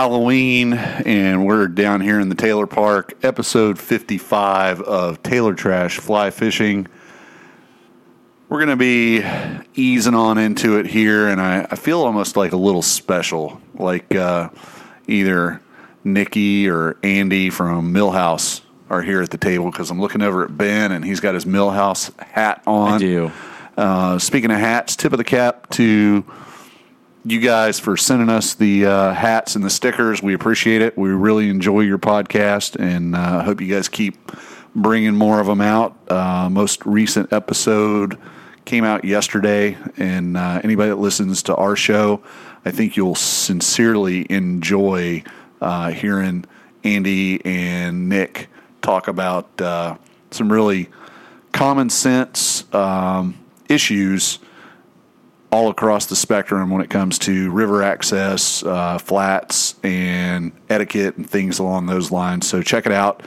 Halloween, 0.00 0.72
and 0.72 1.44
we're 1.44 1.68
down 1.68 2.00
here 2.00 2.18
in 2.20 2.30
the 2.30 2.34
Taylor 2.34 2.66
Park, 2.66 3.12
episode 3.22 3.78
55 3.78 4.80
of 4.80 5.22
Taylor 5.22 5.52
Trash 5.52 5.98
Fly 5.98 6.30
Fishing. 6.30 6.86
We're 8.48 8.64
going 8.64 8.70
to 8.70 8.76
be 8.76 9.22
easing 9.74 10.14
on 10.14 10.38
into 10.38 10.78
it 10.78 10.86
here, 10.86 11.28
and 11.28 11.38
I, 11.38 11.66
I 11.70 11.76
feel 11.76 12.00
almost 12.00 12.34
like 12.34 12.52
a 12.52 12.56
little 12.56 12.80
special, 12.80 13.60
like 13.74 14.14
uh, 14.14 14.48
either 15.06 15.60
Nikki 16.02 16.66
or 16.66 16.96
Andy 17.02 17.50
from 17.50 17.92
Millhouse 17.92 18.62
are 18.88 19.02
here 19.02 19.20
at 19.20 19.28
the 19.28 19.36
table 19.36 19.70
because 19.70 19.90
I'm 19.90 20.00
looking 20.00 20.22
over 20.22 20.46
at 20.46 20.56
Ben, 20.56 20.92
and 20.92 21.04
he's 21.04 21.20
got 21.20 21.34
his 21.34 21.44
Millhouse 21.44 22.18
hat 22.22 22.62
on. 22.66 22.94
I 22.94 22.98
do. 22.98 23.32
Uh, 23.76 24.18
speaking 24.18 24.50
of 24.50 24.56
hats, 24.56 24.96
tip 24.96 25.12
of 25.12 25.18
the 25.18 25.24
cap 25.24 25.68
to 25.72 26.24
you 27.24 27.40
guys 27.40 27.78
for 27.78 27.96
sending 27.96 28.28
us 28.28 28.54
the 28.54 28.86
uh, 28.86 29.12
hats 29.12 29.54
and 29.54 29.64
the 29.64 29.70
stickers. 29.70 30.22
We 30.22 30.34
appreciate 30.34 30.82
it. 30.82 30.96
We 30.96 31.10
really 31.10 31.48
enjoy 31.48 31.80
your 31.80 31.98
podcast, 31.98 32.76
and 32.80 33.14
uh, 33.14 33.42
hope 33.42 33.60
you 33.60 33.74
guys 33.74 33.88
keep 33.88 34.32
bringing 34.74 35.14
more 35.14 35.40
of 35.40 35.46
them 35.46 35.60
out. 35.60 35.96
Uh, 36.10 36.48
most 36.50 36.84
recent 36.86 37.32
episode 37.32 38.18
came 38.64 38.84
out 38.84 39.04
yesterday, 39.04 39.76
and 39.96 40.36
uh, 40.36 40.60
anybody 40.64 40.90
that 40.90 40.96
listens 40.96 41.42
to 41.44 41.56
our 41.56 41.76
show, 41.76 42.22
I 42.64 42.70
think 42.70 42.96
you'll 42.96 43.14
sincerely 43.14 44.26
enjoy 44.30 45.22
uh, 45.60 45.90
hearing 45.90 46.46
Andy 46.84 47.44
and 47.44 48.08
Nick 48.08 48.48
talk 48.80 49.08
about 49.08 49.60
uh, 49.60 49.96
some 50.30 50.50
really 50.50 50.88
common 51.52 51.90
sense 51.90 52.72
um, 52.72 53.38
issues 53.68 54.38
all 55.52 55.68
across 55.68 56.06
the 56.06 56.16
spectrum 56.16 56.70
when 56.70 56.80
it 56.80 56.90
comes 56.90 57.18
to 57.18 57.50
river 57.50 57.82
access, 57.82 58.62
uh, 58.62 58.98
flats, 58.98 59.74
and 59.82 60.52
etiquette 60.68 61.16
and 61.16 61.28
things 61.28 61.58
along 61.58 61.86
those 61.86 62.10
lines. 62.10 62.48
So 62.48 62.62
check 62.62 62.86
it 62.86 62.92
out. 62.92 63.22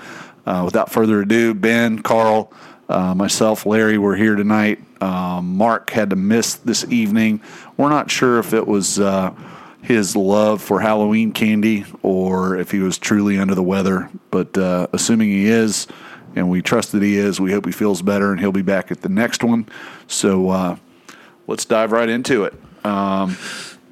Uh, 0.45 0.61
without 0.65 0.91
further 0.91 1.21
ado, 1.21 1.53
Ben, 1.53 1.99
Carl, 1.99 2.51
uh, 2.89 3.15
myself, 3.15 3.65
Larry, 3.65 3.97
we're 3.97 4.15
here 4.15 4.35
tonight. 4.35 4.79
Um, 5.01 5.57
Mark 5.57 5.89
had 5.89 6.09
to 6.11 6.15
miss 6.15 6.55
this 6.55 6.85
evening. 6.85 7.41
We're 7.77 7.89
not 7.89 8.11
sure 8.11 8.39
if 8.39 8.53
it 8.53 8.67
was 8.67 8.99
uh, 8.99 9.33
his 9.81 10.15
love 10.15 10.61
for 10.61 10.79
Halloween 10.79 11.33
candy 11.33 11.85
or 12.01 12.57
if 12.57 12.71
he 12.71 12.79
was 12.79 12.97
truly 12.97 13.37
under 13.37 13.55
the 13.55 13.63
weather, 13.63 14.09
but 14.31 14.57
uh, 14.57 14.87
assuming 14.93 15.29
he 15.29 15.47
is, 15.47 15.87
and 16.35 16.49
we 16.49 16.61
trust 16.61 16.93
that 16.93 17.01
he 17.01 17.17
is, 17.17 17.39
we 17.39 17.51
hope 17.51 17.65
he 17.65 17.71
feels 17.71 18.01
better 18.01 18.31
and 18.31 18.39
he'll 18.39 18.51
be 18.51 18.61
back 18.61 18.91
at 18.91 19.01
the 19.01 19.09
next 19.09 19.43
one. 19.43 19.67
So, 20.07 20.49
uh, 20.49 20.77
let's 21.47 21.65
dive 21.65 21.91
right 21.91 22.09
into 22.09 22.43
it. 22.45 22.53
Um, 22.85 23.37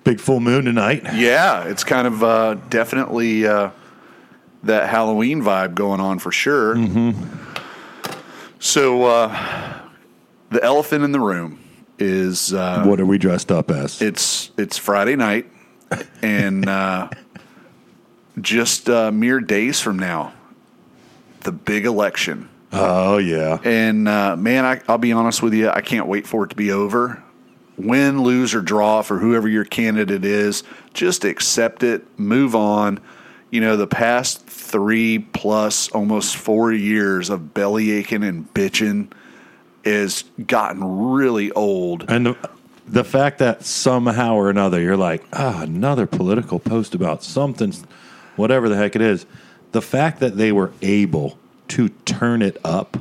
Big 0.03 0.19
full 0.19 0.39
moon 0.39 0.65
tonight. 0.65 1.03
yeah, 1.13 1.63
it's 1.65 1.83
kind 1.83 2.07
of 2.07 2.23
uh, 2.23 2.55
definitely 2.69 3.45
uh, 3.45 3.69
that 4.63 4.89
Halloween 4.89 5.41
vibe 5.41 5.75
going 5.75 5.99
on 6.01 6.17
for 6.19 6.31
sure. 6.31 6.75
So, 8.59 9.03
uh, 9.05 9.79
the 10.51 10.63
elephant 10.63 11.03
in 11.03 11.11
the 11.11 11.19
room 11.19 11.59
is 11.97 12.53
uh, 12.53 12.83
What 12.83 12.99
are 12.99 13.05
we 13.05 13.17
dressed 13.17 13.51
up 13.51 13.71
as? 13.71 14.01
it's 14.01 14.51
it's 14.57 14.77
Friday 14.77 15.15
night, 15.15 15.47
and 16.21 16.67
uh, 16.69 17.09
just 18.39 18.89
uh, 18.89 19.11
mere 19.11 19.39
days 19.39 19.79
from 19.79 19.97
now, 19.97 20.33
the 21.41 21.51
big 21.51 21.85
election. 21.85 22.49
oh 22.71 23.17
yeah. 23.17 23.59
And 23.63 24.07
uh, 24.07 24.35
man, 24.35 24.65
I, 24.65 24.81
I'll 24.87 24.97
be 24.99 25.11
honest 25.11 25.41
with 25.41 25.53
you, 25.53 25.69
I 25.69 25.81
can't 25.81 26.07
wait 26.07 26.27
for 26.27 26.43
it 26.45 26.49
to 26.49 26.55
be 26.55 26.71
over. 26.71 27.23
Win, 27.85 28.21
lose, 28.21 28.53
or 28.53 28.61
draw 28.61 29.01
for 29.01 29.19
whoever 29.19 29.47
your 29.47 29.65
candidate 29.65 30.25
is, 30.25 30.63
just 30.93 31.25
accept 31.25 31.83
it, 31.83 32.05
move 32.19 32.55
on. 32.55 32.99
You 33.49 33.61
know, 33.61 33.75
the 33.75 33.87
past 33.87 34.45
three 34.45 35.19
plus 35.19 35.89
almost 35.89 36.37
four 36.37 36.71
years 36.71 37.29
of 37.29 37.53
belly 37.53 37.91
aching 37.91 38.23
and 38.23 38.51
bitching 38.53 39.11
has 39.83 40.23
gotten 40.45 40.83
really 41.11 41.51
old. 41.51 42.05
And 42.07 42.27
the, 42.27 42.49
the 42.87 43.03
fact 43.03 43.39
that 43.39 43.63
somehow 43.65 44.35
or 44.35 44.49
another 44.49 44.79
you're 44.79 44.97
like, 44.97 45.23
ah, 45.33 45.61
another 45.63 46.05
political 46.05 46.59
post 46.59 46.95
about 46.95 47.23
something, 47.23 47.73
whatever 48.35 48.69
the 48.69 48.75
heck 48.75 48.95
it 48.95 49.01
is. 49.01 49.25
The 49.71 49.81
fact 49.81 50.19
that 50.19 50.37
they 50.37 50.51
were 50.51 50.73
able 50.81 51.37
to 51.69 51.89
turn 52.05 52.41
it 52.41 52.57
up 52.63 52.97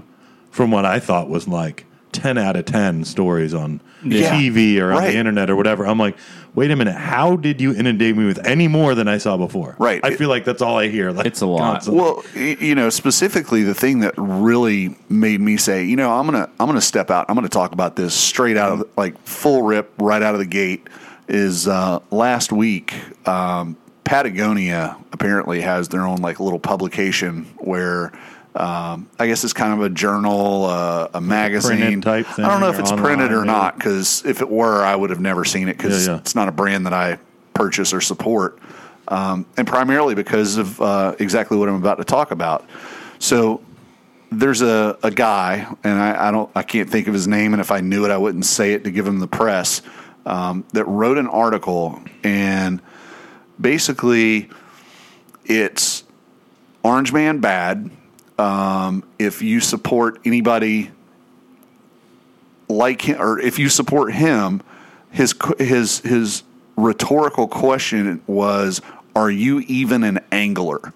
from 0.51 0.71
what 0.71 0.85
I 0.85 1.01
thought 1.01 1.29
was 1.29 1.49
like 1.49 1.85
10 2.13 2.39
out 2.39 2.57
of 2.57 2.65
10 2.65 3.05
stories 3.05 3.55
on 3.55 3.81
Yeah, 4.05 4.33
TV 4.35 4.79
or 4.81 4.93
on 4.93 4.99
right. 4.99 5.13
the 5.13 5.17
internet 5.19 5.51
or 5.51 5.57
whatever. 5.57 5.87
I'm 5.87 5.99
like, 5.99 6.17
wait 6.55 6.71
a 6.71 6.77
minute, 6.77 6.95
how 6.97 7.37
did 7.37 7.61
you 7.61 7.73
inundate 7.75 8.17
me 8.17 8.25
with 8.27 8.45
any 8.47 8.67
more 8.69 8.95
than 8.95 9.07
I 9.09 9.19
saw 9.19 9.37
before? 9.37 9.77
Right. 9.79 10.01
I 10.03 10.17
feel 10.17 10.29
like 10.29 10.45
that's 10.45 10.63
all 10.63 10.77
I 10.79 10.89
hear. 10.89 11.13
Like, 11.13 11.27
It's 11.27 11.41
a 11.41 11.47
lot. 11.47 11.75
constantly. 11.75 12.01
Well, 12.03 12.25
you 12.35 12.75
know, 12.75 12.91
specifically 12.91 13.63
the 13.63 13.75
thing 13.75 14.01
that 14.01 14.15
really 14.17 14.97
made 15.09 15.41
me 15.41 15.57
say, 15.57 15.85
you 15.85 15.97
know, 15.97 16.11
I'm 16.13 16.25
gonna 16.27 16.49
I'm 16.59 16.67
gonna 16.67 16.81
step 16.81 17.11
out. 17.11 17.27
I'm 17.29 17.35
gonna 17.35 17.49
talk 17.49 17.73
about 17.73 17.97
this 17.97 18.15
straight 18.15 18.57
out 18.57 18.73
of 18.73 18.89
like 18.97 19.17
full 19.27 19.63
rip 19.63 19.93
right 19.99 20.23
out 20.23 20.35
of 20.35 20.41
the 20.41 20.47
gate. 20.47 20.89
Is 21.29 21.69
uh, 21.69 22.01
last 22.11 22.51
week 22.53 22.93
um, 23.29 23.77
Patagonia 24.03 24.97
apparently 25.13 25.61
has 25.61 25.89
their 25.89 26.05
own 26.07 26.17
like 26.19 26.41
little 26.41 26.59
publication 26.59 27.45
where. 27.59 28.13
Um, 28.55 29.09
I 29.19 29.29
guess 29.29 29.45
it's 29.45 29.53
kind 29.53 29.73
of 29.73 29.81
a 29.83 29.89
journal, 29.95 30.65
uh, 30.65 31.09
a 31.15 31.21
magazine 31.21 32.01
type 32.01 32.27
I 32.37 32.49
don't 32.49 32.61
know 32.61 32.69
if 32.71 32.81
it's 32.81 32.91
or 32.91 32.97
printed 32.97 33.31
or 33.31 33.41
online, 33.43 33.47
not 33.47 33.77
because 33.79 34.25
if 34.27 34.41
it 34.41 34.51
were, 34.51 34.83
I 34.85 34.97
would 34.97 35.11
have 35.11 35.21
never 35.21 35.45
seen 35.45 35.69
it 35.69 35.77
because 35.77 36.07
Yeah, 36.07 36.15
yeah. 36.15 36.19
it's 36.21 36.35
not 36.35 36.49
a 36.49 36.53
brand 36.53 36.87
that 36.87 36.93
I 36.93 37.19
purchase 37.55 37.93
or 37.93 38.01
support, 38.01 38.59
um, 39.07 39.47
and 39.57 39.69
primarily 39.69 40.17
because 40.17 40.57
of 40.57 40.81
uh, 40.81 41.15
exactly 41.21 41.59
what 41.59 41.69
I'm 41.69 41.77
about 41.77 41.99
to 41.99 42.05
talk 42.05 42.33
about. 42.33 42.69
So 43.21 43.63
there's 44.33 44.63
a, 44.63 44.99
a 45.03 45.13
guy, 45.13 45.73
and 45.85 46.01
I, 46.01 46.29
I 46.29 46.31
don't, 46.33 46.51
I 46.57 46.63
can't 46.65 46.91
think 46.91 47.07
of 47.07 47.15
his 47.15 47.29
name, 47.29 47.53
and 47.55 47.61
if 47.61 47.71
I 47.71 47.81
knew 47.81 48.05
it, 48.05 48.11
I 48.11 48.17
wouldn't 48.19 48.47
say 48.47 48.73
it 48.73 48.83
to 48.85 48.91
give 48.91 49.07
him 49.07 49.21
the 49.21 49.29
press. 49.29 49.83
Um, 50.27 50.65
that 50.73 50.85
wrote 50.85 51.19
an 51.19 51.27
article, 51.29 52.01
and 52.25 52.83
basically, 53.61 54.51
it's 55.45 56.05
Orange 56.83 57.13
Man 57.13 57.39
bad. 57.39 57.91
Um, 58.41 59.05
if 59.19 59.43
you 59.43 59.61
support 59.61 60.19
anybody 60.25 60.91
like 62.69 63.03
him, 63.03 63.21
or 63.21 63.39
if 63.39 63.59
you 63.59 63.69
support 63.69 64.13
him, 64.15 64.63
his 65.11 65.35
his 65.59 66.01
his 66.01 66.43
rhetorical 66.77 67.49
question 67.49 68.23
was, 68.27 68.81
"Are 69.15 69.31
you 69.31 69.61
even 69.61 70.05
an 70.05 70.21
angler?" 70.33 70.93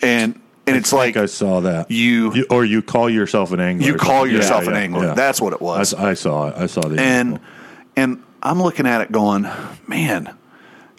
And 0.00 0.40
and 0.66 0.76
it's 0.76 0.92
I 0.92 0.96
like 0.96 1.16
I 1.16 1.26
saw 1.26 1.60
that. 1.60 1.90
you 1.90 2.32
you, 2.34 2.46
or 2.50 2.64
you 2.64 2.82
call 2.82 3.10
yourself 3.10 3.52
an 3.52 3.60
angler. 3.60 3.86
you 3.86 3.94
call 3.96 4.26
yourself 4.26 4.64
Yeah, 4.64 4.70
an 4.70 4.74
yeah, 4.76 4.80
angler. 4.82 5.04
yeah. 5.08 5.14
That's 5.14 5.40
what 5.40 5.52
it 5.52 5.60
was. 5.60 5.92
I 5.94 6.14
saw 6.14 6.48
it. 6.48 6.54
I 6.56 6.66
saw 6.66 6.82
the 6.82 7.00
and 7.00 7.32
article. 7.34 7.48
and 7.96 8.22
I'm 8.42 8.62
looking 8.62 8.86
at 8.86 9.00
it 9.00 9.10
going, 9.12 9.46
man, 9.86 10.34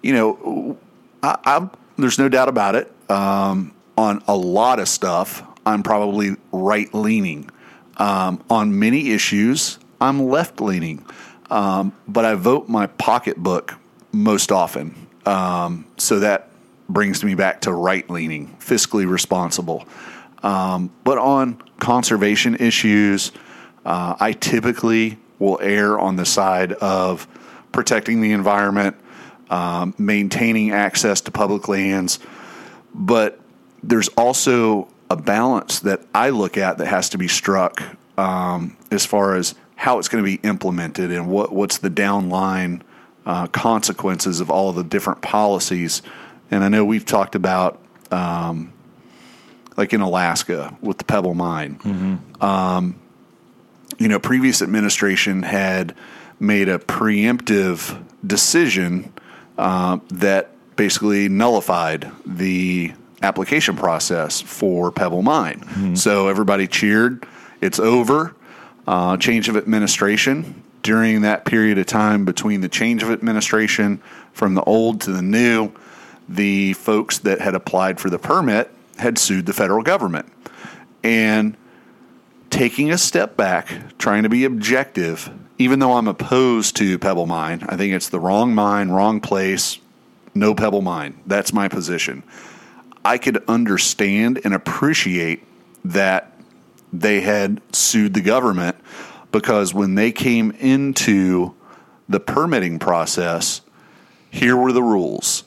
you 0.04 0.14
know, 0.14 0.78
I, 1.24 1.38
I'm 1.46 1.72
there's 1.98 2.20
no 2.20 2.30
doubt 2.30 2.50
about 2.50 2.76
it. 2.76 2.92
Um, 3.10 3.74
on 3.98 4.22
a 4.28 4.36
lot 4.36 4.80
of 4.80 4.88
stuff, 4.88 5.42
I'm 5.68 5.84
probably 5.84 6.38
right 6.52 6.92
leaning. 6.94 7.50
Um, 7.98 8.44
on 8.50 8.80
many 8.80 9.12
issues, 9.12 9.80
I'm 10.00 10.28
left 10.30 10.62
leaning. 10.62 11.06
Um, 11.50 11.94
but 12.08 12.24
I 12.26 12.36
vote 12.36 12.70
my 12.70 12.88
pocketbook 12.88 13.76
most 14.12 14.52
often. 14.52 15.08
Um, 15.26 15.86
so 15.98 16.20
that 16.20 16.50
brings 16.88 17.24
me 17.24 17.36
back 17.36 17.62
to 17.62 17.74
right 17.74 18.10
leaning, 18.10 18.56
fiscally 18.60 19.10
responsible. 19.10 19.86
Um, 20.42 20.90
but 21.04 21.18
on 21.18 21.62
conservation 21.80 22.56
issues, 22.56 23.34
uh, 23.86 24.16
I 24.20 24.32
typically 24.32 25.18
will 25.40 25.60
err 25.62 26.00
on 26.00 26.16
the 26.16 26.26
side 26.26 26.72
of 26.74 27.28
protecting 27.74 28.22
the 28.22 28.32
environment, 28.32 28.96
um, 29.50 29.94
maintaining 29.98 30.72
access 30.72 31.20
to 31.22 31.32
public 31.32 31.68
lands. 31.68 32.20
But 32.94 33.40
there's 33.84 34.08
also 34.10 34.88
a 35.10 35.16
balance 35.16 35.80
that 35.82 36.02
I 36.14 36.30
look 36.30 36.58
at 36.58 36.78
that 36.80 36.88
has 36.88 37.10
to 37.10 37.18
be 37.18 37.28
struck 37.28 37.82
um, 38.18 38.76
as 38.92 39.06
far 39.06 39.36
as 39.36 39.56
how 39.76 40.00
it's 40.00 40.08
going 40.08 40.24
to 40.24 40.30
be 40.30 40.40
implemented 40.48 41.12
and 41.12 41.28
what, 41.30 41.54
what's 41.54 41.78
the 41.78 41.90
downline 41.90 42.82
uh, 43.26 43.48
consequences 43.48 44.40
of 44.40 44.50
all 44.50 44.70
of 44.70 44.76
the 44.76 44.84
different 44.84 45.22
policies. 45.22 46.02
And 46.50 46.64
I 46.64 46.70
know 46.70 46.84
we've 46.84 47.06
talked 47.06 47.36
about 47.36 47.80
um, 48.12 48.74
like 49.76 49.94
in 49.94 50.02
Alaska 50.02 50.76
with 50.82 50.98
the 50.98 51.04
Pebble 51.04 51.36
Mine. 51.36 51.80
Um, 52.42 53.00
you 54.00 54.08
know, 54.08 54.20
previous 54.20 54.62
administration 54.62 55.44
had 55.44 55.96
made 56.40 56.70
a 56.70 56.80
preemptive 56.80 58.04
decision 58.26 59.14
uh, 59.58 60.00
that 60.10 60.52
basically 60.76 61.30
nullified 61.30 62.12
the 62.26 62.94
application 63.22 63.76
process 63.76 64.42
for 64.42 64.92
Pebble 64.92 65.22
Mine. 65.22 65.96
So 65.96 66.28
everybody 66.28 66.68
cheered. 66.68 67.26
It's 67.62 67.80
over. 67.80 68.36
Uh, 68.88 69.18
change 69.18 69.50
of 69.50 69.58
administration. 69.58 70.64
During 70.84 71.22
that 71.22 71.44
period 71.44 71.78
of 71.78 71.86
time 71.88 72.24
between 72.24 72.62
the 72.62 72.70
change 72.70 73.04
of 73.04 73.10
administration 73.10 74.02
from 74.32 74.54
the 74.54 74.64
old 74.64 75.02
to 75.02 75.12
the 75.12 75.22
new, 75.22 75.72
the 76.30 76.74
folks 76.74 77.18
that 77.20 77.42
had 77.42 77.56
applied 77.56 78.00
for 78.00 78.10
the 78.10 78.20
permit 78.20 78.72
had 78.98 79.18
sued 79.18 79.46
the 79.46 79.54
federal 79.54 79.84
government. 79.84 80.32
And 81.04 81.58
taking 82.50 82.92
a 82.92 82.98
step 82.98 83.36
back, 83.36 83.98
trying 83.98 84.24
to 84.24 84.30
be 84.30 84.46
objective, 84.46 85.30
even 85.58 85.80
though 85.80 85.94
I'm 85.94 86.08
opposed 86.08 86.76
to 86.78 86.98
Pebble 86.98 87.26
Mine, 87.26 87.66
I 87.68 87.76
think 87.76 87.94
it's 87.94 88.10
the 88.10 88.20
wrong 88.20 88.56
mine, 88.56 88.90
wrong 88.90 89.20
place, 89.20 89.80
no 90.34 90.54
Pebble 90.54 90.82
Mine. 90.82 91.20
That's 91.26 91.52
my 91.52 91.68
position. 91.68 92.24
I 93.08 93.18
could 93.18 93.42
understand 93.48 94.42
and 94.44 94.54
appreciate 94.54 95.42
that 95.86 96.34
they 96.92 97.22
had 97.22 97.62
sued 97.72 98.14
the 98.14 98.20
government 98.22 98.76
because 99.32 99.74
when 99.74 99.96
they 99.96 100.12
came 100.12 100.52
into 100.52 101.54
the 102.10 102.20
permitting 102.20 102.80
process, 102.80 103.62
here 104.30 104.58
were 104.58 104.74
the 104.74 104.84
rules. 104.84 105.46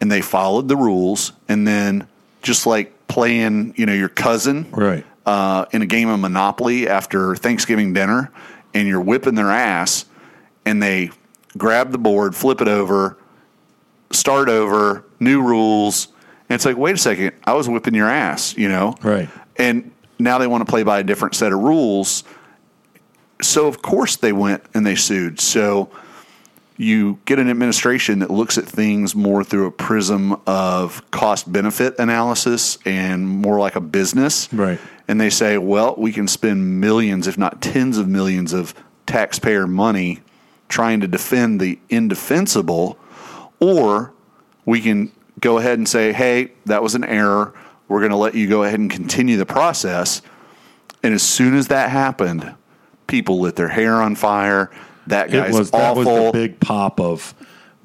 And 0.00 0.10
they 0.10 0.20
followed 0.20 0.68
the 0.68 0.76
rules. 0.76 1.32
And 1.48 1.66
then, 1.66 2.06
just 2.42 2.64
like 2.64 2.92
playing, 3.08 3.74
you 3.76 3.86
know, 3.86 3.92
your 3.92 4.08
cousin 4.08 4.68
Right. 4.70 5.04
uh, 5.26 5.64
in 5.72 5.82
a 5.82 5.86
game 5.86 6.08
of 6.08 6.20
Monopoly 6.20 6.86
after 6.88 7.34
Thanksgiving 7.34 7.92
dinner, 7.92 8.30
and 8.72 8.86
you're 8.86 9.00
whipping 9.00 9.34
their 9.34 9.50
ass, 9.50 10.04
and 10.64 10.80
they 10.80 11.10
grab 11.58 11.90
the 11.90 11.98
board, 11.98 12.36
flip 12.36 12.60
it 12.60 12.68
over, 12.68 13.18
start 14.12 14.48
over, 14.48 15.04
new 15.18 15.42
rules. 15.42 16.06
And 16.50 16.56
it's 16.56 16.64
like, 16.64 16.76
wait 16.76 16.96
a 16.96 16.98
second, 16.98 17.32
I 17.44 17.54
was 17.54 17.68
whipping 17.68 17.94
your 17.94 18.08
ass, 18.08 18.56
you 18.56 18.68
know? 18.68 18.96
Right. 19.02 19.28
And 19.54 19.92
now 20.18 20.38
they 20.38 20.48
want 20.48 20.66
to 20.66 20.70
play 20.70 20.82
by 20.82 20.98
a 20.98 21.04
different 21.04 21.36
set 21.36 21.52
of 21.52 21.60
rules. 21.60 22.24
So, 23.40 23.68
of 23.68 23.80
course, 23.82 24.16
they 24.16 24.32
went 24.32 24.64
and 24.74 24.84
they 24.84 24.96
sued. 24.96 25.40
So, 25.40 25.90
you 26.76 27.18
get 27.26 27.38
an 27.38 27.50
administration 27.50 28.20
that 28.20 28.30
looks 28.30 28.56
at 28.56 28.64
things 28.64 29.14
more 29.14 29.44
through 29.44 29.66
a 29.66 29.70
prism 29.70 30.40
of 30.46 31.08
cost 31.10 31.52
benefit 31.52 31.94
analysis 31.98 32.78
and 32.86 33.28
more 33.28 33.60
like 33.60 33.76
a 33.76 33.80
business. 33.80 34.50
Right. 34.50 34.80
And 35.06 35.20
they 35.20 35.28
say, 35.28 35.58
well, 35.58 35.94
we 35.98 36.10
can 36.10 36.26
spend 36.26 36.80
millions, 36.80 37.28
if 37.28 37.36
not 37.36 37.60
tens 37.60 37.98
of 37.98 38.08
millions, 38.08 38.54
of 38.54 38.74
taxpayer 39.06 39.66
money 39.66 40.20
trying 40.70 41.00
to 41.00 41.06
defend 41.06 41.60
the 41.60 41.78
indefensible, 41.90 42.98
or 43.60 44.12
we 44.64 44.80
can 44.80 45.12
go 45.40 45.58
ahead 45.58 45.78
and 45.78 45.88
say, 45.88 46.12
hey, 46.12 46.52
that 46.66 46.82
was 46.82 46.94
an 46.94 47.04
error. 47.04 47.54
We're 47.88 48.00
going 48.00 48.10
to 48.10 48.16
let 48.16 48.34
you 48.34 48.48
go 48.48 48.62
ahead 48.62 48.78
and 48.78 48.90
continue 48.90 49.36
the 49.36 49.46
process. 49.46 50.22
And 51.02 51.14
as 51.14 51.22
soon 51.22 51.54
as 51.56 51.68
that 51.68 51.90
happened, 51.90 52.54
people 53.06 53.40
lit 53.40 53.56
their 53.56 53.68
hair 53.68 53.94
on 54.00 54.14
fire. 54.14 54.70
That 55.06 55.28
It 55.28 55.32
guy's 55.32 55.58
was 55.58 55.70
that 55.72 55.96
was 55.96 56.06
awful. 56.06 56.26
the 56.32 56.38
big 56.48 56.60
pop 56.60 57.00
of 57.00 57.34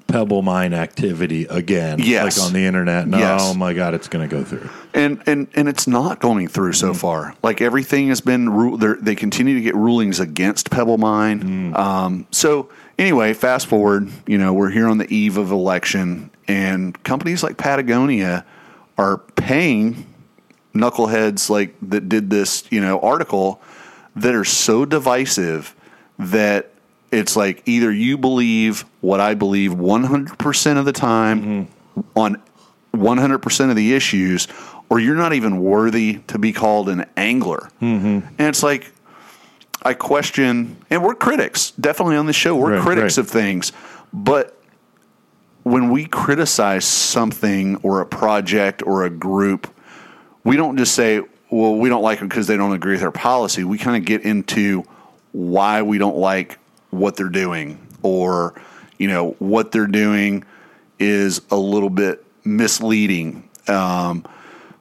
Pebble 0.08 0.44
Mine 0.44 0.74
activity 0.76 1.46
again. 1.46 1.98
Yes. 2.00 2.38
Like 2.38 2.48
on 2.48 2.54
the 2.54 2.66
internet. 2.66 3.08
No, 3.08 3.18
Yes. 3.18 3.42
oh 3.44 3.56
my 3.56 3.74
God, 3.74 3.96
it's 3.96 4.08
going 4.08 4.30
to 4.30 4.36
go 4.36 4.44
through. 4.44 4.70
and 4.94 5.24
and 5.26 5.48
and 5.56 5.68
it's 5.68 5.88
not 5.88 6.20
going 6.20 6.48
through 6.48 6.74
so 6.74 6.94
far. 6.94 7.34
Like 7.42 7.60
everything 7.62 8.10
has 8.10 8.22
been 8.22 8.50
ru- 8.50 8.78
they're- 8.78 9.16
continue 9.16 9.56
to 9.56 9.62
get 9.62 9.74
rulings 9.76 10.20
against 10.20 10.70
Pebble 10.70 11.00
Mine. 11.00 11.74
Um, 11.76 12.28
so 12.30 12.70
anyway, 13.00 13.34
fast 13.34 13.66
forward. 13.66 14.10
You 14.28 14.38
know, 14.38 14.54
we're 14.54 14.70
here 14.70 14.88
on 14.88 15.00
the 15.00 15.12
eve 15.12 15.38
of 15.38 15.50
election, 15.50 16.30
and 16.48 17.02
companies 17.04 17.44
like 17.44 17.58
Patagonia 17.58 18.46
are 18.98 19.18
paying 19.18 20.06
knuckleheads 20.74 21.50
like 21.50 21.76
that 21.82 22.10
did 22.10 22.30
this 22.30 22.66
you 22.70 22.82
know 22.82 23.00
article 23.00 23.62
that 24.16 24.36
are 24.36 24.46
so 24.46 24.86
divisive 24.86 25.76
that 26.18 26.72
it's 27.12 27.36
like 27.36 27.62
either 27.66 27.92
you 27.92 28.18
believe 28.18 28.86
what 29.02 29.20
I 29.20 29.34
believe 29.34 29.72
100% 29.72 30.78
of 30.78 30.86
the 30.86 30.92
time 30.92 31.68
on 32.16 32.42
100% 32.94 33.70
of 33.70 33.76
the 33.76 33.94
issues 33.94 34.48
or 34.90 35.00
you're 35.00 35.16
not 35.16 35.34
even 35.34 35.62
worthy 35.62 36.20
to 36.28 36.38
be 36.38 36.52
called 36.54 36.90
an 36.90 37.06
angler. 37.18 37.70
Mm-hmm. 37.82 38.28
And 38.38 38.40
it's 38.40 38.64
like 38.64 38.92
I 39.84 39.94
question 39.94 40.78
and 40.90 41.04
we're 41.04 41.16
critics, 41.16 41.72
definitely 41.72 42.18
on 42.18 42.26
the 42.26 42.34
show. 42.34 42.56
We're 42.56 42.76
Right, 42.76 42.82
critics 42.82 43.18
right. 43.18 43.26
of 43.26 43.30
things, 43.30 43.72
but 44.14 44.60
when 45.66 45.90
we 45.90 46.06
criticize 46.06 46.86
something 46.86 47.78
or 47.78 48.00
a 48.00 48.06
project 48.06 48.84
or 48.86 49.04
a 49.04 49.10
group, 49.10 49.68
we 50.44 50.58
don't 50.58 50.78
just 50.78 50.94
say, 50.94 51.20
well, 51.50 51.74
we 51.76 51.90
don't 51.90 52.04
like 52.04 52.20
them 52.20 52.28
because 52.28 52.46
they 52.46 52.56
don't 52.56 52.74
agree 52.74 52.94
with 52.94 53.02
our 53.02 53.12
policy. 53.12 53.64
We 53.64 53.80
kind 53.80 53.98
of 53.98 54.06
get 54.06 54.22
into 54.22 54.84
why 55.32 55.82
we 55.82 55.98
don't 55.98 56.18
like 56.18 56.60
what 56.92 57.16
they're 57.16 57.30
doing 57.30 57.80
or, 58.04 58.62
you 59.00 59.08
know, 59.08 59.32
what 59.40 59.72
they're 59.72 59.88
doing 59.88 60.44
is 61.00 61.42
a 61.50 61.58
little 61.58 61.90
bit 61.90 62.24
misleading 62.44 63.50
um, 63.68 64.24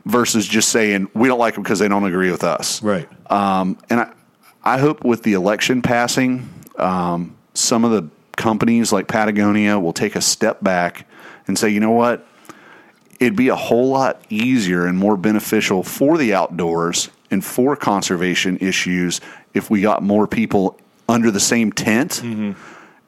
versus 0.04 0.46
just 0.46 0.68
saying 0.68 1.08
we 1.14 1.28
don't 1.28 1.38
like 1.38 1.54
them 1.54 1.62
because 1.62 1.78
they 1.78 1.88
don't 1.88 2.04
agree 2.04 2.30
with 2.30 2.44
us. 2.44 2.82
Right. 2.82 3.08
Um, 3.32 3.78
and 3.88 4.00
I, 4.00 4.12
I 4.62 4.76
hope 4.76 5.02
with 5.02 5.22
the 5.22 5.32
election 5.32 5.80
passing, 5.80 6.46
um, 6.76 7.34
some 7.54 7.86
of 7.86 7.90
the 7.90 8.10
companies 8.36 8.92
like 8.92 9.08
Patagonia 9.08 9.78
will 9.78 9.92
take 9.92 10.16
a 10.16 10.20
step 10.20 10.62
back 10.62 11.06
and 11.46 11.58
say, 11.58 11.68
you 11.68 11.80
know 11.80 11.92
what? 11.92 12.26
It'd 13.20 13.36
be 13.36 13.48
a 13.48 13.56
whole 13.56 13.88
lot 13.88 14.22
easier 14.28 14.86
and 14.86 14.98
more 14.98 15.16
beneficial 15.16 15.82
for 15.82 16.18
the 16.18 16.34
outdoors 16.34 17.10
and 17.30 17.44
for 17.44 17.76
conservation 17.76 18.58
issues 18.58 19.20
if 19.54 19.70
we 19.70 19.80
got 19.80 20.02
more 20.02 20.26
people 20.26 20.78
under 21.08 21.30
the 21.30 21.40
same 21.40 21.72
tent. 21.72 22.22
Mm-hmm. 22.24 22.52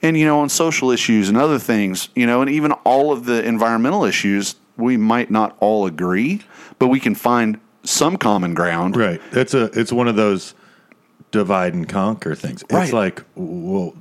And, 0.02 0.16
you 0.16 0.26
know, 0.26 0.40
on 0.40 0.48
social 0.48 0.90
issues 0.90 1.28
and 1.28 1.36
other 1.36 1.58
things, 1.58 2.10
you 2.14 2.26
know, 2.26 2.40
and 2.42 2.50
even 2.50 2.72
all 2.72 3.12
of 3.12 3.24
the 3.24 3.44
environmental 3.44 4.04
issues, 4.04 4.54
we 4.76 4.96
might 4.96 5.30
not 5.30 5.56
all 5.58 5.86
agree, 5.86 6.42
but 6.78 6.88
we 6.88 7.00
can 7.00 7.14
find 7.14 7.58
some 7.82 8.16
common 8.16 8.54
ground. 8.54 8.96
Right. 8.96 9.20
It's 9.32 9.54
a 9.54 9.64
it's 9.78 9.92
one 9.92 10.06
of 10.08 10.16
those 10.16 10.54
divide 11.30 11.74
and 11.74 11.88
conquer 11.88 12.34
things. 12.34 12.62
It's 12.68 12.92
like, 12.92 13.22
well, 13.34 13.94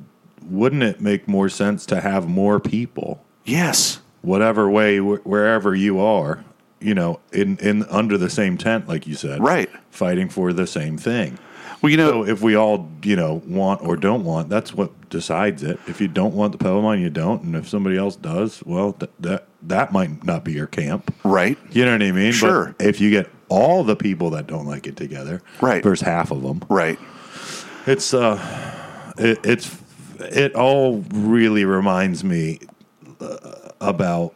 wouldn't 0.50 0.84
it 0.84 1.02
make 1.02 1.28
more 1.28 1.50
sense 1.50 1.86
to 1.88 2.02
have 2.02 2.28
more 2.28 2.60
people, 2.60 3.24
Yes. 3.44 4.00
whatever 4.22 4.70
way, 4.70 4.98
wh- 4.98 5.26
wherever 5.26 5.76
you 5.76 6.00
are, 6.00 6.44
you 6.80 6.94
know, 6.94 7.20
in 7.32 7.58
in 7.58 7.84
under 7.90 8.18
the 8.18 8.30
same 8.30 8.58
tent, 8.58 8.88
like 8.88 9.08
you 9.08 9.16
said, 9.16 9.42
Right. 9.42 9.70
fighting 9.90 10.30
for 10.30 10.54
the 10.54 10.68
same 10.68 10.98
thing. 10.98 11.38
Well, 11.82 11.90
you 11.92 11.98
know, 11.98 12.24
So 12.24 12.32
if 12.32 12.42
we 12.42 12.56
all, 12.56 12.90
you 13.04 13.16
know, 13.16 13.42
want 13.46 13.82
or 13.84 13.96
don't 13.96 14.24
want, 14.24 14.50
that's 14.50 14.74
what 14.74 15.10
decides 15.10 15.62
it. 15.62 15.78
If 15.88 16.00
you 16.02 16.08
don't 16.08 16.34
want 16.34 16.58
the 16.58 16.82
Mine, 16.82 17.00
you 17.02 17.10
don't, 17.10 17.44
and 17.44 17.56
if 17.56 17.68
somebody 17.68 17.98
else 17.98 18.16
does, 18.16 18.64
well, 18.66 18.94
th- 18.94 19.12
that 19.20 19.46
that 19.68 19.92
might 19.92 20.24
not 20.24 20.44
be 20.44 20.54
your 20.54 20.68
camp. 20.68 21.14
right? 21.24 21.58
You 21.72 21.86
know 21.86 21.92
what 21.92 22.02
I 22.04 22.12
mean? 22.12 22.32
Sure. 22.32 22.74
But 22.78 22.88
if 22.88 23.02
you 23.02 23.10
get 23.10 23.30
all 23.50 23.84
the 23.84 23.96
people 23.96 24.30
that 24.32 24.48
don't 24.48 24.66
like 24.66 24.88
it 24.88 24.96
together, 24.96 25.42
Right. 25.62 25.84
There's 25.84 26.02
half 26.02 26.32
of 26.32 26.42
them. 26.44 26.62
Right. 26.70 26.98
It's 27.88 28.14
uh, 28.14 28.40
it, 29.18 29.40
it's 29.44 29.68
it 30.20 30.56
all 30.56 31.04
really 31.14 31.66
reminds 31.66 32.24
me 32.24 32.60
uh, 33.20 33.72
about 33.82 34.36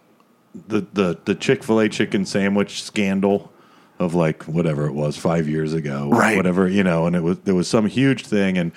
the 0.68 0.82
the 0.94 1.18
the 1.26 1.36
Chick 1.36 1.64
Fil 1.64 1.80
A 1.80 1.90
chicken 1.90 2.26
sandwich 2.26 2.84
scandal 2.84 3.52
of 4.00 4.16
like 4.16 4.44
whatever 4.44 4.88
it 4.88 4.94
was 4.94 5.18
five 5.18 5.48
years 5.48 5.74
ago, 5.74 6.10
Right. 6.10 6.38
Whatever 6.38 6.68
you 6.68 6.84
know, 6.84 7.06
and 7.06 7.16
it 7.16 7.24
was 7.24 7.40
there 7.40 7.56
was 7.56 7.68
some 7.68 7.86
huge 7.88 8.26
thing, 8.26 8.58
and 8.58 8.72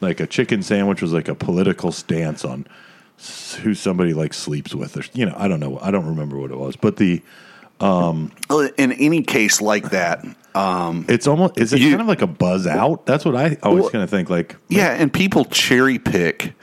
like 0.00 0.20
a 0.20 0.26
chicken 0.26 0.62
sandwich 0.62 1.02
was 1.02 1.12
like 1.12 1.28
a 1.28 1.34
political 1.34 1.92
stance 1.92 2.44
on 2.44 2.66
who 3.62 3.74
somebody 3.74 4.14
like 4.14 4.32
sleeps 4.32 4.74
with, 4.74 4.96
or 4.96 5.02
you 5.12 5.26
know, 5.26 5.34
I 5.36 5.48
don't 5.48 5.60
know, 5.60 5.78
I 5.80 5.90
don't 5.90 6.06
remember 6.06 6.38
what 6.38 6.50
it 6.50 6.58
was, 6.58 6.76
but 6.76 6.96
the 6.96 7.22
Well, 7.80 8.30
In 8.76 8.92
any 8.92 9.22
case 9.22 9.60
like 9.60 9.90
that, 9.90 10.24
um, 10.54 11.04
it's 11.08 11.26
almost 11.26 11.58
is 11.58 11.72
it 11.72 11.80
You- 11.80 11.90
kind 11.90 12.02
of 12.02 12.08
like 12.08 12.22
a 12.22 12.26
buzz 12.26 12.66
out? 12.66 13.06
That's 13.06 13.24
what 13.24 13.36
I 13.36 13.56
always 13.62 13.82
Well, 13.82 13.90
kind 13.90 14.04
of 14.04 14.10
think 14.10 14.28
like 14.30 14.56
yeah, 14.68 14.88
and 14.94 15.12
people 15.12 15.44
cherry 15.44 15.98
pick 15.98 16.54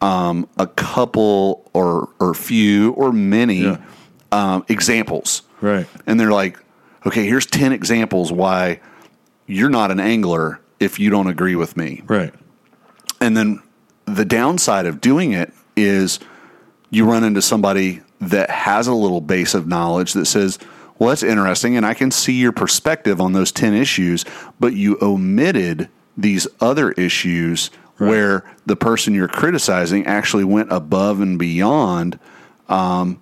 um, 0.00 0.48
a 0.58 0.66
couple 0.66 1.68
or 1.72 2.08
or 2.20 2.34
few 2.34 2.90
or 2.92 3.12
many 3.12 3.62
Yeah. 3.62 3.76
um, 4.32 4.64
examples, 4.68 5.42
right. 5.60 5.86
and 6.06 6.18
they're 6.20 6.32
like, 6.32 6.58
okay, 7.06 7.24
here's 7.26 7.46
ten 7.46 7.72
examples 7.72 8.32
why 8.32 8.80
you're 9.46 9.70
not 9.70 9.90
an 9.90 10.00
angler 10.00 10.60
if 10.80 10.98
you 10.98 11.08
don't 11.10 11.28
agree 11.28 11.54
with 11.56 11.76
me. 11.76 12.02
Right. 12.06 12.34
And 13.20 13.36
then 13.36 13.62
the 14.06 14.24
downside 14.24 14.84
of 14.86 15.00
doing 15.00 15.32
it 15.32 15.52
is 15.76 16.18
you 16.90 17.04
run 17.08 17.24
into 17.24 17.40
somebody 17.40 18.00
that 18.20 18.50
has 18.50 18.86
a 18.86 18.94
little 18.94 19.20
base 19.20 19.54
of 19.54 19.66
knowledge 19.66 20.12
that 20.14 20.26
says, 20.26 20.58
well, 20.98 21.10
that's 21.10 21.22
interesting, 21.22 21.76
and 21.76 21.84
I 21.84 21.94
can 21.94 22.10
see 22.10 22.34
your 22.34 22.52
perspective 22.52 23.20
on 23.20 23.32
those 23.32 23.52
10 23.52 23.74
issues, 23.74 24.24
but 24.58 24.72
you 24.72 24.96
omitted 25.02 25.88
these 26.16 26.48
other 26.60 26.92
issues 26.92 27.70
where 27.98 28.44
the 28.64 28.76
person 28.76 29.14
you're 29.14 29.28
criticizing 29.28 30.06
actually 30.06 30.44
went 30.44 30.72
above 30.72 31.20
and 31.20 31.38
beyond. 31.38 32.18
Um, 32.68 33.20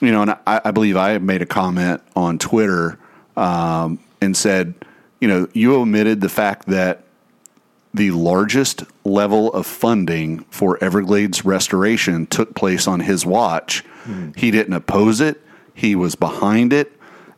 you 0.00 0.12
know, 0.12 0.22
and 0.22 0.30
I, 0.46 0.60
I 0.64 0.70
believe 0.70 0.96
I 0.96 1.18
made 1.18 1.42
a 1.42 1.46
comment 1.46 2.02
on 2.14 2.38
Twitter 2.38 2.98
um, 3.36 3.98
and 4.20 4.36
said, 4.36 4.74
you 5.20 5.28
know, 5.28 5.48
you 5.52 5.74
omitted 5.74 6.20
the 6.20 6.28
fact 6.28 6.66
that 6.66 7.02
the 7.92 8.10
largest 8.10 8.84
level 9.04 9.52
of 9.52 9.66
funding 9.66 10.40
for 10.50 10.82
Everglades 10.82 11.44
restoration 11.44 12.26
took 12.26 12.54
place 12.54 12.86
on 12.86 13.00
his 13.00 13.24
watch. 13.24 13.80
Hmm. 14.04 14.30
He 14.36 14.50
didn't 14.50 14.74
oppose 14.74 15.20
it. 15.20 15.40
He 15.74 15.94
was 15.94 16.14
behind 16.14 16.72
it. 16.72 16.92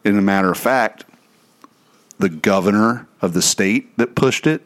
And 0.05 0.19
a 0.19 0.23
matter 0.23 0.51
of 0.51 0.59
fact, 0.59 1.05
the 2.19 2.29
governor 2.29 3.07
of 3.21 3.33
the 3.33 3.43
state 3.43 3.97
that 3.97 4.15
pushed 4.15 4.47
it 4.47 4.63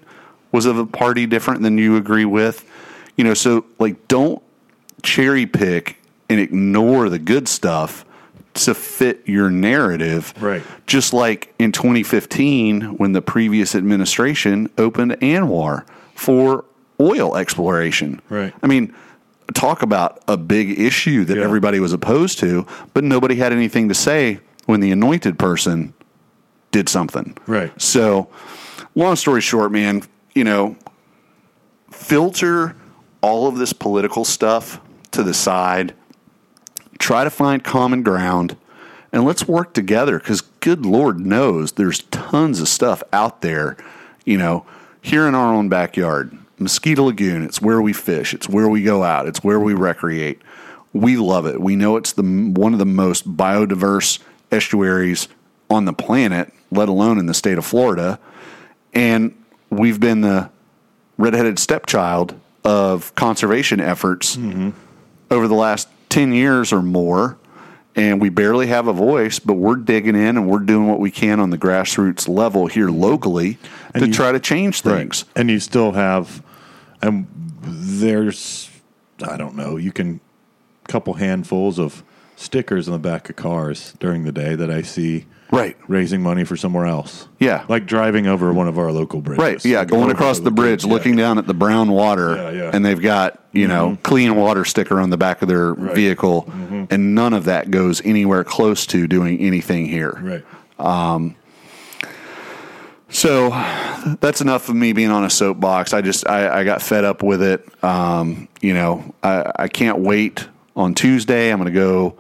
was 0.53 0.67
of 0.67 0.79
a 0.79 0.87
party 0.87 1.27
different 1.27 1.63
than 1.63 1.79
you 1.79 1.97
agree 1.97 2.25
with. 2.25 2.69
You 3.17 3.25
know, 3.25 3.35
so 3.35 3.65
like 3.79 4.09
don't 4.09 4.43
cherry 5.03 5.47
pick 5.47 5.99
and 6.29 6.41
ignore 6.41 7.09
the 7.09 7.19
good 7.19 7.49
stuff 7.49 8.05
to 8.55 8.75
fit 8.75 9.23
your 9.27 9.51
narrative. 9.51 10.33
Right. 10.41 10.63
Just 10.87 11.13
like 11.13 11.53
in 11.59 11.73
2015 11.73 12.97
when 12.99 13.13
the 13.13 13.21
previous 13.23 13.75
administration 13.75 14.71
opened 14.79 15.13
ANWR 15.21 15.85
for 16.15 16.65
oil 17.01 17.37
exploration. 17.37 18.21
Right. 18.29 18.55
I 18.63 18.67
mean, 18.69 18.95
talk 19.55 19.83
about 19.83 20.23
a 20.29 20.37
big 20.37 20.79
issue 20.79 21.25
that 21.25 21.37
Yeah. 21.37 21.43
everybody 21.45 21.81
was 21.81 21.93
opposed 21.93 22.39
to, 22.41 22.65
but 22.95 23.03
nobody 23.05 23.35
had 23.37 23.53
anything 23.53 23.89
to 23.89 23.95
say 23.95 24.39
when 24.67 24.81
the 24.81 24.93
anointed 24.93 25.39
person 25.39 25.93
did 26.71 26.89
something. 26.89 27.37
Right. 27.47 27.73
So, 27.81 28.29
long 28.95 29.17
story 29.17 29.41
short, 29.41 29.73
man, 29.73 30.03
you 30.35 30.45
know, 30.45 30.77
filter 31.91 32.77
all 33.21 33.47
of 33.47 33.57
this 33.59 33.73
political 33.73 34.25
stuff 34.25 34.81
to 35.13 35.23
the 35.23 35.35
side, 35.35 35.95
try 36.99 37.25
to 37.25 37.31
find 37.31 37.63
common 37.63 38.03
ground, 38.03 38.57
and 39.13 39.25
let's 39.25 39.47
work 39.47 39.75
together 39.75 40.19
because 40.19 40.41
good 40.41 40.85
Lord 40.85 41.21
knows 41.21 41.73
there's 41.73 42.03
tons 42.05 42.61
of 42.61 42.69
stuff 42.69 43.03
out 43.13 43.43
there, 43.43 43.77
you 44.25 44.39
know, 44.39 44.67
here 45.01 45.29
in 45.29 45.35
our 45.35 45.55
own 45.55 45.69
backyard. 45.69 46.37
Mosquito 46.59 47.05
Lagoon, 47.05 47.45
it's 47.45 47.61
where 47.61 47.83
we 47.83 47.93
fish, 47.93 48.33
it's 48.33 48.49
where 48.49 48.69
we 48.69 48.83
go 48.83 49.03
out, 49.03 49.27
it's 49.27 49.43
where 49.43 49.61
we 49.61 49.75
recreate. 49.75 50.41
We 50.93 51.17
love 51.17 51.47
it. 51.47 51.61
We 51.61 51.75
know 51.75 51.97
it's 51.97 52.13
the 52.13 52.23
one 52.23 52.73
of 52.73 52.79
the 52.79 52.87
most 52.87 53.37
biodiverse 53.37 54.21
estuaries 54.53 55.29
on 55.69 55.85
the 55.85 55.93
planet, 55.93 56.53
let 56.71 56.89
alone 56.89 57.19
in 57.19 57.27
the 57.27 57.35
state 57.35 57.59
of 57.59 57.67
Florida. 57.67 58.21
And 58.93 59.35
we've 59.71 59.99
been 59.99 60.21
the 60.21 60.51
redheaded 61.19 61.59
stepchild 61.59 62.39
of 62.65 63.15
conservation 63.15 63.81
efforts 63.81 64.37
mm-hmm. 64.37 64.71
over 65.31 65.49
the 65.49 65.55
last 65.55 65.89
10 66.15 66.33
years 66.33 66.73
or 66.73 66.81
more. 66.81 67.37
And 67.97 68.21
we 68.21 68.29
barely 68.29 68.67
have 68.69 68.89
a 68.89 68.93
voice, 68.93 69.39
but 69.39 69.55
we're 69.55 69.77
digging 69.77 70.17
in 70.17 70.37
and 70.37 70.49
we're 70.49 70.59
doing 70.61 70.89
what 70.89 70.99
we 70.99 71.13
can 71.13 71.39
on 71.39 71.51
the 71.51 71.59
grassroots 71.59 72.29
level 72.29 72.67
here 72.67 72.89
locally 72.89 73.59
to 73.95 74.07
you- 74.07 74.13
try 74.13 74.33
to 74.33 74.41
change 74.41 74.81
things. 74.81 75.25
And 75.37 75.49
you 75.49 75.61
still 75.61 75.93
have, 75.93 76.43
and 77.01 77.27
there's, 77.63 78.69
I 79.23 79.37
don't 79.37 79.55
know, 79.55 79.77
you 79.77 79.93
can, 79.93 80.21
couple 80.89 81.15
handfuls 81.15 81.79
of 81.79 82.03
stickers 82.37 82.89
on 82.89 82.93
the 82.93 82.99
back 82.99 83.31
of 83.31 83.37
cars 83.37 83.95
during 84.01 84.25
the 84.25 84.33
day 84.33 84.55
that 84.55 84.71
I 84.71 84.83
see 84.83 85.27
Right. 85.55 85.77
raising 85.89 86.23
money 86.23 86.45
for 86.45 86.57
somewhere 86.57 86.87
else. 86.87 87.29
Yeah. 87.39 87.65
Like 87.69 87.87
driving 87.87 88.27
over 88.27 88.53
one 88.53 88.69
of 88.69 88.79
our 88.79 88.91
local 88.93 89.21
bridges. 89.21 89.43
Right. 89.43 89.65
Yeah. 89.65 89.81
Like 89.81 89.89
Going 89.89 90.11
across 90.11 90.41
the 90.41 90.51
bridge, 90.51 90.85
yeah. 90.85 90.91
looking 90.91 91.17
down 91.17 91.39
at 91.39 91.47
the 91.47 91.55
brown 91.55 91.91
water, 91.93 92.37
Yeah, 92.37 92.51
yeah. 92.51 92.71
and 92.73 92.85
they've 92.85 93.01
got, 93.01 93.43
you 93.53 93.69
know, 93.69 93.97
clean 94.03 94.35
water 94.37 94.65
sticker 94.65 95.01
on 95.01 95.11
the 95.11 95.17
back 95.17 95.43
of 95.43 95.49
their 95.49 95.75
vehicle, 95.75 96.51
and 96.91 97.15
none 97.15 97.33
of 97.35 97.45
that 97.45 97.71
goes 97.71 98.01
anywhere 98.05 98.45
close 98.45 98.87
to 98.87 99.07
doing 99.07 99.39
anything 99.41 99.87
here. 99.87 100.19
Right. 100.21 100.45
Um, 100.79 101.37
So 103.11 103.51
that's 104.21 104.41
enough 104.41 104.69
of 104.69 104.75
me 104.75 104.93
being 104.93 105.11
on 105.11 105.25
a 105.25 105.31
soapbox. 105.31 105.93
I 105.93 106.01
just 106.01 106.27
I, 106.29 106.61
I 106.61 106.65
got 106.65 106.83
fed 106.83 107.05
up 107.05 107.23
with 107.23 107.43
it. 107.43 107.65
Um, 107.85 108.49
you 108.61 108.75
know, 108.75 109.15
I, 109.23 109.53
I 109.57 109.69
can't 109.69 109.99
wait 110.01 110.49
on 110.75 110.95
Tuesday. 110.95 111.51
I'm 111.53 111.61
going 111.61 111.73
to 111.73 111.79
go 111.79 112.17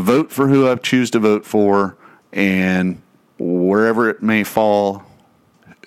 vote 0.00 0.30
for 0.32 0.48
who 0.48 0.68
I 0.68 0.74
choose 0.76 1.10
to 1.12 1.18
vote 1.18 1.44
for, 1.44 1.96
and 2.32 3.00
wherever 3.38 4.08
it 4.08 4.22
may 4.22 4.44
fall, 4.44 5.02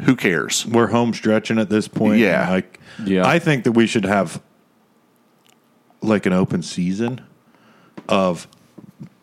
who 0.03 0.15
cares? 0.15 0.65
We're 0.65 0.87
home 0.87 1.13
stretching 1.13 1.59
at 1.59 1.69
this 1.69 1.87
point. 1.87 2.19
Yeah. 2.19 2.49
Like, 2.49 2.79
Yeah. 3.03 3.27
I 3.27 3.39
think 3.39 3.63
that 3.63 3.73
we 3.73 3.87
should 3.87 4.05
have 4.05 4.41
like 6.01 6.25
an 6.25 6.33
open 6.33 6.61
season 6.63 7.21
of 8.09 8.47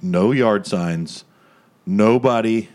no 0.00 0.32
yard 0.32 0.66
signs, 0.66 1.25
nobody 1.85 2.68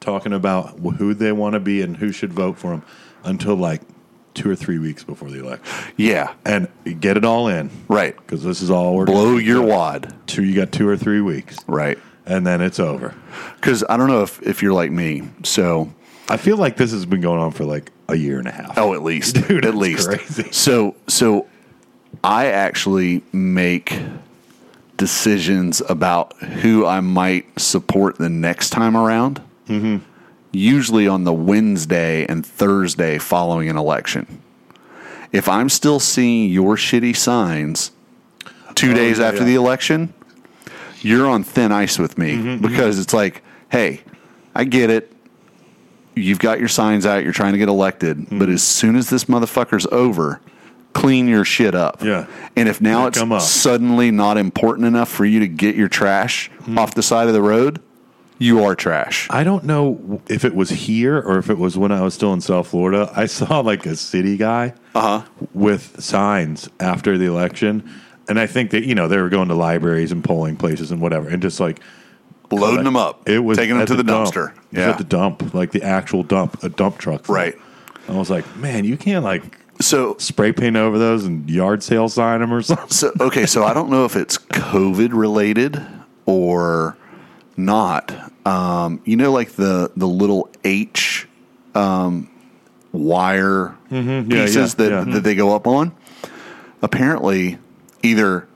talking 0.00 0.32
about 0.32 0.78
who 0.78 1.14
they 1.14 1.32
want 1.32 1.54
to 1.54 1.60
be 1.60 1.80
and 1.82 1.96
who 1.96 2.12
should 2.12 2.32
vote 2.32 2.58
for 2.58 2.70
them 2.70 2.82
until 3.24 3.54
like 3.56 3.80
two 4.34 4.50
or 4.50 4.56
three 4.56 4.78
weeks 4.78 5.04
before 5.04 5.30
the 5.30 5.40
election, 5.40 5.92
Yeah, 5.96 6.32
and 6.44 6.68
get 7.00 7.16
it 7.16 7.24
all 7.24 7.48
in. 7.48 7.70
right. 7.88 8.16
Because 8.16 8.42
this 8.42 8.62
is 8.62 8.70
all 8.70 8.96
we're 8.96 9.04
Blow 9.06 9.36
your 9.36 9.62
wad, 9.62 10.14
Two, 10.26 10.44
you 10.44 10.54
got 10.54 10.72
two 10.72 10.88
or 10.88 10.96
three 10.96 11.20
weeks, 11.20 11.56
right? 11.66 11.98
and 12.24 12.46
then 12.46 12.60
it's 12.60 12.78
over. 12.78 13.14
Because 13.56 13.84
I 13.88 13.96
don't 13.96 14.08
know 14.08 14.22
if 14.22 14.40
if 14.42 14.62
you're 14.62 14.72
like 14.72 14.90
me. 14.92 15.22
So 15.42 15.92
I 16.28 16.36
feel 16.36 16.56
like 16.56 16.76
this 16.76 16.92
has 16.92 17.04
been 17.04 17.20
going 17.20 17.40
on 17.40 17.50
for 17.50 17.64
like 17.64 17.90
a 18.08 18.14
year 18.16 18.38
and 18.38 18.46
a 18.46 18.52
half. 18.52 18.78
Oh, 18.78 18.94
at 18.94 19.02
least, 19.02 19.34
Dude, 19.48 19.64
at 19.66 19.74
least. 19.74 20.08
crazy. 20.08 20.48
So, 20.52 20.94
so 21.08 21.46
I 22.22 22.46
actually 22.46 23.22
make 23.32 23.98
decisions 24.96 25.82
about 25.88 26.36
who 26.42 26.86
I 26.86 27.00
might 27.00 27.46
support 27.58 28.18
the 28.18 28.28
next 28.28 28.70
time 28.70 28.96
around. 28.96 29.40
Mm-hmm. 29.68 29.98
Usually 30.52 31.08
on 31.08 31.24
the 31.24 31.32
Wednesday 31.32 32.26
and 32.26 32.44
Thursday 32.44 33.18
following 33.18 33.68
an 33.68 33.76
election. 33.76 34.40
If 35.32 35.48
I'm 35.48 35.68
still 35.70 35.98
seeing 35.98 36.50
your 36.50 36.76
shitty 36.76 37.16
signs 37.16 37.90
two 38.74 38.92
days 38.94 39.18
Oh, 39.18 39.22
yeah, 39.22 39.28
after 39.28 39.40
yeah. 39.40 39.46
the 39.46 39.54
election, 39.54 40.12
you're 41.00 41.26
on 41.26 41.42
thin 41.42 41.72
ice 41.72 41.98
with 41.98 42.18
me 42.18 42.34
Mm-hmm, 42.36 42.66
because 42.66 42.98
it's 42.98 43.14
like, 43.14 43.42
hey, 43.70 44.02
I 44.54 44.64
get 44.64 44.90
it 44.90 45.08
you've 46.14 46.38
got 46.38 46.58
your 46.60 46.68
signs 46.68 47.06
out, 47.06 47.24
you're 47.24 47.32
trying 47.32 47.52
to 47.52 47.58
get 47.58 47.70
elected, 47.70 48.18
Mm-hmm. 48.18 48.38
but 48.38 48.50
as 48.50 48.62
soon 48.62 48.96
as 48.96 49.08
this 49.08 49.24
motherfucker's 49.24 49.86
over, 49.90 50.42
clean 50.92 51.26
your 51.26 51.42
shit 51.46 51.74
up. 51.74 52.02
Yeah. 52.02 52.26
And 52.54 52.68
if 52.68 52.82
now 52.82 53.06
it's 53.06 53.18
suddenly 53.40 54.10
not 54.10 54.36
important 54.36 54.86
enough 54.86 55.08
for 55.08 55.24
you 55.24 55.40
to 55.40 55.48
get 55.48 55.74
your 55.74 55.88
trash 55.88 56.50
Mm-hmm. 56.50 56.76
off 56.78 56.94
the 56.94 57.02
side 57.02 57.28
of 57.28 57.32
the 57.32 57.40
road, 57.40 57.80
you 58.42 58.64
are 58.64 58.74
trash. 58.74 59.26
I 59.30 59.44
don't 59.44 59.64
know 59.64 60.20
if 60.28 60.44
it 60.44 60.54
was 60.54 60.70
here 60.70 61.18
or 61.20 61.38
if 61.38 61.48
it 61.50 61.58
was 61.58 61.78
when 61.78 61.92
I 61.92 62.00
was 62.02 62.14
still 62.14 62.32
in 62.32 62.40
South 62.40 62.68
Florida. 62.68 63.10
I 63.14 63.26
saw 63.38 63.60
like 63.60 63.86
a 63.86 63.96
city 63.96 64.36
guy 64.36 64.74
Uh-huh. 64.94 65.22
with 65.54 66.02
signs 66.02 66.68
after 66.80 67.16
the 67.18 67.26
election. 67.26 67.88
And 68.28 68.38
I 68.38 68.46
think 68.46 68.70
that, 68.70 68.84
you 68.84 68.94
know, 68.94 69.08
they 69.08 69.18
were 69.18 69.28
going 69.28 69.48
to 69.48 69.54
libraries 69.54 70.12
and 70.12 70.22
polling 70.24 70.56
places 70.56 70.90
and 70.92 71.00
whatever. 71.00 71.28
And 71.28 71.42
just 71.42 71.60
like 71.60 71.80
Loading 72.50 72.84
them 72.84 72.96
up. 72.96 73.28
it 73.28 73.38
was 73.38 73.56
taking 73.58 73.78
them 73.78 73.86
to 73.86 73.96
the, 73.96 74.02
dump. 74.04 74.28
dumpster. 74.28 74.54
Was 74.54 74.62
Yeah. 74.72 74.90
at 74.90 74.98
the 74.98 75.04
dump, 75.04 75.54
like 75.54 75.70
the 75.72 75.82
actual 75.82 76.22
dump, 76.22 76.62
a 76.62 76.68
dump 76.68 76.98
truck. 76.98 77.24
full. 77.24 77.34
Right. 77.34 77.54
I 78.08 78.12
was 78.16 78.28
like, 78.30 78.56
man, 78.56 78.84
you 78.84 78.96
can't 78.96 79.24
like 79.24 79.58
So 79.80 80.16
spray 80.18 80.52
paint 80.52 80.76
over 80.76 80.98
those 80.98 81.24
and 81.24 81.48
yard 81.48 81.82
sale 81.82 82.08
sign 82.08 82.40
them 82.40 82.52
or 82.52 82.60
something. 82.62 82.88
so 82.90 83.12
okay, 83.20 83.46
so 83.46 83.64
I 83.64 83.72
don't 83.72 83.88
know 83.90 84.04
if 84.04 84.16
it's 84.16 84.36
COVID 84.38 85.10
related 85.12 85.80
or 86.26 86.96
not. 87.56 88.12
Um, 88.46 89.00
you 89.04 89.16
know, 89.16 89.32
like 89.32 89.52
the 89.52 89.90
the 89.96 90.06
little 90.08 90.48
H 90.64 91.26
um, 91.74 92.28
wire 92.92 93.76
Mm-hmm. 93.90 94.30
Yeah, 94.32 94.44
pieces 94.46 94.74
yeah, 94.78 94.84
that 94.88 94.90
yeah. 95.08 95.14
that 95.14 95.20
they 95.22 95.34
go 95.34 95.54
up 95.54 95.66
on. 95.66 95.94
Apparently, 96.80 97.58
either 98.02 98.48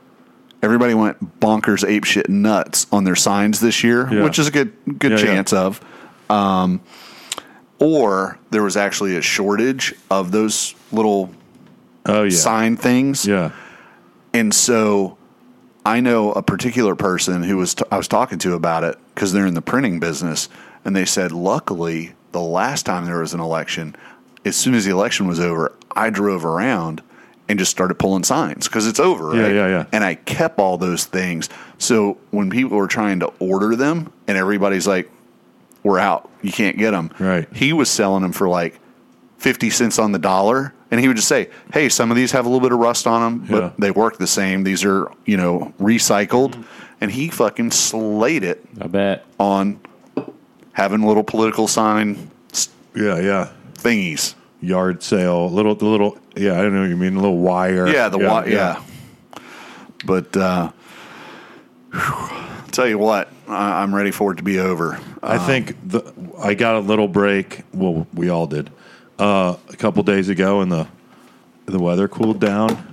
everybody 0.63 0.93
went 0.95 1.39
bonkers 1.39 1.87
ape 1.87 2.03
shit 2.05 2.27
nuts 2.27 2.87
on 2.91 3.03
their 3.03 3.15
signs 3.15 3.59
this 3.59 3.83
year, 3.83 4.23
which 4.23 4.39
is 4.39 4.47
a 4.47 4.51
good 4.51 4.73
good 4.97 5.19
chance 5.19 5.53
of. 5.53 5.79
Um, 6.29 6.81
or 7.79 8.39
there 8.49 8.63
was 8.63 8.75
actually 8.75 9.15
a 9.15 9.21
shortage 9.21 9.93
of 10.09 10.31
those 10.31 10.73
little 10.91 11.29
Oh, 12.09 12.23
yeah. 12.23 12.29
sign 12.31 12.77
things. 12.77 13.25
Yeah. 13.27 13.51
And 14.33 14.53
so 14.53 15.16
I 15.87 16.01
know 16.01 16.33
a 16.33 16.41
particular 16.43 16.95
person 16.95 17.43
who 17.43 17.55
was 17.55 17.75
t- 17.75 17.85
I 17.89 17.95
was 17.97 18.09
talking 18.09 18.39
to 18.39 18.53
about 18.55 18.83
it 18.83 18.97
because 19.15 19.31
they're 19.31 19.45
in 19.45 19.53
the 19.53 19.61
printing 19.61 20.01
business, 20.01 20.49
and 20.83 20.93
they 20.93 21.05
said, 21.05 21.31
luckily, 21.31 22.11
the 22.33 22.41
last 22.41 22.85
time 22.85 23.05
there 23.05 23.19
was 23.19 23.33
an 23.33 23.39
election, 23.39 23.95
as 24.43 24.57
soon 24.57 24.73
as 24.75 24.83
the 24.83 24.91
election 24.91 25.27
was 25.27 25.39
over, 25.39 25.71
I 25.95 26.09
drove 26.09 26.43
around 26.43 27.01
and 27.47 27.57
just 27.57 27.71
started 27.71 27.95
pulling 27.95 28.25
signs 28.25 28.67
because 28.67 28.85
it's 28.85 28.99
over, 28.99 29.33
Yeah, 29.33 29.41
right? 29.43 29.55
yeah, 29.55 29.67
yeah. 29.69 29.85
And 29.93 30.03
I 30.03 30.15
kept 30.15 30.59
all 30.59 30.77
those 30.77 31.05
things. 31.05 31.47
So 31.77 32.17
when 32.31 32.49
people 32.49 32.75
were 32.77 32.87
trying 32.89 33.21
to 33.21 33.27
order 33.39 33.73
them, 33.77 34.11
and 34.27 34.37
everybody's 34.37 34.87
like, 34.87 35.09
"We're 35.83 35.99
out, 35.99 36.29
you 36.41 36.51
can't 36.51 36.77
get 36.77 36.91
them," 36.91 37.11
Right. 37.17 37.47
He 37.53 37.71
was 37.71 37.89
selling 37.89 38.23
them 38.23 38.33
for 38.33 38.49
like 38.49 38.77
50 39.37 39.69
cents 39.69 39.97
on 39.99 40.11
the 40.11 40.19
dollar. 40.19 40.73
And 40.89 40.99
he 41.01 41.07
would 41.07 41.17
just 41.17 41.27
say, 41.27 41.49
hey, 41.73 41.89
some 41.89 42.11
of 42.11 42.17
these 42.17 42.31
have 42.31 42.45
a 42.45 42.49
little 42.49 42.61
bit 42.61 42.71
of 42.71 42.79
rust 42.79 43.07
on 43.07 43.21
them, 43.21 43.47
but 43.49 43.61
Yeah. 43.63 43.71
they 43.77 43.91
work 43.91 44.17
the 44.17 44.27
same. 44.27 44.63
These 44.63 44.85
are, 44.85 45.11
you 45.25 45.35
know, 45.37 45.73
recycled. 45.79 46.51
Mm-hmm. 46.51 46.61
And 47.01 47.11
he 47.11 47.27
fucking 47.29 47.71
slayed 47.71 48.43
it 48.43 48.65
I 48.81 48.87
bet. 48.87 49.25
on 49.39 49.79
having 50.71 51.03
little 51.03 51.23
political 51.23 51.67
sign 51.67 52.31
Yeah. 52.95 53.19
Yeah. 53.19 53.49
thingies. 53.75 54.33
Yard 54.61 55.03
sale, 55.03 55.51
little, 55.51 55.75
the 55.75 55.85
little, 55.85 56.17
yeah, 56.35 56.57
I 56.57 56.63
don't 56.63 56.73
know 56.73 56.81
what 56.81 56.89
you 56.89 56.97
mean, 56.97 57.15
a 57.15 57.19
little 57.21 57.37
wire. 57.37 57.87
Yeah, 57.87 58.09
the 58.09 58.17
yeah, 58.19 58.45
yeah. 58.45 58.81
But 60.03 60.35
uh, 60.35 60.71
whew, 61.91 62.29
tell 62.71 62.87
you 62.87 62.97
what, 62.97 63.29
I, 63.47 63.83
I'm 63.83 63.93
ready 63.93 64.09
for 64.11 64.31
it 64.33 64.37
to 64.37 64.43
be 64.43 64.59
over. 64.59 64.99
I 65.21 65.37
think 65.37 65.75
the, 65.87 66.11
I 66.39 66.53
got 66.55 66.75
a 66.75 66.79
little 66.79 67.07
break. 67.07 67.61
Well, 67.73 68.07
we 68.15 68.29
all 68.29 68.47
did 68.47 68.71
uh, 69.19 69.55
a 69.69 69.75
couple 69.77 70.03
days 70.03 70.29
ago, 70.29 70.61
and 70.61 70.71
the 70.71 70.87
the 71.65 71.79
weather 71.79 72.07
cooled 72.07 72.39
down. 72.39 72.85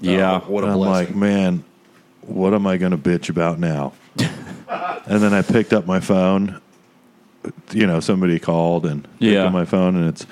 Yeah. 0.00 0.40
what 0.40 0.64
a 0.64 0.68
I'm 0.68 0.74
blessing. 0.74 1.06
like, 1.06 1.16
man, 1.16 1.64
what 2.22 2.52
am 2.54 2.66
I 2.66 2.76
going 2.76 2.92
to 2.92 2.98
bitch 2.98 3.28
about 3.30 3.58
now? 3.58 3.92
and 4.18 5.22
then 5.22 5.32
I 5.32 5.42
picked 5.42 5.72
up 5.72 5.86
my 5.86 6.00
phone. 6.00 6.60
You 7.70 7.86
know, 7.86 8.00
somebody 8.00 8.38
called 8.40 8.84
and 8.86 9.04
picked 9.04 9.22
Yeah. 9.22 9.44
up 9.44 9.52
my 9.52 9.64
phone, 9.64 9.96
and 9.96 10.08
it's. 10.08 10.26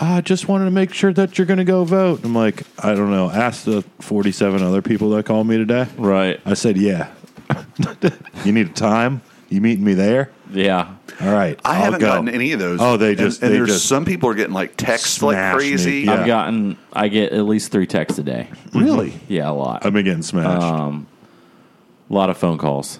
I 0.00 0.20
just 0.20 0.48
wanted 0.48 0.64
to 0.66 0.70
make 0.72 0.92
sure 0.92 1.12
that 1.12 1.38
you're 1.38 1.46
going 1.46 1.58
to 1.58 1.64
go 1.64 1.84
vote. 1.84 2.24
I'm 2.24 2.34
like, 2.34 2.64
I 2.84 2.94
don't 2.94 3.10
know. 3.10 3.30
Ask 3.30 3.64
the 3.64 3.82
47 4.00 4.60
other 4.62 4.82
people 4.82 5.10
that 5.10 5.26
called 5.26 5.46
me 5.46 5.56
today. 5.58 5.86
Right. 5.96 6.40
I 6.44 6.54
said, 6.54 6.76
yeah. 6.76 7.08
you 8.44 8.50
need 8.52 8.66
a 8.66 8.72
time? 8.72 9.22
You 9.52 9.60
meeting 9.60 9.84
me 9.84 9.92
there? 9.94 10.30
Yeah. 10.50 10.94
All 11.20 11.30
right. 11.32 11.60
I 11.64 11.76
I'll 11.76 11.82
haven't 11.84 12.00
go. 12.00 12.06
gotten 12.06 12.28
any 12.30 12.52
of 12.52 12.58
those. 12.58 12.80
Oh, 12.80 12.96
they 12.96 13.14
just- 13.14 13.42
and, 13.42 13.52
they 13.52 13.58
there's 13.58 13.68
just 13.68 13.86
some 13.86 14.04
people 14.06 14.30
are 14.30 14.34
getting 14.34 14.54
like 14.54 14.76
texts 14.76 15.20
like 15.22 15.34
smashed 15.34 15.58
me. 15.58 15.68
crazy. 15.70 16.00
Yeah. 16.00 16.12
I've 16.14 16.26
gotten, 16.26 16.78
I 16.92 17.08
get 17.08 17.32
at 17.32 17.44
least 17.44 17.70
three 17.70 17.86
texts 17.86 18.18
a 18.18 18.22
day. 18.22 18.48
Really? 18.72 19.12
Yeah, 19.28 19.50
a 19.50 19.52
lot. 19.52 19.84
I'm 19.84 19.92
been 19.92 20.04
getting 20.06 20.22
smashed. 20.22 20.62
Um, 20.62 21.06
a 22.08 22.14
lot 22.14 22.30
of 22.30 22.38
phone 22.38 22.56
calls. 22.58 22.98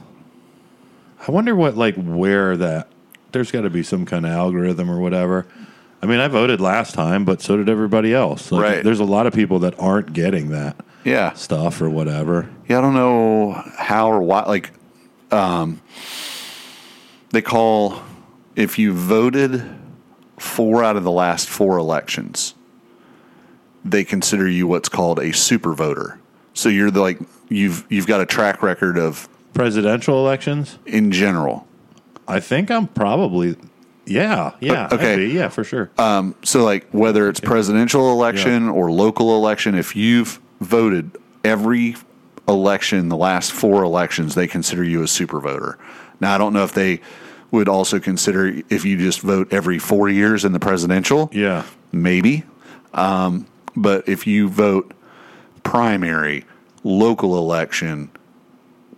I 1.27 1.31
wonder 1.31 1.55
what, 1.55 1.77
like, 1.77 1.95
where 1.97 2.57
that. 2.57 2.89
There's 3.33 3.51
got 3.51 3.63
to 3.63 3.71
be 3.71 3.83
some 3.83 4.05
kind 4.05 4.27
of 4.27 4.33
algorithm 4.33 4.91
or 4.91 5.01
whatever. 5.01 5.47
I 6.03 6.07
mean, 6.07 6.21
I 6.21 6.29
voted 6.29 6.61
last 6.61 6.93
time, 6.95 7.25
but 7.25 7.41
so 7.41 7.57
did 7.57 7.69
everybody 7.71 8.13
else. 8.13 8.53
Like, 8.53 8.63
Right. 8.63 8.85
There's 8.85 9.01
a 9.01 9.05
lot 9.05 9.27
of 9.27 9.33
people 9.33 9.61
that 9.61 9.75
aren't 9.79 10.13
getting 10.13 10.51
that 10.51 10.77
Yeah. 11.05 11.33
stuff 11.33 11.81
or 11.81 11.89
whatever. 11.89 12.51
Yeah, 12.69 12.79
I 12.79 12.81
don't 12.83 12.93
know 12.93 13.53
how 13.79 14.11
or 14.13 14.21
why. 14.21 14.43
Like, 14.43 14.73
um, 15.31 15.81
they 17.33 17.43
call 17.43 18.03
if 18.55 18.79
you 18.79 18.93
voted 18.93 19.65
four 20.39 20.85
out 20.85 20.97
of 20.97 21.05
the 21.05 21.11
last 21.11 21.49
four 21.49 21.79
elections, 21.79 22.55
they 23.85 24.05
consider 24.05 24.49
you 24.49 24.67
what's 24.67 24.89
called 24.89 25.19
a 25.19 25.33
super 25.33 25.75
voter. 25.75 26.19
So 26.55 26.69
you're 26.69 26.91
the, 26.91 27.01
like 27.01 27.19
you've 27.49 27.85
you've 27.89 28.07
got 28.07 28.21
a 28.21 28.27
track 28.27 28.63
record 28.63 28.99
of 28.99 29.29
Presidential 29.55 30.19
elections? 30.19 30.79
in 30.87 31.11
general. 31.13 31.67
I 32.29 32.41
think 32.41 32.71
I'm 32.71 32.87
probably. 32.87 33.57
Yeah, 34.05 34.53
yeah. 34.61 34.89
Okay. 34.91 35.27
yeah, 35.27 35.49
for 35.49 35.63
sure. 35.63 35.91
Um, 35.97 36.35
so 36.43 36.65
like 36.65 36.89
whether 36.91 37.29
it's 37.29 37.39
presidential 37.39 38.11
election 38.11 38.69
or 38.69 38.91
local 38.91 39.37
election, 39.37 39.75
if 39.75 39.95
you've 39.95 40.41
voted 40.61 41.17
every 41.45 41.97
election, 42.49 43.09
the 43.09 43.17
last 43.17 43.53
four 43.53 43.85
elections, 43.85 44.35
they 44.35 44.49
consider 44.49 44.83
you 44.83 45.03
a 45.03 45.09
super 45.09 45.41
voter. 45.41 45.79
Now 46.21 46.35
I 46.35 46.39
don't 46.39 46.53
know 46.53 46.65
if 46.65 46.73
they 46.73 47.01
would 47.53 47.69
also 47.69 48.01
consider 48.01 48.61
if 48.71 48.85
you 48.85 48.97
just 48.99 49.21
vote 49.21 49.53
every 49.53 49.79
four 49.79 50.09
years 50.09 50.45
in 50.45 50.53
the 50.53 50.59
presidential. 50.61 51.31
yeah. 51.33 51.65
Maybe. 51.93 52.43
Um, 52.95 53.47
but 53.77 54.09
if 54.09 54.27
you 54.27 54.49
vote 54.49 54.93
primary, 55.63 56.45
local 56.83 57.37
election, 57.39 58.11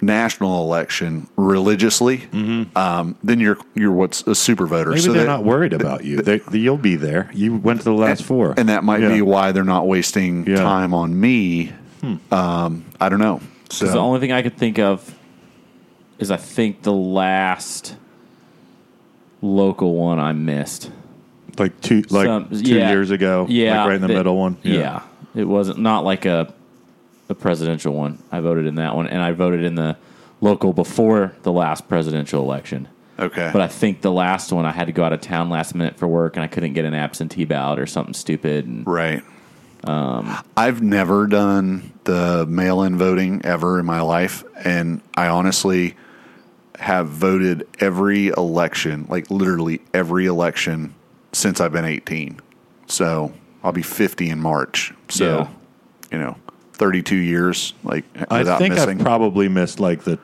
national 0.01 0.63
election 0.65 1.29
religiously, 1.37 2.29
um, 2.77 3.17
then 3.25 3.41
you're 3.41 3.59
you're 3.75 3.91
what's 3.93 4.23
a 4.29 4.35
super 4.35 4.67
voter. 4.67 4.91
Mm-hmm. 4.91 4.95
Maybe 4.95 5.01
So 5.03 5.13
they're 5.13 5.23
that- 5.25 5.29
not 5.29 5.45
worried 5.45 5.73
about 5.73 6.05
you. 6.05 6.19
They, 6.23 6.41
you'll 6.53 6.77
be 6.79 6.95
there. 6.97 7.31
You 7.35 7.57
went 7.57 7.81
to 7.81 7.85
the 7.85 7.93
last 7.93 8.23
four. 8.23 8.55
and 8.57 8.69
that 8.69 8.85
might 8.85 9.01
Yeah. 9.03 9.09
be 9.09 9.23
why 9.23 9.51
they're 9.53 9.65
not 9.65 9.87
wasting 9.89 10.47
Yeah. 10.47 10.57
time 10.57 10.95
on 10.95 11.19
me. 11.19 11.73
Um, 12.31 12.85
I 13.01 13.09
don't 13.09 13.19
know. 13.19 13.41
So 13.71 13.87
'Cause 13.87 13.95
the 13.95 13.99
only 14.01 14.21
thing 14.21 14.31
I 14.31 14.43
could 14.43 14.57
think 14.57 14.79
of 14.79 15.15
is 16.19 16.31
I 16.31 16.37
think 16.37 16.83
the 16.83 16.93
last 16.93 17.97
local 19.45 19.95
one 19.95 20.19
I 20.19 20.33
missed. 20.33 20.91
like 21.59 21.81
two, 21.81 22.03
like 22.11 22.27
Some- 22.27 22.49
two 22.51 22.75
yeah. 22.77 22.91
years 22.91 23.11
ago. 23.11 23.47
Yeah, 23.49 23.81
like 23.81 23.87
right 23.89 23.95
in 23.97 24.01
the 24.03 24.09
that- 24.09 24.15
middle 24.15 24.37
one. 24.37 24.57
Yeah. 24.63 25.03
it 25.35 25.45
wasn't 25.45 25.79
not 25.79 26.05
like 26.05 26.25
a 26.25 26.53
a 27.29 27.35
presidential 27.35 27.95
one. 27.95 28.19
I 28.33 28.41
voted 28.41 28.67
in 28.67 28.75
that 28.77 28.95
one, 28.97 29.07
and 29.07 29.23
I 29.23 29.33
voted 29.33 29.63
in 29.65 29.77
the 29.77 29.97
local 30.43 30.73
before 30.75 31.33
the 31.43 31.53
last 31.53 31.89
presidential 31.89 32.43
election. 32.43 32.87
okay, 33.19 33.49
But 33.53 33.63
I 33.63 33.69
think 33.69 34.03
the 34.03 34.13
last 34.13 34.53
one 34.53 34.67
I 34.67 34.73
had 34.73 34.89
to 34.89 34.93
go 34.93 35.05
out 35.05 35.13
of 35.15 35.21
town 35.23 35.49
last 35.49 35.75
minute 35.75 35.97
for 35.97 36.07
work, 36.07 36.37
and 36.37 36.45
I 36.45 36.49
couldn't 36.49 36.75
get 36.75 36.85
an 36.85 36.93
absentee 36.95 37.45
ballot 37.47 37.79
or 37.79 37.87
something 37.87 38.13
stupid. 38.15 38.67
And 38.67 38.87
right. 38.87 39.23
Um, 39.85 40.37
I've 40.57 40.83
never 40.83 41.27
done 41.27 41.93
the 42.05 42.45
mail-in 42.47 42.99
voting 42.99 43.41
ever 43.45 43.79
in 43.81 43.87
my 43.87 44.01
life, 44.03 44.45
and 44.65 45.01
I 45.17 45.29
honestly 45.29 45.95
have 46.79 47.09
voted 47.09 47.67
every 47.81 48.29
election, 48.29 49.07
like 49.09 49.31
literally 49.31 49.81
every 49.93 50.27
election 50.27 50.95
since 51.33 51.61
I've 51.61 51.73
been 51.73 51.85
18. 51.85 52.41
So 52.87 53.33
I'll 53.63 53.73
be 53.73 53.83
50 53.83 54.29
in 54.31 54.41
March. 54.41 54.93
So 55.09 55.25
Yeah. 55.25 55.49
you 56.13 56.19
know, 56.19 56.37
32 56.75 57.17
years, 57.17 57.73
like 57.85 58.05
I 58.29 58.39
without 58.39 58.59
think 58.59 58.75
missing. 58.75 58.99
I've 58.99 59.05
probably 59.05 59.49
missed 59.49 59.79
like 59.81 60.03
the 60.05 60.19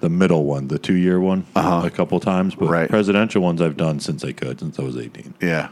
the 0.00 0.08
middle 0.08 0.44
one, 0.44 0.68
the 0.68 0.78
two 0.78 0.94
year 0.94 1.18
one, 1.18 1.44
a 1.56 1.90
couple 1.90 2.20
times. 2.20 2.54
But 2.54 2.66
Uh-huh. 2.66 2.72
Right. 2.74 2.88
presidential 2.88 3.42
ones 3.42 3.60
I've 3.60 3.76
done 3.76 3.98
since 3.98 4.22
I 4.24 4.30
could, 4.30 4.60
since 4.60 4.78
I 4.78 4.82
was 4.84 4.96
eighteen. 4.96 5.34
yeah. 5.42 5.68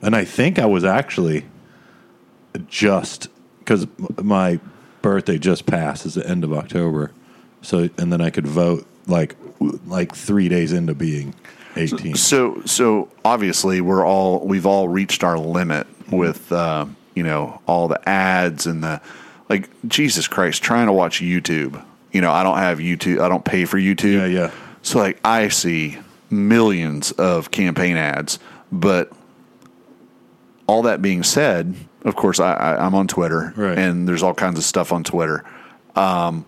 And 0.00 0.16
I 0.16 0.24
think 0.24 0.58
I 0.58 0.64
was 0.66 0.82
actually 0.84 1.44
just 2.68 3.28
because 3.58 3.86
my 4.22 4.60
birthday 5.02 5.38
just 5.38 5.66
passed 5.66 6.06
is 6.06 6.14
the 6.14 6.26
end 6.28 6.44
of 6.44 6.52
October, 6.52 7.10
so 7.62 7.88
and 7.98 8.10
then 8.12 8.20
I 8.22 8.30
could 8.30 8.46
vote 8.46 8.86
like 9.06 9.36
like 9.86 10.14
three 10.14 10.48
days 10.48 10.72
into 10.72 10.94
being 10.94 11.34
eighteen. 11.76 12.14
So, 12.14 12.62
so 12.64 13.08
obviously, 13.24 13.80
we're 13.80 14.06
all 14.06 14.40
we've 14.46 14.66
all 14.66 14.88
reached 14.88 15.24
our 15.24 15.38
limit 15.38 15.86
with 16.10 16.50
uh, 16.52 16.86
you 17.14 17.22
know 17.22 17.60
all 17.66 17.88
the 17.88 18.08
ads 18.08 18.66
and 18.66 18.82
the 18.82 19.00
like. 19.48 19.68
Jesus 19.88 20.28
Christ, 20.28 20.62
trying 20.62 20.86
to 20.86 20.92
watch 20.92 21.20
YouTube. 21.20 21.82
You 22.12 22.20
know, 22.20 22.30
I 22.32 22.42
don't 22.42 22.58
have 22.58 22.78
YouTube. 22.78 23.20
I 23.20 23.28
don't 23.28 23.44
pay 23.44 23.64
for 23.64 23.78
YouTube. 23.78 24.14
Yeah, 24.14 24.26
yeah. 24.26 24.50
So, 24.82 24.98
like, 24.98 25.18
I 25.24 25.48
see 25.48 25.98
millions 26.30 27.10
of 27.12 27.50
campaign 27.50 27.96
ads, 27.96 28.38
but 28.70 29.10
all 30.66 30.82
that 30.82 31.02
being 31.02 31.22
said, 31.22 31.74
of 32.02 32.16
course, 32.16 32.38
I, 32.40 32.52
I, 32.54 32.84
I'm 32.86 32.94
on 32.94 33.06
Twitter, 33.08 33.52
Right. 33.56 33.76
and 33.78 34.06
there's 34.08 34.22
all 34.22 34.34
kinds 34.34 34.58
of 34.58 34.64
stuff 34.64 34.92
on 34.92 35.04
Twitter. 35.04 35.44
Um, 35.96 36.46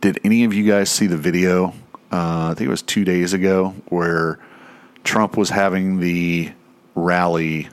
did 0.00 0.18
any 0.24 0.44
of 0.44 0.54
you 0.54 0.64
guys 0.70 0.90
see 0.90 1.06
the 1.06 1.16
video? 1.16 1.68
Uh, 2.12 2.50
I 2.50 2.54
think 2.56 2.66
it 2.66 2.70
was 2.70 2.82
two 2.82 3.04
days 3.04 3.32
ago 3.32 3.74
where 3.88 4.38
Trump 5.04 5.36
was 5.36 5.50
having 5.50 6.00
the 6.00 6.50
rally, 6.94 7.68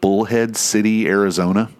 Bullhead 0.00 0.56
City, 0.56 1.06
Arizona, 1.08 1.70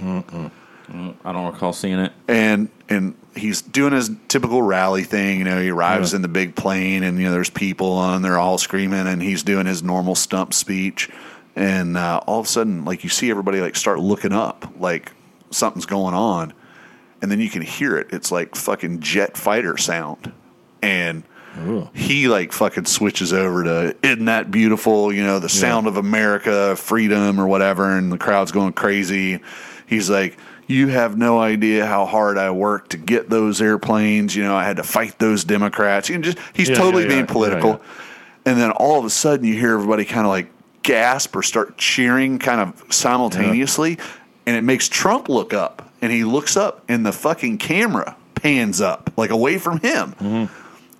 I 0.00 1.32
don't 1.32 1.52
recall 1.52 1.72
seeing 1.72 1.98
it. 1.98 2.12
and 2.28 2.68
and 2.88 3.14
he's 3.36 3.60
doing 3.60 3.92
his 3.92 4.10
typical 4.28 4.62
rally 4.62 5.02
thing. 5.04 5.38
You 5.38 5.44
know, 5.44 5.60
he 5.60 5.68
arrives 5.70 6.12
Yeah. 6.12 6.16
in 6.16 6.22
the 6.22 6.28
big 6.28 6.54
plane, 6.54 7.02
and 7.02 7.18
you 7.18 7.24
know 7.26 7.32
there's 7.32 7.50
people 7.50 8.00
and 8.02 8.24
they're 8.24 8.38
all 8.38 8.56
screaming, 8.58 9.06
and 9.06 9.20
he's 9.22 9.42
doing 9.42 9.66
his 9.66 9.82
normal 9.82 10.14
stump 10.14 10.54
speech, 10.54 11.10
and 11.56 11.96
uh, 11.96 12.20
all 12.26 12.40
of 12.40 12.46
a 12.46 12.48
sudden, 12.48 12.84
like 12.84 13.04
you 13.04 13.10
see 13.10 13.30
everybody 13.30 13.60
like 13.60 13.76
start 13.76 14.00
looking 14.00 14.32
up, 14.32 14.72
like 14.78 15.12
something's 15.50 15.84
going 15.86 16.14
on, 16.14 16.52
and 17.20 17.30
then 17.30 17.40
you 17.40 17.50
can 17.50 17.62
hear 17.62 17.96
it. 17.96 18.08
It's 18.12 18.30
like 18.30 18.54
fucking 18.54 19.00
jet 19.00 19.36
fighter 19.36 19.76
sound, 19.76 20.32
and 20.82 21.24
Ooh. 21.66 21.88
he 21.94 22.28
like 22.28 22.52
fucking 22.52 22.84
switches 22.86 23.32
over 23.32 23.64
to 23.64 23.96
isn't 24.02 24.26
that 24.26 24.50
beautiful? 24.50 25.12
You 25.12 25.24
know 25.24 25.38
the 25.38 25.48
sound 25.48 25.86
of 25.86 25.96
america 25.96 26.76
freedom 26.76 27.40
or 27.40 27.46
whatever 27.46 27.96
and 27.96 28.12
the 28.12 28.18
crowd's 28.18 28.52
going 28.52 28.72
crazy. 28.74 29.40
He's 29.86 30.08
like 30.08 30.36
you 30.66 30.88
have 30.88 31.16
no 31.16 31.38
idea 31.40 31.86
how 31.86 32.04
hard 32.04 32.36
i 32.36 32.50
worked 32.50 32.90
to 32.90 32.98
get 32.98 33.30
those 33.30 33.60
airplanes. 33.62 34.36
You 34.36 34.44
know 34.44 34.54
i 34.54 34.64
had 34.64 34.76
to 34.76 34.82
fight 34.84 35.18
those 35.18 35.42
democrats. 35.44 36.10
And 36.10 36.22
just 36.22 36.38
he's 36.52 36.68
Yeah, 36.68 36.76
totally 36.76 37.04
yeah, 37.04 37.08
being 37.08 37.20
yeah. 37.20 37.26
political. 37.32 37.70
Yeah, 37.70 38.52
and 38.52 38.60
then 38.60 38.70
all 38.70 38.98
of 38.98 39.04
a 39.04 39.10
sudden 39.10 39.44
you 39.44 39.54
hear 39.54 39.74
everybody 39.74 40.04
kind 40.04 40.26
of 40.26 40.30
like 40.30 40.50
gasp 40.84 41.34
or 41.34 41.42
start 41.42 41.76
cheering 41.76 42.38
kind 42.38 42.60
of 42.60 42.92
simultaneously 42.94 43.98
and 44.46 44.56
it 44.56 44.62
makes 44.62 44.88
trump 44.88 45.28
look 45.28 45.52
up 45.52 45.87
and 46.00 46.12
he 46.12 46.24
looks 46.24 46.56
up 46.56 46.84
and 46.88 47.04
the 47.04 47.12
fucking 47.12 47.58
camera 47.58 48.16
pans 48.34 48.80
up 48.80 49.12
like 49.16 49.30
away 49.30 49.58
from 49.58 49.80
him 49.80 50.48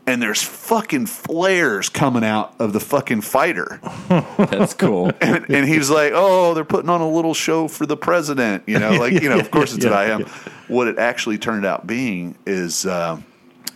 and 0.08 0.22
there's 0.22 0.42
fucking 0.42 1.04
flares 1.04 1.90
coming 1.90 2.24
out 2.24 2.54
of 2.58 2.72
the 2.72 2.80
fucking 2.80 3.20
fighter. 3.20 3.78
That's 4.38 4.72
cool. 4.74 5.12
And, 5.20 5.44
and 5.50 5.68
he's 5.68 5.90
like, 5.90 6.12
oh, 6.14 6.54
they're 6.54 6.64
putting 6.64 6.88
on 6.88 7.02
a 7.02 7.08
little 7.08 7.34
show 7.34 7.68
for 7.68 7.84
the 7.84 7.96
president. 7.96 8.64
You 8.66 8.78
know, 8.78 8.92
like, 8.98 9.12
you 9.12 9.28
know, 9.28 9.38
of 9.38 9.50
course 9.50 9.74
it's 9.74 9.84
yeah, 9.84 9.90
about 9.90 10.20
him. 10.20 10.28
What 10.68 10.88
it 10.88 10.98
actually 10.98 11.36
turned 11.36 11.66
out 11.66 11.86
being 11.86 12.38
is 12.46 12.86
uh, 12.86 13.20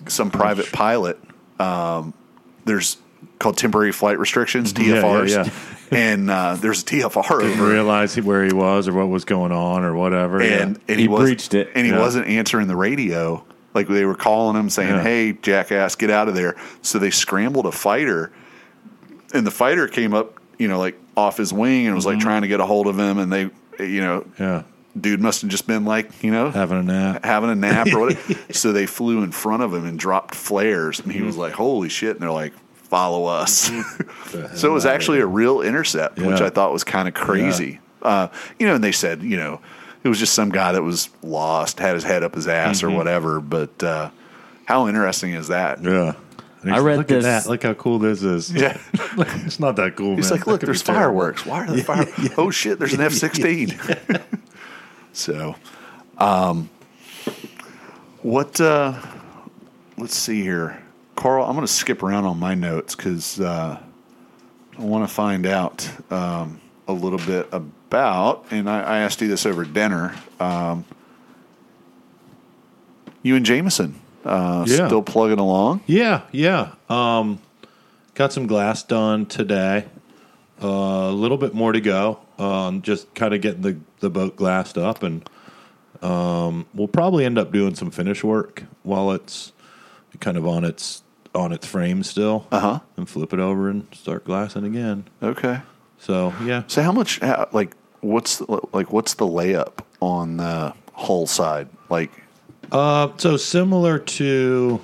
some 0.07 0.31
private 0.31 0.73
pilot. 0.73 1.19
Um, 1.59 2.15
there's 2.65 2.97
called 3.39 3.59
temporary 3.59 3.93
flight 3.93 4.19
restrictions, 4.19 4.73
Yeah, 4.79 4.87
yeah, 4.87 5.03
TFRs. 5.03 5.29
yeah. 5.29 5.53
And 5.93 6.31
uh, 6.31 6.55
there's 6.57 6.83
a 6.83 6.85
TFR 6.87 7.41
Didn't 7.41 7.61
over 7.61 7.71
realize 7.71 8.17
where 8.21 8.45
he 8.45 8.53
was 8.53 8.89
or 8.89 8.93
what 8.95 9.09
was 9.09 9.25
going 9.25 9.53
on 9.53 9.85
or 9.85 9.95
whatever. 9.95 10.41
and, 10.41 10.77
yeah. 10.77 10.83
and 10.89 11.01
He 11.01 11.09
was- 11.09 11.21
breached 11.29 11.55
it. 11.55 11.71
and 11.75 11.85
he 11.87 11.93
Yeah. 11.93 11.99
wasn't 12.01 12.27
answering 12.27 12.67
the 12.69 12.77
radio 12.77 13.45
Like 13.75 13.89
they 13.89 14.05
were 14.05 14.15
calling 14.15 14.55
him 14.57 14.69
saying, 14.69 14.91
Yeah. 14.97 15.03
"Hey, 15.03 15.33
jackass, 15.33 15.95
get 15.95 16.11
out 16.11 16.29
of 16.29 16.35
there!" 16.35 16.57
So 16.83 16.99
they 16.99 17.11
scrambled 17.11 17.65
a 17.65 17.73
fighter, 17.73 18.31
and 19.33 19.47
the 19.47 19.51
fighter 19.51 19.89
came 19.89 20.13
up, 20.13 20.39
you 20.59 20.69
know, 20.69 20.79
like 20.79 20.99
off 21.17 21.39
his 21.39 21.53
wing 21.55 21.87
and 21.87 21.95
was 21.95 22.05
Mm-hmm. 22.05 22.15
like 22.17 22.23
trying 22.23 22.43
to 22.43 22.49
get 22.49 22.61
a 22.61 22.67
hold 22.67 22.87
of 22.87 22.99
him, 22.99 23.17
and 23.19 23.33
they, 23.33 23.51
you 23.83 24.01
know, 24.03 24.25
Yeah. 24.39 24.63
dude 25.01 25.21
must 25.23 25.41
have 25.41 25.51
just 25.51 25.67
been 25.67 25.87
like, 25.87 26.23
you 26.23 26.31
know, 26.31 26.51
Having 26.51 26.81
a 26.81 26.83
nap. 26.83 27.25
having 27.25 27.49
a 27.51 27.55
nap 27.55 27.87
or 27.95 28.01
whatever. 28.01 28.35
so 28.53 28.73
they 28.73 28.85
flew 28.85 29.23
in 29.23 29.33
front 29.33 29.63
of 29.63 29.73
him 29.73 29.87
and 29.87 29.99
dropped 29.99 30.35
flares, 30.35 31.01
and 31.01 31.11
he 31.11 31.23
was 31.23 31.39
like, 31.39 31.53
"Holy 31.55 31.89
shit!" 31.89 32.11
And 32.11 32.21
they're 32.21 32.31
like, 32.31 32.53
"Follow 32.93 33.25
us." 33.25 33.73
so 34.55 34.69
it 34.71 34.73
was 34.73 34.85
actually 34.85 35.21
a 35.21 35.27
real 35.27 35.63
intercept, 35.63 36.19
which 36.19 36.43
I 36.43 36.51
thought 36.51 36.75
was 36.75 36.85
kind 36.85 37.09
of 37.09 37.15
crazy. 37.15 37.81
Uh, 38.03 38.29
you 38.59 38.67
know, 38.67 38.75
and 38.75 38.85
they 38.85 38.93
said, 38.93 39.23
you 39.23 39.39
know, 39.39 39.63
it 40.05 40.09
was 40.11 40.19
just 40.19 40.35
some 40.35 40.51
guy 40.51 40.73
that 40.73 40.83
was 40.83 41.09
lost, 41.23 41.79
had 41.79 41.95
his 41.95 42.05
head 42.05 42.23
up 42.23 42.35
his 42.35 42.47
ass 42.47 42.83
or 42.83 42.91
whatever. 42.91 43.41
But 43.41 43.83
uh, 43.83 44.11
how 44.67 44.89
interesting 44.89 45.33
is 45.33 45.49
that? 45.49 45.83
Yeah. 45.83 46.13
I 46.65 46.81
read 46.81 46.99
look 46.99 47.09
this- 47.09 47.25
At 47.25 47.45
that. 47.45 47.49
Look 47.51 47.63
how 47.63 47.73
cool 47.75 47.99
this 47.99 48.23
is. 48.23 48.53
Yeah. 48.53 48.79
it's 48.93 49.59
not 49.59 49.77
that 49.77 49.97
cool. 49.97 50.17
He's 50.17 50.31
man. 50.31 50.39
like, 50.41 50.47
look, 50.47 50.61
there's 50.61 50.83
be 50.83 50.87
terrible." 50.93 51.19
fireworks. 51.21 51.47
Why 51.47 51.65
are 51.65 51.71
there 51.75 51.83
fireworks? 51.85 52.29
Oh 52.37 52.51
shit, 52.51 52.79
there's 52.79 52.93
an 52.93 53.01
F 53.09 53.13
sixteen. 53.15 53.79
So, 55.15 55.57
um, 56.19 56.69
what? 58.23 58.61
Uh, 58.61 58.95
let's 59.97 60.15
see 60.15 60.43
here, 60.43 60.83
Carl. 61.17 61.45
I'm 61.45 61.55
going 61.55 61.67
to 61.67 61.73
skip 61.73 62.03
around 62.03 62.25
on 62.25 62.39
my 62.39 62.55
notes 62.55 62.95
because 62.95 63.41
uh, 63.41 63.81
I 64.79 64.83
want 64.83 65.09
to 65.09 65.13
find 65.15 65.47
out 65.47 65.89
um, 66.11 66.61
a 66.89 66.93
little 66.93 67.19
bit 67.19 67.49
about. 67.53 68.47
And 68.51 68.69
I, 68.69 68.81
I 68.83 68.99
asked 68.99 69.21
you 69.21 69.29
this 69.29 69.47
over 69.47 69.65
dinner. 69.65 70.15
Um, 70.41 70.85
you 73.23 73.37
and 73.37 73.45
Jameson 73.47 74.01
uh, 74.25 74.65
Yeah. 74.67 74.87
still 74.87 75.03
plugging 75.03 75.39
along? 75.39 75.83
Yeah, 75.87 76.23
yeah. 76.33 76.73
Um, 76.89 77.41
got 78.15 78.33
some 78.33 78.47
glass 78.47 78.83
done 78.83 79.27
today. 79.27 79.87
Uh, 80.63 81.11
a 81.11 81.13
little 81.13 81.37
bit 81.39 81.55
more 81.55 81.73
to 81.73 81.81
go. 81.81 82.21
Um, 82.39 82.83
just 82.83 83.13
kind 83.15 83.35
of 83.35 83.41
getting 83.41 83.63
the, 83.63 83.79
the 84.01 84.11
boat 84.11 84.37
glassed 84.37 84.79
up, 84.79 85.03
and 85.03 85.29
um, 86.03 86.67
we'll 86.75 86.89
probably 86.89 87.25
end 87.25 87.37
up 87.39 87.53
doing 87.53 87.75
some 87.75 87.91
finish 87.91 88.23
work 88.25 88.65
while 88.83 89.11
it's 89.13 89.53
kind 90.21 90.37
of 90.37 90.47
on 90.47 90.65
its 90.65 91.03
on 91.35 91.53
its 91.53 91.67
frame 91.67 92.03
still, 92.03 92.47
Uh-huh. 92.53 92.81
and 92.97 93.09
flip 93.09 93.33
it 93.33 93.39
over 93.41 93.69
and 93.71 93.87
start 93.95 94.25
glassing 94.25 94.65
again. 94.65 95.05
Okay. 95.23 95.61
So 95.99 96.35
yeah, 96.45 96.65
So 96.67 96.83
how 96.83 96.93
much? 96.93 97.21
How, 97.21 97.49
like, 97.53 97.75
what's 98.01 98.39
the, 98.39 98.61
like 98.73 98.93
what's 98.93 99.15
the 99.15 99.25
layup 99.27 99.79
on 100.01 100.37
the 100.37 100.75
hull 100.93 101.27
side? 101.27 101.69
Like, 101.89 102.11
Uh, 102.71 103.09
so 103.17 103.37
similar 103.39 103.99
to 103.99 104.81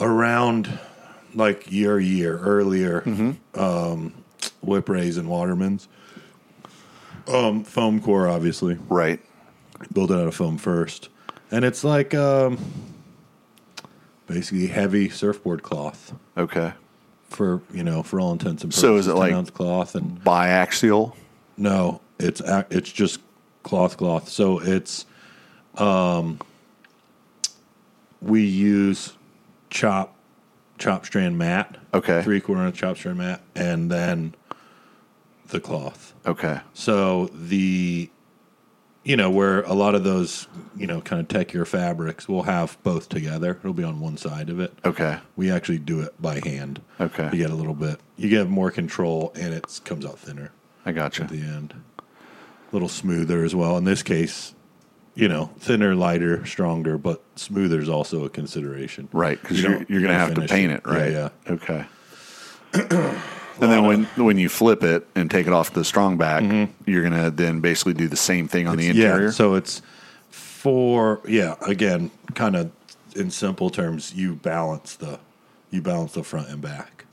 around 0.00 0.78
like 1.34 1.70
your 1.70 2.00
year 2.00 2.38
earlier, 2.38 3.02
um, 3.54 4.14
Whiprays 4.64 5.18
and 5.18 5.28
Watermans. 5.28 5.86
Um, 7.28 7.62
foam 7.62 8.00
core, 8.00 8.26
obviously, 8.28 8.78
right? 8.88 9.20
build 9.94 10.10
it 10.10 10.14
out 10.18 10.26
of 10.28 10.34
foam 10.34 10.58
first, 10.58 11.08
and 11.50 11.64
it's 11.64 11.84
like 11.84 12.12
um, 12.14 12.58
basically 14.30 14.68
heavy 14.68 15.08
surfboard 15.08 15.60
cloth 15.62 16.14
Okay. 16.38 16.72
for 17.28 17.60
you 17.74 17.82
know 17.82 18.02
for 18.04 18.20
all 18.20 18.30
intents 18.32 18.62
and 18.62 18.70
purposes. 18.70 18.80
So 18.82 18.96
is 18.96 19.06
it 19.08 19.10
10 19.12 19.18
like- 19.18 19.32
ounce 19.32 19.50
cloth 19.50 19.94
and 19.96 20.22
Biaxial. 20.24 21.14
No, 21.56 22.00
it's 22.18 22.40
ac- 22.40 22.66
it's 22.70 22.90
just 22.92 23.20
cloth 23.64 23.96
cloth. 23.96 24.28
So 24.28 24.60
it's 24.60 25.04
um 25.76 26.38
we 28.22 28.42
use 28.44 29.14
chop 29.68 30.14
chop 30.78 31.04
strand 31.06 31.36
mat. 31.36 31.76
Okay. 31.92 32.22
Three 32.22 32.40
quarter 32.40 32.64
inch 32.66 32.76
chop 32.76 32.96
strand 32.96 33.18
mat 33.18 33.40
and 33.56 33.90
then 33.90 34.34
the 35.48 35.58
cloth. 35.60 36.14
Okay. 36.24 36.60
So 36.72 37.26
the 37.34 38.10
you 39.02 39.16
know, 39.16 39.30
where 39.30 39.62
a 39.62 39.72
lot 39.72 39.94
of 39.94 40.04
those, 40.04 40.46
you 40.76 40.86
know, 40.86 41.00
kind 41.00 41.20
of 41.20 41.28
techier 41.28 41.66
fabrics 41.66 42.28
will 42.28 42.42
have 42.42 42.76
both 42.82 43.08
together. 43.08 43.52
It'll 43.60 43.72
be 43.72 43.82
on 43.84 43.98
one 44.00 44.16
side 44.16 44.50
of 44.50 44.60
it. 44.60 44.72
Okay. 44.84 45.18
We 45.36 45.50
actually 45.50 45.78
do 45.78 46.00
it 46.00 46.20
by 46.20 46.40
hand. 46.44 46.82
Okay. 47.00 47.30
You 47.32 47.38
get 47.38 47.50
a 47.50 47.54
little 47.54 47.74
bit 47.74 47.98
you 48.16 48.28
get 48.28 48.48
more 48.48 48.70
control 48.70 49.32
and 49.34 49.54
it 49.54 49.80
comes 49.84 50.04
out 50.04 50.18
thinner 50.18 50.52
I 50.84 50.92
gotcha. 50.92 51.22
at 51.22 51.30
the 51.30 51.40
end. 51.40 51.72
A 51.98 52.02
little 52.72 52.88
smoother 52.88 53.42
as 53.44 53.54
well. 53.54 53.78
In 53.78 53.84
this 53.84 54.02
case, 54.02 54.54
you 55.14 55.26
know, 55.26 55.50
thinner, 55.58 55.94
lighter, 55.94 56.44
stronger, 56.46 56.98
but 56.98 57.22
smoother 57.36 57.80
is 57.80 57.88
also 57.88 58.24
a 58.24 58.28
consideration. 58.30 59.08
Right, 59.12 59.40
because 59.40 59.62
You 59.62 59.68
you 59.70 59.74
are 59.74 59.86
you're 59.88 60.00
going 60.02 60.12
to 60.12 60.18
have 60.18 60.34
to 60.34 60.42
paint 60.46 60.72
it. 60.72 60.82
it, 60.84 60.86
right? 60.86 61.10
Yeah, 61.12 61.28
Okay. 61.48 61.86
and 63.60 63.70
then 63.72 63.84
when 63.86 64.04
when 64.16 64.38
you 64.38 64.48
flip 64.48 64.82
it 64.82 65.06
and 65.14 65.30
take 65.30 65.46
it 65.46 65.52
off 65.52 65.72
the 65.72 65.84
strong 65.84 66.16
back, 66.16 66.42
you're 66.86 67.02
going 67.08 67.22
to 67.22 67.30
then 67.30 67.60
basically 67.60 67.94
do 67.94 68.08
the 68.08 68.16
same 68.16 68.48
thing 68.48 68.66
on 68.66 68.76
the 68.76 68.88
interior. 68.88 69.14
Mm-hmm. 69.14 69.24
Yeah, 69.26 69.30
so 69.30 69.54
it's 69.54 69.82
for 70.30 71.20
yeah, 71.26 71.54
again, 71.66 72.10
kind 72.34 72.56
of 72.56 72.70
in 73.16 73.30
simple 73.30 73.70
terms, 73.70 74.14
you 74.14 74.34
balance 74.36 74.96
the 74.96 75.18
you 75.70 75.80
balance 75.82 76.12
the 76.12 76.24
front 76.24 76.48
and 76.48 76.60
back. 76.60 77.04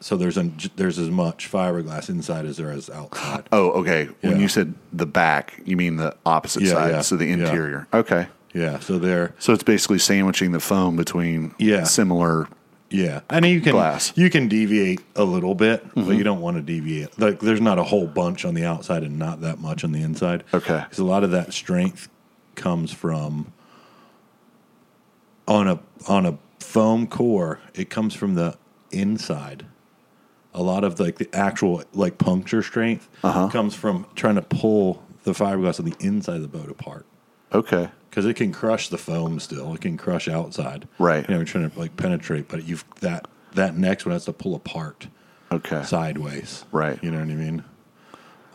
So 0.00 0.18
there's 0.18 0.36
an, 0.36 0.58
there's 0.76 0.98
as 0.98 1.08
much 1.08 1.50
fiberglass 1.50 2.10
inside 2.10 2.44
as 2.44 2.58
there 2.58 2.70
is 2.70 2.90
outside. 2.90 3.48
oh, 3.52 3.70
okay. 3.80 4.08
When 4.20 4.38
you 4.38 4.48
said 4.48 4.74
the 4.92 5.06
back, 5.06 5.62
you 5.64 5.78
mean 5.78 5.96
the 5.96 6.14
opposite 6.26 6.62
Yeah, 6.62 6.72
side, 6.72 6.90
yeah, 6.90 7.00
so 7.00 7.16
the 7.16 7.24
yeah. 7.24 7.32
interior. 7.32 7.88
Okay. 7.92 8.26
Yeah, 8.52 8.80
so 8.80 8.98
there 8.98 9.34
So 9.38 9.54
it's 9.54 9.62
basically 9.62 9.98
sandwiching 9.98 10.52
the 10.52 10.60
foam 10.60 10.96
between 10.96 11.54
Yeah. 11.58 11.84
similar. 11.84 12.48
Yeah, 12.90 13.20
and 13.30 13.44
you 13.46 13.60
can 13.60 13.72
Glass. 13.72 14.12
you 14.14 14.30
can 14.30 14.46
deviate 14.46 15.00
a 15.16 15.24
little 15.24 15.54
bit, 15.54 15.84
Mm-hmm. 15.88 16.06
but 16.06 16.16
you 16.16 16.22
don't 16.24 16.40
want 16.40 16.56
to 16.58 16.62
deviate. 16.62 17.18
Like 17.18 17.40
there's 17.40 17.60
not 17.60 17.78
a 17.78 17.82
whole 17.84 18.06
bunch 18.06 18.44
on 18.44 18.54
the 18.54 18.64
outside 18.64 19.02
and 19.02 19.18
not 19.18 19.40
that 19.40 19.58
much 19.58 19.82
on 19.84 19.92
the 19.92 20.02
inside. 20.02 20.44
Okay. 20.52 20.80
because 20.84 20.98
a 20.98 21.04
lot 21.04 21.24
of 21.24 21.30
that 21.32 21.52
strength 21.52 22.08
comes 22.54 22.92
from 22.92 23.52
on 25.48 25.68
a 25.68 25.80
on 26.08 26.26
a 26.26 26.38
foam 26.60 27.06
core. 27.06 27.58
It 27.74 27.90
comes 27.90 28.14
from 28.14 28.34
the 28.34 28.56
inside. 28.90 29.66
A 30.52 30.62
lot 30.62 30.84
of 30.84 31.00
like 31.00 31.16
the 31.18 31.28
actual 31.34 31.82
like 31.94 32.18
puncture 32.18 32.62
strength 32.62 33.08
Uh-huh. 33.24 33.48
comes 33.48 33.74
from 33.74 34.06
trying 34.14 34.36
to 34.36 34.42
pull 34.42 35.02
the 35.24 35.32
fiberglass 35.32 35.80
on 35.80 35.86
the 35.86 35.96
inside 36.00 36.36
of 36.36 36.42
the 36.42 36.48
boat 36.58 36.70
apart 36.70 37.06
Okay. 37.52 37.88
Because 38.14 38.26
it 38.26 38.34
can 38.34 38.52
crush 38.52 38.90
the 38.90 38.98
foam 38.98 39.40
still. 39.40 39.74
It 39.74 39.80
can 39.80 39.96
crush 39.96 40.28
outside. 40.28 40.86
Right. 41.00 41.28
You 41.28 41.34
know, 41.34 41.42
trying 41.42 41.68
to 41.68 41.76
like 41.76 41.96
penetrate, 41.96 42.46
but 42.46 42.62
you've 42.64 42.84
that 43.00 43.26
that 43.54 43.76
next 43.76 44.06
one 44.06 44.12
has 44.12 44.24
to 44.26 44.32
pull 44.32 44.54
apart 44.54 45.08
Okay. 45.50 45.82
sideways. 45.82 46.64
Right. 46.70 46.96
You 47.02 47.10
know 47.10 47.18
what 47.18 47.28
I 47.28 47.34
mean? 47.34 47.64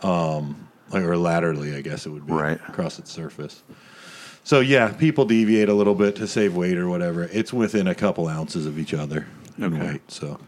Um, 0.02 0.68
like 0.90 1.02
or 1.02 1.14
laterally, 1.18 1.76
I 1.76 1.82
guess 1.82 2.06
it 2.06 2.08
would 2.10 2.26
be 2.26 2.32
Right. 2.32 2.58
across 2.68 2.98
its 2.98 3.10
surface. 3.12 3.62
So 4.44 4.60
yeah, 4.60 4.92
people 4.92 5.26
deviate 5.26 5.68
a 5.68 5.74
little 5.74 5.94
bit 5.94 6.16
to 6.16 6.26
save 6.26 6.56
weight 6.56 6.78
or 6.78 6.88
whatever. 6.88 7.24
It's 7.24 7.52
within 7.52 7.86
a 7.86 7.94
couple 7.94 8.28
ounces 8.28 8.64
of 8.64 8.78
each 8.78 8.94
other 8.94 9.26
in 9.58 9.64
Okay. 9.64 9.86
weight. 9.86 10.10
So, 10.10 10.38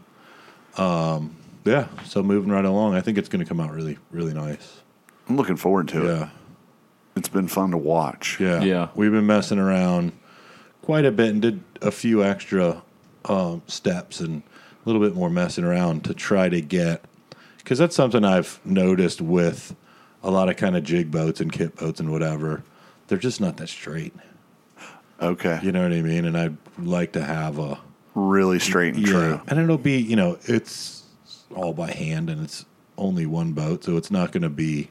um, 0.75 1.35
yeah. 1.65 1.85
So 2.03 2.23
moving 2.23 2.51
right 2.51 2.65
along, 2.65 2.95
I 2.95 3.01
think 3.01 3.19
it's 3.19 3.29
going 3.29 3.45
to 3.45 3.47
come 3.47 3.59
out 3.59 3.71
really, 3.73 3.99
really 4.09 4.33
nice. 4.33 4.79
I'm 5.29 5.37
looking 5.37 5.55
forward 5.55 5.87
to 5.89 6.03
it. 6.03 6.17
Yeah. 6.17 6.29
It's 7.15 7.29
been 7.29 7.47
fun 7.47 7.71
to 7.71 7.77
watch. 7.77 8.39
Yeah. 8.39 8.61
Yeah. 8.61 8.87
We've 8.95 9.11
been 9.11 9.25
messing 9.27 9.59
around 9.59 10.11
quite 10.81 11.05
a 11.05 11.11
bit 11.11 11.29
and 11.29 11.41
did 11.41 11.63
a 11.81 11.91
few 11.91 12.23
extra 12.23 12.81
um, 13.25 13.61
steps 13.67 14.19
and 14.19 14.41
a 14.41 14.89
little 14.89 15.01
bit 15.01 15.15
more 15.15 15.29
messing 15.29 15.63
around 15.63 16.03
to 16.05 16.13
try 16.13 16.49
to 16.49 16.59
get 16.61 17.03
because 17.57 17.77
that's 17.77 17.95
something 17.95 18.25
I've 18.25 18.59
noticed 18.65 19.21
with 19.21 19.75
a 20.23 20.31
lot 20.31 20.49
of 20.49 20.57
kind 20.57 20.75
of 20.75 20.83
jig 20.83 21.11
boats 21.11 21.39
and 21.39 21.51
kit 21.51 21.75
boats 21.75 21.99
and 21.99 22.11
whatever. 22.11 22.63
They're 23.07 23.17
just 23.17 23.39
not 23.39 23.57
that 23.57 23.69
straight. 23.69 24.13
Okay. 25.21 25.59
You 25.63 25.71
know 25.71 25.83
what 25.83 25.93
I 25.93 26.01
mean? 26.01 26.25
And 26.25 26.37
I'd 26.37 26.57
like 26.79 27.13
to 27.13 27.23
have 27.23 27.59
a 27.59 27.79
Really 28.15 28.59
straight 28.59 28.93
and 28.95 29.05
true. 29.05 29.41
and 29.47 29.59
it'll 29.59 29.77
be 29.79 29.97
you 29.97 30.15
know 30.15 30.37
it's 30.43 31.01
all 31.55 31.73
by 31.73 31.89
hand 31.91 32.29
and 32.29 32.43
it's 32.43 32.63
only 32.95 33.25
one 33.25 33.53
boat, 33.53 33.83
so 33.83 33.97
it's 33.97 34.11
not 34.11 34.31
going 34.31 34.43
to 34.43 34.49
be 34.51 34.89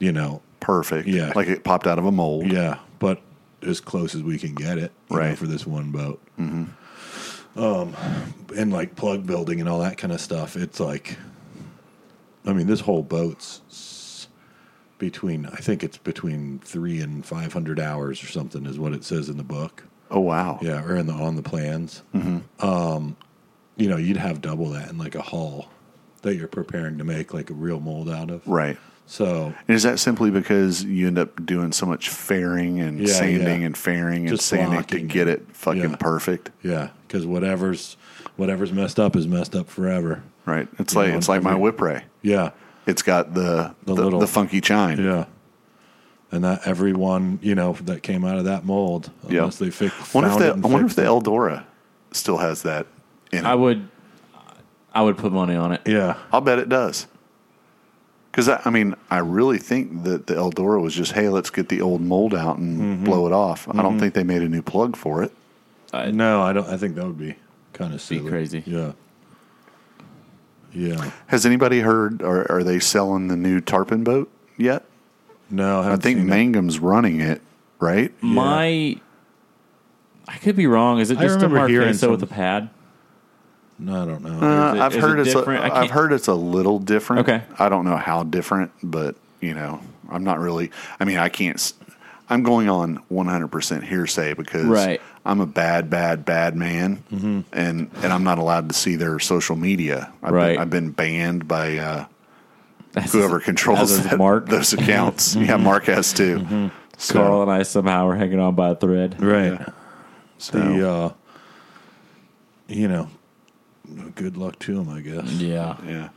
you 0.00 0.10
know 0.10 0.42
Perfect. 0.60 1.08
Yeah. 1.08 1.32
Like 1.34 1.48
it 1.48 1.64
popped 1.64 1.86
out 1.86 1.98
of 1.98 2.04
a 2.06 2.12
mold. 2.12 2.50
Yeah, 2.52 2.78
but 2.98 3.20
as 3.62 3.80
close 3.80 4.14
as 4.14 4.22
we 4.22 4.38
can 4.38 4.54
get 4.54 4.78
it, 4.78 4.92
you 5.10 5.16
know, 5.16 5.22
Right. 5.22 5.38
for 5.38 5.46
this 5.46 5.66
one 5.66 5.90
boat. 5.90 6.20
Mm-hmm. 6.38 7.58
Um, 7.60 7.94
and 8.56 8.72
like 8.72 8.94
plug 8.94 9.26
building 9.26 9.60
and 9.60 9.68
all 9.68 9.80
that 9.80 9.98
kind 9.98 10.12
of 10.12 10.20
stuff. 10.20 10.56
It's 10.56 10.78
like, 10.80 11.18
I 12.46 12.52
mean, 12.52 12.66
this 12.66 12.80
whole 12.80 13.02
boat's 13.02 14.28
between. 14.98 15.46
I 15.46 15.56
think 15.56 15.82
it's 15.82 15.96
between 15.98 16.60
three 16.60 17.00
and 17.00 17.24
five 17.26 17.52
hundred 17.52 17.80
hours 17.80 18.22
or 18.22 18.28
something, 18.28 18.66
is 18.66 18.78
what 18.78 18.92
it 18.92 19.02
says 19.04 19.28
in 19.28 19.36
the 19.36 19.42
book. 19.42 19.84
Oh 20.10 20.20
wow. 20.20 20.58
Yeah, 20.62 20.84
or 20.84 20.96
in 20.96 21.06
the 21.06 21.12
on 21.12 21.36
the 21.36 21.42
plans. 21.42 22.02
Mm-hmm. 22.14 22.66
Um, 22.66 23.16
you 23.76 23.88
know, 23.88 23.96
you'd 23.96 24.16
have 24.18 24.40
double 24.40 24.70
that 24.70 24.90
in 24.90 24.98
like 24.98 25.14
a 25.14 25.22
hull 25.22 25.68
that 26.22 26.36
you're 26.36 26.48
preparing 26.48 26.98
to 26.98 27.04
make 27.04 27.32
like 27.34 27.50
a 27.50 27.54
real 27.54 27.80
mold 27.80 28.08
out 28.10 28.30
of. 28.30 28.46
Right. 28.46 28.76
So 29.10 29.52
And 29.66 29.76
is 29.76 29.82
that 29.82 29.98
simply 29.98 30.30
because 30.30 30.84
you 30.84 31.08
end 31.08 31.18
up 31.18 31.44
doing 31.44 31.72
so 31.72 31.84
much 31.84 32.08
fairing 32.10 32.78
and 32.78 33.00
Yeah, 33.00 33.12
sanding 33.12 33.60
yeah. 33.62 33.66
and 33.66 33.76
fairing 33.76 34.20
and 34.20 34.28
Just 34.36 34.46
sanding 34.46 34.84
to 34.84 35.00
get 35.00 35.26
it 35.26 35.44
fucking 35.52 35.82
Yeah. 35.90 35.96
perfect? 35.96 36.50
yeah, 36.62 36.90
because 37.08 37.26
whatever's 37.26 37.96
whatever's 38.36 38.72
messed 38.72 39.00
up 39.00 39.16
is 39.16 39.26
messed 39.26 39.56
up 39.56 39.68
forever. 39.68 40.22
Right. 40.46 40.68
It's 40.78 40.94
You 40.94 41.00
like 41.00 41.10
know, 41.10 41.16
it's 41.18 41.28
like 41.28 41.42
my 41.42 41.50
every- 41.50 41.62
whip 41.62 41.80
ray. 41.80 42.04
Yeah, 42.22 42.50
It's 42.86 43.02
got 43.02 43.34
the 43.34 43.74
the, 43.84 43.94
The 43.96 44.18
the, 44.20 44.26
funky 44.28 44.60
chine. 44.60 45.02
yeah. 45.02 45.24
And 46.30 46.44
that 46.44 46.60
everyone 46.64 47.40
you 47.42 47.56
know 47.56 47.72
that 47.86 48.04
came 48.04 48.24
out 48.24 48.38
of 48.38 48.44
that 48.44 48.64
mold, 48.64 49.10
Yeah. 49.28 49.38
unless 49.40 49.56
they 49.56 49.70
fix. 49.70 49.92
I 49.92 50.04
wonder 50.18 50.30
if 50.30 50.38
the 50.38 50.50
I 50.68 50.70
wonder 50.70 50.86
if 50.86 50.94
the. 50.94 51.02
Eldora 51.02 51.64
still 52.12 52.36
has 52.38 52.62
that 52.62 52.86
in 53.32 53.40
it. 53.40 53.44
I 53.44 53.56
would, 53.56 53.88
I 54.94 55.02
would 55.02 55.18
put 55.18 55.32
money 55.32 55.56
on 55.56 55.72
it. 55.72 55.80
Yeah, 55.84 56.14
I'll 56.32 56.40
bet 56.40 56.60
it 56.60 56.68
does. 56.68 57.08
Because 58.30 58.48
I, 58.48 58.60
I 58.64 58.70
mean, 58.70 58.94
I 59.10 59.18
really 59.18 59.58
think 59.58 60.04
that 60.04 60.26
the 60.28 60.34
Eldora 60.34 60.80
was 60.80 60.94
just, 60.94 61.12
hey, 61.12 61.28
let's 61.28 61.50
get 61.50 61.68
the 61.68 61.80
old 61.80 62.00
mold 62.00 62.34
out 62.34 62.58
and 62.58 62.78
Mm-hmm. 62.80 63.04
blow 63.04 63.26
it 63.26 63.32
off. 63.32 63.68
I 63.68 63.82
don't 63.82 63.98
think 63.98 64.14
they 64.14 64.22
made 64.22 64.42
a 64.42 64.48
new 64.48 64.62
plug 64.62 64.96
for 64.96 65.22
it. 65.22 65.32
I- 65.92 66.10
no, 66.12 66.40
I 66.42 66.52
don't. 66.52 66.68
I 66.68 66.76
think 66.76 66.94
that 66.94 67.04
would 67.06 67.18
be 67.18 67.34
kind 67.72 67.92
of 67.92 68.00
silly. 68.00 68.28
crazy. 68.28 68.62
Yeah, 68.66 68.92
yeah. 70.72 71.10
Has 71.26 71.44
anybody 71.44 71.80
heard? 71.80 72.22
Are, 72.22 72.50
are 72.50 72.62
they 72.62 72.78
selling 72.78 73.26
the 73.28 73.36
new 73.36 73.60
tarpon 73.60 74.04
boat 74.04 74.30
yet? 74.56 74.84
No, 75.50 75.78
I, 75.78 75.80
I 75.80 75.84
haven't 75.84 76.00
think 76.02 76.18
seen 76.20 76.28
it. 76.28 76.30
Mangum's 76.30 76.78
running 76.78 77.20
it, 77.20 77.42
right? 77.80 78.12
My, 78.22 78.96
I 80.28 80.36
could 80.40 80.54
be 80.54 80.68
wrong. 80.68 81.00
Is 81.00 81.10
it 81.10 81.18
just 81.18 81.42
a 81.42 81.48
Marquesa 81.48 82.08
with 82.08 82.22
a 82.22 82.26
pad? 82.28 82.70
No, 83.80 84.02
I 84.02 84.04
don't 84.06 84.22
know. 84.22 84.38
Uh, 84.46 84.74
it- 84.74 84.80
I've 84.80 84.94
heard 84.94 85.18
it 85.18 85.26
it's 85.26 85.34
a, 85.34 85.38
different? 85.38 85.64
I 85.64 85.82
I've 85.84 85.90
heard 85.90 86.12
it's 86.12 86.28
a 86.28 86.34
little 86.34 86.78
different. 86.78 87.28
Okay. 87.28 87.42
I 87.58 87.68
don't 87.68 87.84
know 87.84 87.96
how 87.96 88.22
different, 88.24 88.72
but 88.82 89.16
you 89.40 89.54
know, 89.54 89.80
I'm 90.10 90.22
not 90.22 90.38
really. 90.38 90.70
I 91.00 91.04
mean, 91.04 91.16
I 91.18 91.28
can't. 91.30 91.72
I'm 92.28 92.42
going 92.44 92.68
on 92.68 93.02
100% 93.10 93.82
hearsay 93.82 94.34
because 94.34 94.64
Right. 94.66 95.00
I'm 95.26 95.40
a 95.40 95.46
bad, 95.46 95.90
bad, 95.90 96.24
bad 96.24 96.54
man, 96.56 97.02
and 97.52 97.90
and 98.02 98.12
I'm 98.12 98.22
not 98.22 98.38
allowed 98.38 98.68
to 98.68 98.74
see 98.74 98.96
their 98.96 99.18
social 99.18 99.56
media. 99.56 100.12
I've 100.22 100.32
Right. 100.32 100.52
Been, 100.52 100.58
I've 100.60 100.70
been 100.70 100.90
banned 100.90 101.48
by 101.48 101.78
uh, 101.78 102.04
That's- 102.92 103.12
whoever 103.12 103.40
controls 103.40 103.90
as 103.92 104.04
that, 104.04 104.18
Mark. 104.18 104.46
those 104.48 104.72
accounts. 104.72 105.34
yeah, 105.36 105.56
Mark 105.56 105.84
has 105.86 106.12
too. 106.12 106.70
So, 106.98 107.14
Carl 107.14 107.42
and 107.42 107.50
I 107.50 107.62
somehow 107.62 108.06
are 108.08 108.14
hanging 108.16 108.38
on 108.40 108.54
by 108.54 108.70
a 108.70 108.74
thread. 108.76 109.20
right. 109.22 109.58
so 110.38 110.58
The 110.58 110.88
uh, 110.90 111.12
you 112.68 112.86
know, 112.88 113.08
good 114.14 114.36
luck 114.36 114.58
to 114.60 114.80
him, 114.80 114.88
I 114.88 115.00
guess. 115.00 115.30
Yeah. 115.32 115.76
yeah. 115.86 116.08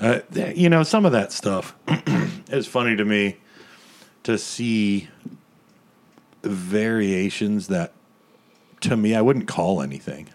Uh, 0.00 0.20
th- 0.32 0.56
you 0.56 0.68
know, 0.68 0.82
some 0.82 1.04
of 1.04 1.12
that 1.12 1.32
stuff 1.32 1.74
is 2.50 2.66
funny 2.66 2.96
to 2.96 3.04
me 3.04 3.36
to 4.24 4.38
see 4.38 5.08
variations 6.42 7.68
that 7.68 7.92
to 8.80 8.96
me 8.96 9.14
I 9.14 9.22
wouldn't 9.22 9.46
call 9.46 9.80
anything. 9.80 10.28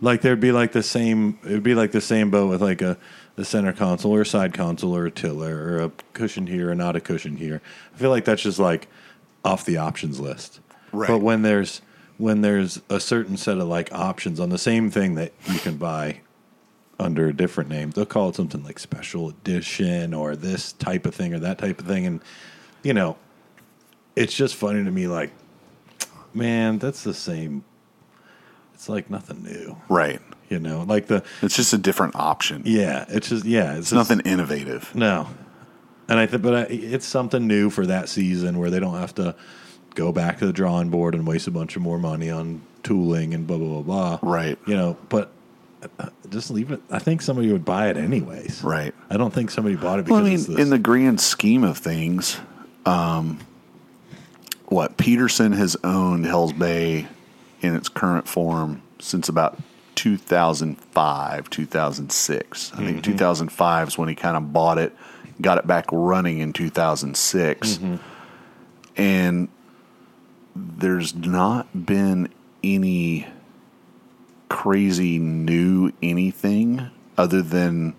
Like 0.00 0.22
there'd 0.22 0.40
be 0.40 0.52
like 0.52 0.72
the 0.72 0.82
same 0.82 1.38
it'd 1.44 1.62
be 1.62 1.74
like 1.74 1.92
the 1.92 2.00
same 2.00 2.30
boat 2.30 2.48
with 2.48 2.62
like 2.62 2.80
a, 2.80 2.96
a 3.36 3.44
center 3.44 3.72
console 3.72 4.14
or 4.14 4.22
a 4.22 4.26
side 4.26 4.54
console 4.54 4.96
or 4.96 5.06
a 5.06 5.10
tiller 5.10 5.56
or 5.56 5.78
a 5.82 5.90
cushion 6.12 6.46
here 6.46 6.70
or 6.70 6.74
not 6.74 6.96
a 6.96 7.00
cushion 7.00 7.36
here. 7.36 7.60
I 7.94 7.98
feel 7.98 8.10
like 8.10 8.24
that's 8.24 8.42
just 8.42 8.58
like 8.58 8.88
off 9.44 9.64
the 9.64 9.76
options 9.78 10.20
list. 10.20 10.60
Right. 10.92 11.08
But 11.08 11.18
when 11.18 11.42
there's 11.42 11.82
when 12.20 12.42
there's 12.42 12.80
a 12.90 13.00
certain 13.00 13.36
set 13.36 13.56
of 13.58 13.66
like 13.66 13.92
options 13.92 14.38
on 14.40 14.50
the 14.50 14.58
same 14.58 14.90
thing 14.90 15.14
that 15.14 15.32
you 15.50 15.58
can 15.58 15.76
buy 15.76 16.20
under 16.98 17.28
a 17.28 17.32
different 17.32 17.70
name. 17.70 17.90
They'll 17.90 18.04
call 18.04 18.28
it 18.28 18.34
something 18.36 18.62
like 18.62 18.78
special 18.78 19.30
edition 19.30 20.12
or 20.12 20.36
this 20.36 20.72
type 20.72 21.06
of 21.06 21.14
thing 21.14 21.32
or 21.32 21.38
that 21.38 21.56
type 21.58 21.80
of 21.80 21.86
thing. 21.86 22.04
And, 22.04 22.20
you 22.82 22.92
know, 22.92 23.16
it's 24.14 24.34
just 24.34 24.54
funny 24.54 24.84
to 24.84 24.90
me 24.90 25.06
like, 25.06 25.30
man, 26.34 26.78
that's 26.78 27.02
the 27.02 27.14
same. 27.14 27.64
It's 28.74 28.88
like 28.88 29.08
nothing 29.10 29.42
new, 29.42 29.76
Right. 29.88 30.20
you 30.50 30.58
know, 30.58 30.82
like 30.82 31.06
the, 31.06 31.22
It's 31.42 31.56
just 31.56 31.72
a 31.72 31.78
different 31.78 32.16
option. 32.16 32.62
yeah, 32.66 33.04
it's 33.08 33.28
just, 33.30 33.44
yeah, 33.46 33.70
it's 33.72 33.78
It's 33.80 33.90
just- 33.90 34.10
nothing 34.10 34.20
innovative. 34.30 34.94
No. 34.94 35.26
And 36.08 36.18
I 36.18 36.26
think, 36.26 36.42
but 36.42 36.54
I, 36.54 36.60
it's 36.64 37.06
something 37.06 37.46
new 37.46 37.70
for 37.70 37.86
that 37.86 38.08
season 38.10 38.58
where 38.58 38.68
they 38.68 38.80
don't 38.80 38.96
have 38.98 39.14
to 39.14 39.34
go 39.94 40.12
back 40.12 40.38
to 40.38 40.46
the 40.46 40.52
drawing 40.52 40.88
board 40.90 41.14
and 41.14 41.26
waste 41.26 41.46
a 41.46 41.50
bunch 41.50 41.76
of 41.76 41.82
more 41.82 41.98
money 41.98 42.30
on 42.30 42.62
tooling 42.82 43.34
and 43.34 43.46
blah, 43.46 43.58
blah, 43.58 43.82
blah, 43.82 44.18
blah. 44.18 44.30
Right. 44.30 44.58
You 44.66 44.74
know, 44.76 44.96
but 45.08 45.30
uh, 45.98 46.08
just 46.28 46.50
leave 46.50 46.70
it. 46.70 46.80
I 46.90 46.98
think 46.98 47.22
somebody 47.22 47.50
would 47.52 47.64
buy 47.64 47.88
it 47.88 47.96
anyways. 47.96 48.62
Right. 48.62 48.94
I 49.08 49.16
don't 49.16 49.32
think 49.32 49.50
somebody 49.50 49.76
bought 49.76 49.98
it 49.98 50.04
because 50.06 50.22
Well, 50.22 50.54
I 50.54 50.56
mean, 50.56 50.60
in 50.60 50.70
the 50.70 50.78
grand 50.78 51.20
scheme 51.20 51.64
of 51.64 51.78
things, 51.78 52.38
um, 52.86 53.40
what 54.66 54.96
Peterson 54.96 55.52
has 55.52 55.76
owned 55.82 56.26
Hell's 56.26 56.52
Bay 56.52 57.06
in 57.60 57.74
its 57.74 57.88
current 57.88 58.28
form 58.28 58.82
since 59.00 59.28
about 59.28 59.58
2005, 59.96 61.50
2006. 61.50 62.72
I 62.72 62.76
Mm-hmm. 62.76 62.86
think 62.86 63.04
2005 63.04 63.88
is 63.88 63.98
when 63.98 64.08
he 64.08 64.14
kind 64.14 64.36
of 64.36 64.52
bought 64.52 64.78
it, 64.78 64.94
got 65.40 65.58
it 65.58 65.66
back 65.66 65.86
running 65.92 66.38
in 66.38 66.52
2006. 66.52 67.68
Mm-hmm. 67.78 67.96
And 68.96 69.48
there's 70.54 71.14
not 71.14 71.86
been 71.86 72.28
any 72.62 73.26
crazy 74.48 75.18
new 75.18 75.92
anything 76.02 76.90
other 77.16 77.40
than 77.40 77.94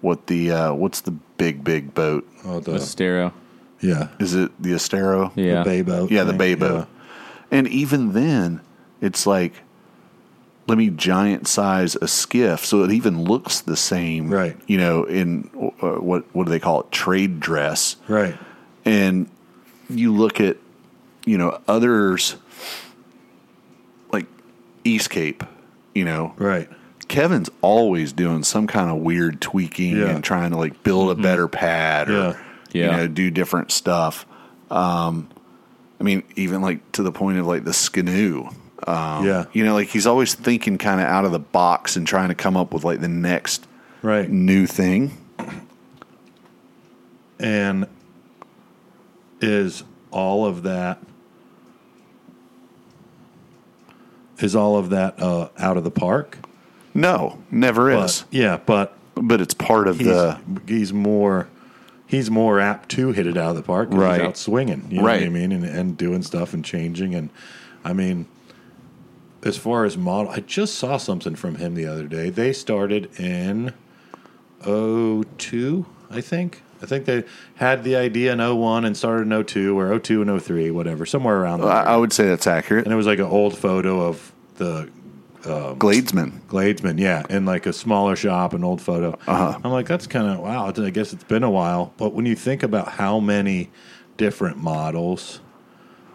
what 0.00 0.26
the 0.26 0.50
uh, 0.50 0.72
what's 0.72 1.00
the 1.00 1.10
big 1.10 1.64
big 1.64 1.94
boat 1.94 2.28
oh, 2.44 2.60
the, 2.60 2.72
With 2.72 2.82
stereo. 2.82 3.32
yeah. 3.80 4.08
is 4.18 4.34
it 4.34 4.50
the 4.62 4.74
Estero? 4.74 5.32
Yeah. 5.34 5.62
The 5.62 5.64
Bay 5.64 5.82
boat. 5.82 6.10
Yeah, 6.10 6.24
the. 6.24 6.32
Bay 6.32 6.54
boat. 6.54 6.88
And 7.50 7.68
even 7.68 8.12
then, 8.12 8.60
it's 9.00 9.26
like, 9.26 9.54
let 10.66 10.76
me 10.78 10.90
giant 10.90 11.46
size 11.46 11.94
a 11.96 12.08
skiff 12.08 12.64
so 12.64 12.82
it 12.82 12.90
even 12.90 13.24
looks 13.24 13.60
the 13.60 13.76
same. 13.76 14.30
Right. 14.30 14.56
You 14.66 14.78
know, 14.78 15.04
in 15.04 15.50
uh, 15.82 16.00
what 16.00 16.24
what 16.34 16.44
do 16.44 16.50
they 16.50 16.60
call 16.60 16.80
it? 16.80 16.90
Trade 16.90 17.40
dress. 17.40 17.96
Right. 18.08 18.36
And 18.84 19.28
you 19.88 20.14
look 20.14 20.40
at, 20.40 20.56
you 21.24 21.38
know, 21.38 21.60
others 21.68 22.36
like 24.12 24.26
East 24.84 25.10
Cape. 25.10 25.42
You 25.94 26.04
know, 26.04 26.34
Right. 26.36 26.68
Kevin's 27.06 27.50
always 27.60 28.12
doing 28.12 28.42
some 28.42 28.66
kind 28.66 28.90
of 28.90 28.96
weird 28.98 29.40
tweaking 29.40 29.96
Yeah. 29.96 30.06
and 30.06 30.24
trying 30.24 30.50
to 30.50 30.56
like 30.56 30.82
build 30.82 31.16
a 31.16 31.22
better 31.22 31.46
pad 31.46 32.10
or 32.10 32.36
Yeah. 32.72 32.90
you 32.90 32.96
know 32.96 33.06
do 33.06 33.30
different 33.30 33.70
stuff. 33.70 34.26
Um, 34.70 35.28
I 36.00 36.02
mean, 36.02 36.24
even 36.34 36.60
like 36.62 36.90
to 36.92 37.02
the 37.02 37.12
point 37.12 37.38
of 37.38 37.46
like 37.46 37.64
the 37.64 37.72
Skidoo. 37.72 38.46
Um, 38.86 39.24
Yeah. 39.24 39.44
you 39.52 39.64
know, 39.64 39.74
like 39.74 39.88
he's 39.88 40.06
always 40.06 40.34
thinking 40.34 40.76
kind 40.78 41.00
of 41.00 41.06
out 41.06 41.24
of 41.24 41.30
the 41.32 41.38
box 41.38 41.94
and 41.96 42.06
trying 42.06 42.28
to 42.28 42.34
come 42.34 42.56
up 42.56 42.72
with 42.74 42.82
like 42.84 43.00
the 43.00 43.08
next 43.08 43.66
Right. 44.02 44.28
new 44.28 44.66
thing. 44.66 45.12
And 47.38 47.86
is 49.40 49.84
all 50.10 50.46
of 50.46 50.62
that 50.64 50.98
is 54.38 54.54
all 54.56 54.76
of 54.76 54.90
that 54.90 55.20
uh, 55.20 55.48
out 55.58 55.76
of 55.76 55.84
the 55.84 55.90
park? 55.90 56.38
No, 56.94 57.38
never 57.50 57.90
is. 57.90 58.24
Yeah, 58.30 58.58
but 58.64 58.96
But 59.16 59.40
it's 59.40 59.54
part 59.54 59.88
of 59.88 59.98
he's 59.98 60.06
the 60.08 60.38
he's 60.66 60.92
more 60.92 61.48
he's 62.06 62.30
more 62.30 62.60
apt 62.60 62.88
to 62.90 63.12
hit 63.12 63.26
it 63.26 63.36
out 63.36 63.50
of 63.50 63.56
the 63.56 63.62
park. 63.62 63.88
Right. 63.90 64.20
he's 64.20 64.28
out 64.28 64.36
swinging. 64.36 64.86
You 64.90 64.98
know 64.98 65.04
Right. 65.06 65.20
what 65.20 65.26
I 65.26 65.30
mean? 65.30 65.52
And, 65.52 65.64
and 65.64 65.96
doing 65.96 66.22
stuff 66.22 66.52
and 66.54 66.64
changing. 66.64 67.14
And 67.14 67.30
I 67.84 67.92
mean, 67.92 68.26
as 69.42 69.56
far 69.56 69.84
as 69.84 69.96
model, 69.96 70.30
I 70.30 70.40
just 70.40 70.74
saw 70.76 70.96
something 70.96 71.34
from 71.34 71.56
him 71.56 71.74
the 71.74 71.86
other 71.86 72.06
day. 72.06 72.30
They 72.30 72.52
started 72.52 73.08
in 73.18 73.72
02, 74.62 75.86
I 76.10 76.20
think. 76.20 76.62
I 76.84 76.86
think 76.86 77.06
they 77.06 77.24
had 77.54 77.82
the 77.82 77.96
idea 77.96 78.30
in 78.34 78.38
01 78.38 78.84
and 78.84 78.94
started 78.94 79.32
in 79.32 79.44
02 79.44 79.78
or 79.78 79.98
02 79.98 80.20
and 80.20 80.42
03, 80.42 80.70
whatever, 80.70 81.06
somewhere 81.06 81.40
around 81.40 81.62
there. 81.62 81.70
I, 81.70 81.96
would 81.96 82.12
say 82.12 82.28
that's 82.28 82.46
accurate. 82.46 82.84
and 82.84 82.92
it 82.92 82.96
was 82.96 83.06
like 83.06 83.18
an 83.18 83.24
old 83.24 83.56
photo 83.56 84.02
of 84.06 84.32
the 84.56 84.90
Gladesman. 85.42 86.40
Gladesman, 86.48 86.98
yeah, 86.98 87.22
in 87.30 87.46
like 87.46 87.64
a 87.64 87.72
smaller 87.72 88.16
shop, 88.16 88.52
an 88.52 88.64
old 88.64 88.82
photo. 88.82 89.18
Uh-huh. 89.26 89.58
I'm 89.64 89.72
like, 89.72 89.86
that's 89.86 90.06
kind 90.06 90.26
of 90.26 90.40
wow. 90.40 90.66
I 90.76 90.90
guess 90.90 91.14
it's 91.14 91.24
been 91.24 91.42
a 91.42 91.50
while, 91.50 91.92
but 91.96 92.12
when 92.12 92.26
you 92.26 92.36
think 92.36 92.62
about 92.62 92.88
how 92.88 93.18
many 93.18 93.70
different 94.18 94.58
models 94.58 95.40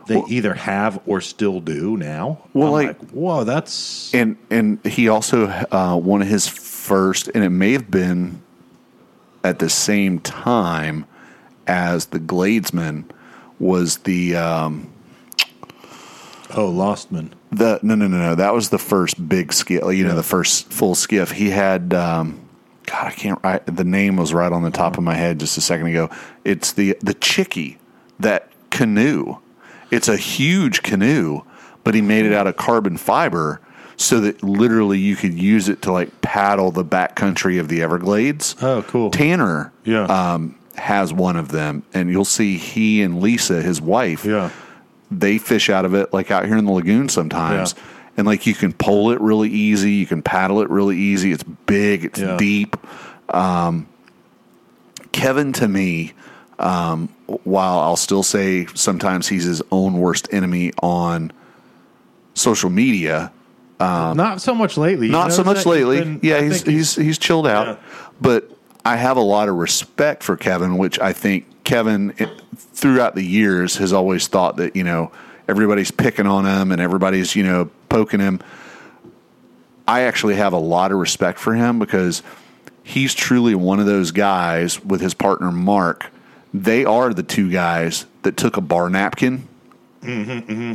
they 0.08 0.23
either 0.27 0.55
have 0.55 0.99
or 1.05 1.21
still 1.21 1.60
do 1.60 1.95
now, 1.97 2.43
Well, 2.53 2.75
I'm 2.75 2.88
like- 2.88 3.12
whoa, 3.12 3.43
that's 3.43 4.13
And 4.13 4.38
and 4.49 4.84
he 4.86 5.08
also 5.10 5.47
uh, 5.47 5.95
one 5.97 6.21
of 6.21 6.27
his 6.27 6.47
first, 6.47 7.29
and 7.34 7.43
it 7.43 7.49
may 7.49 7.73
have 7.73 7.91
been 7.91 8.41
at 9.43 9.60
the 9.60 9.69
same 9.69 10.19
time 10.19 11.06
as 11.67 12.08
the 12.08 12.19
Gladesman 12.19 13.06
was 13.60 13.99
the 13.99 14.36
um, 14.36 14.91
oh, 16.52 16.71
Lostman. 16.71 17.32
the 17.52 17.80
no 17.84 17.95
no 17.95 18.08
no 18.08 18.17
no 18.17 18.36
that 18.36 18.54
was 18.54 18.69
the 18.69 18.80
first 18.80 19.28
big 19.30 19.54
skiff. 19.54 19.84
You 19.93 20.06
know, 20.06 20.15
the 20.15 20.23
first 20.23 20.71
full 20.71 20.95
skiff. 20.95 21.32
He 21.32 21.49
had 21.49 21.93
um, 21.93 22.39
God, 22.86 23.08
I 23.08 23.12
can't. 23.12 23.39
I, 23.43 23.60
the 23.60 23.84
name 23.84 24.17
was 24.17 24.34
right 24.34 24.52
on 24.52 24.63
the 24.63 24.71
top 24.71 24.97
of 24.97 25.04
my 25.04 25.13
head 25.13 25.39
just 25.39 25.58
a 25.58 25.62
second 25.62 25.88
ago. 25.88 26.10
It's 26.43 26.71
the 26.73 26.97
the 27.02 27.13
Chicky 27.13 27.78
that 28.19 28.52
canoe. 28.71 29.38
It's 29.91 30.08
a 30.08 30.17
huge 30.17 30.82
canoe, 30.84 31.41
but 31.84 31.93
he 31.93 32.02
made 32.02 32.25
it 32.25 32.34
out 32.34 32.47
of 32.47 32.58
carbon 32.58 32.97
fiber 32.97 33.62
so 34.01 34.21
that 34.21 34.41
literally 34.41 34.97
you 34.97 35.13
could 35.17 35.33
use 35.33 35.67
it 35.67 35.81
to 35.81 35.91
like 35.91 36.21
paddle 36.21 36.71
the 36.71 36.85
backcountry 36.85 37.59
of 37.59 37.67
the 37.67 37.81
Everglades. 37.81 38.55
Oh, 38.62 38.81
cool. 38.83 39.12
Tanner, 39.12 39.73
Yeah. 39.83 40.03
um, 40.05 40.55
has 40.75 41.12
one 41.13 41.35
of 41.35 41.49
them, 41.49 41.83
and 41.93 42.09
you'll 42.09 42.23
see 42.23 42.57
he 42.57 43.01
and 43.01 43.19
Lisa, 43.21 43.62
his 43.62 43.81
wife, 43.81 44.23
Yeah. 44.23 44.51
they 45.12 45.38
fish 45.38 45.69
out 45.69 45.83
of 45.83 45.93
it 45.93 46.13
like 46.13 46.31
out 46.31 46.45
here 46.45 46.55
in 46.55 46.63
the 46.63 46.71
lagoon 46.71 47.09
sometimes. 47.09 47.75
Yeah. 47.77 47.83
And 48.15 48.25
like 48.25 48.47
you 48.47 48.53
can 48.53 48.71
pole 48.71 49.12
it 49.12 49.19
really 49.19 49.49
easy, 49.49 49.91
you 49.91 50.05
can 50.05 50.21
paddle 50.21 50.62
it 50.62 50.69
really 50.69 50.97
easy. 50.97 51.33
It's 51.33 51.43
big, 51.43 52.05
it's 52.05 52.19
Yeah. 52.21 52.38
deep. 52.38 52.77
Um, 53.33 53.85
Kevin 55.12 55.51
to 55.53 55.67
me, 55.67 56.13
um, 56.57 57.09
while 57.43 57.79
I'll 57.79 57.95
still 57.97 58.23
say 58.23 58.65
sometimes 58.75 59.27
he's 59.27 59.43
his 59.43 59.62
own 59.73 59.97
worst 59.97 60.29
enemy 60.31 60.71
on 60.81 61.31
social 62.33 62.69
media, 62.69 63.31
Um, 63.80 64.18
not 64.18 64.42
so 64.42 64.54
much 64.54 64.78
lately. 64.78 65.08
You 65.08 65.12
not 65.13 65.32
so 65.32 65.44
much? 65.44 65.58
He's 65.58 65.65
lately. 65.65 66.00
been- 66.00 66.20
yeah, 66.22 66.38
I 66.38 66.44
he's, 66.44 66.63
he's 66.63 66.96
he's 66.96 67.18
chilled 67.18 67.48
out, 67.48 67.68
Yeah. 67.68 67.76
but 68.20 68.52
I 68.84 68.98
have 68.98 69.18
a 69.18 69.22
lot 69.22 69.50
of 69.50 69.56
respect 69.56 70.24
for 70.24 70.36
Kevin, 70.36 70.78
which 70.78 71.00
I 71.00 71.13
think 71.13 71.46
Kevin 71.63 72.13
it, 72.18 72.30
throughout 72.56 73.15
the 73.15 73.24
years 73.24 73.78
has 73.78 73.94
always 73.94 74.28
thought 74.28 74.58
that 74.58 74.76
you 74.76 74.84
know 74.84 75.12
everybody's 75.48 75.92
picking 75.92 76.28
on 76.28 76.46
him 76.46 76.72
and 76.72 76.82
everybody's 76.82 77.36
you 77.36 77.44
know 77.44 77.70
poking 77.88 78.20
him. 78.20 78.42
I 79.88 80.02
actually 80.02 80.36
have 80.36 80.54
a 80.54 80.60
lot 80.60 80.92
of 80.92 81.00
respect 81.00 81.39
for 81.39 81.56
him 81.56 81.80
because 81.80 82.22
he's 82.84 83.13
truly 83.13 83.56
one 83.56 83.80
of 83.80 83.86
those 83.86 84.12
guys 84.12 84.84
with 84.84 85.02
his 85.02 85.13
partner 85.13 85.52
Mark. 85.52 86.12
They 86.54 86.86
are 86.86 87.13
the 87.13 87.24
two 87.24 87.50
guys 87.50 88.06
that 88.24 88.36
took 88.36 88.58
a 88.58 88.62
bar 88.62 88.89
napkin 88.89 89.48
mm-hmm, 90.02 90.52
mm-hmm. 90.52 90.74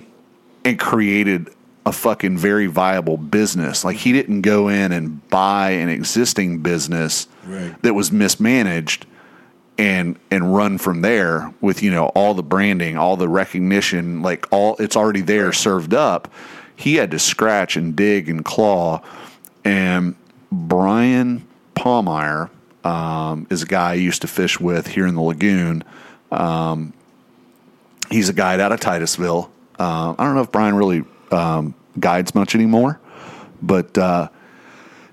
and 0.64 0.78
created 0.78 1.52
a 1.86 1.92
fucking 1.92 2.38
very 2.38 2.66
viable 2.66 3.16
business. 3.18 3.84
Like 3.84 3.96
he 3.98 4.12
didn't 4.12 4.40
go 4.42 4.68
in 4.68 4.90
and 4.92 5.26
buy 5.28 5.70
an 5.72 5.88
existing 5.88 6.60
business 6.60 7.28
Right. 7.46 7.74
that 7.82 7.92
was 7.94 8.10
mismanaged 8.10 9.04
and 9.76 10.16
and 10.30 10.54
run 10.54 10.78
from 10.78 11.02
there 11.02 11.52
with 11.60 11.82
you 11.82 11.90
know 11.90 12.06
all 12.14 12.32
the 12.34 12.42
branding, 12.42 12.96
all 12.96 13.16
the 13.16 13.28
recognition, 13.28 14.22
like 14.22 14.46
all 14.50 14.76
it's 14.78 14.96
already 14.96 15.20
there 15.20 15.52
served 15.52 15.92
up. 15.92 16.32
He 16.76 16.94
had 16.94 17.10
to 17.10 17.18
scratch 17.18 17.76
and 17.76 17.94
dig 17.94 18.28
and 18.28 18.44
claw. 18.44 19.02
And 19.64 20.14
Brian 20.50 21.46
Palmeyer 21.76 22.50
um, 22.84 23.46
is 23.50 23.62
a 23.62 23.66
guy 23.66 23.90
I 23.90 23.94
used 23.94 24.22
to 24.22 24.28
fish 24.28 24.58
with 24.60 24.86
here 24.88 25.06
in 25.06 25.14
the 25.16 25.20
lagoon. 25.22 25.84
Um, 26.30 26.92
he's 28.10 28.28
a 28.28 28.32
guide 28.32 28.60
out 28.60 28.72
of 28.72 28.80
Titusville. 28.80 29.50
Uh, 29.78 30.14
I 30.18 30.24
don't 30.24 30.34
know 30.34 30.42
if 30.42 30.52
Brian 30.52 30.74
really 30.74 31.04
um, 31.32 31.74
guides 31.98 32.34
much 32.34 32.54
anymore, 32.54 33.00
but 33.62 33.96
uh, 33.96 34.28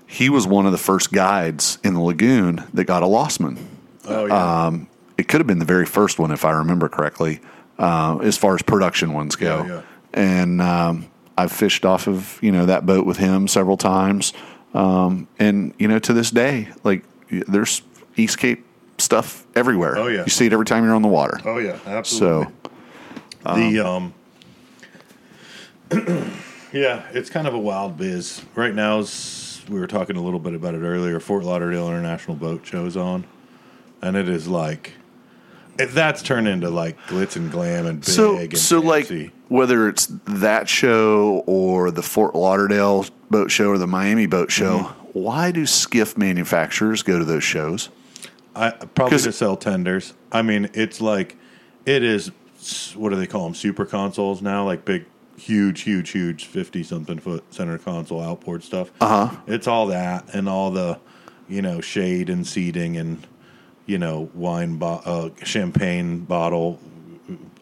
he 0.06 0.28
was 0.28 0.46
one 0.46 0.66
of 0.66 0.72
the 0.72 0.78
first 0.78 1.12
guides 1.12 1.78
in 1.82 1.94
the 1.94 2.00
lagoon 2.00 2.64
that 2.74 2.84
got 2.84 3.02
a 3.02 3.06
Lossman. 3.06 3.58
Oh 4.06 4.26
yeah. 4.26 4.66
Um, 4.66 4.88
it 5.18 5.28
could 5.28 5.40
have 5.40 5.46
been 5.46 5.58
the 5.58 5.64
very 5.64 5.86
first 5.86 6.18
one, 6.18 6.32
if 6.32 6.44
I 6.44 6.52
remember 6.52 6.88
correctly, 6.88 7.40
uh, 7.78 8.18
as 8.22 8.36
far 8.36 8.54
as 8.54 8.62
production 8.62 9.12
ones 9.12 9.36
go. 9.36 9.62
Yeah, 9.62 9.68
yeah. 9.68 9.82
And 10.14 10.60
um, 10.60 11.10
I've 11.36 11.52
fished 11.52 11.84
off 11.84 12.08
of 12.08 12.38
you 12.42 12.52
know 12.52 12.66
that 12.66 12.86
boat 12.86 13.06
with 13.06 13.18
him 13.18 13.48
several 13.48 13.76
times, 13.76 14.32
um, 14.74 15.28
and 15.38 15.74
you 15.78 15.88
know 15.88 15.98
to 16.00 16.12
this 16.12 16.30
day, 16.30 16.68
like 16.84 17.04
there's 17.30 17.82
East 18.16 18.38
Cape 18.38 18.64
stuff 18.98 19.46
everywhere. 19.54 19.96
Oh, 19.96 20.06
yeah. 20.06 20.24
you 20.24 20.30
see 20.30 20.46
it 20.46 20.52
every 20.52 20.66
time 20.66 20.84
you're 20.84 20.94
on 20.94 21.02
the 21.02 21.08
water. 21.08 21.40
oh 21.44 21.58
yeah. 21.58 21.78
Absolutely. 21.86 22.52
So 23.44 23.54
the 23.54 23.80
um 23.80 24.14
yeah 26.72 27.04
it's 27.12 27.30
kind 27.30 27.46
of 27.46 27.54
a 27.54 27.58
wild 27.58 27.96
biz 27.96 28.42
right 28.54 28.74
now 28.74 29.04
we 29.68 29.78
were 29.78 29.86
talking 29.86 30.16
a 30.16 30.22
little 30.22 30.40
bit 30.40 30.54
about 30.54 30.74
it 30.74 30.78
earlier 30.82 31.20
fort 31.20 31.44
lauderdale 31.44 31.88
international 31.88 32.36
boat 32.36 32.64
shows 32.66 32.96
on 32.96 33.24
and 34.00 34.16
it 34.16 34.28
is 34.28 34.48
like 34.48 34.92
it, 35.78 35.86
that's 35.86 36.22
turned 36.22 36.48
into 36.48 36.68
like 36.70 36.98
glitz 37.06 37.36
and 37.36 37.50
glam 37.50 37.86
and 37.86 38.00
big 38.00 38.08
so 38.08 38.36
and 38.36 38.58
so 38.58 38.80
like 38.80 39.08
whether 39.48 39.88
it's 39.88 40.06
that 40.24 40.66
show 40.68 41.42
or 41.46 41.90
the 41.90 42.02
Fort 42.02 42.34
Lauderdale 42.34 43.04
boat 43.30 43.50
show 43.50 43.68
or 43.68 43.76
the 43.76 43.86
Miami 43.86 44.26
boat 44.26 44.50
show, 44.50 44.78
Mm-hmm. 44.78 45.08
why 45.18 45.50
do 45.50 45.66
skiff 45.66 46.16
manufacturers 46.16 47.02
go 47.02 47.18
to 47.18 47.24
those 47.26 47.44
shows? 47.44 47.90
I 48.56 48.70
probably 48.70 49.18
to 49.18 49.30
sell 49.30 49.56
tenders. 49.58 50.14
I 50.32 50.40
mean, 50.40 50.70
it's 50.72 51.02
like 51.02 51.36
it 51.84 52.02
is. 52.02 52.30
What 52.94 53.10
do 53.10 53.16
they 53.16 53.26
call 53.26 53.44
them? 53.44 53.54
Super 53.54 53.84
consoles 53.84 54.40
now, 54.40 54.64
like 54.64 54.86
big, 54.86 55.04
huge, 55.36 55.82
huge, 55.82 56.10
huge, 56.10 56.44
fifty 56.46 56.82
something 56.82 57.18
foot 57.18 57.44
center 57.52 57.78
console 57.78 58.20
outboard 58.20 58.62
stuff. 58.62 58.90
Uh 59.00 59.26
huh. 59.28 59.36
It's 59.46 59.66
all 59.66 59.86
that 59.88 60.34
and 60.34 60.48
all 60.48 60.70
the, 60.70 60.98
you 61.48 61.62
know, 61.62 61.80
shade 61.80 62.28
and 62.30 62.46
seating 62.46 62.96
and, 62.96 63.26
you 63.86 63.98
know, 63.98 64.30
wine, 64.34 64.76
bo- 64.76 65.02
uh, 65.04 65.30
champagne 65.44 66.20
bottle, 66.20 66.78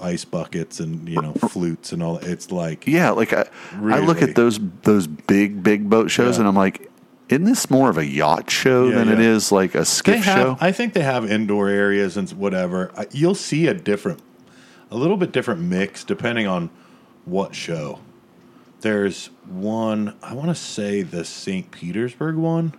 ice 0.00 0.24
buckets 0.24 0.80
and 0.80 1.08
you 1.08 1.20
know 1.20 1.32
flutes 1.34 1.92
and 1.92 2.02
all. 2.02 2.18
It's 2.18 2.50
like 2.50 2.86
Yeah, 2.86 3.10
like 3.10 3.32
I, 3.32 3.46
I 3.74 4.00
look 4.00 4.22
at 4.22 4.34
those 4.34 4.58
those 4.82 5.06
big 5.06 5.62
big 5.62 5.88
boat 5.90 6.10
shows 6.10 6.36
Yeah. 6.36 6.40
and 6.40 6.48
I'm 6.48 6.56
like, 6.56 6.90
isn't 7.28 7.44
this 7.44 7.70
more 7.70 7.90
of 7.90 7.98
a 7.98 8.04
yacht 8.06 8.50
show 8.50 8.88
Yeah, 8.88 8.96
than 8.96 9.08
it 9.10 9.18
yeah. 9.18 9.28
is 9.30 9.52
like 9.52 9.74
a 9.74 9.78
they 9.78 9.84
skiff 9.84 10.24
have. 10.24 10.36
show? 10.38 10.56
I 10.60 10.72
think 10.72 10.94
they 10.94 11.02
have 11.02 11.30
indoor 11.30 11.68
areas 11.68 12.16
and 12.16 12.28
whatever. 12.30 12.90
You'll 13.12 13.34
see 13.34 13.66
a 13.68 13.74
different, 13.74 14.20
a 14.90 14.96
little 14.96 15.16
bit 15.18 15.30
different 15.32 15.60
mix 15.60 16.02
depending 16.04 16.46
on 16.46 16.70
what 17.24 17.54
show. 17.54 18.00
There's 18.80 19.26
one. 19.46 20.16
I 20.22 20.34
want 20.34 20.48
to 20.48 20.54
say 20.54 21.02
the 21.02 21.24
St. 21.24 21.70
Petersburg 21.70 22.36
one. 22.36 22.74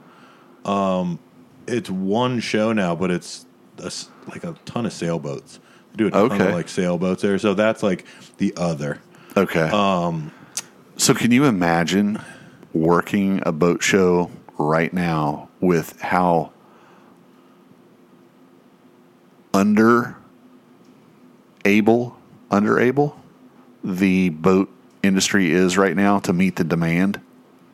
Um, 0.65 1.19
it's 1.67 1.89
one 1.89 2.39
show 2.39 2.73
now, 2.73 2.95
but 2.95 3.11
it's 3.11 3.45
a 3.77 3.91
like 4.27 4.43
a 4.43 4.55
ton 4.65 4.85
of 4.85 4.93
sailboats. 4.93 5.59
They 5.91 5.97
do 5.97 6.07
a 6.07 6.11
ton 6.11 6.31
Okay. 6.31 6.47
of 6.47 6.53
like 6.53 6.69
sailboats 6.69 7.21
there, 7.21 7.37
so 7.37 7.53
that's 7.53 7.83
like 7.83 8.05
the 8.37 8.53
other. 8.57 8.99
Okay. 9.37 9.69
Um, 9.69 10.31
so 10.97 11.13
can 11.13 11.31
you 11.31 11.45
imagine 11.45 12.19
working 12.73 13.41
a 13.45 13.51
boat 13.51 13.83
show 13.83 14.31
right 14.57 14.91
now 14.93 15.49
with 15.59 15.99
how 16.01 16.51
under 19.53 20.15
able 21.65 22.17
under 22.49 22.79
able 22.79 23.19
the 23.83 24.29
boat 24.29 24.69
industry 25.03 25.51
is 25.51 25.77
right 25.77 25.95
now 25.95 26.19
to 26.19 26.33
meet 26.33 26.55
the 26.57 26.63
demand? 26.63 27.19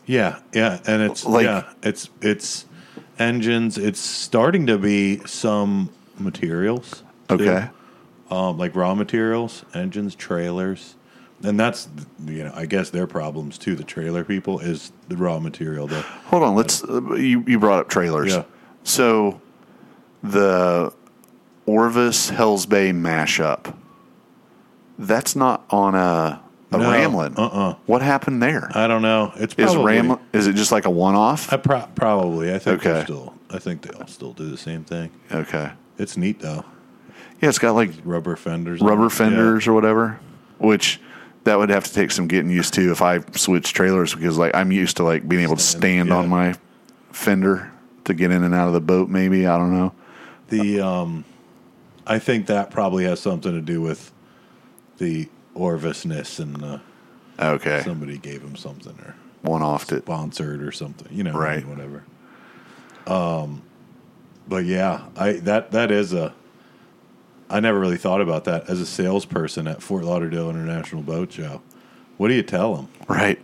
Yeah, 0.06 0.40
yeah, 0.54 0.80
and 0.88 1.02
it's 1.02 1.26
Like- 1.26 1.46
yeah, 1.46 1.64
it's 1.84 2.10
it's 2.22 2.66
engines. 3.20 3.78
It's 3.78 4.00
starting 4.00 4.66
to 4.68 4.78
be 4.78 5.20
some 5.26 5.90
materials. 6.18 7.04
Okay. 7.30 7.68
um, 8.32 8.58
like 8.58 8.74
raw 8.76 8.94
materials, 8.96 9.64
engines, 9.74 10.16
trailers, 10.16 10.96
and 11.44 11.60
that's 11.60 11.90
you 12.26 12.44
know 12.44 12.52
I 12.56 12.66
guess 12.66 12.90
their 12.90 13.06
problems 13.08 13.58
too. 13.58 13.76
The 13.76 13.84
trailer 13.84 14.24
people 14.24 14.60
is 14.60 14.92
the 15.10 15.18
raw 15.18 15.40
material. 15.40 15.88
The 15.88 16.02
Hold 16.28 16.44
on, 16.44 16.56
let's 16.56 16.84
uh, 16.84 17.02
you 17.16 17.44
you 17.46 17.60
brought 17.60 17.80
up 17.82 17.90
trailers. 17.90 18.34
Yeah. 18.34 18.44
So 18.84 19.42
the 20.24 20.94
Orvis 21.66 22.30
Hells 22.30 22.66
Bay 22.66 22.92
mashup. 22.92 23.74
That's 25.00 25.36
not 25.36 25.66
on 25.70 25.96
a 25.96 26.42
a 26.72 26.78
No, 26.78 26.84
Ramlin. 26.90 27.38
uh-uh. 27.38 27.76
What 27.86 28.02
happened 28.02 28.44
there? 28.44 28.70
I 28.76 28.88
don't 28.88 29.02
know. 29.02 29.32
It's 29.38 29.54
probably, 29.54 29.96
Is 29.98 30.04
Ramlin 30.04 30.20
is 30.34 30.48
it 30.48 30.54
just 30.56 30.72
like 30.72 30.86
a 30.86 30.90
one 30.90 31.16
off? 31.16 31.52
I 31.54 31.58
pro- 31.58 31.88
probably. 31.96 32.54
I 32.54 32.60
think 32.60 32.86
Okay. 32.86 33.04
still. 33.04 33.34
I 33.50 33.60
think 33.60 33.84
they 33.84 33.98
all 33.98 34.08
still 34.08 34.34
do 34.34 34.50
the 34.50 34.58
same 34.58 34.84
thing. 34.84 35.12
Okay. 35.32 35.72
It's 35.98 36.18
neat 36.18 36.40
though. 36.42 36.66
Yeah, 37.42 37.50
it's 37.50 37.60
got 37.60 37.72
like 37.76 37.92
Rubber 38.04 38.36
fenders. 38.36 38.82
rubber 38.82 39.10
fenders 39.10 39.68
or 39.68 39.74
whatever, 39.74 40.20
which 40.58 41.00
that 41.46 41.58
would 41.58 41.70
have 41.70 41.86
to 41.86 41.94
take 41.94 42.12
some 42.12 42.28
getting 42.28 42.50
used 42.52 42.74
to 42.74 42.92
if 42.92 43.02
I 43.02 43.20
switch 43.32 43.72
trailers 43.74 44.14
because 44.14 44.38
like 44.38 44.54
I'm 44.56 44.72
used 44.72 44.98
to 44.98 45.04
like 45.04 45.28
being 45.30 45.44
able 45.44 45.56
to 45.56 45.62
stand 45.62 46.10
yeah. 46.10 46.16
on 46.18 46.28
my 46.28 46.56
fender 47.12 47.72
to 48.06 48.14
get 48.14 48.32
in 48.32 48.44
and 48.44 48.54
out 48.54 48.68
of 48.68 48.74
the 48.74 48.82
boat. 48.82 49.08
Maybe 49.08 49.48
I 49.48 49.58
don't 49.58 49.72
know. 49.72 49.94
The 50.50 50.82
um, 50.82 51.24
I 52.06 52.20
think 52.20 52.48
that 52.48 52.72
probably 52.72 53.06
has 53.06 53.20
something 53.22 53.52
to 53.54 53.62
do 53.62 53.82
with 53.82 54.12
the 54.98 55.28
Orvisness 55.56 56.40
and 56.40 56.64
uh, 56.64 56.80
Okay, 57.40 57.82
somebody 57.84 58.18
gave 58.18 58.42
him 58.42 58.56
something 58.56 58.98
or 59.00 59.16
one 59.42 59.62
off 59.62 59.92
it. 59.92 60.04
sponsored 60.04 60.62
or 60.64 60.72
something. 60.72 61.08
You 61.16 61.24
know, 61.24 61.34
Right. 61.38 61.66
Whatever. 61.68 62.04
Um, 63.06 63.62
but 64.48 64.66
yeah, 64.66 65.06
I 65.16 65.34
that 65.34 65.72
that 65.72 65.92
is 65.92 66.14
a. 66.14 66.34
I 67.50 67.60
never 67.62 67.80
really 67.80 67.98
thought 67.98 68.20
about 68.22 68.44
that 68.46 68.70
as 68.70 68.82
a 68.82 68.86
salesperson 68.86 69.68
at 69.68 69.82
Fort 69.82 70.04
Lauderdale 70.04 70.50
International 70.50 71.02
Boat 71.02 71.32
Show. 71.32 71.62
What 72.18 72.28
do 72.28 72.34
you 72.34 72.44
tell 72.44 72.76
them? 72.76 72.90
Right. 73.08 73.42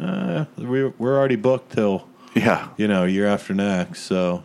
Uh, 0.00 0.44
we 0.58 0.86
we're 0.86 1.16
already 1.18 1.36
booked 1.36 1.72
till 1.72 2.06
Yeah. 2.34 2.68
you 2.76 2.88
know 2.88 3.04
year 3.04 3.26
after 3.26 3.54
next. 3.54 4.00
So 4.02 4.42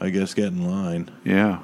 I 0.00 0.10
guess 0.10 0.34
get 0.34 0.46
in 0.48 0.66
line. 0.70 1.10
Yeah. 1.24 1.60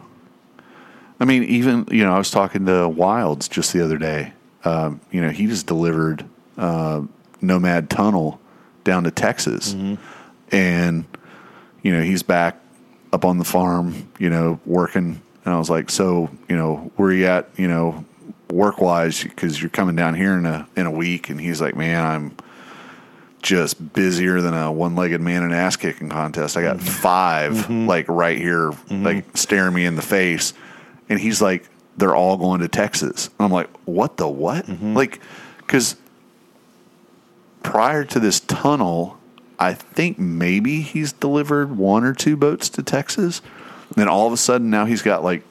I 1.22 1.24
mean, 1.24 1.44
even 1.44 1.86
you 1.88 2.02
know, 2.04 2.12
I 2.12 2.18
was 2.18 2.32
talking 2.32 2.66
to 2.66 2.88
Wilds 2.88 3.46
just 3.46 3.72
the 3.72 3.84
other 3.84 3.96
day. 3.96 4.32
Um, 4.64 5.00
you 5.12 5.20
know, 5.20 5.30
he 5.30 5.46
just 5.46 5.68
delivered 5.68 6.24
uh, 6.58 7.02
Nomad 7.40 7.88
Tunnel 7.88 8.40
down 8.82 9.04
to 9.04 9.12
Texas, 9.12 9.72
and 10.50 11.04
you 11.82 11.92
know, 11.96 12.02
he's 12.02 12.24
back 12.24 12.60
up 13.12 13.24
on 13.24 13.38
the 13.38 13.44
farm. 13.44 14.10
You 14.18 14.30
know, 14.30 14.58
working. 14.66 15.22
And 15.44 15.54
I 15.54 15.58
was 15.58 15.70
like, 15.70 15.90
so 15.90 16.28
you 16.48 16.56
know, 16.56 16.90
where 16.96 17.12
you 17.12 17.26
at? 17.26 17.50
You 17.56 17.68
know, 17.68 18.04
work 18.50 18.80
wise, 18.80 19.22
because 19.22 19.60
you're 19.60 19.70
coming 19.70 19.94
down 19.94 20.14
here 20.14 20.36
in 20.36 20.44
a 20.44 20.66
in 20.74 20.86
a 20.86 20.90
week. 20.90 21.30
And 21.30 21.40
he's 21.40 21.60
like, 21.60 21.76
man, 21.76 22.04
I'm 22.04 22.36
just 23.42 23.92
busier 23.92 24.40
than 24.40 24.54
a 24.54 24.72
one-legged 24.72 25.20
man 25.20 25.44
in 25.44 25.52
an 25.52 25.58
ass 25.58 25.76
kicking 25.76 26.08
contest. 26.08 26.56
I 26.56 26.62
got 26.62 26.80
5 26.80 27.70
like 27.70 28.08
right 28.08 28.38
here, 28.38 28.72
like 28.88 29.36
staring 29.36 29.74
me 29.74 29.84
in 29.84 29.96
the 29.96 30.02
face, 30.02 30.52
and 31.08 31.18
he's 31.20 31.40
like, 31.42 31.68
"They're 31.96 32.14
all 32.14 32.36
going 32.36 32.60
to 32.60 32.68
Texas." 32.68 33.28
And 33.38 33.46
I'm 33.46 33.52
like, 33.52 33.68
"What 33.84 34.16
the 34.16 34.28
what?" 34.28 34.68
Like, 34.68 35.20
because 35.58 35.96
prior 37.62 38.04
to 38.04 38.20
this 38.20 38.40
tunnel, 38.40 39.18
I 39.58 39.74
think 39.74 40.18
maybe 40.18 40.80
he's 40.80 41.12
delivered 41.12 41.76
one 41.76 42.04
or 42.04 42.12
two 42.14 42.36
boats 42.36 42.68
to 42.70 42.82
Texas. 42.82 43.40
And 43.88 43.96
Then 43.96 44.08
all 44.08 44.26
of 44.26 44.32
a 44.32 44.36
sudden, 44.36 44.70
now 44.70 44.84
he's 44.84 45.02
got 45.02 45.22
like 45.22 45.42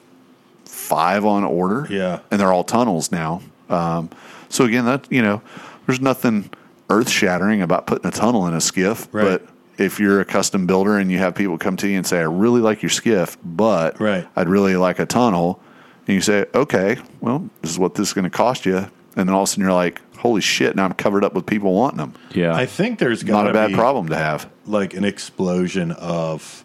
five 0.64 1.24
on 1.24 1.44
order. 1.44 1.86
Yeah. 1.88 2.20
and 2.30 2.40
they're 2.40 2.52
all 2.52 2.64
tunnels 2.64 3.10
now. 3.12 3.40
Um, 3.68 4.10
so 4.48 4.64
again, 4.64 4.84
that 4.84 5.06
you 5.10 5.22
know, 5.22 5.40
there's 5.86 6.00
nothing 6.00 6.50
earth 6.90 7.08
shattering 7.08 7.62
about 7.62 7.86
putting 7.86 8.06
a 8.06 8.10
tunnel 8.12 8.46
in 8.46 8.52
a 8.54 8.60
skiff, 8.60 9.08
Right. 9.12 9.24
but 9.40 9.46
if 9.78 9.98
you're 10.00 10.20
a 10.20 10.24
custom 10.24 10.66
builder 10.66 10.98
and 10.98 11.10
you 11.10 11.18
have 11.18 11.34
people 11.34 11.58
come 11.58 11.76
to 11.78 11.88
you 11.88 11.96
and 11.96 12.06
say, 12.06 12.18
"I 12.18 12.22
really 12.22 12.60
like 12.60 12.82
your 12.82 12.90
skiff, 12.90 13.36
but 13.44 13.98
Right. 14.00 14.26
I'd 14.36 14.48
really 14.48 14.76
like 14.76 14.98
a 14.98 15.06
tunnel," 15.06 15.60
and 16.06 16.14
you 16.14 16.20
say, 16.20 16.46
"Okay, 16.54 16.96
well, 17.20 17.48
this 17.62 17.70
is 17.70 17.78
what 17.78 17.94
this 17.94 18.08
is 18.08 18.14
going 18.14 18.24
to 18.24 18.30
cost 18.30 18.66
you," 18.66 18.76
and 18.76 18.90
then 19.14 19.30
all 19.30 19.42
of 19.42 19.48
a 19.48 19.50
sudden 19.50 19.64
you're 19.64 19.72
like, 19.72 20.00
"Holy 20.18 20.40
shit!" 20.40 20.76
Now 20.76 20.84
I'm 20.84 20.92
covered 20.92 21.24
up 21.24 21.34
with 21.34 21.46
people 21.46 21.72
wanting 21.74 21.98
them. 21.98 22.12
Yeah. 22.32 22.54
I 22.54 22.66
think 22.66 22.98
there's 22.98 23.22
got 23.22 23.32
Not 23.32 23.42
to 23.44 23.50
a 23.50 23.52
bad 23.54 23.68
be 23.68 23.74
problem 23.74 24.08
to 24.08 24.16
have. 24.16 24.48
like 24.66 24.94
an 24.94 25.04
explosion 25.04 25.90
of 25.92 26.64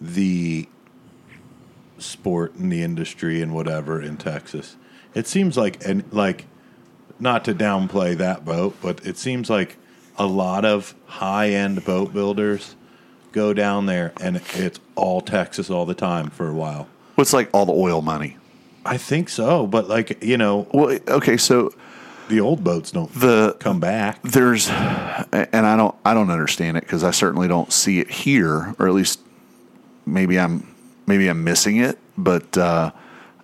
the 0.00 0.68
sport 1.98 2.54
and 2.56 2.70
the 2.70 2.82
industry 2.82 3.40
and 3.40 3.54
whatever 3.54 4.00
in 4.00 4.16
Texas. 4.18 4.76
It 5.14 5.26
seems 5.26 5.56
like 5.56 5.82
and 5.86 6.04
like 6.12 6.44
not 7.18 7.44
to 7.46 7.54
downplay 7.54 8.14
that 8.18 8.44
boat, 8.44 8.76
but 8.82 9.00
it 9.06 9.16
seems 9.16 9.48
like 9.48 9.78
a 10.18 10.26
lot 10.26 10.64
of 10.64 10.94
high 11.06 11.50
end 11.50 11.84
boat 11.84 12.12
builders 12.12 12.74
go 13.32 13.52
down 13.52 13.86
there 13.86 14.12
and 14.20 14.40
it's 14.54 14.80
all 14.94 15.20
Texas 15.20 15.70
all 15.70 15.84
the 15.86 15.94
time 15.94 16.30
for 16.30 16.48
a 16.48 16.54
while. 16.54 16.88
What's 17.16 17.32
like 17.32 17.50
all 17.52 17.66
the 17.66 17.72
oil 17.72 18.02
money? 18.02 18.36
I 18.84 18.96
think 18.98 19.28
so, 19.28 19.66
but 19.66 19.88
like, 19.88 20.22
you 20.22 20.36
know, 20.38 20.66
Well, 20.72 20.98
okay, 21.08 21.36
so 21.36 21.72
the 22.28 22.40
old 22.40 22.64
boats 22.64 22.90
don't 22.90 23.12
the 23.14 23.56
come 23.60 23.80
back. 23.80 24.22
there's 24.22 24.68
and 24.68 25.66
I 25.66 25.76
don't 25.76 25.94
I 26.04 26.14
don't 26.14 26.30
understand 26.30 26.76
it 26.76 26.82
because 26.84 27.04
I 27.04 27.10
certainly 27.10 27.48
don't 27.48 27.72
see 27.72 28.00
it 28.00 28.10
here, 28.10 28.74
or 28.78 28.88
at 28.88 28.94
least 28.94 29.20
maybe 30.06 30.38
I'm 30.38 30.74
maybe 31.06 31.28
I'm 31.28 31.44
missing 31.44 31.76
it. 31.76 31.98
But 32.18 32.56
uh, 32.56 32.90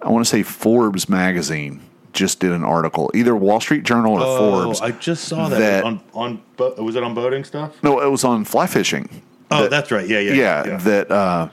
I 0.00 0.08
want 0.10 0.24
to 0.24 0.28
say 0.30 0.42
Forbes 0.42 1.08
magazine 1.08 1.80
just 2.12 2.40
did 2.40 2.52
an 2.52 2.64
article, 2.64 3.10
either 3.14 3.34
Wall 3.34 3.60
Street 3.60 3.84
Journal 3.84 4.22
or 4.22 4.38
Forbes. 4.38 4.80
Oh, 4.80 4.84
I 4.84 4.90
just 4.92 5.24
saw 5.24 5.48
that, 5.48 5.58
that- 5.58 5.84
on 5.84 6.00
on 6.14 6.42
was 6.56 6.96
it 6.96 7.02
on 7.02 7.14
boating 7.14 7.44
stuff? 7.44 7.82
no, 7.82 8.00
it 8.00 8.10
was 8.10 8.24
on 8.24 8.44
fly 8.44 8.66
fishing. 8.66 9.22
Oh, 9.50 9.62
That- 9.62 9.70
that's 9.70 9.90
right. 9.90 10.06
Yeah, 10.08 10.20
yeah, 10.20 10.64
yeah, 10.66 10.76
that 10.78 11.10
uh, 11.10 11.48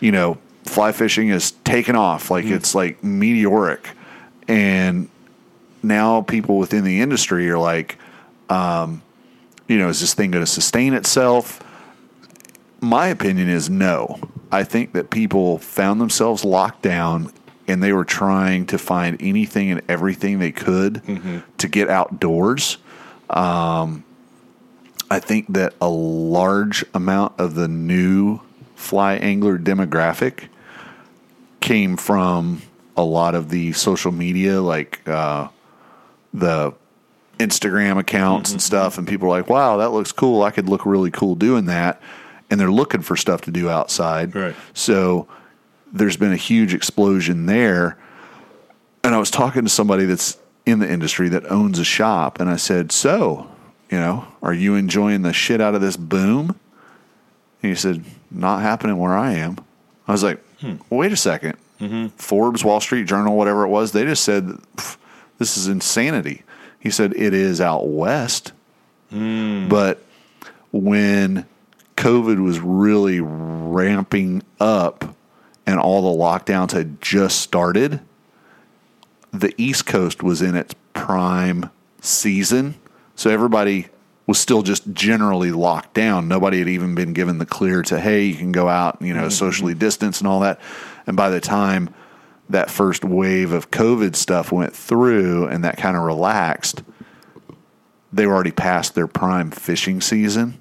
you 0.00 0.12
know, 0.12 0.38
fly 0.64 0.92
fishing 0.92 1.28
is 1.28 1.52
taken 1.64 1.96
off 1.96 2.30
like 2.30 2.44
it's 2.46 2.74
like 2.74 3.02
meteoric, 3.04 3.90
and 4.48 5.08
now 5.82 6.22
people 6.22 6.58
within 6.58 6.84
the 6.84 7.00
industry 7.00 7.48
are 7.50 7.58
like, 7.58 7.98
um, 8.48 9.02
you 9.68 9.78
know, 9.78 9.88
is 9.88 10.00
this 10.00 10.14
thing 10.14 10.30
going 10.30 10.44
to 10.44 10.50
sustain 10.50 10.94
itself? 10.94 11.60
My 12.80 13.06
opinion 13.08 13.48
is 13.48 13.70
no. 13.70 14.18
I 14.52 14.62
think 14.62 14.92
that 14.92 15.10
people 15.10 15.58
found 15.58 16.00
themselves 16.00 16.44
locked 16.44 16.82
down 16.82 17.32
and 17.66 17.82
they 17.82 17.92
were 17.92 18.04
trying 18.04 18.66
to 18.66 18.78
find 18.78 19.16
anything 19.20 19.70
and 19.70 19.82
everything 19.88 20.38
they 20.38 20.52
could 20.52 20.94
mm-hmm. 20.94 21.38
to 21.58 21.68
get 21.68 21.88
outdoors. 21.88 22.78
Um, 23.30 24.04
I 25.10 25.20
think 25.20 25.52
that 25.52 25.74
a 25.80 25.88
large 25.88 26.84
amount 26.94 27.38
of 27.38 27.54
the 27.54 27.68
new 27.68 28.40
fly 28.74 29.14
angler 29.14 29.58
demographic 29.58 30.48
came 31.60 31.96
from 31.96 32.62
a 32.96 33.02
lot 33.02 33.34
of 33.34 33.48
the 33.48 33.72
social 33.72 34.12
media, 34.12 34.60
like 34.60 35.06
uh, 35.08 35.48
the 36.32 36.74
Instagram 37.38 37.98
accounts 37.98 38.50
and 38.50 38.60
mm-hmm. 38.60 38.66
stuff. 38.66 38.98
And 38.98 39.08
people 39.08 39.28
are 39.28 39.30
like, 39.30 39.48
wow, 39.48 39.78
that 39.78 39.90
looks 39.90 40.12
cool. 40.12 40.42
I 40.42 40.50
could 40.50 40.68
look 40.68 40.86
really 40.86 41.10
cool 41.10 41.34
doing 41.34 41.64
that. 41.66 42.00
And 42.50 42.60
they're 42.60 42.70
looking 42.70 43.00
for 43.00 43.16
stuff 43.16 43.40
to 43.42 43.50
do 43.50 43.68
outside. 43.70 44.34
Right. 44.34 44.54
So 44.74 45.26
there's 45.94 46.16
been 46.16 46.32
a 46.32 46.36
huge 46.36 46.74
explosion 46.74 47.46
there. 47.46 47.96
And 49.02 49.14
I 49.14 49.18
was 49.18 49.30
talking 49.30 49.62
to 49.62 49.70
somebody 49.70 50.04
that's 50.04 50.36
in 50.66 50.80
the 50.80 50.90
industry 50.90 51.28
that 51.28 51.50
owns 51.50 51.78
a 51.78 51.84
shop, 51.84 52.40
and 52.40 52.50
I 52.50 52.56
said, 52.56 52.90
So, 52.90 53.50
you 53.90 53.98
know, 53.98 54.26
are 54.42 54.52
you 54.52 54.74
enjoying 54.74 55.22
the 55.22 55.32
shit 55.32 55.60
out 55.60 55.74
of 55.74 55.80
this 55.80 55.96
boom? 55.96 56.58
And 57.62 57.70
he 57.70 57.74
said, 57.74 58.04
Not 58.30 58.62
happening 58.62 58.98
where 58.98 59.14
I 59.14 59.32
am. 59.34 59.58
I 60.08 60.12
was 60.12 60.22
like, 60.22 60.44
hmm. 60.58 60.76
Wait 60.90 61.12
a 61.12 61.14
2nd 61.14 61.56
mm-hmm. 61.80 62.06
Forbes, 62.08 62.64
Wall 62.64 62.80
Street 62.80 63.06
Journal, 63.06 63.36
whatever 63.36 63.64
it 63.64 63.68
was, 63.68 63.92
they 63.92 64.04
just 64.04 64.24
said, 64.24 64.58
This 65.38 65.56
is 65.56 65.68
insanity. 65.68 66.42
He 66.80 66.90
said, 66.90 67.14
It 67.14 67.34
is 67.34 67.60
out 67.60 67.86
west. 67.86 68.52
Hmm. 69.10 69.68
But 69.68 70.02
when 70.72 71.46
COVID 71.96 72.42
was 72.42 72.58
really 72.58 73.20
ramping 73.20 74.42
up 74.58 75.14
and 75.66 75.78
all 75.78 76.02
the 76.02 76.22
lockdowns 76.22 76.72
had 76.72 77.00
just 77.00 77.40
started, 77.40 78.00
the 79.32 79.54
East 79.56 79.86
Coast 79.86 80.22
was 80.22 80.42
in 80.42 80.54
its 80.54 80.74
prime 80.92 81.70
season. 82.00 82.74
So 83.16 83.30
everybody 83.30 83.88
was 84.26 84.38
still 84.38 84.62
just 84.62 84.92
generally 84.92 85.52
locked 85.52 85.94
down. 85.94 86.28
Nobody 86.28 86.58
had 86.58 86.68
even 86.68 86.94
been 86.94 87.12
given 87.12 87.38
the 87.38 87.46
clear 87.46 87.82
to, 87.82 88.00
hey, 88.00 88.24
you 88.24 88.36
can 88.36 88.52
go 88.52 88.68
out, 88.68 88.98
you 89.00 89.12
know, 89.12 89.22
mm-hmm. 89.22 89.30
socially 89.30 89.74
distance 89.74 90.20
and 90.20 90.28
all 90.28 90.40
that. 90.40 90.60
And 91.06 91.16
by 91.16 91.30
the 91.30 91.40
time 91.40 91.92
that 92.48 92.70
first 92.70 93.04
wave 93.04 93.52
of 93.52 93.70
COVID 93.70 94.16
stuff 94.16 94.52
went 94.52 94.74
through 94.74 95.46
and 95.48 95.64
that 95.64 95.76
kind 95.76 95.96
of 95.96 96.02
relaxed, 96.02 96.82
they 98.12 98.26
were 98.26 98.34
already 98.34 98.52
past 98.52 98.94
their 98.94 99.06
prime 99.06 99.50
fishing 99.50 100.00
season. 100.00 100.60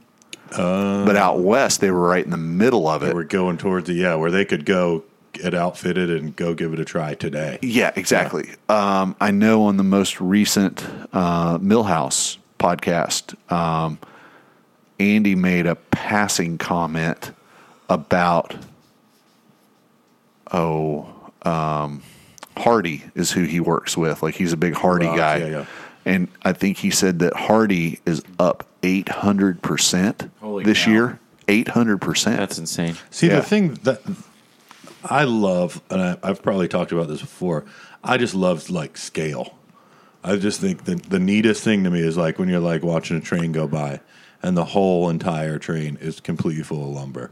But 0.58 1.16
out 1.16 1.40
west, 1.40 1.82
they 1.82 1.92
were 1.92 2.08
right 2.08 2.24
in 2.24 2.32
the 2.32 2.38
middle 2.38 2.88
of 2.88 3.04
it. 3.04 3.14
We're 3.14 3.24
going 3.24 3.58
towards 3.58 3.88
the 3.88 3.94
yeah, 3.94 4.16
where 4.16 4.32
they 4.32 4.46
could 4.46 4.66
go 4.66 5.04
get 5.34 5.54
outfitted 5.54 6.10
and 6.10 6.36
go 6.36 6.54
give 6.54 6.74
it 6.74 6.80
a 6.80 6.86
try 6.86 7.16
today. 7.16 7.60
Yeah, 7.62 7.92
exactly. 7.96 8.52
Um, 8.70 9.16
I 9.20 9.32
know 9.32 9.64
on 9.64 9.78
the 9.78 9.84
most 9.84 10.22
recent 10.22 10.86
uh, 11.12 11.58
Millhouse 11.58 12.38
podcast, 12.60 13.36
um, 13.52 14.00
Andy 15.00 15.36
made 15.36 15.66
a 15.66 15.76
passing 15.76 16.58
comment 16.58 17.32
about, 17.90 18.56
oh, 20.52 21.10
um, 21.42 22.04
Hardy 22.56 23.04
is 23.16 23.32
who 23.32 23.44
he 23.44 23.60
works 23.60 23.98
with. 23.98 24.22
Like 24.22 24.36
he's 24.36 24.54
a 24.54 24.58
big 24.58 24.76
Hardy 24.76 25.08
Rock, 25.08 25.18
guy. 25.18 25.38
yeah, 25.38 25.48
yeah. 25.48 25.66
And 26.06 26.28
I 26.44 26.54
think 26.54 26.78
he 26.78 26.92
said 26.92 27.20
that 27.20 27.34
Hardy 27.34 28.00
is 28.06 28.22
up 28.38 28.68
800% 28.84 30.30
Holy 30.42 30.64
this 30.64 30.86
cow. 30.86 30.92
year. 30.92 31.20
800%. 31.48 32.38
That's 32.38 32.58
insane. 32.58 32.96
See, 33.10 33.28
Yeah. 33.28 33.38
the 33.38 33.42
thing 33.42 33.74
that 33.84 34.02
I 35.04 35.24
love, 35.26 35.82
and 35.90 36.02
I, 36.02 36.18
I've 36.24 36.42
probably 36.42 36.68
talked 36.68 36.92
about 36.92 37.08
this 37.08 37.22
before, 37.22 37.66
I 38.04 38.18
just 38.18 38.34
love 38.36 38.70
like 38.70 38.98
scale. 38.98 39.58
I 40.24 40.38
just 40.38 40.62
think 40.62 40.86
the 40.86 40.96
the 40.96 41.20
neatest 41.20 41.64
thing 41.66 41.84
to 41.84 41.90
me 41.90 42.00
is 42.00 42.16
like 42.16 42.40
when 42.40 42.48
you're 42.48 42.62
like 42.62 42.82
watching 42.82 43.18
a 43.18 43.20
train 43.22 43.52
go 43.52 43.68
by, 43.68 44.00
and 44.42 44.56
the 44.56 44.64
whole 44.64 45.10
entire 45.10 45.60
train 45.60 45.98
is 46.00 46.22
completely 46.22 46.64
full 46.64 46.82
of 46.84 46.96
lumber, 46.96 47.32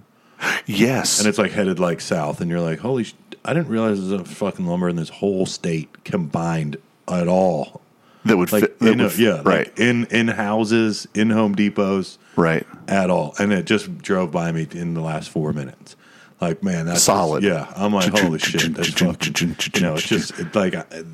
yes. 0.66 1.20
and 1.20 1.28
it's 1.30 1.38
like 1.38 1.52
headed 1.52 1.80
like 1.80 2.02
south, 2.02 2.42
and 2.42 2.52
you're 2.52 2.60
like, 2.60 2.80
holy! 2.80 3.06
Sh- 3.06 3.14
I 3.46 3.54
didn't 3.54 3.70
realize 3.70 3.98
there's 4.10 4.22
a 4.22 4.26
fucking 4.26 4.66
lumber 4.66 4.90
in 4.90 4.98
this 4.98 5.08
whole 5.08 5.46
state 5.46 6.04
combined 6.04 6.76
at 7.08 7.30
all. 7.30 7.80
That 8.26 8.38
would 8.38 8.52
Like 8.52 8.62
fit. 8.64 8.80
that 8.80 8.92
in 8.94 9.00
a, 9.02 9.10
yeah, 9.10 9.42
Right. 9.44 9.68
like 9.68 9.80
in 9.80 10.06
in 10.06 10.28
houses, 10.28 11.08
in 11.14 11.30
Home 11.32 11.56
Depots, 11.56 12.18
right. 12.36 12.66
at 12.88 13.10
all. 13.10 13.34
And 13.40 13.52
it 13.54 13.66
just 13.66 13.98
drove 14.00 14.32
by 14.32 14.52
me 14.52 14.68
in 14.72 14.94
the 14.94 15.02
last 15.02 15.30
four 15.30 15.54
minutes. 15.54 15.96
Like, 16.40 16.64
man, 16.64 16.88
that's 16.88 17.04
Solid. 17.04 17.44
yeah, 17.44 17.72
I'm 17.76 17.94
like, 17.94 18.18
holy 18.18 18.40
shit, 18.40 18.74
that's 18.74 18.90
fucking, 18.90 19.56
you 19.76 19.82
know, 19.82 19.94
it's 19.94 20.08
just 20.08 20.40
it, 20.40 20.56
like 20.56 20.74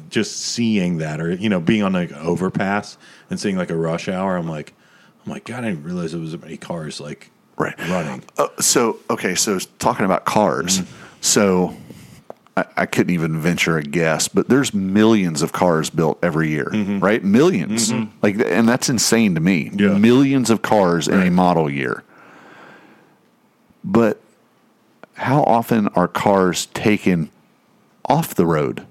just 0.10 0.38
seeing 0.40 1.00
that, 1.00 1.20
or 1.20 1.32
you 1.34 1.50
know, 1.50 1.60
being 1.60 1.84
on 1.84 1.92
like 1.92 2.12
an 2.12 2.18
overpass 2.18 2.98
and 3.30 3.38
seeing 3.38 3.58
like 3.58 3.70
a 3.70 3.76
rush 3.76 4.08
hour. 4.08 4.38
I'm 4.38 4.48
like, 4.48 4.74
oh 5.26 5.30
my 5.30 5.40
god, 5.40 5.66
I 5.66 5.70
didn't 5.72 5.84
realize 5.84 6.14
there 6.14 6.22
was 6.22 6.32
so 6.32 6.38
many 6.38 6.56
cars 6.56 7.02
like 7.02 7.30
right 7.58 7.78
running. 7.90 8.24
Uh, 8.38 8.48
so 8.62 9.00
okay, 9.10 9.36
so 9.36 9.60
talking 9.80 10.06
about 10.06 10.24
cars, 10.24 10.82
so 11.20 11.76
I, 12.58 12.66
I 12.76 12.86
couldn't 12.88 13.14
even 13.14 13.40
venture 13.40 13.78
a 13.78 13.84
guess, 13.84 14.28
but 14.28 14.50
there's 14.50 14.74
millions 14.74 15.44
of 15.44 15.52
cars 15.52 15.92
built 15.92 16.18
every 16.24 16.50
year, 16.50 16.66
mm-hmm. 16.66 17.00
right? 17.00 17.24
1000000s 17.24 17.68
mm-hmm. 17.68 18.18
like, 18.24 18.36
and 18.40 18.68
that's 18.68 18.90
insane 18.90 19.36
to 19.36 19.40
me. 19.40 19.70
Yeah. 19.76 19.98
Millions 20.00 20.50
of 20.50 20.64
cars 20.64 21.08
in 21.08 21.22
a 21.22 21.30
model 21.30 21.70
year, 21.70 22.04
but 23.84 24.20
how 25.14 25.44
often 25.44 25.88
are 25.90 26.08
cars 26.08 26.66
taken 26.68 27.30
off 28.06 28.34
the 28.34 28.48
road? 28.48 28.88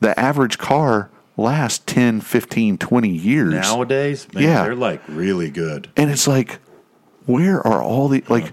The 0.00 0.18
average 0.18 0.58
car 0.58 1.08
lasts 1.36 1.84
10, 1.86 2.20
15, 2.20 2.78
20 2.78 3.08
years. 3.08 3.52
Nowadays, 3.52 4.26
man, 4.34 4.42
Yeah. 4.42 4.64
they're 4.64 4.74
like 4.74 5.00
really 5.06 5.50
good. 5.50 5.88
And 5.96 6.10
it's 6.10 6.26
like, 6.26 6.58
where 7.26 7.64
are 7.64 7.80
all 7.80 8.08
the 8.08 8.24
like? 8.28 8.50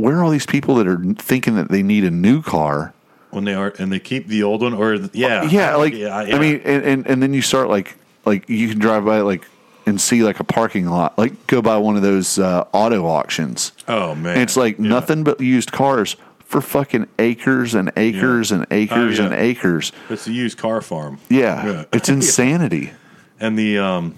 Where 0.00 0.16
are 0.18 0.24
all 0.24 0.30
these 0.30 0.46
people 0.46 0.74
that 0.76 0.86
are 0.86 0.98
thinking 1.14 1.54
that 1.56 1.68
they 1.70 1.82
need 1.82 2.04
a 2.04 2.10
new 2.10 2.42
car? 2.42 2.92
When 3.30 3.44
they 3.44 3.54
are, 3.54 3.72
and 3.78 3.92
they 3.92 4.00
keep 4.00 4.26
the 4.26 4.42
old 4.42 4.62
one, 4.62 4.74
or 4.74 4.94
yeah, 5.12 5.44
Yeah, 5.44 5.76
like 5.76 5.94
yeah, 5.94 6.16
I 6.16 6.38
mean, 6.38 6.60
and, 6.64 6.82
and 6.84 7.06
and 7.06 7.22
then 7.22 7.32
you 7.32 7.42
start 7.42 7.68
like 7.68 7.96
like 8.24 8.48
you 8.48 8.68
can 8.68 8.78
drive 8.78 9.04
by 9.04 9.20
like 9.20 9.46
and 9.86 10.00
see 10.00 10.22
like 10.24 10.40
a 10.40 10.44
parking 10.44 10.86
lot, 10.86 11.16
like 11.16 11.46
go 11.46 11.62
by 11.62 11.76
one 11.78 11.96
of 11.96 12.02
those 12.02 12.38
uh, 12.38 12.64
auto 12.72 13.06
auctions. 13.06 13.72
oh 13.88 14.14
man, 14.16 14.34
And 14.34 14.42
it's 14.42 14.56
like 14.56 14.78
Yeah. 14.78 14.88
nothing 14.88 15.22
but 15.24 15.40
used 15.40 15.70
cars 15.72 16.16
for 16.44 16.60
fucking 16.60 17.06
acres 17.20 17.74
and 17.76 17.92
acres 17.96 18.50
and 18.50 18.66
acres 18.72 19.20
Oh, 19.20 19.22
yeah. 19.22 19.30
and 19.30 19.34
acres. 19.36 19.92
It's 20.08 20.26
a 20.26 20.32
used 20.32 20.58
car 20.58 20.80
farm. 20.80 21.18
Yeah, 21.28 21.84
it's 21.92 22.08
insanity. 22.08 22.92
and 23.38 23.56
the 23.56 23.78
um, 23.78 24.16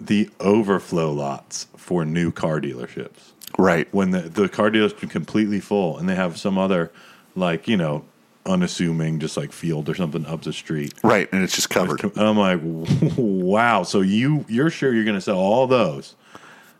the 0.00 0.30
overflow 0.38 1.10
lots 1.12 1.66
for 1.76 2.04
new 2.04 2.30
car 2.30 2.60
dealerships. 2.60 3.31
Right. 3.58 3.86
when 3.92 4.10
the 4.12 4.20
the 4.22 4.48
car 4.48 4.70
dealership 4.70 5.04
is 5.04 5.10
completely 5.10 5.60
full 5.60 5.98
and 5.98 6.08
they 6.08 6.14
have 6.14 6.38
some 6.38 6.56
other 6.58 6.90
like 7.36 7.68
you 7.68 7.76
know 7.76 8.04
unassuming 8.46 9.20
just 9.20 9.36
like 9.36 9.52
field 9.52 9.88
or 9.88 9.94
something 9.94 10.26
up 10.26 10.42
the 10.42 10.52
street 10.52 10.92
Right, 11.04 11.28
and 11.32 11.44
it's 11.44 11.54
just 11.54 11.70
covered. 11.70 12.00
i'm 12.18 12.36
like 12.36 12.60
wow 13.16 13.84
so 13.84 14.00
you 14.00 14.44
you're 14.48 14.70
sure 14.70 14.92
you're 14.92 15.04
going 15.04 15.16
to 15.16 15.20
sell 15.20 15.38
all 15.38 15.66
those 15.66 16.16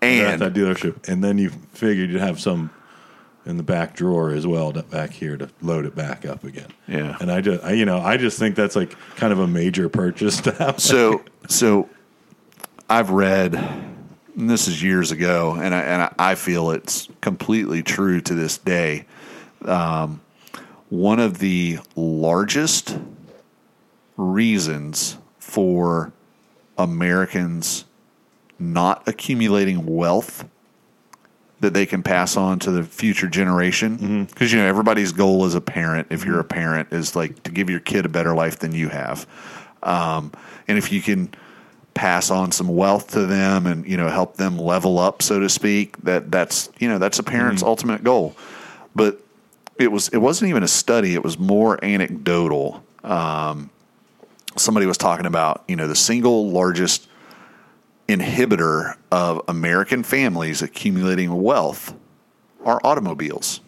at 0.00 0.08
And 0.08 0.42
that 0.42 0.54
dealership 0.54 1.08
and 1.08 1.22
then 1.22 1.38
you 1.38 1.50
figured 1.72 2.10
you'd 2.10 2.20
have 2.20 2.40
some 2.40 2.70
in 3.46 3.56
the 3.58 3.62
back 3.62 3.94
drawer 3.94 4.30
as 4.30 4.46
well 4.46 4.72
to, 4.72 4.82
back 4.82 5.10
here 5.12 5.36
to 5.36 5.48
load 5.60 5.84
it 5.86 5.94
back 5.94 6.24
up 6.26 6.42
again 6.42 6.68
Yeah. 6.88 7.16
and 7.20 7.30
i 7.30 7.40
just 7.40 7.62
I, 7.62 7.72
you 7.72 7.84
know 7.84 7.98
i 8.00 8.16
just 8.16 8.38
think 8.38 8.56
that's 8.56 8.74
like 8.74 8.96
kind 9.16 9.32
of 9.32 9.38
a 9.38 9.46
major 9.46 9.88
purchase 9.88 10.40
to 10.40 10.52
have 10.54 10.80
so 10.80 11.22
so 11.48 11.88
I've 12.90 13.10
read 13.10 13.54
and 14.36 14.48
this 14.48 14.68
is 14.68 14.82
years 14.82 15.10
ago 15.10 15.52
and 15.54 15.74
I, 15.74 15.80
and 15.80 16.14
I- 16.18 16.34
feel 16.34 16.70
it's 16.70 17.08
completely 17.20 17.82
true 17.82 18.20
to 18.22 18.34
this 18.34 18.58
day. 18.58 19.04
Um, 19.64 20.20
one 20.88 21.20
of 21.20 21.38
the 21.38 21.78
largest 21.94 22.98
reasons 24.16 25.18
for 25.38 26.12
Americans 26.78 27.84
not 28.58 29.06
accumulating 29.06 29.84
wealth 29.86 30.48
that 31.60 31.74
they 31.74 31.86
can 31.86 32.02
pass 32.02 32.36
on 32.36 32.58
to 32.58 32.70
the 32.72 32.82
future 32.82 33.28
generation 33.28 34.24
because 34.24 34.52
you 34.52 34.58
know 34.58 34.66
everybody's 34.66 35.12
goal 35.12 35.44
as 35.44 35.54
a 35.54 35.60
parent 35.60 36.08
if 36.10 36.24
you're 36.24 36.40
a 36.40 36.44
parent 36.44 36.92
is 36.92 37.14
like 37.14 37.40
to 37.44 37.52
give 37.52 37.70
your 37.70 37.78
kid 37.80 38.04
a 38.04 38.08
better 38.08 38.34
life 38.34 38.58
than 38.58 38.72
you 38.72 38.88
have. 38.88 39.26
Um, 39.82 40.32
and 40.66 40.76
if 40.76 40.90
you 40.90 41.00
can 41.00 41.32
pass 41.94 42.30
on 42.30 42.50
some 42.52 42.68
wealth 42.68 43.10
to 43.12 43.26
them 43.26 43.66
and 43.66 43.86
you 43.86 43.96
know 43.96 44.08
help 44.08 44.36
them 44.36 44.58
level 44.58 44.98
up 44.98 45.20
so 45.22 45.38
to 45.40 45.48
speak 45.48 45.96
that 45.98 46.30
that's 46.30 46.70
you 46.78 46.88
know 46.88 46.98
that's 46.98 47.18
a 47.18 47.22
parent's 47.22 47.62
ultimate 47.62 48.02
goal 48.02 48.34
but 48.94 49.20
it 49.78 49.92
was 49.92 50.08
it 50.08 50.16
wasn't 50.18 50.48
even 50.48 50.62
a 50.62 50.68
study 50.68 51.14
it 51.14 51.22
was 51.22 51.38
more 51.38 51.82
anecdotal 51.84 52.82
um, 53.04 53.68
somebody 54.56 54.86
was 54.86 54.96
talking 54.96 55.26
about 55.26 55.64
you 55.68 55.76
know 55.76 55.86
the 55.86 55.94
single 55.96 56.50
largest 56.50 57.08
inhibitor 58.08 58.96
of 59.10 59.40
American 59.48 60.02
families 60.02 60.62
accumulating 60.62 61.42
wealth 61.42 61.94
are 62.64 62.80
automobiles. 62.84 63.60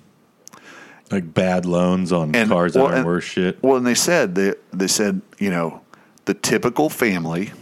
like 1.10 1.32
bad 1.34 1.66
loans 1.66 2.10
on 2.12 2.34
And- 2.34 2.48
cars 2.50 2.74
well, 2.74 2.86
that 2.88 2.94
are 2.94 2.96
and- 2.98 3.06
worse 3.06 3.24
shit 3.24 3.62
Well, 3.62 3.76
and 3.76 3.86
they 3.86 3.94
said 3.94 4.34
they 4.34 4.54
they 4.72 4.86
said 4.88 5.20
you 5.38 5.50
know 5.50 5.80
the 6.24 6.32
typical 6.34 6.88
family. 6.88 7.52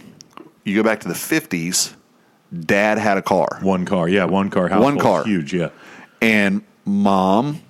You 0.64 0.76
go 0.76 0.82
back 0.82 1.00
to 1.00 1.08
the 1.08 1.14
fifties. 1.14 1.94
Dad 2.58 2.98
had 2.98 3.16
a 3.16 3.22
car, 3.22 3.58
one 3.62 3.86
car 3.86 4.08
yeah 4.08 4.26
one 4.26 4.50
car 4.50 4.68
house 4.68 4.82
One 4.82 4.98
car. 4.98 5.24
huge 5.24 5.54
yeah 5.54 5.70
and 6.20 6.62
mom 6.84 7.60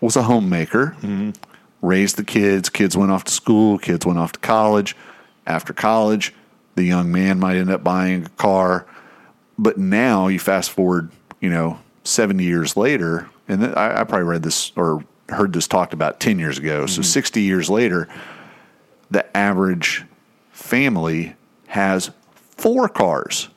was 0.00 0.16
a 0.16 0.22
homemaker. 0.22 0.96
Raised 1.82 2.16
the 2.16 2.24
kids. 2.24 2.68
Kids 2.68 2.96
went 2.96 3.10
off 3.10 3.24
to 3.24 3.32
school. 3.32 3.78
Kids 3.78 4.04
went 4.04 4.18
off 4.18 4.32
to 4.32 4.38
college. 4.40 4.96
After 5.46 5.72
college, 5.72 6.34
the 6.74 6.82
young 6.82 7.10
man 7.10 7.38
might 7.38 7.56
end 7.56 7.70
up 7.70 7.82
buying 7.82 8.26
a 8.26 8.28
car. 8.30 8.86
But 9.58 9.78
now 9.78 10.28
you 10.28 10.38
fast 10.38 10.70
forward, 10.70 11.10
you 11.40 11.48
know, 11.48 11.78
70 12.04 12.44
years 12.44 12.76
later, 12.76 13.28
and 13.48 13.64
I, 13.64 14.00
I 14.00 14.04
probably 14.04 14.26
read 14.26 14.42
this 14.42 14.72
or 14.76 15.04
heard 15.28 15.52
this 15.52 15.68
talked 15.68 15.94
about 15.94 16.20
10 16.20 16.38
years 16.38 16.58
ago. 16.58 16.86
So 16.86 17.00
mm-hmm. 17.00 17.08
60 17.08 17.42
years 17.42 17.70
later, 17.70 18.08
the 19.10 19.36
average 19.36 20.04
family 20.52 21.34
has 21.68 22.10
four 22.60 22.88
cars 22.88 23.48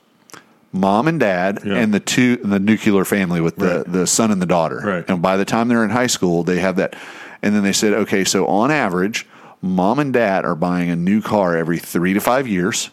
mom 0.72 1.08
and 1.08 1.20
dad 1.20 1.60
Yeah. 1.64 1.76
and 1.76 1.94
the 1.94 2.00
two 2.00 2.38
the 2.38 2.60
nuclear 2.60 3.06
family 3.06 3.40
with 3.42 3.58
the, 3.58 3.78
Right. 3.78 3.92
the 3.92 4.08
son 4.08 4.32
and 4.32 4.42
the 4.42 4.46
daughter 4.48 4.82
Right. 4.84 5.06
and 5.08 5.22
by 5.22 5.38
the 5.38 5.46
time 5.46 5.68
they're 5.68 5.84
in 5.84 5.92
high 5.92 6.08
school 6.08 6.44
they 6.44 6.60
have 6.60 6.78
that 6.78 6.96
and 7.42 7.54
then 7.56 7.64
they 7.64 7.74
said 7.74 7.94
okay 7.94 8.24
so 8.24 8.48
on 8.48 8.72
average 8.72 9.28
mom 9.62 10.00
and 10.00 10.12
dad 10.14 10.46
are 10.46 10.56
buying 10.56 10.90
a 10.90 10.96
new 10.96 11.22
car 11.22 11.56
every 11.56 11.78
three 11.80 12.14
to 12.14 12.20
five 12.20 12.48
years 12.48 12.90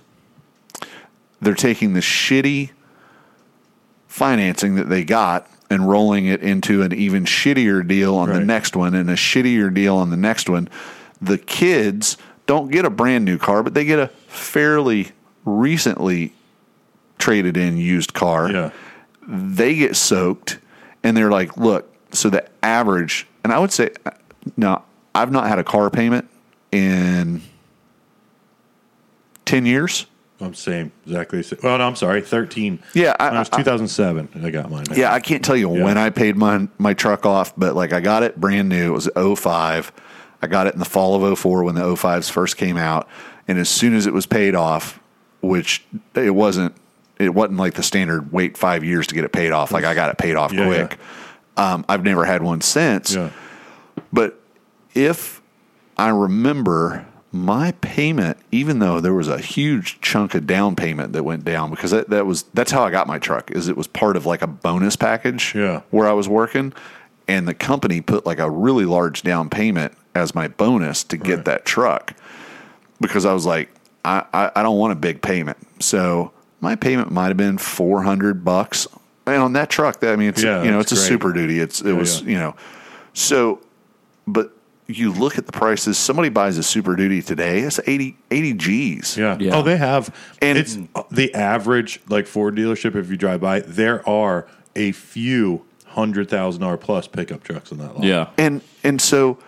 they're 1.40 1.54
taking 1.54 1.94
the 1.94 2.00
shitty 2.00 2.70
financing 4.08 4.74
that 4.74 4.88
they 4.88 5.04
got 5.04 5.48
and 5.70 5.88
rolling 5.88 6.26
it 6.26 6.42
into 6.42 6.82
an 6.82 6.92
even 6.92 7.24
shittier 7.24 7.86
deal 7.86 8.16
on 8.16 8.28
the 8.28 8.40
next 8.40 8.74
one 8.74 8.94
and 8.94 9.08
a 9.08 9.14
shittier 9.14 9.72
deal 9.72 9.96
on 9.96 10.10
the 10.10 10.16
next 10.16 10.50
one. 10.50 10.68
The 11.22 11.38
kids 11.38 12.16
don't 12.46 12.70
get 12.72 12.84
a 12.84 12.90
brand 12.90 13.24
new 13.24 13.38
car, 13.38 13.62
but 13.62 13.72
they 13.72 13.84
get 13.84 14.00
a 14.00 14.08
fairly 14.26 15.12
recently 15.44 16.32
traded 17.18 17.56
in 17.56 17.76
used 17.76 18.14
car. 18.14 18.50
yeah 18.50 18.70
They 19.26 19.74
get 19.74 19.96
soaked 19.96 20.58
and 21.02 21.16
they're 21.16 21.30
like, 21.30 21.56
look, 21.56 21.94
so 22.12 22.28
the 22.30 22.46
average, 22.62 23.26
and 23.44 23.52
I 23.52 23.58
would 23.58 23.72
say, 23.72 23.90
now, 24.56 24.84
I've 25.14 25.30
not 25.32 25.46
had 25.48 25.58
a 25.58 25.64
car 25.64 25.90
payment 25.90 26.28
in 26.72 27.42
10 29.44 29.66
years. 29.66 30.06
I'm 30.40 30.54
same, 30.54 30.90
exactly. 31.04 31.42
same. 31.42 31.58
Well, 31.62 31.76
no, 31.76 31.84
I'm 31.86 31.96
sorry, 31.96 32.22
13. 32.22 32.78
Yeah, 32.94 33.14
I- 33.20 33.28
Mine 33.30 33.38
was 33.40 33.50
I- 33.52 33.56
2007. 33.58 34.28
I 34.42 34.50
got 34.50 34.70
mine. 34.70 34.84
Yeah, 34.94 35.12
I 35.12 35.20
can't 35.20 35.44
tell 35.44 35.56
you 35.56 35.74
Yeah. 35.76 35.84
when 35.84 35.98
I 35.98 36.08
paid 36.10 36.36
my 36.36 36.66
my 36.78 36.94
truck 36.94 37.26
off, 37.26 37.52
but 37.56 37.74
like 37.76 37.92
I 37.92 38.00
got 38.00 38.22
it 38.22 38.40
brand 38.40 38.68
new. 38.70 38.88
It 38.90 38.94
was 38.94 39.08
05. 39.16 39.92
I 40.40 40.46
got 40.46 40.66
it 40.66 40.72
in 40.72 40.78
the 40.78 40.86
fall 40.86 41.14
of 41.14 41.22
04 41.38 41.62
when 41.64 41.74
the 41.74 41.82
05s 41.82 42.30
first 42.30 42.56
came 42.56 42.78
out, 42.78 43.06
and 43.48 43.58
as 43.58 43.68
soon 43.68 43.94
as 43.94 44.06
it 44.06 44.14
was 44.14 44.24
paid 44.24 44.54
off, 44.54 44.98
which 45.40 45.84
it 46.14 46.34
wasn't, 46.34 46.74
it 47.18 47.34
wasn't 47.34 47.58
like 47.58 47.74
the 47.74 47.82
standard 47.82 48.32
wait 48.32 48.56
five 48.56 48.84
years 48.84 49.06
to 49.08 49.14
get 49.14 49.24
it 49.24 49.32
paid 49.32 49.52
off. 49.52 49.72
Like 49.72 49.84
I 49.84 49.94
got 49.94 50.10
it 50.10 50.18
paid 50.18 50.36
off 50.36 50.52
Yeah, 50.52 50.66
quick. 50.66 50.98
Um, 51.56 51.84
I've 51.88 52.04
never 52.04 52.24
had 52.24 52.42
one 52.42 52.60
since. 52.60 53.14
Yeah. 53.14 53.30
But 54.12 54.40
if 54.94 55.40
I 55.96 56.08
remember 56.08 57.06
my 57.32 57.72
payment, 57.80 58.38
even 58.50 58.78
though 58.80 59.00
there 59.00 59.14
was 59.14 59.28
a 59.28 59.38
huge 59.38 60.00
chunk 60.00 60.34
of 60.34 60.46
down 60.46 60.74
payment 60.74 61.12
that 61.12 61.22
went 61.22 61.44
down 61.44 61.70
because 61.70 61.90
that, 61.92 62.08
that 62.10 62.26
was 62.26 62.42
that's 62.54 62.72
how 62.72 62.82
I 62.82 62.90
got 62.90 63.06
my 63.06 63.18
truck 63.18 63.50
is 63.52 63.68
it 63.68 63.76
was 63.76 63.86
part 63.86 64.16
of 64.16 64.26
like 64.26 64.42
a 64.42 64.46
bonus 64.48 64.96
package 64.96 65.54
Yeah. 65.54 65.82
where 65.90 66.08
I 66.08 66.12
was 66.12 66.28
working 66.28 66.72
and 67.28 67.46
the 67.46 67.54
company 67.54 68.00
put 68.00 68.26
like 68.26 68.40
a 68.40 68.50
really 68.50 68.84
large 68.84 69.22
down 69.22 69.48
payment 69.48 69.92
as 70.14 70.34
my 70.34 70.48
bonus 70.48 71.04
to 71.04 71.16
get 71.16 71.36
Right. 71.36 71.44
that 71.44 71.64
truck 71.64 72.14
because 73.00 73.24
I 73.24 73.32
was 73.32 73.46
like 73.46 73.68
I, 74.04 74.24
I, 74.32 74.50
I 74.56 74.62
don't 74.62 74.78
want 74.78 74.92
a 74.92 74.96
big 74.96 75.22
payment. 75.22 75.58
So 75.82 76.32
my 76.60 76.76
payment 76.76 77.10
might 77.10 77.28
have 77.28 77.36
been 77.36 77.58
four 77.58 78.02
hundred 78.02 78.44
bucks. 78.44 78.86
And 79.26 79.36
on 79.42 79.52
that 79.52 79.70
truck, 79.70 80.00
that, 80.00 80.12
I 80.12 80.16
mean 80.16 80.30
it's 80.30 80.42
Yeah, 80.42 80.62
you 80.62 80.70
know, 80.70 80.80
it's 80.80 80.90
that's 80.90 81.02
a 81.02 81.06
super 81.06 81.32
duty. 81.32 81.60
It's 81.60 81.80
it 81.82 81.92
was 81.92 82.22
yeah. 82.22 82.28
you 82.28 82.38
know 82.38 82.56
so, 83.12 83.60
but 84.26 84.52
you 84.86 85.12
look 85.12 85.38
at 85.38 85.46
the 85.46 85.52
prices. 85.52 85.98
Somebody 85.98 86.28
buys 86.28 86.58
a 86.58 86.62
Super 86.62 86.96
Duty 86.96 87.22
today. 87.22 87.60
It's 87.60 87.78
80, 87.86 88.16
80 88.30 88.52
G's. 88.54 89.16
Yeah. 89.16 89.36
Yeah. 89.38 89.56
Oh, 89.56 89.62
they 89.62 89.76
have. 89.76 90.08
And- 90.40 90.56
And 90.56 90.58
it's 90.58 90.78
the 91.10 91.34
average 91.34 92.00
like 92.08 92.26
Ford 92.26 92.56
dealership. 92.56 92.94
If 92.96 93.10
you 93.10 93.16
drive 93.16 93.40
by, 93.40 93.60
there 93.60 94.08
are 94.08 94.46
a 94.76 94.92
few 94.92 95.64
hundred 95.86 96.28
thousand 96.28 96.62
dollar 96.62 96.76
plus 96.76 97.06
pickup 97.08 97.42
trucks 97.42 97.72
in 97.72 97.78
that 97.78 97.94
lot. 97.96 98.04
Yeah. 98.04 98.30
And 98.38 98.62
and 98.82 99.00
so, 99.00 99.38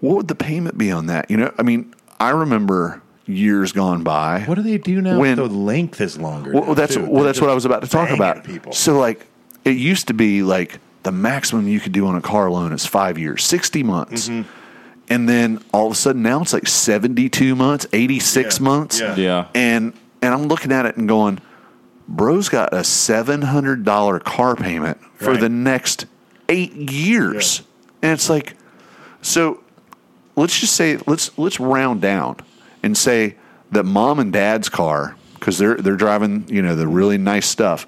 what 0.00 0.16
would 0.16 0.28
the 0.28 0.34
payment 0.34 0.76
be 0.78 0.90
on 0.90 1.06
that? 1.06 1.30
You 1.30 1.38
know, 1.38 1.52
I 1.58 1.62
mean, 1.62 1.94
I 2.20 2.30
remember 2.30 3.02
years 3.28 3.72
gone 3.72 4.02
by. 4.02 4.40
What 4.42 4.54
do 4.56 4.62
they 4.62 4.78
do 4.78 5.00
now? 5.00 5.18
When- 5.18 5.36
the 5.36 5.44
length 5.46 6.00
is 6.00 6.18
longer. 6.18 6.52
Well, 6.52 6.66
now, 6.66 6.74
that's 6.74 6.94
too. 6.94 7.02
well, 7.02 7.14
They're 7.14 7.24
that's 7.24 7.40
what 7.40 7.50
I 7.50 7.54
was 7.54 7.64
about 7.64 7.82
to 7.82 7.88
talk 7.88 8.10
about. 8.10 8.44
People. 8.44 8.72
So, 8.72 8.98
like, 8.98 9.26
it 9.64 9.76
used 9.76 10.08
to 10.08 10.14
be 10.14 10.42
like 10.42 10.78
the 11.02 11.12
maximum 11.12 11.68
you 11.68 11.80
could 11.80 11.92
do 11.92 12.06
on 12.06 12.14
a 12.16 12.20
car 12.20 12.50
loan 12.50 12.72
is 12.72 12.86
five 12.86 13.18
years, 13.18 13.44
60 13.44 13.82
months. 13.82 14.28
Mm-hmm. 14.28 14.48
And 15.10 15.28
then 15.28 15.62
all 15.72 15.86
of 15.86 15.92
a 15.92 15.96
sudden 15.96 16.22
now 16.22 16.42
it's 16.42 16.52
like 16.52 16.66
72 16.66 17.54
months, 17.56 17.86
86 17.92 18.58
Yeah. 18.58 18.64
months. 18.64 19.00
Yeah. 19.00 19.16
Yeah. 19.16 19.46
And, 19.54 19.92
and 20.20 20.34
I'm 20.34 20.48
looking 20.48 20.70
at 20.72 20.84
it 20.84 20.96
and 20.98 21.08
going, 21.08 21.40
bro's 22.08 22.48
got 22.50 22.72
a 22.74 22.78
$700 22.82 24.22
car 24.24 24.56
payment 24.56 24.98
for 25.16 25.30
Right. 25.32 25.40
the 25.40 25.48
next 25.48 26.06
eight 26.48 26.74
years. 26.74 27.62
And 28.02 28.12
it's 28.12 28.28
like, 28.28 28.54
so 29.22 29.60
let's 30.36 30.58
just 30.58 30.74
say 30.74 30.98
let's 31.06 31.36
let's 31.36 31.58
round 31.58 32.00
down 32.00 32.36
and 32.82 32.96
say 32.96 33.36
that 33.72 33.84
mom 33.84 34.18
and 34.18 34.32
dad's 34.32 34.68
car 34.68 35.16
because 35.34 35.58
they're 35.58 35.76
they're 35.76 35.96
driving 35.96 36.46
you 36.48 36.62
know 36.62 36.74
the 36.74 36.86
really 36.86 37.18
nice 37.18 37.46
stuff. 37.46 37.86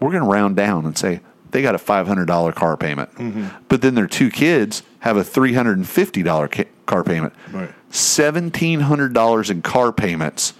We're 0.00 0.10
going 0.10 0.22
to 0.24 0.28
round 0.28 0.56
down 0.56 0.84
and 0.84 0.96
say 0.98 1.20
they 1.52 1.62
got 1.62 1.74
a 1.74 1.78
five 1.78 2.06
hundred 2.06 2.26
dollar 2.26 2.52
car 2.52 2.76
payment, 2.76 3.14
mm-hmm. 3.14 3.48
but 3.68 3.82
then 3.82 3.94
their 3.94 4.06
two 4.08 4.30
kids 4.30 4.82
have 5.00 5.16
a 5.16 5.24
three 5.24 5.54
hundred 5.54 5.76
and 5.78 5.88
fifty 5.88 6.22
dollar 6.22 6.48
ca- 6.48 6.68
car 6.86 7.04
payment. 7.04 7.34
Right. 7.52 7.70
Seventeen 7.90 8.80
hundred 8.80 9.12
dollars 9.12 9.50
in 9.50 9.62
car 9.62 9.92
payments 9.92 10.54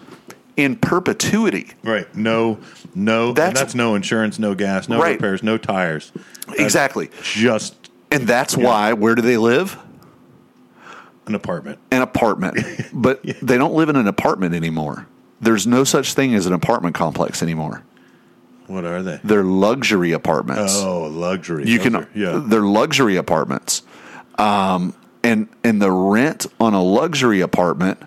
in 0.57 0.77
perpetuity. 0.77 1.71
Right. 1.83 2.15
No, 2.15 2.59
no. 2.95 3.33
That's- 3.33 3.59
That's, 3.59 3.75
no 3.75 3.95
insurance, 3.95 4.39
no 4.39 4.55
gas, 4.55 4.89
no 4.89 5.01
Right. 5.01 5.13
repairs, 5.15 5.43
no 5.43 5.57
tires. 5.59 6.13
That's 6.47 6.61
Exactly. 6.61 7.11
Just 7.23 7.91
And 8.11 8.27
that's 8.27 8.57
why 8.57 8.93
where 8.93 9.15
do 9.15 9.23
they 9.23 9.39
live? 9.39 9.79
An 11.27 11.35
apartment. 11.35 11.79
an 11.91 12.03
apartment, 12.03 12.57
but 12.93 13.23
they 13.23 13.57
don't 13.59 13.75
live 13.75 13.89
in 13.89 13.97
an 13.97 14.09
apartment 14.09 14.55
anymore. 14.55 15.07
There's 15.41 15.67
no 15.67 15.85
such 15.85 16.15
thing 16.15 16.35
as 16.35 16.47
an 16.47 16.53
apartment 16.53 16.95
complex 16.95 17.43
anymore. 17.43 17.83
What 18.69 18.85
are 18.85 19.03
they? 19.03 19.21
They're 19.25 19.43
luxury 19.45 20.13
apartments. 20.13 20.77
Oh, 20.77 21.03
luxury. 21.03 21.69
you 21.69 21.79
Those 21.79 21.85
can, 22.05 22.07
yeah. 22.15 22.43
they're 22.45 22.61
luxury 22.63 23.17
apartments, 23.17 23.83
um, 24.39 24.95
and 25.25 25.49
and 25.65 25.83
the 25.83 25.91
rent 25.91 26.47
on 26.61 26.75
a 26.75 26.83
luxury 26.83 27.41
apartment 27.41 27.99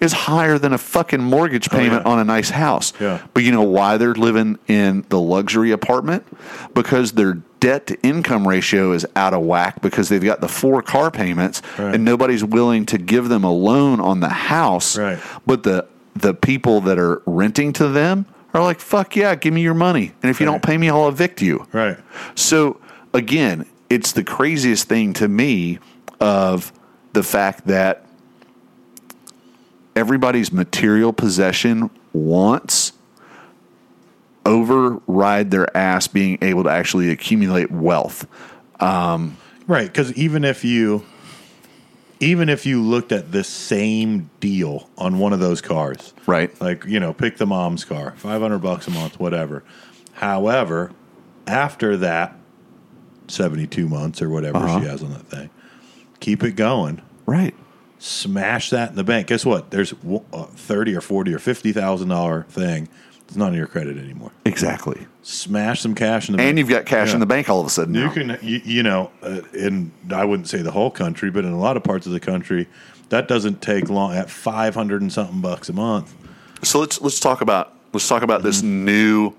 is 0.00 0.12
higher 0.12 0.58
than 0.58 0.72
a 0.72 0.78
fucking 0.78 1.22
mortgage 1.22 1.70
payment 1.70 2.02
Oh, 2.04 2.08
yeah. 2.08 2.12
on 2.14 2.18
a 2.18 2.24
nice 2.24 2.50
house. 2.50 2.92
Yeah. 3.00 3.24
But 3.34 3.44
you 3.44 3.52
know 3.52 3.62
why 3.62 3.98
they're 3.98 4.14
living 4.14 4.58
in 4.66 5.04
the 5.10 5.20
luxury 5.20 5.70
apartment? 5.70 6.26
Because 6.74 7.12
their 7.12 7.40
debt 7.62 7.86
to 7.86 8.00
income 8.02 8.46
ratio 8.48 8.90
is 8.90 9.06
out 9.14 9.32
of 9.32 9.40
whack 9.42 9.80
because 9.80 10.08
they've 10.08 10.24
got 10.24 10.40
the 10.40 10.48
four 10.48 10.82
car 10.82 11.12
payments 11.12 11.62
Right. 11.78 11.94
and 11.94 12.04
nobody's 12.04 12.42
willing 12.42 12.84
to 12.86 12.98
give 12.98 13.28
them 13.28 13.44
a 13.44 13.52
loan 13.52 14.00
on 14.00 14.18
the 14.18 14.28
house. 14.28 14.98
Right. 14.98 15.18
But 15.46 15.62
the 15.62 15.86
the 16.14 16.34
people 16.34 16.80
that 16.82 16.98
are 16.98 17.22
renting 17.24 17.72
to 17.74 17.88
them 17.88 18.26
are 18.52 18.60
like, 18.62 18.80
fuck 18.80 19.14
yeah, 19.16 19.34
give 19.36 19.54
me 19.54 19.62
your 19.62 19.74
money. 19.74 20.12
And 20.22 20.28
if 20.30 20.40
you 20.40 20.46
Right. 20.46 20.52
don't 20.54 20.62
pay 20.62 20.76
me, 20.76 20.90
I'll 20.90 21.08
evict 21.08 21.40
you. 21.40 21.66
Right. 21.72 21.96
So 22.34 22.78
again, 23.14 23.64
it's 23.88 24.10
the 24.12 24.24
craziest 24.24 24.88
thing 24.88 25.12
to 25.14 25.28
me 25.28 25.78
of 26.20 26.72
the 27.12 27.22
fact 27.22 27.66
that 27.68 28.04
everybody's 29.94 30.52
material 30.52 31.12
possession 31.12 31.90
wants 32.12 32.92
override 34.44 35.50
their 35.50 35.74
ass 35.76 36.08
being 36.08 36.38
able 36.42 36.64
to 36.64 36.70
actually 36.70 37.10
accumulate 37.10 37.70
wealth. 37.70 38.26
Right, 38.80 39.86
because 39.86 40.12
even 40.14 40.44
if 40.44 40.64
you, 40.64 41.04
even 42.20 42.48
if 42.48 42.66
you 42.66 42.82
looked 42.82 43.12
at 43.12 43.32
the 43.32 43.44
same 43.44 44.28
deal 44.40 44.88
on 44.98 45.18
one 45.18 45.32
of 45.32 45.40
those 45.40 45.60
cars, 45.60 46.12
Right. 46.26 46.58
Like 46.60 46.84
you 46.84 47.00
know, 47.00 47.12
pick 47.12 47.36
the 47.36 47.46
mom's 47.46 47.84
car, 47.84 48.14
five 48.16 48.40
hundred 48.40 48.58
bucks 48.58 48.86
a 48.88 48.90
month, 48.90 49.18
whatever. 49.20 49.62
However, 50.14 50.92
after 51.46 51.96
that, 51.98 52.36
seventy-two 53.28 53.88
months 53.88 54.20
or 54.22 54.28
whatever 54.30 54.58
Uh-huh. 54.58 54.80
she 54.80 54.86
has 54.86 55.02
on 55.02 55.10
that 55.12 55.26
thing, 55.26 55.50
keep 56.20 56.42
it 56.42 56.52
going. 56.52 57.00
Right. 57.26 57.54
Smash 57.98 58.70
that 58.70 58.90
in 58.90 58.96
the 58.96 59.04
bank. 59.04 59.28
Guess 59.28 59.46
what? 59.46 59.70
There's 59.70 59.92
thirty 60.56 60.94
or 60.94 61.00
forty 61.00 61.32
or 61.32 61.38
fifty 61.38 61.72
thousand 61.72 62.08
dollar 62.08 62.44
thing. 62.48 62.88
It's 63.32 63.38
not 63.38 63.48
in 63.48 63.54
your 63.54 63.66
credit 63.66 63.96
anymore. 63.96 64.30
Exactly. 64.44 65.06
Smash 65.22 65.80
some 65.80 65.94
cash 65.94 66.28
in 66.28 66.32
the 66.32 66.36
bank. 66.36 66.50
And 66.50 66.58
you've 66.58 66.68
got 66.68 66.84
cash 66.84 67.08
Yeah. 67.08 67.14
in 67.14 67.20
the 67.20 67.26
bank 67.26 67.48
all 67.48 67.60
of 67.60 67.66
a 67.66 67.70
sudden. 67.70 67.94
You 67.94 68.04
now. 68.04 68.12
can, 68.12 68.38
you, 68.42 68.60
you 68.62 68.82
know, 68.82 69.10
uh, 69.22 69.40
in 69.54 69.90
I 70.10 70.26
wouldn't 70.26 70.48
say 70.48 70.60
the 70.60 70.70
whole 70.70 70.90
country, 70.90 71.30
but 71.30 71.46
in 71.46 71.50
a 71.50 71.58
lot 71.58 71.78
of 71.78 71.82
parts 71.82 72.04
of 72.04 72.12
the 72.12 72.20
country, 72.20 72.68
that 73.08 73.28
doesn't 73.28 73.62
take 73.62 73.88
long. 73.88 74.12
At 74.14 74.28
five 74.28 74.74
hundred 74.74 75.00
and 75.00 75.10
something 75.10 75.40
bucks 75.40 75.70
a 75.70 75.72
month, 75.72 76.14
So 76.62 76.78
let's 76.78 77.00
let's 77.00 77.20
talk 77.20 77.40
about 77.40 77.72
let's 77.94 78.06
talk 78.06 78.22
about 78.22 78.42
this 78.42 78.60
new 78.60 79.32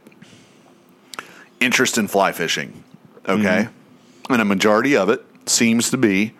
interest 1.60 2.00
in 2.00 2.08
fly 2.08 2.32
fishing. 2.32 2.84
Okay, 3.30 3.68
and 4.28 4.42
a 4.42 4.46
majority 4.46 4.98
of 4.98 5.10
it 5.10 5.24
seems 5.46 5.92
to 5.92 5.98
be 5.98 6.34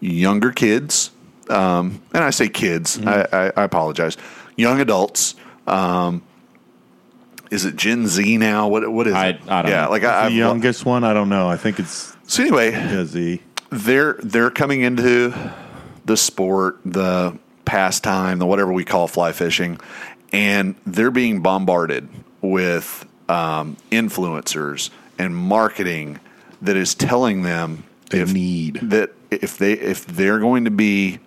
younger 0.00 0.50
kids, 0.50 1.12
um, 1.48 2.02
and 2.12 2.24
I 2.24 2.30
say 2.30 2.48
kids. 2.48 2.98
I, 3.06 3.20
I, 3.32 3.52
I 3.56 3.62
apologize. 3.62 4.16
Young 4.56 4.80
adults. 4.80 5.36
Um, 5.68 6.22
is 7.50 7.64
it 7.64 7.76
Gen 7.76 8.06
Z 8.06 8.36
now? 8.38 8.68
What 8.68 8.90
what 8.90 9.06
is 9.06 9.14
I- 9.14 9.28
it? 9.30 9.40
I 9.48 9.62
don't 9.62 9.70
yeah, 9.70 9.84
know. 9.84 9.90
like 9.90 10.04
I, 10.04 10.20
the 10.22 10.26
I've, 10.26 10.32
youngest 10.32 10.84
one, 10.84 11.04
I 11.04 11.12
don't 11.14 11.28
know. 11.28 11.48
I 11.48 11.56
think 11.56 11.78
it's 11.80 12.16
So 12.26 12.42
anyway, 12.42 12.70
Gen 12.72 13.06
Z. 13.06 13.42
they're 13.70 14.14
they're 14.22 14.50
coming 14.50 14.80
into 14.82 15.34
the 16.04 16.16
sport, 16.16 16.78
the 16.84 17.36
pastime, 17.64 18.38
the 18.38 18.46
whatever 18.46 18.72
we 18.72 18.84
call 18.84 19.06
fly 19.08 19.32
fishing, 19.32 19.78
and 20.32 20.74
they're 20.86 21.10
being 21.10 21.40
bombarded 21.42 22.08
with 22.40 23.06
um, 23.28 23.76
influencers 23.90 24.90
and 25.18 25.36
marketing 25.36 26.18
that 26.62 26.76
is 26.76 26.94
telling 26.94 27.42
them 27.42 27.84
They 28.10 28.20
if, 28.20 28.32
need. 28.32 28.76
that 28.82 29.10
if 29.30 29.58
they 29.58 29.72
if 29.74 30.06
they're 30.06 30.38
going 30.38 30.64
to 30.64 30.70
be 30.70 31.18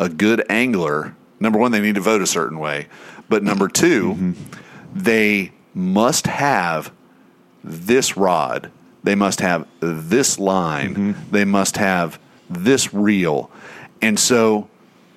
a 0.00 0.08
good 0.08 0.44
angler, 0.48 1.14
number 1.40 1.58
one, 1.58 1.70
they 1.72 1.80
need 1.80 1.96
to 1.96 2.00
vote 2.00 2.22
a 2.22 2.26
certain 2.26 2.58
way, 2.58 2.86
but 3.28 3.42
number 3.42 3.68
2 3.68 4.34
they 4.94 5.50
must 5.74 6.26
have 6.26 6.92
this 7.62 8.16
rod. 8.16 8.70
They 9.02 9.14
must 9.14 9.40
have 9.40 9.66
this 9.80 10.38
line. 10.38 10.94
Mm-hmm. 10.94 11.30
They 11.30 11.44
must 11.44 11.76
have 11.76 12.18
this 12.48 12.94
reel. 12.94 13.50
And 14.00 14.18
so 14.18 14.68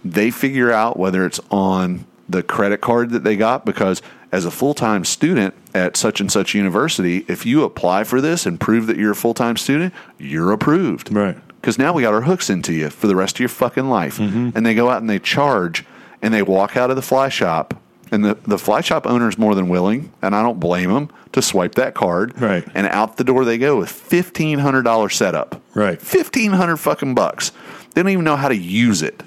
they 0.04 0.32
figure 0.32 0.72
out 0.72 0.98
whether 0.98 1.26
it's 1.26 1.40
on 1.52 2.06
the 2.30 2.44
credit 2.44 2.82
card 2.82 3.12
that 3.12 3.24
they 3.24 3.38
got 3.38 3.66
because 3.66 4.02
as 4.32 4.44
a 4.44 4.52
full-time 4.52 5.06
student 5.06 5.54
at 5.74 5.96
such 5.96 6.20
and 6.20 6.30
such 6.32 6.54
university, 6.54 7.24
if 7.30 7.46
you 7.46 7.64
apply 7.64 8.04
for 8.04 8.20
this 8.20 8.46
and 8.46 8.60
prove 8.60 8.88
that 8.88 8.98
you're 8.98 9.12
a 9.12 9.16
full-time 9.16 9.56
student, 9.56 9.94
you're 10.18 10.52
approved. 10.52 11.14
Right. 11.14 11.38
Because 11.62 11.78
now 11.78 11.94
we 11.94 12.02
got 12.02 12.14
our 12.14 12.22
hooks 12.22 12.50
into 12.50 12.74
you 12.74 12.90
for 12.90 13.08
the 13.08 13.16
rest 13.16 13.38
of 13.38 13.40
your 13.40 13.50
fucking 13.50 13.90
life. 13.90 14.18
Mm-hmm. 14.18 14.50
And 14.56 14.66
they 14.66 14.76
go 14.76 14.90
out 14.90 15.02
and 15.02 15.10
they 15.10 15.20
charge 15.20 15.86
and 16.22 16.34
they 16.34 16.42
walk 16.42 16.76
out 16.76 16.90
of 16.90 16.96
the 16.96 17.02
fly 17.02 17.30
shop. 17.30 17.82
And 18.12 18.24
the, 18.24 18.36
the 18.44 18.58
fly 18.58 18.82
shop 18.82 19.06
owner 19.06 19.28
is 19.28 19.38
more 19.38 19.54
than 19.54 19.68
willing, 19.70 20.14
and 20.22 20.36
I 20.36 20.42
don't 20.42 20.60
blame 20.60 20.92
them, 20.94 21.10
to 21.34 21.42
swipe 21.42 21.76
that 21.76 21.94
card. 21.94 22.40
Right. 22.40 22.66
And 22.74 22.88
out 22.88 23.18
the 23.18 23.24
door 23.24 23.44
they 23.44 23.58
go 23.58 23.78
with 23.78 23.90
fifteen 23.90 24.60
hundred 24.60 24.84
dollar 24.84 25.10
setup. 25.10 25.62
Right. 25.74 26.02
Fifteen 26.02 26.52
hundred 26.52 26.78
fucking 26.78 27.16
bucks. 27.16 27.52
They 27.94 28.04
don't 28.04 28.12
even 28.12 28.26
know 28.26 28.36
how 28.36 28.48
to 28.48 28.56
use 28.56 29.02
it. 29.02 29.22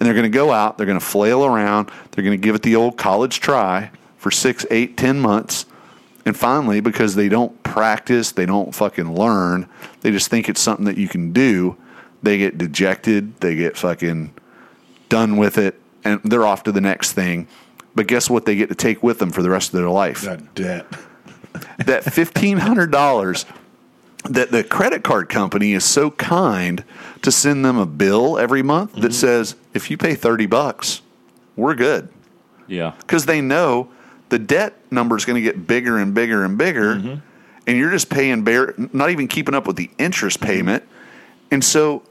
And 0.00 0.06
they're 0.06 0.14
gonna 0.14 0.28
go 0.28 0.52
out, 0.52 0.78
they're 0.78 0.86
gonna 0.86 1.00
flail 1.00 1.44
around, 1.44 1.90
they're 2.10 2.24
gonna 2.24 2.36
give 2.36 2.54
it 2.54 2.62
the 2.62 2.76
old 2.76 2.96
college 2.96 3.40
try 3.40 3.90
for 4.16 4.30
six, 4.30 4.64
eight, 4.70 4.96
ten 4.96 5.20
months. 5.20 5.66
And 6.24 6.36
finally, 6.36 6.80
because 6.80 7.14
they 7.14 7.28
don't 7.28 7.62
practice, 7.62 8.32
they 8.32 8.46
don't 8.46 8.74
fucking 8.74 9.14
learn, 9.14 9.68
they 10.02 10.10
just 10.10 10.28
think 10.28 10.48
it's 10.48 10.60
something 10.60 10.84
that 10.84 10.98
you 10.98 11.08
can 11.08 11.32
do, 11.32 11.76
they 12.22 12.38
get 12.38 12.58
dejected, 12.58 13.40
they 13.40 13.54
get 13.54 13.76
fucking 13.76 14.34
done 15.08 15.36
with 15.36 15.56
it, 15.56 15.80
and 16.04 16.20
they're 16.24 16.46
off 16.46 16.64
to 16.64 16.72
the 16.72 16.80
next 16.80 17.12
thing. 17.12 17.48
But 17.98 18.06
guess 18.06 18.30
what 18.30 18.46
they 18.46 18.54
get 18.54 18.68
to 18.68 18.76
take 18.76 19.02
with 19.02 19.18
them 19.18 19.32
for 19.32 19.42
the 19.42 19.50
rest 19.50 19.70
of 19.70 19.80
their 19.80 19.90
life? 19.90 20.20
That 20.20 20.54
debt. 20.54 20.86
that 21.78 22.04
fifteen 22.04 22.58
hundred 22.58 22.92
dollars 22.92 23.44
that 24.22 24.52
the 24.52 24.62
credit 24.62 25.02
card 25.02 25.28
company 25.28 25.72
is 25.72 25.84
so 25.84 26.12
kind 26.12 26.84
to 27.22 27.32
send 27.32 27.64
them 27.64 27.76
a 27.76 27.86
bill 27.86 28.38
every 28.38 28.62
month 28.62 28.92
that 28.92 29.00
mm-hmm. 29.00 29.10
says 29.10 29.56
if 29.74 29.90
you 29.90 29.96
pay 29.96 30.14
thirty 30.14 30.46
bucks, 30.46 31.02
we're 31.56 31.74
good 31.74 32.08
Yeah. 32.68 32.92
because 33.00 33.26
they 33.26 33.40
know 33.40 33.88
the 34.28 34.38
debt 34.38 34.76
number 34.92 35.16
is 35.16 35.24
going 35.24 35.34
to 35.34 35.42
get 35.42 35.66
bigger 35.66 35.98
and 35.98 36.14
bigger 36.14 36.44
and 36.44 36.56
bigger, 36.56 36.94
mm-hmm. 36.94 37.14
and 37.66 37.76
you're 37.76 37.90
just 37.90 38.10
paying 38.10 38.44
bare, 38.44 38.74
not 38.92 39.10
even 39.10 39.26
keeping 39.26 39.56
up 39.56 39.66
with 39.66 39.74
the 39.74 39.90
interest 39.98 40.38
mm-hmm. 40.38 40.46
payment, 40.46 40.84
and 41.50 41.64
so. 41.64 42.04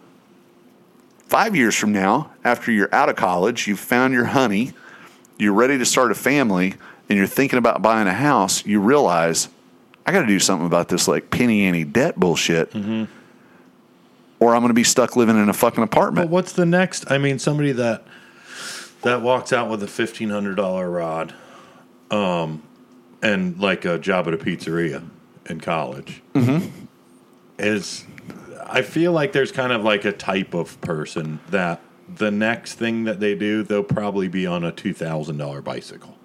Five 1.28 1.58
years 1.58 1.76
from 1.76 1.92
now, 1.92 2.32
after 2.46 2.72
you're 2.72 2.94
out 2.96 3.10
of 3.10 3.18
college, 3.18 3.68
you've 3.68 3.82
found 3.82 4.14
your 4.14 4.24
honey, 4.24 4.72
you're 5.38 5.54
ready 5.54 5.78
to 5.78 5.86
start 5.86 6.12
a 6.12 6.16
family, 6.16 6.76
and 7.10 7.18
you're 7.18 7.28
thinking 7.28 7.58
about 7.60 7.82
buying 7.82 8.08
a 8.08 8.14
house, 8.14 8.66
you 8.66 8.80
realize 8.80 9.50
I 10.06 10.12
got 10.12 10.22
to 10.22 10.28
do 10.28 10.40
something 10.40 10.66
about 10.66 10.90
this 10.90 11.08
like 11.08 11.30
penny 11.30 11.66
ante 11.66 11.84
debt 11.84 12.20
bullshit, 12.20 12.74
or 12.76 14.54
I'm 14.56 14.62
going 14.62 14.68
to 14.70 14.74
be 14.74 14.84
stuck 14.84 15.16
living 15.16 15.38
in 15.38 15.50
a 15.50 15.54
fucking 15.54 15.84
But 15.84 15.94
apartment. 15.94 16.30
what's 16.30 16.54
the 16.54 16.66
next? 16.66 17.10
I 17.12 17.18
mean, 17.18 17.40
somebody 17.40 17.72
that 17.74 18.04
that 19.04 19.22
walks 19.22 19.54
out 19.54 19.70
with 19.70 19.84
a 19.84 19.88
fifteen 19.88 20.30
hundred 20.30 20.56
dollar 20.56 20.90
rod, 20.90 21.34
um, 22.12 22.64
and 23.22 23.60
like 23.60 23.86
a 23.86 23.98
job 23.98 24.28
at 24.28 24.34
a 24.34 24.38
pizzeria, 24.38 25.08
in 25.50 25.60
college 25.62 26.22
Mm-hmm. 26.34 26.68
is 27.60 28.04
I 28.66 28.82
feel 28.82 29.12
like 29.14 29.32
there's 29.32 29.52
kind 29.52 29.72
of 29.72 29.84
like 29.84 30.04
a 30.06 30.12
type 30.12 30.54
of 30.54 30.80
person 30.82 31.40
that 31.50 31.80
the 32.16 32.32
next 32.32 32.76
thing 32.76 33.04
that 33.06 33.20
they 33.20 33.36
do, 33.36 33.64
they'll 33.64 33.84
probably 33.84 34.28
be 34.28 34.46
on 34.46 34.64
a 34.64 34.72
two 34.72 34.94
thousand 34.94 35.38
dollar 35.38 35.62
bicycle. 35.62 36.16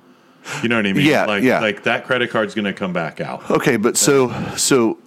You 0.62 0.68
know 0.68 0.76
what 0.76 0.87
I 0.87 0.93
mean? 0.93 1.07
Yeah, 1.07 1.26
like 1.26 1.43
yeah. 1.43 1.61
like 1.61 1.85
that 1.85 2.05
credit 2.05 2.30
card's 2.30 2.55
going 2.55 2.64
to 2.64 2.72
come 2.72 2.93
back 2.93 3.20
out. 3.20 3.49
Okay, 3.51 3.76
but 3.76 3.97
so 3.97 4.33
so 4.57 4.99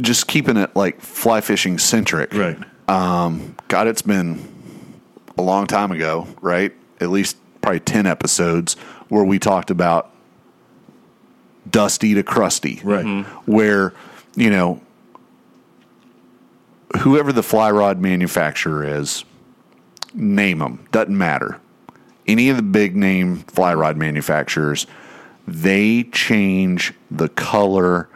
just 0.00 0.26
keeping 0.26 0.56
it 0.56 0.74
like 0.74 1.00
fly 1.00 1.40
fishing 1.40 1.78
centric. 1.78 2.32
Right. 2.34 2.58
Um, 2.88 3.54
God, 3.68 3.86
it's 3.86 4.02
been 4.02 4.46
a 5.36 5.42
long 5.42 5.66
time 5.66 5.92
ago, 5.92 6.26
right? 6.40 6.72
At 7.00 7.10
least 7.10 7.36
probably 7.60 7.80
10 7.80 8.06
episodes 8.06 8.74
where 9.08 9.24
we 9.24 9.38
talked 9.38 9.70
about 9.70 10.10
dusty 11.68 12.14
to 12.14 12.22
crusty. 12.22 12.80
Right. 12.82 13.24
Where, 13.46 13.92
you 14.36 14.50
know, 14.50 14.80
whoever 17.00 17.32
the 17.32 17.42
fly 17.42 17.70
rod 17.70 18.00
manufacturer 18.00 18.84
is, 18.84 19.24
name 20.14 20.58
them, 20.58 20.86
doesn't 20.92 21.16
matter. 21.16 21.60
Any 22.26 22.50
of 22.50 22.56
the 22.56 22.62
big 22.62 22.94
name 22.94 23.36
fly 23.36 23.74
rod 23.74 23.96
manufacturers, 23.96 24.86
they 25.46 26.04
change 26.04 26.92
the 27.10 27.28
color, 27.28 28.08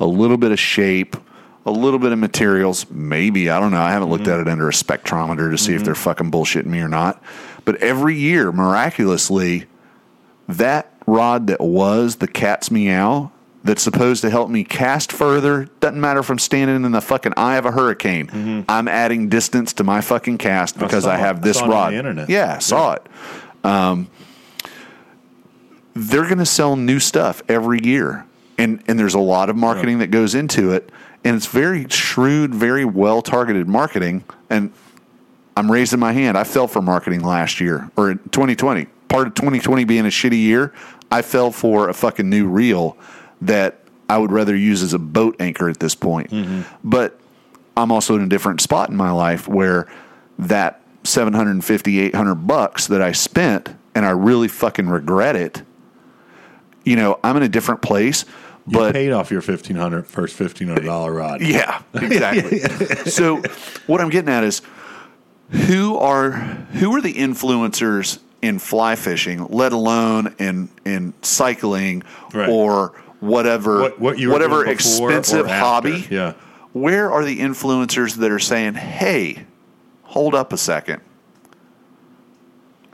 a 0.00 0.06
little 0.06 0.36
bit 0.36 0.50
of 0.50 0.58
shape, 0.58 1.16
a 1.64 1.70
little 1.70 1.98
bit 1.98 2.12
of 2.12 2.18
materials. 2.18 2.90
Maybe, 2.90 3.50
I 3.50 3.60
don't 3.60 3.70
know. 3.70 3.80
I 3.80 3.92
haven't 3.92 4.10
looked 4.10 4.24
mm-hmm. 4.24 4.32
at 4.32 4.40
it 4.40 4.48
under 4.48 4.68
a 4.68 4.72
spectrometer 4.72 5.50
to 5.50 5.58
see 5.58 5.72
if 5.72 5.78
mm-hmm. 5.78 5.84
they're 5.84 5.94
fucking 5.94 6.30
bullshitting 6.30 6.66
me 6.66 6.80
or 6.80 6.88
not. 6.88 7.22
But 7.64 7.76
every 7.76 8.16
year, 8.16 8.50
miraculously, 8.50 9.66
that 10.48 10.92
rod 11.06 11.46
that 11.46 11.60
was 11.60 12.16
the 12.16 12.26
cat's 12.26 12.70
meow 12.70 13.30
that's 13.64 13.82
supposed 13.82 14.22
to 14.22 14.30
help 14.30 14.50
me 14.50 14.64
cast 14.64 15.12
further 15.12 15.66
doesn't 15.80 16.00
matter 16.00 16.20
if 16.20 16.30
I'm 16.30 16.38
standing 16.38 16.84
in 16.84 16.92
the 16.92 17.00
fucking 17.00 17.34
eye 17.36 17.56
of 17.56 17.64
a 17.64 17.70
hurricane. 17.70 18.64
I'm 18.68 18.88
adding 18.88 19.28
distance 19.28 19.72
to 19.74 19.84
my 19.84 20.00
fucking 20.00 20.38
cast 20.38 20.78
because 20.78 21.06
I 21.06 21.16
it. 21.16 21.20
have 21.20 21.36
I 21.38 21.40
this 21.40 21.60
on 21.62 21.70
rod. 21.70 21.92
the 21.92 21.98
internet. 21.98 22.28
Yeah, 22.28 22.56
I 22.56 22.58
saw 22.58 22.94
it. 22.94 23.06
Um, 23.64 24.08
they're 25.94 26.24
going 26.24 26.38
to 26.38 26.46
sell 26.46 26.74
new 26.76 26.98
stuff 26.98 27.42
every 27.48 27.80
year, 27.84 28.26
and 28.58 28.82
and 28.88 28.98
there's 28.98 29.14
a 29.14 29.20
lot 29.20 29.50
of 29.50 29.56
marketing 29.56 29.98
that 30.00 30.08
goes 30.08 30.34
into 30.34 30.72
it, 30.72 30.90
and 31.22 31.36
it's 31.36 31.46
very 31.46 31.86
shrewd, 31.88 32.54
very 32.54 32.84
well 32.84 33.22
targeted 33.22 33.68
marketing. 33.68 34.24
And 34.50 34.72
I'm 35.56 35.70
raising 35.70 36.00
my 36.00 36.12
hand. 36.12 36.36
I 36.38 36.44
fell 36.44 36.66
for 36.66 36.80
marketing 36.82 37.20
last 37.22 37.60
year 37.60 37.90
or 37.96 38.10
in 38.10 38.18
2020. 38.30 38.86
Part 39.08 39.26
of 39.26 39.34
2020 39.34 39.84
being 39.84 40.06
a 40.06 40.08
shitty 40.08 40.40
year, 40.40 40.72
I 41.10 41.20
fell 41.20 41.50
for 41.52 41.90
a 41.90 41.94
fucking 41.94 42.28
new 42.30 42.48
reel 42.48 42.96
that 43.42 43.80
I 44.08 44.18
would 44.18 44.32
rather 44.32 44.54
use 44.56 44.82
as 44.82 44.92
a 44.94 44.98
boat 44.98 45.36
anchor 45.40 45.68
at 45.68 45.80
this 45.80 45.94
point. 45.94 46.30
Mm-hmm. 46.30 46.62
But 46.84 47.18
I'm 47.76 47.90
also 47.92 48.14
in 48.16 48.22
a 48.22 48.28
different 48.28 48.60
spot 48.60 48.88
in 48.90 48.96
my 48.96 49.10
life 49.10 49.48
where 49.48 49.90
that 50.38 50.80
750 51.04 51.98
800 52.00 52.34
bucks 52.34 52.86
that 52.88 53.02
I 53.02 53.12
spent 53.12 53.70
and 53.94 54.04
I 54.06 54.10
really 54.10 54.48
fucking 54.48 54.88
regret 54.88 55.36
it. 55.36 55.62
You 56.84 56.96
know, 56.96 57.18
I'm 57.22 57.36
in 57.36 57.42
a 57.42 57.48
different 57.48 57.80
place, 57.82 58.24
You 58.66 58.78
but 58.78 58.92
paid 58.92 59.12
off 59.12 59.30
your 59.30 59.40
1500 59.40 60.06
first 60.06 60.38
$1500 60.38 61.16
rod. 61.16 61.40
yeah, 61.42 61.82
exactly. 61.94 62.58
so 63.10 63.42
what 63.86 64.00
I'm 64.00 64.10
getting 64.10 64.30
at 64.30 64.44
is 64.44 64.62
who 65.50 65.96
are 65.98 66.30
who 66.32 66.94
are 66.96 67.00
the 67.00 67.14
influencers 67.14 68.18
in 68.40 68.58
fly 68.58 68.96
fishing, 68.96 69.46
let 69.48 69.72
alone 69.72 70.34
in 70.38 70.68
in 70.84 71.14
cycling 71.22 72.02
Right. 72.34 72.48
or 72.48 73.00
whatever 73.22 73.80
What- 73.80 74.00
what 74.00 74.18
you 74.18 74.30
whatever 74.30 74.66
expensive 74.66 75.46
hobby. 75.46 76.06
Yeah. 76.10 76.32
Where 76.72 77.10
are 77.12 77.24
the 77.24 77.38
influencers 77.38 78.16
that 78.16 78.30
are 78.30 78.38
saying, 78.38 78.74
"Hey, 78.74 79.44
hold 80.02 80.34
up 80.34 80.52
a 80.52 80.56
second. 80.56 81.00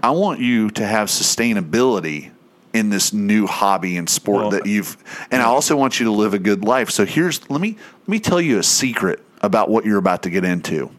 I 0.02 0.10
want 0.10 0.40
you 0.40 0.70
to 0.70 0.86
have 0.86 1.08
sustainability 1.08 2.30
in 2.72 2.90
this 2.90 3.12
new 3.12 3.46
hobby 3.46 3.96
and 3.96 4.08
sport 4.08 4.42
Well, 4.42 4.50
that 4.50 4.66
you've 4.66 4.96
and 5.30 5.40
I 5.42 5.46
also 5.46 5.74
want 5.76 5.98
you 5.98 6.04
to 6.06 6.12
live 6.12 6.34
a 6.34 6.38
good 6.38 6.62
life. 6.62 6.90
So 6.90 7.04
here's 7.06 7.40
let 7.50 7.60
me 7.60 7.76
let 8.02 8.08
me 8.08 8.20
tell 8.20 8.40
you 8.40 8.58
a 8.58 8.62
secret 8.62 9.24
about 9.42 9.70
what 9.70 9.84
you're 9.86 9.98
about 9.98 10.22
to 10.24 10.30
get 10.30 10.44
into. 10.44 10.90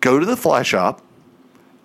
Go 0.00 0.18
to 0.18 0.26
the 0.26 0.36
fly 0.36 0.62
shop 0.62 1.02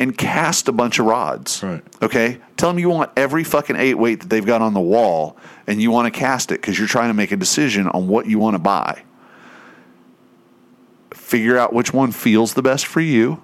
and 0.02 0.18
cast 0.18 0.68
a 0.68 0.72
bunch 0.72 0.98
of 0.98 1.06
rods. 1.06 1.62
Right. 1.62 1.84
Okay? 2.02 2.40
Tell 2.58 2.70
them 2.70 2.80
you 2.80 2.90
want 2.90 3.12
every 3.16 3.44
fucking 3.44 3.76
eight 3.76 3.94
weight 3.94 4.22
that 4.22 4.30
they've 4.32 4.46
got 4.46 4.60
on 4.60 4.74
the 4.74 4.82
wall 4.82 5.38
and 5.68 5.80
you 5.80 5.92
want 5.92 6.12
to 6.12 6.20
cast 6.20 6.52
it 6.52 6.60
because 6.60 6.80
you're 6.80 6.88
trying 6.88 7.12
to 7.12 7.14
make 7.14 7.32
a 7.32 7.38
decision 7.38 7.88
on 7.88 8.08
what 8.08 8.26
you 8.26 8.40
want 8.40 8.56
to 8.56 8.60
buy. 8.60 9.04
Figure 11.14 11.56
out 11.56 11.72
which 11.72 11.94
one 11.94 12.12
feels 12.12 12.56
the 12.56 12.64
best 12.64 12.88
for 12.88 13.00
you 13.00 13.44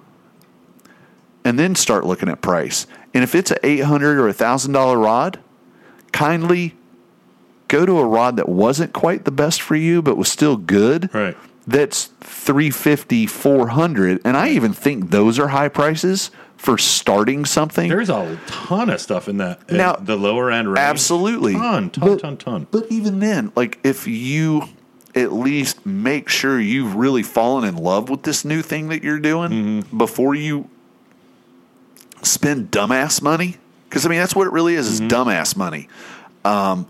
and 1.44 1.60
then 1.60 1.76
start 1.76 2.04
looking 2.04 2.28
at 2.28 2.40
price. 2.42 2.88
And 3.14 3.22
if 3.22 3.36
it's 3.36 3.52
an 3.52 3.58
eight 3.62 3.84
hundred 3.84 4.18
or 4.18 4.26
a 4.26 4.32
thousand 4.32 4.72
dollar 4.72 4.98
rod, 4.98 5.38
kindly 6.10 6.74
go 7.68 7.86
to 7.86 8.00
a 8.00 8.04
rod 8.04 8.34
that 8.34 8.48
wasn't 8.48 8.92
quite 8.92 9.24
the 9.24 9.30
best 9.30 9.62
for 9.62 9.76
you, 9.76 10.02
but 10.02 10.16
was 10.16 10.30
still 10.30 10.56
good. 10.56 11.14
Right. 11.14 11.36
That's 11.68 12.06
350, 12.20 13.26
400. 13.26 14.22
And 14.24 14.36
I 14.36 14.48
even 14.48 14.72
think 14.72 15.10
those 15.10 15.38
are 15.38 15.48
high 15.48 15.68
prices 15.68 16.30
for 16.58 16.76
starting 16.76 17.44
something. 17.46 17.88
There's 17.88 18.10
a 18.10 18.38
ton 18.46 18.90
of 18.90 19.00
stuff 19.00 19.26
in 19.28 19.38
that. 19.38 19.70
Now- 19.72 19.94
the 19.94 20.16
lower 20.16 20.50
end 20.50 20.68
range. 20.68 20.78
Absolutely. 20.78 21.54
Ton, 21.54 21.88
ton, 21.90 22.08
But- 22.08 22.20
ton, 22.20 22.36
ton. 22.36 22.66
But 22.70 22.86
even 22.90 23.20
then, 23.20 23.50
like 23.56 23.78
if 23.82 24.06
you 24.06 24.64
at 25.14 25.32
least 25.32 25.86
make 25.86 26.28
sure 26.28 26.60
you've 26.60 26.94
really 26.94 27.22
fallen 27.22 27.64
in 27.64 27.76
love 27.76 28.10
with 28.10 28.24
this 28.24 28.44
new 28.44 28.60
thing 28.60 28.88
that 28.88 29.02
you're 29.02 29.18
doing 29.18 29.50
Mm-hmm. 29.50 29.96
before 29.98 30.34
you 30.34 30.68
spend 32.22 32.70
dumbass 32.70 33.22
money, 33.22 33.56
because 33.88 34.04
I 34.04 34.08
mean 34.08 34.18
that's 34.18 34.34
what 34.36 34.46
it 34.46 34.52
really 34.52 34.74
is—is 34.74 35.00
Mm-hmm. 35.00 35.08
dumbass 35.08 35.56
money. 35.56 35.88
Um, 36.44 36.86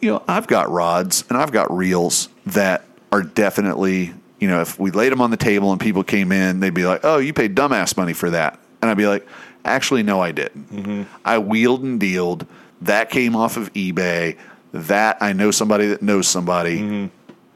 you 0.00 0.10
know, 0.10 0.22
I've 0.28 0.46
got 0.46 0.70
rods 0.70 1.24
and 1.28 1.36
I've 1.36 1.52
got 1.52 1.74
reels 1.76 2.28
that 2.46 2.84
are 3.10 3.22
definitely, 3.22 4.14
you 4.38 4.48
know, 4.48 4.60
if 4.60 4.78
we 4.78 4.90
laid 4.90 5.10
them 5.12 5.20
on 5.20 5.30
the 5.30 5.36
table 5.36 5.72
and 5.72 5.80
people 5.80 6.04
came 6.04 6.30
in, 6.30 6.60
they'd 6.60 6.74
be 6.74 6.86
like, 6.86 7.00
"Oh, 7.04 7.18
you 7.18 7.32
paid 7.32 7.54
dumbass 7.56 7.96
money 7.96 8.12
for 8.12 8.30
that," 8.30 8.58
and 8.80 8.90
I'd 8.90 8.96
be 8.96 9.06
like, 9.06 9.26
"Actually, 9.64 10.02
no, 10.02 10.20
I 10.20 10.32
didn't. 10.32 11.06
I 11.24 11.38
wheeled 11.38 11.82
and 11.82 11.98
dealed. 11.98 12.46
That 12.82 13.10
came 13.10 13.34
off 13.34 13.56
of 13.56 13.72
eBay. 13.72 14.36
That 14.72 15.18
I 15.20 15.32
know 15.32 15.50
somebody 15.50 15.86
that 15.88 16.02
knows 16.02 16.28
somebody 16.28 17.10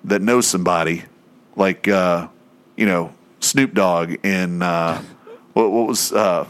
that 0.05 0.23
knows 0.23 0.47
somebody, 0.47 1.05
like 1.57 1.87
uh, 1.89 2.29
you 2.77 2.87
know 2.87 3.13
Snoop 3.41 3.75
Dogg 3.75 4.25
in 4.25 4.63
uh, 4.63 5.03
what, 5.53 5.71
what 5.71 5.89
was 5.89 6.13
uh, 6.13 6.49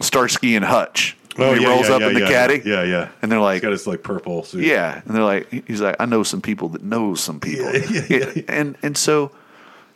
Starsky 0.00 0.54
and 0.56 0.64
Hutch. 0.64 1.16
Oh, 1.40 1.54
he 1.54 1.62
yeah, 1.62 1.68
rolls 1.68 1.88
yeah, 1.88 1.94
up 1.94 2.00
yeah, 2.00 2.08
in 2.08 2.14
the 2.14 2.20
yeah, 2.20 2.28
caddy. 2.28 2.62
Yeah, 2.64 2.82
yeah. 2.82 3.08
And 3.22 3.30
they're 3.30 3.38
like, 3.40 3.54
He's 3.54 3.62
got 3.62 3.70
his 3.72 3.86
like 3.86 4.02
purple 4.02 4.42
suit. 4.42 4.64
yeah, 4.64 5.00
and 5.04 5.14
they're 5.14 5.22
like, 5.22 5.48
he's 5.68 5.80
like, 5.80 5.94
I 6.00 6.04
know 6.06 6.24
some 6.24 6.40
people 6.40 6.68
that 6.70 6.82
know 6.82 7.14
some 7.14 7.38
people, 7.38 7.64
Yeah, 7.72 8.04
yeah, 8.08 8.32
yeah. 8.34 8.42
and 8.48 8.76
and 8.82 8.96
so, 8.96 9.30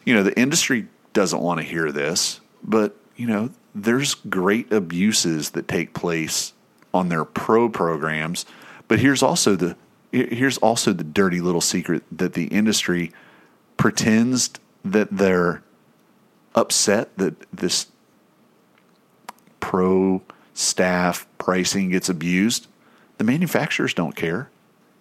you 0.05 0.15
know, 0.15 0.23
the 0.23 0.39
industry 0.39 0.87
doesn't 1.15 1.41
want 1.41 1.59
to 1.59 1.67
hear 1.67 1.91
this, 1.91 2.41
but 2.63 2.97
you 3.17 3.27
know, 3.27 3.51
there's 3.75 4.15
great 4.15 4.71
abuses 4.73 5.51
that 5.51 5.69
take 5.69 5.95
place 5.95 6.53
on 6.93 7.09
their 7.09 7.25
pro 7.25 7.69
programs, 7.69 8.45
but 8.89 8.99
here's 8.99 9.23
also 9.23 9.57
the 9.57 9.77
here's 10.11 10.59
also 10.59 10.93
the 10.93 11.05
dirty 11.05 11.41
little 11.41 11.61
secret 11.63 12.03
that 12.13 12.35
the 12.35 12.45
industry 12.49 13.11
pretends 13.79 14.51
that 14.85 15.09
they're 15.11 15.63
upset 16.55 17.17
that 17.17 17.35
this 17.51 17.87
pro 19.61 20.21
staff 20.55 21.27
pricing 21.39 21.91
gets 21.91 22.09
abused. 22.09 22.67
The 23.19 23.25
manufacturers 23.25 23.95
don't 23.95 24.15
care 24.17 24.51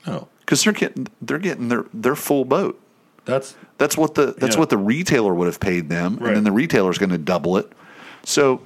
Oh, 0.08 0.28
because 0.40 0.64
they're 0.64 0.74
getting 0.74 1.08
they're 1.22 1.38
getting 1.40 1.68
their 1.68 1.86
their 1.94 2.16
full 2.16 2.46
boat. 2.46 2.80
that's 3.26 3.56
That's 3.78 3.98
what 3.98 4.16
the 4.16 4.34
that's 4.38 4.56
Yeah. 4.56 4.60
what 4.60 4.70
the 4.70 4.78
retailer 4.78 5.34
would 5.34 5.48
have 5.48 5.60
paid 5.60 5.90
them, 5.90 6.16
Right. 6.18 6.28
and 6.30 6.38
then 6.38 6.44
the 6.46 6.52
retailer's 6.52 6.98
going 6.98 7.10
to 7.10 7.18
double 7.18 7.58
it. 7.58 7.72
So 8.24 8.62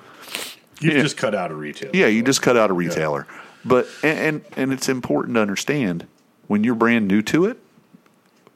you 0.82 0.92
Yeah. 0.92 1.02
just 1.02 1.18
cut 1.18 1.34
out 1.36 1.52
a 1.52 1.56
retailer. 1.56 1.92
yeah, 1.94 2.08
you 2.08 2.22
just 2.24 2.42
cut 2.42 2.58
out 2.58 2.70
a 2.70 2.74
retailer. 2.74 3.26
But 3.64 3.88
and, 4.04 4.20
and 4.20 4.46
and 4.58 4.74
it's 4.74 4.90
important 4.90 5.36
to 5.36 5.42
understand 5.42 6.06
when 6.48 6.64
you're 6.64 6.76
brand 6.76 7.08
new 7.08 7.22
to 7.24 7.46
it. 7.46 7.58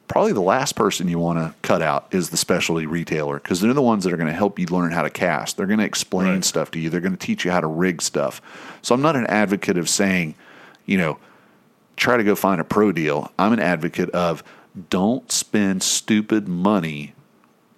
Probably 0.06 0.32
the 0.32 0.40
last 0.40 0.74
person 0.74 1.06
you 1.06 1.20
want 1.20 1.38
to 1.38 1.54
cut 1.62 1.82
out 1.82 2.08
is 2.10 2.30
the 2.30 2.36
specialty 2.36 2.84
retailer 2.84 3.38
because 3.38 3.60
they're 3.60 3.72
the 3.72 3.80
ones 3.82 4.02
that 4.04 4.12
are 4.12 4.16
going 4.16 4.26
to 4.28 4.32
help 4.34 4.58
you 4.58 4.66
learn 4.66 4.90
how 4.90 5.02
to 5.02 5.10
cast. 5.10 5.56
They're 5.56 5.66
going 5.66 5.78
to 5.78 5.84
explain 5.84 6.34
Right. 6.34 6.44
stuff 6.44 6.70
to 6.72 6.80
you. 6.80 6.90
They're 6.90 7.00
going 7.00 7.16
to 7.16 7.26
teach 7.26 7.44
you 7.44 7.52
how 7.52 7.60
to 7.60 7.68
rig 7.68 8.02
stuff. 8.02 8.42
So 8.82 8.92
I'm 8.94 9.02
not 9.02 9.14
an 9.14 9.26
advocate 9.26 9.78
of 9.78 9.88
saying, 9.88 10.34
you 10.84 10.98
know, 10.98 11.18
try 11.96 12.16
to 12.16 12.24
go 12.24 12.34
find 12.34 12.60
a 12.60 12.64
pro 12.64 12.90
deal. 12.90 13.30
I'm 13.38 13.52
an 13.52 13.60
advocate 13.60 14.10
of 14.10 14.42
don't 14.90 15.30
spend 15.30 15.82
stupid 15.84 16.48
money 16.48 17.14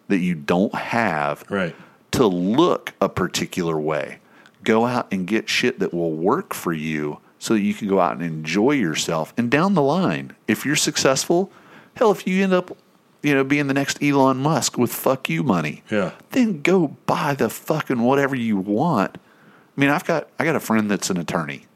that 0.08 0.18
you 0.20 0.34
don't 0.34 0.74
have 0.74 1.44
Right. 1.50 1.76
To 2.12 2.26
look 2.26 2.92
a 3.00 3.08
particular 3.08 3.78
way. 3.78 4.18
Go 4.64 4.86
out 4.86 5.08
and 5.12 5.26
get 5.26 5.48
shit 5.48 5.78
that 5.80 5.92
will 5.92 6.12
work 6.12 6.54
for 6.54 6.72
you 6.72 7.18
so 7.38 7.54
that 7.54 7.60
you 7.60 7.74
can 7.74 7.88
go 7.88 7.98
out 8.00 8.12
and 8.12 8.22
enjoy 8.22 8.72
yourself. 8.72 9.34
And 9.36 9.50
down 9.50 9.74
the 9.74 9.82
line, 9.82 10.36
if 10.46 10.64
you're 10.64 10.76
successful, 10.76 11.50
hell, 11.96 12.12
if 12.12 12.26
you 12.26 12.42
end 12.44 12.52
up, 12.52 12.76
you 13.22 13.34
know, 13.34 13.42
being 13.42 13.66
the 13.66 13.74
next 13.74 14.00
Elon 14.02 14.38
Musk 14.38 14.78
with 14.78 14.92
fuck 14.92 15.28
you 15.28 15.42
money, 15.42 15.82
Yeah. 15.90 16.12
then 16.30 16.62
go 16.62 16.96
buy 17.06 17.34
the 17.34 17.48
fucking 17.50 18.00
whatever 18.00 18.36
you 18.36 18.56
want. 18.56 19.16
I 19.16 19.80
mean, 19.80 19.90
I've 19.90 20.04
got 20.04 20.28
I 20.38 20.44
got 20.44 20.54
a 20.54 20.60
friend 20.60 20.90
that's 20.90 21.08
an 21.10 21.16
attorney, 21.16 21.66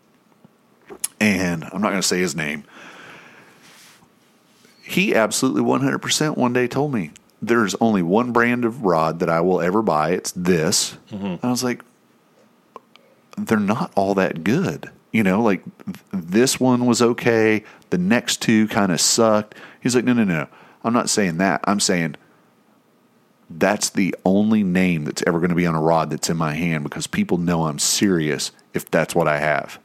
and 1.18 1.64
I'm 1.64 1.80
not 1.80 1.89
going 1.91 2.03
to 2.03 2.07
say 2.07 2.20
his 2.20 2.37
name. 2.37 2.62
He 4.82 5.14
absolutely 5.14 5.62
100% 5.62 6.37
one 6.37 6.53
day 6.53 6.68
told 6.68 6.93
me 6.95 7.11
there's 7.47 7.74
only 7.80 8.03
one 8.03 8.32
brand 8.32 8.64
of 8.64 8.84
rod 8.84 9.20
that 9.20 9.30
I 9.30 9.40
will 9.40 9.61
ever 9.61 9.82
buy. 9.82 10.11
It's 10.11 10.32
this. 10.32 10.97
Mm-hmm. 11.11 11.26
And 11.26 11.44
I 11.44 11.51
was 11.51 11.64
like, 11.64 11.82
they're 13.36 13.59
not 13.59 13.92
all 13.94 14.14
that 14.14 14.44
good. 14.44 14.90
You 15.12 15.22
know, 15.22 15.42
like 15.42 15.62
th- 15.84 15.99
this 16.12 16.59
one 16.61 16.86
was 16.86 17.01
okay. 17.01 17.64
The 17.90 17.99
next 17.99 18.42
two 18.42 18.68
kind 18.68 18.90
of 18.92 19.01
sucked. 19.01 19.55
He's 19.80 19.94
like, 19.94 20.05
no, 20.05 20.12
no, 20.12 20.24
no. 20.24 20.49
I'm 20.82 20.92
not 20.92 21.09
saying 21.09 21.38
that. 21.38 21.61
I'm 21.64 21.80
saying 21.80 22.16
that's 23.49 23.90
the 23.90 24.14
only 24.24 24.62
name 24.64 25.05
that's 25.05 25.22
ever 25.26 25.38
going 25.38 25.51
to 25.51 25.57
be 25.57 25.66
on 25.66 25.74
a 25.74 25.80
rod 25.80 26.11
that's 26.11 26.28
in 26.28 26.36
my 26.36 26.55
hand 26.55 26.84
because 26.84 27.07
people 27.07 27.38
know 27.38 27.66
I'm 27.66 27.78
serious 27.78 28.51
if 28.74 28.90
that's 28.90 29.14
what 29.14 29.28
I 29.28 29.38
have. 29.38 29.78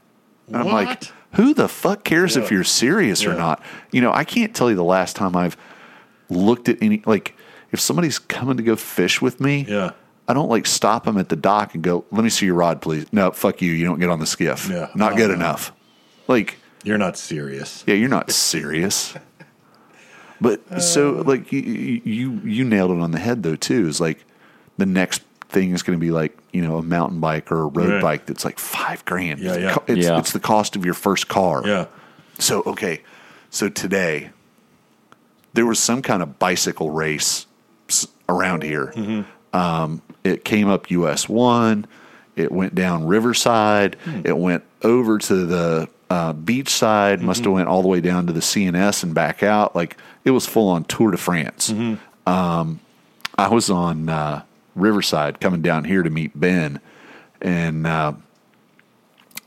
And 0.47 0.57
I'm 0.57 0.67
like, 0.67 1.03
who 1.33 1.53
the 1.53 1.69
fuck 1.69 2.03
cares 2.03 2.35
if 2.35 2.51
you're 2.51 2.63
serious 2.63 3.25
or 3.25 3.35
not? 3.35 3.63
You 3.91 4.01
know, 4.01 4.11
I 4.11 4.23
can't 4.23 4.55
tell 4.55 4.69
you 4.69 4.75
the 4.75 4.83
last 4.83 5.15
time 5.15 5.35
I've 5.35 5.55
looked 6.29 6.67
at 6.67 6.81
any, 6.81 7.03
like, 7.05 7.35
if 7.71 7.79
somebody's 7.79 8.19
coming 8.19 8.57
to 8.57 8.63
go 8.63 8.75
fish 8.75 9.21
with 9.21 9.39
me, 9.39 9.65
Yeah. 9.67 9.91
I 10.27 10.33
don't 10.33 10.49
like 10.49 10.65
stop 10.65 11.03
them 11.05 11.17
at 11.17 11.29
the 11.29 11.35
dock 11.35 11.73
and 11.73 11.83
go, 11.83 12.05
let 12.11 12.23
me 12.23 12.29
see 12.29 12.45
your 12.45 12.55
rod, 12.55 12.81
please. 12.81 13.05
No, 13.11 13.31
fuck 13.31 13.61
you. 13.61 13.71
You 13.73 13.85
don't 13.85 13.99
get 13.99 14.09
on 14.09 14.19
the 14.19 14.25
skiff. 14.25 14.69
Yeah. 14.69 14.87
Not 14.95 15.11
No, 15.11 15.17
good 15.17 15.27
no. 15.29 15.35
enough. 15.35 15.73
Like, 16.27 16.57
You're 16.83 16.97
not 16.99 17.17
serious. 17.17 17.83
yeah, 17.87 17.95
you're 17.95 18.07
not 18.09 18.31
serious. 18.31 19.13
But 20.39 20.61
uh. 20.71 20.79
so 20.79 21.11
like 21.25 21.51
you, 21.51 21.61
you 21.61 22.41
you 22.45 22.63
nailed 22.63 22.91
it 22.91 22.99
on 22.99 23.11
the 23.11 23.19
head 23.19 23.43
though 23.43 23.55
too. 23.55 23.87
Is 23.87 23.99
like 23.99 24.23
the 24.77 24.85
next 24.85 25.21
thing 25.49 25.71
is 25.71 25.83
going 25.83 25.99
to 25.99 26.01
be 26.01 26.11
like 26.11 26.37
you 26.53 26.61
know 26.61 26.77
a 26.77 26.81
mountain 26.83 27.19
bike 27.19 27.51
or 27.51 27.61
a 27.63 27.65
road 27.67 27.89
Right. 27.89 28.01
bike 28.01 28.25
that's 28.25 28.45
like 28.45 28.57
five 28.57 29.03
grand. 29.05 29.39
Yeah, 29.39 29.57
yeah. 29.57 29.77
It's, 29.87 30.05
Yeah. 30.07 30.17
it's 30.19 30.31
the 30.31 30.39
cost 30.39 30.75
of 30.75 30.85
your 30.85 30.93
first 30.93 31.27
car. 31.27 31.61
Yeah. 31.65 31.87
So 32.39 32.63
okay, 32.65 33.01
so 33.49 33.69
today 33.69 34.29
there 35.53 35.65
was 35.65 35.79
some 35.79 36.01
kind 36.01 36.23
of 36.23 36.39
bicycle 36.39 36.89
race 36.91 37.41
s- 37.41 37.45
around 38.31 38.63
here. 38.63 38.93
Um, 39.53 40.01
it 40.23 40.45
came 40.45 40.69
up 40.69 40.89
US 40.91 41.27
one. 41.29 41.85
It 42.35 42.51
went 42.51 42.73
down 42.73 43.05
Riverside. 43.07 43.97
It 44.23 44.37
went 44.37 44.63
over 44.83 45.17
to 45.17 45.45
the 45.45 45.89
uh, 46.09 46.33
beach 46.33 46.69
side. 46.69 47.21
Must 47.21 47.43
have 47.43 47.53
went 47.53 47.67
all 47.67 47.81
the 47.81 47.87
way 47.87 48.01
down 48.01 48.27
to 48.27 48.33
the 48.33 48.39
CNS 48.39 49.03
and 49.03 49.13
back 49.13 49.43
out. 49.43 49.75
Like 49.75 49.97
it 50.23 50.31
was 50.31 50.45
full 50.47 50.69
on 50.69 50.83
Tour 50.85 51.11
de 51.11 51.17
France. 51.17 51.69
Um, 52.25 52.79
I 53.37 53.47
was 53.49 53.69
on 53.69 54.09
uh, 54.09 54.43
Riverside 54.75 55.39
coming 55.39 55.61
down 55.61 55.83
here 55.85 56.03
to 56.03 56.09
meet 56.09 56.39
Ben, 56.39 56.79
and 57.41 57.85
uh, 57.87 58.13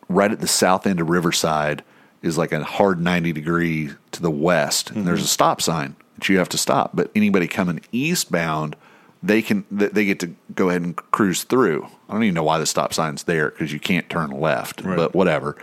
right 0.09 0.31
at 0.33 0.41
the 0.41 0.49
south 0.49 0.87
end 0.87 1.01
of 1.01 1.09
Riverside 1.09 1.83
is 2.23 2.39
like 2.39 2.53
a 2.53 2.65
hard 2.65 3.01
90 3.01 3.33
degree 3.33 3.91
to 4.13 4.23
the 4.23 4.31
west 4.31 4.91
and 4.91 5.07
there's 5.07 5.23
a 5.23 5.27
stop 5.27 5.61
sign 5.61 5.95
that 6.27 6.33
you 6.33 6.39
have 6.39 6.49
to 6.49 6.59
stop 6.59 6.91
but 6.95 7.11
anybody 7.15 7.47
coming 7.47 7.81
eastbound 7.93 8.77
they 9.23 9.41
can 9.43 9.65
they 9.71 10.05
get 10.05 10.21
to 10.21 10.35
go 10.55 10.69
ahead 10.69 10.83
and 10.83 10.97
cruise 10.97 11.45
through 11.45 11.87
i 12.09 12.13
don't 12.13 12.23
even 12.23 12.35
know 12.35 12.43
why 12.43 12.59
the 12.59 12.67
stop 12.67 12.93
sign's 12.95 13.25
there 13.25 13.51
because 13.51 13.73
you 13.73 13.81
can't 13.81 14.09
turn 14.11 14.31
left 14.31 14.83
Right. 14.83 14.97
but 14.97 15.15
whatever 15.15 15.57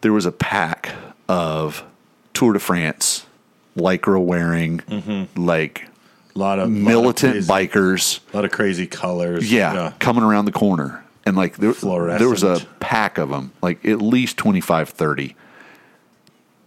there 0.00 0.12
was 0.12 0.26
a 0.26 0.32
pack 0.32 0.92
of 1.28 1.84
tour 2.34 2.52
de 2.52 2.58
france 2.58 3.26
lycra 3.76 4.22
wearing 4.22 4.78
mm-hmm. 4.78 5.44
like 5.44 5.86
A 6.34 6.38
lot 6.38 6.58
of 6.58 6.70
militant 6.70 7.48
lot 7.48 7.58
of 7.60 7.68
crazy, 7.68 7.68
bikers 7.68 8.20
A 8.32 8.36
lot 8.36 8.44
of 8.44 8.50
crazy 8.50 8.86
colors. 8.86 9.50
yeah, 9.52 9.92
coming 9.98 10.22
around 10.24 10.44
the 10.46 10.52
corner. 10.52 11.02
And 11.26 11.36
like 11.36 11.56
there, 11.56 11.72
there 11.72 12.28
was 12.28 12.44
a 12.44 12.64
pack 12.78 13.18
of 13.18 13.30
them, 13.30 13.50
like 13.60 13.84
at 13.84 14.00
least 14.00 14.36
25, 14.36 14.90
30. 14.90 15.34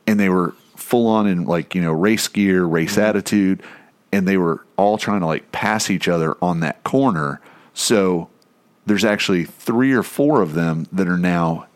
And 0.05 0.19
they 0.19 0.27
were 0.27 0.53
full 0.89 1.07
on 1.07 1.27
in 1.27 1.45
like, 1.45 1.75
you 1.75 1.81
know, 1.81 1.91
race 1.91 2.27
gear, 2.27 2.63
race 2.65 2.91
Mm-hmm. 2.93 3.01
attitude. 3.01 3.63
And 4.11 4.27
they 4.27 4.37
were 4.37 4.65
all 4.75 4.97
trying 4.97 5.19
to 5.19 5.27
like 5.27 5.51
pass 5.51 5.89
each 5.91 6.07
other 6.07 6.35
on 6.41 6.61
that 6.61 6.83
corner. 6.83 7.39
So 7.75 8.29
there's 8.87 9.05
actually 9.05 9.45
three 9.45 9.93
or 9.93 10.01
four 10.01 10.41
of 10.41 10.53
them 10.55 10.87
that 10.91 11.07
are 11.07 11.17
now 11.17 11.67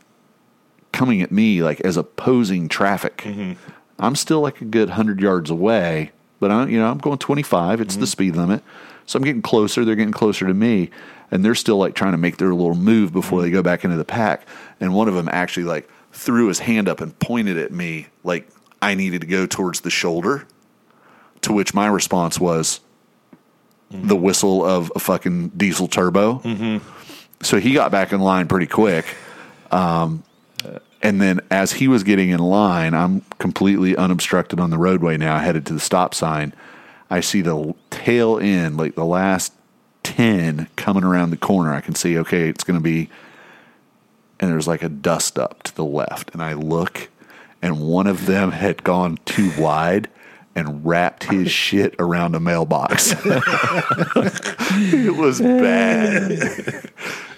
coming 0.91 1.22
at 1.22 1.32
me 1.32 1.61
like 1.61 1.80
as 1.82 1.95
opposing 1.97 2.68
traffic. 2.68 3.18
Mm-hmm. 3.18 3.53
I'm 3.99 4.16
still 4.16 4.41
like 4.41 4.61
a 4.61 4.66
good 4.66 4.91
hundred 4.91 5.22
yards 5.22 5.49
away, 5.51 6.11
but 6.39 6.49
I'm 6.51 6.70
you 6.70 6.80
know 6.80 6.89
I'm 6.89 6.97
going 6.97 7.20
25. 7.20 7.82
It's 7.82 7.93
Mm-hmm. 7.93 8.01
the 8.01 8.07
speed 8.07 8.36
limit, 8.36 8.64
so 9.05 9.18
I'm 9.18 9.24
getting 9.24 9.43
closer. 9.43 9.86
They're 9.86 9.95
getting 9.95 10.11
closer 10.11 10.47
to 10.47 10.53
me, 10.55 10.89
and 11.30 11.45
they're 11.45 11.53
still 11.55 11.78
like 11.78 11.93
trying 11.93 12.14
to 12.14 12.18
make 12.18 12.38
their 12.38 12.53
little 12.53 12.74
move 12.76 13.14
before 13.14 13.39
Mm-hmm. 13.39 13.45
they 13.45 13.51
go 13.51 13.61
back 13.61 13.84
into 13.84 13.97
the 13.97 14.05
pack. 14.05 14.47
And 14.80 14.93
one 14.95 15.07
of 15.07 15.14
them 15.14 15.30
actually 15.32 15.66
like 15.66 15.88
threw 16.11 16.47
his 16.47 16.59
hand 16.59 16.89
up 16.89 16.99
and 16.99 17.18
pointed 17.20 17.57
at 17.57 17.72
me 17.72 18.07
like 18.24 18.49
I 18.84 18.96
needed 18.96 19.22
to 19.22 19.28
go 19.28 19.46
towards 19.46 19.82
the 19.82 19.90
shoulder. 19.90 20.46
To 21.42 21.54
which 21.54 21.74
my 21.74 21.88
response 21.88 22.40
was 22.40 22.80
Mm-hmm. 23.92 24.08
the 24.08 24.16
whistle 24.16 24.66
of 24.66 24.92
a 24.96 25.00
fucking 25.00 25.50
diesel 25.50 25.88
turbo. 25.88 26.40
So 27.44 27.60
he 27.60 27.74
got 27.74 27.92
back 27.92 28.12
in 28.12 28.22
line 28.22 28.48
pretty 28.48 28.66
quick. 28.66 29.06
Um, 29.70 30.24
and 31.04 31.22
then 31.22 31.42
as 31.52 31.74
he 31.74 31.88
was 31.88 32.04
getting 32.04 32.30
in 32.30 32.40
line, 32.40 32.96
I'm 32.96 33.22
completely 33.38 33.96
unobstructed 33.96 34.60
on 34.60 34.72
the 34.72 34.80
roadway 34.80 35.18
now, 35.18 35.38
headed 35.38 35.68
to 35.68 35.74
the 35.74 35.80
stop 35.80 36.16
sign. 36.16 36.56
I 37.12 37.20
see 37.20 37.42
the 37.42 37.76
tail 37.92 38.40
end, 38.40 38.78
like 38.78 38.96
the 38.96 39.06
last 39.06 39.54
10 40.04 40.70
coming 40.76 41.04
around 41.04 41.30
the 41.30 41.38
corner. 41.38 41.72
I 41.72 41.82
can 41.82 41.94
see, 41.94 42.18
okay, 42.18 42.50
it's 42.50 42.64
going 42.64 42.80
to 42.80 42.84
be, 42.84 43.10
and 44.40 44.50
there's 44.50 44.68
like 44.68 44.82
a 44.82 44.90
dust 44.90 45.38
up 45.38 45.62
to 45.64 45.76
the 45.76 45.86
left. 45.86 46.32
And 46.34 46.42
I 46.42 46.54
look, 46.54 47.10
and 47.64 47.80
one 47.82 48.05
of 48.05 48.28
them 48.28 48.51
had 48.51 48.84
gone 48.84 49.18
too 49.26 49.51
wide 49.57 50.07
and 50.55 50.86
wrapped 50.86 51.24
his 51.24 51.49
shit 51.64 51.95
around 51.97 52.36
a 52.36 52.39
mailbox. 52.39 53.16
it 53.26 55.16
was 55.16 55.41
bad. 55.41 56.89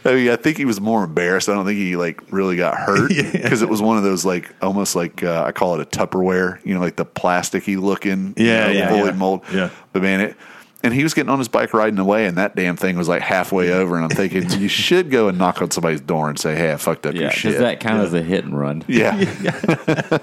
I 0.04 0.14
mean, 0.14 0.30
I 0.30 0.36
think 0.36 0.58
he 0.58 0.66
was 0.66 0.80
more 0.80 1.04
embarrassed. 1.04 1.50
I 1.50 1.54
don't 1.54 1.66
think 1.66 1.78
he 1.80 1.96
like 1.96 2.22
really 2.32 2.56
got 2.58 2.76
hurt 2.76 3.10
because 3.32 3.62
it 3.62 3.70
was 3.70 3.82
one 3.82 3.98
of 3.98 4.04
those 4.04 4.26
like 4.26 4.54
almost 4.62 4.96
like 4.96 5.24
uh, 5.24 5.44
I 5.46 5.52
call 5.52 5.80
it 5.80 5.82
a 5.82 5.86
Tupperware, 5.98 6.64
you 6.66 6.74
know, 6.74 6.80
like 6.80 6.96
the 6.98 7.06
plasticky 7.06 7.80
looking, 7.82 8.34
you 8.38 8.46
Yeah, 8.46 8.68
know, 8.68 8.72
yeah, 8.74 9.04
yeah. 9.06 9.12
mold. 9.12 9.42
Yeah. 9.54 9.70
but 9.94 10.02
man, 10.02 10.22
it. 10.22 10.38
And 10.86 10.94
he 10.94 11.04
was 11.04 11.14
getting 11.14 11.30
on 11.30 11.40
his 11.40 11.48
bike 11.48 11.74
riding 11.74 12.00
away, 12.00 12.28
and 12.28 12.38
that 12.38 12.56
damn 12.56 12.78
thing 12.78 12.96
was 12.98 13.08
like 13.10 13.22
halfway 13.24 13.72
over. 13.74 13.96
And 13.96 14.06
I'm 14.06 14.10
thinking, 14.12 14.50
you 14.60 14.68
should 14.70 15.10
go 15.12 15.28
and 15.28 15.38
knock 15.38 15.62
on 15.62 15.72
somebody's 15.72 16.00
door 16.02 16.30
and 16.30 16.40
say, 16.40 16.56
"Hey, 16.56 16.72
I 16.72 16.78
fucked 16.78 17.06
up 17.06 17.14
Yeah, 17.16 17.22
your 17.22 17.30
does 17.32 17.40
shit." 17.40 17.58
that 17.60 17.80
count 17.80 18.02
as 18.04 18.14
a 18.14 18.22
hit 18.22 18.46
and 18.46 18.58
run? 18.58 18.84
yeah, 18.88 19.16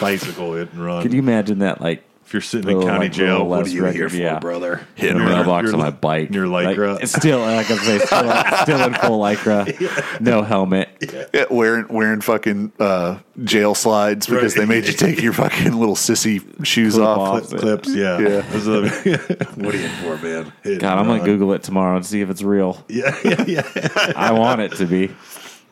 bicycle 0.00 0.54
hit 0.54 0.72
and 0.72 0.84
run. 0.84 1.02
Can 1.02 1.12
you 1.12 1.18
imagine 1.18 1.58
that? 1.60 1.80
Like 1.80 2.02
if 2.26 2.32
you're 2.32 2.40
sitting 2.42 2.68
in 2.68 2.76
little, 2.78 2.90
county 2.90 3.06
like, 3.06 3.12
jail, 3.12 3.32
little 3.34 3.46
what 3.48 3.58
less 3.60 3.68
are 3.68 3.76
you 3.76 3.84
here 3.86 4.08
for, 4.08 4.16
yeah. 4.16 4.38
brother? 4.40 4.86
Hit 4.96 5.12
in 5.12 5.20
a 5.20 5.24
mailbox 5.24 5.72
on 5.72 5.78
my 5.78 5.90
li- 5.90 5.96
bike. 6.00 6.34
your 6.34 6.46
lycra. 6.46 7.00
it's 7.00 7.12
still, 7.12 7.38
like 7.40 7.70
I 7.70 7.76
say, 7.76 7.98
still, 8.00 8.62
still 8.62 8.82
in 8.86 8.94
full 8.94 9.20
lycra, 9.20 10.20
no 10.20 10.42
helmet. 10.42 10.88
Yeah, 11.32 11.44
wearing 11.50 11.86
wearing 11.88 12.20
fucking 12.20 12.72
uh, 12.80 13.18
jail 13.44 13.74
slides 13.76 14.26
because 14.26 14.56
Right. 14.56 14.62
they 14.62 14.66
made 14.74 14.86
you 14.86 14.92
take 14.92 15.22
your 15.22 15.32
fucking 15.32 15.72
little 15.72 15.94
sissy 15.94 16.42
shoes 16.66 16.94
Clip 16.94 17.06
off. 17.06 17.44
off. 17.44 17.48
Clip- 17.50 17.60
clips, 17.60 17.94
yeah. 17.94 18.18
Yeah. 18.18 18.40
Those 18.40 18.68
are 18.68 18.80
the- 18.80 19.46
what 19.54 19.74
are 19.74 19.78
you 19.78 19.84
in 19.84 19.90
for, 20.02 20.16
man? 20.18 20.52
Hit 20.64 20.80
God, 20.80 20.98
I'm 20.98 21.06
gonna 21.06 21.18
run. 21.18 21.24
Google 21.26 21.52
it 21.52 21.62
tomorrow 21.62 21.94
and 21.96 22.04
see 22.04 22.20
if 22.22 22.28
it's 22.30 22.42
real. 22.42 22.84
Yeah, 22.88 23.16
yeah, 23.24 23.44
yeah. 23.46 24.12
I 24.16 24.32
want 24.32 24.60
it 24.62 24.72
to 24.78 24.86
be. 24.86 25.14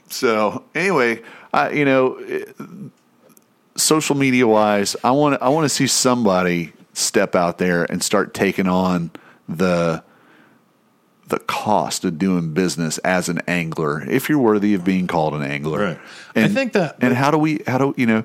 So 0.09 0.63
anyway, 0.75 1.23
I, 1.53 1.71
you 1.71 1.85
know, 1.85 2.17
it- 2.19 2.55
social 3.77 4.17
media 4.17 4.47
wise, 4.47 4.97
I 5.05 5.11
want 5.13 5.41
I 5.43 5.49
want 5.49 5.65
to 5.65 5.69
see 5.69 5.87
somebody 5.87 6.73
step 6.93 7.35
out 7.35 7.59
there 7.59 7.85
and 7.91 8.03
start 8.03 8.35
taking 8.35 8.67
on 8.69 9.11
the 9.49 10.03
the 11.29 11.39
cost 11.41 12.05
of 12.05 12.19
doing 12.19 12.53
business 12.53 12.99
as 12.99 13.29
an 13.29 13.41
angler 13.49 14.05
if 14.09 14.29
you're 14.29 14.39
worthy 14.39 14.75
of 14.75 14.85
being 14.85 15.07
called 15.07 15.35
an 15.35 15.43
angler. 15.43 15.79
Right. 15.81 15.99
I 16.37 16.49
think 16.49 16.75
that- 16.75 16.97
and 17.01 17.15
how 17.15 17.31
do 17.31 17.39
we 17.39 17.63
how 17.67 17.79
do 17.79 17.95
you 17.97 18.07
know 18.07 18.25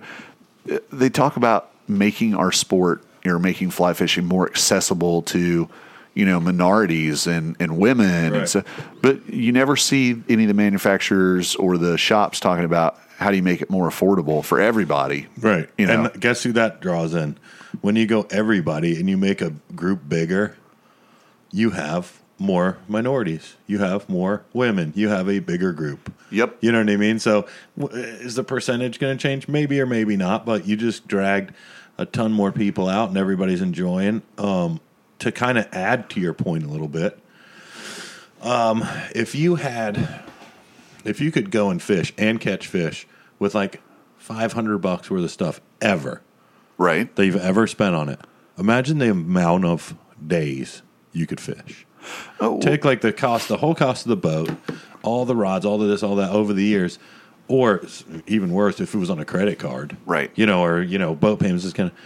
they 0.91 1.09
talk 1.09 1.37
about 1.37 1.71
making 1.87 2.35
our 2.35 2.51
sport 2.51 3.03
or 3.25 3.39
making 3.39 3.71
fly 3.71 3.93
fishing 3.93 4.25
more 4.25 4.47
accessible 4.47 5.21
to 5.23 5.67
you 6.19 6.25
know 6.25 6.39
minorities 6.39 7.25
and 7.27 7.55
and 7.59 7.77
women 7.77 8.31
Right. 8.33 8.39
and 8.39 8.49
so 8.49 8.63
but 9.01 9.15
you 9.29 9.51
never 9.51 9.75
see 9.75 10.21
any 10.27 10.43
of 10.43 10.47
the 10.49 10.53
manufacturers 10.53 11.55
or 11.55 11.77
the 11.77 11.97
shops 11.97 12.39
talking 12.39 12.65
about 12.65 12.99
how 13.17 13.29
do 13.31 13.37
you 13.37 13.43
make 13.43 13.61
it 13.61 13.69
more 13.69 13.87
affordable 13.89 14.43
for 14.43 14.59
everybody 14.59 15.27
Right. 15.39 15.69
you 15.77 15.85
know 15.87 16.05
And 16.05 16.21
guess 16.21 16.43
who 16.43 16.51
that 16.53 16.81
draws 16.81 17.13
in? 17.13 17.37
When 17.81 17.95
you 17.95 18.05
go 18.07 18.27
everybody 18.31 18.99
and 18.99 19.09
you 19.09 19.15
make 19.17 19.41
a 19.41 19.51
group 19.75 20.09
bigger, 20.09 20.57
you 21.51 21.69
have 21.71 22.19
more 22.39 22.77
minorities. 22.87 23.55
You 23.67 23.79
have 23.79 24.07
more 24.09 24.43
women. 24.53 24.91
You 24.95 25.09
have 25.09 25.29
a 25.29 25.39
bigger 25.39 25.71
group. 25.73 26.11
Yep. 26.31 26.57
You 26.61 26.71
know 26.71 26.79
what 26.79 26.89
I 26.89 26.95
mean? 26.95 27.19
So, 27.19 27.45
is 27.77 28.35
the 28.35 28.43
percentage 28.43 28.97
going 28.99 29.15
to 29.17 29.21
change? 29.21 29.47
Maybe 29.47 29.79
or 29.79 29.85
maybe 29.85 30.15
not. 30.17 30.45
But 30.45 30.65
you 30.65 30.75
just 30.77 31.07
dragged 31.07 31.53
a 31.97 32.05
ton 32.05 32.31
more 32.31 32.51
people 32.51 32.87
out, 32.87 33.09
and 33.09 33.17
everybody's 33.17 33.61
enjoying. 33.61 34.21
Um, 34.37 34.79
to 35.19 35.31
kind 35.31 35.57
of 35.57 35.67
add 35.71 36.09
to 36.11 36.19
your 36.19 36.33
point 36.33 36.63
a 36.63 36.67
little 36.67 36.87
bit, 36.87 37.19
um, 38.41 38.83
if 39.15 39.35
you 39.35 39.55
had, 39.55 40.21
if 41.03 41.19
you 41.19 41.31
could 41.31 41.51
go 41.51 41.69
and 41.69 41.81
fish 41.81 42.13
and 42.17 42.39
catch 42.39 42.67
fish 42.67 43.05
with 43.37 43.53
like 43.55 43.81
five 44.17 44.53
hundred 44.53 44.79
bucks 44.79 45.09
worth 45.09 45.23
of 45.23 45.31
stuff 45.31 45.61
ever 45.81 46.21
Right. 46.77 47.13
that 47.15 47.25
you've 47.25 47.35
ever 47.35 47.67
spent 47.67 47.95
on 47.95 48.07
it, 48.09 48.19
imagine 48.57 48.99
the 48.99 49.11
amount 49.11 49.65
of 49.65 49.95
days 50.25 50.81
you 51.11 51.25
could 51.27 51.41
fish. 51.41 51.85
Oh, 52.39 52.61
Take 52.61 52.85
like 52.85 53.01
the 53.01 53.11
cost, 53.11 53.49
the 53.49 53.57
whole 53.57 53.75
cost 53.75 54.05
of 54.05 54.09
the 54.09 54.15
boat, 54.15 54.49
all 55.03 55.25
the 55.25 55.35
rods, 55.35 55.65
all 55.65 55.81
of 55.81 55.89
this, 55.89 56.01
all 56.01 56.15
that 56.15 56.29
over 56.31 56.53
the 56.53 56.63
years, 56.63 56.97
or 57.49 57.81
even 58.25 58.53
worse, 58.53 58.79
if 58.79 58.93
it 58.95 58.97
was 58.97 59.09
on 59.09 59.19
a 59.19 59.25
credit 59.25 59.59
card, 59.59 59.97
Right. 60.05 60.31
You 60.35 60.45
know, 60.45 60.63
or 60.63 60.81
you 60.81 60.97
know, 60.97 61.13
boat 61.15 61.39
payments 61.41 61.65
is 61.65 61.73
kind 61.73 61.89
of. 61.91 61.97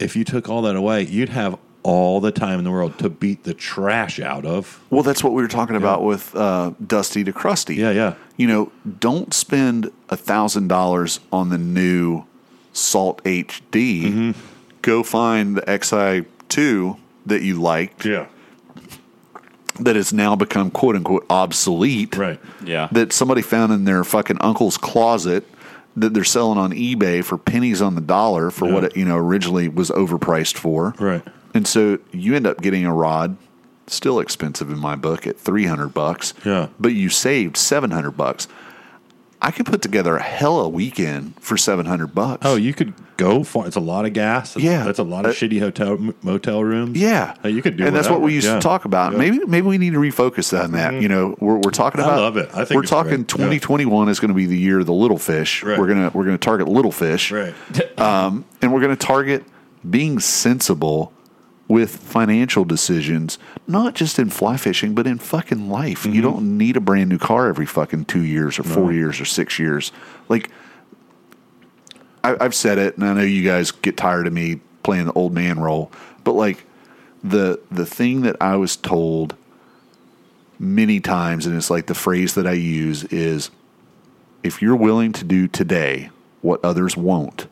If 0.00 0.16
you 0.16 0.24
took 0.24 0.48
all 0.48 0.62
that 0.62 0.74
away, 0.76 1.02
you'd 1.02 1.28
have 1.28 1.58
all 1.82 2.20
the 2.20 2.30
time 2.32 2.58
in 2.58 2.64
the 2.64 2.70
world 2.70 2.98
to 2.98 3.08
beat 3.08 3.44
the 3.44 3.54
trash 3.54 4.20
out 4.20 4.44
of. 4.44 4.82
Well, 4.90 5.02
that's 5.02 5.24
what 5.24 5.32
we 5.32 5.42
were 5.42 5.48
talking 5.48 5.76
about 5.76 6.02
with 6.04 6.34
uh, 6.36 6.72
Dusty 6.86 7.24
to 7.24 7.32
Krusty. 7.32 7.76
Yeah, 7.76 7.90
yeah. 7.90 8.14
You 8.36 8.46
know, 8.46 8.72
don't 8.98 9.32
spend 9.32 9.90
a 10.08 10.16
thousand 10.16 10.68
dollars 10.68 11.20
on 11.32 11.48
the 11.48 11.58
new 11.58 12.24
Salt 12.72 13.22
HD. 13.24 14.02
Mm-hmm. 14.04 14.30
Go 14.82 15.02
find 15.02 15.56
the 15.56 15.78
XI 15.82 16.28
two 16.48 16.96
that 17.26 17.42
you 17.42 17.60
liked 17.60 18.04
Yeah, 18.04 18.26
that 19.80 19.96
has 19.96 20.12
now 20.12 20.36
become 20.36 20.70
quote 20.70 20.96
unquote 20.96 21.24
obsolete. 21.30 22.16
right. 22.16 22.40
Yeah. 22.64 22.88
That 22.92 23.12
somebody 23.12 23.42
found 23.42 23.72
in 23.72 23.84
their 23.84 24.04
fucking 24.04 24.38
uncle's 24.40 24.76
closet 24.76 25.46
that 25.96 26.14
they're 26.14 26.24
selling 26.24 26.58
on 26.58 26.72
eBay 26.72 27.24
for 27.24 27.36
pennies 27.38 27.82
on 27.82 27.94
the 27.94 28.00
dollar 28.00 28.50
for 28.50 28.68
Yeah. 28.68 28.74
what 28.74 28.84
it 28.84 28.96
you 28.96 29.04
know 29.04 29.16
originally 29.16 29.68
was 29.68 29.90
overpriced 29.90 30.56
for. 30.56 30.94
Right. 30.98 31.22
And 31.54 31.66
so 31.66 31.98
you 32.12 32.34
end 32.34 32.46
up 32.46 32.60
getting 32.60 32.84
a 32.86 32.94
rod, 32.94 33.36
still 33.86 34.20
expensive 34.20 34.70
in 34.70 34.78
my 34.78 34.94
book 34.96 35.26
at 35.26 35.38
300 35.38 35.88
bucks. 35.88 36.32
Yeah. 36.44 36.68
But 36.78 36.92
you 36.94 37.08
saved 37.08 37.56
700 37.56 38.12
bucks. 38.12 38.46
I 39.42 39.50
could 39.50 39.64
put 39.64 39.80
together 39.80 40.16
a 40.16 40.22
hella 40.22 40.68
weekend 40.68 41.34
for 41.40 41.56
700 41.56 42.14
bucks. 42.14 42.44
Oh, 42.44 42.56
you 42.56 42.74
could 42.74 42.92
go 43.16 43.42
for 43.42 43.66
it's 43.66 43.74
a 43.76 43.80
lot 43.80 44.04
of 44.04 44.12
gas. 44.12 44.54
Yeah. 44.54 44.84
that's 44.84 44.98
a 44.98 45.02
lot 45.02 45.24
of 45.24 45.30
Uh, 45.30 45.34
shitty 45.34 45.58
hotel 45.60 45.92
m- 45.92 46.14
motel 46.22 46.62
rooms. 46.62 46.98
yeah. 46.98 47.34
Hey, 47.42 47.48
you 47.50 47.62
could 47.62 47.78
do 47.78 47.86
And 47.86 47.96
that's 47.96 48.10
what 48.10 48.20
we 48.20 48.34
used 48.34 48.46
Yeah. 48.46 48.56
to 48.56 48.60
talk 48.60 48.84
about. 48.84 49.12
Yeah. 49.12 49.18
Maybe 49.18 49.38
maybe 49.46 49.66
we 49.66 49.78
need 49.78 49.94
to 49.94 49.98
refocus 49.98 50.52
on 50.62 50.72
that. 50.72 50.92
You 51.00 51.08
know, 51.08 51.36
we're, 51.40 51.54
we're 51.54 51.70
talking 51.70 52.00
about 52.02 52.18
I 52.18 52.20
love 52.20 52.36
it. 52.36 52.50
I 52.52 52.66
think 52.66 52.76
we're 52.76 52.82
talking 52.86 53.22
great. 53.24 53.30
Yeah. 53.30 53.46
2021 53.58 54.10
is 54.10 54.20
going 54.20 54.28
to 54.28 54.34
be 54.34 54.44
the 54.44 54.58
year 54.58 54.80
of 54.80 54.86
the 54.86 54.92
little 54.92 55.18
fish. 55.18 55.62
Right. 55.62 55.78
We're 55.78 55.86
going 55.86 56.10
to 56.10 56.16
we're 56.16 56.24
going 56.26 56.36
to 56.36 56.44
target 56.44 56.68
little 56.68 56.92
fish. 56.92 57.32
right. 57.32 57.54
um, 57.98 58.44
and 58.60 58.74
we're 58.74 58.80
going 58.82 58.94
to 58.94 59.06
target 59.06 59.42
being 59.88 60.20
sensible 60.20 61.14
with 61.70 61.98
financial 61.98 62.64
decisions, 62.64 63.38
not 63.68 63.94
just 63.94 64.18
in 64.18 64.28
fly 64.28 64.56
fishing, 64.56 64.92
but 64.92 65.06
in 65.06 65.18
fucking 65.18 65.70
life. 65.70 66.02
Mm-hmm. 66.02 66.12
You 66.14 66.20
don't 66.20 66.58
need 66.58 66.76
a 66.76 66.80
brand 66.80 67.08
new 67.08 67.16
car 67.16 67.46
every 67.46 67.64
fucking 67.64 68.06
two 68.06 68.24
years 68.24 68.58
or 68.58 68.64
four 68.64 68.92
years 68.92 69.20
or 69.20 69.24
six 69.24 69.56
years. 69.56 69.92
Like, 70.28 70.50
I, 72.24 72.36
I've 72.40 72.56
said 72.56 72.78
it, 72.78 72.96
and 72.96 73.06
I 73.06 73.12
know 73.14 73.22
you 73.22 73.44
guys 73.44 73.70
get 73.70 73.96
tired 73.96 74.26
of 74.26 74.32
me 74.32 74.58
playing 74.82 75.06
the 75.06 75.12
old 75.12 75.32
man 75.32 75.60
role, 75.60 75.92
but 76.24 76.32
like 76.32 76.64
the 77.22 77.60
the 77.70 77.86
thing 77.86 78.22
that 78.22 78.36
I 78.40 78.56
was 78.56 78.76
told 78.76 79.36
many 80.58 80.98
times, 80.98 81.46
and 81.46 81.56
it's 81.56 81.70
like 81.70 81.86
the 81.86 81.94
phrase 81.94 82.34
that 82.34 82.48
I 82.48 82.52
use 82.52 83.04
is, 83.04 83.48
if 84.42 84.60
you're 84.60 84.74
willing 84.74 85.12
to 85.12 85.24
do 85.24 85.46
today 85.46 86.10
what 86.42 86.64
others 86.64 86.96
won't, 86.96 87.46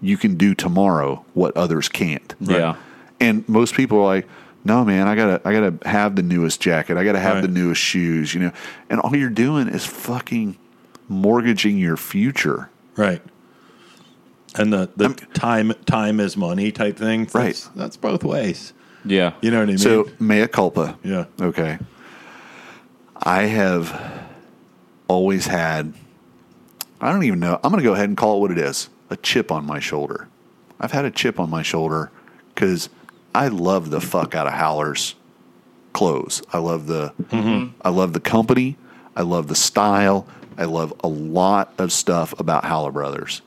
you 0.00 0.16
can 0.16 0.36
do 0.36 0.54
tomorrow 0.54 1.24
what 1.34 1.56
others 1.56 1.88
can't. 1.88 2.32
Yeah. 2.38 2.76
And 3.20 3.48
most 3.48 3.74
people 3.74 3.98
are 3.98 4.04
like, 4.04 4.28
no, 4.64 4.84
man, 4.84 5.06
I 5.08 5.14
gotta, 5.14 5.40
I 5.44 5.52
gotta 5.52 5.88
have 5.88 6.16
the 6.16 6.22
newest 6.22 6.60
jacket. 6.60 6.96
I 6.96 7.04
gotta 7.04 7.20
have 7.20 7.36
Right. 7.36 7.40
the 7.42 7.48
newest 7.48 7.80
shoes, 7.80 8.34
you 8.34 8.40
know. 8.40 8.52
And 8.90 9.00
all 9.00 9.14
you're 9.16 9.30
doing 9.30 9.68
is 9.68 9.84
fucking 9.86 10.56
mortgaging 11.08 11.78
your 11.78 11.96
future. 11.96 12.68
Right. 12.96 13.22
And 14.58 14.72
the, 14.72 14.88
the 14.96 15.10
time 15.34 15.72
time 15.84 16.18
is 16.18 16.36
money 16.36 16.72
type 16.72 16.96
thing. 16.96 17.24
That's, 17.24 17.34
Right. 17.34 17.68
That's 17.76 17.96
both 17.96 18.24
ways. 18.24 18.72
Yeah. 19.04 19.34
You 19.40 19.50
know 19.50 19.58
what 19.58 19.64
I 19.64 19.66
mean? 19.66 19.78
So 19.78 20.08
mea 20.18 20.46
culpa. 20.48 20.98
yeah. 21.04 21.26
Okay. 21.40 21.78
I 23.22 23.42
have 23.42 24.24
always 25.08 25.46
had, 25.46 25.94
I 27.00 27.12
don't 27.12 27.22
even 27.22 27.38
know, 27.40 27.58
I'm 27.62 27.70
going 27.70 27.82
to 27.82 27.88
go 27.88 27.94
ahead 27.94 28.08
and 28.08 28.16
call 28.16 28.36
it 28.38 28.40
what 28.40 28.50
it 28.50 28.58
is 28.58 28.88
a 29.10 29.16
chip 29.16 29.52
on 29.52 29.64
my 29.64 29.78
shoulder. 29.78 30.28
I've 30.80 30.92
had 30.92 31.04
a 31.04 31.10
chip 31.10 31.38
on 31.38 31.48
my 31.48 31.62
shoulder 31.62 32.10
because 32.54 32.88
I 33.36 33.48
love 33.48 33.90
the 33.90 34.00
fuck 34.00 34.34
out 34.34 34.46
of 34.46 34.54
Howler's 34.54 35.14
clothes. 35.92 36.42
I 36.52 36.58
love 36.58 36.86
the, 36.86 37.12
I 37.82 37.90
love 37.90 38.12
the 38.14 38.20
company. 38.20 38.76
I 39.14 39.22
love 39.22 39.48
the 39.48 39.54
style. 39.54 40.26
I 40.56 40.64
love 40.64 40.94
a 41.04 41.08
lot 41.08 41.72
of 41.78 41.92
stuff 41.92 42.38
about 42.40 42.64
Howler 42.64 42.92
Brothers. 42.92 43.42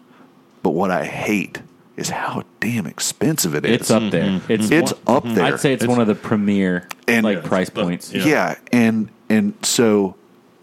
But 0.61 0.71
what 0.71 0.91
I 0.91 1.05
hate 1.05 1.59
is 1.97 2.09
how 2.09 2.43
damn 2.59 2.85
expensive 2.85 3.55
it 3.55 3.65
is. 3.65 3.81
It's 3.81 3.91
up 3.91 4.11
there. 4.11 4.23
Mm-hmm. 4.25 4.51
It's 4.51 4.71
It's 4.71 4.91
one- 5.05 5.17
up 5.17 5.23
there. 5.35 5.43
I'd 5.45 5.59
say 5.59 5.73
it's, 5.73 5.85
one 5.87 5.99
of 5.99 6.07
the 6.07 6.15
premier 6.15 6.87
And- 7.07 7.23
like 7.23 7.41
Yeah, 7.41 7.47
price 7.47 7.69
the- 7.69 7.81
points. 7.83 8.13
yeah. 8.13 8.25
Yeah. 8.25 8.55
and 8.71 9.09
and 9.27 9.53
so 9.63 10.15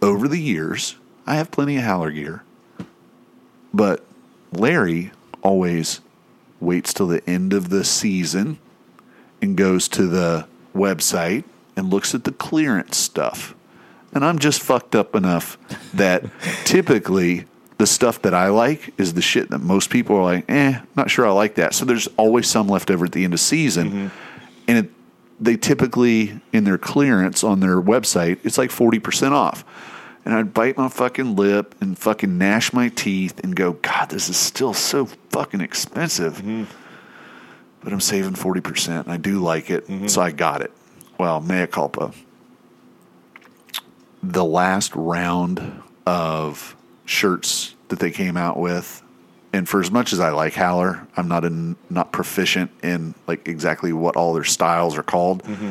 over 0.03 0.29
the 0.29 0.41
years, 0.41 0.97
I 1.27 1.35
have 1.37 1.51
plenty 1.51 1.77
of 1.77 1.83
Howler 1.83 2.11
gear, 2.13 2.43
but 3.75 4.05
Larry 4.53 5.11
always 5.43 6.01
waits 6.61 6.93
till 6.95 7.07
the 7.09 7.29
end 7.29 7.53
of 7.53 7.69
the 7.69 7.85
season 7.85 8.59
and 9.43 9.57
goes 9.57 9.89
to 9.89 10.07
the 10.07 10.47
website 10.75 11.45
and 11.77 11.91
looks 11.91 12.15
at 12.15 12.25
the 12.25 12.33
clearance 12.33 12.97
stuff. 12.97 13.55
And 14.13 14.25
I'm 14.25 14.39
just 14.39 14.63
fucked 14.63 14.95
up 14.95 15.15
enough 15.15 15.59
that 15.95 16.25
typically 16.65 17.45
the 17.79 17.87
stuff 17.87 18.23
that 18.23 18.33
I 18.33 18.49
like 18.49 18.95
is 18.99 19.15
the 19.15 19.23
shit 19.23 19.51
that 19.51 19.59
most 19.59 19.91
people 19.91 20.17
are 20.17 20.23
like, 20.23 20.45
eh, 20.49 20.81
not 20.95 21.11
sure 21.11 21.27
I 21.27 21.31
like 21.31 21.57
that. 21.57 21.75
So 21.75 21.85
there's 21.85 22.09
always 22.17 22.49
some 22.49 22.69
left 22.69 22.91
over 22.91 23.05
at 23.05 23.13
the 23.13 23.25
end 23.25 23.35
of 23.35 23.41
season. 23.41 24.11
And 24.67 24.79
it, 24.79 24.91
they 25.39 25.57
typically, 25.57 26.41
in 26.53 26.65
their 26.65 26.79
clearance 26.79 27.45
on 27.45 27.61
their 27.61 27.81
website, 27.81 28.39
it's 28.45 28.57
like 28.57 28.71
40% 28.71 29.33
off. 29.33 29.65
And 30.25 30.35
I'd 30.35 30.55
bite 30.55 30.77
my 30.77 30.89
fucking 30.89 31.37
lip 31.37 31.75
and 31.81 31.97
fucking 31.97 32.39
gnash 32.39 32.73
my 32.73 32.89
teeth 32.89 33.39
and 33.45 33.55
go, 33.55 33.75
God, 33.75 34.09
this 34.09 34.29
is 34.29 34.37
still 34.37 34.73
so 34.73 35.07
fucking 35.31 35.61
expensive. 35.61 36.43
But 37.87 37.93
I'm 37.93 38.01
saving 38.01 38.33
40% 38.33 39.03
and 39.03 39.13
I 39.13 39.17
do 39.17 39.39
like 39.39 39.71
it. 39.71 39.87
Mm-hmm. 39.87 40.09
So 40.09 40.21
I 40.21 40.33
got 40.33 40.61
it. 40.61 40.73
Well, 41.19 41.41
mea 41.41 41.69
culpa. 41.69 42.11
The 44.25 44.45
last 44.45 44.93
round 44.97 45.85
of 46.05 46.75
shirts 47.05 47.77
that 47.87 48.01
they 48.01 48.11
came 48.11 48.37
out 48.37 48.57
with, 48.57 49.05
and 49.53 49.69
for 49.69 49.79
as 49.79 49.93
much 49.93 50.13
as 50.13 50.19
I 50.19 50.31
like 50.31 50.55
Howler, 50.55 51.07
I'm 51.17 51.29
not 51.29 51.45
in, 51.45 51.77
not 51.89 52.11
proficient 52.11 52.73
in 52.83 53.15
like 53.29 53.47
exactly 53.47 53.93
what 53.93 54.17
all 54.17 54.35
their 54.35 54.43
styles 54.43 54.99
are 54.99 55.05
called. 55.05 55.45
Mm-hmm. 55.45 55.71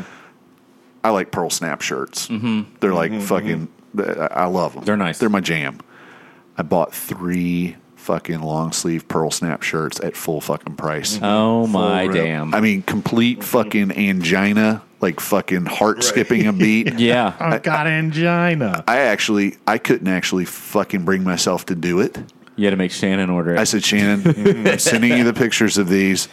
I 1.04 1.10
like 1.10 1.34
Pearl 1.34 1.50
Snap 1.50 1.82
shirts. 1.82 2.30
Mm-hmm. 2.30 2.76
They're 2.80 2.94
like 2.94 3.12
fucking. 3.24 3.68
I 4.00 4.28
I 4.32 4.46
love 4.46 4.74
them. 4.74 4.86
They're 4.86 4.96
nice. 4.96 5.20
They're 5.20 5.28
my 5.28 5.42
jam. 5.42 5.82
I 6.58 6.64
bought 6.64 6.94
three 6.94 7.76
fucking 8.06 8.40
long 8.40 8.72
sleeve 8.72 9.08
Pearl 9.08 9.32
Snap 9.32 9.64
shirts 9.64 10.00
at 10.00 10.16
full 10.16 10.40
fucking 10.40 10.76
price. 10.76 11.16
Mm-hmm. 11.16 11.26
Oh 11.26 11.68
my 11.68 12.04
real. 12.04 12.14
damn. 12.14 12.54
I 12.54 12.62
mean, 12.62 12.84
complete 12.84 13.44
fucking 13.44 13.92
angina, 13.92 14.84
like 15.02 15.20
fucking 15.20 15.66
heart 15.66 16.04
skipping 16.04 16.46
a 16.46 16.54
beat. 16.54 16.94
yeah. 17.00 17.36
Oh, 17.40 17.46
I've 17.46 17.64
got 17.64 17.88
angina. 17.88 18.84
I 18.88 19.00
actually, 19.00 19.58
I 19.66 19.80
couldn't 19.80 20.08
actually 20.08 20.46
fucking 20.46 21.04
bring 21.04 21.24
myself 21.24 21.66
to 21.66 21.76
do 21.76 22.00
it. 22.00 22.18
You 22.56 22.66
had 22.66 22.72
to 22.72 22.78
make 22.78 22.92
Shannon 22.92 23.30
order 23.32 23.56
it. 23.56 23.60
I 23.60 23.64
said, 23.64 23.84
Shannon, 23.84 24.68
I'm 24.68 24.80
sending 24.80 25.18
you 25.18 25.24
the 25.24 25.34
pictures 25.34 25.78
of 25.78 25.90
these. 25.90 26.30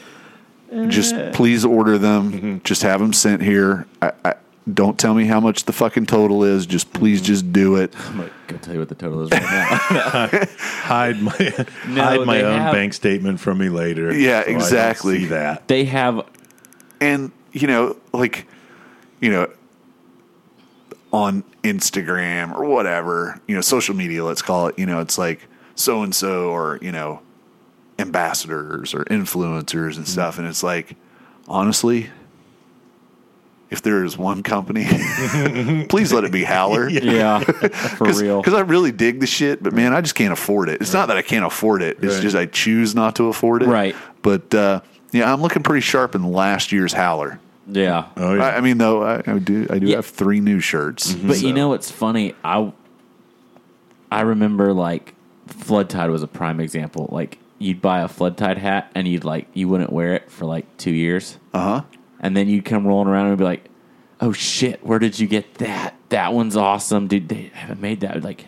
Just 0.88 1.14
uh. 1.14 1.32
please 1.32 1.64
order 1.64 1.98
them. 1.98 2.32
Mm-hmm. 2.32 2.58
Just 2.64 2.82
have 2.82 3.00
them 3.00 3.12
sent 3.12 3.42
here. 3.42 3.86
I, 4.00 4.12
I, 4.24 4.34
don't 4.72 4.98
tell 4.98 5.14
me 5.14 5.24
how 5.24 5.40
much 5.40 5.64
the 5.64 5.72
fucking 5.72 6.06
total 6.06 6.44
is. 6.44 6.66
Just 6.66 6.92
please, 6.92 7.20
just 7.20 7.52
do 7.52 7.76
it. 7.76 7.94
I'm 8.08 8.18
gonna 8.18 8.30
go 8.46 8.56
tell 8.58 8.74
you 8.74 8.80
what 8.80 8.88
the 8.88 8.94
total 8.94 9.22
is 9.22 9.30
right 9.30 9.42
now. 9.42 10.28
Hide 10.58 11.20
my 11.20 11.32
No, 11.88 12.02
hide 12.02 12.26
my 12.26 12.38
they 12.38 12.44
own 12.44 12.60
have- 12.60 12.72
bank 12.72 12.94
statement 12.94 13.40
from 13.40 13.58
me 13.58 13.68
later. 13.68 14.12
Yeah, 14.14 14.40
so 14.40 14.42
I 14.42 14.44
don't 14.44 14.54
exactly. 14.54 15.18
see 15.20 15.24
that. 15.26 15.68
they 15.68 15.84
have 15.86 16.24
and 17.02 17.32
you 17.52 17.66
know 17.66 17.96
like 18.12 18.46
you 19.20 19.30
know 19.30 19.50
on 21.12 21.44
instagram 21.62 22.54
or 22.54 22.64
whatever 22.64 23.40
you 23.46 23.54
know 23.54 23.60
social 23.60 23.94
media 23.94 24.24
let's 24.24 24.40
call 24.40 24.68
it 24.68 24.78
you 24.78 24.86
know 24.86 25.00
it's 25.00 25.18
like 25.18 25.46
so 25.74 26.02
and 26.02 26.14
so 26.14 26.50
or 26.50 26.78
you 26.80 26.90
know 26.90 27.20
ambassadors 27.98 28.94
or 28.94 29.04
influencers 29.04 29.96
and 29.96 30.04
mm-hmm. 30.04 30.04
stuff 30.04 30.38
and 30.38 30.46
it's 30.46 30.62
like 30.62 30.96
honestly 31.48 32.08
if 33.72 33.82
there 33.82 34.04
is 34.04 34.16
one 34.18 34.42
company, 34.42 34.84
please 35.88 36.12
let 36.12 36.24
it 36.24 36.30
be 36.32 36.44
Howler. 36.44 36.88
Yeah, 37.02 37.40
for 37.96 38.04
real. 38.12 38.40
Because 38.40 38.54
I 38.54 38.60
really 38.60 38.92
dig 38.92 39.20
the 39.20 39.26
shit, 39.26 39.62
but 39.62 39.72
man, 39.72 39.92
I 39.92 40.00
just 40.00 40.14
can't 40.14 40.32
afford 40.32 40.68
it. 40.68 40.80
It's 40.80 40.92
not 40.92 41.08
that 41.08 41.16
I 41.16 41.22
can't 41.22 41.44
afford 41.44 41.82
it; 41.82 41.98
it's 42.02 42.14
Right. 42.14 42.22
just 42.22 42.36
I 42.36 42.46
choose 42.46 42.94
not 42.94 43.16
to 43.16 43.24
afford 43.28 43.62
it. 43.62 43.68
Right. 43.68 43.96
But 44.22 44.54
uh, 44.54 44.80
yeah, 45.10 45.32
I'm 45.32 45.40
looking 45.42 45.62
pretty 45.62 45.80
sharp 45.80 46.14
in 46.14 46.22
last 46.32 46.70
year's 46.72 46.92
Howler. 46.92 47.40
Yeah. 47.66 48.06
Oh, 48.16 48.34
yeah. 48.34 48.44
I, 48.44 48.56
I 48.56 48.60
mean, 48.60 48.78
though, 48.78 49.02
I, 49.02 49.22
I 49.26 49.38
do 49.38 49.66
I 49.70 49.78
do 49.78 49.86
Yeah. 49.86 49.96
have 49.96 50.06
three 50.06 50.40
new 50.40 50.60
shirts. 50.60 51.12
But 51.12 51.36
so- 51.36 51.46
you 51.46 51.52
know 51.52 51.68
what's 51.70 51.90
funny? 51.90 52.34
I 52.44 52.72
I 54.10 54.20
remember 54.22 54.72
like 54.72 55.14
flood 55.46 55.88
tide 55.88 56.10
was 56.10 56.22
a 56.22 56.28
prime 56.28 56.60
example. 56.60 57.08
Like 57.10 57.38
you'd 57.58 57.80
buy 57.80 58.00
a 58.00 58.08
flood 58.08 58.36
tide 58.36 58.58
hat 58.58 58.90
and 58.94 59.06
you'd 59.08 59.24
like 59.24 59.46
you 59.54 59.68
wouldn't 59.68 59.92
wear 59.92 60.14
it 60.14 60.30
for 60.30 60.44
like 60.44 60.66
two 60.76 60.90
years, 60.92 61.38
uh 61.54 61.80
huh. 61.80 61.82
And 62.22 62.36
then 62.36 62.48
you'd 62.48 62.64
come 62.64 62.86
rolling 62.86 63.08
around 63.08 63.26
and 63.28 63.38
be 63.38 63.44
like, 63.44 63.64
"Oh 64.20 64.32
shit, 64.32 64.84
where 64.86 64.98
did 64.98 65.18
you 65.18 65.26
get 65.26 65.54
that? 65.56 65.94
That 66.08 66.32
one's 66.32 66.56
awesome, 66.56 67.08
dude. 67.08 67.28
They 67.28 67.50
haven't 67.54 67.80
made 67.80 68.00
that." 68.00 68.22
Like, 68.22 68.46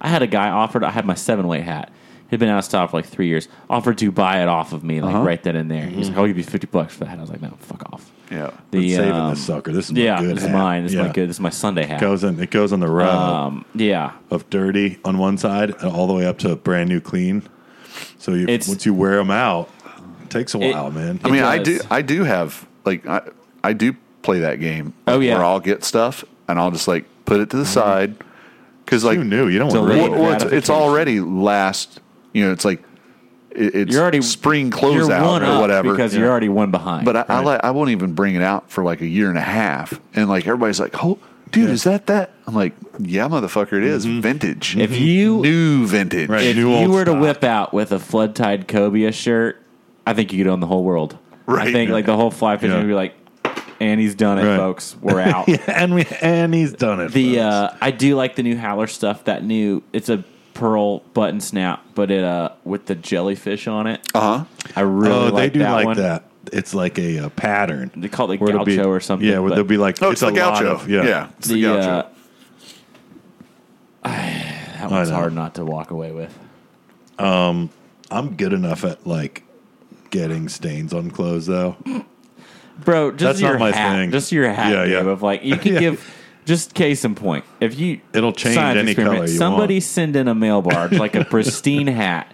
I 0.00 0.08
had 0.08 0.22
a 0.22 0.26
guy 0.26 0.48
offered. 0.50 0.84
I 0.84 0.90
had 0.90 1.04
my 1.04 1.14
seven 1.14 1.46
weight 1.48 1.64
hat. 1.64 1.92
He'd 2.30 2.38
been 2.38 2.48
out 2.48 2.58
of 2.60 2.64
stock 2.64 2.90
for 2.92 2.98
like 2.98 3.06
three 3.06 3.26
years. 3.26 3.48
Offered 3.68 3.98
to 3.98 4.12
buy 4.12 4.40
it 4.40 4.46
off 4.46 4.72
of 4.72 4.84
me, 4.84 5.00
like 5.00 5.14
Uh-huh. 5.16 5.24
right 5.24 5.42
then 5.42 5.56
and 5.56 5.68
there. 5.68 5.86
He's 5.86 6.08
like, 6.08 6.16
"I'll 6.18 6.26
give 6.28 6.38
you 6.38 6.44
fifty 6.44 6.68
bucks 6.68 6.94
for 6.94 7.04
that." 7.04 7.18
I 7.18 7.20
was 7.20 7.28
like, 7.30 7.42
"No, 7.42 7.54
fuck 7.58 7.82
off." 7.92 8.10
Yeah. 8.30 8.50
The 8.70 8.94
saving 8.94 9.10
um, 9.12 9.30
this 9.30 9.44
sucker. 9.44 9.72
This 9.72 9.86
is 9.90 9.92
yeah, 9.96 10.14
my 10.14 10.20
good 10.22 10.36
this 10.36 10.44
is 10.44 10.50
mine. 10.50 10.82
This 10.84 10.92
is 10.92 10.98
my 10.98 11.08
good. 11.08 11.28
This 11.28 11.36
is 11.36 11.40
my 11.40 11.50
Sunday 11.50 11.84
hat. 11.86 11.96
It 12.00 12.04
Goes 12.04 12.22
in, 12.22 12.38
it 12.40 12.50
goes 12.52 12.72
on 12.72 12.78
the 12.78 12.86
row 12.86 13.08
Um, 13.10 13.64
yeah, 13.74 14.12
of 14.30 14.48
dirty 14.50 14.98
on 15.04 15.18
one 15.18 15.36
side 15.36 15.70
and 15.70 15.90
all 15.92 16.06
the 16.06 16.12
way 16.12 16.24
up 16.26 16.38
to 16.38 16.54
brand 16.54 16.88
new 16.88 17.00
clean. 17.00 17.42
So 18.18 18.34
you, 18.34 18.46
once 18.46 18.86
you 18.86 18.94
wear 18.94 19.16
them 19.16 19.32
out, 19.32 19.68
it 20.22 20.30
takes 20.30 20.54
a 20.54 20.60
It- 20.60 20.72
while, 20.72 20.92
man. 20.92 21.18
I 21.24 21.30
mean, 21.30 21.42
I 21.42 21.58
do 21.58 21.80
I 21.90 22.02
do 22.02 22.22
have 22.22 22.64
like 22.90 23.06
I 23.06 23.22
I 23.62 23.72
do 23.72 23.94
play 24.22 24.40
that 24.40 24.60
game. 24.60 24.94
Oh, 25.06 25.16
like, 25.16 25.26
yeah. 25.26 25.34
where 25.36 25.44
I'll 25.44 25.60
get 25.60 25.84
stuff 25.84 26.24
and 26.48 26.58
I'll 26.58 26.70
just 26.70 26.88
like 26.88 27.04
put 27.24 27.40
it 27.40 27.50
to 27.50 27.56
the 27.56 27.62
mm-hmm. 27.62 27.72
side 27.72 28.16
because 28.84 29.04
like 29.04 29.18
you 29.18 29.24
knew 29.24 29.48
You 29.48 29.58
don't 29.58 29.72
want 29.72 29.92
to 29.92 29.98
well, 29.98 30.10
well, 30.10 30.32
it's, 30.32 30.44
it's 30.44 30.70
already 30.70 31.20
last. 31.20 32.00
You 32.32 32.44
know, 32.44 32.52
it's 32.52 32.64
like 32.64 32.82
it, 33.50 33.74
it's 33.74 33.92
You're 33.92 34.02
already 34.02 34.22
spring 34.22 34.68
you're 34.68 34.78
closeout 34.78 35.46
or 35.46 35.60
whatever. 35.60 35.90
because 35.90 36.14
you're 36.14 36.30
already 36.30 36.48
one 36.48 36.70
behind. 36.70 37.04
But 37.04 37.16
I, 37.16 37.24
I 37.28 37.40
like 37.40 37.64
I 37.64 37.70
won't 37.70 37.90
even 37.90 38.14
bring 38.14 38.34
it 38.34 38.42
out 38.42 38.70
for 38.70 38.84
like 38.84 39.00
a 39.00 39.06
year 39.06 39.28
and 39.28 39.38
a 39.38 39.42
half, 39.42 40.00
and 40.14 40.28
like 40.28 40.46
everybody's 40.46 40.80
like, 40.80 41.02
"Oh, 41.02 41.18
dude, 41.50 41.70
is 41.70 41.84
that 41.84 42.06
that?" 42.06 42.32
I'm 42.46 42.54
like, 42.54 42.74
"Yeah, 42.98 43.28
motherfucker, 43.28 43.74
it 43.74 43.84
is 43.84 44.06
mm-hmm. 44.06 44.20
vintage. 44.20 44.76
if 44.76 44.90
mm-hmm. 44.90 45.02
you 45.02 45.40
new 45.42 45.86
vintage, 45.86 46.28
Right. 46.28 46.44
if 46.44 46.56
new 46.56 46.70
you 46.70 46.76
old 46.76 46.90
were 46.90 47.04
to 47.04 47.14
whip 47.14 47.42
out 47.42 47.72
with 47.72 47.92
a 47.92 47.98
flood 47.98 48.34
tide 48.36 48.68
cobia 48.68 49.12
shirt, 49.12 49.60
I 50.06 50.14
think 50.14 50.32
you 50.32 50.42
could 50.42 50.50
own 50.50 50.60
the 50.60 50.66
whole 50.66 50.84
world. 50.84 51.18
I 51.50 51.64
Right. 51.64 51.72
think 51.72 51.90
like 51.90 52.06
the 52.06 52.16
whole 52.16 52.30
fly 52.30 52.56
fishing 52.56 52.70
Yeah. 52.72 52.78
would 52.78 52.86
be 52.88 52.94
like, 52.94 53.14
and 53.80 53.98
he's 54.00 54.14
done 54.14 54.38
it, 54.38 54.44
Right. 54.46 54.56
folks. 54.56 54.96
We're 55.00 55.20
out. 55.34 55.48
yeah, 55.48 55.56
and 55.66 55.94
we 55.94 56.06
and 56.20 56.52
he's 56.54 56.72
done 56.72 57.00
it. 57.00 57.12
The 57.12 57.36
folks. 57.36 57.44
uh, 57.44 57.76
I 57.80 57.90
do 57.90 58.14
like 58.16 58.36
the 58.36 58.42
new 58.42 58.56
Howler 58.56 58.86
stuff. 58.86 59.24
That 59.24 59.44
new 59.44 59.82
it's 59.92 60.08
a 60.08 60.22
pearl 60.54 60.98
button 61.14 61.40
snap, 61.40 61.82
but 61.94 62.10
it 62.10 62.22
uh 62.24 62.50
with 62.64 62.86
the 62.86 62.94
jellyfish 62.94 63.66
on 63.66 63.86
it. 63.86 64.06
Uh 64.14 64.38
huh. 64.38 64.44
I 64.76 64.80
really 64.82 65.14
oh, 65.14 65.24
like 65.32 65.34
they 65.34 65.50
do 65.50 65.58
that 65.60 65.72
like 65.72 65.86
one. 65.86 65.96
that. 65.96 66.24
It's 66.52 66.74
like 66.74 66.98
a, 66.98 67.18
uh 67.18 67.28
pattern. 67.30 67.90
They 67.96 68.08
call 68.08 68.26
it 68.26 68.30
like 68.30 68.40
Where 68.40 68.50
it'll 68.50 68.64
gaucho 68.64 68.82
be- 68.82 68.88
or 68.88 69.00
something. 69.00 69.26
Yeah, 69.28 69.38
where 69.38 69.50
but 69.50 69.54
they'll 69.56 69.64
be 69.64 69.76
like, 69.78 70.02
Oh, 70.02 70.10
it's, 70.10 70.22
a 70.22 70.26
the 70.26 70.32
lot 70.32 70.60
gaucho. 70.60 70.72
of- 70.72 70.88
yeah. 70.90 71.28
it's 71.38 71.48
the, 71.48 71.54
the 71.54 71.62
gaucho. 71.62 71.88
uh, 71.88 72.06
that 74.04 74.90
one's 74.90 75.10
know. 75.10 75.16
hard 75.16 75.32
not 75.34 75.54
to 75.56 75.64
walk 75.64 75.90
away 75.90 76.12
with. 76.12 76.36
Um 77.18 77.70
I'm 78.10 78.34
good 78.36 78.52
enough 78.52 78.84
at 78.84 79.06
like 79.06 79.44
getting 80.10 80.48
stains 80.48 80.92
on 80.92 81.10
clothes 81.10 81.46
though. 81.46 81.76
Bro, 82.84 83.12
just 83.12 83.40
That's 83.40 83.40
not 83.40 83.58
my 83.60 83.72
hat, 83.72 83.92
thing. 83.96 84.10
just 84.10 84.32
your 84.32 84.50
hat, 84.52 84.72
Yeah, 84.72 84.84
yeah. 85.02 85.08
Of 85.10 85.22
like 85.22 85.44
you 85.44 85.56
can 85.58 85.74
Yeah. 85.74 85.80
give, 85.80 86.16
just 86.46 86.74
case 86.74 87.04
in 87.04 87.14
point. 87.14 87.44
If 87.60 87.78
you 87.78 88.00
It'll 88.12 88.32
change 88.32 88.56
any 88.58 88.94
color 88.94 89.22
you 89.22 89.26
somebody 89.28 89.74
want. 89.74 89.84
send 89.84 90.16
in 90.16 90.28
a 90.28 90.34
mail 90.34 90.62
barge 90.62 90.92
like 90.92 91.14
a 91.14 91.24
pristine 91.24 91.86
hat 91.88 92.32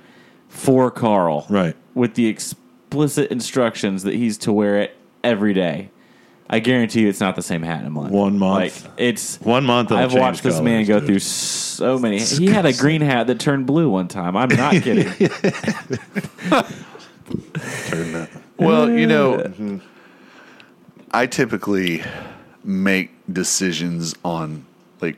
for 0.48 0.90
Carl, 0.90 1.46
Right. 1.50 1.74
With 1.94 2.14
the 2.14 2.26
explicit 2.26 3.30
instructions 3.30 4.04
that 4.04 4.14
he's 4.14 4.38
to 4.38 4.52
wear 4.52 4.78
it 4.80 4.96
every 5.24 5.52
day. 5.52 5.90
I 6.48 6.60
guarantee 6.60 7.00
you, 7.00 7.08
it's 7.08 7.18
not 7.18 7.34
the 7.34 7.42
same 7.42 7.62
hat 7.64 7.80
in 7.80 7.86
a 7.86 7.90
month. 7.90 8.12
One 8.12 8.38
month. 8.38 8.84
like 8.84 8.92
it's 8.96 9.40
One 9.40 9.64
month. 9.64 9.90
I've 9.90 10.14
watched 10.14 10.44
this 10.44 10.60
man 10.60 10.84
go 10.86 11.00
dude. 11.00 11.08
through 11.08 11.18
so 11.18 11.98
many. 11.98 12.20
He 12.20 12.46
had 12.46 12.64
a 12.64 12.72
green 12.78 13.00
hat 13.00 13.26
that 13.26 13.40
turned 13.40 13.66
blue 13.66 13.90
one 13.90 14.06
time. 14.06 14.36
I'm 14.36 14.48
not 14.50 14.74
kidding. 14.82 15.12
Turn 17.88 18.12
that. 18.12 18.30
Well, 18.58 18.90
you 18.90 19.06
know, 19.06 19.80
I 21.10 21.26
typically 21.26 22.02
make 22.64 23.10
decisions 23.32 24.14
on 24.24 24.64
like 25.00 25.16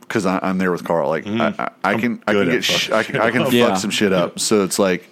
because 0.00 0.26
I'm 0.26 0.58
there 0.58 0.70
with 0.72 0.84
Carl. 0.84 1.08
Like 1.08 1.26
I, 1.26 1.54
I, 1.58 1.70
I 1.92 2.00
can 2.00 2.22
I 2.26 2.32
can 2.32 2.46
get 2.50 2.64
sh- 2.64 2.90
I 2.90 3.02
can, 3.02 3.16
I 3.20 3.30
can 3.30 3.42
shit 3.42 3.44
fuck. 3.44 3.52
Yeah. 3.70 3.74
some 3.74 3.90
shit 3.90 4.12
up. 4.12 4.38
So 4.38 4.64
it's 4.64 4.78
like 4.78 5.08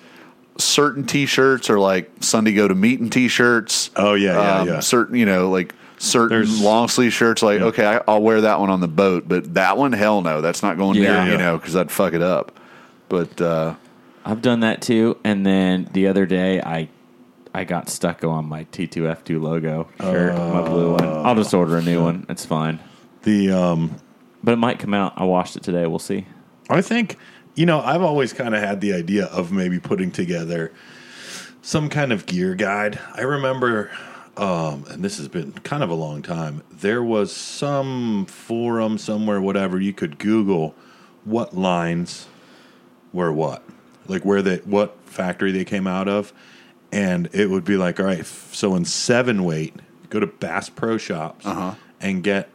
certain 0.56 1.04
T-shirts 1.04 1.68
are 1.70 1.78
like 1.78 2.10
Sunday 2.20 2.52
go 2.52 2.68
to 2.68 2.74
meeting 2.74 3.10
T-shirts. 3.10 3.90
Oh, 3.96 4.14
yeah, 4.14 4.32
yeah, 4.34 4.58
Um, 4.60 4.68
yeah. 4.68 4.80
Certain 4.80 5.16
you 5.16 5.26
know 5.26 5.50
like 5.50 5.74
certain 5.98 6.38
There's- 6.42 6.60
long 6.60 6.88
sleeve 6.88 7.12
shirts. 7.12 7.42
Like 7.42 7.60
okay, 7.60 7.84
I, 7.86 8.00
I'll 8.06 8.22
wear 8.22 8.42
that 8.42 8.60
one 8.60 8.70
on 8.70 8.80
the 8.80 8.88
boat, 8.88 9.24
but 9.26 9.54
that 9.54 9.76
one, 9.76 9.92
hell 9.92 10.20
no, 10.22 10.40
that's 10.40 10.62
not 10.62 10.76
going 10.78 10.96
Yeah. 11.02 11.24
near. 11.24 11.32
You 11.32 11.38
know 11.38 11.58
because 11.58 11.76
I'd 11.76 11.90
fuck 11.90 12.12
it 12.12 12.22
up. 12.22 12.52
But 13.08 13.40
uh, 13.40 13.74
I've 14.24 14.42
done 14.42 14.60
that 14.60 14.80
too. 14.82 15.18
And 15.24 15.44
then 15.44 15.88
the 15.92 16.06
other 16.08 16.26
day, 16.26 16.60
I 16.60 16.88
I 17.52 17.64
got 17.64 17.88
stuck 17.88 18.24
on 18.24 18.46
my 18.46 18.64
T2F2 18.64 19.40
logo 19.40 19.88
shirt, 20.00 20.36
my 20.36 20.62
blue 20.62 20.92
one. 20.92 21.04
I'll 21.04 21.36
just 21.36 21.54
order 21.54 21.78
a 21.78 21.82
new 21.82 22.02
one. 22.02 22.26
It's 22.28 22.44
fine. 22.44 22.80
The 23.22 23.52
um, 23.52 23.96
But 24.42 24.52
it 24.52 24.56
might 24.56 24.78
come 24.78 24.92
out. 24.94 25.12
I 25.16 25.24
washed 25.24 25.56
it 25.56 25.62
today. 25.62 25.86
We'll 25.86 25.98
see. 25.98 26.26
I 26.68 26.80
think 26.80 27.16
you 27.54 27.66
know 27.66 27.80
I've 27.80 28.02
always 28.02 28.32
kind 28.32 28.54
of 28.54 28.60
had 28.60 28.80
the 28.80 28.94
idea 28.94 29.26
of 29.26 29.52
maybe 29.52 29.78
putting 29.78 30.10
together 30.10 30.72
some 31.62 31.88
kind 31.88 32.12
of 32.12 32.26
gear 32.26 32.54
guide. 32.54 32.98
I 33.14 33.22
remember, 33.22 33.90
um, 34.36 34.84
and 34.90 35.04
this 35.04 35.16
has 35.18 35.28
been 35.28 35.52
kind 35.52 35.82
of 35.82 35.90
a 35.90 35.94
long 35.94 36.22
time. 36.22 36.62
There 36.70 37.02
was 37.02 37.32
some 37.32 38.26
forum 38.26 38.98
somewhere, 38.98 39.40
whatever 39.40 39.80
you 39.80 39.92
could 39.92 40.18
Google 40.18 40.74
what 41.24 41.56
lines 41.56 42.26
were 43.14 43.32
what, 43.32 43.62
like 44.06 44.24
where 44.24 44.42
they 44.42 44.56
what 44.58 44.96
factory 45.06 45.52
they 45.52 45.64
came 45.64 45.86
out 45.86 46.08
of, 46.08 46.32
and 46.92 47.28
it 47.32 47.50
would 47.50 47.64
be 47.64 47.76
like, 47.76 47.98
all 47.98 48.06
right, 48.06 48.24
so 48.24 48.74
in 48.74 48.84
seven 48.84 49.44
weight, 49.44 49.74
go 50.10 50.20
to 50.20 50.26
Bass 50.26 50.68
Pro 50.68 50.96
Shops 50.96 51.46
uh-huh. 51.46 51.74
and 52.00 52.22
get 52.22 52.48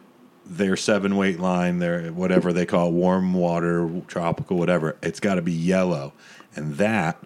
their 0.44 0.76
seven 0.76 1.16
weight 1.16 1.38
line, 1.38 1.78
their 1.78 2.12
whatever 2.12 2.52
they 2.52 2.66
call 2.66 2.88
it, 2.88 2.92
warm 2.92 3.34
water, 3.34 3.88
tropical, 4.08 4.56
whatever. 4.56 4.96
It's 5.02 5.20
got 5.20 5.36
to 5.36 5.42
be 5.42 5.52
yellow, 5.52 6.12
and 6.56 6.74
that 6.76 7.22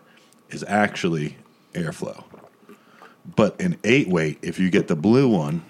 is 0.51 0.65
actually 0.69 1.37
Airflo. 1.73 2.25
But 3.37 3.59
in 3.61 3.79
eight 3.85 4.09
weight, 4.09 4.39
if 4.43 4.59
you 4.59 4.71
get 4.71 4.89
the 4.89 4.97
blue 4.97 5.29
one, 5.29 5.65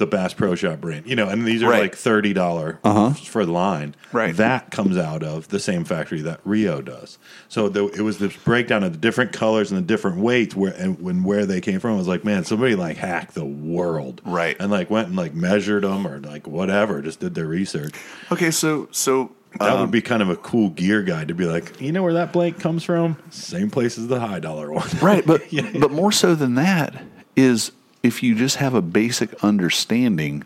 the 0.00 0.06
Bass 0.06 0.34
Pro 0.34 0.56
Shop 0.56 0.80
brand, 0.80 1.06
you 1.06 1.14
know, 1.14 1.28
and 1.28 1.44
these 1.46 1.62
are 1.62 1.68
Right. 1.70 1.82
like 1.82 1.94
thirty 1.94 2.32
dollar 2.32 2.80
for 2.82 3.46
the 3.46 3.52
line. 3.52 3.94
Right. 4.12 4.34
that 4.36 4.72
comes 4.72 4.96
out 4.98 5.22
of 5.22 5.46
the 5.48 5.60
same 5.60 5.84
factory 5.84 6.20
that 6.22 6.40
Rio 6.44 6.80
does. 6.82 7.18
So 7.48 7.68
the, 7.68 7.86
it 7.88 8.00
was 8.00 8.18
this 8.18 8.34
breakdown 8.36 8.82
of 8.82 8.90
the 8.92 8.98
different 8.98 9.32
colors 9.32 9.70
and 9.70 9.78
the 9.78 9.86
different 9.86 10.16
weights 10.16 10.56
where 10.56 10.72
and 10.72 11.00
when 11.00 11.22
where 11.22 11.46
they 11.46 11.60
came 11.60 11.78
from. 11.78 11.94
I 11.94 11.96
was 11.98 12.08
like, 12.08 12.24
man, 12.24 12.44
somebody 12.44 12.74
like 12.74 12.96
hacked 12.96 13.34
the 13.34 13.44
world, 13.44 14.20
Right. 14.24 14.56
And 14.58 14.70
like 14.72 14.90
went 14.90 15.08
and 15.08 15.16
like 15.16 15.34
measured 15.34 15.84
them 15.84 16.06
or 16.06 16.18
like 16.18 16.46
whatever, 16.48 17.00
just 17.02 17.20
did 17.20 17.34
their 17.36 17.46
research. 17.46 17.94
okay, 18.32 18.50
so 18.50 18.88
so 18.90 19.30
That 19.58 19.70
um, 19.74 19.80
would 19.82 19.90
be 19.90 20.02
kind 20.02 20.22
of 20.22 20.30
a 20.30 20.36
cool 20.36 20.70
gear 20.70 21.02
guide 21.02 21.28
to 21.28 21.34
be 21.34 21.44
like, 21.44 21.80
you 21.80 21.92
know 21.92 22.02
where 22.02 22.14
that 22.14 22.32
blank 22.32 22.58
comes 22.58 22.82
from? 22.84 23.16
Same 23.30 23.70
place 23.70 23.98
as 23.98 24.08
the 24.08 24.18
high 24.18 24.40
dollar 24.40 24.72
one. 24.72 24.88
Right, 25.02 25.24
but 25.26 25.42
but 25.78 25.90
more 25.92 26.10
so 26.10 26.34
than 26.34 26.54
that 26.56 27.00
is 27.36 27.70
if 28.02 28.22
you 28.22 28.34
just 28.34 28.56
have 28.56 28.74
a 28.74 28.82
basic 28.82 29.42
understanding 29.44 30.44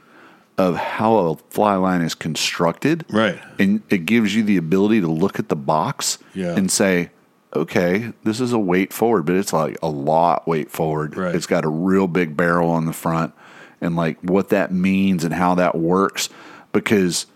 of 0.57 0.77
how 0.77 1.17
a 1.17 1.37
fly 1.51 1.75
line 1.75 2.01
is 2.01 2.15
constructed, 2.15 3.05
Right. 3.11 3.39
and 3.59 3.83
it 3.91 4.07
gives 4.07 4.35
you 4.35 4.43
the 4.43 4.57
ability 4.57 5.01
to 5.01 5.09
look 5.09 5.39
at 5.39 5.49
the 5.49 5.57
box 5.57 6.19
Yeah. 6.33 6.55
and 6.55 6.71
say, 6.71 7.11
okay, 7.55 8.13
this 8.25 8.41
is 8.41 8.53
a 8.53 8.59
weight 8.59 8.93
forward, 8.93 9.25
but 9.27 9.35
it's 9.37 9.53
like 9.53 9.77
a 9.83 9.89
lot 9.89 10.47
weight 10.47 10.71
forward. 10.71 11.17
Right. 11.17 11.35
It's 11.35 11.47
got 11.47 11.65
a 11.65 11.69
real 11.69 12.07
big 12.07 12.37
barrel 12.37 12.71
on 12.71 12.87
the 12.87 12.93
front, 12.93 13.33
and 13.81 13.97
like 13.97 14.19
what 14.23 14.49
that 14.51 14.73
means 14.73 15.25
and 15.25 15.35
how 15.35 15.55
that 15.57 15.75
works, 15.77 16.29
because 16.73 17.27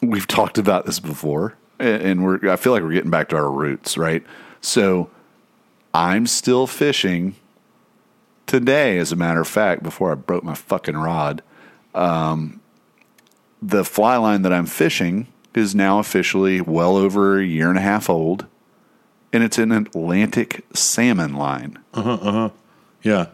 we've 0.00 0.26
talked 0.26 0.58
about 0.58 0.84
this 0.86 0.98
before, 1.00 1.54
and 1.78 2.02
and 2.02 2.24
we're 2.24 2.50
I 2.50 2.56
feel 2.56 2.72
like 2.72 2.82
we're 2.82 2.92
getting 2.92 3.10
back 3.10 3.28
to 3.30 3.36
our 3.36 3.50
roots, 3.50 3.96
right? 3.96 4.24
So 4.60 5.10
I'm 5.94 6.26
still 6.26 6.66
fishing 6.66 7.34
today, 8.46 8.98
as 8.98 9.12
a 9.12 9.16
matter 9.16 9.40
of 9.40 9.48
fact, 9.48 9.82
before 9.82 10.12
I 10.12 10.14
broke 10.14 10.44
my 10.44 10.54
fucking 10.54 10.96
rod. 10.96 11.42
Um, 11.94 12.60
the 13.60 13.84
fly 13.84 14.16
line 14.16 14.42
that 14.42 14.52
I'm 14.52 14.66
fishing 14.66 15.28
is 15.54 15.74
now 15.74 15.98
officially 15.98 16.60
well 16.60 16.96
over 16.96 17.38
a 17.38 17.44
year 17.44 17.68
and 17.68 17.78
a 17.78 17.82
half 17.82 18.08
old, 18.10 18.46
and 19.32 19.42
it's 19.42 19.58
an 19.58 19.72
Atlantic 19.72 20.64
salmon 20.74 21.34
line. 21.34 21.78
Uh-huh 21.94 22.12
uh 22.12 22.50
yeah. 23.02 23.26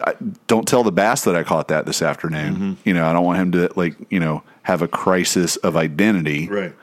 I, 0.00 0.14
don't 0.46 0.66
tell 0.66 0.82
the 0.82 0.92
bass 0.92 1.24
that 1.24 1.36
I 1.36 1.42
caught 1.42 1.68
that 1.68 1.84
this 1.84 2.00
afternoon. 2.00 2.54
Mm-hmm. 2.54 2.72
You 2.84 2.94
know, 2.94 3.06
I 3.06 3.12
don't 3.12 3.24
want 3.24 3.38
him 3.38 3.52
to 3.52 3.70
like 3.76 3.94
you 4.10 4.18
know 4.18 4.42
have 4.62 4.80
a 4.80 4.88
crisis 4.88 5.56
of 5.56 5.76
identity. 5.76 6.48
Right. 6.48 6.74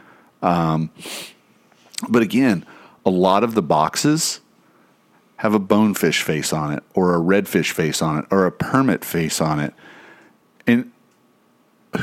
Um, 0.42 0.92
But 2.08 2.22
again, 2.22 2.66
a 3.06 3.10
lot 3.10 3.44
of 3.44 3.56
the 3.56 3.62
boxes 3.62 4.42
have 5.44 5.54
a 5.54 5.60
bonefish 5.60 6.24
face 6.24 6.52
on 6.54 6.72
it, 6.74 6.82
or 6.96 7.14
a 7.14 7.20
redfish 7.20 7.72
face 7.72 8.02
on 8.02 8.18
it, 8.18 8.26
or 8.32 8.46
a 8.46 8.52
permit 8.52 9.04
face 9.06 9.40
on 9.42 9.60
it. 9.60 9.74
And 10.66 10.92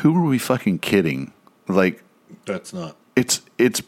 who 0.02 0.14
are 0.16 0.26
we 0.28 0.38
fucking 0.38 0.78
kidding? 0.80 1.32
Like 1.66 2.02
That's 2.44 2.72
not. 2.72 2.96
it's 3.16 3.40
it's 3.58 3.80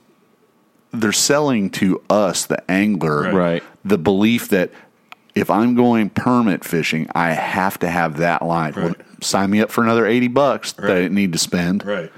they're 0.90 1.12
selling 1.12 1.70
to 1.70 2.02
us 2.10 2.46
the 2.46 2.68
angler 2.70 3.22
Right. 3.22 3.34
Right. 3.34 3.62
the 3.84 3.98
belief 3.98 4.48
that 4.48 4.70
if 5.34 5.48
I'm 5.50 5.74
going 5.74 6.10
permit 6.10 6.64
fishing, 6.64 7.08
I 7.14 7.32
have 7.32 7.78
to 7.80 7.88
have 7.88 8.18
that 8.18 8.42
line. 8.42 8.74
Well, 8.76 8.94
sign 9.22 9.50
me 9.50 9.60
up 9.60 9.70
for 9.70 9.82
another 9.84 10.06
eighty 10.06 10.28
bucks 10.28 10.72
that 10.72 10.90
I 10.90 10.94
didn't 11.02 11.14
need 11.14 11.32
to 11.34 11.38
spend. 11.38 11.84
Right. 11.84 12.10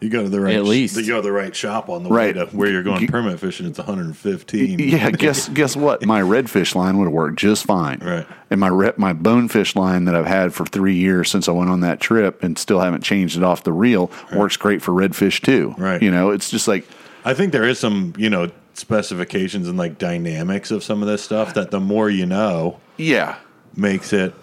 You 0.00 0.08
go 0.08 0.22
to 0.22 0.28
the 0.30 0.40
right 0.40 0.54
At 0.56 0.64
least. 0.64 0.96
you 0.96 1.06
go 1.06 1.16
to 1.16 1.22
the 1.22 1.30
right 1.32 1.54
shop 1.54 1.88
on 1.90 2.02
the 2.02 2.08
Right. 2.10 2.34
way 2.34 2.44
to 2.46 2.56
where 2.56 2.70
you're 2.70 2.82
going 2.82 3.06
permit 3.06 3.38
fishing. 3.38 3.66
It's 3.66 3.78
115. 3.78 4.78
Yeah, 4.78 5.10
guess 5.10 5.48
guess 5.48 5.76
what? 5.76 6.02
My 6.06 6.22
redfish 6.22 6.74
line 6.74 6.96
would 6.98 7.04
have 7.04 7.12
worked 7.12 7.38
just 7.38 7.64
fine. 7.66 7.98
Right. 7.98 8.26
And 8.50 8.58
my 8.60 8.68
re- 8.68 8.92
my 8.96 9.12
bonefish 9.12 9.76
line 9.76 10.06
that 10.06 10.14
I've 10.14 10.26
had 10.26 10.52
for 10.54 10.64
three 10.66 10.96
years 10.96 11.30
since 11.30 11.48
I 11.48 11.52
went 11.52 11.70
on 11.70 11.80
that 11.80 12.00
trip 12.00 12.42
and 12.42 12.58
still 12.58 12.80
haven't 12.80 13.02
changed 13.04 13.36
it 13.36 13.42
off 13.44 13.62
the 13.62 13.72
reel 13.72 14.10
works 14.34 14.56
great 14.56 14.82
for 14.82 14.92
redfish 14.92 15.40
too. 15.42 15.74
Right. 15.78 16.02
You 16.02 16.10
know, 16.10 16.30
it's 16.30 16.50
just 16.50 16.66
like 16.66 16.86
I 17.24 17.34
think 17.34 17.52
there 17.52 17.64
is 17.64 17.78
some, 17.78 18.14
you 18.16 18.30
know, 18.30 18.50
specifications 18.72 19.68
and 19.68 19.76
like 19.78 19.98
dynamics 19.98 20.70
of 20.70 20.82
some 20.82 21.02
of 21.02 21.08
this 21.08 21.22
stuff 21.22 21.54
that 21.54 21.70
the 21.70 21.80
more 21.80 22.08
you 22.10 22.26
know 22.26 22.80
yeah, 22.96 23.36
makes 23.76 24.12
it 24.12 24.34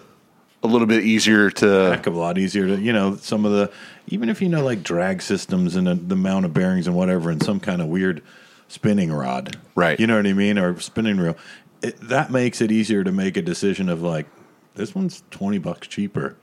a 0.62 0.66
little 0.66 0.86
bit 0.86 1.04
easier 1.04 1.50
to 1.50 1.66
heck 1.66 2.06
of 2.06 2.14
a 2.14 2.18
lot 2.18 2.38
easier 2.38 2.66
to, 2.66 2.80
you 2.80 2.92
know, 2.92 3.16
some 3.16 3.44
of 3.44 3.52
the 3.52 3.70
even 4.08 4.28
if 4.28 4.40
you 4.42 4.48
know 4.48 4.64
like 4.64 4.82
drag 4.82 5.22
systems 5.22 5.76
and 5.76 5.86
the, 5.86 5.94
the 5.94 6.14
amount 6.14 6.44
of 6.44 6.54
bearings 6.54 6.86
and 6.86 6.96
whatever 6.96 7.30
and 7.30 7.42
some 7.42 7.60
kind 7.60 7.80
of 7.80 7.88
weird 7.88 8.22
spinning 8.68 9.12
rod. 9.12 9.58
Right. 9.74 9.98
You 9.98 10.06
know 10.06 10.16
what 10.16 10.26
I 10.26 10.32
mean? 10.32 10.58
Or 10.58 10.78
spinning 10.80 11.18
reel. 11.18 11.36
It, 11.82 12.00
that 12.00 12.30
makes 12.30 12.60
it 12.60 12.72
easier 12.72 13.04
to 13.04 13.12
make 13.12 13.36
a 13.36 13.42
decision 13.42 13.88
of 13.88 14.02
like 14.02 14.26
this 14.74 14.94
one's 14.94 15.22
20 15.30 15.58
bucks 15.58 15.86
cheaper. 15.86 16.36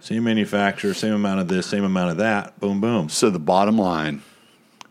Same 0.00 0.24
manufacturer, 0.24 0.94
same 0.94 1.14
amount 1.14 1.40
of 1.40 1.48
this, 1.48 1.64
same 1.66 1.84
amount 1.84 2.10
of 2.10 2.16
that. 2.16 2.58
Boom 2.58 2.80
boom. 2.80 3.08
So 3.08 3.30
the 3.30 3.38
bottom 3.38 3.78
line, 3.78 4.22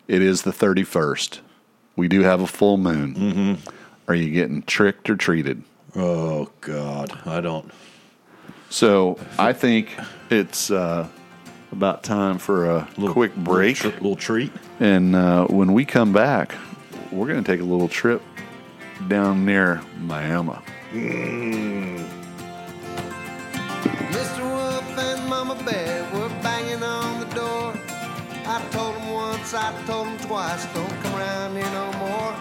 it 0.07 0.21
is 0.21 0.43
the 0.43 0.53
thirty 0.53 0.85
first. 0.85 1.41
We 1.97 2.07
do 2.07 2.21
have 2.21 2.39
a 2.39 2.47
full 2.47 2.77
moon. 2.77 3.15
Mm-hmm. 3.15 3.69
Are 4.07 4.15
you 4.15 4.31
getting 4.31 4.63
tricked 4.63 5.09
or 5.09 5.17
treated? 5.17 5.63
Oh 5.97 6.49
god, 6.61 7.19
I 7.25 7.41
don't 7.41 7.69
So 8.71 9.19
I 9.37 9.51
think 9.51 9.95
it's 10.29 10.71
uh, 10.71 11.05
about 11.73 12.03
time 12.03 12.37
for 12.37 12.69
a 12.69 12.87
little, 12.95 13.13
quick 13.13 13.35
break. 13.35 13.83
Little, 13.83 13.99
little 13.99 14.15
treat. 14.15 14.53
And 14.79 15.13
uh, 15.13 15.45
when 15.47 15.73
we 15.73 15.83
come 15.83 16.13
back, 16.13 16.55
we're 17.11 17.27
going 17.27 17.43
to 17.43 17.51
take 17.51 17.59
a 17.59 17.65
little 17.65 17.89
trip 17.89 18.21
down 19.09 19.45
near 19.45 19.81
Miami. 19.99 20.53
Mr. 24.09 24.39
Wolf 24.39 24.97
and 24.97 25.29
Mama 25.29 25.61
Bear 25.65 26.03
were 26.13 26.29
banging 26.41 26.81
on 26.81 27.19
the 27.19 27.25
door. 27.35 27.73
I 28.45 28.65
told 28.71 28.95
them 28.95 29.11
once, 29.11 29.53
I 29.53 29.73
told 29.85 30.07
them 30.07 30.17
twice, 30.19 30.65
don't 30.73 31.01
come 31.01 31.15
around 31.15 31.57
here 31.57 31.69
no 31.71 31.91
more. 31.99 32.33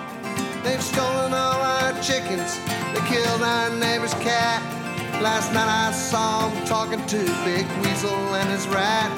They've 0.62 0.80
stolen 0.80 1.34
all 1.34 1.60
our 1.60 1.92
chickens, 2.00 2.56
they 2.94 3.00
killed 3.08 3.42
our 3.42 3.70
neighbor's 3.76 4.14
cat. 4.14 4.79
Last 5.18 5.52
night 5.52 5.68
I 5.68 5.92
saw 5.92 6.48
him 6.48 6.64
talking 6.66 7.04
to 7.06 7.18
Big 7.44 7.66
Weasel 7.82 8.34
and 8.34 8.48
his 8.48 8.66
rat. 8.68 9.10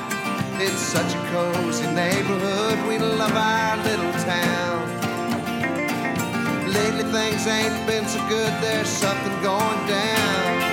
It's 0.61 0.81
such 0.81 1.15
a 1.15 1.19
cozy 1.31 1.87
neighborhood, 1.93 2.79
we 2.89 2.99
love 2.99 3.35
our 3.35 3.77
little 3.85 4.13
town. 4.25 4.79
Lately 6.73 7.05
things 7.13 7.47
ain't 7.47 7.87
been 7.87 8.07
so 8.07 8.19
good, 8.29 8.53
there's 8.63 8.89
something 8.89 9.43
going 9.43 9.87
down. 9.87 10.73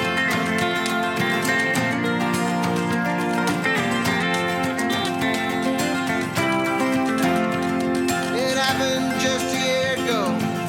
It 8.36 8.58
happened 8.58 9.20
just 9.20 9.56
a 9.56 9.60
year 9.60 9.94
ago. 10.06 10.22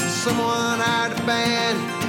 Someone 0.08 0.80
hired 0.80 1.18
a 1.18 1.22
band. 1.24 1.99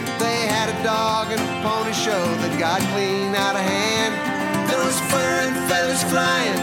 Dog 0.83 1.29
and 1.29 1.45
pony 1.61 1.93
show 1.93 2.25
that 2.41 2.57
got 2.57 2.81
clean 2.97 3.35
out 3.37 3.53
of 3.53 3.61
hand. 3.61 4.17
There 4.65 4.81
was 4.81 4.97
fur 5.13 5.33
and 5.45 5.53
feathers 5.69 6.01
flying. 6.09 6.57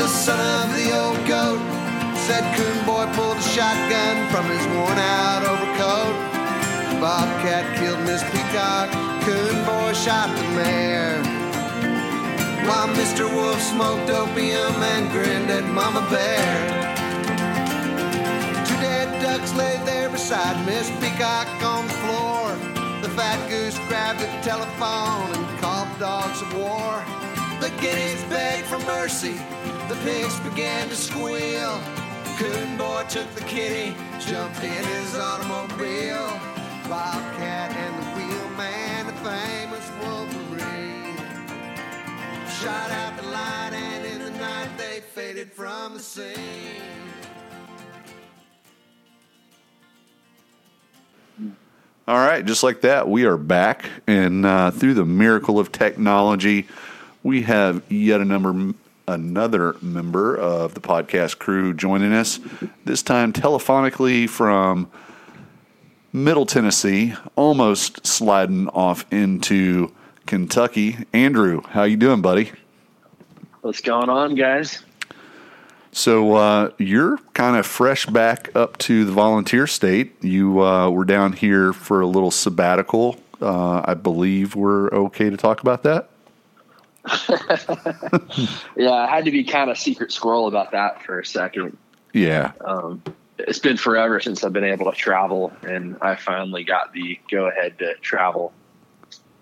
The 0.00 0.08
son 0.08 0.40
of 0.40 0.72
the 0.72 0.88
old 0.96 1.20
goat 1.28 1.60
said 2.24 2.48
Coon 2.56 2.78
Boy 2.88 3.04
pulled 3.12 3.36
a 3.36 3.44
shotgun 3.52 4.24
from 4.32 4.48
his 4.48 4.64
worn 4.72 4.96
out 4.96 5.44
overcoat. 5.44 6.16
Bobcat 6.96 7.76
killed 7.76 8.00
Miss 8.08 8.24
Peacock. 8.32 8.88
Coon 9.28 9.56
Boy 9.68 9.92
shot 9.92 10.32
the 10.32 10.48
mare. 10.56 11.20
While 12.64 12.88
Mr. 12.96 13.28
Wolf 13.28 13.60
smoked 13.60 14.08
opium 14.08 14.80
and 14.96 15.12
grinned 15.12 15.50
at 15.52 15.68
Mama 15.76 16.00
Bear. 16.08 16.48
Two 18.64 18.80
dead 18.80 19.20
ducks 19.20 19.52
lay 19.52 19.76
there 19.84 20.08
beside 20.08 20.56
Miss 20.64 20.88
Peacock 21.04 21.48
on 21.60 21.84
the 21.84 21.92
floor. 22.00 22.77
The 23.02 23.08
fat 23.10 23.48
goose 23.48 23.78
grabbed 23.86 24.18
the 24.18 24.26
telephone 24.42 25.30
and 25.32 25.60
called 25.60 25.88
the 25.94 26.00
dogs 26.00 26.42
of 26.42 26.52
war. 26.54 27.04
The 27.60 27.70
guineas 27.80 28.22
begged 28.24 28.66
for 28.66 28.78
mercy. 28.80 29.34
The 29.88 29.96
pigs 30.02 30.40
began 30.40 30.88
to 30.88 30.96
squeal. 30.96 31.80
Coon 32.38 32.76
boy 32.76 33.04
took 33.08 33.32
the 33.36 33.44
kitty, 33.44 33.94
jumped 34.18 34.62
in 34.64 34.84
his 34.84 35.14
automobile. 35.14 36.26
Bobcat 36.88 37.70
and 37.70 37.94
the 38.02 38.06
wheelman, 38.16 39.06
the 39.06 39.12
famous 39.22 39.86
Wolverine. 40.02 41.16
Shot 42.60 42.90
out 42.90 43.16
the 43.16 43.28
light 43.28 43.74
and 43.74 44.06
in 44.06 44.18
the 44.24 44.38
night 44.40 44.70
they 44.76 45.00
faded 45.00 45.52
from 45.52 45.94
the 45.94 46.00
scene. 46.00 46.82
All 52.08 52.16
right, 52.16 52.42
just 52.42 52.62
like 52.62 52.80
that, 52.80 53.06
we 53.06 53.26
are 53.26 53.36
back. 53.36 53.84
And 54.06 54.46
uh, 54.46 54.70
through 54.70 54.94
the 54.94 55.04
miracle 55.04 55.58
of 55.58 55.70
technology, 55.70 56.66
we 57.22 57.42
have 57.42 57.82
yet 57.92 58.22
a 58.22 58.24
number, 58.24 58.72
another 59.06 59.76
member 59.82 60.34
of 60.34 60.72
the 60.72 60.80
podcast 60.80 61.38
crew 61.38 61.74
joining 61.74 62.14
us, 62.14 62.40
this 62.86 63.02
time 63.02 63.34
telephonically 63.34 64.26
from 64.26 64.90
Middle 66.10 66.46
Tennessee, 66.46 67.12
almost 67.36 68.06
sliding 68.06 68.68
off 68.68 69.04
into 69.12 69.92
Kentucky. 70.24 70.96
Andrew, 71.12 71.60
how 71.60 71.82
you 71.82 71.98
doing, 71.98 72.22
buddy? 72.22 72.52
What's 73.60 73.82
going 73.82 74.08
on, 74.08 74.34
guys? 74.34 74.82
So 75.98 76.36
uh, 76.36 76.70
you're 76.78 77.18
kind 77.34 77.56
of 77.56 77.66
fresh 77.66 78.06
back 78.06 78.54
up 78.54 78.78
to 78.78 79.04
the 79.04 79.10
volunteer 79.10 79.66
state. 79.66 80.22
You 80.22 80.62
uh, 80.62 80.90
were 80.90 81.04
down 81.04 81.32
here 81.32 81.72
for 81.72 82.00
a 82.00 82.06
little 82.06 82.30
sabbatical. 82.30 83.16
Uh, 83.42 83.82
I 83.84 83.94
believe 83.94 84.54
we're 84.54 84.90
okay 84.90 85.28
to 85.28 85.36
talk 85.36 85.60
about 85.60 85.82
that. 85.82 86.08
Yeah, 88.76 88.92
I 88.92 89.08
had 89.08 89.24
to 89.24 89.32
be 89.32 89.42
kind 89.42 89.70
of 89.70 89.76
secret 89.76 90.12
squirrel 90.12 90.46
about 90.46 90.70
that 90.70 91.02
for 91.02 91.18
a 91.18 91.26
second. 91.26 91.76
Yeah, 92.12 92.52
Um, 92.64 93.02
it's 93.36 93.58
been 93.58 93.76
forever 93.76 94.20
since 94.20 94.44
I've 94.44 94.52
been 94.52 94.62
able 94.62 94.90
to 94.92 94.96
travel, 94.96 95.52
and 95.62 95.96
I 96.00 96.14
finally 96.14 96.62
got 96.62 96.92
the 96.92 97.18
go 97.28 97.48
ahead 97.48 97.76
to 97.80 97.94
travel 97.96 98.52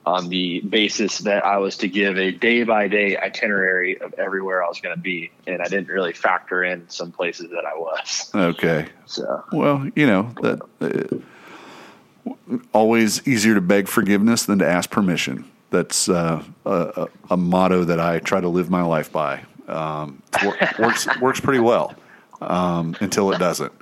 on 0.06 0.28
the 0.28 0.60
basis 0.60 1.18
that 1.18 1.44
I 1.44 1.58
was 1.58 1.76
to 1.78 1.88
give 1.88 2.16
a 2.16 2.30
day 2.30 2.62
by 2.62 2.86
day 2.86 3.16
itinerary 3.16 4.00
of 4.00 4.14
everywhere 4.14 4.64
I 4.64 4.68
was 4.68 4.80
going 4.80 4.94
to 4.94 5.00
be, 5.00 5.32
and 5.48 5.60
I 5.60 5.64
didn't 5.64 5.88
really 5.88 6.12
factor 6.12 6.62
in 6.62 6.88
some 6.88 7.10
places 7.10 7.50
that 7.50 7.64
I 7.66 7.76
was. 7.76 8.30
okay. 8.34 8.86
So 9.06 9.44
Well, 9.50 9.90
you 9.96 10.06
know 10.06 10.32
that 10.42 10.62
uh, 10.80 12.54
always 12.72 13.26
easier 13.26 13.54
to 13.54 13.60
beg 13.60 13.88
forgiveness 13.88 14.44
than 14.44 14.60
to 14.60 14.66
ask 14.66 14.90
permission. 14.90 15.50
That's 15.70 16.08
uh, 16.08 16.44
a, 16.64 17.08
a, 17.28 17.36
motto 17.36 17.84
that 17.84 17.98
I 17.98 18.20
try 18.20 18.40
to 18.40 18.48
live 18.48 18.70
my 18.70 18.82
life 18.82 19.10
by. 19.10 19.42
Um, 19.66 20.22
wor- 20.44 20.56
works 20.78 21.08
works 21.20 21.40
pretty 21.40 21.58
well 21.58 21.94
um, 22.40 22.96
until 23.00 23.32
it 23.32 23.38
doesn't. 23.38 23.72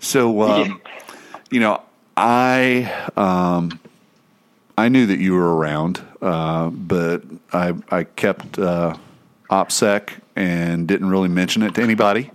So, 0.00 0.40
um, 0.42 0.80
you 1.50 1.60
know, 1.60 1.82
I 2.16 3.10
um, 3.16 3.78
I 4.84 4.88
knew 4.88 5.06
that 5.06 5.18
you 5.18 5.32
were 5.34 5.56
around, 5.56 6.00
uh, 6.22 6.70
but 6.70 7.22
I 7.52 7.74
I 7.90 8.04
kept 8.04 8.58
uh, 8.58 8.94
OPSEC 9.50 10.10
and 10.36 10.86
didn't 10.86 11.10
really 11.10 11.28
mention 11.28 11.62
it 11.62 11.74
to 11.74 11.82
anybody. 11.82 12.30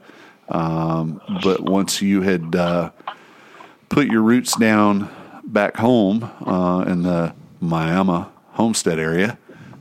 Um, 0.50 1.22
but 1.44 1.62
once 1.62 2.02
you 2.02 2.22
had 2.22 2.56
uh, 2.56 2.92
put 3.88 4.08
your 4.08 4.22
roots 4.22 4.58
down 4.58 5.10
back 5.46 5.78
home 5.78 6.24
uh, 6.46 6.84
in 6.92 7.04
the 7.04 7.34
Miami 7.62 8.26
homestead 8.52 9.00
area, 9.00 9.38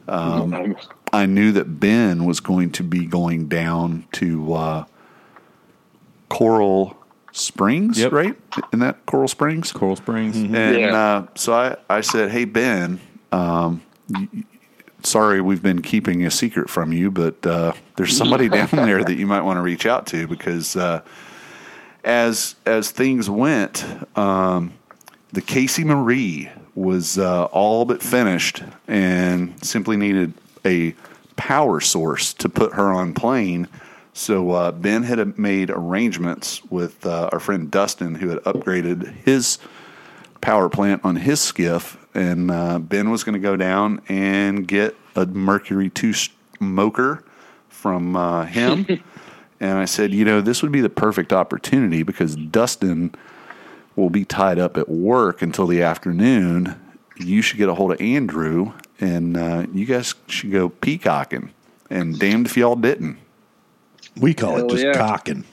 Um, 0.09 0.77
I 1.13 1.27
knew 1.27 1.53
that 1.53 1.81
Ben 1.81 2.25
was 2.25 2.41
going 2.41 2.71
to 2.73 2.83
be 2.83 3.07
going 3.07 3.49
down 3.49 4.05
to 4.13 4.55
uh, 4.55 4.85
Coral 6.29 6.97
Springs, 7.33 7.99
Yep. 7.99 8.13
right? 8.13 8.37
In 8.73 8.79
that 8.81 9.05
Coral 9.07 9.29
Springs? 9.29 9.73
Coral 9.73 9.97
Springs. 9.97 10.37
And 10.37 10.55
Yeah. 10.55 10.95
uh, 10.97 11.27
so 11.35 11.55
I, 11.55 11.77
I 11.89 12.01
said, 12.03 12.31
Hey, 12.31 12.45
Ben, 12.45 13.01
um, 13.33 13.81
y- 14.11 14.29
y- 14.35 14.45
sorry 15.03 15.41
we've 15.41 15.63
been 15.63 15.81
keeping 15.83 16.25
a 16.27 16.31
secret 16.31 16.69
from 16.69 16.93
you, 16.93 17.11
but 17.11 17.45
uh, 17.47 17.73
there's 17.97 18.17
somebody 18.17 18.49
down 18.51 18.69
there 18.73 19.03
that 19.03 19.15
you 19.17 19.27
might 19.27 19.43
want 19.43 19.57
to 19.57 19.63
reach 19.63 19.87
out 19.87 20.07
to 20.09 20.27
because 20.29 20.77
uh, 20.77 21.01
as, 22.05 22.55
as 22.67 22.91
things 22.91 23.31
went, 23.31 23.85
um, 24.17 24.73
the 25.33 25.41
Casey 25.41 25.85
Marie 25.85 26.51
was 26.75 27.19
uh, 27.19 27.45
all 27.47 27.85
but 27.87 28.03
finished 28.03 28.63
and 28.89 29.55
simply 29.65 29.97
needed 29.97 30.35
a 30.65 30.95
power 31.37 31.81
source 31.81 32.35
to 32.35 32.49
put 32.49 32.75
her 32.75 32.93
on 32.93 33.15
plane. 33.15 33.69
So 34.13 34.51
uh, 34.51 34.73
Ben 34.73 35.05
had 35.05 35.39
made 35.39 35.71
arrangements 35.71 36.63
with 36.71 37.07
uh, 37.07 37.31
our 37.33 37.41
friend 37.41 37.71
Dustin, 37.71 38.17
who 38.17 38.29
had 38.29 38.39
upgraded 38.41 39.15
his 39.25 39.59
power 40.41 40.69
plant 40.69 41.05
on 41.05 41.17
his 41.17 41.41
skiff, 41.41 41.97
and 42.15 42.51
uh, 42.51 42.79
Ben 42.79 43.11
was 43.11 43.25
going 43.25 43.35
to 43.35 43.39
go 43.39 43.57
down 43.57 44.03
and 44.09 44.69
get 44.69 44.95
a 45.17 45.25
Mercury 45.25 45.89
two 45.89 46.13
smoker 46.13 47.25
from 47.69 48.15
uh, 48.15 48.45
him. 48.45 48.87
and 49.61 49.79
I 49.79 49.87
said, 49.87 50.13
you 50.13 50.25
know, 50.25 50.41
this 50.41 50.63
would 50.63 50.73
be 50.73 50.83
the 50.83 50.91
perfect 50.91 51.33
opportunity 51.33 52.03
because 52.03 52.37
Dustin 52.37 53.15
will 53.97 54.11
be 54.11 54.25
tied 54.25 54.59
up 54.59 54.77
at 54.77 54.89
work 54.89 55.41
until 55.41 55.67
the 55.67 55.83
afternoon. 55.83 56.79
You 57.17 57.41
should 57.41 57.59
get 57.59 57.69
a 57.69 57.75
hold 57.75 57.93
of 57.93 58.01
Andrew, 58.01 58.73
and 59.01 59.37
uh, 59.37 59.67
you 59.73 59.87
guys 59.87 60.15
should 60.27 60.53
go 60.53 60.69
peacocking. 60.69 61.53
And 61.89 62.19
damned 62.19 62.47
if 62.47 62.57
y'all 62.57 62.77
didn't. 62.77 63.19
We 64.21 64.35
call 64.35 64.57
Hell 64.57 64.67
it 64.67 64.71
just 64.71 64.85
yeah. 64.85 64.93
cocking. 64.93 65.45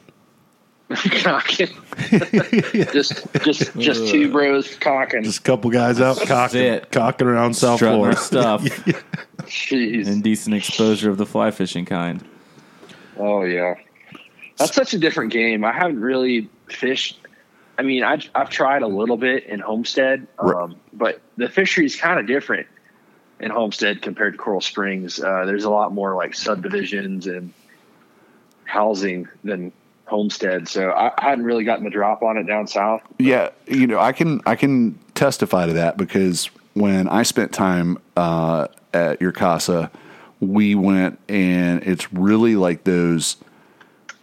cocking. 1.21 1.67
just, 2.91 3.27
just, 3.43 3.77
just 3.77 4.07
two 4.11 4.31
bros 4.31 4.75
cocking. 4.77 5.23
Just 5.23 5.39
a 5.39 5.43
couple 5.43 5.69
guys 5.69 6.01
out 6.01 6.17
cocking, 6.21 6.61
it. 6.61 6.91
cocking 6.91 7.27
around 7.27 7.53
South 7.53 7.77
Strutting 7.77 7.97
Florida. 7.99 8.17
stuff. 8.19 8.63
Jeez. 9.43 10.07
Indecent 10.07 10.55
exposure 10.55 11.09
of 11.11 11.17
the 11.17 11.25
fly 11.25 11.51
fishing 11.51 11.85
kind. 11.85 12.23
Oh 13.17 13.43
yeah, 13.43 13.75
that's 14.57 14.73
such 14.73 14.93
a 14.93 14.97
different 14.97 15.31
game. 15.31 15.63
I 15.63 15.71
haven't 15.73 15.99
really 16.01 16.49
fished. 16.69 17.19
I 17.77 17.81
mean, 17.83 18.03
I, 18.03 18.19
I've 18.35 18.49
tried 18.49 18.81
a 18.81 18.87
little 18.87 19.17
bit 19.17 19.45
in 19.45 19.59
Homestead, 19.59 20.27
Right. 20.41 20.63
um, 20.63 20.75
but 20.93 21.21
the 21.37 21.47
fishery 21.49 21.85
is 21.85 21.95
kind 21.95 22.19
of 22.19 22.27
different 22.27 22.67
in 23.39 23.51
Homestead 23.51 24.01
compared 24.01 24.33
to 24.33 24.37
Coral 24.37 24.59
Springs. 24.59 25.19
Uh, 25.21 25.45
there's 25.45 25.63
a 25.63 25.69
lot 25.69 25.93
more 25.93 26.15
like 26.15 26.33
subdivisions 26.35 27.27
and 27.27 27.53
housing 28.69 29.27
than 29.43 29.71
Homestead, 30.05 30.67
so 30.67 30.89
I, 30.89 31.11
I 31.17 31.29
hadn't 31.29 31.45
really 31.45 31.63
gotten 31.63 31.83
the 31.83 31.91
drop 31.91 32.23
on 32.23 32.37
it 32.37 32.43
down 32.47 32.65
south. 32.67 33.01
Yeah, 33.19 33.49
you 33.67 33.85
know, 33.85 33.99
I 33.99 34.11
can 34.11 34.41
I 34.45 34.55
can 34.55 34.97
testify 35.13 35.67
to 35.67 35.73
that 35.73 35.97
because 35.97 36.49
when 36.73 37.07
I 37.07 37.23
spent 37.23 37.51
time 37.51 37.97
uh, 38.17 38.67
at 38.93 39.21
your 39.21 39.31
casa, 39.31 39.91
we 40.39 40.73
went 40.73 41.19
and 41.29 41.83
it's 41.83 42.11
really 42.11 42.55
like 42.55 42.85
those 42.85 43.37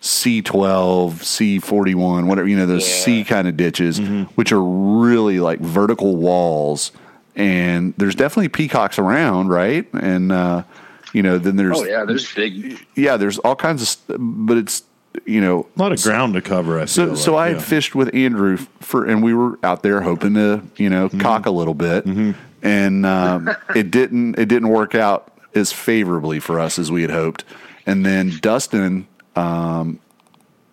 C 0.00 0.42
twelve, 0.42 1.24
C 1.24 1.60
forty 1.60 1.94
one, 1.94 2.26
whatever 2.26 2.48
you 2.48 2.56
know, 2.56 2.66
those 2.66 2.88
Yeah. 2.88 3.04
C 3.04 3.24
kind 3.24 3.46
of 3.46 3.56
ditches, 3.56 3.98
which 4.34 4.50
are 4.50 4.62
really 4.62 5.38
like 5.38 5.60
vertical 5.60 6.16
walls, 6.16 6.90
and 7.36 7.94
there's 7.96 8.16
definitely 8.16 8.48
peacocks 8.48 8.98
around, 8.98 9.50
right? 9.50 9.86
And 9.94 10.32
uh, 10.32 10.64
you 11.16 11.22
know, 11.22 11.38
then 11.38 11.56
there's 11.56 11.78
Oh 11.78 11.84
yeah, 11.84 12.04
there's 12.04 12.32
big. 12.34 12.78
yeah, 12.94 13.16
there's 13.16 13.38
all 13.38 13.56
kinds 13.56 13.80
of, 13.82 13.88
st- 13.88 14.18
but 14.20 14.58
it's 14.58 14.82
you 15.24 15.40
know 15.40 15.66
A 15.76 15.80
lot 15.80 15.92
of 15.92 16.02
ground 16.02 16.34
to 16.34 16.42
cover. 16.42 16.78
I 16.78 16.84
so, 16.84 17.06
feel 17.06 17.16
so 17.16 17.36
I 17.36 17.48
had 17.48 17.56
yeah. 17.56 17.62
fished 17.62 17.94
with 17.94 18.14
Andrew 18.14 18.58
for, 18.80 19.06
and 19.06 19.22
we 19.22 19.32
were 19.32 19.58
out 19.62 19.82
there 19.82 20.02
hoping 20.02 20.34
to, 20.34 20.62
you 20.76 20.90
know, 20.90 21.08
Mm-hmm. 21.08 21.20
cock 21.20 21.46
a 21.46 21.50
little 21.50 21.72
bit, 21.74 22.04
and 22.62 23.06
um, 23.06 23.48
it 23.74 23.90
didn't, 23.90 24.38
it 24.38 24.46
didn't 24.48 24.68
work 24.68 24.94
out 24.94 25.32
as 25.54 25.72
favorably 25.72 26.38
for 26.38 26.60
us 26.60 26.78
as 26.78 26.92
we 26.92 27.00
had 27.00 27.10
hoped. 27.10 27.44
And 27.86 28.04
then 28.04 28.32
Dustin, 28.42 29.06
um, 29.36 30.00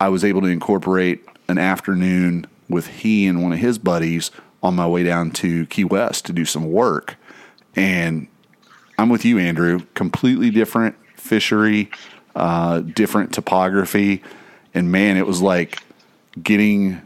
I 0.01 0.09
was 0.09 0.25
able 0.25 0.41
to 0.41 0.47
incorporate 0.47 1.23
an 1.47 1.57
afternoon 1.57 2.47
with 2.67 2.87
he 2.87 3.27
and 3.27 3.41
one 3.43 3.53
of 3.53 3.59
his 3.59 3.77
buddies 3.77 4.29
on 4.61 4.75
my 4.75 4.87
way 4.87 5.03
down 5.03 5.31
to 5.31 5.65
Key 5.67 5.83
West 5.85 6.25
to 6.25 6.33
do 6.33 6.43
some 6.43 6.69
work, 6.69 7.15
and 7.77 8.27
I'm 8.97 9.09
with 9.09 9.25
you, 9.25 9.39
Andrew. 9.39 9.81
Completely 9.93 10.49
different 10.49 10.95
fishery, 11.15 11.89
uh, 12.35 12.79
different 12.81 13.33
topography, 13.33 14.21
and 14.73 14.91
man, 14.91 15.17
it 15.17 15.25
was 15.27 15.41
like 15.41 15.81
getting 16.41 17.01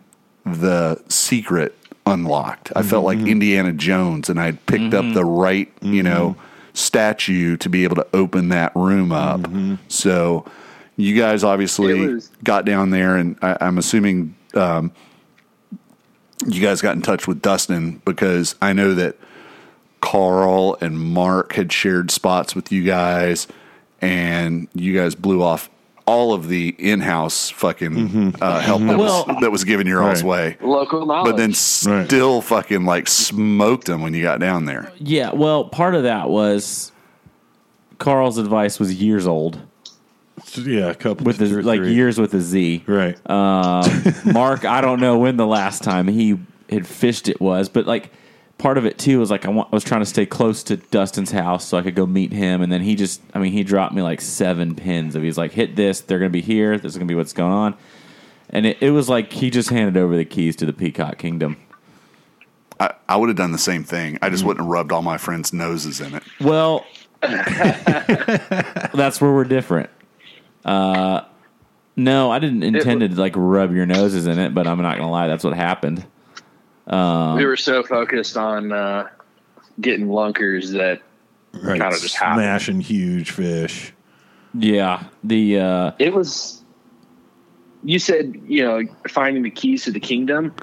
the 0.45 1.01
secret 1.09 1.77
unlocked. 2.05 2.71
I 2.75 2.81
felt 2.83 3.03
like 3.05 3.19
Indiana 3.19 3.73
Jones, 3.73 4.29
and 4.29 4.39
I'd 4.39 4.65
picked 4.65 4.93
up 4.93 5.05
the 5.13 5.25
right, 5.25 5.71
you 5.81 6.03
know, 6.03 6.35
statue 6.73 7.57
to 7.57 7.69
be 7.69 7.83
able 7.83 7.95
to 7.97 8.07
open 8.13 8.49
that 8.49 8.73
room 8.75 9.11
up. 9.11 9.41
So, 9.89 10.45
you 10.95 11.15
guys 11.19 11.43
obviously 11.43 12.07
was- 12.15 12.31
got 12.43 12.63
down 12.65 12.91
there, 12.91 13.15
and 13.17 13.37
I, 13.41 13.57
I'm 13.61 13.77
assuming 13.77 14.35
um, 14.53 14.91
you 16.45 16.61
guys 16.61 16.81
got 16.81 16.95
in 16.95 17.01
touch 17.01 17.27
with 17.27 17.41
Dustin 17.41 18.01
because 18.05 18.55
I 18.61 18.73
know 18.73 18.93
that 18.93 19.15
Carl 20.01 20.77
and 20.81 20.99
Mark 20.99 21.53
had 21.53 21.71
shared 21.71 22.11
spots 22.11 22.55
with 22.55 22.71
you 22.71 22.83
guys, 22.83 23.47
and 24.01 24.67
you 24.73 24.93
guys 24.95 25.15
blew 25.15 25.41
off 25.41 25.69
all 26.05 26.33
of 26.33 26.47
the 26.47 26.69
in-house 26.79 27.49
fucking 27.49 28.35
uh, 28.41 28.59
help 28.61 28.81
that, 28.83 28.97
Well- 28.97 29.25
was, 29.27 29.37
that 29.41 29.51
was 29.51 29.63
given 29.65 29.85
your 29.87 30.01
all's 30.01 30.23
Right. 30.23 30.57
way. 30.61 30.67
Local 30.67 31.05
knowledge. 31.05 31.31
But 31.31 31.37
then 31.37 31.49
Right. 31.49 32.05
still 32.07 32.39
fucking 32.41 32.85
like 32.85 33.07
smoked 33.09 33.87
them 33.87 34.01
when 34.01 34.13
you 34.13 34.23
got 34.23 34.39
down 34.39 34.63
there. 34.65 34.91
Yeah, 34.99 35.33
well, 35.33 35.65
part 35.65 35.95
of 35.95 36.03
that 36.03 36.29
was 36.29 36.93
Carl's 37.97 38.37
advice 38.37 38.79
was 38.79 38.93
years 39.01 39.27
old 39.27 39.59
yeah, 40.55 40.89
a 40.91 40.95
couple 40.95 41.25
with 41.25 41.39
two 41.39 41.47
the 41.49 41.57
or 41.57 41.63
like 41.63 41.79
three. 41.81 41.93
years 41.93 42.17
with 42.19 42.33
a 42.33 42.39
Z. 42.39 42.83
Right. 42.87 43.17
Mark, 44.25 44.63
I 44.65 44.79
don't 44.81 44.99
know 45.01 45.17
when 45.17 45.35
the 45.35 45.47
last 45.47 45.83
time 45.83 46.07
he 46.07 46.37
had 46.69 46.85
fished 46.87 47.27
it 47.27 47.41
was, 47.41 47.67
but 47.69 47.85
like 47.85 48.11
part 48.57 48.77
of 48.77 48.85
it 48.85 48.97
too 48.97 49.19
was 49.19 49.29
like 49.29 49.45
I, 49.45 49.49
want, 49.49 49.69
I 49.71 49.75
was 49.75 49.83
trying 49.83 50.01
to 50.01 50.05
stay 50.05 50.25
close 50.25 50.63
to 50.63 50.77
Dustin's 50.77 51.31
house 51.31 51.65
so 51.65 51.77
I 51.77 51.81
could 51.81 51.95
go 51.95 52.05
meet 52.05 52.31
him, 52.31 52.61
and 52.61 52.71
then 52.71 52.81
he 52.81 52.95
just, 52.95 53.21
I 53.33 53.39
mean, 53.39 53.51
he 53.51 53.63
dropped 53.63 53.93
me 53.93 54.01
like 54.01 54.21
seven 54.21 54.75
pins 54.75 55.15
of 55.15 55.23
he's 55.23 55.37
like, 55.37 55.51
hit 55.51 55.75
this, 55.75 56.01
they're 56.01 56.19
gonna 56.19 56.29
be 56.29 56.41
here, 56.41 56.77
this 56.77 56.93
is 56.93 56.97
gonna 56.97 57.07
be 57.07 57.15
what's 57.15 57.33
going 57.33 57.51
on, 57.51 57.75
and 58.49 58.65
it, 58.65 58.77
it 58.81 58.91
was 58.91 59.09
like 59.09 59.33
he 59.33 59.49
just 59.49 59.69
handed 59.69 59.97
over 59.97 60.15
the 60.15 60.25
keys 60.25 60.55
to 60.57 60.65
the 60.65 60.73
Peacock 60.73 61.17
Kingdom. 61.17 61.57
I, 62.79 62.93
I 63.09 63.17
would 63.17 63.29
have 63.29 63.37
done 63.37 63.51
the 63.51 63.57
same 63.57 63.83
thing. 63.83 64.19
I 64.21 64.29
just 64.29 64.43
wouldn't 64.43 64.63
have 64.63 64.69
rubbed 64.69 64.91
all 64.91 65.01
my 65.01 65.17
friends' 65.17 65.51
noses 65.51 65.99
in 65.99 66.13
it. 66.13 66.23
Well, 66.39 66.85
that's 67.21 69.19
where 69.19 69.33
we're 69.33 69.45
different. 69.45 69.89
Uh, 70.63 71.21
no, 71.95 72.29
I 72.29 72.37
didn't 72.37 72.61
intend 72.61 73.01
to 73.01 73.07
like 73.09 73.33
rub 73.35 73.73
your 73.73 73.87
noses 73.87 74.27
in 74.27 74.37
it, 74.37 74.53
but 74.53 74.67
I'm 74.67 74.81
not 74.81 74.97
gonna 74.97 75.09
lie, 75.11 75.27
that's 75.27 75.43
what 75.43 75.55
happened. 75.55 76.05
We 77.37 77.45
were 77.45 77.57
so 77.57 77.83
focused 77.83 78.37
on 78.37 78.71
uh, 78.71 79.09
getting 79.79 80.07
lunkers 80.07 80.71
that 80.71 81.01
right. 81.53 81.79
kinda 81.79 81.97
just 81.99 82.15
happened. 82.15 82.43
smashing 82.43 82.81
huge 82.81 83.31
fish. 83.31 83.93
Yeah, 84.53 85.03
the 85.23 85.59
uh, 85.59 85.91
it 85.99 86.13
was 86.13 86.63
you 87.83 87.99
said 87.99 88.41
you 88.47 88.63
know 88.63 88.83
finding 89.07 89.43
the 89.43 89.51
keys 89.51 89.83
to 89.83 89.91
the 89.91 89.99
kingdom 89.99 90.53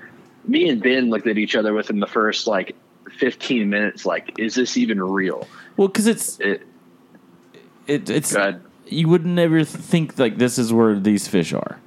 me 0.46 0.68
and 0.68 0.82
ben 0.82 1.10
looked 1.10 1.26
at 1.26 1.38
each 1.38 1.54
other 1.54 1.72
within 1.72 2.00
the 2.00 2.06
first 2.06 2.46
like 2.46 2.74
15 3.18 3.70
minutes 3.70 4.04
like 4.04 4.36
is 4.38 4.56
this 4.56 4.76
even 4.76 5.00
real 5.02 5.46
well, 5.76 5.88
because 5.88 6.06
it's 6.06 6.38
it 6.40 6.66
it, 7.86 8.08
it's 8.08 8.32
God. 8.32 8.62
you 8.86 9.08
would 9.08 9.26
never 9.26 9.64
think 9.64 10.18
like 10.18 10.38
this 10.38 10.58
is 10.58 10.72
where 10.72 10.98
these 10.98 11.28
fish 11.28 11.52
are. 11.52 11.78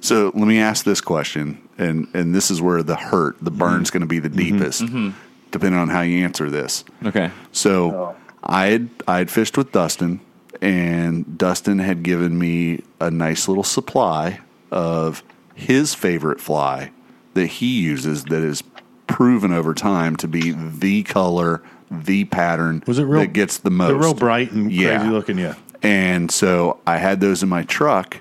So 0.00 0.26
let 0.34 0.46
me 0.46 0.58
ask 0.60 0.84
this 0.84 1.00
question, 1.00 1.60
and 1.76 2.08
and 2.14 2.34
this 2.34 2.50
is 2.50 2.60
where 2.62 2.82
the 2.82 2.96
hurt, 2.96 3.36
the 3.40 3.50
mm-hmm. 3.50 3.58
burn's 3.58 3.90
going 3.90 4.02
to 4.02 4.06
be 4.06 4.18
the 4.18 4.28
mm-hmm. 4.28 4.58
deepest, 4.58 4.82
mm-hmm. 4.82 5.10
depending 5.50 5.80
on 5.80 5.88
how 5.88 6.02
you 6.02 6.24
answer 6.24 6.50
this. 6.50 6.84
Okay, 7.04 7.30
So 7.52 7.92
Oh. 7.94 8.16
I 8.42 8.66
had 8.66 8.88
I 9.06 9.18
had 9.18 9.30
fished 9.30 9.56
with 9.56 9.72
Dustin, 9.72 10.20
and 10.62 11.36
Dustin 11.36 11.78
had 11.80 12.02
given 12.02 12.38
me 12.38 12.82
a 13.00 13.10
nice 13.10 13.48
little 13.48 13.64
supply 13.64 14.40
of 14.70 15.22
his 15.54 15.94
favorite 15.94 16.40
fly 16.40 16.92
that 17.34 17.46
he 17.46 17.80
uses 17.80 18.24
that 18.24 18.42
is 18.42 18.62
proven 19.06 19.52
over 19.52 19.74
time 19.74 20.14
to 20.16 20.28
be 20.28 20.52
the 20.52 21.02
color, 21.02 21.62
the 21.90 22.24
pattern 22.26 22.82
Was 22.86 22.98
it 22.98 23.04
real? 23.04 23.20
that 23.20 23.32
gets 23.32 23.58
the 23.58 23.70
most. 23.70 23.88
They're 23.88 23.96
real 23.96 24.14
bright 24.14 24.52
and 24.52 24.70
Yeah. 24.70 24.98
crazy 24.98 25.10
looking. 25.12 25.38
Yeah. 25.38 25.54
And 25.82 26.30
so 26.30 26.78
I 26.86 26.98
had 26.98 27.20
those 27.20 27.42
in 27.42 27.48
my 27.48 27.62
truck. 27.62 28.18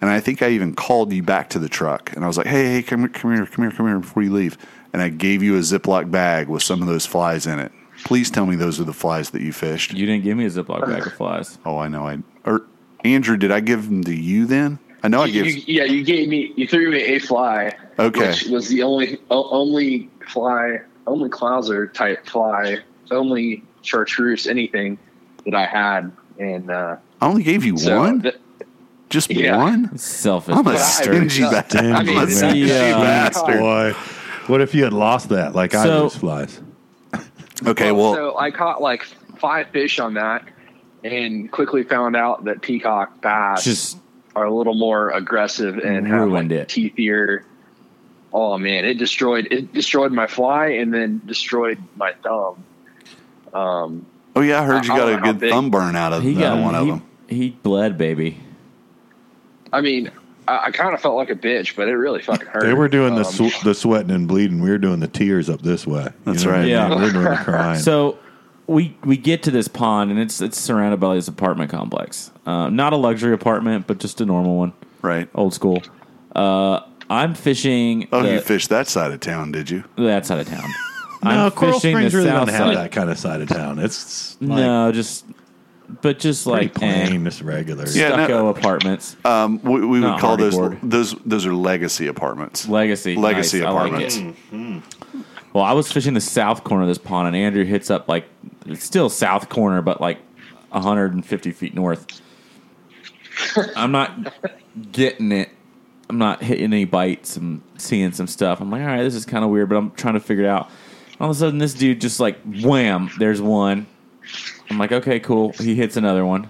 And 0.00 0.08
I 0.10 0.20
think 0.20 0.42
I 0.42 0.50
even 0.50 0.74
called 0.74 1.12
you 1.12 1.22
back 1.22 1.50
to 1.50 1.58
the 1.58 1.68
truck. 1.68 2.12
And 2.14 2.24
I 2.24 2.28
was 2.28 2.36
like, 2.38 2.46
hey, 2.46 2.66
hey, 2.74 2.82
come, 2.82 3.00
here, 3.00 3.08
come 3.08 3.34
here, 3.34 3.46
come 3.46 3.64
here, 3.64 3.72
come 3.72 3.86
here 3.86 3.98
before 3.98 4.22
you 4.22 4.32
leave. 4.32 4.56
And 4.92 5.02
I 5.02 5.08
gave 5.08 5.42
you 5.42 5.56
a 5.56 5.60
Ziploc 5.60 6.10
bag 6.10 6.48
with 6.48 6.62
some 6.62 6.80
of 6.82 6.88
those 6.88 7.04
flies 7.04 7.46
in 7.46 7.58
it. 7.58 7.72
Please 8.04 8.30
tell 8.30 8.46
me 8.46 8.54
those 8.54 8.78
are 8.80 8.84
the 8.84 8.92
flies 8.92 9.30
that 9.30 9.42
you 9.42 9.52
fished. 9.52 9.92
You 9.92 10.06
didn't 10.06 10.22
give 10.22 10.36
me 10.36 10.44
a 10.44 10.50
Ziploc 10.50 10.86
bag 10.86 11.06
of 11.06 11.12
flies. 11.14 11.58
oh, 11.66 11.78
I 11.78 11.88
know. 11.88 12.06
I 12.06 12.18
or 12.44 12.62
Andrew, 13.04 13.36
did 13.36 13.50
I 13.50 13.58
give 13.60 13.88
them 13.88 14.04
to 14.04 14.14
you 14.14 14.46
then? 14.46 14.78
I 15.02 15.08
know 15.08 15.22
I 15.22 15.30
gave. 15.30 15.46
you- 15.46 15.62
yeah, 15.66 15.84
you 15.84 16.04
gave 16.04 16.28
me, 16.28 16.52
you 16.56 16.66
threw 16.68 16.90
me 16.90 17.00
a 17.02 17.18
fly. 17.18 17.72
Okay. 17.98 18.28
Which 18.30 18.44
was 18.46 18.68
the 18.68 18.82
only, 18.84 19.18
only 19.30 20.08
fly, 20.28 20.78
only 21.06 21.28
clouser 21.28 21.92
type 21.92 22.24
fly, 22.26 22.78
only 23.10 23.64
chartreuse, 23.82 24.46
anything 24.46 24.98
that 25.44 25.54
I 25.54 25.66
had. 25.66 26.12
And, 26.38 26.70
uh, 26.70 26.96
I 27.20 27.26
only 27.26 27.42
gave 27.42 27.64
you 27.64 27.76
so 27.78 27.98
one. 27.98 28.22
th- 28.22 28.36
Just 29.08 29.30
Yeah. 29.30 29.56
one. 29.56 29.96
Selfish. 29.96 30.54
I'm 30.54 30.60
a 30.60 30.64
But 30.64 30.76
I- 30.76 30.78
stingy 30.78 31.44
I- 31.44 31.50
bastard. 31.50 31.80
I 31.80 32.02
mean, 32.02 32.18
I'm 32.18 32.28
a 32.28 32.30
stingy 32.30 32.58
Yeah. 32.60 32.92
bastard. 32.98 33.58
Boy, 33.58 33.92
what 34.48 34.60
if 34.60 34.74
you 34.74 34.84
had 34.84 34.92
lost 34.92 35.30
that 35.30 35.54
like 35.54 35.74
I 35.74 35.84
So- 35.84 36.02
lose 36.04 36.16
flies? 36.16 36.60
Okay, 37.66 37.90
well, 37.90 38.14
so 38.14 38.38
I 38.38 38.50
caught 38.50 38.80
like 38.80 39.04
five 39.38 39.68
fish 39.72 39.98
on 39.98 40.14
that 40.14 40.42
and 41.02 41.50
quickly 41.50 41.82
found 41.82 42.14
out 42.16 42.44
that 42.44 42.60
peacock 42.62 43.20
bass 43.20 43.64
Just 43.64 43.98
are 44.36 44.44
a 44.44 44.54
little 44.54 44.74
more 44.74 45.10
aggressive 45.10 45.78
and 45.78 46.06
have 46.06 46.28
like 46.28 46.50
it. 46.52 46.68
teethier. 46.68 47.40
Oh 48.32 48.58
man, 48.58 48.84
it 48.84 48.94
destroyed 48.98 49.48
it 49.50 49.72
destroyed 49.72 50.12
my 50.12 50.26
fly 50.28 50.66
and 50.66 50.92
then 50.94 51.20
destroyed 51.26 51.78
my 51.96 52.12
thumb. 52.22 52.62
Um, 53.52 54.06
oh 54.36 54.40
yeah, 54.42 54.60
I 54.60 54.64
heard 54.64 54.84
you 54.86 54.92
I- 54.92 54.96
I 54.96 54.98
got 54.98 55.28
a 55.28 55.32
good 55.32 55.50
thumb 55.50 55.70
burn 55.70 55.96
out 55.96 56.12
of 56.12 56.22
he 56.22 56.34
that 56.34 56.40
got 56.40 56.58
one 56.62 56.74
of 56.76 56.84
he, 56.84 56.90
them. 56.92 57.02
he 57.28 57.50
bled, 57.62 57.98
baby. 57.98 58.38
I 59.72 59.80
mean, 59.80 60.10
I, 60.46 60.66
I 60.66 60.70
kind 60.70 60.94
of 60.94 61.00
felt 61.00 61.16
like 61.16 61.30
a 61.30 61.34
bitch, 61.34 61.76
but 61.76 61.88
it 61.88 61.92
really 61.94 62.22
fucking 62.22 62.46
hurt. 62.46 62.62
They 62.62 62.74
were 62.74 62.88
doing 62.88 63.14
the 63.14 63.24
Um, 63.24 63.50
sw- 63.50 63.62
the 63.64 63.74
sweating 63.74 64.10
and 64.10 64.26
bleeding. 64.28 64.60
We 64.60 64.70
were 64.70 64.78
doing 64.78 65.00
the 65.00 65.08
tears 65.08 65.48
up 65.50 65.62
this 65.62 65.86
way. 65.86 66.04
You 66.04 66.12
That's 66.32 66.44
know 66.44 66.50
what 66.50 66.56
I 66.56 66.58
right. 66.60 66.64
mean? 66.66 66.70
Yeah. 66.70 66.94
we 66.96 67.02
were 67.02 67.12
doing 67.12 67.24
the 67.24 67.36
crying. 67.36 67.80
So 67.80 68.18
we 68.66 68.96
we 69.04 69.16
get 69.16 69.42
to 69.44 69.50
this 69.50 69.68
pond 69.68 70.10
and 70.10 70.18
it's 70.20 70.40
it's 70.40 70.58
surrounded 70.58 71.00
by 71.00 71.14
this 71.14 71.28
apartment 71.28 71.70
complex. 71.70 72.30
Uh, 72.46 72.68
not 72.70 72.92
a 72.92 72.96
luxury 72.96 73.32
apartment, 73.34 73.86
but 73.86 73.98
just 73.98 74.20
a 74.20 74.26
normal 74.26 74.56
one, 74.56 74.72
Right. 75.02 75.28
old 75.34 75.54
school. 75.54 75.82
Uh, 76.34 76.80
I'm 77.10 77.34
fishing 77.34 78.06
Oh, 78.12 78.22
the, 78.22 78.34
you 78.34 78.40
fished 78.40 78.68
that 78.68 78.86
side 78.88 79.10
of 79.12 79.20
town, 79.20 79.52
did 79.52 79.70
you? 79.70 79.84
that 79.96 80.26
side 80.26 80.40
of 80.40 80.48
town. 80.48 80.68
no, 81.24 81.30
I'm 81.46 81.50
Coral 81.50 81.74
fishing 81.80 81.92
Springs 81.94 82.12
the 82.12 82.18
really 82.18 82.30
south 82.30 82.46
doesn't 82.48 82.62
have 82.66 82.74
that 82.74 82.92
kind 82.92 83.10
of 83.10 83.18
side 83.18 83.40
of 83.40 83.48
town. 83.48 83.78
It's 83.78 84.36
like 84.40 84.58
no, 84.60 84.92
just 84.92 85.24
but 86.02 86.18
just 86.18 86.44
pretty 86.46 86.66
like 86.68 86.82
eh, 86.82 87.06
plain, 87.06 87.24
just 87.24 87.40
regular. 87.42 87.86
Yeah, 87.88 88.08
no- 88.10 88.14
stucco 88.16 88.48
apartments, 88.48 89.16
Um, 89.24 89.60
we, 89.62 89.84
we 89.86 90.00
would 90.00 90.18
call 90.20 90.36
those 90.36 90.54
board. 90.54 90.78
those 90.82 91.14
those 91.24 91.46
are 91.46 91.54
legacy 91.54 92.06
apartments. 92.06 92.68
legacy, 92.68 93.16
Legacy 93.16 93.60
Nice, 93.60 93.66
I 93.66 93.70
like 93.70 93.86
apartments. 94.12 94.16
it. 94.52 94.82
Well, 95.54 95.64
I 95.64 95.72
was 95.72 95.90
fishing 95.90 96.14
the 96.14 96.20
south 96.20 96.62
corner 96.62 96.82
of 96.82 96.88
this 96.88 96.98
pond, 96.98 97.26
and 97.28 97.36
Andrew 97.36 97.64
hits 97.64 97.90
up 97.90 98.08
like 98.08 98.26
it's 98.66 98.84
still 98.84 99.08
south 99.08 99.48
corner, 99.48 99.80
but 99.82 100.00
like 100.00 100.18
150 100.70 101.50
feet 101.52 101.74
north. 101.74 102.06
I'm 103.76 103.92
not 103.92 104.34
getting 104.92 105.32
it. 105.32 105.48
I'm 106.10 106.18
not 106.18 106.42
hitting 106.42 106.64
any 106.64 106.84
bites. 106.84 107.36
I'm 107.36 107.62
seeing 107.76 108.12
some 108.12 108.26
stuff. 108.26 108.60
I'm 108.60 108.70
like, 108.70 108.80
all 108.82 108.86
right, 108.88 109.02
this 109.02 109.14
is 109.14 109.24
kind 109.26 109.44
of 109.44 109.50
weird, 109.50 109.68
but 109.68 109.76
I'm 109.76 109.90
trying 109.92 110.14
to 110.14 110.20
figure 110.20 110.44
it 110.44 110.48
out. 110.48 110.70
All 111.20 111.30
of 111.30 111.36
a 111.36 111.38
sudden, 111.38 111.58
this 111.58 111.74
dude 111.74 112.00
just 112.00 112.20
like 112.20 112.38
wham, 112.44 113.10
there's 113.18 113.40
one. 113.42 113.86
I'm 114.70 114.78
like, 114.78 114.92
okay, 114.92 115.20
cool. 115.20 115.52
He 115.52 115.74
hits 115.74 115.96
another 115.96 116.24
one. 116.26 116.48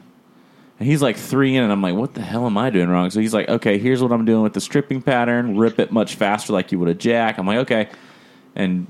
And 0.78 0.89
he's 0.89 1.03
like 1.03 1.16
three 1.16 1.57
in, 1.57 1.62
and 1.65 1.73
I'm 1.73 1.82
like, 1.82 1.95
what 1.95 2.15
the 2.15 2.23
hell 2.23 2.47
am 2.47 2.57
I 2.57 2.70
doing 2.70 2.89
wrong? 2.89 3.11
So 3.11 3.20
he's 3.20 3.35
like, 3.35 3.49
okay, 3.49 3.78
here's 3.78 4.03
what 4.03 4.12
I'm 4.12 4.24
doing 4.24 4.43
with 4.43 4.53
the 4.53 4.61
stripping 4.61 5.03
pattern. 5.03 5.57
Rip 5.57 5.78
it 5.78 5.90
much 5.90 6.15
faster, 6.15 6.53
like 6.53 6.70
you 6.70 6.78
would 6.78 6.89
a 6.89 6.95
jack. 6.95 7.39
I'm 7.39 7.47
like, 7.47 7.59
okay. 7.59 7.89
And 8.55 8.86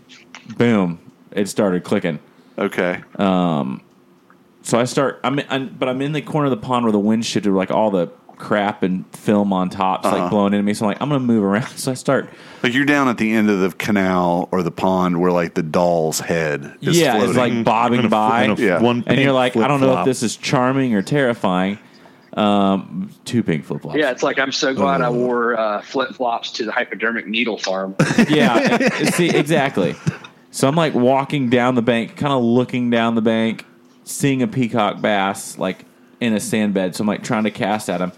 boom, 0.57 0.99
it 1.33 1.49
started 1.49 1.85
clicking. 1.85 2.19
Okay. 2.59 3.03
Um, 3.17 3.83
So 4.63 4.79
I 4.79 4.85
start, 4.85 5.21
I'm, 5.25 5.41
I'm, 5.49 5.69
but 5.79 5.89
I'm 5.89 6.03
in 6.03 6.13
the 6.13 6.21
corner 6.21 6.47
of 6.47 6.51
the 6.51 6.59
pond 6.59 6.85
where 6.85 6.93
the 6.93 6.99
wind 6.99 7.25
shifted, 7.25 7.53
like 7.53 7.71
all 7.71 7.91
the 7.91 8.09
crap 8.39 8.83
and 8.83 9.05
film 9.17 9.53
on 9.53 9.69
top's 9.71 10.07
Uh-huh. 10.07 10.17
like 10.17 10.31
blowing 10.31 10.53
into 10.55 10.63
me. 10.63 10.75
So 10.75 10.85
I'm 10.87 10.93
like, 10.93 11.03
I'm 11.03 11.09
gonna 11.09 11.21
move 11.21 11.43
around. 11.45 11.69
So 11.77 11.91
I 11.91 11.95
start, 11.95 12.29
Like 12.63 12.73
you're 12.75 12.85
down 12.85 13.09
at 13.09 13.19
the 13.19 13.33
end 13.33 13.51
of 13.51 13.61
the 13.61 13.71
canal 13.77 14.49
or 14.53 14.63
the 14.63 14.71
pond 14.71 15.21
where 15.21 15.33
like 15.33 15.55
the 15.55 15.63
doll's 15.63 16.21
head 16.21 16.77
is 16.81 16.99
yeah, 16.99 17.13
floating. 17.13 17.29
it's 17.31 17.37
like 17.39 17.65
bobbing 17.65 18.01
In 18.01 18.07
a- 18.07 18.09
by, 18.09 18.45
in 18.45 18.51
a 18.53 18.55
Yeah. 18.57 18.81
one 18.81 19.05
and 19.07 19.19
you're 19.19 19.27
pink 19.39 19.57
like, 19.57 19.57
I 19.57 19.69
don't 19.69 19.81
know 19.81 19.99
if 20.01 20.05
this 20.05 20.23
is 20.23 20.37
charming 20.37 20.95
or 20.95 21.03
terrifying. 21.03 21.79
Um, 22.35 23.11
two 23.25 23.43
pink 23.43 23.65
flip 23.65 23.83
flops. 23.83 23.99
Yeah, 23.99 24.11
it's 24.11 24.23
like 24.23 24.39
I'm 24.39 24.53
so 24.53 24.73
glad 24.75 25.01
I 25.01 25.07
Oh. 25.09 25.13
wore 25.13 25.59
uh, 25.59 25.81
flip 25.83 26.11
flops 26.15 26.53
to 26.53 26.65
the 26.65 26.71
hypodermic 26.73 27.27
needle 27.27 27.59
farm. 27.59 27.97
yeah. 28.29 28.89
see, 29.11 29.31
exactly. 29.35 29.97
So 30.51 30.69
I'm 30.69 30.77
like 30.77 30.95
walking 30.95 31.49
down 31.51 31.75
the 31.75 31.83
bank, 31.83 32.17
kind 32.17 32.33
of 32.33 32.43
looking 32.43 32.91
down 32.91 33.15
the 33.15 33.23
bank, 33.23 33.65
seeing 34.05 34.43
a 34.43 34.47
peacock 34.47 35.01
bass 35.01 35.59
like 35.59 35.85
in 36.21 36.33
a 36.33 36.41
sand 36.41 36.75
bed. 36.75 36.95
So 36.95 37.03
I'm 37.03 37.09
like 37.09 37.25
trying 37.25 37.45
to 37.45 37.51
cast 37.51 37.89
at 37.91 38.01
him. 38.01 38.13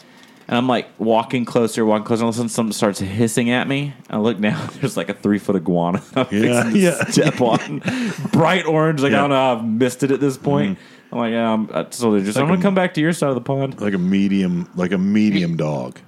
And 0.51 0.59
I'm 0.59 0.67
like 0.67 0.89
walking 0.99 1.45
closer, 1.45 1.85
walking 1.87 2.05
closer. 2.05 2.23
And 2.23 2.25
all 2.25 2.31
of 2.31 2.35
a 2.35 2.39
sudden, 2.39 2.49
something 2.49 2.73
starts 2.73 2.99
hissing 2.99 3.51
at 3.51 3.69
me. 3.69 3.95
I 4.11 4.19
look 4.19 4.41
down. 4.41 4.69
There's 4.81 4.97
like 4.97 5.09
a 5.09 5.15
three 5.15 5.39
foot 5.39 5.55
iguana. 5.55 6.03
I'm 6.17 6.27
Yeah, 6.33 6.69
yeah. 6.71 7.05
Step 7.05 7.41
on 7.41 7.81
bright 8.33 8.67
orange. 8.67 9.01
Like 9.01 9.13
I 9.13 9.17
don't 9.19 9.31
know. 9.31 9.37
how 9.37 9.57
I've 9.59 9.65
missed 9.65 10.03
it 10.03 10.11
at 10.11 10.19
this 10.19 10.37
point. 10.37 10.77
Mm-hmm. 10.77 11.15
I'm 11.15 11.19
like, 11.21 11.31
yeah. 11.33 11.53
I'm, 11.79 11.93
so 11.93 12.11
they're 12.11 12.25
just. 12.25 12.37
I'm 12.37 12.49
gonna 12.49 12.59
a- 12.59 12.63
come 12.63 12.75
back 12.75 12.95
to 12.95 13.01
your 13.01 13.13
side 13.13 13.29
of 13.29 13.37
the 13.37 13.41
pond. 13.43 13.81
like 13.81 13.95
a 13.95 13.99
medium, 13.99 14.69
like 14.75 14.91
a 14.91 14.99
medium 14.99 15.57
dog 15.57 16.01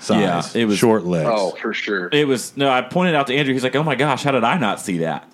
size. 0.00 0.54
Yeah, 0.54 0.60
it 0.60 0.66
was- 0.66 0.76
short 0.76 1.04
legs. 1.04 1.30
oh, 1.32 1.52
for 1.52 1.72
sure. 1.72 2.10
It 2.12 2.28
was 2.28 2.54
no. 2.58 2.70
I 2.70 2.82
pointed 2.82 3.14
out 3.14 3.26
to 3.28 3.34
Andrew. 3.34 3.54
He's 3.54 3.64
like, 3.64 3.74
"Oh 3.74 3.82
my 3.82 3.94
gosh, 3.94 4.22
how 4.22 4.32
did 4.32 4.44
I 4.44 4.58
not 4.58 4.80
see 4.82 4.98
that?" 4.98 5.26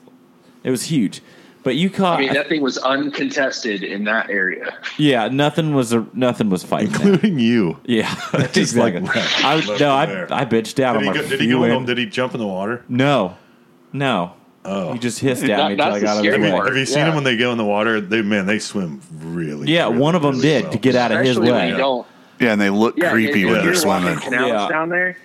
It 0.62 0.70
was 0.70 0.84
huge. 0.84 1.22
But 1.64 1.74
you 1.76 1.90
caught. 1.90 2.18
I 2.18 2.20
mean, 2.22 2.32
that 2.34 2.48
thing 2.48 2.62
was 2.62 2.78
uncontested 2.78 3.82
in 3.82 4.04
that 4.04 4.30
area. 4.30 4.78
yeah, 4.96 5.28
nothing 5.28 5.74
was 5.74 5.92
a, 5.92 6.06
nothing 6.14 6.48
was 6.50 6.62
fighting. 6.62 6.92
that. 6.92 7.00
including 7.02 7.38
you. 7.38 7.78
Yeah, 7.84 8.14
just, 8.52 8.76
like, 8.76 8.94
exactly. 8.94 9.00
left- 9.20 9.44
I, 9.44 9.76
no, 9.78 9.92
I, 9.94 10.06
there. 10.06 10.32
I 10.32 10.44
bitched 10.44 10.80
out. 10.82 10.92
Did 10.94 10.98
I'm 10.98 11.02
he, 11.02 11.08
like, 11.10 11.20
go, 11.22 11.28
did 11.28 11.40
he 11.40 11.48
go 11.50 11.64
in 11.64 11.70
in?" 11.72 11.84
Did 11.84 11.98
he 11.98 12.06
jump 12.06 12.34
in 12.34 12.40
the 12.40 12.46
water? 12.46 12.84
No, 12.88 13.36
no. 13.92 14.34
Oh, 14.64 14.92
He 14.92 14.98
just 14.98 15.18
hissed 15.20 15.42
at 15.44 15.48
That- 15.48 15.66
me 15.68 15.72
until 15.72 15.86
I 15.86 15.90
that's 15.90 16.00
the 16.00 16.06
got 16.06 16.10
out 16.10 16.18
of 16.18 16.24
his 16.24 16.34
scary 16.34 16.52
way. 16.52 16.66
Have 16.68 16.76
you 16.76 16.86
seen 16.86 16.98
Yeah. 16.98 17.04
them 17.06 17.14
when 17.14 17.24
they 17.24 17.36
go 17.36 17.52
in 17.52 17.58
the 17.58 17.64
water? 17.64 18.00
They 18.00 18.22
man, 18.22 18.46
they 18.46 18.58
swim 18.58 19.00
really. 19.18 19.70
Yeah, 19.72 19.84
really, 19.84 19.98
one 19.98 20.14
of 20.14 20.22
them 20.22 20.32
really 20.32 20.42
did 20.42 20.62
well. 20.64 20.72
to 20.72 20.78
get 20.78 20.94
out 20.94 21.12
of 21.12 21.18
his 21.20 21.30
Especially 21.30 21.52
when 21.52 21.60
way. 21.60 21.70
you 21.70 21.76
don't. 21.76 22.06
yeah, 22.40 22.52
and 22.52 22.60
they 22.60 22.70
look 22.70 22.96
Yeah, 22.98 23.10
creepy 23.10 23.42
if 23.42 23.46
when 23.46 23.46
yeah. 23.46 23.52
they're 23.54 23.64
you're 23.64 23.74
swimming. 23.74 24.18
canals 24.18 24.48
Yeah. 24.48 24.68
down 24.68 24.88
there. 24.90 25.16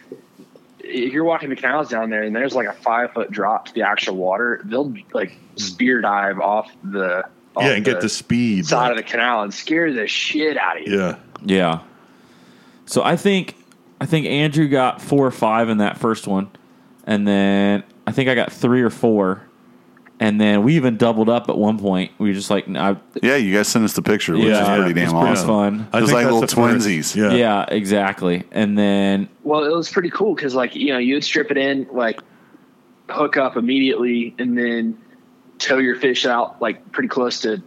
If 0.84 1.14
you're 1.14 1.24
walking 1.24 1.50
the 1.50 1.56
canals 1.56 1.90
down 1.90 2.10
there 2.10 2.24
and 2.24 2.36
there's 2.36 2.54
like 2.56 2.68
a 2.68 2.74
five 2.74 3.14
foot 3.14 3.32
drop 3.32 3.66
to 3.68 3.74
the 3.74 3.82
actual 3.84 4.18
water, 4.18 4.62
they'll 4.66 4.94
like 5.14 5.32
hmm. 5.32 5.58
spear 5.58 6.02
dive 6.02 6.40
off 6.40 6.70
the 6.84 7.26
off 7.56 7.64
Yeah, 7.64 7.72
and 7.72 7.86
get 7.86 8.02
the 8.02 8.10
speed. 8.10 8.66
side 8.66 8.82
like- 8.82 8.92
of 8.92 8.98
the 8.98 9.04
canal 9.04 9.44
and 9.44 9.54
scare 9.54 9.92
the 9.94 10.08
shit 10.08 10.58
out 10.58 10.82
of 10.82 10.88
you. 10.88 11.00
yeah, 11.00 11.16
Yeah. 11.44 11.80
So 12.86 13.02
I 13.04 13.16
think 13.16 13.56
I 14.02 14.06
think 14.06 14.26
Andrew 14.26 14.68
got 14.68 15.02
four 15.02 15.26
or 15.26 15.32
five 15.32 15.70
in 15.70 15.78
that 15.78 15.98
first 15.98 16.28
one, 16.28 16.50
and 17.06 17.26
then 17.26 17.84
I 18.06 18.12
think 18.12 18.28
I 18.28 18.36
got 18.36 18.52
three 18.52 18.82
or 18.82 18.90
four, 18.90 19.42
and 20.20 20.40
then 20.40 20.64
we 20.64 20.76
even 20.76 20.96
doubled 20.98 21.28
up 21.30 21.50
at 21.50 21.58
one 21.58 21.78
point. 21.80 22.12
We 22.18 22.30
were 22.30 22.34
just 22.34 22.50
like, 22.50 22.68
I, 22.70 22.96
Yeah, 23.22 23.36
you 23.36 23.54
guys 23.56 23.68
sent 23.68 23.84
us 23.84 23.94
the 23.94 24.02
picture, 24.02 24.34
which 24.34 24.44
Yeah, 24.44 24.62
is 24.74 24.80
pretty 24.80 24.94
damn 24.94 25.14
was 25.14 25.24
pretty 25.24 25.32
awesome. 25.34 25.48
fun. 25.48 25.88
I 25.92 25.98
It 25.98 26.02
was 26.02 26.14
like 26.14 26.26
little 26.26 26.42
the 26.42 26.48
twinsies. 26.48 27.16
Yeah. 27.16 27.34
yeah, 27.34 27.66
exactly. 27.68 28.44
And 28.52 28.78
then 28.78 29.28
Well, 29.44 29.64
it 29.66 29.76
was 29.76 29.90
pretty 29.90 30.10
cool 30.12 30.36
because, 30.36 30.56
like, 30.56 30.76
you 30.76 30.94
know, 30.94 31.00
you'd 31.00 31.24
strip 31.24 31.52
it 31.52 31.58
in, 31.58 31.88
like, 31.92 32.22
hook 33.10 33.38
up 33.38 33.58
immediately, 33.58 34.34
and 34.40 34.58
then 34.58 34.98
tow 35.60 35.78
your 35.78 35.96
fish 35.96 36.26
out, 36.26 36.62
like, 36.62 36.92
pretty 36.92 37.10
close 37.10 37.40
to 37.42 37.62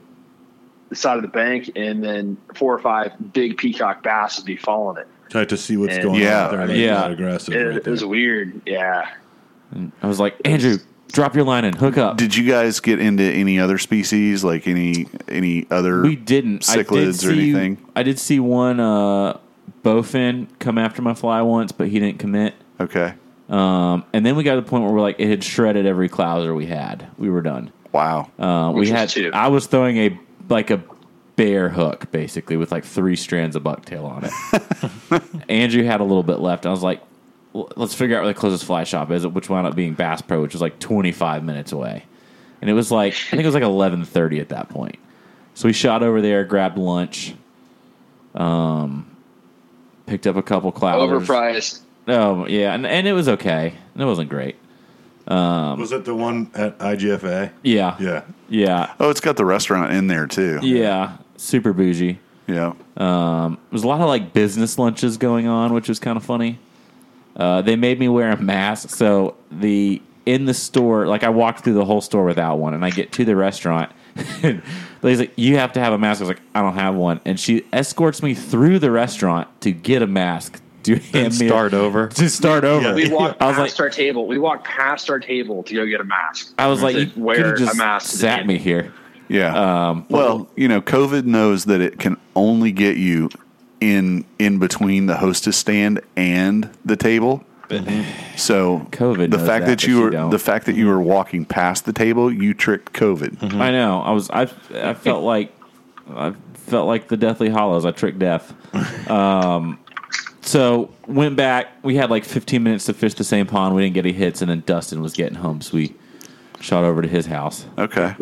the 0.89 0.97
side 0.97 1.17
of 1.17 1.23
the 1.23 1.29
bank, 1.29 1.71
and 1.77 2.03
then 2.03 2.37
four 2.55 2.73
or 2.73 2.79
five 2.79 3.13
big 3.33 3.57
peacock 3.57 4.03
bass 4.03 4.39
would 4.39 4.47
be 4.47 4.57
following 4.57 4.99
it. 4.99 5.09
Try 5.29 5.45
to 5.45 5.57
see 5.57 5.77
what's 5.77 5.95
And- 5.95 6.05
going 6.05 6.23
Yeah, 6.23 6.47
on. 6.47 6.51
There. 6.53 6.61
I 6.63 6.67
mean- 6.67 6.87
not 6.87 7.09
Yeah. 7.09 7.13
aggressive. 7.13 7.55
It, 7.55 7.59
right 7.65 7.77
it 7.79 7.87
was 7.87 8.05
weird. 8.05 8.61
Yeah. 8.67 9.05
I 10.03 10.07
was 10.07 10.21
like, 10.21 10.37
Andrew, 10.45 10.79
drop 11.17 11.35
your 11.35 11.45
line 11.45 11.65
and 11.65 11.75
hook 11.75 11.97
up. 11.97 12.19
Did 12.19 12.37
you 12.37 12.49
guys 12.49 12.79
get 12.79 13.01
into 13.01 13.25
any 13.25 13.59
other 13.59 13.79
species, 13.79 14.45
like 14.45 14.69
any 14.69 15.09
any 15.29 15.67
other? 15.71 16.03
we 16.03 16.15
didn't. 16.15 16.69
I 16.69 16.77
did 16.77 16.87
cichlids 16.87 17.09
or 17.27 17.33
see, 17.33 17.51
anything? 17.51 17.85
I 17.97 18.03
did 18.03 18.19
see 18.19 18.39
one 18.39 18.79
uh, 18.79 19.39
bowfin 19.83 20.47
come 20.59 20.79
after 20.79 21.03
my 21.03 21.15
fly 21.15 21.41
once, 21.43 21.73
but 21.73 21.89
he 21.89 21.99
didn't 21.99 22.19
commit. 22.19 22.55
Okay. 22.79 23.15
Um, 23.49 24.05
and 24.13 24.27
then 24.27 24.37
we 24.37 24.45
got 24.45 24.57
to 24.57 24.61
the 24.61 24.69
point 24.69 24.85
where 24.85 24.93
we're 24.93 25.01
like, 25.01 25.17
it 25.19 25.29
had 25.29 25.43
shredded 25.43 25.87
every 25.87 26.09
clouser 26.09 26.55
we 26.55 26.67
had. 26.67 27.09
We 27.17 27.31
were 27.31 27.43
done. 27.43 27.73
Wow. 27.93 28.31
Uh, 28.39 28.73
we 28.75 28.89
had. 28.89 29.09
two. 29.09 29.31
I 29.33 29.49
was 29.49 29.67
throwing 29.67 29.97
a 29.97 30.19
like 30.49 30.71
a 30.71 30.83
bear 31.37 31.69
hook 31.69 32.11
basically 32.11 32.57
with 32.57 32.71
like 32.73 32.85
three 32.85 33.17
strands 33.17 33.57
of 33.57 33.63
bucktail 33.63 34.05
on 34.05 34.25
it. 34.25 35.23
Andrew 35.49 35.83
had 35.83 36.01
a 36.01 36.05
little 36.05 36.23
bit 36.23 36.41
left. 36.41 36.67
I 36.67 36.71
was 36.71 36.83
like, 36.83 37.01
"L- 37.01 37.07
let's 37.77 37.95
figure 37.95 38.17
out 38.17 38.25
where 38.25 38.33
the 38.33 38.39
closest 38.39 38.65
fly 38.65 38.85
shop 38.85 39.11
is, 39.11 39.27
which 39.27 39.49
wound 39.51 39.67
up 39.67 39.75
being 39.75 39.95
Bass 39.95 40.21
Pro, 40.23 40.41
which 40.43 40.53
was 40.55 40.61
like 40.63 40.79
25 40.79 41.45
minutes 41.45 41.73
away. 41.73 42.05
And 42.61 42.71
it 42.71 42.73
was 42.75 42.91
like 42.91 43.13
I 43.13 43.31
think 43.31 43.43
it 43.43 43.47
was 43.47 43.55
like 43.55 43.63
11:30 43.65 44.41
at 44.41 44.49
that 44.51 44.69
point. 44.69 44.97
So 45.55 45.69
we 45.69 45.73
shot 45.73 46.03
over 46.03 46.21
there, 46.21 46.45
grabbed 46.45 46.79
lunch, 46.79 47.35
um, 48.35 49.07
picked 50.07 50.27
up 50.27 50.37
a 50.37 50.43
couple 50.43 50.73
clousers. 50.73 51.25
Overpriced. 51.27 51.81
Oh 52.09 52.47
yeah, 52.47 52.75
and, 52.75 52.87
and 52.87 53.07
it 53.07 53.13
was 53.13 53.29
okay. 53.29 53.75
It 53.97 54.05
wasn't 54.05 54.29
great, 54.29 54.57
Was 55.27 55.93
it 55.93 56.05
the 56.05 56.15
one 56.15 56.51
at 56.55 56.79
IGFA? 56.79 57.51
Yeah, 57.63 57.97
Yeah. 57.99 58.23
yeah, 58.49 58.93
Oh, 59.01 59.11
it's 59.11 59.21
got 59.21 59.37
the 59.37 59.45
restaurant 59.45 59.93
in 59.93 60.07
there 60.07 60.27
too. 60.27 60.61
yeah. 60.63 61.17
Super 61.39 61.73
bougie. 61.73 62.19
Yeah. 62.47 62.75
Um, 62.97 63.59
There's 63.71 63.83
a 63.83 63.89
lot 63.89 64.01
of 64.01 64.07
like 64.07 64.33
business 64.33 64.79
lunches 64.79 65.17
going 65.19 65.47
on, 65.49 65.73
which 65.75 65.89
was 65.89 65.99
kind 65.99 66.17
of 66.17 66.25
funny. 66.25 66.59
Uh, 67.37 67.63
they 67.63 67.77
made 67.77 67.99
me 67.99 68.09
wear 68.09 68.31
a 68.31 68.41
mask, 68.41 68.91
so 68.91 69.37
the 69.51 70.01
in 70.25 70.45
the 70.47 70.55
store, 70.55 71.07
like 71.07 71.23
I 71.23 71.29
walked 71.29 71.63
through 71.63 71.75
the 71.75 71.85
whole 71.85 72.01
store 72.01 72.25
without 72.25 72.59
one, 72.59 72.75
and 72.75 72.85
I 72.85 72.91
get 72.91 73.13
to 73.13 73.25
the 73.25 73.37
restaurant. 73.37 73.93
and 74.43 74.63
Lady's 75.03 75.21
like, 75.21 75.33
"You 75.37 75.59
have 75.59 75.73
to 75.75 75.81
have 75.81 75.93
a 75.93 75.99
mask." 75.99 76.21
I 76.21 76.25
was 76.25 76.29
like, 76.31 76.43
"I 76.55 76.63
don't 76.63 76.75
have 76.75 76.95
one," 76.95 77.21
and 77.25 77.39
she 77.39 77.67
escorts 77.73 78.23
me 78.23 78.35
through 78.35 78.79
the 78.79 78.91
restaurant 78.91 79.49
to 79.61 79.71
get 79.71 80.01
a 80.03 80.07
mask 80.07 80.63
to 80.85 80.97
hand 80.97 81.39
me 81.39 81.47
a- 81.47 81.49
start 81.51 81.75
over. 81.75 82.09
to 82.15 82.31
start 82.31 82.65
over. 82.65 82.89
Yeah. 82.89 82.95
We 82.95 83.13
walked 83.13 83.43
I 83.43 83.49
was 83.49 83.57
past 83.57 83.79
like, 83.79 83.81
our 83.81 83.91
table. 83.91 84.27
We 84.27 84.39
walked 84.39 84.65
past 84.65 85.11
our 85.11 85.21
table 85.21 85.63
to 85.65 85.75
go 85.75 85.85
get 85.87 86.01
a 86.01 86.05
mask. 86.05 86.55
I 86.59 86.69
was 86.69 86.83
like, 86.83 86.95
To 86.95 87.01
you 87.01 87.07
could 87.09 87.23
wear 87.23 87.57
just 87.57 87.75
a 87.75 87.77
mask. 87.77 88.11
to 88.11 88.17
the 88.17 88.19
sat 88.21 88.47
me 88.47 88.59
here. 88.59 88.93
Yeah. 89.29 89.89
Um, 89.89 90.07
well, 90.09 90.49
you 90.57 90.69
know, 90.69 90.81
COVID 90.81 91.25
knows 91.25 91.65
that 91.65 91.81
it 91.81 91.99
can 91.99 92.17
only 92.35 92.73
get 92.73 92.97
you 92.97 93.29
in 93.81 94.25
in 94.39 94.59
between 94.59 95.07
the 95.07 95.17
hostess 95.17 95.57
stand 95.57 96.01
and 96.17 96.71
the 96.85 96.97
table. 96.97 97.45
So 98.37 98.87
COVID 98.93 99.31
the 99.31 99.39
fact 99.39 99.67
that, 99.67 99.81
that, 99.81 99.87
you 99.87 100.01
were 100.01 100.31
the 100.31 100.39
fact 100.39 100.67
that 100.67 100.77
you 100.77 100.87
were 100.87 101.01
walking 101.01 101.45
past 101.45 101.85
the 101.85 101.93
table, 101.93 102.33
you 102.33 102.55
tricked 102.55 102.93
COVID. 102.93 103.55
I 103.55 103.71
know. 103.71 104.03
I 104.03 104.13
was. 104.13 104.31
I. 104.31 104.43
I 104.75 104.95
felt 104.95 105.25
like. 105.25 105.53
I 106.09 106.35
felt 106.55 106.87
like 106.87 107.09
the 107.09 107.17
Deathly 107.17 107.49
Hallows. 107.49 107.85
I 107.85 107.91
tricked 107.91 108.19
death. 108.19 108.55
Um, 109.11 109.79
so 110.43 110.93
went 111.09 111.37
back. 111.37 111.69
We 111.83 111.97
had 111.97 112.09
like 112.09 112.25
15 112.25 112.63
minutes 112.63 112.87
to 112.87 112.95
fish 112.95 113.15
the 113.15 113.25
same 113.25 113.47
pond. 113.47 113.75
We 113.75 113.83
didn't 113.83 113.95
get 113.95 114.07
any 114.07 114.15
hits, 114.15 114.41
and 114.41 114.51
then 114.51 114.63
Dustin 114.65 115.03
was 115.03 115.13
getting 115.13 115.35
home, 115.35 115.61
so 115.61 115.77
we 115.77 115.95
shot 116.61 116.85
over 116.85 117.03
to 117.03 117.09
his 117.09 117.27
house. 117.27 117.67
Okay. 117.77 118.15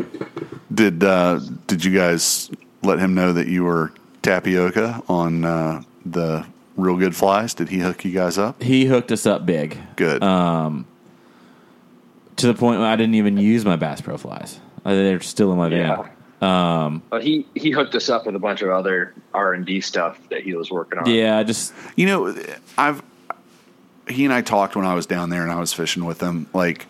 Did 0.73 1.05
uh, 1.05 1.41
did 1.67 1.85
you 1.85 1.95
guys 1.95 2.51
let 2.83 2.99
him 2.99 3.15
know 3.15 3.33
that 3.33 3.49
you 3.49 3.65
were 3.65 3.93
tapioca 4.25 5.03
on 5.09 5.45
uh, 5.45 5.83
the 6.05 6.45
real 6.77 6.97
good 6.97 7.15
flies? 7.15 7.55
Did 7.55 7.69
he 7.69 7.79
hook 7.79 8.05
you 8.05 8.11
guys 8.11 8.37
up? 8.39 8.61
He 8.63 8.87
hooked 8.87 9.13
us 9.13 9.27
up 9.27 9.47
big 9.47 9.79
Good. 9.97 10.23
to 10.23 10.85
the 12.49 12.55
point 12.55 12.81
where 12.81 12.89
I 12.89 12.97
didn't 12.97 13.15
even 13.15 13.37
use 13.37 13.65
my 13.65 13.77
Bass 13.77 14.01
Pro 14.01 14.17
flies. 14.17 14.59
Uh, 14.85 14.95
They're 14.95 15.21
still 15.21 15.53
in 15.53 15.59
my 15.59 15.69
van. 15.69 16.09
Yeah. 16.41 16.99
But 17.11 17.23
he 17.23 17.47
he 17.55 17.71
hooked 17.71 17.95
us 17.95 18.09
up 18.09 18.27
with 18.27 18.35
a 18.35 18.39
bunch 18.41 18.61
of 18.61 18.71
other 18.71 19.15
R 19.33 19.55
and 19.55 19.65
D 19.65 19.81
stuff 19.81 20.19
that 20.31 20.43
he 20.43 20.55
was 20.55 20.71
working 20.71 20.99
on. 20.99 21.09
Yeah, 21.09 21.39
I 21.39 21.45
just 21.45 21.73
You 21.97 22.07
know, 22.07 22.37
I've 22.77 23.03
he 24.09 24.25
and 24.25 24.35
I 24.35 24.43
talked 24.43 24.77
when 24.77 24.85
I 24.85 24.95
was 24.95 25.07
down 25.07 25.31
there 25.31 25.43
and 25.43 25.51
I 25.51 25.59
was 25.59 25.73
fishing 25.73 26.05
with 26.05 26.21
him. 26.21 26.47
Like, 26.53 26.87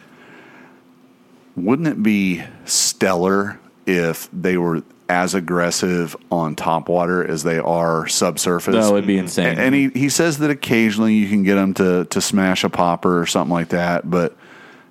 wouldn't 1.55 1.87
it 1.87 2.03
be 2.03 2.43
stellar 2.65 3.61
if 3.87 4.29
they 4.33 4.57
were 4.57 4.83
as 5.09 5.35
aggressive 5.35 6.17
on 6.31 6.57
top 6.57 6.89
water 6.89 7.27
as 7.27 7.43
they 7.43 7.59
are 7.59 8.07
subsurface? 8.07 8.75
that 8.75 8.93
would 8.93 9.07
be 9.07 9.19
insane. 9.19 9.59
And 9.59 9.75
he, 9.75 9.89
he 9.91 10.09
says 10.09 10.39
that 10.39 10.51
occasionally 10.51 11.15
you 11.15 11.29
can 11.29 11.43
get 11.43 11.57
them 11.57 11.75
to, 11.75 12.07
to 12.07 12.21
smash 12.21 12.65
a 12.65 12.71
popper 12.71 13.21
or 13.21 13.27
something 13.27 13.53
like 13.53 13.69
that, 13.71 14.09
but 14.09 14.37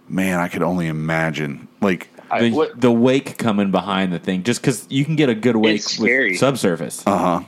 man, 0.08 0.40
I 0.40 0.48
could 0.48 0.64
only 0.64 0.88
imagine. 0.88 1.68
Like, 1.82 2.10
I, 2.30 2.50
the, 2.50 2.52
what, 2.52 2.80
the 2.80 2.92
wake 2.92 3.38
coming 3.38 3.72
behind 3.72 4.14
the 4.14 4.20
thing, 4.20 4.44
just 4.44 4.62
because 4.62 4.86
you 4.90 5.06
can 5.06 5.16
get 5.16 5.30
a 5.30 5.36
good 5.36 5.56
wake 5.56 5.84
with 6.00 6.38
subsurface. 6.38 7.06
uh 7.06 7.18
huh. 7.18 7.44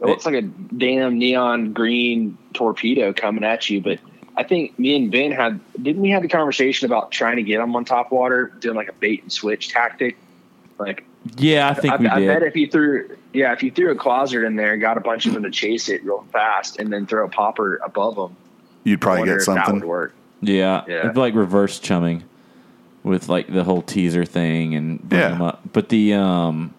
it 0.00 0.06
looks 0.06 0.26
like 0.26 0.34
a 0.34 0.42
damn 0.42 1.18
neon 1.18 1.72
green 1.72 2.38
torpedo 2.54 3.12
coming 3.12 3.42
at 3.42 3.68
you. 3.68 3.80
But 3.80 3.98
I 4.36 4.44
think 4.44 4.78
me 4.78 4.94
and 4.94 5.10
Ben 5.10 5.32
had 5.32 5.60
didn't 5.82 6.02
we 6.02 6.10
have 6.10 6.22
the 6.22 6.28
conversation 6.28 6.86
about 6.86 7.10
trying 7.10 7.36
to 7.36 7.42
get 7.42 7.58
them 7.58 7.74
on 7.74 7.84
top 7.84 8.12
water, 8.12 8.52
doing 8.60 8.76
like 8.76 8.88
a 8.88 8.92
bait 8.92 9.22
and 9.22 9.32
switch 9.32 9.70
tactic? 9.70 10.16
Like 10.78 11.04
yeah, 11.36 11.68
I 11.68 11.74
think 11.74 11.94
I, 11.94 11.96
we 11.98 12.06
I 12.08 12.18
did. 12.20 12.26
bet 12.28 12.42
if 12.42 12.56
you 12.56 12.66
threw 12.68 13.08
yeah 13.32 13.52
if 13.52 13.62
you 13.62 13.70
threw 13.70 13.90
a 13.90 13.96
clouser 13.96 14.44
in 14.46 14.56
there, 14.56 14.72
and 14.72 14.80
got 14.80 14.96
a 14.96 15.00
bunch 15.00 15.26
of 15.26 15.34
them 15.34 15.42
to 15.44 15.50
chase 15.50 15.88
it 15.88 16.04
real 16.04 16.26
fast, 16.32 16.78
and 16.78 16.92
then 16.92 17.06
throw 17.06 17.24
a 17.26 17.28
popper 17.28 17.76
above 17.84 18.16
them, 18.16 18.36
You'd 18.84 19.00
probably 19.00 19.26
get 19.26 19.40
something. 19.42 19.64
that 19.64 19.74
would 19.74 19.84
work. 19.84 20.14
Yeah, 20.40 20.84
Yeah. 20.86 21.00
it'd 21.00 21.14
be 21.14 21.20
like 21.20 21.34
reverse 21.34 21.78
chumming 21.78 22.24
with 23.02 23.28
like 23.28 23.52
the 23.52 23.64
whole 23.64 23.82
teaser 23.82 24.24
thing 24.24 24.74
and 24.74 25.00
bring 25.02 25.20
Yeah. 25.20 25.28
them 25.30 25.42
up. 25.42 25.60
But 25.72 25.88
the 25.88 26.14
um, 26.14 26.74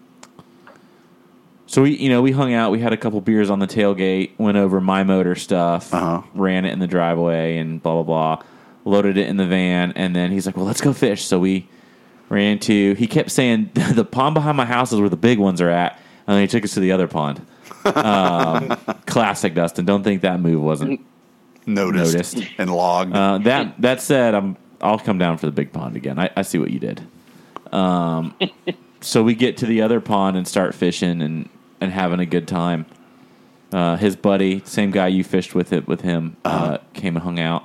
so 1.65 1.82
we 1.84 1.95
you 1.98 2.10
know 2.10 2.22
we 2.22 2.32
hung 2.32 2.53
out. 2.53 2.72
We 2.72 2.80
had 2.80 2.94
a 2.94 2.98
couple 2.98 3.19
beers 3.22 3.49
on 3.49 3.60
the 3.60 3.68
tailgate. 3.68 4.32
Went 4.38 4.57
over 4.57 4.80
my 4.80 5.03
motor 5.03 5.36
stuff. 5.36 5.94
Uh-huh. 5.94 6.22
Ran 6.34 6.65
it 6.65 6.72
in 6.72 6.80
the 6.80 6.88
driveway 6.88 7.57
and 7.57 7.82
blah 7.82 8.02
blah 8.02 8.03
blah. 8.03 8.44
Loaded 8.86 9.18
it 9.18 9.28
in 9.28 9.36
the 9.38 9.45
van 9.45 9.91
and 9.98 10.15
then 10.15 10.32
he's 10.32 10.45
like, 10.45 10.56
"Well, 10.56 10.65
let's 10.65 10.80
go 10.82 10.94
fish." 10.94 11.26
So 11.26 11.40
we 11.40 11.68
ran 12.29 12.59
to. 12.59 12.93
He 12.95 13.07
kept 13.07 13.31
saying 13.31 13.71
the 13.93 14.05
pond 14.05 14.33
behind 14.35 14.57
my 14.57 14.65
house 14.65 14.91
is 14.91 14.99
where 14.99 15.09
the 15.09 15.17
big 15.17 15.39
ones 15.39 15.61
are 15.61 15.69
at, 15.69 15.93
and 16.27 16.35
then 16.35 16.41
he 16.41 16.47
took 16.47 16.63
us 16.63 16.73
to 16.73 16.79
the 16.79 16.91
other 16.91 17.07
pond. 17.07 17.45
Um, 17.85 18.69
classic 19.05 19.53
Dustin. 19.53 19.85
Don't 19.85 20.03
think 20.03 20.21
that 20.21 20.39
move 20.39 20.61
wasn't 20.61 21.01
Noticed, 21.65 22.13
Noticed. 22.13 22.51
and 22.57 22.73
logged. 22.73 23.13
uh, 23.15 23.37
that 23.39 23.81
that 23.81 24.01
said, 24.01 24.33
I'm 24.35 24.57
I'll 24.81 24.99
come 24.99 25.17
down 25.17 25.37
for 25.37 25.45
the 25.45 25.51
big 25.51 25.73
pond 25.73 25.95
again. 25.95 26.19
I, 26.19 26.29
I 26.35 26.41
see 26.43 26.57
what 26.59 26.69
you 26.71 26.79
did. 26.79 27.01
Um, 27.71 28.35
so 29.01 29.23
we 29.23 29.35
get 29.35 29.57
to 29.57 29.65
the 29.65 29.81
other 29.81 29.99
pond 29.99 30.37
and 30.37 30.47
start 30.47 30.75
fishing 30.75 31.21
and, 31.21 31.49
and 31.81 31.91
having 31.91 32.19
a 32.19 32.25
good 32.25 32.47
time. 32.47 32.85
Uh, 33.71 33.97
his 33.97 34.15
buddy, 34.15 34.61
same 34.65 34.91
guy 34.91 35.07
you 35.07 35.23
fished 35.23 35.53
with 35.55 35.73
it 35.73 35.87
with 35.87 36.01
him, 36.01 36.37
uh, 36.45 36.77
came 36.93 37.15
and 37.17 37.23
hung 37.23 37.39
out. 37.39 37.63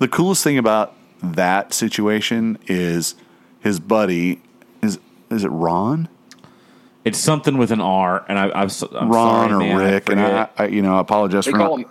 The 0.00 0.08
coolest 0.08 0.42
thing 0.42 0.58
about 0.58 0.94
that 1.22 1.72
situation 1.72 2.58
is 2.66 3.14
his 3.60 3.78
buddy 3.80 4.40
is 4.82 4.98
is 5.30 5.44
it 5.44 5.48
Ron? 5.48 6.08
It's 7.04 7.18
something 7.18 7.58
with 7.58 7.72
an 7.72 7.80
R, 7.80 8.24
and 8.28 8.38
I, 8.38 8.44
I'm, 8.50 8.68
I'm 8.92 9.10
Ron 9.10 9.50
sorry, 9.50 9.64
man, 9.64 9.76
or 9.76 9.84
Rick, 9.84 10.08
and 10.08 10.20
I. 10.20 10.48
I, 10.56 10.66
you 10.66 10.82
know, 10.82 10.96
I 10.96 11.00
apologize 11.00 11.46
They 11.46 11.50
for 11.50 11.58
call 11.58 11.78
not. 11.78 11.86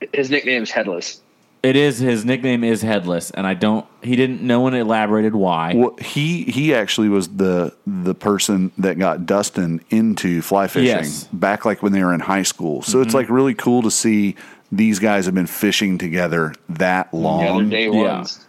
him. 0.00 0.08
His 0.14 0.30
nickname's 0.30 0.70
Headless. 0.70 1.20
it 1.62 1.76
is 1.76 1.98
his 1.98 2.24
nickname 2.24 2.64
is 2.64 2.80
Headless, 2.80 3.30
and 3.30 3.46
I 3.46 3.52
don't. 3.52 3.86
He 4.02 4.16
didn't. 4.16 4.40
No 4.40 4.60
one 4.60 4.72
elaborated 4.74 5.34
why. 5.34 5.74
Well, 5.74 5.96
he 6.00 6.44
he 6.44 6.74
actually 6.74 7.10
was 7.10 7.28
the 7.28 7.74
the 7.86 8.14
person 8.14 8.72
that 8.78 8.98
got 8.98 9.26
Dustin 9.26 9.82
into 9.90 10.40
fly 10.40 10.68
fishing 10.68 10.86
Yes. 10.86 11.24
back 11.32 11.66
like 11.66 11.82
when 11.82 11.92
they 11.92 12.02
were 12.02 12.14
in 12.14 12.20
high 12.20 12.42
school. 12.42 12.80
So 12.82 13.00
it's 13.00 13.08
mm-hmm. 13.08 13.16
like 13.16 13.30
really 13.30 13.54
cool 13.54 13.82
to 13.82 13.90
see 13.90 14.36
these 14.72 14.98
guys 14.98 15.26
have 15.26 15.34
been 15.34 15.46
fishing 15.46 15.98
together 15.98 16.54
that 16.70 17.08
Yeah, 17.12 17.20
they're 17.20 17.20
long. 17.20 17.68
day 17.68 17.88
ones. 17.90 18.38
Yeah. 18.38 18.45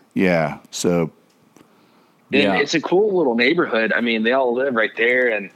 So 0.72 1.12
And 2.34 2.44
Yeah. 2.44 2.56
it's 2.58 2.74
a 2.74 2.82
cool 2.82 3.16
little 3.18 3.36
neighborhood. 3.36 3.94
I 3.96 4.02
mean, 4.02 4.24
they 4.24 4.34
all 4.34 4.54
live 4.54 4.76
right 4.76 4.92
there, 4.98 5.30
and 5.30 5.50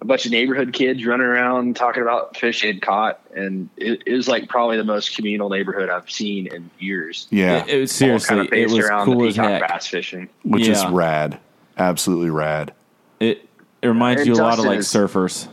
a 0.00 0.04
bunch 0.04 0.26
of 0.26 0.30
neighborhood 0.32 0.72
kids 0.74 1.04
running 1.06 1.26
around 1.26 1.74
talking 1.74 2.02
about 2.02 2.36
fish 2.36 2.60
they'd 2.62 2.82
caught, 2.82 3.18
and 3.34 3.68
it, 3.78 4.02
it 4.06 4.12
was 4.12 4.28
like 4.28 4.48
probably 4.48 4.76
the 4.76 4.84
most 4.84 5.16
communal 5.16 5.48
neighborhood 5.48 5.88
I've 5.88 6.10
seen 6.10 6.46
in 6.48 6.70
years. 6.78 7.26
yeah, 7.30 7.64
It, 7.64 7.68
it 7.70 7.80
was 7.80 7.92
seriously. 7.92 8.28
kind 8.28 8.40
of 8.40 8.46
it 8.46 8.50
based 8.50 8.74
was 8.76 8.84
around 8.86 9.06
cool 9.06 9.20
the 9.20 9.26
as 9.28 9.34
peacock 9.34 9.50
heck. 9.50 9.68
bass 9.68 9.86
fishing. 9.86 10.28
which 10.44 10.68
is 10.68 10.84
rad, 10.86 11.40
absolutely 11.78 12.30
rad. 12.30 12.72
It 13.20 13.48
it 13.82 13.88
reminds 13.88 14.20
And 14.22 14.28
you 14.28 14.34
a 14.34 14.42
lot 14.42 14.58
of 14.58 14.64
like 14.66 14.80
is- 14.80 14.88
surfers, 14.88 15.48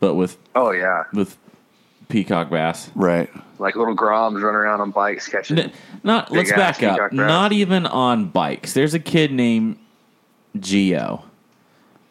but 0.00 0.14
with 0.14 0.36
Oh 0.54 0.70
yeah, 0.72 1.04
with 1.14 1.36
peacock 2.08 2.50
bass. 2.50 2.90
Right. 2.94 3.30
Like 3.60 3.76
little 3.76 3.94
groms 3.94 4.42
running 4.42 4.56
around 4.56 4.80
on 4.80 4.90
bikes 4.90 5.28
catching. 5.28 5.58
N- 5.58 5.72
Not 6.02 6.32
let's 6.32 6.50
ass 6.50 6.78
back 6.78 6.82
up. 6.82 7.12
Not 7.12 7.52
even 7.52 7.86
on 7.86 8.26
bikes. 8.30 8.72
There's 8.72 8.94
a 8.94 8.98
kid 8.98 9.32
named 9.32 9.78
Geo, 10.58 11.24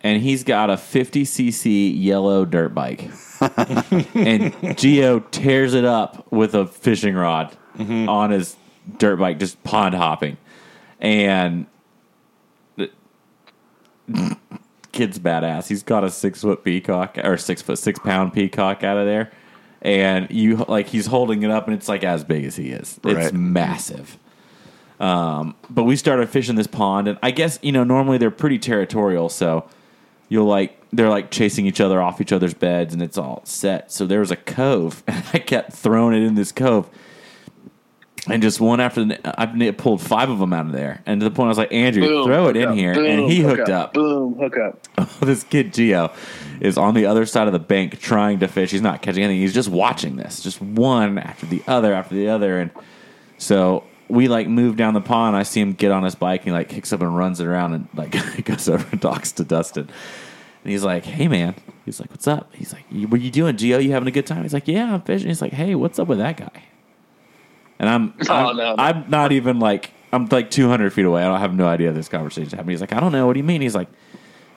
and 0.01 0.21
he's 0.21 0.43
got 0.43 0.69
a 0.69 0.75
50cc 0.75 2.01
yellow 2.01 2.45
dirt 2.45 2.73
bike, 2.73 3.09
and 4.15 4.77
Geo 4.77 5.19
tears 5.19 5.73
it 5.73 5.85
up 5.85 6.31
with 6.31 6.53
a 6.53 6.67
fishing 6.67 7.15
rod 7.15 7.57
mm-hmm. 7.77 8.07
on 8.07 8.29
his 8.29 8.55
dirt 8.97 9.17
bike, 9.17 9.39
just 9.39 9.61
pond 9.63 9.95
hopping, 9.95 10.37
and. 10.99 11.65
the- 12.77 12.91
Kid's 14.91 15.19
badass. 15.19 15.67
He's 15.67 15.83
got 15.83 16.03
a 16.03 16.09
six 16.09 16.41
foot 16.41 16.63
peacock 16.63 17.19
or 17.23 17.37
six 17.37 17.61
foot 17.61 17.77
six 17.77 17.99
pound 17.99 18.33
peacock 18.33 18.83
out 18.83 18.97
of 18.97 19.05
there, 19.05 19.31
and 19.81 20.29
you 20.29 20.57
like 20.67 20.87
he's 20.87 21.05
holding 21.05 21.43
it 21.43 21.51
up, 21.51 21.67
and 21.67 21.75
it's 21.75 21.87
like 21.87 22.03
as 22.03 22.23
big 22.23 22.45
as 22.45 22.55
he 22.55 22.69
is. 22.69 22.99
It's 23.03 23.33
massive. 23.33 24.17
Um, 24.99 25.55
but 25.69 25.83
we 25.83 25.95
started 25.95 26.29
fishing 26.29 26.55
this 26.55 26.67
pond, 26.67 27.07
and 27.07 27.17
I 27.23 27.31
guess 27.31 27.59
you 27.61 27.71
know 27.71 27.83
normally 27.83 28.17
they're 28.17 28.31
pretty 28.31 28.59
territorial, 28.59 29.29
so 29.29 29.67
you'll 30.27 30.45
like 30.45 30.77
they're 30.91 31.09
like 31.09 31.31
chasing 31.31 31.65
each 31.65 31.79
other 31.79 32.01
off 32.01 32.19
each 32.19 32.33
other's 32.33 32.53
beds, 32.53 32.93
and 32.93 33.01
it's 33.01 33.17
all 33.17 33.41
set. 33.45 33.91
So 33.91 34.05
there 34.05 34.19
was 34.19 34.31
a 34.31 34.35
cove, 34.35 35.03
and 35.07 35.23
I 35.33 35.39
kept 35.39 35.73
throwing 35.73 36.21
it 36.21 36.25
in 36.25 36.35
this 36.35 36.51
cove, 36.51 36.89
and 38.27 38.41
just 38.41 38.59
one 38.59 38.79
after 38.79 39.05
the 39.05 39.39
I've 39.41 39.77
pulled 39.77 40.01
five 40.01 40.29
of 40.29 40.39
them 40.39 40.51
out 40.53 40.65
of 40.65 40.71
there, 40.71 41.01
and 41.05 41.21
to 41.21 41.23
the 41.29 41.31
point 41.33 41.45
I 41.45 41.49
was 41.49 41.57
like, 41.57 41.71
Andrew, 41.73 42.03
Boom, 42.03 42.25
throw 42.25 42.47
it 42.47 42.57
in 42.57 42.67
up. 42.69 42.75
here, 42.75 42.93
Boom, 42.93 43.05
and 43.05 43.31
he 43.31 43.41
hook 43.41 43.57
hooked 43.57 43.69
up. 43.69 43.93
Boom, 43.93 44.35
hook 44.35 44.57
up. 44.57 44.87
Oh, 44.97 45.25
this 45.25 45.43
kid 45.43 45.73
Geo 45.73 46.11
is 46.59 46.77
on 46.77 46.93
the 46.93 47.05
other 47.05 47.25
side 47.25 47.47
of 47.47 47.53
the 47.53 47.59
bank 47.59 47.99
trying 47.99 48.39
to 48.39 48.47
fish. 48.47 48.71
He's 48.71 48.81
not 48.81 49.01
catching 49.01 49.23
anything. 49.23 49.41
He's 49.41 49.53
just 49.53 49.69
watching 49.69 50.15
this, 50.17 50.41
just 50.41 50.61
one 50.61 51.17
after 51.17 51.45
the 51.45 51.61
other 51.67 51.93
after 51.93 52.15
the 52.15 52.29
other, 52.29 52.59
and 52.59 52.71
so 53.37 53.83
we 54.09 54.27
like 54.27 54.47
move 54.47 54.75
down 54.75 54.93
the 54.93 55.01
pond. 55.01 55.35
I 55.35 55.43
see 55.43 55.61
him 55.61 55.73
get 55.73 55.91
on 55.91 56.03
his 56.03 56.15
bike 56.15 56.41
and 56.41 56.47
he 56.47 56.51
like 56.51 56.67
kicks 56.69 56.91
up 56.91 57.01
and 57.01 57.15
runs 57.15 57.39
it 57.39 57.45
around 57.47 57.73
and 57.73 57.87
like 57.95 58.11
goes 58.45 58.67
over 58.67 58.85
and 58.91 59.01
talks 59.01 59.31
to 59.33 59.43
Dustin. 59.43 59.87
And 60.63 60.71
he's 60.71 60.83
like, 60.83 61.05
"Hey 61.05 61.27
man," 61.27 61.55
he's 61.85 61.99
like, 62.01 62.09
"What's 62.09 62.27
up?" 62.27 62.53
He's 62.53 62.73
like, 62.73 62.83
"What 62.89 63.19
are 63.19 63.23
you 63.23 63.31
doing, 63.31 63.55
Gio? 63.55 63.81
You 63.81 63.91
having 63.91 64.07
a 64.07 64.11
good 64.11 64.27
time?" 64.27 64.43
He's 64.43 64.53
like, 64.53 64.67
"Yeah, 64.67 64.93
I'm 64.93 65.01
fishing." 65.01 65.27
He's 65.29 65.41
like, 65.41 65.53
"Hey, 65.53 65.73
what's 65.75 65.99
up 65.99 66.07
with 66.09 66.17
that 66.17 66.35
guy?" 66.37 66.63
And 67.79 67.89
I'm 67.89 68.13
Oh, 68.29 68.33
I'm, 68.33 68.57
no, 68.57 68.75
no. 68.75 68.75
I'm 68.77 69.09
not 69.09 69.31
even 69.31 69.59
like 69.59 69.91
I'm 70.11 70.25
like 70.27 70.51
200 70.51 70.91
feet 70.93 71.05
away. 71.05 71.23
I 71.23 71.27
don't 71.27 71.39
have 71.39 71.53
no 71.53 71.67
idea 71.67 71.91
this 71.91 72.09
conversation 72.09 72.49
happening. 72.57 72.73
He's 72.73 72.81
like, 72.81 72.93
"I 72.93 72.99
don't 72.99 73.11
know. 73.11 73.25
What 73.27 73.33
do 73.33 73.39
you 73.39 73.43
mean?" 73.45 73.61
He's 73.61 73.75
like, 73.75 73.87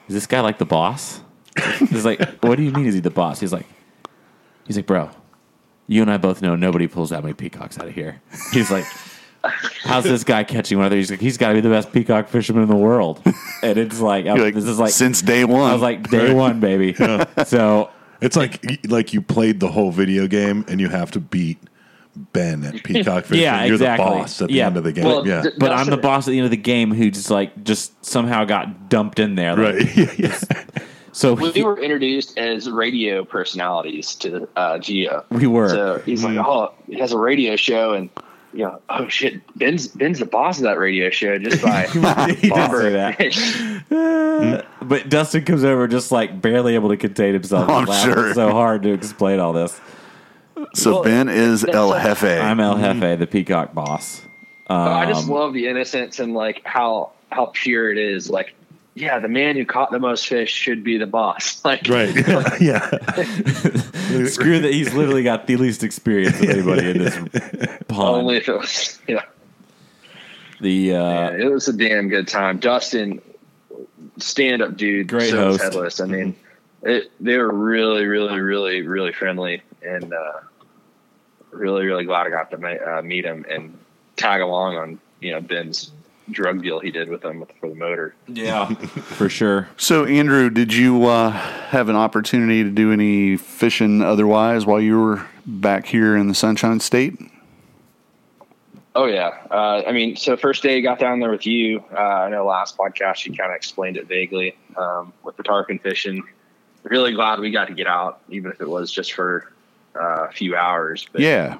"Is 0.07 0.15
this 0.15 0.25
guy 0.27 0.39
like 0.41 0.57
the 0.57 0.65
boss?" 0.65 1.21
He's 1.79 2.05
like, 2.05 2.19
"What 2.43 2.55
do 2.55 2.63
you 2.63 2.71
mean? 2.71 2.85
Is 2.87 2.95
he 2.95 2.99
the 2.99 3.11
boss?" 3.11 3.39
He's 3.39 3.53
like, 3.53 3.65
"He's 4.65 4.75
like, 4.75 4.85
bro." 4.87 5.09
You 5.85 6.01
and 6.01 6.09
I 6.09 6.15
both 6.17 6.41
know 6.41 6.55
nobody 6.55 6.87
pulls 6.87 7.09
that 7.09 7.21
many 7.23 7.33
peacocks 7.33 7.77
out 7.77 7.87
of 7.87 7.93
here. 7.93 8.21
He's 8.53 8.71
like, 8.71 8.85
How's 9.83 10.05
this 10.05 10.23
guy 10.23 10.45
catching 10.45 10.77
one? 10.77 10.85
of 10.85 10.91
these? 10.93 11.09
He's 11.09 11.11
like, 11.11 11.19
he's 11.19 11.37
got 11.37 11.49
to 11.49 11.53
be 11.55 11.59
the 11.61 11.69
best 11.69 11.91
peacock 11.91 12.29
fisherman 12.29 12.63
in 12.63 12.69
the 12.69 12.75
world. 12.77 13.21
And 13.61 13.77
it's 13.77 13.99
like, 13.99 14.25
I- 14.25 14.35
You're 14.35 14.45
like, 14.45 14.53
this 14.55 14.63
is 14.63 14.79
like 14.79 14.91
since 14.93 15.21
day 15.21 15.43
one. 15.43 15.69
I 15.69 15.73
was 15.73 15.81
like, 15.81 16.09
day 16.09 16.33
one, 16.33 16.61
baby. 16.61 16.93
So 17.45 17.89
It's 18.21 18.37
like 18.37 18.63
like 18.87 19.13
you 19.13 19.21
played 19.21 19.59
the 19.59 19.67
whole 19.67 19.91
video 19.91 20.25
game 20.27 20.63
and 20.69 20.79
you 20.79 20.87
have 20.87 21.11
to 21.11 21.19
beat 21.19 21.57
Ben 22.15 22.63
at 22.63 22.75
Peacock 22.83 23.25
Fishing. 23.25 23.43
Yeah, 23.43 23.63
You're 23.65 23.75
exactly. 23.75 24.05
the 24.05 24.11
boss 24.11 24.41
at 24.41 24.47
the 24.49 24.53
Yeah. 24.53 24.67
end 24.67 24.77
of 24.77 24.83
the 24.83 24.91
game. 24.93 25.05
Well, 25.05 25.27
yeah. 25.27 25.41
d- 25.43 25.49
but 25.57 25.71
I'm 25.71 25.89
the 25.89 25.97
boss 25.97 26.27
at 26.27 26.31
the 26.31 26.37
end 26.37 26.45
of 26.45 26.51
the 26.51 26.57
game 26.57 26.93
who 26.93 27.09
just 27.11 27.29
like 27.31 27.63
just 27.63 28.03
somehow 28.05 28.45
got 28.45 28.89
dumped 28.89 29.19
in 29.19 29.35
there. 29.35 29.55
Like, 29.55 29.75
right. 29.75 29.97
yeah, 29.97 30.13
yeah. 30.17 30.39
So 31.11 31.33
we 31.35 31.51
he- 31.51 31.63
were 31.63 31.79
introduced 31.79 32.37
as 32.37 32.69
radio 32.69 33.23
personalities 33.23 34.15
to 34.15 34.47
uh, 34.55 34.79
Geo. 34.79 35.23
We 35.29 35.45
were. 35.47 35.69
So 35.69 35.99
he's 36.05 36.23
like, 36.23 36.37
oh, 36.37 36.73
he 36.87 36.97
has 36.99 37.11
a 37.11 37.17
radio 37.17 37.55
show, 37.55 37.93
and 37.93 38.09
you 38.51 38.65
know, 38.65 38.79
oh 38.89 39.07
shit, 39.07 39.41
Ben's 39.57 39.87
Ben's 39.87 40.19
the 40.19 40.25
boss 40.25 40.57
of 40.57 40.63
that 40.63 40.77
radio 40.79 41.09
show 41.09 41.37
just 41.39 41.61
by 41.63 41.87
He 42.37 42.49
does 42.49 42.49
Bobber 42.49 42.81
say 42.81 43.81
that. 43.89 44.65
But 44.81 45.09
Dustin 45.09 45.45
comes 45.45 45.63
over 45.63 45.87
just 45.87 46.11
like 46.11 46.41
barely 46.41 46.75
able 46.75 46.89
to 46.89 46.97
contain 46.97 47.33
himself. 47.33 47.69
Oh, 47.69 47.73
I'm 47.75 47.85
laughing 47.85 48.13
sure. 48.13 48.33
so 48.33 48.51
hard 48.51 48.83
to 48.83 48.89
explain 48.93 49.39
all 49.39 49.53
this. 49.53 49.79
So 50.73 50.93
Well, 50.95 51.03
Ben 51.03 51.29
is 51.29 51.61
that's 51.61 51.75
El 51.75 51.89
like- 51.89 52.03
Jefe. 52.03 52.23
I'm 52.41 52.59
El 52.59 52.77
Jefe, 52.77 53.19
the 53.19 53.27
peacock 53.27 53.73
boss. 53.73 54.21
Um, 54.67 54.77
I 54.79 55.05
just 55.05 55.27
love 55.27 55.53
the 55.53 55.67
innocence 55.67 56.19
and 56.19 56.33
like 56.33 56.61
how 56.63 57.11
how 57.31 57.47
pure 57.53 57.91
it 57.91 57.97
is. 57.97 58.29
Like, 58.29 58.53
yeah, 58.95 59.19
the 59.19 59.27
man 59.27 59.55
who 59.55 59.65
caught 59.65 59.91
the 59.91 59.99
most 59.99 60.27
fish 60.27 60.51
should 60.51 60.83
be 60.83 60.97
the 60.97 61.07
boss. 61.07 61.61
Like, 61.65 61.87
Right. 61.89 62.15
yeah. 62.61 62.89
screw 64.27 64.59
that. 64.59 64.69
He's 64.71 64.93
literally 64.93 65.23
got 65.23 65.47
the 65.47 65.57
least 65.57 65.83
experience 65.83 66.39
of 66.41 66.49
anybody 66.49 66.91
in 66.91 66.97
this 66.99 67.15
pond. 67.87 68.17
only 68.17 68.37
if 68.37 68.47
it 68.47 68.57
was, 68.57 68.99
yeah. 69.07 69.23
the 70.61 70.95
uh, 70.95 71.03
Yeah, 71.31 71.45
it 71.45 71.51
was 71.51 71.67
a 71.67 71.73
damn 71.73 72.07
good 72.09 72.27
time. 72.27 72.57
Dustin, 72.59 73.21
stand 74.17 74.61
up 74.61 74.77
dude, 74.77 75.07
Great 75.09 75.29
so 75.31 75.37
host. 75.37 75.61
headless. 75.63 75.99
I 75.99 76.05
mean, 76.05 76.35
it, 76.83 77.11
they 77.19 77.37
were 77.37 77.53
really, 77.53 78.05
really, 78.05 78.39
really, 78.39 78.81
really 78.81 79.13
friendly, 79.13 79.61
and 79.81 80.13
uh, 80.13 80.33
really, 81.51 81.85
really 81.85 82.03
glad 82.03 82.27
I 82.27 82.29
got 82.29 82.51
to 82.51 82.57
ma- 82.57 82.97
uh, 82.97 83.01
meet 83.01 83.25
him 83.25 83.45
and 83.49 83.77
tag 84.15 84.41
along 84.41 84.77
on 84.77 84.99
you 85.21 85.31
know 85.31 85.41
Ben's 85.41 85.91
drug 86.31 86.61
deal 86.61 86.79
he 86.79 86.91
did 86.91 87.09
with 87.09 87.21
them 87.21 87.45
for 87.59 87.69
the 87.69 87.75
motor. 87.75 88.15
yeah, 88.27 88.73
for 88.75 89.29
sure. 89.29 89.69
So, 89.77 90.05
Andrew, 90.05 90.49
did 90.49 90.73
you 90.73 91.05
uh, 91.05 91.31
have 91.31 91.89
an 91.89 91.95
opportunity 91.95 92.63
to 92.63 92.69
do 92.69 92.91
any 92.91 93.37
fishing 93.37 94.01
otherwise 94.01 94.65
while 94.65 94.79
you 94.81 94.99
were 95.01 95.25
back 95.45 95.85
here 95.85 96.15
in 96.15 96.27
the 96.27 96.35
Sunshine 96.35 96.79
State? 96.79 97.17
Oh 98.95 99.05
yeah, 99.05 99.31
uh, 99.49 99.81
I 99.87 99.91
mean, 99.91 100.15
so 100.15 100.37
first 100.37 100.61
day 100.61 100.77
I 100.77 100.81
got 100.81 100.99
down 100.99 101.19
there 101.19 101.31
with 101.31 101.47
you. 101.47 101.83
Uh, 101.91 101.97
I 101.97 102.29
know 102.29 102.45
last 102.45 102.77
podcast 102.77 103.25
you 103.25 103.35
kind 103.35 103.51
of 103.51 103.55
explained 103.55 103.97
it 103.97 104.07
vaguely 104.07 104.55
um, 104.77 105.13
with 105.23 105.35
the 105.35 105.43
tarpon 105.43 105.79
fishing. 105.79 106.21
Really 106.83 107.13
glad 107.13 107.39
we 107.39 107.51
got 107.51 107.67
to 107.69 107.73
get 107.73 107.87
out, 107.87 108.21
even 108.29 108.51
if 108.51 108.59
it 108.61 108.67
was 108.67 108.91
just 108.91 109.13
for 109.13 109.51
uh, 109.95 110.27
a 110.27 110.31
few 110.31 110.55
hours. 110.55 111.07
But 111.11 111.21
Yeah. 111.21 111.57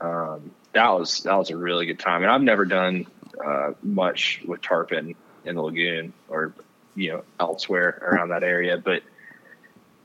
um, 0.00 0.50
that 0.74 0.90
was 0.90 1.22
that 1.22 1.34
was 1.34 1.50
a 1.50 1.56
really 1.56 1.86
good 1.86 1.98
time. 1.98 2.22
And 2.22 2.30
I've 2.30 2.42
never 2.42 2.64
done 2.64 3.06
uh, 3.44 3.72
much 3.82 4.42
with 4.46 4.60
tarpon 4.62 5.14
in 5.44 5.54
the 5.54 5.62
lagoon 5.62 6.12
or 6.28 6.52
you 6.94 7.12
know 7.12 7.24
elsewhere 7.40 7.98
around 8.02 8.28
that 8.30 8.42
area, 8.42 8.76
but 8.76 9.02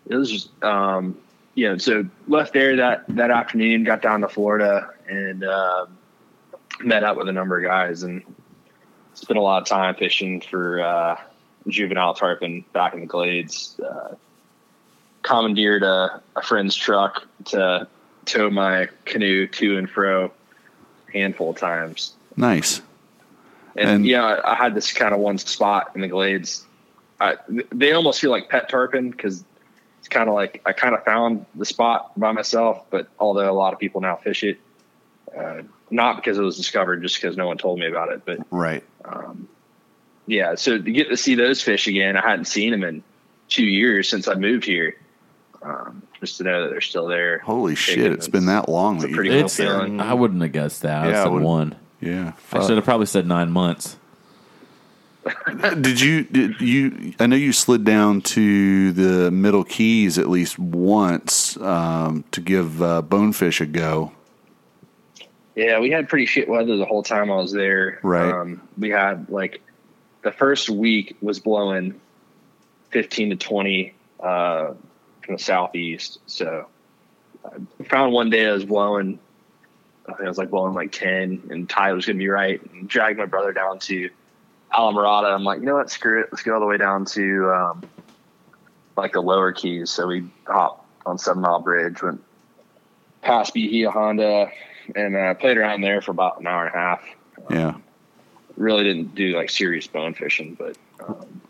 it 0.07 0.15
was 0.15 0.31
just 0.31 0.63
um, 0.63 1.17
you 1.55 1.69
know 1.69 1.77
so 1.77 2.05
left 2.27 2.53
there 2.53 2.77
that 2.77 3.03
that 3.09 3.29
afternoon, 3.29 3.83
got 3.83 4.01
down 4.01 4.21
to 4.21 4.29
Florida 4.29 4.89
and 5.07 5.43
um 5.43 5.97
met 6.81 7.03
up 7.03 7.17
with 7.17 7.27
a 7.27 7.31
number 7.31 7.57
of 7.57 7.63
guys 7.63 8.03
and 8.03 8.23
spent 9.13 9.37
a 9.37 9.41
lot 9.41 9.61
of 9.61 9.67
time 9.67 9.95
fishing 9.95 10.41
for 10.41 10.81
uh, 10.81 11.19
juvenile 11.68 12.14
tarpon 12.14 12.64
back 12.73 12.94
in 12.94 12.99
the 13.02 13.06
glades. 13.06 13.80
Uh, 13.80 14.15
commandeered 15.22 15.84
a, 15.84 16.22
a 16.35 16.41
friend's 16.41 16.76
truck 16.76 17.26
to 17.45 17.88
tow 18.26 18.49
my 18.49 18.90
canoe 19.06 19.48
to 19.48 19.77
and 19.77 19.90
fro 19.90 20.31
handful 21.14 21.52
of 21.52 21.57
times. 21.57 22.14
Nice. 22.35 22.81
And, 23.76 23.90
And- 23.90 24.06
yeah, 24.06 24.23
I, 24.26 24.52
I 24.52 24.56
had 24.56 24.76
this 24.76 24.91
kind 24.91 25.14
of 25.14 25.19
one 25.19 25.38
spot 25.38 25.91
in 25.95 26.02
the 26.02 26.07
glades. 26.07 26.65
I, 27.22 27.38
they 27.72 27.94
almost 27.94 28.19
feel 28.19 28.31
like 28.31 28.49
pet 28.49 28.68
tarpon 28.69 29.11
because 29.11 29.45
it's 29.99 30.10
kind 30.10 30.27
of 30.27 30.35
like 30.35 30.61
I 30.65 30.73
kind 30.73 30.94
of 30.94 31.03
found 31.06 31.45
the 31.56 31.65
spot 31.65 32.11
by 32.19 32.34
myself. 32.34 32.84
But 32.90 33.07
although 33.19 33.49
a 33.49 33.53
lot 33.53 33.72
of 33.73 33.80
people 33.80 34.02
now 34.02 34.18
fish 34.18 34.44
it, 34.44 34.60
uh, 35.38 35.61
not 35.90 36.18
because 36.18 36.38
it 36.38 36.41
was 36.41 36.57
discovered, 36.57 37.02
just 37.02 37.15
because 37.15 37.38
no 37.38 37.48
one 37.48 37.57
told 37.57 37.80
me 37.80 37.88
about 37.88 38.10
it. 38.11 38.23
But 38.26 38.40
Right. 38.52 38.84
um, 39.06 39.48
yeah, 40.27 40.55
so 40.55 40.77
to 40.77 40.91
get 40.91 41.09
to 41.09 41.17
see 41.17 41.35
those 41.35 41.61
fish 41.61 41.87
again, 41.87 42.15
I 42.17 42.21
hadn't 42.21 42.45
seen 42.45 42.71
them 42.71 42.83
in 42.83 43.03
two 43.49 43.65
years 43.65 44.07
since 44.09 44.27
I 44.27 44.35
moved 44.35 44.65
here. 44.65 44.95
Um, 45.61 46.01
just 46.19 46.37
to 46.39 46.43
know 46.43 46.63
that 46.63 46.69
they're 46.71 46.81
still 46.81 47.07
there. 47.07 47.39
Holy 47.39 47.75
shit! 47.75 48.11
It's 48.11 48.27
been 48.27 48.47
that 48.47 48.67
long. 48.69 48.95
it's 48.95 49.05
a 49.05 49.07
That 49.07 49.11
you, 49.11 49.15
pretty 49.15 49.39
cool 49.39 49.47
feeling. 49.49 49.99
I 50.01 50.13
wouldn't 50.13 50.41
have 50.41 50.51
guessed 50.51 50.81
that. 50.81 51.03
I 51.05 51.09
Yeah, 51.11 51.19
I 51.21 51.23
said 51.23 51.31
wouldn't. 51.31 51.45
one. 51.49 51.75
yeah. 52.01 52.33
I 52.51 52.65
should 52.67 52.75
have 52.75 52.83
probably 52.85 53.05
said 53.05 53.25
nine 53.27 53.49
months. 53.51 53.97
Did 55.79 56.01
you? 56.01 56.23
Did 56.25 56.59
you? 56.59 57.13
I 57.17 57.27
know 57.27 57.37
you 57.37 57.53
slid 57.53 57.85
down 57.85 58.19
to 58.21 58.91
the 58.91 59.31
Middle 59.31 59.63
Keys 59.63 60.17
at 60.17 60.29
least 60.29 60.59
once 60.59 61.55
um, 61.57 62.25
to 62.31 62.41
give 62.41 62.81
uh, 62.81 63.01
bonefish 63.01 63.61
a 63.61 63.65
go. 63.65 64.11
Yeah, 65.55 65.79
we 65.79 65.91
had 65.91 66.09
pretty 66.09 66.25
shit 66.25 66.49
weather 66.49 66.75
the 66.75 66.85
whole 66.85 67.03
time 67.03 67.31
I 67.31 67.35
was 67.35 67.53
there. 67.53 67.99
Right. 68.03 68.33
Um, 68.33 68.61
we 68.77 68.89
had 68.89 69.29
like 69.29 69.61
the 70.23 70.31
first 70.31 70.69
week 70.69 71.15
was 71.21 71.39
blowing 71.39 71.99
15 72.91 73.31
to 73.31 73.35
20 73.35 73.93
uh, 74.19 74.73
from 75.21 75.35
the 75.35 75.39
southeast. 75.39 76.19
So 76.25 76.67
I 77.45 77.83
found 77.83 78.13
one 78.13 78.29
day 78.29 78.47
I 78.47 78.53
was 78.53 78.65
blowing, 78.65 79.19
I 80.07 80.13
think 80.13 80.25
I 80.25 80.27
was 80.29 80.37
like 80.37 80.49
blowing 80.49 80.73
like 80.73 80.91
10 80.91 81.49
and 81.51 81.69
tide 81.69 81.93
was 81.93 82.05
going 82.05 82.17
to 82.17 82.23
be 82.23 82.29
right 82.29 82.61
and 82.71 82.87
dragged 82.87 83.19
my 83.19 83.25
brother 83.25 83.51
down 83.51 83.79
to 83.79 84.09
Islamorada. 84.73 85.33
I'm 85.33 85.43
like, 85.43 85.59
you 85.59 85.65
know 85.65 85.75
what? 85.75 85.91
Screw 85.91 86.21
it. 86.21 86.29
Let's 86.31 86.43
go 86.43 86.53
all 86.53 86.59
the 86.59 86.65
way 86.65 86.77
down 86.77 87.05
to 87.05 87.51
um, 87.51 87.83
like 88.97 89.13
the 89.13 89.21
lower 89.21 89.51
keys. 89.51 89.89
So 89.89 90.07
we 90.07 90.27
hopped 90.45 90.85
on 91.05 91.17
Seven 91.17 91.41
Mile 91.41 91.59
Bridge, 91.59 92.01
went 92.01 92.23
past 93.21 93.53
Bahia 93.53 93.91
Honda, 93.91 94.49
and 94.95 95.15
uh, 95.15 95.33
played 95.35 95.57
around 95.57 95.81
there 95.81 96.01
for 96.01 96.11
about 96.11 96.39
an 96.39 96.47
hour 96.47 96.65
and 96.65 96.75
a 96.75 96.77
half. 96.77 97.03
Yeah. 97.49 97.75
Really 98.57 98.84
didn't 98.84 99.15
do 99.15 99.35
like 99.35 99.49
serious 99.49 99.88
bone 99.88 100.13
fishing, 100.13 100.55
but 100.55 100.77
um, 101.07 101.41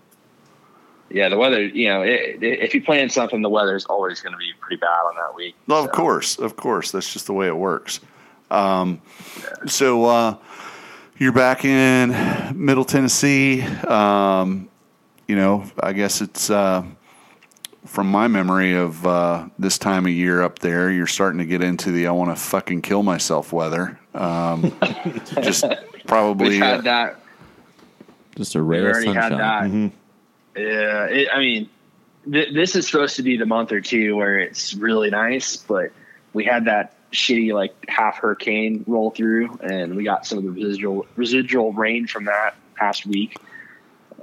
yeah, 1.13 1.29
the 1.29 1.37
weather. 1.37 1.63
You 1.63 1.89
know, 1.89 2.01
it, 2.01 2.43
it, 2.43 2.59
if 2.59 2.73
you 2.73 2.81
plan 2.81 3.09
something, 3.09 3.41
the 3.41 3.49
weather 3.49 3.75
is 3.75 3.85
always 3.85 4.21
going 4.21 4.33
to 4.33 4.37
be 4.37 4.51
pretty 4.59 4.77
bad 4.77 4.87
on 4.87 5.15
that 5.15 5.35
week. 5.35 5.55
Well, 5.67 5.83
of 5.83 5.91
course, 5.91 6.37
of 6.39 6.55
course. 6.55 6.91
That's 6.91 7.11
just 7.13 7.27
the 7.27 7.33
way 7.33 7.47
it 7.47 7.55
works. 7.55 7.99
Um, 8.49 9.01
so 9.67 10.05
uh, 10.05 10.37
you're 11.17 11.31
back 11.31 11.65
in 11.65 12.09
Middle 12.55 12.85
Tennessee. 12.85 13.61
Um, 13.61 14.69
you 15.27 15.35
know, 15.35 15.63
I 15.79 15.93
guess 15.93 16.21
it's 16.21 16.49
uh, 16.49 16.83
from 17.85 18.07
my 18.07 18.27
memory 18.27 18.73
of 18.73 19.05
uh, 19.05 19.47
this 19.59 19.77
time 19.77 20.05
of 20.05 20.11
year 20.11 20.41
up 20.41 20.59
there. 20.59 20.89
You're 20.89 21.07
starting 21.07 21.39
to 21.39 21.45
get 21.45 21.61
into 21.61 21.91
the 21.91 22.07
"I 22.07 22.11
want 22.11 22.35
to 22.35 22.41
fucking 22.41 22.81
kill 22.81 23.03
myself" 23.03 23.53
weather. 23.53 23.99
Um, 24.15 24.75
just 25.41 25.65
probably. 26.07 26.49
We've 26.49 26.61
had 26.61 26.83
that. 26.85 27.19
Just 28.35 28.55
a 28.55 28.63
We 28.63 28.77
ray 28.77 28.79
of 28.79 28.85
already 28.95 29.13
had 29.13 29.29
sunshine. 29.31 29.93
that. 30.55 30.61
Yeah, 30.61 31.05
it, 31.05 31.27
I 31.33 31.39
mean, 31.39 31.69
th- 32.31 32.53
this 32.53 32.75
is 32.75 32.87
supposed 32.87 33.15
to 33.17 33.23
be 33.23 33.37
the 33.37 33.45
month 33.45 33.71
or 33.71 33.81
two 33.81 34.15
where 34.15 34.39
it's 34.39 34.73
really 34.73 35.09
nice, 35.09 35.57
but 35.57 35.91
we 36.33 36.43
had 36.43 36.65
that 36.65 36.95
shitty 37.11 37.53
like 37.53 37.73
half 37.87 38.17
hurricane 38.17 38.83
roll 38.87 39.11
through, 39.11 39.57
and 39.61 39.95
we 39.95 40.03
got 40.03 40.25
some 40.25 40.39
of 40.39 40.43
the 40.43 40.49
residual 40.51 41.05
residual 41.15 41.73
rain 41.73 42.07
from 42.07 42.25
that 42.25 42.55
past 42.75 43.05
week. 43.05 43.37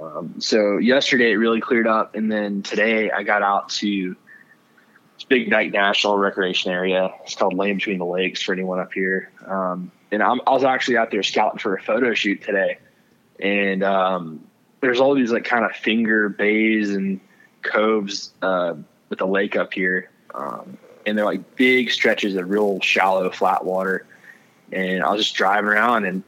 Um, 0.01 0.35
so 0.39 0.77
yesterday 0.77 1.31
it 1.31 1.35
really 1.35 1.61
cleared 1.61 1.87
up, 1.87 2.15
and 2.15 2.31
then 2.31 2.63
today 2.63 3.11
I 3.11 3.23
got 3.23 3.43
out 3.43 3.69
to 3.69 4.15
this 5.15 5.23
Big 5.25 5.49
Dyke 5.49 5.71
National 5.71 6.17
Recreation 6.17 6.71
Area. 6.71 7.13
It's 7.23 7.35
called 7.35 7.53
Land 7.53 7.77
Between 7.77 7.99
the 7.99 8.05
Lakes 8.05 8.41
for 8.41 8.51
anyone 8.53 8.79
up 8.79 8.91
here. 8.93 9.29
Um, 9.45 9.91
and 10.11 10.21
I'm, 10.21 10.41
I 10.45 10.51
was 10.51 10.63
actually 10.63 10.97
out 10.97 11.11
there 11.11 11.23
scouting 11.23 11.59
for 11.59 11.75
a 11.75 11.81
photo 11.81 12.13
shoot 12.13 12.41
today, 12.41 12.79
and 13.39 13.83
um, 13.83 14.45
there's 14.81 14.99
all 14.99 15.15
these 15.15 15.31
like 15.31 15.45
kind 15.45 15.65
of 15.65 15.71
finger 15.71 16.29
bays 16.29 16.91
and 16.91 17.19
coves 17.61 18.33
uh, 18.41 18.75
with 19.09 19.19
the 19.19 19.27
lake 19.27 19.55
up 19.55 19.73
here, 19.73 20.09
um, 20.33 20.77
and 21.05 21.17
they're 21.17 21.25
like 21.25 21.55
big 21.55 21.91
stretches 21.91 22.35
of 22.35 22.49
real 22.49 22.79
shallow 22.81 23.29
flat 23.31 23.65
water. 23.65 24.05
And 24.71 25.03
I 25.03 25.11
was 25.11 25.23
just 25.23 25.35
driving 25.35 25.69
around 25.69 26.05
and 26.05 26.23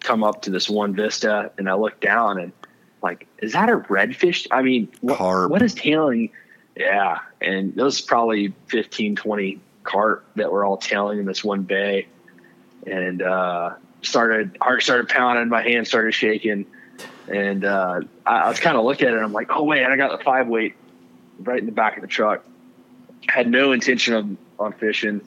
come 0.00 0.22
up 0.22 0.42
to 0.42 0.50
this 0.50 0.68
one 0.68 0.94
vista, 0.94 1.50
and 1.58 1.68
I 1.68 1.74
look 1.74 2.00
down 2.00 2.38
and 2.38 2.52
like, 3.02 3.26
is 3.38 3.52
that 3.52 3.68
a 3.68 3.78
redfish? 3.78 4.46
I 4.50 4.62
mean, 4.62 4.88
what, 5.00 5.18
Carp. 5.18 5.50
what 5.50 5.62
is 5.62 5.74
tailing? 5.74 6.30
Yeah, 6.76 7.18
and 7.40 7.74
those 7.74 8.00
probably 8.00 8.54
15, 8.68 9.16
20 9.16 9.60
carp 9.82 10.24
that 10.36 10.52
were 10.52 10.64
all 10.64 10.76
tailing 10.76 11.18
in 11.18 11.26
this 11.26 11.42
one 11.42 11.62
bay, 11.62 12.06
and 12.86 13.22
uh, 13.22 13.74
started 14.02 14.56
heart 14.60 14.82
started 14.82 15.08
pounding, 15.08 15.48
my 15.48 15.62
hand 15.62 15.86
started 15.86 16.12
shaking, 16.12 16.66
and 17.28 17.64
uh, 17.64 18.00
I, 18.26 18.38
I 18.40 18.48
was 18.48 18.60
kind 18.60 18.76
of 18.76 18.84
looking 18.84 19.08
at 19.08 19.14
it. 19.14 19.22
I'm 19.22 19.32
like, 19.32 19.48
oh 19.50 19.64
wait, 19.64 19.84
I 19.84 19.96
got 19.96 20.16
the 20.16 20.24
five 20.24 20.48
weight 20.48 20.74
right 21.40 21.58
in 21.58 21.66
the 21.66 21.72
back 21.72 21.96
of 21.96 22.02
the 22.02 22.08
truck. 22.08 22.44
Had 23.28 23.48
no 23.48 23.72
intention 23.72 24.14
of 24.14 24.36
on 24.58 24.72
fishing, 24.72 25.20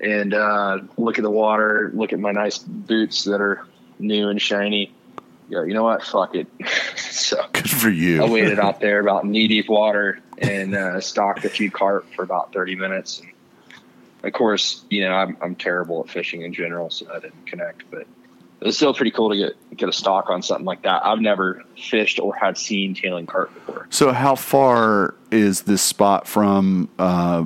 and 0.00 0.34
uh, 0.34 0.78
look 0.96 1.18
at 1.18 1.22
the 1.22 1.30
water, 1.30 1.90
look 1.94 2.12
at 2.12 2.18
my 2.18 2.32
nice 2.32 2.58
boots 2.58 3.24
that 3.24 3.40
are 3.40 3.66
new 3.98 4.28
and 4.28 4.40
shiny. 4.40 4.92
Go, 5.50 5.62
you 5.62 5.74
know 5.74 5.84
what? 5.84 6.02
Fuck 6.02 6.34
it. 6.34 6.46
so 6.96 7.36
Good 7.52 7.70
for 7.70 7.90
you. 7.90 8.22
I 8.22 8.28
waited 8.28 8.58
out 8.58 8.80
there 8.80 8.98
about 8.98 9.26
knee 9.26 9.46
deep 9.46 9.68
water 9.68 10.20
and 10.38 10.74
uh, 10.74 11.00
stalked 11.00 11.44
a 11.44 11.50
few 11.50 11.70
carp 11.70 12.06
for 12.14 12.22
about 12.22 12.52
30 12.52 12.76
minutes. 12.76 13.20
And 13.20 13.30
of 14.24 14.32
course, 14.32 14.84
you 14.90 15.02
know, 15.02 15.12
I'm, 15.14 15.36
I'm 15.42 15.54
terrible 15.54 16.00
at 16.04 16.10
fishing 16.10 16.42
in 16.42 16.52
general, 16.52 16.90
so 16.90 17.06
I 17.12 17.20
didn't 17.20 17.46
connect, 17.46 17.90
but 17.90 18.00
it 18.00 18.66
was 18.66 18.76
still 18.76 18.94
pretty 18.94 19.10
cool 19.10 19.30
to 19.30 19.36
get, 19.36 19.76
get 19.76 19.88
a 19.88 19.92
stock 19.92 20.30
on 20.30 20.40
something 20.42 20.64
like 20.64 20.82
that. 20.82 21.04
I've 21.04 21.20
never 21.20 21.62
fished 21.76 22.18
or 22.18 22.34
had 22.34 22.56
seen 22.56 22.94
tailing 22.94 23.26
carp 23.26 23.52
before. 23.54 23.86
So, 23.90 24.12
how 24.12 24.34
far 24.34 25.14
is 25.30 25.62
this 25.62 25.82
spot 25.82 26.26
from 26.26 26.88
uh, 26.98 27.44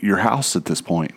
your 0.00 0.16
house 0.18 0.56
at 0.56 0.64
this 0.64 0.80
point? 0.80 1.12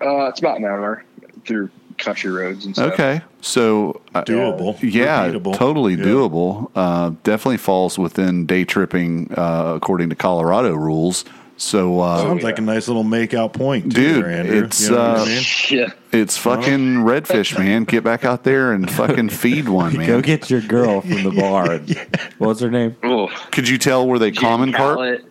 Uh, 0.00 0.26
it's 0.26 0.40
about 0.40 0.58
an 0.58 0.64
hour 0.64 1.04
through 1.46 1.70
country 1.98 2.30
roads 2.30 2.64
and 2.66 2.74
stuff. 2.74 2.92
Okay, 2.94 3.22
so 3.40 4.00
uh, 4.14 4.24
Doable. 4.24 4.76
Yeah, 4.82 5.28
Repeatable. 5.30 5.54
totally 5.56 5.94
Yeah. 5.94 6.04
doable. 6.04 6.70
Uh, 6.74 7.10
definitely 7.22 7.58
falls 7.58 7.98
within 7.98 8.44
day 8.46 8.64
tripping 8.64 9.32
uh, 9.36 9.74
according 9.76 10.10
to 10.10 10.16
Colorado 10.16 10.74
rules. 10.74 11.24
So, 11.62 12.00
uh, 12.00 12.18
Sounds 12.18 12.42
like 12.42 12.58
a 12.58 12.60
nice 12.60 12.88
little 12.88 13.04
make 13.04 13.34
out 13.34 13.52
point, 13.52 13.84
too, 13.84 14.14
Dude, 14.14 14.24
there, 14.24 14.30
Andrew. 14.32 14.64
it's, 14.64 14.82
you 14.82 14.90
know 14.90 15.00
uh, 15.00 15.22
I 15.22 15.24
mean? 15.26 15.42
Yeah. 15.70 15.92
it's 16.10 16.36
fucking 16.36 16.96
redfish, 16.96 17.56
man. 17.56 17.84
Get 17.84 18.02
back 18.02 18.24
out 18.24 18.42
there 18.42 18.72
and 18.72 18.90
fucking 18.90 19.28
feed 19.28 19.68
one, 19.68 19.96
man. 19.96 20.08
Go 20.08 20.20
get 20.20 20.50
your 20.50 20.60
girl 20.60 21.02
from 21.02 21.22
the 21.22 21.30
bar. 21.30 21.78
What's 22.38 22.58
her 22.60 22.70
name? 22.70 22.96
Oh, 23.04 23.28
Could 23.52 23.68
you 23.68 23.78
tell 23.78 24.08
were 24.08 24.18
they 24.18 24.32
common 24.32 24.72
carp? 24.72 24.98
Outlet. 24.98 25.22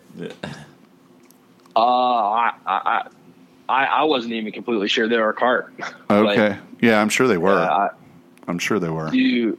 Uh, 1.75 1.79
I, 1.79 2.53
I, 2.65 3.07
I, 3.67 3.85
I 3.85 4.03
wasn't 4.05 4.33
even 4.33 4.53
completely 4.53 4.87
sure 4.87 5.09
they 5.09 5.17
were 5.17 5.33
carp. 5.33 5.73
Okay, 6.09 6.57
yeah, 6.79 7.01
I'm 7.01 7.09
sure 7.09 7.27
they 7.27 7.37
were. 7.37 7.59
Uh, 7.59 7.89
I'm 8.47 8.57
sure 8.57 8.79
they 8.79 8.89
were. 8.89 9.09
do 9.11 9.57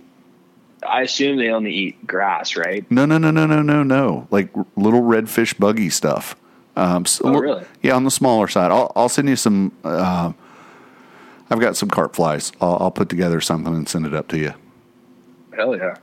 I 0.86 1.02
assume 1.02 1.36
they 1.36 1.50
only 1.50 1.72
eat 1.72 2.06
grass, 2.06 2.56
right? 2.56 2.90
No, 2.90 3.04
no, 3.04 3.18
no, 3.18 3.30
no, 3.30 3.46
no, 3.46 3.60
no, 3.62 3.82
no. 3.82 4.26
Like 4.30 4.48
little 4.76 5.02
redfish 5.02 5.58
buggy 5.58 5.90
stuff. 5.90 6.34
Um, 6.76 7.02
s- 7.04 7.20
Oh, 7.22 7.38
really? 7.38 7.64
Yeah, 7.82 7.94
on 7.96 8.04
the 8.04 8.10
smaller 8.10 8.48
side. 8.48 8.70
I'll, 8.70 8.92
I'll 8.96 9.08
send 9.08 9.28
you 9.28 9.36
some. 9.36 9.72
Uh, 9.84 10.32
I've 11.50 11.60
got 11.60 11.76
some 11.76 11.90
carp 11.90 12.16
flies. 12.16 12.50
I'll, 12.60 12.78
I'll 12.80 12.90
put 12.90 13.08
together 13.10 13.40
something 13.40 13.74
and 13.74 13.88
send 13.88 14.06
it 14.06 14.14
up 14.14 14.28
to 14.28 14.38
you. 14.38 14.54
Hell 15.54 15.76
yeah, 15.76 15.96
I 15.96 16.00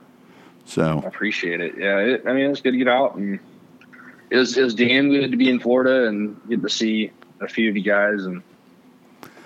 So 0.64 1.02
appreciate 1.04 1.60
it. 1.60 1.74
Yeah, 1.76 1.98
it, 1.98 2.22
I 2.26 2.32
mean 2.32 2.50
it's 2.50 2.60
good 2.60 2.70
to 2.72 2.78
get 2.78 2.86
out 2.86 3.16
and 3.16 3.40
it 4.30 4.36
was 4.36 4.56
it 4.56 4.62
was 4.62 4.74
damn 4.76 5.10
good 5.10 5.32
to 5.32 5.36
be 5.36 5.50
in 5.50 5.58
Florida 5.58 6.06
and 6.06 6.40
get 6.48 6.62
to 6.62 6.68
see 6.68 7.10
a 7.40 7.48
few 7.48 7.68
of 7.68 7.76
you 7.76 7.82
guys 7.82 8.24
and 8.26 8.42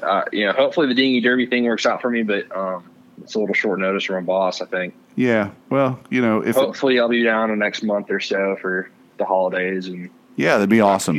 uh, 0.02 0.24
you 0.30 0.44
know 0.44 0.52
hopefully 0.52 0.86
the 0.88 0.94
dinghy 0.94 1.22
derby 1.22 1.46
thing 1.46 1.64
works 1.64 1.86
out 1.86 2.02
for 2.02 2.10
me, 2.10 2.22
but 2.22 2.54
um, 2.54 2.84
it's 3.22 3.34
a 3.34 3.38
little 3.38 3.54
short 3.54 3.78
notice 3.80 4.04
from 4.04 4.16
my 4.16 4.20
boss. 4.20 4.60
I 4.60 4.66
think 4.66 4.92
yeah, 5.16 5.52
well, 5.70 5.98
you 6.10 6.20
know, 6.20 6.40
if 6.44 6.54
hopefully 6.56 7.00
I'll 7.00 7.08
be 7.08 7.22
down 7.22 7.48
the 7.48 7.56
next 7.56 7.82
month 7.82 8.10
or 8.10 8.20
so 8.20 8.56
for 8.60 8.90
the 9.16 9.24
holidays 9.24 9.86
and 9.86 10.10
yeah, 10.36 10.54
that'd 10.54 10.68
be 10.68 10.80
awesome. 10.80 11.16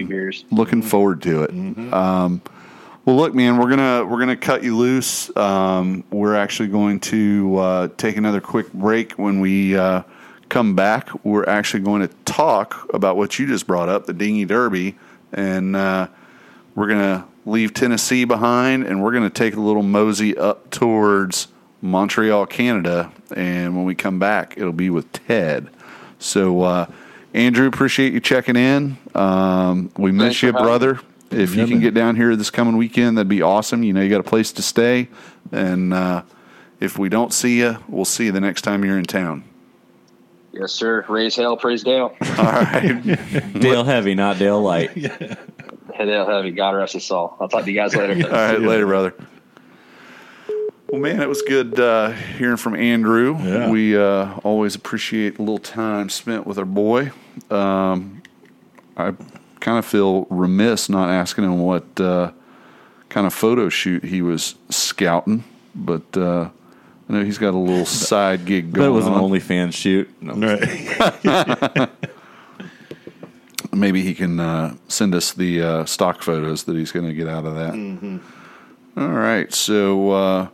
Looking 0.52 0.82
forward 0.82 1.22
to 1.24 1.44
it. 1.44 1.50
Um, 1.94 2.42
well, 3.06 3.16
look, 3.18 3.36
man, 3.36 3.58
we're 3.58 3.70
gonna 3.70 4.04
we're 4.06 4.20
gonna 4.20 4.36
cut 4.36 4.64
you 4.64 4.76
loose. 4.76 5.36
Um, 5.38 6.04
we're 6.12 6.36
actually 6.36 6.70
going 6.70 7.00
to 7.02 7.58
uh, 7.58 7.88
take 7.98 8.18
another 8.18 8.42
quick 8.42 8.74
break. 8.74 9.14
When 9.14 9.40
we 9.40 9.78
uh, 9.78 10.02
come 10.50 10.76
back, 10.76 11.10
we're 11.24 11.46
actually 11.46 11.84
going 11.84 12.02
to 12.08 12.14
talk 12.26 12.90
about 12.94 13.16
what 13.16 13.38
you 13.38 13.46
just 13.46 13.68
brought 13.68 13.90
up, 13.90 14.06
the 14.06 14.14
Dingy 14.14 14.46
Derby, 14.46 14.98
and 15.32 15.76
uh, 15.76 16.08
we're 16.74 16.88
gonna 16.88 17.28
leave 17.46 17.74
Tennessee 17.76 18.26
behind, 18.26 18.86
and 18.86 19.04
we're 19.04 19.14
gonna 19.14 19.30
take 19.30 19.56
a 19.56 19.62
little 19.62 19.84
mosey 19.84 20.36
up 20.36 20.72
towards 20.72 21.48
Montreal, 21.82 22.48
Canada. 22.48 23.12
And 23.36 23.76
when 23.76 23.86
we 23.86 23.94
come 23.94 24.18
back, 24.18 24.56
it'll 24.58 24.74
be 24.74 24.90
with 24.90 25.12
Ted. 25.14 25.70
So, 26.18 26.62
uh, 26.62 26.88
Andrew, 27.36 27.68
appreciate 27.68 28.14
you 28.14 28.22
checking 28.22 28.56
in. 28.56 28.98
Um, 29.14 29.92
we 29.98 30.14
miss 30.14 30.24
Thanks 30.24 30.42
you, 30.42 30.52
for 30.52 30.58
having 30.60 30.66
brother. 30.66 31.00
If 31.32 31.54
you 31.54 31.68
can 31.68 31.82
get 31.82 31.94
down 31.94 32.16
here 32.16 32.34
this 32.38 32.50
coming 32.50 32.78
weekend, 32.78 33.18
that'd 33.18 33.28
be 33.28 33.42
awesome. 33.42 33.84
You 33.84 33.92
know, 33.92 34.02
you 34.02 34.10
got 34.10 34.22
a 34.22 34.24
place 34.24 34.54
to 34.54 34.62
stay. 34.62 35.10
And 35.52 35.94
uh, 35.94 36.24
if 36.80 36.98
we 36.98 37.10
don't 37.10 37.34
see 37.34 37.60
you, 37.60 37.78
we'll 37.90 38.06
see 38.06 38.26
you 38.26 38.32
the 38.32 38.40
next 38.40 38.62
time 38.62 38.86
you're 38.86 38.98
in 38.98 39.04
town. 39.04 39.44
Yes, 40.54 40.72
sir. 40.72 41.04
Raise 41.10 41.36
hell, 41.36 41.58
praise 41.58 41.84
Dale. 41.84 42.16
All 42.38 42.46
right. 42.46 43.04
Dale 43.60 43.84
Heavy, 43.84 44.16
not 44.16 44.40
Dale 44.40 44.62
Light. 44.62 44.96
Dale 45.98 46.26
heavy. 46.26 46.52
God 46.52 46.72
rest 46.72 46.94
his 46.94 47.04
soul. 47.04 47.36
I'll 47.40 47.50
talk 47.50 47.66
to 47.66 47.72
you 47.72 47.76
guys 47.76 47.96
later. 47.96 48.28
All 48.28 48.32
right. 48.32 48.62
Later, 48.62 48.86
brother. 48.86 49.14
Well, 50.88 51.02
man, 51.02 51.22
it 51.22 51.28
was 51.28 51.42
good 51.42 51.78
uh, 51.80 52.12
hearing 52.12 52.58
from 52.58 52.76
Andrew. 52.76 53.38
Yeah. 53.40 53.70
We 53.70 53.98
uh, 53.98 54.38
always 54.44 54.76
appreciate 54.76 55.38
a 55.38 55.42
little 55.42 55.58
time 55.58 56.10
spent 56.10 56.48
with 56.48 56.58
our 56.58 56.66
boy. 56.66 57.12
Um, 57.50 58.22
I 58.98 59.14
kind 59.60 59.78
of 59.78 59.86
feel 59.86 60.26
remiss 60.30 60.90
not 60.90 61.10
asking 61.10 61.44
him 61.44 61.60
what 61.60 62.00
uh, 62.00 62.32
kind 63.10 63.28
of 63.28 63.34
photo 63.34 63.70
shoot 63.70 64.04
he 64.04 64.22
was 64.22 64.56
scouting, 64.70 65.44
but 65.74 66.18
uh, 66.18 66.50
I 67.10 67.14
know 67.14 67.24
he's 67.24 67.38
got 67.38 67.54
a 67.54 67.58
little 67.58 67.86
side 68.10 68.46
gig 68.46 68.74
going 68.74 68.90
it 68.90 68.94
was 68.94 69.08
an 69.08 69.14
on. 69.14 69.32
OnlyFans 69.32 69.74
shoot. 69.74 70.10
No. 70.22 70.34
Right. 70.36 71.90
Maybe 73.74 74.02
he 74.02 74.14
can 74.14 74.40
uh, 74.40 74.76
send 74.88 75.14
us 75.14 75.34
the 75.34 75.62
uh, 75.62 75.86
stock 75.86 76.22
photos 76.22 76.64
that 76.64 76.76
he's 76.76 76.92
going 76.92 77.08
to 77.08 77.14
get 77.14 77.28
out 77.28 77.46
of 77.46 77.56
that. 77.56 78.22
All 78.98 79.10
right. 79.10 79.54
So, 79.54 80.12
uh, 80.12 80.48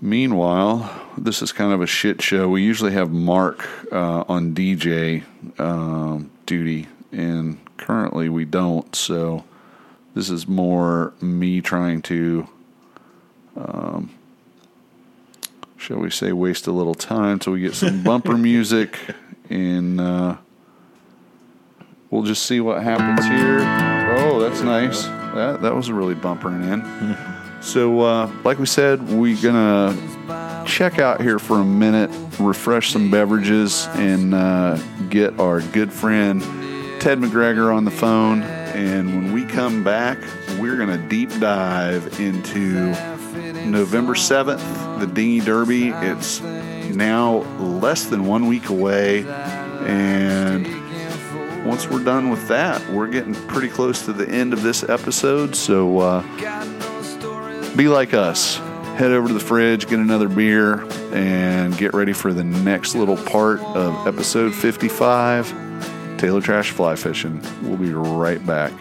meanwhile, 0.00 0.99
this 1.16 1.42
is 1.42 1.52
kind 1.52 1.72
of 1.72 1.80
a 1.80 1.86
shit 1.86 2.22
show. 2.22 2.48
We 2.48 2.62
usually 2.62 2.92
have 2.92 3.10
Mark 3.10 3.68
uh, 3.92 4.24
on 4.28 4.54
DJ 4.54 5.24
um, 5.58 6.30
duty, 6.46 6.86
and 7.12 7.58
currently 7.76 8.28
we 8.28 8.44
don't. 8.44 8.94
So, 8.94 9.44
this 10.14 10.30
is 10.30 10.46
more 10.48 11.12
me 11.20 11.60
trying 11.60 12.02
to, 12.02 12.48
um, 13.56 14.10
shall 15.76 15.98
we 15.98 16.10
say, 16.10 16.32
waste 16.32 16.66
a 16.66 16.72
little 16.72 16.94
time 16.94 17.38
till 17.38 17.52
we 17.52 17.60
get 17.60 17.74
some 17.74 18.02
bumper 18.04 18.36
music 18.36 18.98
and. 19.48 20.00
Uh, 20.00 20.36
We'll 22.10 22.24
just 22.24 22.44
see 22.46 22.60
what 22.60 22.82
happens 22.82 23.24
here. 23.24 23.60
Oh, 24.18 24.40
that's 24.40 24.62
nice. 24.62 25.04
That 25.34 25.62
that 25.62 25.74
was 25.74 25.88
a 25.88 25.94
really 25.94 26.16
bumpering 26.16 26.64
in. 26.64 27.62
so, 27.62 28.00
uh, 28.00 28.32
like 28.42 28.58
we 28.58 28.66
said, 28.66 29.08
we're 29.08 29.40
gonna 29.40 29.96
check 30.66 30.98
out 30.98 31.20
here 31.20 31.38
for 31.38 31.60
a 31.60 31.64
minute, 31.64 32.10
refresh 32.38 32.90
some 32.90 33.10
beverages, 33.10 33.86
and 33.92 34.34
uh, 34.34 34.78
get 35.08 35.38
our 35.40 35.60
good 35.60 35.92
friend 35.92 36.40
Ted 37.00 37.18
McGregor 37.18 37.74
on 37.74 37.84
the 37.84 37.90
phone. 37.90 38.42
And 38.42 39.08
when 39.08 39.32
we 39.32 39.44
come 39.44 39.82
back, 39.82 40.18
we're 40.58 40.76
gonna 40.76 41.08
deep 41.08 41.30
dive 41.40 42.20
into 42.20 42.94
November 43.66 44.14
seventh, 44.14 44.62
the 45.00 45.06
Dingy 45.06 45.40
Derby. 45.40 45.88
It's 45.88 46.40
now 46.40 47.38
less 47.58 48.04
than 48.06 48.26
one 48.26 48.46
week 48.46 48.68
away, 48.68 49.24
and 49.86 50.66
once 51.66 51.88
we're 51.88 52.04
done 52.04 52.30
with 52.30 52.48
that, 52.48 52.86
we're 52.90 53.08
getting 53.08 53.34
pretty 53.34 53.68
close 53.68 54.04
to 54.06 54.12
the 54.12 54.28
end 54.28 54.52
of 54.52 54.62
this 54.62 54.82
episode. 54.88 55.54
So 55.54 55.98
uh, 55.98 57.76
be 57.76 57.88
like 57.88 58.14
us. 58.14 58.60
Head 59.00 59.12
over 59.12 59.28
to 59.28 59.32
the 59.32 59.40
fridge, 59.40 59.88
get 59.88 59.98
another 59.98 60.28
beer, 60.28 60.84
and 61.14 61.74
get 61.78 61.94
ready 61.94 62.12
for 62.12 62.34
the 62.34 62.44
next 62.44 62.94
little 62.94 63.16
part 63.16 63.58
of 63.60 64.06
episode 64.06 64.54
55 64.54 66.18
Taylor 66.18 66.42
Trash 66.42 66.72
Fly 66.72 66.96
Fishing. 66.96 67.42
We'll 67.62 67.78
be 67.78 67.94
right 67.94 68.44
back. 68.46 68.74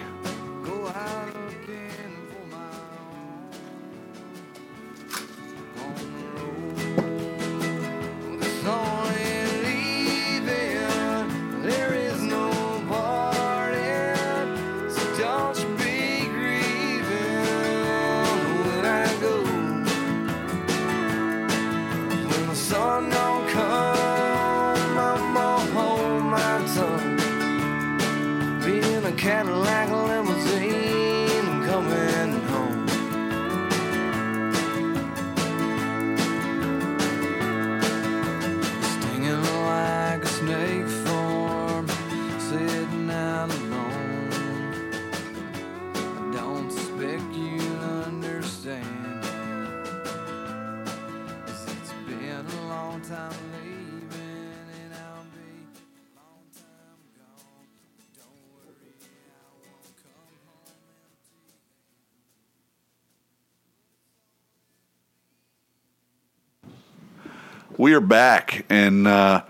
Back, 68.10 68.66
and 68.70 69.08
uh, 69.08 69.44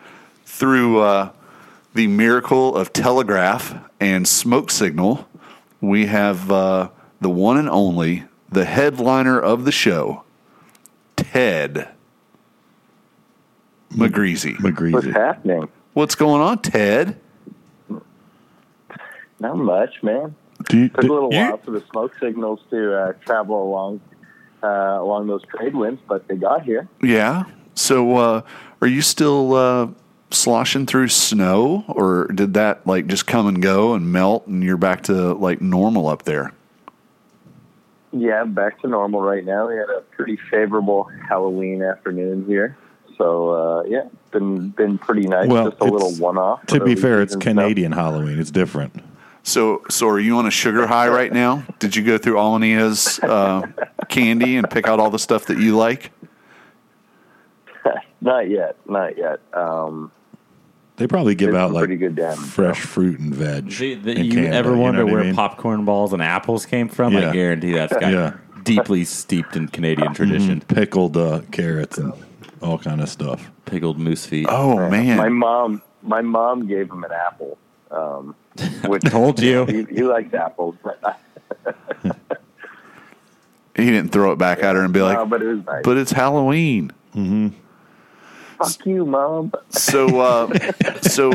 through 0.45 0.99
uh, 0.99 1.31
the 1.95 2.06
miracle 2.07 2.76
of 2.76 2.94
telegraph 2.94 3.76
and 3.99 4.27
smoke 4.27 4.69
signal, 4.69 5.27
we 5.81 6.06
have 6.06 6.52
uh, 6.52 6.90
the 7.22 7.30
one 7.30 7.57
and 7.57 7.69
only, 7.69 8.26
the 8.52 8.65
headliner 8.65 9.40
of 9.40 9.65
the 9.65 9.72
show, 9.72 10.23
Ted 11.15 11.90
McGreasy. 13.91 14.61
What's 14.94 15.07
happening? 15.07 15.68
What's 15.94 16.15
going 16.15 16.41
on, 16.41 16.60
Ted? 16.60 17.19
Not 19.40 19.57
much, 19.57 20.03
man. 20.03 20.36
Do 20.68 20.77
you, 20.77 20.90
Took 20.90 21.03
a 21.03 21.07
little 21.07 21.34
you- 21.34 21.40
while 21.40 21.57
for 21.57 21.72
the 21.72 21.84
smoke 21.91 22.14
signals 22.19 22.60
to 22.69 22.94
uh, 22.95 23.14
travel 23.26 23.64
along 23.64 24.02
uh, 24.61 24.68
along 24.68 25.27
those 25.27 25.41
trade 25.45 25.73
winds, 25.73 26.02
but 26.07 26.27
they 26.27 26.36
got 26.36 26.64
here. 26.64 26.90
Yeah. 27.02 27.45
So, 27.80 28.18
uh, 28.18 28.41
are 28.81 28.88
you 28.88 29.01
still 29.01 29.53
uh, 29.53 29.88
sloshing 30.31 30.85
through 30.85 31.07
snow, 31.07 31.85
or 31.88 32.27
did 32.27 32.53
that 32.56 32.85
like 32.85 33.07
just 33.07 33.26
come 33.26 33.47
and 33.47 33.61
go 33.61 33.93
and 33.93 34.11
melt, 34.11 34.47
and 34.47 34.61
you're 34.61 34.77
back 34.77 35.03
to 35.03 35.34
like 35.34 35.61
normal 35.61 36.07
up 36.07 36.23
there? 36.23 36.51
Yeah, 38.11 38.43
back 38.43 38.81
to 38.81 38.88
normal 38.88 39.22
right 39.22 39.45
now. 39.45 39.69
We 39.69 39.77
had 39.77 39.89
a 39.89 40.01
pretty 40.01 40.38
favorable 40.51 41.10
Halloween 41.27 41.81
afternoon 41.81 42.45
here, 42.45 42.77
so 43.18 43.51
uh, 43.51 43.84
yeah, 43.84 44.10
been 44.31 44.69
been 44.72 44.97
pretty 44.97 45.27
nice. 45.27 45.47
Well, 45.47 45.69
Just 45.69 45.81
a 45.81 45.85
little 45.85 46.14
one 46.15 46.38
off. 46.38 46.65
to 46.68 46.84
be 46.84 46.95
fair, 46.95 47.22
it's 47.22 47.38
Canadian 47.38 47.93
Halloween. 47.93 48.39
It's 48.39 48.51
different. 48.51 49.03
So, 49.43 49.84
so 49.89 50.10
are 50.10 50.19
you 50.19 50.38
on 50.38 50.45
a 50.45 50.51
sugar 50.51 50.85
high 50.85 51.07
right 51.07 51.31
now? 51.31 51.64
Did 51.80 51.95
you 51.95 52.03
go 52.03 52.18
through 52.18 52.35
Alania's 52.35 53.19
uh, 53.19 53.65
candy 54.10 54.57
and 54.57 54.69
pick 54.69 54.85
out 54.85 54.99
all 54.99 55.10
the 55.10 55.18
stuff 55.18 55.45
that 55.45 55.57
you 55.57 55.77
like? 55.77 56.11
Not 58.21 58.49
yet, 58.49 58.75
not 58.87 59.17
yet. 59.17 59.39
Um, 59.53 60.11
They 60.97 61.07
probably 61.07 61.35
give 61.35 61.55
out 61.55 61.71
like 61.71 61.81
pretty 61.85 61.95
good 61.97 62.15
damage, 62.15 62.39
fresh 62.39 62.81
fruit 62.81 63.19
and 63.19 63.33
veg. 63.33 63.69
The, 63.69 63.95
the, 63.95 64.11
in 64.11 64.25
you 64.25 64.33
Canada, 64.33 64.55
ever 64.55 64.75
wonder 64.75 65.05
what 65.05 65.11
I 65.11 65.15
where 65.15 65.23
mean? 65.23 65.35
popcorn 65.35 65.85
balls 65.85 66.11
and 66.13 66.21
apples 66.21 66.65
came 66.65 66.89
from? 66.89 67.13
Yeah. 67.13 67.29
I 67.29 67.33
guarantee 67.33 67.71
that's 67.73 67.93
got 67.93 68.11
Yeah. 68.11 68.33
deeply 68.63 69.05
steeped 69.05 69.55
in 69.55 69.67
Canadian 69.69 70.13
tradition. 70.13 70.59
pickled 70.61 71.15
uh, 71.15 71.41
carrots 71.51 71.97
and 71.97 72.11
all 72.61 72.77
kind 72.77 72.99
of 73.01 73.07
stuff. 73.09 73.49
Pickled 73.65 73.97
moose 73.97 74.25
feet. 74.25 74.47
Oh 74.49 74.89
man, 74.89 75.15
my 75.17 75.29
mom, 75.29 75.81
my 76.01 76.21
mom 76.21 76.67
gave 76.67 76.91
him 76.91 77.03
an 77.05 77.11
apple. 77.11 77.57
Um, 77.91 78.35
which 78.85 79.03
Told 79.05 79.39
you. 79.39 79.65
he, 79.65 79.83
he 79.85 80.03
likes 80.03 80.33
apples, 80.33 80.75
but, 80.83 81.19
he 83.75 83.85
didn't 83.85 84.09
throw 84.11 84.31
it 84.31 84.37
back 84.37 84.61
at 84.63 84.75
her 84.75 84.83
and 84.83 84.93
be 84.93 85.01
like, 85.01 85.17
no, 85.17 85.25
but 85.25 85.41
it 85.41 85.47
was 85.47 85.65
nice. 85.65 85.81
"But 85.83 85.97
it's 85.97 86.11
Halloween." 86.11 86.91
Fuck 88.60 88.86
you, 88.86 89.06
mom. 89.06 89.53
So, 89.69 90.19
uh, 90.19 90.72
so 91.02 91.31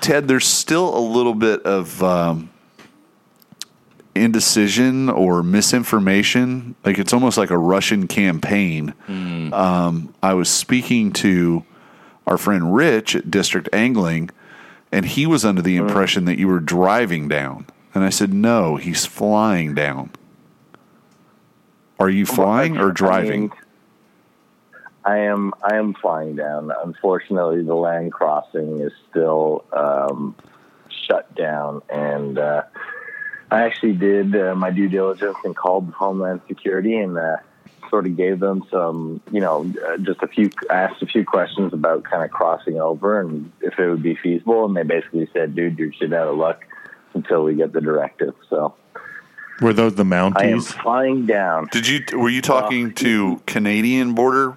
Ted, 0.00 0.28
there's 0.28 0.46
still 0.46 0.96
a 0.96 1.00
little 1.00 1.34
bit 1.34 1.62
of 1.62 2.02
um, 2.02 2.50
indecision 4.14 5.08
or 5.08 5.42
misinformation. 5.42 6.74
Like 6.84 6.98
it's 6.98 7.12
almost 7.12 7.38
like 7.38 7.50
a 7.50 7.58
Russian 7.58 8.06
campaign. 8.08 8.94
Um, 9.52 10.14
I 10.22 10.34
was 10.34 10.48
speaking 10.48 11.12
to 11.14 11.64
our 12.26 12.38
friend 12.38 12.74
Rich 12.74 13.14
at 13.16 13.30
District 13.30 13.68
Angling, 13.72 14.30
and 14.90 15.04
he 15.06 15.26
was 15.26 15.44
under 15.44 15.62
the 15.62 15.76
impression 15.76 16.24
that 16.26 16.38
you 16.38 16.48
were 16.48 16.60
driving 16.60 17.28
down. 17.28 17.66
And 17.94 18.02
I 18.02 18.10
said, 18.10 18.34
"No, 18.34 18.76
he's 18.76 19.06
flying 19.06 19.74
down." 19.74 20.10
Are 21.98 22.10
you 22.10 22.26
flying 22.26 22.76
or 22.76 22.90
I 22.90 22.92
driving? 22.92 23.52
Mean, 25.04 25.14
I 25.14 25.18
am. 25.18 25.52
I 25.62 25.76
am 25.76 25.94
flying 25.94 26.36
down. 26.36 26.72
Unfortunately, 26.84 27.62
the 27.62 27.74
land 27.74 28.12
crossing 28.12 28.80
is 28.80 28.92
still 29.10 29.64
um, 29.72 30.34
shut 31.06 31.34
down, 31.34 31.82
and 31.88 32.38
uh, 32.38 32.62
I 33.50 33.62
actually 33.62 33.94
did 33.94 34.34
uh, 34.34 34.54
my 34.54 34.70
due 34.70 34.88
diligence 34.88 35.36
and 35.44 35.56
called 35.56 35.90
Homeland 35.90 36.40
Security 36.48 36.96
and 36.96 37.16
uh, 37.18 37.36
sort 37.90 38.06
of 38.06 38.16
gave 38.16 38.40
them 38.40 38.64
some, 38.70 39.20
you 39.30 39.40
know, 39.40 39.70
uh, 39.86 39.98
just 39.98 40.22
a 40.22 40.26
few 40.26 40.50
asked 40.70 41.02
a 41.02 41.06
few 41.06 41.24
questions 41.24 41.72
about 41.72 42.04
kind 42.04 42.24
of 42.24 42.30
crossing 42.30 42.80
over 42.80 43.20
and 43.20 43.52
if 43.60 43.78
it 43.78 43.88
would 43.88 44.02
be 44.02 44.16
feasible, 44.16 44.64
and 44.64 44.76
they 44.76 44.82
basically 44.82 45.28
said, 45.32 45.54
"Dude, 45.54 45.78
you're 45.78 45.92
shit 45.92 46.12
out 46.12 46.28
of 46.28 46.36
luck 46.36 46.64
until 47.14 47.44
we 47.44 47.54
get 47.54 47.72
the 47.72 47.80
directive." 47.80 48.34
So 48.50 48.74
Were 49.60 49.72
those 49.72 49.94
the 49.94 50.04
mountains? 50.04 50.42
I 50.42 50.46
am 50.48 50.82
flying 50.82 51.26
down. 51.26 51.68
Did 51.70 51.86
you 51.86 52.04
were 52.18 52.30
you 52.30 52.42
talking 52.42 52.92
to 52.94 53.40
Canadian 53.46 54.14
border 54.14 54.56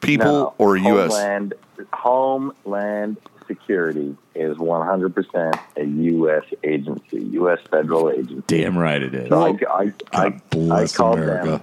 people 0.00 0.26
No, 0.26 0.54
or 0.58 0.76
U.S.? 0.76 1.12
Homeland, 1.12 1.54
Homeland 1.92 3.16
Security 3.46 4.16
is 4.34 4.56
100% 4.58 5.60
a 5.76 5.84
U.S. 5.84 6.44
agency, 6.62 7.20
U.S. 7.32 7.58
federal 7.70 8.10
agency. 8.10 8.42
Damn 8.46 8.76
right 8.76 9.02
it 9.02 9.14
is. 9.14 9.28
So 9.30 9.42
I, 9.42 9.48
I, 9.70 9.92
I, 10.12 10.28
God 10.30 10.40
bless 10.50 10.94
I 10.94 10.96
called 10.96 11.18
America. 11.18 11.62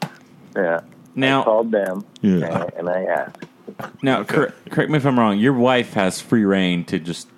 them. 0.00 0.10
Yeah. 0.56 0.80
Now- 1.14 1.40
I 1.42 1.44
called 1.44 1.70
them 1.70 2.04
Yeah. 2.22 2.62
and, 2.64 2.72
and 2.74 2.88
I 2.90 3.04
asked. 3.04 3.44
Now, 4.02 4.24
cor- 4.24 4.52
correct 4.70 4.90
me 4.90 4.96
if 4.96 5.06
I'm 5.06 5.16
wrong. 5.18 5.38
Your 5.38 5.52
wife 5.52 5.92
has 5.92 6.20
free 6.20 6.44
rein 6.44 6.84
to 6.86 6.98
just 6.98 7.28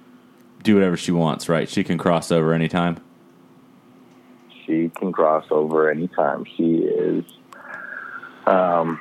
do 0.62 0.74
whatever 0.74 0.96
she 0.96 1.12
wants, 1.12 1.46
right? 1.48 1.68
She 1.68 1.84
can 1.84 1.98
cross 1.98 2.32
over 2.32 2.54
anytime. 2.54 2.98
She 4.64 4.88
can 4.88 5.12
cross 5.12 5.44
over 5.50 5.90
anytime. 5.90 6.46
She 6.56 6.76
is, 6.78 7.24
um, 8.46 8.98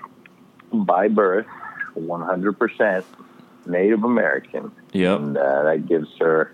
by 0.74 1.08
birth, 1.08 1.48
100% 1.96 3.04
Native 3.66 4.04
American. 4.04 4.72
Yep. 4.94 5.20
And 5.20 5.38
uh, 5.38 5.64
that 5.64 5.88
gives 5.88 6.10
her 6.20 6.54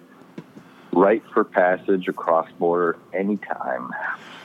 right 0.92 1.24
for 1.34 1.44
passage 1.44 2.08
across 2.08 2.50
border 2.54 2.98
anytime. 3.14 3.94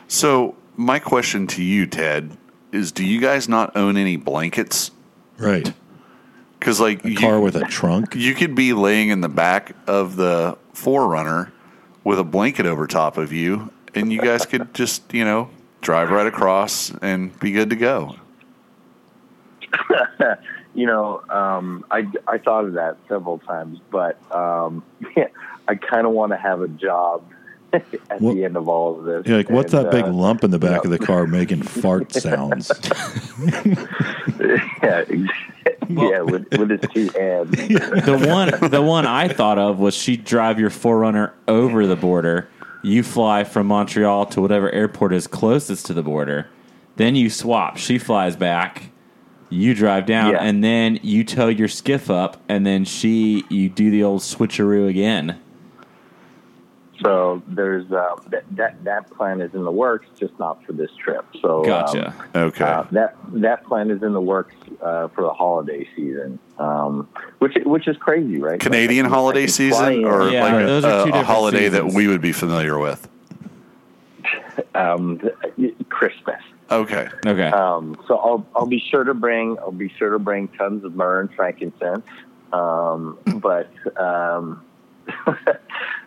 So 0.08 0.54
my 0.76 0.98
question 0.98 1.46
to 1.48 1.62
you, 1.62 1.86
Ted, 1.86 2.36
is: 2.70 2.92
Do 2.92 3.04
you 3.04 3.20
guys 3.20 3.48
not 3.48 3.76
own 3.76 3.96
any 3.96 4.16
blankets? 4.16 4.90
Right. 5.38 5.72
Because 6.58 6.78
like 6.78 7.04
you, 7.04 7.16
Car 7.16 7.40
with 7.40 7.56
a 7.56 7.64
trunk. 7.64 8.14
you 8.14 8.34
could 8.34 8.54
be 8.54 8.72
laying 8.72 9.08
in 9.08 9.20
the 9.20 9.28
back 9.28 9.74
of 9.88 10.14
the 10.14 10.56
4Runner 10.74 11.50
with 12.04 12.18
a 12.18 12.24
blanket 12.24 12.66
over 12.66 12.86
top 12.86 13.16
of 13.16 13.32
you, 13.32 13.72
and 13.94 14.12
you 14.12 14.20
guys 14.20 14.46
could 14.46 14.72
just 14.72 15.12
you 15.12 15.24
know 15.24 15.50
drive 15.80 16.10
right 16.10 16.26
across 16.26 16.92
and 17.02 17.38
be 17.40 17.50
good 17.50 17.70
to 17.70 17.76
go. 17.76 18.14
you 20.74 20.86
know, 20.86 21.22
um, 21.28 21.84
I, 21.90 22.06
I 22.26 22.38
thought 22.38 22.64
of 22.64 22.74
that 22.74 22.96
several 23.08 23.38
times, 23.38 23.78
but 23.90 24.18
um, 24.34 24.82
yeah, 25.16 25.28
I 25.68 25.74
kind 25.76 26.06
of 26.06 26.12
want 26.12 26.32
to 26.32 26.36
have 26.38 26.60
a 26.60 26.68
job 26.68 27.24
at 27.72 28.20
What- 28.20 28.34
the 28.34 28.44
end 28.44 28.56
of 28.56 28.68
all 28.68 28.98
of 28.98 29.04
this. 29.04 29.26
You're 29.26 29.36
like, 29.38 29.50
what's 29.50 29.72
And, 29.72 29.86
that 29.86 29.92
big 29.92 30.04
uh, 30.04 30.12
lump 30.12 30.44
in 30.44 30.50
the 30.50 30.58
back 30.58 30.84
yeah. 30.84 30.90
of 30.90 30.90
the 30.90 30.98
car 30.98 31.26
making 31.26 31.62
fart 31.62 32.12
sounds? 32.12 32.70
yeah, 34.82 35.04
ex- 35.08 35.32
yeah, 35.88 36.20
with, 36.20 36.46
with 36.58 36.70
his 36.70 36.80
two 36.92 37.08
hands. 37.18 37.50
The 37.50 38.24
one, 38.28 38.70
the 38.70 38.82
one 38.82 39.06
I 39.06 39.28
thought 39.28 39.58
of 39.58 39.78
was 39.78 39.94
she'd 39.94 40.24
drive 40.24 40.58
your 40.58 40.70
4Runner 40.70 41.32
over 41.48 41.86
the 41.86 41.96
border. 41.96 42.48
You 42.82 43.02
fly 43.02 43.44
from 43.44 43.68
Montreal 43.68 44.26
to 44.26 44.40
whatever 44.40 44.70
airport 44.70 45.12
is 45.12 45.26
closest 45.26 45.86
to 45.86 45.94
the 45.94 46.02
border. 46.02 46.48
Then 46.96 47.14
you 47.14 47.30
swap. 47.30 47.76
She 47.76 47.98
flies 47.98 48.36
back. 48.36 48.90
You 49.52 49.74
drive 49.74 50.06
down, 50.06 50.32
Yeah. 50.32 50.38
and 50.42 50.64
then 50.64 50.98
you 51.02 51.24
tow 51.24 51.48
your 51.48 51.68
skiff 51.68 52.08
up, 52.10 52.38
and 52.48 52.66
then 52.66 52.84
she 52.86 53.44
you 53.50 53.68
do 53.68 53.90
the 53.90 54.02
old 54.02 54.22
switcheroo 54.22 54.88
again. 54.88 55.38
So 57.04 57.42
there's 57.48 57.90
uh, 57.92 58.14
that, 58.30 58.44
that 58.56 58.84
that 58.84 59.10
plan 59.10 59.40
is 59.40 59.52
in 59.54 59.64
the 59.64 59.70
works, 59.72 60.06
just 60.18 60.38
not 60.38 60.64
for 60.64 60.72
this 60.72 60.90
trip. 60.96 61.26
So 61.42 61.60
um, 61.60 61.66
Gotcha. 61.66 62.14
Okay. 62.34 62.64
uh, 62.64 62.84
that 62.92 63.16
that 63.32 63.64
plan 63.64 63.90
is 63.90 64.02
in 64.02 64.12
the 64.14 64.20
works 64.20 64.54
uh, 64.80 65.08
for 65.08 65.22
the 65.22 65.32
holiday 65.34 65.86
season, 65.96 66.38
um, 66.58 67.08
which 67.40 67.56
which 67.66 67.88
is 67.88 67.96
crazy, 67.98 68.38
right? 68.40 68.58
Canadian 68.60 69.04
Like, 69.06 69.12
I 69.12 69.14
can- 69.14 69.14
I 69.14 69.18
holiday 69.18 69.46
can 69.46 69.52
fly 69.52 69.68
season 69.90 70.04
or 70.06 70.30
Yeah, 70.30 70.44
like 70.44 70.66
those 70.66 70.84
are 70.84 71.00
a, 71.08 71.10
two 71.10 71.18
a 71.18 71.24
holiday 71.24 71.68
seasons. 71.68 71.92
that 71.92 71.96
we 71.96 72.06
would 72.08 72.20
be 72.22 72.32
familiar 72.32 72.78
with? 72.78 73.06
um, 74.74 75.20
Christmas. 75.88 76.40
Okay. 76.70 77.08
Okay. 77.26 77.48
Um, 77.48 77.96
so 78.08 78.16
I'll 78.16 78.46
I'll 78.56 78.66
be 78.66 78.78
sure 78.90 79.04
to 79.04 79.14
bring 79.14 79.58
I'll 79.58 79.72
be 79.72 79.92
sure 79.98 80.10
to 80.10 80.18
bring 80.18 80.48
tons 80.48 80.84
of 80.84 80.94
myrrh 80.94 81.20
and 81.20 81.30
frankincense. 81.34 82.06
Um, 82.52 83.18
but 83.36 83.70
um, 83.98 84.64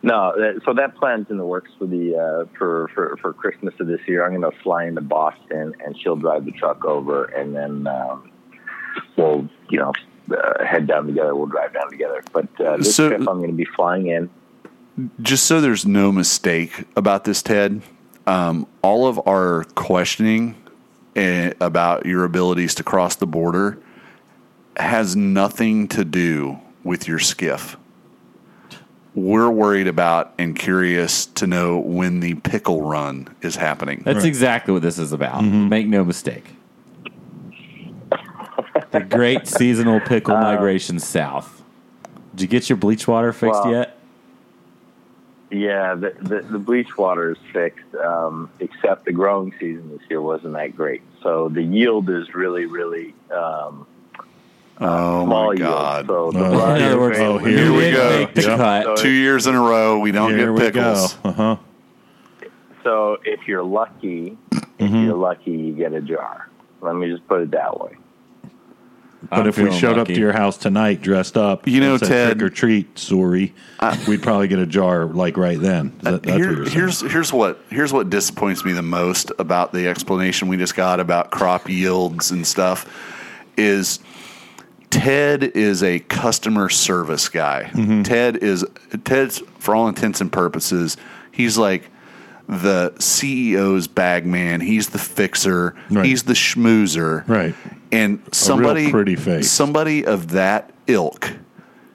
no, 0.04 0.34
that, 0.38 0.62
so 0.66 0.74
that 0.74 0.96
plan's 0.96 1.28
in 1.30 1.38
the 1.38 1.46
works 1.46 1.72
for 1.78 1.86
the 1.86 2.16
uh, 2.16 2.58
for, 2.58 2.90
for 2.94 3.18
for 3.22 3.34
Christmas 3.34 3.74
of 3.80 3.88
this 3.88 4.00
year. 4.08 4.24
I'm 4.26 4.40
going 4.40 4.50
to 4.52 4.58
fly 4.62 4.86
into 4.86 5.02
Boston, 5.02 5.74
and 5.84 6.00
she'll 6.00 6.16
drive 6.16 6.46
the 6.46 6.52
truck 6.52 6.86
over, 6.86 7.26
and 7.26 7.56
then 7.56 7.88
um, 7.88 8.32
we'll 9.18 9.50
you 9.70 9.80
know 9.80 9.92
uh, 10.32 10.64
head 10.64 10.88
down 10.88 11.08
together. 11.08 11.36
We'll 11.36 11.48
drive 11.48 11.74
down 11.74 11.90
together. 11.90 12.24
But 12.32 12.48
uh, 12.62 12.78
this 12.78 12.96
So- 12.96 13.10
trip, 13.10 13.22
I'm 13.22 13.38
going 13.38 13.52
to 13.52 13.54
be 13.58 13.66
flying 13.76 14.08
in. 14.08 14.30
just 15.22 15.46
so 15.46 15.60
there's 15.62 15.86
no 15.86 16.12
mistake 16.12 16.86
about 16.96 17.26
this, 17.26 17.42
Ted, 17.42 17.82
um, 18.28 18.68
all 18.82 19.08
of 19.08 19.20
our 19.28 19.64
questioning 19.76 20.56
eh, 21.16 21.54
about 21.60 22.06
your 22.06 22.24
abilities 22.24 22.76
to 22.76 22.84
cross 22.84 23.16
the 23.16 23.28
border 23.28 23.78
has 24.78 25.16
nothing 25.16 25.88
to 25.90 26.04
do 26.04 26.60
with 26.84 27.08
your 27.08 27.20
skiff. 27.20 27.78
We're 29.14 29.50
worried 29.50 29.88
about 29.88 30.34
and 30.38 30.58
curious 30.58 31.26
to 31.28 31.48
know 31.48 31.78
when 31.80 32.20
the 32.20 32.36
pickle 32.36 32.82
run 32.82 33.34
is 33.42 33.56
happening. 33.56 34.02
That's 34.04 34.26
exactly 34.26 34.74
what 34.74 34.82
this 34.82 35.00
is 35.00 35.14
about. 35.14 35.42
Make 35.42 35.88
no 35.88 36.04
mistake. 36.04 36.44
the 38.92 39.00
great 39.00 39.48
seasonal 39.48 40.02
pickle 40.02 40.36
migration 40.36 41.00
south. 41.00 41.64
Did 42.36 42.42
you 42.42 42.48
get 42.50 42.70
your 42.70 42.76
bleach 42.76 43.08
water 43.08 43.32
fixed 43.32 43.64
Well, 43.64 43.72
yet? 43.72 43.98
Yeah, 45.58 45.96
the, 45.96 46.14
the, 46.22 46.42
the 46.42 46.60
bleach 46.60 46.98
water 46.98 47.32
is 47.32 47.38
fixed, 47.54 47.94
um, 47.96 48.50
except 48.60 49.06
the 49.06 49.12
growing 49.14 49.54
season 49.60 49.90
this 49.92 50.02
year 50.10 50.22
wasn't 50.22 50.54
that 50.54 50.76
great. 50.76 51.02
So 51.22 51.50
the 51.50 51.62
yield 51.62 52.10
is 52.10 52.34
really, 52.36 52.66
really 52.66 53.14
um, 53.32 53.88
oh 54.82 55.26
small 55.26 55.28
my 55.28 55.54
yield. 55.54 55.60
God! 55.60 56.08
So 56.08 56.32
the 56.32 56.46
Oh, 56.46 56.52
blood 56.52 56.78
In 56.82 56.88
other 56.88 57.00
words, 57.00 57.20
oh, 57.20 57.38
very- 57.38 57.52
here 57.54 57.74
we 57.74 57.92
go. 57.92 58.30
Yep. 58.36 58.98
Two 58.98 59.10
years 59.10 59.48
in 59.48 59.56
a 59.56 59.62
row, 59.62 60.00
we 60.00 60.12
don't 60.12 60.36
Here 60.36 60.54
get 60.54 60.74
pickles. 60.74 61.18
Uh 61.24 61.32
huh. 61.32 61.58
So 62.84 63.18
if 63.24 63.48
you're 63.48 63.64
lucky, 63.64 64.38
if 64.52 64.62
Mm-hmm. 64.78 65.06
you're 65.06 65.16
lucky, 65.16 65.52
you 65.52 65.74
get 65.74 65.94
a 65.94 66.02
jar. 66.02 66.50
Let 66.82 66.96
me 66.96 67.10
just 67.10 67.26
put 67.28 67.42
it 67.42 67.52
that 67.52 67.80
way. 67.80 67.96
But 69.30 69.40
I'm 69.40 69.48
if 69.48 69.58
we 69.58 69.66
feeling 69.66 69.80
showed 69.80 69.98
up 69.98 70.08
to 70.08 70.14
your 70.20 70.34
house 70.34 70.58
tonight 70.58 71.02
dressed 71.02 71.36
up, 71.38 71.68
You 71.68 71.80
know, 71.80 71.98
said 71.98 72.08
Ted- 72.08 72.40
trick 72.40 72.42
or 72.46 72.50
treat, 72.54 73.00
sorry, 73.00 73.54
we'd 74.08 74.22
probably 74.24 74.48
get 74.48 74.60
a 74.60 74.66
jar 74.66 75.06
like 75.06 75.36
right 75.38 75.60
then. 75.60 75.94
That- 76.02 76.24
that's 76.24 76.38
Here- 76.38 76.60
what 76.64 76.68
here's 76.72 77.02
here's 77.02 77.34
what 77.34 77.60
here's 77.70 77.92
what 77.94 78.10
disappoints 78.10 78.64
me 78.66 78.74
the 78.74 78.82
most 78.82 79.32
about 79.40 79.74
the 79.74 79.88
explanation 79.88 80.48
we 80.48 80.58
just 80.58 80.76
got 80.76 81.00
about 81.00 81.32
crop 81.32 81.70
yields 81.70 82.32
and 82.32 82.46
stuff 82.46 82.86
is 83.58 84.00
Ted 84.90 85.44
is 85.44 85.84
a 85.84 86.00
customer 86.00 86.70
service 86.70 87.28
guy. 87.28 87.70
Mm-hmm. 87.74 88.04
Ted 88.04 88.38
is 88.38 88.66
Ted's 89.04 89.40
for 89.60 89.76
all 89.76 89.88
intents 89.88 90.22
and 90.22 90.32
purposes, 90.32 90.96
he's 91.32 91.58
like 91.58 91.90
the 92.48 92.94
CEO's 92.98 93.88
bag 93.88 94.26
man. 94.26 94.62
He's 94.62 94.90
the 94.90 95.00
fixer. 95.00 95.76
Right. 95.90 96.06
He's 96.06 96.24
the 96.24 96.34
schmoozer. 96.34 97.28
Right. 97.28 97.56
And 97.92 98.22
somebody 98.32 98.92
pretty 98.92 99.16
face. 99.16 99.50
somebody 99.52 100.06
of 100.06 100.32
that 100.32 100.72
ilk 100.88 101.34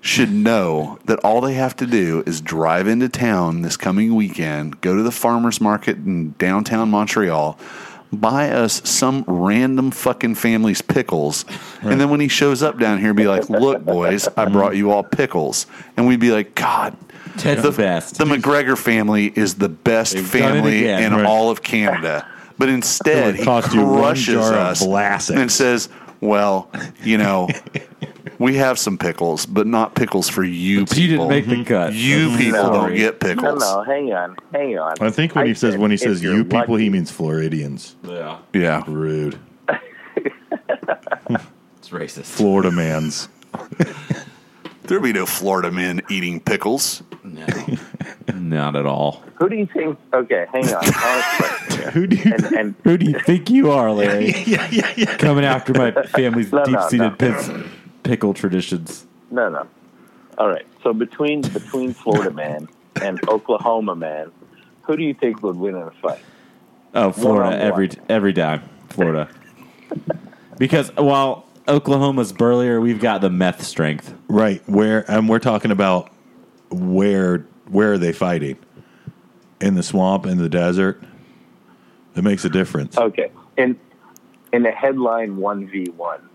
should 0.01 0.33
know 0.33 0.99
that 1.05 1.19
all 1.21 1.41
they 1.41 1.55
have 1.55 1.77
to 1.77 1.87
do 1.87 2.23
is 2.27 2.41
drive 2.41 2.87
into 2.89 3.09
town 3.09 3.63
this 3.63 3.77
coming 3.77 4.15
weekend, 4.15 4.81
go 4.81 4.97
to 4.97 5.03
the 5.03 5.11
farmers 5.11 5.61
market 5.61 5.99
in 5.99 6.33
downtown 6.39 6.91
Montreal, 6.91 7.59
buy 8.13 8.51
us 8.51 8.81
some 8.89 9.25
random 9.27 9.91
fucking 9.91 10.35
family's 10.35 10.81
pickles, 10.81 11.45
and 11.83 12.01
then 12.01 12.09
when 12.09 12.21
he 12.21 12.29
shows 12.29 12.63
up 12.63 12.79
down 12.79 12.99
here, 12.99 13.13
be 13.13 13.29
like, 13.29 13.49
"Look, 13.51 13.85
boys, 13.85 14.27
I 14.37 14.47
brought 14.47 14.75
you 14.75 14.91
all 14.91 15.03
pickles," 15.03 15.67
and 15.97 16.07
we'd 16.07 16.21
be 16.21 16.33
like, 16.33 16.55
"God." 16.55 16.97
Ted's 17.37 17.63
the 17.63 17.73
best. 17.73 18.19
The 18.19 18.25
McGregor 18.25 18.77
family 18.77 19.33
is 19.35 19.55
the 19.55 19.69
best 19.69 20.15
They've 20.15 20.27
family 20.27 20.81
again. 20.81 21.03
in 21.05 21.15
Right. 21.15 21.27
all 21.27 21.51
of 21.51 21.63
Canada. 21.63 22.27
But 22.59 22.69
instead, 22.69 23.37
he 23.37 23.45
cost 23.45 23.73
you 23.73 23.85
one 23.85 24.01
crushes 24.03 24.37
us 24.37 25.31
and 25.31 25.51
says, 25.51 25.89
"Well, 26.21 26.71
you 27.03 27.17
know, 27.17 27.49
we 28.39 28.57
have 28.57 28.79
some 28.79 28.99
pickles, 28.99 29.47
but 29.47 29.67
not 29.67 29.95
pickles 29.95 30.29
for 30.29 30.45
you 30.45 30.85
But 30.85 30.99
you 30.99 31.09
didn't 31.09 31.29
make 31.29 31.47
the 31.47 31.55
mm-hmm. 31.55 31.63
cut. 31.65 31.95
You 31.95 32.29
mm-hmm. 32.29 32.37
people 32.39 32.63
No. 32.65 32.73
don't 32.73 32.95
get 32.95 33.19
pickles." 33.19 33.61
no, 33.61 33.77
no, 33.77 33.83
hang 33.85 34.13
on, 34.13 34.37
hang 34.53 34.79
on. 34.79 34.95
I 35.01 35.11
think 35.11 35.35
when 35.35 35.47
he 35.47 35.55
says 35.55 35.77
when 35.79 35.91
he 35.91 35.97
says 35.97 36.23
you're 36.23 36.35
you 36.37 36.45
people, 36.45 36.59
lucky- 36.75 36.85
he 36.85 36.91
means 36.91 37.11
Floridians. 37.11 37.97
Yeah. 38.03 38.39
Yeah, 38.53 38.83
Rude. 38.87 39.39
It's 41.79 41.89
racist. 41.89 42.27
Florida 42.27 42.71
man's. 42.71 43.29
there'd 44.91 45.03
be 45.03 45.13
no 45.13 45.25
Florida 45.27 45.71
men 45.71 46.03
eating 46.11 46.41
pickles. 46.41 47.03
No. 47.25 47.47
Not 48.35 48.77
at 48.77 48.85
all. 48.87 49.23
Who 49.37 49.49
do 49.49 49.57
you 49.57 49.67
think? 49.67 49.99
Okay, 50.13 50.47
hang 50.53 50.65
on. 50.69 50.75
Honest 50.75 50.95
question 51.37 51.79
here. 51.81 51.91
Who 51.93 52.07
do 52.07 52.17
you? 52.17 52.33
And, 52.35 52.45
and 52.57 52.75
Who 52.85 52.99
do 52.99 53.07
you 53.07 53.19
think 53.21 53.49
you 53.51 53.71
are, 53.71 53.91
Larry? 53.93 54.33
yeah, 54.47 54.69
yeah, 54.71 54.93
yeah. 54.97 55.17
Coming 55.17 55.45
after 55.45 55.73
my 55.73 55.91
family's 55.93 56.53
No, 56.53 56.59
no, 56.59 56.65
deep-seated 56.65 56.99
no. 56.99 57.11
pic- 57.11 57.67
pickle 58.03 58.35
traditions. 58.35 59.07
no, 59.31 59.49
no. 59.49 59.67
All 60.39 60.49
right. 60.49 60.67
So 60.83 60.93
between 60.93 61.43
between 61.43 61.93
Florida 61.93 62.31
man 62.31 62.69
and 63.03 63.21
Oklahoma 63.29 63.95
man, 63.95 64.31
who 64.83 64.97
do 64.97 65.03
you 65.03 65.13
think 65.15 65.43
would 65.43 65.57
win 65.57 65.77
in 65.77 65.83
a 65.83 65.91
fight? 65.93 66.21
Oh, 66.95 67.13
Florida 67.13 67.51
One-on-one. 67.51 67.67
every 67.67 67.91
every 68.09 68.33
time. 68.33 68.63
Florida. 68.89 69.29
because 70.59 70.95
while 70.97 71.47
Oklahoma's 71.71 72.33
burlier, 72.33 72.81
we've 72.81 73.01
got 73.01 73.21
the 73.21 73.31
meth 73.31 73.63
strength. 73.65 74.13
Right. 74.29 74.61
Where 74.69 75.09
and 75.11 75.29
we're 75.29 75.39
talking 75.39 75.71
about 75.71 76.11
where 76.71 77.47
where 77.69 77.93
are 77.93 77.99
they 77.99 78.13
fighting? 78.13 78.59
In 79.61 79.75
the 79.75 79.83
swamp, 79.83 80.27
in 80.27 80.39
the 80.39 80.49
desert. 80.49 81.03
It 82.17 82.25
makes 82.25 82.45
a 82.45 82.49
difference. 82.49 82.99
Okay. 82.99 83.31
In 83.57 83.79
in 84.53 84.65
the 84.65 84.73
headline 84.73 85.37
one 85.37 85.69
v 85.69 85.87
one, 85.97 86.29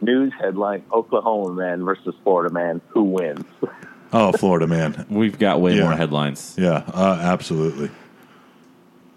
news 0.00 0.32
headline: 0.40 0.82
Oklahoma 0.92 1.52
man 1.54 1.84
versus 1.84 2.14
Florida 2.24 2.52
man. 2.52 2.80
Who 2.88 3.04
wins? 3.04 3.44
Oh, 4.14 4.30
Florida 4.30 4.66
man. 4.66 5.06
We've 5.08 5.38
got 5.38 5.62
way 5.62 5.74
Yeah. 5.74 5.84
more 5.84 5.92
headlines. 5.94 6.54
Yeah, 6.58 6.84
uh, 6.92 7.18
absolutely. 7.22 7.90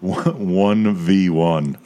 One 0.00 0.94
v 0.94 1.28
one. 1.28 1.76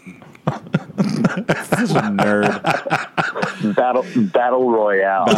Such 0.50 1.90
a 1.90 2.10
nerd. 2.10 3.74
Battle 3.74 4.04
battle 4.32 4.70
royale. 4.70 5.28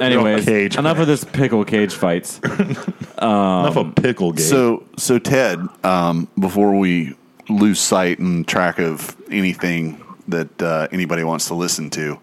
Anyways, 0.00 0.44
Cage 0.44 0.76
enough 0.76 0.98
of 0.98 1.06
this 1.06 1.24
pickle 1.24 1.64
cage 1.64 1.94
fights. 1.94 2.38
Enough 3.18 3.76
of 3.76 3.94
pickle 3.94 4.32
game. 4.32 4.44
So, 4.44 4.84
so 4.96 5.18
Ted, 5.18 5.60
um, 5.84 6.28
before 6.38 6.76
we 6.76 7.14
lose 7.48 7.78
sight 7.78 8.18
and 8.18 8.46
track 8.46 8.80
of 8.80 9.16
anything 9.30 10.02
that 10.28 10.60
uh, 10.60 10.88
anybody 10.90 11.22
wants 11.22 11.46
to 11.46 11.54
listen 11.54 11.88
to, 11.90 12.18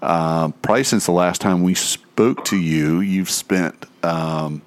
uh, 0.00 0.48
probably 0.62 0.84
since 0.84 1.04
the 1.04 1.12
last 1.12 1.40
time 1.40 1.62
we 1.62 1.74
spoke 1.74 2.44
to 2.46 2.56
you, 2.56 3.00
you've 3.00 3.30
spent 3.30 3.84
um, 4.02 4.62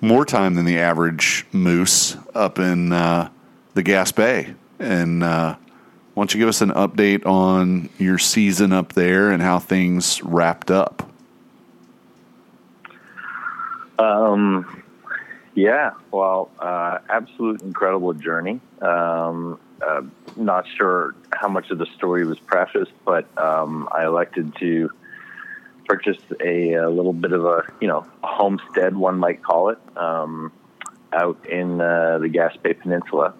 more 0.00 0.24
time 0.26 0.54
than 0.54 0.66
the 0.66 0.78
average 0.78 1.46
moose 1.52 2.16
up 2.34 2.58
in 2.58 2.92
uh, 2.92 3.30
the 3.74 3.82
Gaspé. 3.82 4.54
And 4.78 5.22
uh, 5.22 5.56
why 6.14 6.20
don't 6.20 6.32
you 6.32 6.40
give 6.40 6.48
us 6.48 6.60
an 6.60 6.70
update 6.70 7.26
on 7.26 7.90
your 7.98 8.18
season 8.18 8.72
up 8.72 8.94
there 8.94 9.30
and 9.30 9.42
how 9.42 9.58
things 9.58 10.22
wrapped 10.22 10.70
up? 10.70 11.08
Um, 13.98 14.82
yeah, 15.54 15.92
well, 16.10 16.50
uh, 16.58 16.98
absolute 17.08 17.62
incredible 17.62 18.12
journey. 18.12 18.60
Um, 18.80 19.60
uh, 19.84 20.02
not 20.36 20.66
sure 20.76 21.14
how 21.32 21.48
much 21.48 21.70
of 21.70 21.78
the 21.78 21.86
story 21.96 22.24
was 22.24 22.38
prefaced, 22.40 22.92
but 23.04 23.26
um, 23.38 23.88
I 23.92 24.04
elected 24.04 24.56
to 24.56 24.90
purchase 25.86 26.18
a, 26.40 26.74
a 26.74 26.90
little 26.90 27.12
bit 27.12 27.32
of 27.32 27.44
a, 27.44 27.62
you 27.80 27.86
know, 27.86 28.06
homestead, 28.22 28.96
one 28.96 29.18
might 29.18 29.42
call 29.42 29.68
it, 29.68 29.78
um, 29.96 30.50
out 31.12 31.46
in 31.46 31.80
uh, 31.80 32.18
the 32.18 32.28
Gaspé 32.28 32.78
Peninsula. 32.78 33.34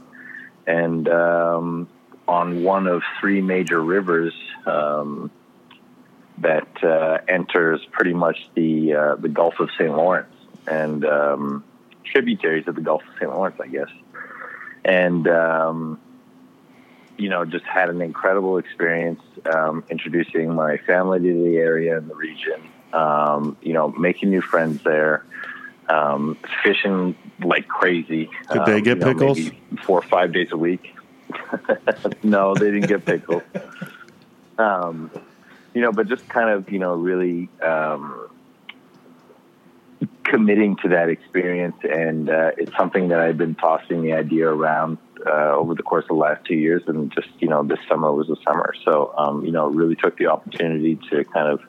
And 0.66 1.08
um, 1.08 1.88
on 2.26 2.64
one 2.64 2.86
of 2.86 3.02
three 3.20 3.40
major 3.40 3.82
rivers 3.82 4.34
um, 4.66 5.30
that 6.38 6.82
uh, 6.82 7.18
enters 7.28 7.80
pretty 7.92 8.14
much 8.14 8.48
the 8.54 8.94
uh, 8.94 9.14
the 9.16 9.28
Gulf 9.28 9.60
of 9.60 9.70
St. 9.78 9.90
Lawrence, 9.90 10.34
and 10.66 11.04
um, 11.04 11.64
tributaries 12.04 12.66
of 12.66 12.74
the 12.74 12.80
Gulf 12.80 13.02
of 13.02 13.14
St. 13.14 13.30
Lawrence, 13.30 13.60
I 13.60 13.68
guess. 13.68 13.90
And 14.84 15.28
um, 15.28 16.00
you 17.16 17.28
know, 17.28 17.44
just 17.44 17.64
had 17.64 17.90
an 17.90 18.02
incredible 18.02 18.58
experience 18.58 19.20
um, 19.46 19.84
introducing 19.90 20.54
my 20.54 20.78
family 20.78 21.20
to 21.20 21.44
the 21.44 21.56
area 21.56 21.98
and 21.98 22.08
the 22.08 22.14
region. 22.14 22.60
Um, 22.92 23.56
you 23.60 23.72
know, 23.72 23.88
making 23.88 24.30
new 24.30 24.40
friends 24.40 24.82
there, 24.82 25.24
um, 25.88 26.38
fishing 26.62 27.16
like 27.40 27.68
crazy. 27.68 28.30
Did 28.52 28.64
they 28.66 28.74
um, 28.74 28.82
get 28.82 28.98
you 28.98 29.04
know, 29.04 29.12
pickles? 29.12 29.38
four 29.82 29.98
or 29.98 30.02
five 30.02 30.32
days 30.32 30.48
a 30.52 30.56
week. 30.56 30.94
no, 32.22 32.54
they 32.54 32.70
didn't 32.70 32.88
get 32.88 33.04
pickles. 33.04 33.42
Um, 34.58 35.10
you 35.74 35.80
know, 35.80 35.92
but 35.92 36.08
just 36.08 36.28
kind 36.28 36.50
of, 36.50 36.70
you 36.70 36.78
know, 36.78 36.94
really 36.94 37.48
um, 37.62 38.28
committing 40.24 40.76
to 40.82 40.88
that 40.90 41.08
experience. 41.08 41.76
And 41.82 42.30
uh, 42.30 42.52
it's 42.56 42.74
something 42.76 43.08
that 43.08 43.20
I've 43.20 43.36
been 43.36 43.54
tossing 43.56 44.02
the 44.02 44.12
idea 44.12 44.48
around 44.48 44.98
uh, 45.26 45.54
over 45.54 45.74
the 45.74 45.82
course 45.82 46.04
of 46.04 46.08
the 46.08 46.14
last 46.14 46.44
two 46.44 46.54
years. 46.54 46.82
And 46.86 47.12
just, 47.12 47.28
you 47.40 47.48
know, 47.48 47.64
this 47.64 47.78
summer 47.88 48.12
was 48.12 48.28
the 48.28 48.36
summer. 48.44 48.72
So, 48.84 49.12
um, 49.16 49.44
you 49.44 49.52
know, 49.52 49.68
really 49.68 49.96
took 49.96 50.16
the 50.16 50.26
opportunity 50.26 50.98
to 51.10 51.24
kind 51.24 51.48
of 51.48 51.60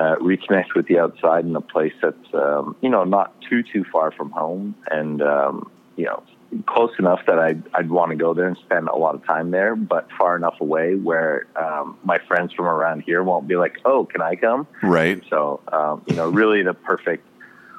uh, 0.00 0.16
reconnect 0.16 0.74
with 0.74 0.86
the 0.86 0.98
outside 0.98 1.44
in 1.44 1.54
a 1.54 1.60
place 1.60 1.92
that's, 2.00 2.34
um, 2.34 2.74
you 2.80 2.88
know, 2.88 3.04
not 3.04 3.38
too, 3.42 3.62
too 3.62 3.84
far 3.92 4.10
from 4.10 4.30
home. 4.30 4.74
And, 4.90 5.20
um, 5.20 5.70
you 5.96 6.06
know, 6.06 6.22
close 6.66 6.92
enough 6.98 7.20
that 7.26 7.38
I'd, 7.38 7.62
I'd 7.74 7.90
want 7.90 8.10
to 8.10 8.16
go 8.16 8.32
there 8.32 8.48
and 8.48 8.56
spend 8.56 8.88
a 8.88 8.96
lot 8.96 9.14
of 9.14 9.24
time 9.26 9.50
there, 9.50 9.76
but 9.76 10.08
far 10.18 10.36
enough 10.36 10.58
away 10.60 10.94
where 10.94 11.46
um, 11.54 11.98
my 12.02 12.18
friends 12.26 12.54
from 12.54 12.64
around 12.64 13.02
here 13.02 13.22
won't 13.22 13.46
be 13.46 13.56
like, 13.56 13.76
oh, 13.84 14.06
can 14.06 14.22
I 14.22 14.36
come? 14.36 14.66
Right. 14.82 15.22
So, 15.28 15.60
um, 15.70 16.02
you 16.06 16.16
know, 16.16 16.30
really 16.30 16.62
the 16.62 16.74
perfect 16.74 17.26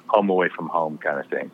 home 0.07 0.29
away 0.29 0.49
from 0.55 0.67
home 0.67 0.99
kind 0.99 1.19
of 1.19 1.25
thing. 1.27 1.49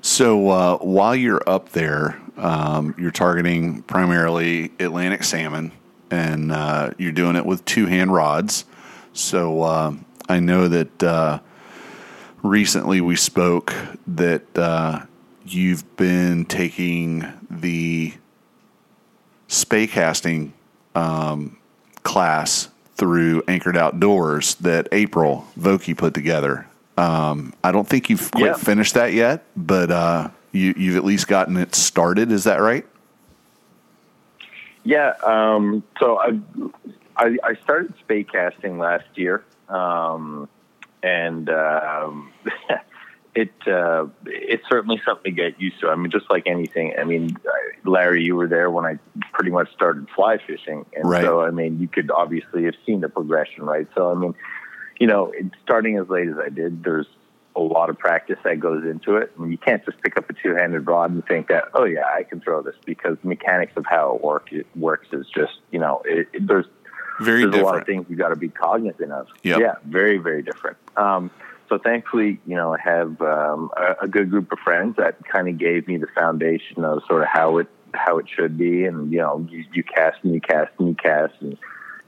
So 0.00 0.48
uh, 0.48 0.78
while 0.78 1.16
you're 1.16 1.42
up 1.44 1.70
there, 1.70 2.20
um, 2.36 2.94
you're 2.96 3.10
targeting 3.10 3.82
primarily 3.82 4.70
Atlantic 4.78 5.24
salmon, 5.24 5.72
and 6.08 6.52
uh, 6.52 6.92
you're 6.98 7.12
doing 7.12 7.34
it 7.34 7.44
with 7.44 7.64
two 7.64 7.86
hand 7.86 8.14
rods. 8.14 8.64
So 9.18 9.62
uh, 9.62 9.94
I 10.28 10.38
know 10.38 10.68
that 10.68 11.02
uh, 11.02 11.40
recently 12.42 13.00
we 13.00 13.16
spoke 13.16 13.74
that 14.06 14.56
uh, 14.56 15.00
you've 15.44 15.96
been 15.96 16.44
taking 16.44 17.26
the 17.50 18.14
spey 19.48 19.88
casting 19.88 20.52
um, 20.94 21.58
class 22.04 22.68
through 22.94 23.42
Anchored 23.48 23.76
Outdoors 23.76 24.54
that 24.56 24.86
April 24.92 25.48
Vokey 25.58 25.96
put 25.96 26.14
together. 26.14 26.68
Um, 26.96 27.52
I 27.64 27.72
don't 27.72 27.88
think 27.88 28.08
you've 28.10 28.30
quite 28.30 28.44
Yeah. 28.44 28.54
finished 28.54 28.94
that 28.94 29.12
yet, 29.14 29.44
but 29.56 29.90
uh, 29.90 30.28
you, 30.52 30.74
you've 30.76 30.96
at 30.96 31.04
least 31.04 31.26
gotten 31.26 31.56
it 31.56 31.74
started. 31.74 32.30
Is 32.30 32.44
that 32.44 32.60
right? 32.60 32.86
Yeah. 34.84 35.14
Um, 35.24 35.82
so 36.00 36.18
I, 36.18 36.38
I, 37.18 37.36
I 37.42 37.54
started 37.64 37.94
spey 38.00 38.24
casting 38.24 38.78
last 38.78 39.06
year. 39.16 39.44
Um, 39.68 40.48
and, 41.02 41.50
um, 41.50 42.32
it, 43.34 43.52
uh, 43.66 44.06
it's 44.26 44.64
certainly 44.68 45.00
something 45.04 45.34
to 45.34 45.42
get 45.50 45.60
used 45.60 45.80
to. 45.80 45.88
I 45.88 45.96
mean, 45.96 46.10
just 46.10 46.30
like 46.30 46.44
anything, 46.46 46.94
I 46.98 47.04
mean, 47.04 47.36
Larry, 47.84 48.24
you 48.24 48.36
were 48.36 48.48
there 48.48 48.70
when 48.70 48.84
I 48.84 48.98
pretty 49.32 49.50
much 49.50 49.72
started 49.74 50.08
fly 50.14 50.38
fishing. 50.38 50.86
And 50.94 51.08
Right. 51.08 51.24
so, 51.24 51.42
I 51.42 51.50
mean, 51.50 51.80
you 51.80 51.88
could 51.88 52.10
obviously 52.10 52.64
have 52.64 52.74
seen 52.86 53.00
the 53.00 53.08
progression, 53.08 53.64
right? 53.64 53.86
So, 53.94 54.10
I 54.10 54.14
mean, 54.14 54.34
you 54.98 55.06
know, 55.06 55.32
starting 55.62 55.98
as 55.98 56.08
late 56.08 56.28
as 56.28 56.36
I 56.38 56.48
did, 56.48 56.82
there's 56.82 57.06
a 57.54 57.60
lot 57.60 57.90
of 57.90 57.98
practice 57.98 58.38
that 58.44 58.60
goes 58.60 58.84
into 58.84 59.16
it. 59.16 59.32
And 59.36 59.50
you 59.50 59.58
can't 59.58 59.84
just 59.84 60.00
pick 60.02 60.16
up 60.16 60.30
a 60.30 60.32
two-handed 60.32 60.86
rod 60.86 61.10
and 61.10 61.24
think 61.26 61.48
that, 61.48 61.64
oh 61.74 61.84
yeah, 61.84 62.06
I 62.06 62.22
can 62.22 62.40
throw 62.40 62.62
this 62.62 62.76
because 62.86 63.16
the 63.22 63.28
mechanics 63.28 63.72
of 63.76 63.84
how 63.84 64.14
it 64.14 64.22
work 64.22 64.52
it 64.52 64.66
works 64.76 65.08
is 65.12 65.26
just, 65.34 65.58
you 65.70 65.78
know, 65.80 66.02
it, 66.04 66.28
it, 66.32 66.46
there's 66.46 66.66
Very 67.20 67.44
there's 67.44 67.62
a 67.62 67.64
lot 67.64 67.78
of 67.78 67.86
things 67.86 68.06
you 68.08 68.16
got 68.16 68.28
to 68.28 68.36
be 68.36 68.48
cognizant 68.48 69.12
of. 69.12 69.28
Yep. 69.42 69.60
Yeah, 69.60 69.74
very 69.84 70.18
very 70.18 70.42
different. 70.42 70.76
Um, 70.96 71.30
so 71.68 71.78
thankfully, 71.78 72.40
you 72.46 72.54
know, 72.54 72.74
I 72.74 72.80
have 72.80 73.20
um, 73.20 73.70
a, 73.76 74.04
a 74.04 74.08
good 74.08 74.30
group 74.30 74.50
of 74.52 74.58
friends 74.60 74.96
that 74.96 75.16
kind 75.26 75.48
of 75.48 75.58
gave 75.58 75.86
me 75.86 75.98
the 75.98 76.06
foundation 76.14 76.84
of 76.84 77.02
sort 77.06 77.22
of 77.22 77.28
how 77.28 77.58
it 77.58 77.68
how 77.94 78.18
it 78.18 78.26
should 78.28 78.56
be, 78.56 78.84
and 78.84 79.12
you 79.12 79.18
know, 79.18 79.46
you, 79.50 79.64
you 79.72 79.82
cast 79.82 80.18
and 80.22 80.34
you 80.34 80.40
cast 80.40 80.72
and 80.78 80.88
you 80.88 80.94
cast 80.94 81.34
and 81.40 81.58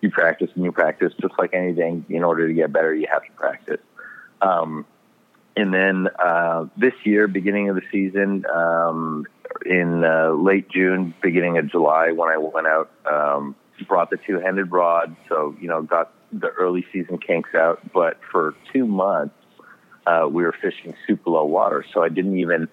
you 0.01 0.11
practice 0.11 0.51
and 0.55 0.65
you 0.65 0.73
practice. 0.73 1.13
Just 1.21 1.35
like 1.39 1.55
anything, 1.55 2.05
in 2.09 2.25
order 2.25 2.47
to 2.49 2.55
get 2.55 2.73
better, 2.73 2.95
you 2.95 3.07
have 3.11 3.25
to 3.25 3.33
practice. 3.33 3.81
Um, 4.41 4.87
and 5.57 5.75
then 5.75 6.09
uh, 6.19 6.67
this 6.77 6.95
year, 7.05 7.29
beginning 7.29 7.69
of 7.69 7.77
the 7.77 7.83
season, 7.91 8.47
um, 8.47 9.27
in 9.67 10.05
uh, 10.05 10.31
late 10.31 10.71
June, 10.71 11.13
beginning 11.23 11.59
of 11.59 11.71
July, 11.71 12.13
when 12.13 12.31
I 12.31 12.39
went 12.39 12.67
out, 12.67 12.91
um, 13.11 13.55
brought 13.91 14.09
the 14.09 14.17
two-handed 14.17 14.71
rod. 14.71 15.15
So 15.29 15.55
you 15.61 15.69
know, 15.69 15.83
got 15.83 16.13
the 16.33 16.49
early 16.49 16.87
season 16.93 17.19
kinks 17.19 17.55
out. 17.55 17.81
But 17.93 18.19
for 18.31 18.55
two 18.73 18.87
months, 18.87 19.35
uh, 20.07 20.29
we 20.31 20.45
were 20.45 20.53
fishing 20.53 20.95
super 21.07 21.29
low 21.31 21.45
water. 21.45 21.85
So 21.93 22.03
I 22.03 22.09
didn't 22.09 22.39
even, 22.39 22.69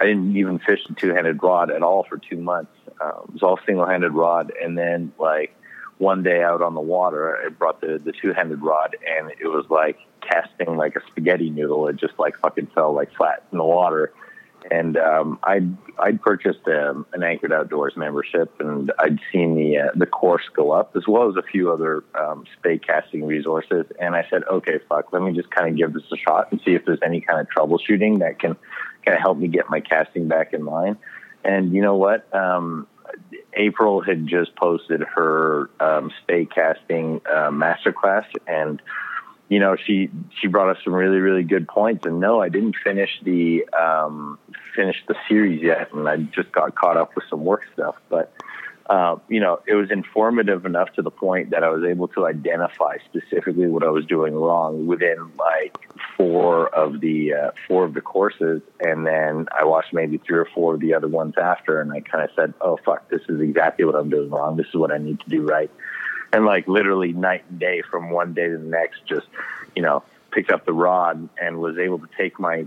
I 0.00 0.06
didn't 0.06 0.36
even 0.36 0.60
fish 0.60 0.80
the 0.88 0.94
two-handed 0.94 1.42
rod 1.42 1.70
at 1.70 1.82
all 1.82 2.04
for 2.08 2.18
two 2.18 2.36
months. 2.36 2.72
Uh, 3.00 3.22
it 3.24 3.32
was 3.32 3.42
all 3.42 3.58
single-handed 3.66 4.12
rod, 4.12 4.52
and 4.62 4.78
then 4.78 5.12
like 5.18 5.54
one 5.98 6.22
day 6.22 6.42
out 6.42 6.62
on 6.62 6.74
the 6.74 6.80
water, 6.80 7.36
I 7.44 7.48
brought 7.48 7.80
the 7.80 8.00
the 8.02 8.12
two-handed 8.12 8.62
rod, 8.62 8.96
and 9.06 9.30
it 9.40 9.48
was 9.48 9.66
like 9.68 9.98
casting 10.20 10.76
like 10.76 10.94
a 10.94 11.00
spaghetti 11.08 11.50
noodle. 11.50 11.88
It 11.88 11.96
just 11.96 12.16
like 12.18 12.38
fucking 12.38 12.68
fell 12.68 12.94
like 12.94 13.12
flat 13.14 13.42
in 13.50 13.58
the 13.58 13.64
water. 13.64 14.12
And 14.70 14.96
um, 14.96 15.38
I'd 15.42 15.76
I'd 15.98 16.20
purchased 16.22 16.66
um, 16.66 17.06
an 17.12 17.22
Anchored 17.22 17.52
Outdoors 17.52 17.94
membership, 17.96 18.52
and 18.60 18.92
I'd 18.98 19.18
seen 19.32 19.54
the 19.54 19.78
uh, 19.78 19.90
the 19.94 20.06
course 20.06 20.48
go 20.54 20.72
up 20.72 20.96
as 20.96 21.04
well 21.06 21.28
as 21.28 21.36
a 21.36 21.42
few 21.42 21.72
other 21.72 22.04
um, 22.14 22.44
spey 22.58 22.78
casting 22.78 23.26
resources. 23.26 23.86
And 24.00 24.14
I 24.14 24.26
said, 24.30 24.42
okay, 24.50 24.78
fuck, 24.88 25.12
let 25.12 25.22
me 25.22 25.32
just 25.32 25.50
kind 25.50 25.68
of 25.68 25.76
give 25.76 25.92
this 25.92 26.02
a 26.12 26.16
shot 26.16 26.50
and 26.50 26.60
see 26.64 26.74
if 26.74 26.84
there's 26.84 27.00
any 27.04 27.20
kind 27.20 27.40
of 27.40 27.48
troubleshooting 27.48 28.18
that 28.20 28.38
can 28.38 28.56
kind 29.04 29.16
of 29.16 29.20
help 29.20 29.38
me 29.38 29.48
get 29.48 29.70
my 29.70 29.80
casting 29.80 30.28
back 30.28 30.52
in 30.52 30.64
line. 30.64 30.96
And 31.44 31.72
you 31.72 31.80
know 31.82 31.96
what? 31.96 32.32
Um, 32.34 32.86
April 33.54 34.00
had 34.00 34.26
just 34.26 34.54
posted 34.56 35.02
her 35.02 35.70
um, 35.80 36.10
spey 36.22 36.44
casting 36.44 37.20
uh, 37.28 37.50
masterclass, 37.50 38.26
and 38.46 38.80
you 39.50 39.58
know 39.58 39.76
she 39.76 40.08
she 40.40 40.46
brought 40.46 40.74
us 40.74 40.82
some 40.82 40.94
really 40.94 41.18
really 41.18 41.42
good 41.42 41.68
points. 41.68 42.06
And 42.06 42.20
no, 42.20 42.40
I 42.40 42.48
didn't 42.48 42.76
finish 42.82 43.10
the 43.22 43.68
um, 43.78 44.38
finish 44.74 44.96
the 45.06 45.16
series 45.28 45.60
yet, 45.60 45.92
and 45.92 46.08
I 46.08 46.16
just 46.16 46.52
got 46.52 46.74
caught 46.74 46.96
up 46.96 47.14
with 47.14 47.24
some 47.28 47.44
work 47.44 47.62
stuff. 47.74 47.96
But 48.08 48.32
uh, 48.88 49.16
you 49.28 49.40
know, 49.40 49.60
it 49.66 49.74
was 49.74 49.90
informative 49.90 50.64
enough 50.66 50.92
to 50.94 51.02
the 51.02 51.10
point 51.10 51.50
that 51.50 51.64
I 51.64 51.68
was 51.68 51.84
able 51.84 52.06
to 52.08 52.26
identify 52.26 52.98
specifically 53.04 53.66
what 53.66 53.82
I 53.82 53.90
was 53.90 54.06
doing 54.06 54.34
wrong 54.34 54.86
within 54.86 55.32
like 55.36 55.76
four 56.16 56.68
of 56.68 57.00
the 57.00 57.34
uh, 57.34 57.50
four 57.66 57.84
of 57.84 57.94
the 57.94 58.00
courses, 58.00 58.62
and 58.78 59.04
then 59.04 59.48
I 59.50 59.64
watched 59.64 59.92
maybe 59.92 60.18
three 60.18 60.38
or 60.38 60.48
four 60.54 60.74
of 60.74 60.80
the 60.80 60.94
other 60.94 61.08
ones 61.08 61.34
after, 61.36 61.80
and 61.80 61.92
I 61.92 62.00
kind 62.00 62.22
of 62.22 62.30
said, 62.36 62.54
"Oh 62.60 62.78
fuck, 62.84 63.08
this 63.10 63.22
is 63.28 63.40
exactly 63.40 63.84
what 63.84 63.96
I'm 63.96 64.10
doing 64.10 64.30
wrong. 64.30 64.56
This 64.56 64.68
is 64.68 64.76
what 64.76 64.92
I 64.92 64.98
need 64.98 65.18
to 65.20 65.28
do 65.28 65.42
right." 65.42 65.70
And 66.32 66.44
like 66.44 66.68
literally 66.68 67.12
night 67.12 67.44
and 67.48 67.58
day 67.58 67.82
from 67.90 68.10
one 68.10 68.34
day 68.34 68.48
to 68.48 68.58
the 68.58 68.64
next, 68.64 69.04
just 69.06 69.26
you 69.74 69.82
know, 69.82 70.02
picked 70.30 70.50
up 70.50 70.64
the 70.64 70.72
rod 70.72 71.28
and 71.40 71.58
was 71.58 71.78
able 71.78 71.98
to 71.98 72.08
take 72.16 72.38
my 72.38 72.64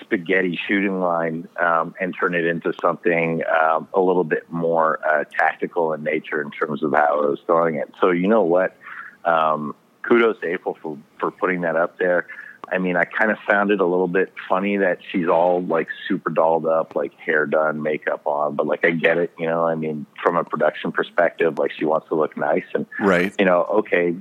spaghetti 0.00 0.58
shooting 0.66 1.00
line 1.00 1.48
um, 1.60 1.94
and 2.00 2.14
turn 2.18 2.34
it 2.34 2.46
into 2.46 2.72
something 2.80 3.42
um, 3.46 3.88
a 3.94 4.00
little 4.00 4.24
bit 4.24 4.50
more 4.50 5.00
uh, 5.06 5.24
tactical 5.24 5.92
in 5.92 6.02
nature 6.02 6.40
in 6.40 6.50
terms 6.50 6.82
of 6.82 6.92
how 6.92 7.22
I 7.22 7.26
was 7.26 7.40
throwing 7.46 7.76
it. 7.76 7.92
So 8.00 8.10
you 8.10 8.28
know 8.28 8.42
what? 8.42 8.76
Um, 9.24 9.74
kudos 10.02 10.40
to 10.40 10.48
April 10.48 10.76
for 10.80 10.98
for 11.18 11.30
putting 11.30 11.62
that 11.62 11.76
up 11.76 11.98
there. 11.98 12.26
I 12.70 12.78
mean, 12.78 12.96
I 12.96 13.04
kind 13.04 13.30
of 13.30 13.38
found 13.48 13.70
it 13.70 13.80
a 13.80 13.86
little 13.86 14.08
bit 14.08 14.32
funny 14.48 14.76
that 14.78 14.98
she's 15.10 15.28
all 15.28 15.62
like 15.62 15.88
super 16.06 16.30
dolled 16.30 16.66
up, 16.66 16.94
like 16.96 17.12
hair 17.14 17.46
done, 17.46 17.82
makeup 17.82 18.22
on, 18.26 18.56
but 18.56 18.66
like 18.66 18.84
I 18.84 18.90
get 18.90 19.18
it, 19.18 19.32
you 19.38 19.46
know. 19.46 19.64
I 19.64 19.74
mean, 19.74 20.06
from 20.22 20.36
a 20.36 20.44
production 20.44 20.92
perspective, 20.92 21.58
like 21.58 21.72
she 21.72 21.84
wants 21.84 22.08
to 22.08 22.14
look 22.14 22.36
nice, 22.36 22.64
and 22.74 22.86
Right. 23.00 23.34
you 23.38 23.44
know, 23.44 23.64
okay, 23.64 24.16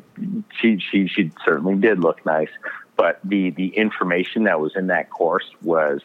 she 0.60 0.80
she 0.80 1.08
she 1.08 1.32
certainly 1.46 1.76
did 1.76 2.00
look 2.00 2.26
nice, 2.26 2.50
but 2.96 3.20
the 3.24 3.52
the 3.52 3.68
information 3.70 4.44
that 4.44 4.60
was 4.60 4.76
in 4.76 4.88
that 4.88 5.10
course 5.10 5.50
was 5.62 6.02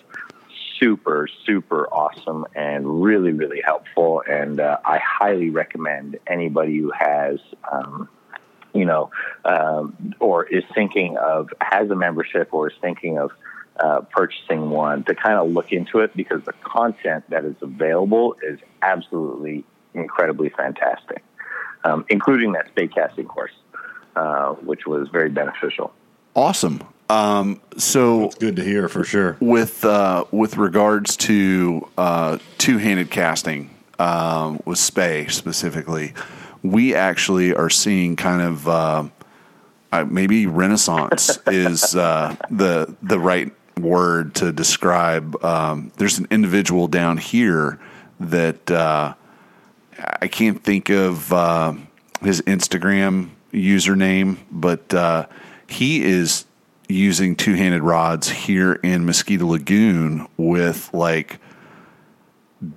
super 0.78 1.28
super 1.46 1.86
awesome 1.88 2.44
and 2.54 3.02
really 3.02 3.32
really 3.32 3.62
helpful, 3.64 4.22
and 4.28 4.60
uh, 4.60 4.78
I 4.84 4.98
highly 4.98 5.50
recommend 5.50 6.18
anybody 6.26 6.78
who 6.78 6.90
has. 6.90 7.38
Um, 7.70 8.08
you 8.74 8.84
know, 8.84 9.10
um, 9.44 10.14
or 10.20 10.44
is 10.44 10.64
thinking 10.74 11.16
of 11.16 11.50
has 11.60 11.90
a 11.90 11.96
membership 11.96 12.48
or 12.52 12.70
is 12.70 12.76
thinking 12.80 13.18
of 13.18 13.30
uh, 13.80 14.00
purchasing 14.10 14.70
one 14.70 15.04
to 15.04 15.14
kind 15.14 15.38
of 15.38 15.50
look 15.50 15.72
into 15.72 16.00
it 16.00 16.14
because 16.16 16.42
the 16.44 16.52
content 16.62 17.24
that 17.30 17.44
is 17.44 17.56
available 17.62 18.36
is 18.42 18.58
absolutely 18.82 19.64
incredibly 19.94 20.50
fantastic, 20.50 21.22
um, 21.84 22.04
including 22.08 22.52
that 22.52 22.68
spey 22.68 22.88
casting 22.88 23.26
course, 23.26 23.52
uh, 24.16 24.52
which 24.54 24.86
was 24.86 25.08
very 25.08 25.30
beneficial. 25.30 25.92
Awesome. 26.34 26.82
So 27.78 28.30
Good 28.38 28.56
to 28.56 28.64
hear 28.64 28.88
for 28.88 29.04
sure. 29.04 29.36
with 29.40 29.84
uh, 29.84 30.24
with 30.30 30.56
regards 30.56 31.16
to 31.18 31.88
uh, 31.98 32.38
two 32.58 32.78
handed 32.78 33.10
casting 33.10 33.70
um, 33.98 34.60
with 34.64 34.78
Spey 34.78 35.26
specifically, 35.28 36.14
we 36.62 36.94
actually 36.94 37.54
are 37.54 37.70
seeing 37.70 38.16
kind 38.16 38.42
of 38.42 38.68
uh, 38.68 39.08
uh, 39.90 40.04
maybe 40.04 40.46
Renaissance 40.46 41.38
is 41.46 41.94
uh, 41.94 42.36
the 42.50 42.94
the 43.02 43.18
right 43.18 43.52
word 43.78 44.34
to 44.36 44.52
describe. 44.52 45.42
Um, 45.44 45.92
there's 45.96 46.18
an 46.18 46.28
individual 46.30 46.88
down 46.88 47.18
here 47.18 47.80
that 48.20 48.70
uh, 48.70 49.14
I 50.20 50.28
can't 50.28 50.62
think 50.62 50.88
of 50.90 51.32
uh, 51.32 51.74
his 52.22 52.40
Instagram 52.42 53.30
username, 53.52 54.38
but 54.50 54.92
uh, 54.94 55.26
he 55.68 56.04
is 56.04 56.44
using 56.88 57.34
two 57.36 57.54
handed 57.54 57.82
rods 57.82 58.28
here 58.28 58.74
in 58.74 59.04
Mosquito 59.06 59.46
Lagoon 59.46 60.28
with 60.36 60.92
like 60.92 61.38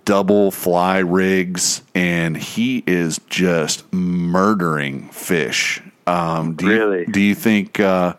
double 0.05 0.51
fly 0.51 0.99
rigs, 0.99 1.81
and 1.93 2.35
he 2.35 2.83
is 2.87 3.19
just 3.29 3.91
murdering 3.93 5.09
fish. 5.09 5.81
Um, 6.07 6.55
do 6.55 6.67
Really? 6.67 6.99
You, 6.99 7.05
do 7.07 7.21
you 7.21 7.35
think 7.35 7.79
uh, 7.79 8.13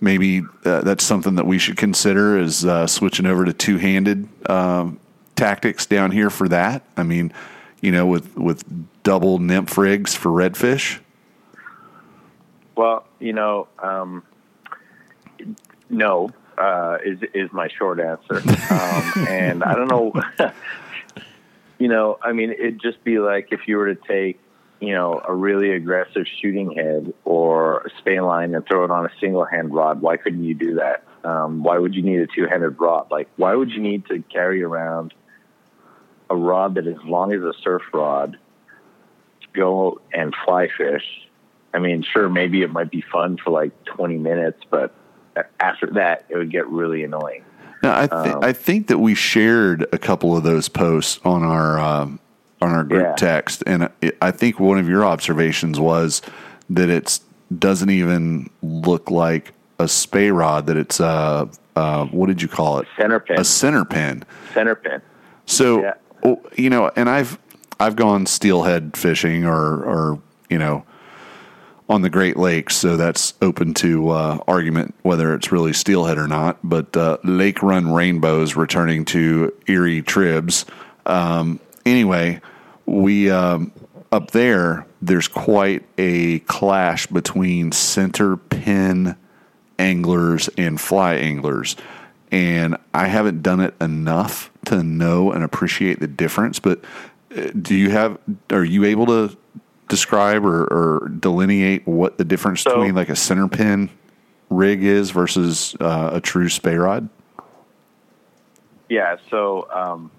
maybe 0.00 0.42
uh, 0.64 0.82
that's 0.82 1.04
something 1.04 1.34
that 1.36 1.46
we 1.46 1.58
should 1.58 1.76
consider 1.76 2.38
is 2.38 2.64
uh, 2.64 2.86
switching 2.86 3.26
over 3.26 3.44
to 3.44 3.52
two 3.52 3.78
handed 3.78 4.28
um, 4.50 4.98
tactics 5.36 5.86
down 5.86 6.10
here 6.10 6.30
for 6.30 6.48
that? 6.48 6.82
I 6.96 7.02
mean, 7.02 7.32
you 7.80 7.92
know, 7.92 8.06
with 8.06 8.36
with 8.36 8.64
double 9.02 9.38
nymph 9.38 9.76
rigs 9.76 10.14
for 10.14 10.30
redfish. 10.30 11.00
Well, 12.74 13.04
you 13.18 13.32
know, 13.32 13.68
um, 13.78 14.22
no 15.90 16.30
uh, 16.58 16.98
is 17.04 17.18
is 17.34 17.52
my 17.52 17.68
short 17.68 18.00
answer, 18.00 18.36
um, 18.70 19.26
and 19.28 19.64
I 19.64 19.74
don't 19.74 19.88
know. 19.88 20.12
you 21.82 21.88
know, 21.88 22.16
I 22.22 22.30
mean, 22.30 22.52
it'd 22.52 22.80
just 22.80 23.02
be 23.02 23.18
like 23.18 23.48
if 23.50 23.66
you 23.66 23.76
were 23.76 23.92
to 23.92 24.00
take, 24.06 24.38
you 24.78 24.94
know, 24.94 25.20
a 25.26 25.34
really 25.34 25.72
aggressive 25.72 26.26
shooting 26.40 26.70
head 26.76 27.12
or 27.24 27.80
a 27.80 27.90
span 27.98 28.22
line 28.22 28.54
and 28.54 28.64
throw 28.64 28.84
it 28.84 28.92
on 28.92 29.04
a 29.04 29.10
single 29.18 29.44
hand 29.44 29.74
rod. 29.74 30.00
Why 30.00 30.16
couldn't 30.16 30.44
you 30.44 30.54
do 30.54 30.76
that? 30.76 31.02
Um, 31.24 31.64
why 31.64 31.78
would 31.78 31.96
you 31.96 32.02
need 32.02 32.20
a 32.20 32.28
two 32.28 32.46
handed 32.46 32.80
rod? 32.80 33.10
Like, 33.10 33.28
why 33.34 33.56
would 33.56 33.70
you 33.70 33.80
need 33.80 34.06
to 34.06 34.22
carry 34.32 34.62
around 34.62 35.12
a 36.30 36.36
rod 36.36 36.76
that 36.76 36.86
is 36.86 36.98
long 37.04 37.32
as 37.32 37.42
a 37.42 37.52
surf 37.64 37.82
rod 37.92 38.38
to 39.40 39.46
go 39.52 40.00
and 40.12 40.32
fly 40.44 40.68
fish? 40.68 41.26
I 41.74 41.80
mean, 41.80 42.04
sure, 42.04 42.28
maybe 42.28 42.62
it 42.62 42.70
might 42.70 42.92
be 42.92 43.02
fun 43.12 43.38
for 43.42 43.50
like 43.50 43.72
20 43.86 44.18
minutes, 44.18 44.60
but 44.70 44.94
after 45.58 45.88
that, 45.94 46.26
it 46.28 46.36
would 46.36 46.52
get 46.52 46.68
really 46.68 47.02
annoying. 47.02 47.42
Now, 47.82 47.98
I, 48.00 48.06
th- 48.06 48.36
I 48.42 48.52
think 48.52 48.86
that 48.88 48.98
we 48.98 49.14
shared 49.14 49.86
a 49.92 49.98
couple 49.98 50.36
of 50.36 50.44
those 50.44 50.68
posts 50.68 51.18
on 51.24 51.42
our 51.42 51.78
um, 51.80 52.20
on 52.60 52.70
our 52.70 52.84
group 52.84 53.02
Yeah. 53.02 53.14
text, 53.16 53.62
and 53.66 53.84
I- 54.02 54.12
I 54.22 54.30
think 54.30 54.60
one 54.60 54.78
of 54.78 54.88
your 54.88 55.04
observations 55.04 55.80
was 55.80 56.22
that 56.70 56.88
it 56.88 57.18
doesn't 57.58 57.90
even 57.90 58.48
look 58.62 59.10
like 59.10 59.52
a 59.80 59.88
spey 59.88 60.30
rod. 60.30 60.66
That 60.66 60.76
it's 60.76 61.00
uh, 61.00 61.46
uh, 61.74 62.06
what 62.06 62.26
did 62.28 62.40
you 62.40 62.46
call 62.48 62.78
it? 62.78 62.86
Center 62.96 63.18
pin. 63.18 63.40
A 63.40 63.44
center 63.44 63.84
pin. 63.84 64.22
Center 64.54 64.76
pin. 64.76 65.02
So 65.46 65.80
Yeah. 65.82 65.94
oh, 66.24 66.40
you 66.56 66.70
know, 66.70 66.90
and 66.94 67.10
I've 67.10 67.36
I've 67.80 67.96
gone 67.96 68.26
steelhead 68.26 68.96
fishing 68.96 69.44
or 69.44 69.82
or 69.82 70.18
you 70.48 70.58
know 70.58 70.84
on 71.88 72.02
the 72.02 72.10
Great 72.10 72.36
Lakes, 72.36 72.76
so 72.76 72.96
that's 72.96 73.34
open 73.42 73.74
to 73.74 74.10
uh, 74.10 74.38
argument 74.46 74.94
whether 75.02 75.34
it's 75.34 75.52
really 75.52 75.72
steelhead 75.72 76.18
or 76.18 76.28
not. 76.28 76.58
But 76.62 76.96
uh, 76.96 77.18
Lake 77.24 77.62
Run 77.62 77.92
rainbows 77.92 78.56
returning 78.56 79.04
to 79.06 79.52
Erie 79.66 80.02
tribs. 80.02 80.64
Um, 81.04 81.60
anyway, 81.84 82.40
we 82.86 83.30
um, 83.30 83.72
up 84.10 84.30
there. 84.30 84.86
There's 85.00 85.26
quite 85.28 85.84
a 85.98 86.40
clash 86.40 87.06
between 87.06 87.72
center 87.72 88.36
pin 88.36 89.16
anglers 89.78 90.48
and 90.56 90.80
fly 90.80 91.14
anglers. 91.14 91.76
And 92.30 92.76
I 92.94 93.08
haven't 93.08 93.42
done 93.42 93.60
it 93.60 93.74
enough 93.80 94.50
to 94.66 94.82
know 94.82 95.32
and 95.32 95.42
appreciate 95.42 96.00
the 96.00 96.06
difference. 96.06 96.58
But 96.58 96.82
uh, 97.36 97.50
do 97.60 97.74
you 97.74 97.90
have, 97.90 98.18
are 98.50 98.64
you 98.64 98.84
able 98.84 99.06
to 99.06 99.36
describe 99.92 100.42
or, 100.46 100.64
or 100.64 101.08
delineate 101.20 101.86
what 101.86 102.16
the 102.16 102.24
difference 102.24 102.62
So- 102.62 102.70
between 102.70 102.94
like 102.94 103.10
a 103.10 103.16
center 103.16 103.46
pin 103.46 103.90
rig 104.48 104.82
is 104.82 105.10
versus 105.10 105.76
uh, 105.80 106.12
a 106.14 106.20
true 106.20 106.48
spey 106.48 106.76
rod? 106.76 107.10
Yeah, 108.88 109.16
so 109.30 109.68
um, 109.70 110.10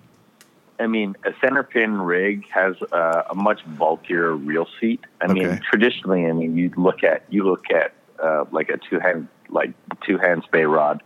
I 0.80 0.86
mean, 0.86 1.16
a 1.26 1.34
center 1.42 1.64
pin 1.64 2.00
rig 2.00 2.48
has 2.50 2.76
uh, 2.92 3.24
a 3.32 3.36
much 3.36 3.62
bulkier 3.66 4.36
reel 4.36 4.68
seat. 4.80 5.02
I 5.22 5.34
mean, 5.34 5.60
traditionally, 5.68 6.28
I 6.28 6.34
mean, 6.34 6.56
you 6.56 6.72
look 6.78 7.04
at 7.04 7.24
you 7.30 7.46
look 7.46 7.66
at 7.72 7.94
uh, 8.22 8.46
like 8.52 8.70
a 8.70 8.78
two 8.78 9.00
hand 9.00 9.28
like 9.50 9.72
two 10.06 10.20
hand 10.20 10.44
spay 10.44 10.72
rod. 10.72 11.02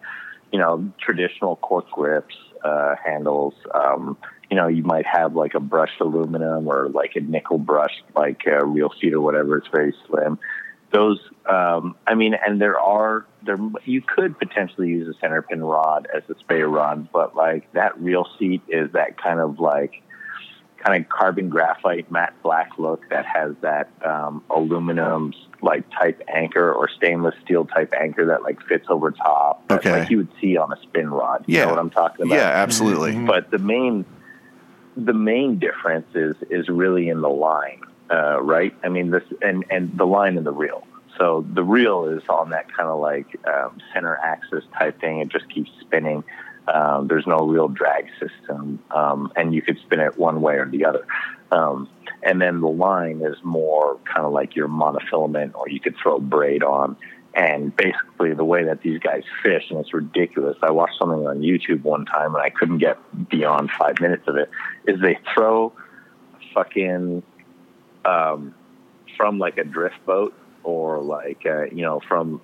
You 0.52 0.60
know, 0.60 0.92
traditional 1.00 1.56
cork 1.58 1.90
grips, 1.92 2.36
uh, 2.64 2.96
handles. 3.04 3.54
Um, 3.74 4.18
you 4.50 4.56
know, 4.56 4.68
you 4.68 4.84
might 4.84 5.06
have 5.06 5.36
like 5.36 5.54
a 5.54 5.60
brushed 5.60 6.00
aluminum 6.00 6.68
or 6.68 6.90
like 6.90 7.16
a 7.16 7.20
nickel 7.20 7.58
brushed 7.58 8.04
like 8.16 8.42
a 8.46 8.66
reel 8.66 8.94
seat 9.00 9.14
or 9.14 9.22
whatever. 9.22 9.58
It's 9.58 9.68
very 9.68 9.94
slim. 10.08 10.40
Those, 10.92 11.20
um, 11.50 11.96
I 12.08 12.16
mean, 12.16 12.34
and 12.34 12.62
there 12.62 12.80
are 12.80 13.26
there. 13.44 13.58
You 13.84 14.02
could 14.02 14.40
potentially 14.40 14.88
use 14.88 15.14
a 15.14 15.20
center 15.20 15.42
pin 15.42 15.62
rod 15.62 16.08
as 16.16 16.24
a 16.30 16.40
spey 16.40 16.62
rod, 16.62 17.10
but 17.12 17.36
like 17.36 17.72
that 17.74 18.00
reel 18.00 18.26
seat 18.40 18.62
is 18.70 18.92
that 18.94 19.22
kind 19.22 19.42
of 19.42 19.60
like 19.60 20.02
kind 20.78 21.02
of 21.04 21.10
carbon 21.10 21.50
graphite 21.50 22.10
matte 22.12 22.34
black 22.44 22.70
look 22.78 23.08
that 23.10 23.26
has 23.26 23.54
that 23.62 23.90
um, 24.06 24.44
aluminum 24.50 25.34
like 25.62 25.84
type 25.92 26.22
anchor 26.28 26.72
or 26.72 26.88
stainless 26.90 27.34
steel 27.44 27.66
type 27.66 27.94
anchor 28.00 28.26
that 28.28 28.44
like 28.44 28.62
fits 28.64 28.86
over 28.90 29.12
top. 29.12 29.68
that, 29.68 29.80
Okay. 29.80 30.00
like 30.02 30.10
you 30.10 30.18
would 30.18 30.30
see 30.40 30.56
on 30.58 30.72
a 30.72 30.78
spin 30.84 31.10
rod. 31.10 31.44
You 31.48 31.58
Yeah. 31.58 31.66
know 31.66 31.72
what 31.72 31.80
I'm 31.80 31.90
talking 31.90 32.26
about? 32.26 32.36
Yeah, 32.36 32.44
absolutely. 32.48 33.18
But 33.26 33.50
the 33.52 33.58
main 33.60 34.06
the 34.96 35.14
main 35.14 35.60
difference 35.60 36.08
is 36.16 36.36
is 36.50 36.70
really 36.70 37.10
in 37.10 37.22
the 37.22 37.30
line, 37.30 37.82
uh, 38.12 38.42
right? 38.42 38.74
I 38.84 38.90
mean, 38.90 39.12
this 39.12 39.24
and 39.42 39.66
and 39.70 39.96
the 39.98 40.06
line 40.06 40.38
and 40.38 40.46
the 40.46 40.52
reel. 40.54 40.86
So 41.18 41.44
the 41.54 41.64
reel 41.64 42.06
is 42.06 42.22
on 42.30 42.52
that 42.52 42.72
kind 42.72 42.88
of 42.90 43.00
like 43.00 43.26
um, 43.48 43.80
center 43.94 44.16
axis 44.24 44.64
type 44.78 45.00
thing. 45.02 45.20
It 45.20 45.30
just 45.30 45.50
keeps 45.50 45.72
spinning. 45.82 46.24
Um, 46.68 47.08
there's 47.08 47.26
no 47.26 47.38
real 47.38 47.68
drag 47.68 48.08
system, 48.20 48.84
um, 48.92 49.32
and 49.36 49.54
you 49.54 49.62
could 49.62 49.78
spin 49.80 50.00
it 50.00 50.18
one 50.18 50.42
way 50.42 50.56
or 50.56 50.70
the 50.70 50.86
other. 50.86 51.06
Um, 51.52 51.90
and 52.24 52.42
then 52.42 52.60
the 52.60 52.68
line 52.68 53.22
is 53.22 53.38
more 53.44 53.98
kind 54.04 54.26
of 54.26 54.34
like 54.34 54.56
your 54.56 54.68
monofilament, 54.68 55.56
or 55.56 55.70
you 55.70 55.80
could 55.80 55.96
throw 56.02 56.20
braid 56.20 56.64
on. 56.64 56.98
And 57.34 57.76
basically, 57.76 58.34
the 58.34 58.44
way 58.44 58.64
that 58.64 58.82
these 58.82 59.00
guys 59.00 59.24
fish, 59.44 59.66
and 59.70 59.80
it's 59.80 59.94
ridiculous. 59.94 60.58
I 60.64 60.72
watched 60.72 60.98
something 60.98 61.28
on 61.28 61.42
YouTube 61.42 61.84
one 61.84 62.06
time, 62.06 62.34
and 62.34 62.44
I 62.44 62.50
couldn't 62.50 62.80
get 62.80 62.98
beyond 63.30 63.70
five 63.78 64.02
minutes 64.02 64.28
of 64.28 64.38
it. 64.38 64.50
Is 64.88 65.00
they 65.00 65.20
throw 65.34 65.72
fucking 66.54 67.22
um, 68.04 68.56
from 69.16 69.38
like 69.38 69.58
a 69.58 69.64
drift 69.64 70.04
boat 70.06 70.34
or 70.64 71.00
like 71.00 71.46
uh, 71.46 71.66
you 71.66 71.84
know 71.84 72.02
from 72.08 72.42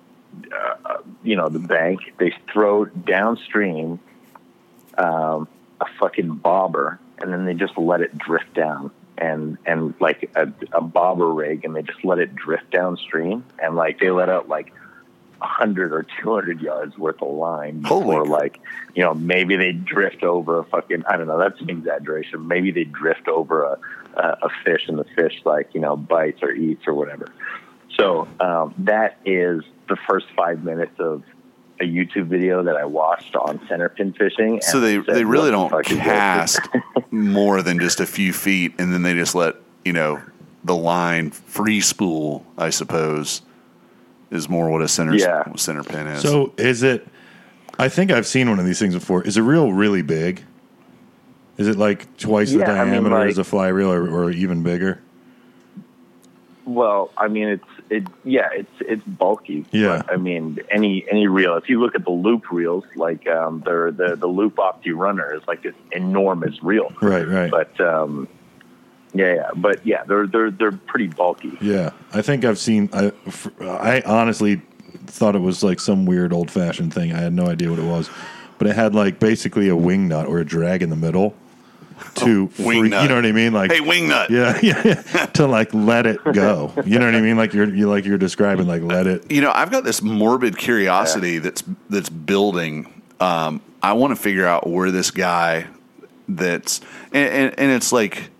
uh, 0.52 0.98
you 1.22 1.36
know 1.36 1.48
the 1.48 1.58
bank. 1.58 2.00
They 2.18 2.32
throw 2.52 2.84
downstream 2.84 3.98
um, 4.98 5.48
a 5.80 5.86
fucking 5.98 6.36
bobber, 6.36 6.98
and 7.18 7.32
then 7.32 7.44
they 7.44 7.54
just 7.54 7.76
let 7.78 8.00
it 8.00 8.16
drift 8.16 8.54
down. 8.54 8.90
And 9.16 9.58
and 9.64 9.94
like 10.00 10.28
a, 10.34 10.52
a 10.72 10.80
bobber 10.80 11.32
rig, 11.32 11.64
and 11.64 11.76
they 11.76 11.82
just 11.82 12.04
let 12.04 12.18
it 12.18 12.34
drift 12.34 12.70
downstream, 12.70 13.44
and 13.60 13.76
like 13.76 14.00
they 14.00 14.10
let 14.10 14.28
out 14.28 14.48
like 14.48 14.72
a 15.40 15.46
hundred 15.46 15.92
or 15.92 16.06
two 16.20 16.34
hundred 16.34 16.60
yards 16.60 16.96
worth 16.98 17.22
of 17.22 17.32
line 17.32 17.82
Holy 17.84 18.04
before 18.04 18.26
like 18.26 18.60
you 18.94 19.02
know 19.02 19.14
maybe 19.14 19.56
they 19.56 19.72
drift 19.72 20.22
over 20.22 20.60
a 20.60 20.64
fucking 20.64 21.04
I 21.06 21.16
don't 21.16 21.26
know 21.26 21.38
that's 21.38 21.60
an 21.60 21.70
exaggeration 21.70 22.48
maybe 22.48 22.70
they 22.70 22.84
drift 22.84 23.28
over 23.28 23.64
a 23.64 23.78
a, 24.16 24.38
a 24.42 24.48
fish 24.64 24.88
and 24.88 24.98
the 24.98 25.04
fish 25.04 25.40
like 25.44 25.74
you 25.74 25.80
know 25.80 25.96
bites 25.96 26.42
or 26.42 26.50
eats 26.50 26.86
or 26.86 26.94
whatever 26.94 27.26
so 27.96 28.26
um, 28.40 28.74
that 28.78 29.18
is 29.24 29.62
the 29.88 29.96
first 30.08 30.26
five 30.36 30.64
minutes 30.64 30.98
of 30.98 31.22
a 31.80 31.84
YouTube 31.84 32.26
video 32.26 32.62
that 32.62 32.76
I 32.76 32.84
watched 32.84 33.34
on 33.36 33.60
center 33.68 33.88
pin 33.88 34.12
fishing. 34.12 34.60
So 34.62 34.78
they, 34.80 35.02
said, 35.04 35.14
they 35.14 35.24
really 35.24 35.50
don't 35.50 35.70
fuck 35.70 35.90
is 35.90 35.96
this?" 35.96 36.02
cast 36.06 36.60
more 37.10 37.62
than 37.62 37.78
just 37.80 38.00
a 38.00 38.06
few 38.06 38.32
feet, 38.32 38.74
and 38.78 38.92
then 38.92 39.02
they 39.02 39.14
just 39.14 39.34
let 39.34 39.56
you 39.84 39.92
know 39.92 40.22
the 40.62 40.76
line 40.76 41.30
free 41.30 41.80
spool. 41.80 42.46
I 42.56 42.70
suppose 42.70 43.42
is 44.30 44.48
more 44.48 44.68
what 44.70 44.82
a 44.82 44.88
center 44.88 45.14
Yeah. 45.14 45.44
center 45.56 45.82
pin 45.82 46.06
is. 46.06 46.22
So 46.22 46.52
is 46.56 46.82
it? 46.82 47.06
I 47.78 47.88
think 47.88 48.10
I've 48.12 48.26
seen 48.26 48.48
one 48.48 48.58
of 48.60 48.64
these 48.66 48.78
things 48.78 48.94
before. 48.94 49.22
Is 49.24 49.36
it 49.36 49.42
real 49.42 49.72
really 49.72 50.02
big? 50.02 50.42
Is 51.56 51.68
it 51.68 51.76
like 51.76 52.16
twice 52.16 52.50
the 52.52 52.58
Yeah, 52.60 52.70
I 52.72 52.84
mean, 52.84 52.94
diameter 52.94 53.14
like- 53.18 53.28
as 53.30 53.38
a 53.38 53.44
fly 53.44 53.68
reel, 53.68 53.92
or, 53.92 54.08
or 54.08 54.30
even 54.30 54.62
bigger? 54.62 55.00
Well, 56.64 57.10
I 57.16 57.28
mean, 57.28 57.48
it's 57.48 57.64
it. 57.90 58.06
Yeah, 58.24 58.48
it's 58.52 58.72
it's 58.80 59.02
bulky. 59.04 59.64
Yeah. 59.70 60.02
But, 60.06 60.12
I 60.12 60.16
mean, 60.16 60.58
any 60.70 61.04
any 61.10 61.26
reel. 61.26 61.56
If 61.56 61.68
you 61.68 61.80
look 61.80 61.94
at 61.94 62.04
the 62.04 62.10
loop 62.10 62.50
reels, 62.50 62.84
like 62.96 63.26
um, 63.28 63.62
they're 63.64 63.90
the 63.90 64.16
the 64.16 64.26
loop 64.26 64.56
Opti 64.56 64.94
Runner 64.94 65.34
is 65.34 65.42
like 65.46 65.62
this 65.62 65.74
enormous 65.92 66.62
reel. 66.62 66.92
Right, 67.00 67.26
right. 67.26 67.50
But 67.50 67.80
um, 67.80 68.28
yeah, 69.12 69.34
yeah. 69.34 69.50
But 69.54 69.86
yeah, 69.86 70.04
they're 70.04 70.26
they're 70.26 70.50
they're 70.50 70.72
pretty 70.72 71.08
bulky. 71.08 71.56
Yeah, 71.60 71.90
I 72.12 72.22
think 72.22 72.44
I've 72.44 72.58
seen. 72.58 72.88
I 72.92 73.12
I 73.60 74.02
honestly 74.06 74.62
thought 75.06 75.36
it 75.36 75.40
was 75.40 75.62
like 75.62 75.80
some 75.80 76.06
weird 76.06 76.32
old 76.32 76.50
fashioned 76.50 76.92
thing. 76.94 77.12
I 77.12 77.20
had 77.20 77.32
no 77.32 77.46
idea 77.46 77.70
what 77.70 77.78
it 77.78 77.84
was, 77.84 78.10
but 78.58 78.66
it 78.66 78.74
had 78.74 78.94
like 78.94 79.18
basically 79.18 79.68
a 79.68 79.76
wing 79.76 80.08
nut 80.08 80.26
or 80.26 80.38
a 80.38 80.44
drag 80.44 80.82
in 80.82 80.90
the 80.90 80.96
middle 80.96 81.34
to 82.16 82.50
Oh, 82.58 82.64
wing 82.64 82.78
free- 82.90 83.00
You 83.02 83.08
know 83.08 83.14
what 83.16 83.26
I 83.26 83.32
mean? 83.32 83.52
Like, 83.52 83.72
Hey, 83.72 83.80
wingnut. 83.80 84.28
yeah, 84.30 84.58
yeah, 84.62 84.82
yeah, 84.84 85.26
to 85.26 85.46
like 85.46 85.72
let 85.74 86.06
it 86.06 86.18
go. 86.24 86.72
You 86.84 86.98
know 86.98 87.06
what 87.06 87.14
I 87.14 87.20
mean? 87.20 87.36
Like 87.36 87.52
you're 87.54 87.72
you 87.74 87.88
like 87.88 88.04
you're 88.04 88.18
describing. 88.18 88.66
Like 88.66 88.82
let 88.82 89.06
it. 89.06 89.30
You 89.30 89.40
know, 89.40 89.52
I've 89.54 89.70
got 89.70 89.84
this 89.84 90.02
morbid 90.02 90.56
curiosity 90.58 91.38
that's 91.38 91.62
that's 91.90 92.08
building. 92.08 93.02
Um, 93.20 93.60
I 93.82 93.92
want 93.94 94.16
to 94.16 94.20
figure 94.22 94.46
out 94.46 94.66
where 94.68 94.90
this 94.90 95.10
guy 95.10 95.66
that's 96.28 96.80
and, 97.12 97.28
and, 97.32 97.58
and 97.58 97.70
it's 97.72 97.92
like 97.92 98.30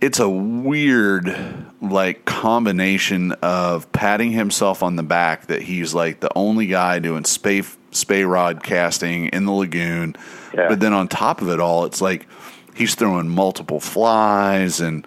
it's 0.00 0.18
a 0.18 0.28
weird 0.28 1.34
like 1.82 2.24
combination 2.24 3.32
of 3.42 3.90
patting 3.92 4.32
himself 4.32 4.82
on 4.82 4.96
the 4.96 5.02
back 5.02 5.46
that 5.46 5.62
he's 5.62 5.92
like 5.94 6.20
the 6.20 6.30
only 6.36 6.66
guy 6.66 6.98
doing 6.98 7.24
spey 7.24 7.62
spey 7.92 8.24
rod 8.24 8.62
casting 8.62 9.26
in 9.28 9.44
the 9.46 9.52
lagoon, 9.52 10.16
Yeah. 10.54 10.68
but 10.68 10.80
then 10.80 10.92
on 10.92 11.08
top 11.08 11.42
of 11.42 11.48
it 11.48 11.60
all, 11.60 11.84
it's 11.84 12.00
like 12.00 12.26
he's 12.74 12.94
throwing 12.94 13.28
multiple 13.28 13.80
flies 13.80 14.80
and 14.80 15.06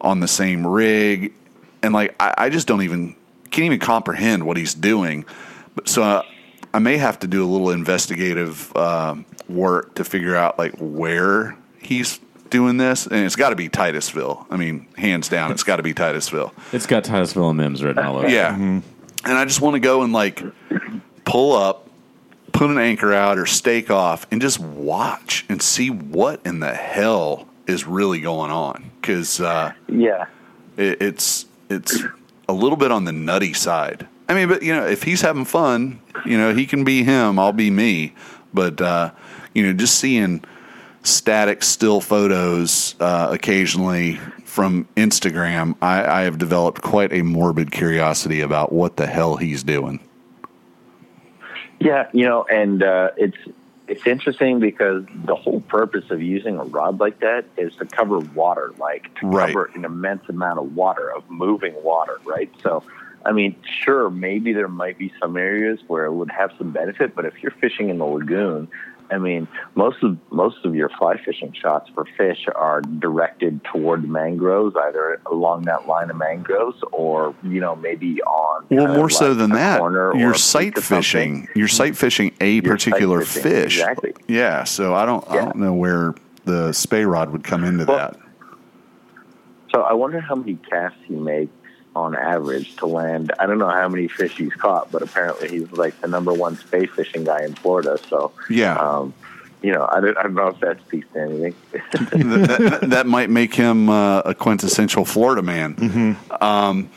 on 0.00 0.20
the 0.20 0.28
same 0.28 0.66
rig, 0.66 1.32
and 1.82 1.92
like 1.92 2.14
I, 2.20 2.34
I 2.38 2.48
just 2.50 2.66
don't 2.66 2.82
even 2.82 3.14
can't 3.50 3.66
even 3.66 3.78
comprehend 3.80 4.46
what 4.46 4.56
he's 4.56 4.74
doing. 4.74 5.24
But 5.74 5.88
so 5.88 6.02
uh, 6.02 6.22
I 6.72 6.78
may 6.78 6.96
have 6.96 7.18
to 7.20 7.26
do 7.26 7.44
a 7.44 7.48
little 7.48 7.70
investigative 7.70 8.74
uh, 8.76 9.16
work 9.48 9.96
to 9.96 10.04
figure 10.04 10.36
out 10.36 10.58
like 10.58 10.74
where 10.78 11.56
he's 11.80 12.18
doing 12.48 12.76
this, 12.78 13.06
and 13.06 13.26
it's 13.26 13.36
got 13.36 13.50
to 13.50 13.56
be 13.56 13.68
Titusville. 13.68 14.46
I 14.50 14.56
mean, 14.56 14.86
hands 14.96 15.28
down, 15.28 15.52
it's 15.52 15.62
got 15.64 15.76
to 15.76 15.82
be 15.82 15.92
Titusville. 15.94 16.54
It's 16.72 16.86
got 16.86 17.04
Titusville 17.04 17.50
and 17.50 17.58
Mims 17.58 17.82
written 17.82 18.04
all 18.04 18.16
over. 18.18 18.26
it. 18.26 18.32
Yeah, 18.32 18.54
and 18.56 18.82
I 19.24 19.44
just 19.44 19.60
want 19.60 19.74
to 19.74 19.80
go 19.80 20.02
and 20.02 20.12
like 20.14 20.42
pull 21.26 21.54
up, 21.56 21.89
put 22.60 22.68
an 22.68 22.76
anchor 22.76 23.10
out 23.14 23.38
or 23.38 23.46
stake 23.46 23.90
off, 23.90 24.26
and 24.30 24.38
just 24.42 24.58
watch 24.60 25.46
and 25.48 25.62
see 25.62 25.88
what 25.88 26.42
in 26.44 26.60
the 26.60 26.74
hell 26.74 27.48
is 27.66 27.86
really 27.86 28.20
going 28.20 28.50
on 28.50 28.90
because. 29.00 29.40
Uh, 29.40 29.72
Yeah. 29.88 30.26
it, 30.76 31.00
it's 31.00 31.46
it's 31.70 32.02
a 32.48 32.52
little 32.52 32.76
bit 32.76 32.90
on 32.92 33.04
the 33.04 33.12
nutty 33.12 33.54
side. 33.54 34.06
I 34.28 34.34
mean, 34.34 34.48
but 34.48 34.62
you 34.62 34.74
know, 34.74 34.86
if 34.86 35.04
he's 35.04 35.22
having 35.22 35.46
fun, 35.46 36.00
you 36.26 36.36
know, 36.36 36.52
he 36.54 36.66
can 36.66 36.84
be 36.84 37.02
him. 37.02 37.38
I'll 37.38 37.54
be 37.54 37.70
me. 37.70 38.12
But 38.52 38.82
uh, 38.82 39.12
you 39.54 39.62
know, 39.66 39.72
just 39.72 39.94
seeing 39.94 40.44
static 41.02 41.62
still 41.62 42.02
photos 42.02 42.94
uh, 43.00 43.28
occasionally 43.30 44.16
from 44.44 44.86
Instagram, 44.96 45.76
I, 45.80 46.04
I 46.04 46.20
have 46.24 46.36
developed 46.36 46.82
quite 46.82 47.10
a 47.10 47.22
morbid 47.22 47.70
curiosity 47.70 48.42
about 48.42 48.70
what 48.70 48.98
the 48.98 49.06
hell 49.06 49.36
he's 49.36 49.62
doing. 49.62 49.98
Yeah, 51.80 52.08
you 52.12 52.26
know, 52.26 52.44
and 52.44 52.82
uh, 52.82 53.10
it's 53.16 53.38
it's 53.88 54.06
interesting 54.06 54.60
because 54.60 55.04
the 55.24 55.34
whole 55.34 55.60
purpose 55.62 56.04
of 56.10 56.22
using 56.22 56.58
a 56.58 56.64
rod 56.64 57.00
like 57.00 57.20
that 57.20 57.46
is 57.56 57.74
to 57.76 57.86
cover 57.86 58.20
water, 58.20 58.72
like 58.78 59.12
to 59.20 59.26
Right. 59.26 59.48
cover 59.48 59.70
an 59.74 59.84
immense 59.84 60.28
amount 60.28 60.60
of 60.60 60.76
water, 60.76 61.10
of 61.10 61.28
moving 61.28 61.74
water, 61.82 62.20
right? 62.24 62.50
So, 62.62 62.84
I 63.26 63.32
mean, 63.32 63.56
sure, 63.84 64.08
maybe 64.08 64.52
there 64.52 64.68
might 64.68 64.96
be 64.96 65.12
some 65.20 65.36
areas 65.36 65.80
where 65.88 66.04
it 66.04 66.12
would 66.12 66.30
have 66.30 66.52
some 66.56 66.70
benefit, 66.70 67.16
but 67.16 67.24
if 67.24 67.42
you're 67.42 67.54
fishing 67.60 67.88
in 67.88 67.98
the 67.98 68.04
lagoon, 68.04 68.68
I 69.10 69.18
mean, 69.18 69.48
most 69.74 70.02
of 70.02 70.16
most 70.30 70.64
of 70.64 70.74
your 70.74 70.88
fly 70.90 71.16
fishing 71.24 71.52
shots 71.52 71.90
for 71.94 72.04
fish 72.16 72.46
are 72.54 72.80
directed 72.80 73.62
toward 73.64 74.08
mangroves, 74.08 74.76
either 74.76 75.20
along 75.30 75.62
that 75.62 75.86
line 75.88 76.10
of 76.10 76.16
mangroves 76.16 76.78
or 76.92 77.34
you 77.42 77.60
know 77.60 77.74
maybe 77.76 78.22
on. 78.22 78.66
Well, 78.70 78.94
more 78.94 79.10
so 79.10 79.34
than 79.34 79.50
that, 79.50 79.80
you're 80.16 80.34
sight 80.34 80.78
fishing. 80.78 81.48
You're 81.54 81.68
sight 81.68 81.96
fishing 81.96 82.32
a 82.40 82.54
You're 82.54 82.62
particular 82.62 83.22
fishing, 83.22 83.42
fish. 83.42 83.78
exactly. 83.78 84.14
Yeah. 84.28 84.64
So 84.64 84.94
I 84.94 85.04
don't 85.06 85.28
I 85.28 85.36
don't 85.36 85.56
know 85.56 85.74
where 85.74 86.14
the 86.44 86.72
spey 86.72 87.04
rod 87.04 87.30
would 87.30 87.44
come 87.44 87.64
into 87.64 87.84
Well, 87.84 87.96
that. 87.98 88.16
So 89.74 89.82
I 89.82 89.92
wonder 89.92 90.20
how 90.20 90.34
many 90.34 90.54
casts 90.68 90.98
he 91.06 91.14
makes 91.14 91.52
on 91.96 92.14
average 92.16 92.76
to 92.76 92.86
land. 92.86 93.32
I 93.38 93.46
don't 93.46 93.58
know 93.58 93.68
how 93.68 93.88
many 93.88 94.06
fish 94.08 94.36
he's 94.36 94.52
caught, 94.54 94.90
but 94.92 95.02
apparently 95.02 95.48
he's 95.48 95.70
like 95.72 96.00
the 96.00 96.08
number 96.08 96.32
one 96.32 96.56
spey 96.56 96.86
fishing 96.86 97.24
guy 97.24 97.42
in 97.44 97.54
Florida. 97.54 97.98
So 98.08 98.32
Yeah. 98.48 98.76
um, 98.76 99.12
you 99.62 99.72
know, 99.72 99.86
I 99.92 100.00
don't, 100.00 100.16
I 100.16 100.22
don't 100.22 100.34
know 100.34 100.46
if 100.48 100.60
that 100.60 100.80
speaks 100.86 101.06
to 101.12 101.20
anything. 101.20 101.54
that, 101.72 102.78
that, 102.80 102.90
that 102.90 103.06
might 103.06 103.28
make 103.28 103.54
him 103.54 103.88
uh, 103.90 104.20
a 104.20 104.34
quintessential 104.34 105.04
Florida 105.04 105.42
man. 105.42 106.16
Um, 106.40 106.88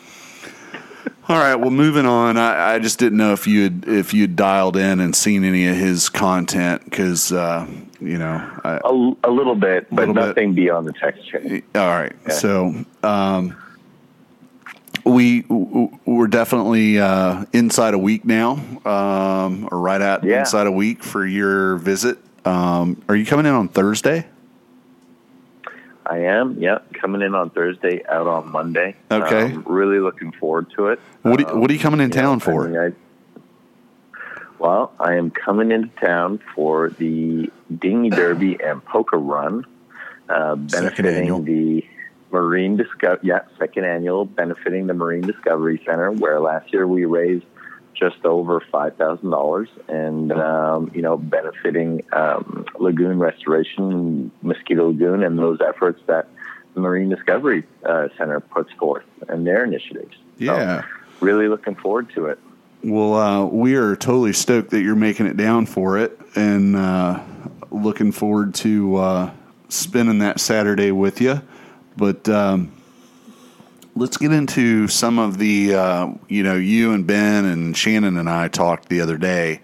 all 1.28 1.38
right, 1.38 1.56
well, 1.56 1.72
moving 1.72 2.06
on. 2.06 2.38
I, 2.38 2.76
I 2.76 2.80
just 2.80 3.00
didn't 3.00 3.18
know 3.18 3.32
if 3.34 3.48
you 3.48 3.64
had 3.64 3.86
if 3.88 4.14
you 4.14 4.22
had 4.22 4.36
dialed 4.36 4.76
in 4.78 5.00
and 5.00 5.16
seen 5.16 5.44
any 5.46 5.68
of 5.68 5.76
his 5.76 6.10
content 6.10 6.84
because 6.86 7.32
uh, 7.32 7.66
you 8.02 8.18
know. 8.18 8.60
I, 8.64 8.80
a, 8.84 9.30
a 9.30 9.32
little 9.32 9.56
bit, 9.56 9.88
but 9.90 10.08
Little 10.10 10.14
bit. 10.16 10.28
nothing 10.28 10.54
beyond 10.54 10.86
the 10.88 10.94
text 10.94 11.26
chain. 11.30 11.64
all 11.76 11.88
right, 11.88 12.14
so 12.32 12.74
um, 13.04 13.56
we 15.06 15.42
we're 15.50 16.28
definitely 16.28 17.00
uh, 17.00 17.46
inside 17.54 17.94
a 17.94 17.98
week 17.98 18.26
now, 18.26 18.54
um, 18.86 19.68
or 19.72 19.80
right 19.80 20.02
at 20.02 20.24
Yeah. 20.24 20.40
inside 20.42 20.68
a 20.68 20.72
week 20.72 21.04
for 21.04 21.26
your 21.26 21.78
visit. 21.78 22.18
Um, 22.46 23.02
are 23.10 23.16
you 23.16 23.26
coming 23.26 23.46
in 23.46 23.54
on 23.54 23.68
Thursday? 23.68 24.26
I 26.06 26.18
am, 26.20 26.58
yep, 26.60 26.92
coming 26.94 27.22
in 27.22 27.34
on 27.34 27.50
Thursday, 27.50 28.04
out 28.10 28.28
on 28.28 28.52
Monday. 28.52 28.96
Okay. 29.10 29.54
Um, 29.54 29.64
really 29.66 30.00
looking 30.00 30.34
forward 30.34 30.70
to 30.76 30.88
it. 30.90 31.00
What 31.22 31.42
are, 31.42 31.50
Um, 31.52 31.62
what 31.62 31.70
are 31.70 31.74
you 31.74 31.80
coming 31.80 32.02
in 32.02 32.10
town 32.12 32.38
I 32.38 32.40
for? 32.40 32.68
mean, 32.68 32.78
I- 32.78 34.20
well, 34.60 34.92
I 35.00 35.16
am 35.16 35.32
coming 35.32 35.72
into 35.72 35.90
town 36.06 36.40
for 36.56 36.90
the 36.90 37.50
Dinghy 37.74 38.10
Derby 38.10 38.62
and 38.62 38.84
Poker 38.84 39.18
Run, 39.18 39.66
uh, 40.30 40.56
Second 40.68 40.96
benefiting 41.06 41.46
the 41.46 41.86
Marine 42.34 42.76
Discovery. 42.76 43.20
Yeah, 43.22 43.42
second 43.60 43.86
annual, 43.86 44.26
benefiting 44.26 44.88
the 44.88 44.94
Marine 44.96 45.22
Discovery 45.22 45.82
Center, 45.86 46.12
where 46.12 46.40
last 46.40 46.74
year 46.74 46.88
we 46.88 47.06
raised 47.06 47.46
just 47.94 48.26
over 48.26 48.60
five 48.72 48.98
thousand 48.98 49.30
dollars, 49.30 49.70
and 49.88 50.32
um, 50.32 50.92
you 50.96 51.02
know, 51.04 51.16
benefiting 51.16 52.04
um, 52.12 52.66
lagoon 52.80 53.20
restoration, 53.20 54.32
Mosquito 54.42 54.88
Lagoon, 54.88 55.24
and 55.24 55.38
those 55.38 55.60
efforts 55.62 56.02
that 56.08 56.28
the 56.74 56.80
Marine 56.82 57.08
Discovery 57.10 57.64
uh, 57.86 58.08
Center 58.18 58.40
puts 58.40 58.74
forth 58.74 59.06
and 59.30 59.46
their 59.46 59.64
initiatives. 59.64 60.16
So, 60.40 60.58
Yeah. 60.58 60.82
really 61.20 61.48
looking 61.48 61.76
forward 61.76 62.10
to 62.16 62.26
it. 62.26 62.40
Well, 62.84 63.14
uh, 63.14 63.46
we 63.46 63.76
are 63.76 63.96
totally 63.96 64.34
stoked 64.34 64.72
that 64.72 64.82
you're 64.82 64.96
making 64.96 65.28
it 65.28 65.38
down 65.38 65.68
for 65.68 66.00
it, 66.00 66.20
and 66.36 66.76
uh, 66.76 67.20
looking 67.70 68.12
forward 68.12 68.56
to 68.56 68.96
uh, 68.96 69.32
spending 69.70 70.18
that 70.18 70.40
Saturday 70.40 70.92
with 70.92 71.22
you. 71.22 71.42
But 71.98 72.28
um, 72.30 72.72
let's 73.96 74.18
get 74.18 74.32
into 74.32 74.88
some 74.88 75.20
of 75.20 75.38
the, 75.38 75.76
uh, 75.76 76.08
you 76.28 76.44
know, 76.44 76.56
you 76.56 76.94
and 76.94 77.06
Ben 77.06 77.46
and 77.46 77.76
Shannon 77.78 78.18
and 78.18 78.30
I 78.30 78.48
talked 78.48 78.90
the 78.90 79.02
other 79.02 79.18
day. 79.18 79.62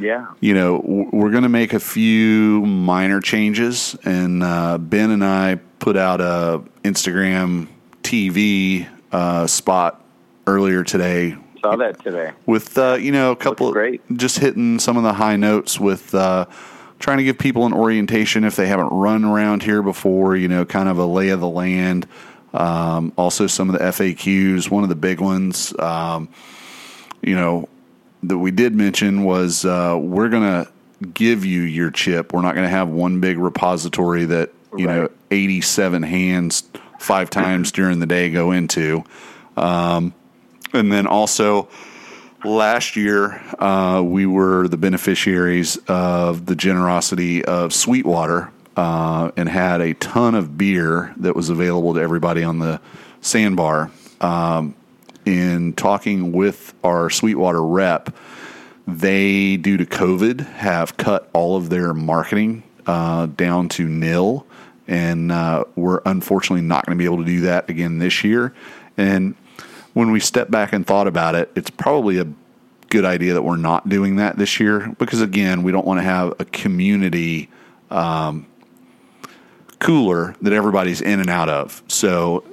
Yeah. 0.00 0.26
You 0.40 0.54
know, 0.54 0.80
we're 0.84 1.30
going 1.30 1.44
to 1.44 1.48
make 1.48 1.72
a 1.72 1.80
few 1.80 2.64
minor 2.66 3.20
changes, 3.20 3.96
and 4.04 4.42
uh, 4.42 4.78
Ben 4.78 5.10
and 5.10 5.24
I 5.24 5.56
put 5.78 5.96
out 5.96 6.20
a 6.20 6.62
Instagram 6.82 7.68
TV 8.02 8.88
uh, 9.12 9.46
spot 9.46 10.04
earlier 10.46 10.82
today 10.84 11.36
Saw 11.62 11.76
that 11.76 12.02
today. 12.02 12.32
with 12.44 12.76
uh, 12.76 12.94
you 13.00 13.12
know 13.12 13.30
a 13.32 13.36
couple 13.36 13.72
great. 13.72 14.02
just 14.14 14.38
hitting 14.40 14.78
some 14.78 14.96
of 14.98 15.02
the 15.02 15.14
high 15.14 15.36
notes 15.36 15.80
with 15.80 16.14
uh, 16.14 16.44
trying 16.98 17.18
to 17.18 17.24
give 17.24 17.38
people 17.38 17.66
an 17.66 17.72
orientation 17.72 18.44
if 18.44 18.56
they 18.56 18.66
haven't 18.66 18.88
run 18.88 19.24
around 19.24 19.62
here 19.62 19.82
before 19.82 20.36
you 20.36 20.48
know 20.48 20.64
kind 20.64 20.88
of 20.88 20.98
a 20.98 21.06
lay 21.06 21.28
of 21.30 21.40
the 21.40 21.48
land. 21.48 22.06
Um, 22.52 23.12
also 23.16 23.46
some 23.46 23.68
of 23.68 23.78
the 23.78 23.84
faqs 23.84 24.70
one 24.70 24.84
of 24.84 24.88
the 24.88 24.94
big 24.94 25.20
ones 25.20 25.76
um, 25.80 26.28
you 27.20 27.34
know 27.34 27.68
that 28.22 28.38
we 28.38 28.52
did 28.52 28.76
mention 28.76 29.24
was 29.24 29.64
uh, 29.64 29.98
we're 30.00 30.28
gonna 30.28 30.68
give 31.12 31.44
you 31.44 31.62
your 31.62 31.90
chip. 31.90 32.32
We're 32.32 32.42
not 32.42 32.54
gonna 32.54 32.68
have 32.68 32.88
one 32.88 33.20
big 33.20 33.38
repository 33.38 34.24
that 34.26 34.50
you 34.76 34.86
know 34.86 35.10
87 35.30 36.02
hands 36.02 36.64
five 36.98 37.28
times 37.28 37.72
during 37.72 37.98
the 37.98 38.06
day 38.06 38.30
go 38.30 38.52
into. 38.52 39.04
And 40.72 40.92
then 40.92 41.06
also 41.06 41.68
last 42.44 42.96
year 42.96 43.42
uh, 43.58 44.02
we 44.04 44.26
were 44.26 44.68
the 44.68 44.76
beneficiaries 44.76 45.76
of 45.88 46.46
the 46.46 46.54
generosity 46.54 47.44
of 47.44 47.72
Sweetwater 47.72 48.50
uh, 48.76 49.30
and 49.36 49.48
had 49.48 49.80
a 49.80 49.94
ton 49.94 50.34
of 50.34 50.58
beer 50.58 51.14
that 51.18 51.34
was 51.34 51.48
available 51.48 51.94
to 51.94 52.00
everybody 52.00 52.42
on 52.42 52.58
the 52.58 52.80
sandbar. 53.20 53.90
Um, 54.20 54.74
in 55.24 55.72
talking 55.72 56.32
with 56.32 56.74
our 56.84 57.08
Sweetwater 57.08 57.62
rep, 57.62 58.14
they, 58.86 59.56
due 59.56 59.78
to 59.78 59.86
COVID, 59.86 60.46
have 60.56 60.96
cut 60.96 61.30
all 61.32 61.56
of 61.56 61.70
their 61.70 61.94
marketing 61.94 62.62
uh, 62.86 63.26
down 63.26 63.68
to 63.70 63.88
nil. 63.88 64.46
And 64.86 65.32
uh, 65.32 65.64
we're 65.76 66.02
unfortunately 66.04 66.66
not 66.66 66.84
going 66.84 66.98
to 66.98 67.02
be 67.02 67.06
able 67.06 67.18
to 67.18 67.24
do 67.24 67.40
that 67.42 67.70
again 67.70 67.98
this 67.98 68.22
year. 68.22 68.54
And 68.98 69.34
when 69.94 70.10
we 70.10 70.20
step 70.20 70.50
back 70.50 70.72
and 70.72 70.86
thought 70.86 71.06
about 71.06 71.34
it, 71.34 71.50
it's 71.56 71.70
probably 71.70 72.18
a 72.18 72.26
good 72.90 73.04
idea 73.04 73.32
that 73.34 73.42
we're 73.42 73.56
not 73.56 73.88
doing 73.88 74.16
that 74.16 74.36
this 74.36 74.60
year 74.60 74.94
because, 74.98 75.20
again, 75.20 75.62
we 75.62 75.72
don't 75.72 75.86
want 75.86 75.98
to 75.98 76.04
have 76.04 76.34
a 76.38 76.44
community 76.44 77.48
um, 77.90 78.46
cooler 79.78 80.34
that 80.42 80.52
everybody's 80.52 81.00
in 81.00 81.20
and 81.20 81.30
out 81.30 81.48
of. 81.48 81.82
So 81.88 82.44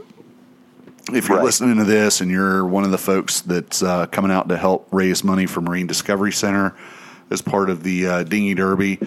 if 1.11 1.27
you're 1.27 1.37
Right. 1.37 1.45
listening 1.45 1.77
to 1.77 1.83
this 1.83 2.21
and 2.21 2.29
you're 2.31 2.65
one 2.65 2.83
of 2.83 2.91
the 2.91 2.97
folks 2.97 3.41
that's 3.41 3.81
uh, 3.83 4.05
coming 4.07 4.31
out 4.31 4.49
to 4.49 4.57
help 4.57 4.87
raise 4.91 5.23
money 5.23 5.45
for 5.45 5.61
Marine 5.61 5.87
Discovery 5.87 6.31
Center 6.31 6.75
as 7.29 7.41
part 7.41 7.69
of 7.69 7.83
the 7.83 8.07
uh, 8.07 8.23
Dinghy 8.23 8.53
Derby, 8.53 8.99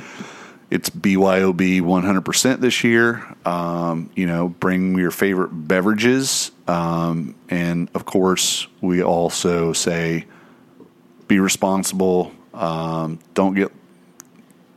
it's 0.71 0.91
BYOB 0.91 1.81
100% 1.83 2.61
this 2.61 2.85
year. 2.85 3.25
Um, 3.45 4.11
you 4.15 4.27
know, 4.27 4.49
bring 4.49 4.99
your 4.99 5.11
favorite 5.11 5.49
beverages. 5.49 6.51
Um, 6.67 7.35
and 7.49 7.89
of 7.95 8.05
course, 8.05 8.67
we 8.81 9.03
also 9.03 9.73
say 9.73 10.27
be 11.29 11.39
responsible. 11.39 12.33
Um, 12.53 13.19
don't 13.35 13.55
get 13.55 13.73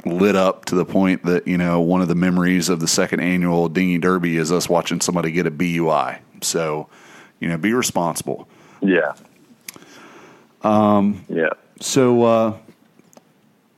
lit 0.06 0.36
up 0.36 0.66
to 0.66 0.76
the 0.76 0.86
point 0.86 1.24
that, 1.24 1.48
you 1.48 1.58
know, 1.58 1.82
one 1.82 2.02
of 2.02 2.08
the 2.08 2.16
memories 2.16 2.70
of 2.70 2.80
the 2.80 2.88
second 2.88 3.20
annual 3.20 3.70
Dinghy 3.70 3.98
Derby 3.98 4.38
is 4.38 4.52
us 4.52 4.70
watching 4.70 5.02
somebody 5.02 5.32
get 5.32 5.46
a 5.46 5.52
BUI. 5.52 6.20
So, 6.42 6.88
you 7.40 7.48
know, 7.48 7.58
be 7.58 7.74
responsible. 7.74 8.48
Yeah. 8.82 9.14
Um, 10.64 11.26
yeah. 11.30 11.50
So, 11.80 12.24
uh, 12.24 12.58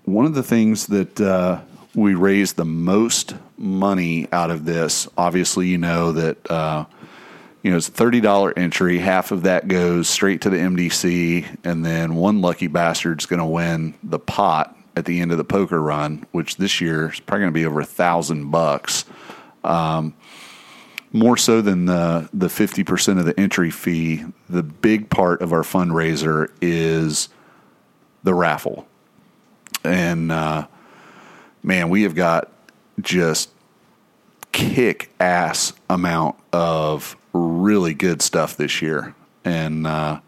one 0.05 0.25
of 0.25 0.33
the 0.33 0.43
things 0.43 0.87
that 0.87 1.21
uh, 1.21 1.61
we 1.99 2.15
raised 2.15 2.55
the 2.55 2.65
most 2.65 3.35
money 3.57 4.27
out 4.31 4.51
of 4.51 4.65
this, 4.65 5.07
obviously, 5.17 5.67
you 5.67 5.77
know 5.77 6.11
that 6.13 6.49
uh, 6.49 6.85
you 7.61 7.71
know 7.71 7.77
it's 7.77 7.87
thirty 7.87 8.21
dollar 8.21 8.57
entry. 8.57 8.99
Half 8.99 9.31
of 9.31 9.43
that 9.43 9.67
goes 9.67 10.07
straight 10.07 10.41
to 10.41 10.49
the 10.49 10.57
MDC, 10.57 11.59
and 11.63 11.85
then 11.85 12.15
one 12.15 12.41
lucky 12.41 12.67
bastard's 12.67 13.25
going 13.25 13.39
to 13.39 13.45
win 13.45 13.93
the 14.03 14.19
pot 14.19 14.75
at 14.95 15.05
the 15.05 15.19
end 15.19 15.31
of 15.31 15.37
the 15.37 15.43
poker 15.43 15.81
run, 15.81 16.25
which 16.31 16.57
this 16.57 16.81
year 16.81 17.11
is 17.11 17.19
probably 17.19 17.43
going 17.43 17.53
to 17.53 17.59
be 17.59 17.65
over 17.65 17.81
a 17.81 17.85
thousand 17.85 18.49
bucks. 18.51 19.05
Um, 19.63 20.15
more 21.11 21.37
so 21.37 21.61
than 21.61 21.85
the 21.85 22.29
the 22.33 22.49
fifty 22.49 22.83
percent 22.83 23.19
of 23.19 23.25
the 23.25 23.37
entry 23.39 23.71
fee. 23.71 24.23
The 24.49 24.63
big 24.63 25.09
part 25.09 25.41
of 25.41 25.53
our 25.53 25.63
fundraiser 25.63 26.51
is 26.61 27.29
the 28.23 28.33
raffle. 28.33 28.87
And 29.83 30.31
uh, 30.31 30.67
man, 31.63 31.89
we 31.89 32.03
have 32.03 32.15
got 32.15 32.51
just 33.01 33.49
kick 34.51 35.11
ass 35.19 35.73
amount 35.89 36.35
of 36.51 37.15
really 37.33 37.93
good 37.93 38.21
stuff 38.21 38.57
this 38.57 38.81
year. 38.81 39.15
And, 39.45 39.85
uh, 39.85 40.19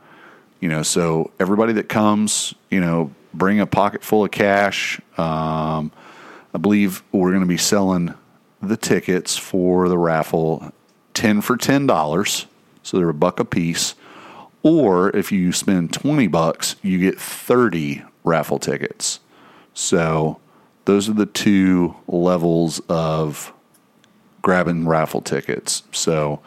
you 0.59 0.69
know, 0.69 0.83
so 0.83 1.31
everybody 1.39 1.73
that 1.73 1.89
comes, 1.89 2.53
you 2.69 2.79
know, 2.79 3.11
bring 3.33 3.59
a 3.59 3.65
pocket 3.65 4.03
full 4.03 4.23
of 4.23 4.31
cash. 4.31 4.99
Um, 5.17 5.91
I 6.53 6.57
believe 6.59 7.03
we're 7.11 7.31
going 7.31 7.41
to 7.41 7.47
be 7.47 7.57
selling 7.57 8.13
the 8.61 8.77
tickets 8.77 9.37
for 9.37 9.89
the 9.89 9.97
raffle 9.97 10.71
10 11.13 11.41
for 11.41 11.57
$10. 11.57 12.45
So 12.83 12.97
they're 12.97 13.09
a 13.09 13.13
buck 13.13 13.39
a 13.39 13.45
piece. 13.45 13.95
Or 14.63 15.15
if 15.15 15.31
you 15.31 15.51
spend 15.51 15.93
20 15.93 16.27
bucks, 16.27 16.75
you 16.83 16.99
get 16.99 17.19
30 17.19 18.03
raffle 18.23 18.59
tickets. 18.59 19.19
So 19.73 20.39
those 20.85 21.09
are 21.09 21.13
the 21.13 21.25
two 21.25 21.95
levels 22.07 22.79
of 22.89 23.53
grabbing 24.41 24.87
raffle 24.87 25.21
tickets. 25.21 25.83
So 25.91 26.41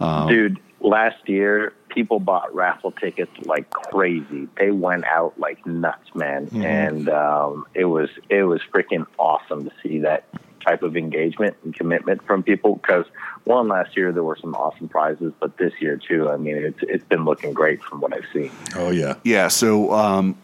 Dude, 0.00 0.58
last 0.80 1.28
year 1.28 1.72
people 1.88 2.20
bought 2.20 2.54
raffle 2.54 2.92
tickets 2.92 3.32
like 3.44 3.70
crazy. 3.70 4.48
They 4.58 4.70
went 4.70 5.04
out 5.04 5.38
like 5.38 5.64
nuts, 5.66 6.14
man. 6.14 6.48
And 6.62 7.08
um, 7.08 7.66
it 7.74 7.86
was 7.86 8.10
it 8.28 8.42
was 8.44 8.60
freaking 8.72 9.06
awesome 9.18 9.64
to 9.64 9.72
see 9.82 10.00
that 10.00 10.24
type 10.64 10.82
of 10.82 10.96
engagement 10.96 11.56
and 11.64 11.74
commitment 11.74 12.24
from 12.26 12.42
people 12.42 12.74
because 12.76 13.06
one 13.44 13.68
last 13.68 13.96
year 13.96 14.12
there 14.12 14.24
were 14.24 14.36
some 14.36 14.54
awesome 14.54 14.88
prizes, 14.88 15.32
but 15.38 15.56
this 15.58 15.72
year 15.80 15.96
too, 15.96 16.28
I 16.28 16.36
mean 16.36 16.56
it's 16.56 16.78
it's 16.82 17.04
been 17.04 17.24
looking 17.24 17.52
great 17.52 17.82
from 17.82 18.00
what 18.00 18.12
I've 18.12 18.26
seen. 18.32 18.50
Oh 18.74 18.90
yeah. 18.90 19.14
Yeah, 19.24 19.48
so 19.48 19.92
um, 19.92 20.36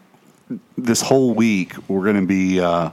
this 0.77 1.01
whole 1.01 1.33
week 1.33 1.73
we're 1.87 2.03
going 2.03 2.19
to 2.19 2.27
be 2.27 2.59
uh, 2.59 2.89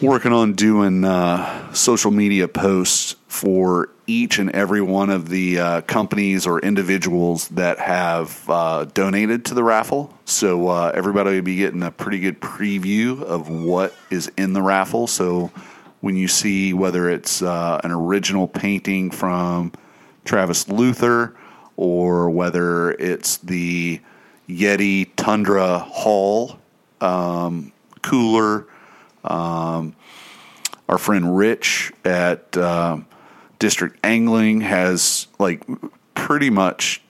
working 0.00 0.32
on 0.32 0.52
doing 0.52 1.04
uh, 1.04 1.72
social 1.74 2.10
media 2.10 2.46
posts 2.46 3.16
for 3.26 3.88
each 4.06 4.38
and 4.38 4.50
every 4.50 4.80
one 4.80 5.10
of 5.10 5.28
the 5.28 5.58
uh, 5.58 5.80
companies 5.82 6.46
or 6.46 6.60
individuals 6.60 7.48
that 7.48 7.78
have 7.78 8.48
uh, 8.48 8.84
donated 8.94 9.44
to 9.44 9.54
the 9.54 9.62
raffle. 9.62 10.14
So 10.24 10.68
uh, 10.68 10.92
everybody 10.94 11.36
will 11.36 11.42
be 11.42 11.56
getting 11.56 11.82
a 11.82 11.90
pretty 11.90 12.20
good 12.20 12.40
preview 12.40 13.22
of 13.22 13.50
what 13.50 13.94
is 14.10 14.30
in 14.36 14.52
the 14.52 14.62
raffle. 14.62 15.06
So 15.06 15.50
when 16.00 16.16
you 16.16 16.28
see 16.28 16.72
whether 16.72 17.10
it's 17.10 17.42
uh, 17.42 17.80
an 17.82 17.90
original 17.90 18.48
painting 18.48 19.10
from 19.10 19.72
Travis 20.24 20.68
Luther 20.68 21.36
or 21.76 22.30
whether 22.30 22.92
it's 22.92 23.38
the 23.38 24.00
Yeti 24.48 25.10
Tundra 25.16 25.78
Haul 25.80 26.58
um, 27.00 27.72
cooler. 28.02 28.66
Um, 29.24 29.94
our 30.88 30.98
friend 30.98 31.36
Rich 31.36 31.92
at 32.04 32.56
uh, 32.56 32.98
District 33.58 33.98
Angling 34.02 34.62
has 34.62 35.26
like 35.38 35.62
pretty 36.14 36.50
much 36.50 37.02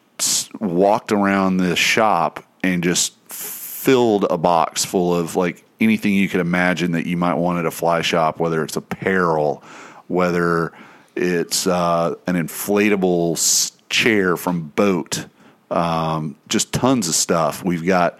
walked 0.60 1.12
around 1.12 1.58
the 1.58 1.76
shop 1.76 2.44
and 2.62 2.82
just 2.82 3.14
filled 3.28 4.26
a 4.30 4.36
box 4.36 4.84
full 4.84 5.14
of 5.14 5.36
like 5.36 5.64
anything 5.80 6.12
you 6.12 6.28
could 6.28 6.40
imagine 6.40 6.92
that 6.92 7.06
you 7.06 7.16
might 7.16 7.34
want 7.34 7.58
at 7.58 7.66
a 7.66 7.70
fly 7.70 8.02
shop, 8.02 8.40
whether 8.40 8.64
it's 8.64 8.76
apparel, 8.76 9.62
whether 10.08 10.72
it's 11.14 11.66
uh, 11.66 12.14
an 12.26 12.34
inflatable 12.34 13.72
chair 13.88 14.36
from 14.36 14.72
BOTE, 14.74 15.26
um, 15.70 16.36
just 16.48 16.72
tons 16.72 17.08
of 17.08 17.14
stuff. 17.14 17.64
We've 17.64 17.86
got 17.86 18.18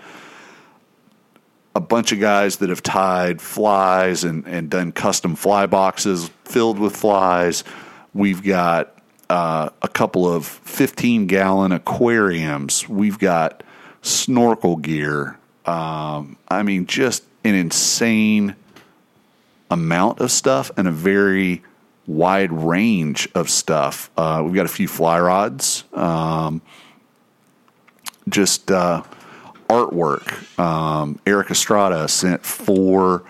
a 1.78 1.80
bunch 1.80 2.10
of 2.10 2.18
guys 2.18 2.56
that 2.56 2.70
have 2.70 2.82
tied 2.82 3.40
flies 3.40 4.24
and, 4.24 4.44
and 4.48 4.68
done 4.68 4.90
custom 4.90 5.36
fly 5.36 5.64
boxes 5.64 6.28
filled 6.44 6.76
with 6.76 6.96
flies. 6.96 7.62
We've 8.12 8.42
got 8.42 9.00
uh, 9.30 9.68
a 9.80 9.86
couple 9.86 10.26
of 10.26 10.44
15 10.44 11.28
gallon 11.28 11.70
aquariums. 11.70 12.88
We've 12.88 13.16
got 13.16 13.62
snorkel 14.02 14.74
gear. 14.74 15.38
Um, 15.66 16.36
I 16.48 16.64
mean, 16.64 16.86
just 16.86 17.22
an 17.44 17.54
insane 17.54 18.56
amount 19.70 20.18
of 20.18 20.32
stuff 20.32 20.72
and 20.76 20.88
a 20.88 20.92
very 20.92 21.62
wide 22.08 22.50
range 22.50 23.28
of 23.36 23.48
stuff. 23.48 24.10
Uh, 24.16 24.42
we've 24.44 24.54
got 24.54 24.66
a 24.66 24.68
few 24.68 24.88
fly 24.88 25.20
rods. 25.20 25.84
Um, 25.92 26.60
just 28.28 28.68
uh, 28.72 29.04
artwork. 29.68 30.58
Um, 30.58 31.18
Eric 31.26 31.50
Estrada 31.50 32.08
sent 32.08 32.44
four 32.44 33.24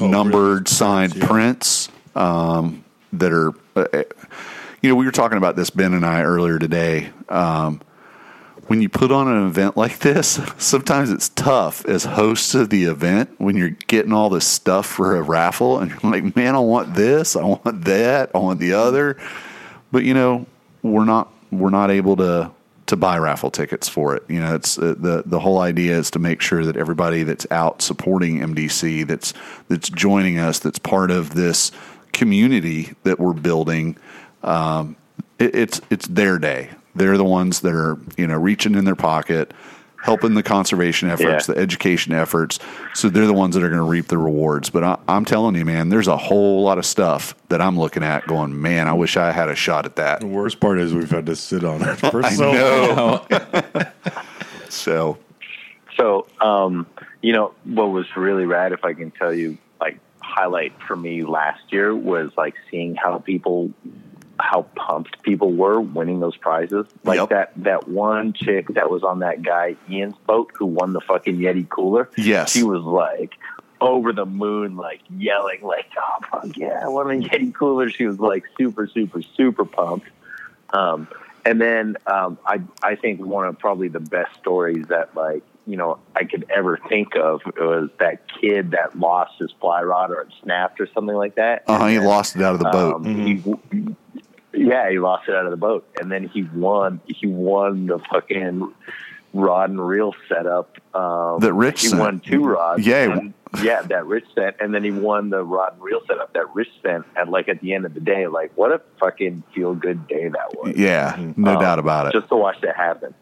numbered 0.00 0.68
signed 0.68 1.20
prints 1.20 1.88
um, 2.14 2.84
that 3.12 3.32
are, 3.32 3.52
uh, 3.76 3.86
uh, 3.92 4.02
you 4.82 4.88
know, 4.88 4.94
we 4.94 5.04
were 5.04 5.12
talking 5.12 5.38
about 5.38 5.56
this, 5.56 5.70
Ben 5.70 5.92
and 5.94 6.06
I, 6.06 6.22
earlier 6.22 6.58
today. 6.58 7.10
Um, 7.28 7.80
when 8.66 8.80
you 8.80 8.88
put 8.88 9.10
on 9.10 9.26
an 9.26 9.48
event 9.48 9.76
like 9.76 9.98
this, 10.00 10.40
sometimes 10.58 11.10
it's 11.10 11.28
tough 11.30 11.84
as 11.86 12.04
hosts 12.04 12.54
of 12.54 12.70
the 12.70 12.84
event 12.84 13.34
when 13.38 13.56
you're 13.56 13.70
getting 13.70 14.12
all 14.12 14.30
this 14.30 14.46
stuff 14.46 14.86
for 14.86 15.16
a 15.16 15.22
raffle 15.22 15.80
and 15.80 15.90
you're 15.90 16.12
like, 16.12 16.36
man, 16.36 16.54
I 16.54 16.60
want 16.60 16.94
this, 16.94 17.34
I 17.34 17.44
want 17.44 17.84
that, 17.84 18.30
I 18.32 18.38
want 18.38 18.60
the 18.60 18.74
other. 18.74 19.16
But 19.90 20.04
you 20.04 20.14
know, 20.14 20.46
we're 20.82 21.04
not 21.04 21.32
we're 21.50 21.70
not 21.70 21.90
able 21.90 22.16
to 22.16 22.52
to 22.90 22.96
buy 22.96 23.18
raffle 23.18 23.50
tickets 23.50 23.88
for 23.88 24.14
it. 24.16 24.24
You 24.28 24.40
know, 24.40 24.54
it's 24.54 24.78
uh, 24.78 24.94
the 24.98 25.22
the 25.24 25.38
whole 25.38 25.60
idea 25.60 25.96
is 25.98 26.10
to 26.12 26.18
make 26.18 26.40
sure 26.40 26.64
that 26.64 26.76
everybody 26.76 27.22
that's 27.22 27.46
out 27.50 27.82
supporting 27.82 28.40
MDC, 28.40 29.06
that's 29.06 29.32
that's 29.68 29.88
joining 29.88 30.38
us, 30.38 30.58
that's 30.58 30.78
part 30.78 31.10
of 31.10 31.34
this 31.34 31.72
community 32.12 32.92
that 33.04 33.18
we're 33.18 33.32
building. 33.32 33.96
Um, 34.42 34.96
it, 35.38 35.54
it's 35.54 35.80
it's 35.90 36.06
their 36.08 36.38
day. 36.38 36.70
They're 36.94 37.16
the 37.16 37.24
ones 37.24 37.60
that 37.60 37.74
are 37.74 37.96
you 38.16 38.26
know 38.26 38.36
reaching 38.36 38.74
in 38.74 38.84
their 38.84 38.96
pocket, 38.96 39.54
helping 40.02 40.34
the 40.34 40.42
conservation 40.42 41.10
efforts, 41.10 41.48
Yeah. 41.48 41.54
the 41.54 41.60
education 41.60 42.12
efforts. 42.12 42.58
So 42.94 43.08
they're 43.10 43.26
the 43.26 43.32
ones 43.34 43.54
that 43.54 43.62
are 43.62 43.68
going 43.68 43.82
to 43.82 43.88
reap 43.88 44.08
the 44.08 44.18
rewards. 44.18 44.70
But 44.70 44.82
I, 44.84 44.98
I'm 45.08 45.24
telling 45.24 45.54
you, 45.56 45.64
man, 45.64 45.88
there's 45.90 46.08
a 46.08 46.16
whole 46.16 46.62
lot 46.62 46.78
of 46.78 46.86
stuff 46.86 47.34
that 47.48 47.60
I'm 47.60 47.78
looking 47.78 48.02
at 48.02 48.26
going, 48.26 48.60
man, 48.60 48.88
I 48.88 48.92
wish 48.94 49.16
I 49.16 49.30
had 49.32 49.48
a 49.48 49.54
shot 49.54 49.84
at 49.86 49.96
that. 49.96 50.20
The 50.20 50.26
worst 50.26 50.58
part 50.60 50.78
is 50.78 50.94
we've 50.94 51.10
had 51.10 51.26
to 51.26 51.36
sit 51.36 51.64
on 51.64 51.82
it 51.82 51.96
for 51.96 52.22
I 52.24 52.30
so 52.30 52.50
long. 52.52 53.84
so, 54.68 55.18
So, 55.96 56.26
um, 56.40 56.86
you 57.20 57.32
know, 57.32 57.52
what 57.64 57.90
was 57.90 58.06
really 58.16 58.46
rad, 58.46 58.72
if 58.72 58.84
I 58.84 58.94
can 58.94 59.10
tell 59.10 59.34
you, 59.34 59.58
like 59.80 59.98
highlight 60.20 60.72
for 60.86 60.96
me 60.96 61.24
last 61.24 61.60
year 61.70 61.94
was 61.94 62.30
like 62.36 62.54
seeing 62.70 62.94
how 62.94 63.18
people, 63.18 63.70
how 64.42 64.62
pumped 64.74 65.22
people 65.22 65.52
were 65.52 65.80
winning 65.80 66.20
those 66.20 66.36
prizes. 66.36 66.86
Like 67.04 67.18
Yep. 67.18 67.28
that 67.30 67.52
that 67.56 67.88
one 67.88 68.32
chick 68.32 68.68
that 68.74 68.90
was 68.90 69.02
on 69.02 69.20
that 69.20 69.42
guy 69.42 69.76
Ian's 69.90 70.16
boat 70.26 70.50
who 70.54 70.66
won 70.66 70.92
the 70.92 71.00
fucking 71.00 71.36
Yeti 71.38 71.68
cooler. 71.68 72.08
Yes. 72.16 72.50
she 72.52 72.62
was 72.62 72.82
like 72.82 73.32
over 73.80 74.12
the 74.12 74.26
moon, 74.26 74.76
like 74.76 75.00
yelling, 75.16 75.60
like 75.62 75.86
"Oh 75.98 76.24
fuck 76.30 76.56
yeah, 76.56 76.80
I 76.84 76.88
won 76.88 77.06
a 77.10 77.14
Yeti 77.14 77.54
cooler!" 77.54 77.88
She 77.90 78.06
was 78.06 78.18
like 78.18 78.44
super, 78.58 78.86
super, 78.86 79.22
super 79.22 79.64
pumped. 79.64 80.08
Um, 80.72 81.08
and 81.44 81.60
then 81.60 81.96
um, 82.06 82.38
I 82.46 82.60
I 82.82 82.94
think 82.96 83.20
one 83.24 83.46
of 83.46 83.58
probably 83.58 83.88
the 83.88 84.00
best 84.00 84.34
stories 84.38 84.86
that 84.88 85.14
like 85.16 85.42
you 85.66 85.76
know 85.76 85.98
I 86.14 86.24
could 86.24 86.44
ever 86.50 86.78
think 86.88 87.16
of 87.16 87.40
was 87.58 87.88
that 87.98 88.20
kid 88.40 88.72
that 88.72 88.98
lost 88.98 89.38
his 89.38 89.50
fly 89.60 89.82
rod 89.82 90.10
or 90.10 90.22
it 90.22 90.28
snapped 90.42 90.80
or 90.80 90.86
something 90.92 91.16
like 91.16 91.36
that. 91.36 91.64
uh, 91.66 91.86
he 91.86 91.94
And 91.96 92.04
then, 92.04 92.10
lost 92.10 92.36
it 92.36 92.42
out 92.42 92.54
of 92.54 92.60
the 92.60 92.68
boat. 92.70 92.96
um, 92.96 93.04
he- 93.04 93.96
yeah, 94.52 94.90
he 94.90 94.98
lost 94.98 95.28
it 95.28 95.34
out 95.34 95.44
of 95.44 95.50
the 95.50 95.56
boat, 95.56 95.86
and 96.00 96.10
then 96.10 96.28
he 96.28 96.42
won. 96.54 97.00
He 97.06 97.26
won 97.26 97.86
the 97.86 97.98
fucking 98.10 98.72
rod 99.32 99.70
and 99.70 99.86
reel 99.86 100.12
setup. 100.28 100.76
Um, 100.94 101.38
That 101.40 101.52
Rich 101.52 101.82
he 101.82 101.88
sent. 101.88 102.00
won 102.00 102.20
two 102.20 102.44
rods. 102.44 102.84
Yeah, 102.86 103.12
and- 103.18 103.34
yeah, 103.62 103.82
that 103.82 104.06
Rich 104.06 104.26
sent, 104.34 104.56
and 104.60 104.72
then 104.74 104.84
he 104.84 104.90
won 104.92 105.30
the 105.30 105.42
rod 105.42 105.72
and 105.74 105.82
reel 105.82 106.00
setup 106.06 106.32
that 106.34 106.54
Rich 106.54 106.68
sent. 106.82 107.04
And 107.16 107.30
like 107.30 107.48
at 107.48 107.60
the 107.60 107.74
end 107.74 107.84
of 107.84 107.94
the 107.94 108.00
day, 108.00 108.26
like 108.28 108.52
what 108.56 108.70
a 108.72 108.80
fucking 109.00 109.42
feel 109.54 109.74
good 109.74 110.06
day 110.08 110.28
that 110.28 110.54
was. 110.56 110.74
yeah, 110.76 111.16
no 111.36 111.54
Um, 111.54 111.60
doubt 111.60 111.78
about 111.80 112.06
it. 112.06 112.12
Just 112.12 112.28
to 112.28 112.36
watch 112.36 112.60
that 112.62 112.76
happen. 112.76 113.12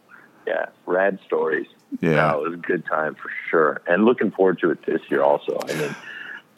Yeah, 0.46 0.66
rad 0.86 1.18
stories. 1.26 1.66
Yeah. 2.00 2.16
no, 2.32 2.44
it 2.44 2.50
was 2.50 2.54
a 2.54 2.62
good 2.62 2.84
time 2.86 3.14
for 3.14 3.30
sure, 3.50 3.80
and 3.86 4.04
looking 4.04 4.30
forward 4.30 4.58
to 4.60 4.70
it 4.70 4.84
this 4.86 5.00
year 5.10 5.22
also. 5.22 5.58
I 5.68 5.74
mean, 5.74 5.94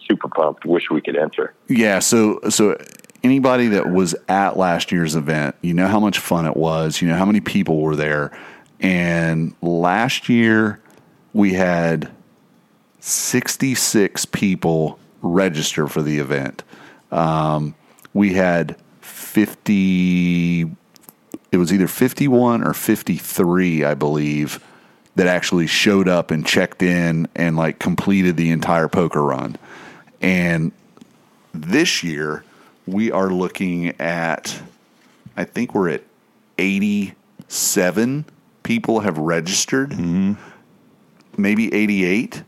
super 0.08 0.28
pumped. 0.28 0.64
Wish 0.64 0.90
we 0.90 1.00
could 1.00 1.16
enter. 1.16 1.54
Yeah, 1.68 2.00
so 2.00 2.40
so 2.48 2.76
anybody 3.22 3.68
that 3.68 3.90
was 3.90 4.14
at 4.28 4.56
last 4.56 4.92
year's 4.92 5.16
event, 5.16 5.54
you 5.62 5.74
know 5.74 5.86
how 5.86 6.00
much 6.00 6.18
fun 6.18 6.46
it 6.46 6.56
was, 6.56 7.00
you 7.00 7.08
know 7.08 7.16
how 7.16 7.26
many 7.26 7.40
people 7.40 7.80
were 7.80 7.96
there. 7.96 8.36
And 8.80 9.54
last 9.60 10.28
year 10.28 10.80
we 11.32 11.54
had 11.54 12.10
66 13.00 14.24
people 14.26 14.98
register 15.22 15.86
for 15.86 16.02
the 16.02 16.18
event. 16.18 16.62
Um, 17.10 17.74
we 18.14 18.34
had 18.34 18.76
50 19.00 20.76
it 21.52 21.56
was 21.56 21.72
either 21.72 21.88
51 21.88 22.64
or 22.64 22.72
53, 22.72 23.84
I 23.84 23.94
believe, 23.94 24.64
that 25.16 25.26
actually 25.26 25.66
showed 25.66 26.08
up 26.08 26.30
and 26.30 26.46
checked 26.46 26.82
in 26.82 27.26
and 27.34 27.56
like 27.56 27.80
completed 27.80 28.36
the 28.36 28.50
entire 28.50 28.86
poker 28.86 29.22
run. 29.22 29.56
And 30.20 30.70
this 31.52 32.04
year 32.04 32.44
we 32.92 33.10
are 33.12 33.30
looking 33.30 34.00
at 34.00 34.60
I 35.36 35.44
think 35.44 35.74
we're 35.74 35.90
at 35.90 36.02
87 36.58 38.24
people 38.62 39.00
have 39.00 39.18
registered. 39.18 39.98
Maybe 41.36 41.72
88. 41.72 42.44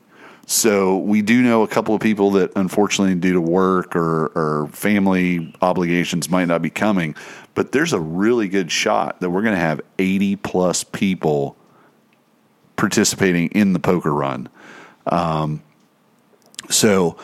So 0.47 0.99
we 0.99 1.23
do 1.23 1.41
know 1.43 1.63
a 1.63 1.69
couple 1.69 1.95
of 1.95 2.01
people 2.01 2.33
that 2.33 2.53
unfortunately 2.57 3.15
due 3.15 3.33
to 3.33 3.41
work 3.41 3.97
or, 3.97 4.27
or 4.35 4.69
family 4.69 5.55
obligations 5.63 6.29
might 6.29 6.47
not 6.47 6.61
be 6.61 6.71
coming, 6.71 7.15
but 7.55 7.73
there's 7.73 7.93
a 7.93 8.01
really 8.01 8.49
good 8.49 8.71
shot 8.71 9.21
that 9.21 9.31
we're 9.31 9.43
going 9.43 9.55
to 9.55 9.61
have 9.61 9.81
80 9.99 10.37
plus 10.37 10.85
people 10.85 11.57
participating 12.77 13.49
in 13.49 13.73
the 13.73 13.79
poker 13.79 14.13
run. 14.13 14.49
Um, 15.07 15.63
so 16.69 17.17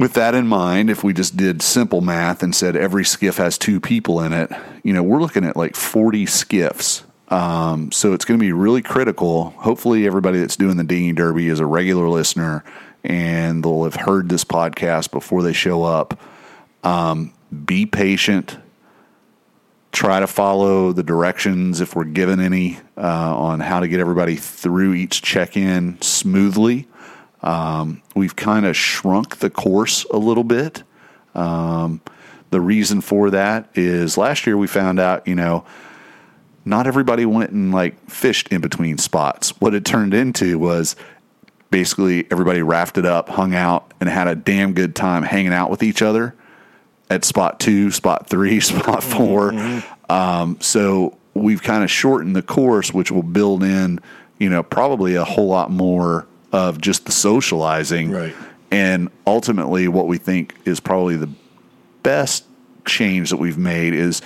with 0.00 0.14
that 0.14 0.34
in 0.34 0.46
mind, 0.46 0.88
if 0.88 1.04
we 1.04 1.12
just 1.12 1.36
did 1.36 1.60
simple 1.60 2.00
math 2.00 2.42
and 2.42 2.54
said 2.54 2.74
every 2.74 3.04
skiff 3.04 3.36
has 3.36 3.58
two 3.58 3.78
people 3.78 4.22
in 4.22 4.32
it, 4.32 4.50
you 4.82 4.94
know, 4.94 5.02
we're 5.02 5.20
looking 5.20 5.44
at 5.44 5.58
like 5.58 5.76
40 5.76 6.24
skiffs. 6.24 7.04
Um, 7.28 7.92
so 7.92 8.14
it's 8.14 8.24
going 8.24 8.40
to 8.40 8.42
be 8.42 8.52
really 8.52 8.80
critical. 8.80 9.50
Hopefully, 9.50 10.06
everybody 10.06 10.40
that's 10.40 10.56
doing 10.56 10.78
the 10.78 10.84
dinghy 10.84 11.12
derby 11.12 11.48
is 11.48 11.60
a 11.60 11.66
regular 11.66 12.08
listener 12.08 12.64
and 13.04 13.62
they'll 13.62 13.84
have 13.84 13.94
heard 13.94 14.30
this 14.30 14.42
podcast 14.42 15.10
before 15.10 15.42
they 15.42 15.52
show 15.52 15.82
up. 15.82 16.18
Um, 16.82 17.34
be 17.66 17.84
patient. 17.84 18.56
Try 19.92 20.20
to 20.20 20.26
follow 20.26 20.92
the 20.92 21.02
directions 21.02 21.82
if 21.82 21.94
we're 21.94 22.04
given 22.04 22.40
any 22.40 22.78
uh, 22.96 23.36
on 23.36 23.60
how 23.60 23.80
to 23.80 23.88
get 23.88 24.00
everybody 24.00 24.36
through 24.36 24.94
each 24.94 25.20
check 25.20 25.58
in 25.58 26.00
smoothly. 26.00 26.88
Um, 27.42 28.02
we've 28.14 28.36
kind 28.36 28.66
of 28.66 28.76
shrunk 28.76 29.38
the 29.38 29.50
course 29.50 30.04
a 30.10 30.18
little 30.18 30.44
bit. 30.44 30.82
Um, 31.34 32.00
the 32.50 32.60
reason 32.60 33.00
for 33.00 33.30
that 33.30 33.68
is 33.74 34.18
last 34.18 34.46
year 34.46 34.56
we 34.56 34.66
found 34.66 34.98
out, 34.98 35.26
you 35.26 35.34
know, 35.34 35.64
not 36.64 36.86
everybody 36.86 37.24
went 37.24 37.50
and 37.50 37.72
like 37.72 38.10
fished 38.10 38.48
in 38.48 38.60
between 38.60 38.98
spots. 38.98 39.50
What 39.60 39.74
it 39.74 39.84
turned 39.84 40.12
into 40.12 40.58
was 40.58 40.96
basically 41.70 42.26
everybody 42.30 42.62
rafted 42.62 43.06
up, 43.06 43.28
hung 43.28 43.54
out, 43.54 43.94
and 44.00 44.08
had 44.08 44.28
a 44.28 44.34
damn 44.34 44.74
good 44.74 44.94
time 44.94 45.22
hanging 45.22 45.52
out 45.52 45.70
with 45.70 45.82
each 45.82 46.02
other 46.02 46.34
at 47.08 47.24
spot 47.24 47.60
two, 47.60 47.90
spot 47.90 48.28
three, 48.28 48.60
spot 48.60 49.02
4 49.02 49.82
Um, 50.08 50.58
so 50.60 51.16
we've 51.34 51.62
kind 51.62 51.84
of 51.84 51.90
shortened 51.90 52.34
the 52.34 52.42
course, 52.42 52.92
which 52.92 53.10
will 53.10 53.22
build 53.22 53.62
in, 53.62 54.00
you 54.38 54.50
know, 54.50 54.62
probably 54.62 55.14
a 55.14 55.24
whole 55.24 55.48
lot 55.48 55.70
more 55.70 56.26
of 56.52 56.80
just 56.80 57.06
the 57.06 57.12
socializing. 57.12 58.10
Right. 58.10 58.34
And 58.70 59.10
ultimately, 59.26 59.88
what 59.88 60.06
we 60.06 60.18
think 60.18 60.54
is 60.64 60.80
probably 60.80 61.16
the 61.16 61.30
best 62.02 62.44
change 62.84 63.30
that 63.30 63.36
we've 63.36 63.58
made 63.58 63.94
is 63.94 64.22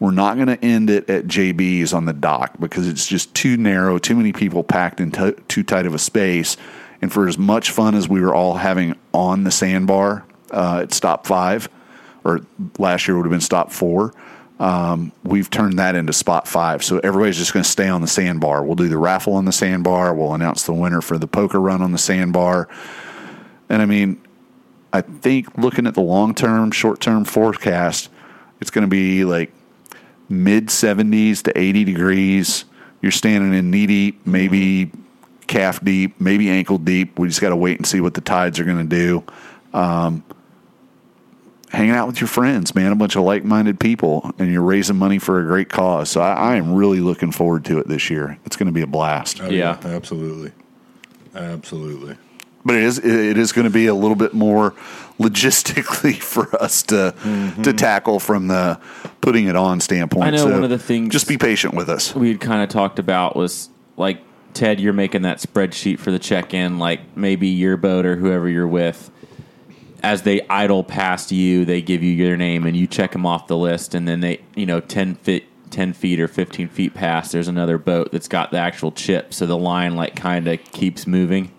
we're 0.00 0.12
not 0.12 0.36
going 0.36 0.46
to 0.46 0.64
end 0.64 0.90
it 0.90 1.10
at 1.10 1.26
JB's 1.26 1.92
on 1.92 2.04
the 2.04 2.12
dock 2.12 2.58
because 2.60 2.86
it's 2.86 3.06
just 3.06 3.34
too 3.34 3.56
narrow, 3.56 3.98
too 3.98 4.14
many 4.14 4.32
people 4.32 4.62
packed 4.62 5.00
in 5.00 5.10
t- 5.10 5.34
too 5.48 5.64
tight 5.64 5.86
of 5.86 5.94
a 5.94 5.98
space. 5.98 6.56
And 7.02 7.12
for 7.12 7.26
as 7.26 7.36
much 7.36 7.70
fun 7.70 7.94
as 7.94 8.08
we 8.08 8.20
were 8.20 8.34
all 8.34 8.54
having 8.54 8.96
on 9.12 9.44
the 9.44 9.50
sandbar 9.50 10.24
uh, 10.50 10.80
at 10.82 10.92
stop 10.92 11.26
five, 11.26 11.68
or 12.24 12.40
last 12.78 13.08
year 13.08 13.16
would 13.16 13.24
have 13.24 13.30
been 13.30 13.40
stop 13.40 13.72
four, 13.72 14.12
um, 14.58 15.12
we've 15.22 15.48
turned 15.48 15.78
that 15.78 15.94
into 15.94 16.12
spot 16.12 16.48
five. 16.48 16.82
So 16.82 16.98
everybody's 16.98 17.36
just 17.36 17.52
going 17.52 17.62
to 17.62 17.68
stay 17.68 17.88
on 17.88 18.00
the 18.00 18.08
sandbar. 18.08 18.64
We'll 18.64 18.74
do 18.74 18.88
the 18.88 18.98
raffle 18.98 19.34
on 19.34 19.44
the 19.44 19.52
sandbar. 19.52 20.14
We'll 20.14 20.34
announce 20.34 20.64
the 20.64 20.72
winner 20.72 21.00
for 21.00 21.16
the 21.16 21.28
poker 21.28 21.60
run 21.60 21.80
on 21.80 21.92
the 21.92 21.98
sandbar. 21.98 22.68
And 23.68 23.80
I 23.82 23.86
mean, 23.86 24.20
I 24.92 25.02
think 25.02 25.56
looking 25.56 25.86
at 25.86 25.94
the 25.94 26.00
long 26.00 26.34
term, 26.34 26.70
short 26.72 27.00
term 27.00 27.24
forecast, 27.24 28.08
it's 28.60 28.70
going 28.70 28.82
to 28.82 28.90
be 28.90 29.24
like 29.24 29.52
mid 30.28 30.68
70s 30.68 31.42
to 31.42 31.56
80 31.56 31.84
degrees. 31.84 32.64
You're 33.00 33.12
standing 33.12 33.54
in 33.54 33.70
knee 33.70 33.86
deep, 33.86 34.26
maybe 34.26 34.90
calf 35.46 35.82
deep, 35.84 36.20
maybe 36.20 36.50
ankle 36.50 36.78
deep. 36.78 37.16
We 37.18 37.28
just 37.28 37.40
got 37.40 37.50
to 37.50 37.56
wait 37.56 37.78
and 37.78 37.86
see 37.86 38.00
what 38.00 38.14
the 38.14 38.20
tides 38.20 38.58
are 38.58 38.64
going 38.64 38.88
to 38.88 38.96
do. 38.96 39.24
Um, 39.72 40.24
hanging 41.70 41.90
out 41.92 42.06
with 42.06 42.20
your 42.20 42.28
friends, 42.28 42.74
man, 42.74 42.92
a 42.92 42.96
bunch 42.96 43.16
of 43.16 43.22
like 43.22 43.44
minded 43.44 43.78
people, 43.78 44.32
and 44.38 44.50
you're 44.52 44.62
raising 44.62 44.96
money 44.96 45.18
for 45.18 45.40
a 45.40 45.44
great 45.44 45.68
cause. 45.68 46.10
So 46.10 46.20
I, 46.20 46.32
I 46.32 46.56
am 46.56 46.74
really 46.74 47.00
looking 47.00 47.30
forward 47.32 47.64
to 47.66 47.78
it 47.78 47.88
this 47.88 48.08
year. 48.10 48.38
It's 48.46 48.56
going 48.56 48.66
to 48.68 48.72
be 48.72 48.82
a 48.82 48.86
blast. 48.86 49.40
Oh, 49.42 49.48
Yeah. 49.50 49.78
absolutely, 49.84 50.52
absolutely. 51.34 52.16
but 52.64 52.74
it 52.74 52.82
is 52.82 52.98
it 52.98 53.38
is 53.38 53.52
going 53.52 53.64
to 53.66 53.70
be 53.70 53.86
a 53.86 53.94
little 53.94 54.16
bit 54.16 54.34
more 54.34 54.74
logistically 55.18 56.16
for 56.20 56.54
us 56.62 56.82
to 56.84 57.14
mm-hmm. 57.22 57.62
to 57.62 57.72
tackle 57.72 58.18
from 58.20 58.48
the 58.48 58.78
putting 59.20 59.46
it 59.46 59.56
on 59.56 59.80
standpoint. 59.80 60.24
I 60.28 60.30
know 60.30 60.38
So 60.38 60.50
one 60.50 60.64
of 60.64 60.70
the 60.70 60.78
things- 60.78 61.12
Just 61.12 61.28
be 61.28 61.38
patient 61.38 61.74
with 61.74 61.88
us. 61.88 62.14
we 62.14 62.28
had 62.28 62.40
kind 62.40 62.62
of 62.62 62.68
talked 62.68 62.98
about 62.98 63.36
was 63.36 63.68
like 63.96 64.20
Ted, 64.54 64.80
you're 64.80 64.92
making 64.94 65.22
that 65.22 65.38
spreadsheet 65.38 65.98
for 65.98 66.10
the 66.10 66.18
check-in, 66.18 66.78
like 66.78 67.16
maybe 67.16 67.48
your 67.48 67.76
boat 67.76 68.06
or 68.06 68.16
whoever 68.16 68.48
you're 68.48 68.66
with. 68.66 69.10
As 70.02 70.22
they 70.22 70.46
idle 70.48 70.84
past 70.84 71.32
you, 71.32 71.64
they 71.64 71.82
give 71.82 72.02
you 72.02 72.12
your 72.12 72.36
name 72.36 72.66
and 72.66 72.76
you 72.76 72.86
check 72.86 73.12
them 73.12 73.26
off 73.26 73.46
the 73.48 73.56
list, 73.56 73.94
and 73.94 74.06
then 74.06 74.20
they, 74.20 74.40
you 74.54 74.64
know, 74.64 74.80
ten 74.80 75.16
feet, 75.16 75.46
ten 75.70 75.92
feet 75.92 76.20
or 76.20 76.28
fifteen 76.28 76.68
feet 76.68 76.94
past, 76.94 77.32
there's 77.32 77.48
another 77.48 77.78
boat 77.78 78.12
that's 78.12 78.28
got 78.28 78.50
the 78.50 78.58
actual 78.58 78.92
chip, 78.92 79.34
so 79.34 79.44
the 79.46 79.56
line 79.58 79.96
like 79.96 80.14
kind 80.14 80.46
of 80.46 80.62
keeps 80.72 81.06
moving. 81.06 81.52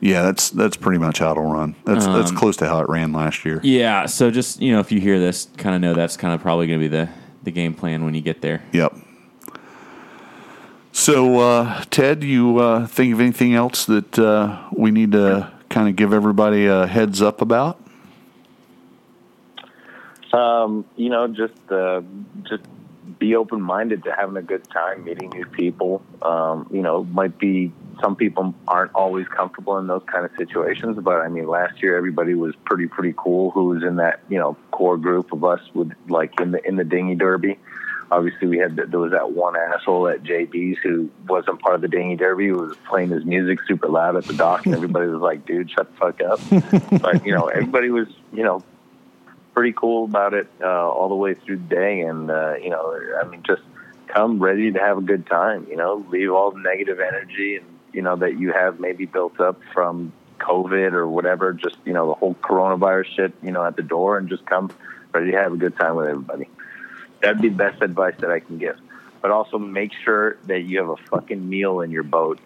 Yeah, 0.00 0.22
that's 0.22 0.50
that's 0.50 0.76
pretty 0.76 0.98
much 0.98 1.20
how 1.20 1.30
it'll 1.30 1.44
run. 1.44 1.76
That's 1.84 2.06
that's 2.06 2.32
close 2.32 2.56
to 2.56 2.66
how 2.66 2.80
it 2.80 2.88
ran 2.88 3.12
last 3.12 3.44
year. 3.44 3.60
Yeah, 3.62 4.06
so 4.06 4.32
just 4.32 4.60
you 4.60 4.72
know, 4.72 4.80
if 4.80 4.90
you 4.90 4.98
hear 4.98 5.20
this, 5.20 5.48
kind 5.58 5.76
of 5.76 5.80
know 5.80 5.94
that's 5.94 6.16
kind 6.16 6.34
of 6.34 6.40
probably 6.40 6.66
going 6.66 6.80
to 6.80 6.84
be 6.84 6.88
the 6.88 7.08
the 7.44 7.52
game 7.52 7.74
plan 7.74 8.04
when 8.04 8.14
you 8.14 8.20
get 8.20 8.40
there. 8.40 8.64
Yep. 8.72 8.96
So, 10.90 11.38
uh, 11.38 11.84
Ted, 11.90 12.22
you 12.22 12.58
uh, 12.58 12.86
think 12.86 13.14
of 13.14 13.20
anything 13.20 13.54
else 13.54 13.86
that 13.86 14.18
uh, 14.18 14.68
we 14.72 14.90
need 14.90 15.12
to 15.12 15.52
kind 15.72 15.88
of 15.88 15.96
give 15.96 16.12
everybody 16.12 16.66
a 16.66 16.86
heads 16.86 17.20
up 17.22 17.40
about? 17.40 17.80
Um, 20.32 20.84
you 20.96 21.10
know, 21.10 21.26
just 21.28 21.60
uh, 21.70 22.02
just 22.44 22.62
be 23.18 23.34
open 23.36 23.60
minded 23.60 24.04
to 24.04 24.12
having 24.12 24.36
a 24.36 24.42
good 24.42 24.68
time, 24.70 25.04
meeting 25.04 25.30
new 25.30 25.46
people. 25.46 26.02
Um, 26.22 26.68
you 26.70 26.82
know, 26.82 27.04
might 27.04 27.38
be 27.38 27.72
some 28.02 28.16
people 28.16 28.54
aren't 28.66 28.94
always 28.94 29.26
comfortable 29.28 29.78
in 29.78 29.86
those 29.86 30.02
kind 30.06 30.24
of 30.24 30.30
situations, 30.36 30.98
but 31.00 31.16
I 31.16 31.28
mean, 31.28 31.46
last 31.46 31.82
year 31.82 31.96
everybody 31.96 32.34
was 32.34 32.54
pretty 32.64 32.86
pretty 32.86 33.14
cool. 33.16 33.50
Who 33.50 33.66
was 33.66 33.82
in 33.82 33.96
that 33.96 34.20
you 34.28 34.38
know 34.38 34.56
core 34.70 34.96
group 34.96 35.32
of 35.32 35.44
us 35.44 35.60
with 35.74 35.92
like 36.08 36.40
in 36.40 36.52
the 36.52 36.66
in 36.66 36.76
the 36.76 36.84
dinghy 36.84 37.14
derby. 37.14 37.58
Obviously, 38.12 38.48
we 38.48 38.58
had 38.58 38.76
there 38.76 38.98
was 38.98 39.12
that 39.12 39.32
one 39.32 39.56
asshole 39.56 40.08
at 40.08 40.22
JB's 40.22 40.78
who 40.82 41.10
wasn't 41.26 41.60
part 41.60 41.74
of 41.74 41.80
the 41.80 41.88
dinghy 41.88 42.16
derby. 42.16 42.48
Who 42.48 42.58
was 42.58 42.76
playing 42.88 43.10
his 43.10 43.24
music 43.24 43.58
super 43.66 43.88
loud 43.88 44.16
at 44.16 44.24
the 44.24 44.34
dock, 44.34 44.66
and 44.66 44.74
everybody 44.80 45.06
was 45.06 45.20
like, 45.20 45.46
"Dude, 45.46 45.70
shut 45.70 45.90
the 45.90 45.96
fuck 45.96 46.20
up!" 46.20 47.00
but 47.02 47.24
you 47.26 47.34
know, 47.34 47.46
everybody 47.46 47.90
was 47.90 48.08
you 48.32 48.42
know 48.42 48.62
pretty 49.54 49.72
cool 49.72 50.04
about 50.04 50.34
it 50.34 50.48
uh, 50.60 50.66
all 50.66 51.08
the 51.08 51.14
way 51.14 51.34
through 51.34 51.56
the 51.56 51.74
day. 51.74 52.00
And, 52.00 52.30
uh, 52.30 52.54
you 52.54 52.70
know, 52.70 52.98
I 53.20 53.26
mean, 53.26 53.42
just 53.46 53.62
come 54.06 54.42
ready 54.42 54.72
to 54.72 54.78
have 54.78 54.98
a 54.98 55.02
good 55.02 55.26
time, 55.26 55.66
you 55.70 55.76
know, 55.76 56.04
leave 56.10 56.30
all 56.32 56.50
the 56.50 56.60
negative 56.60 57.00
energy 57.00 57.56
and, 57.56 57.66
you 57.92 58.02
know, 58.02 58.16
that 58.16 58.38
you 58.38 58.52
have 58.52 58.80
maybe 58.80 59.06
built 59.06 59.40
up 59.40 59.60
from 59.72 60.12
COVID 60.38 60.92
or 60.92 61.06
whatever, 61.06 61.52
just, 61.52 61.76
you 61.84 61.92
know, 61.92 62.08
the 62.08 62.14
whole 62.14 62.34
coronavirus 62.34 63.06
shit, 63.16 63.32
you 63.42 63.52
know, 63.52 63.64
at 63.64 63.76
the 63.76 63.82
door 63.82 64.18
and 64.18 64.28
just 64.28 64.44
come 64.46 64.70
ready 65.12 65.30
to 65.30 65.38
have 65.38 65.52
a 65.52 65.56
good 65.56 65.76
time 65.76 65.96
with 65.96 66.08
everybody. 66.08 66.48
That'd 67.22 67.40
be 67.40 67.48
the 67.48 67.56
best 67.56 67.82
advice 67.82 68.14
that 68.18 68.30
I 68.30 68.40
can 68.40 68.58
give. 68.58 68.78
But 69.20 69.30
also 69.30 69.58
make 69.58 69.92
sure 70.04 70.36
that 70.46 70.60
you 70.62 70.78
have 70.78 70.88
a 70.88 70.96
fucking 70.96 71.48
meal 71.48 71.80
in 71.80 71.90
your 71.90 72.02
boat. 72.02 72.40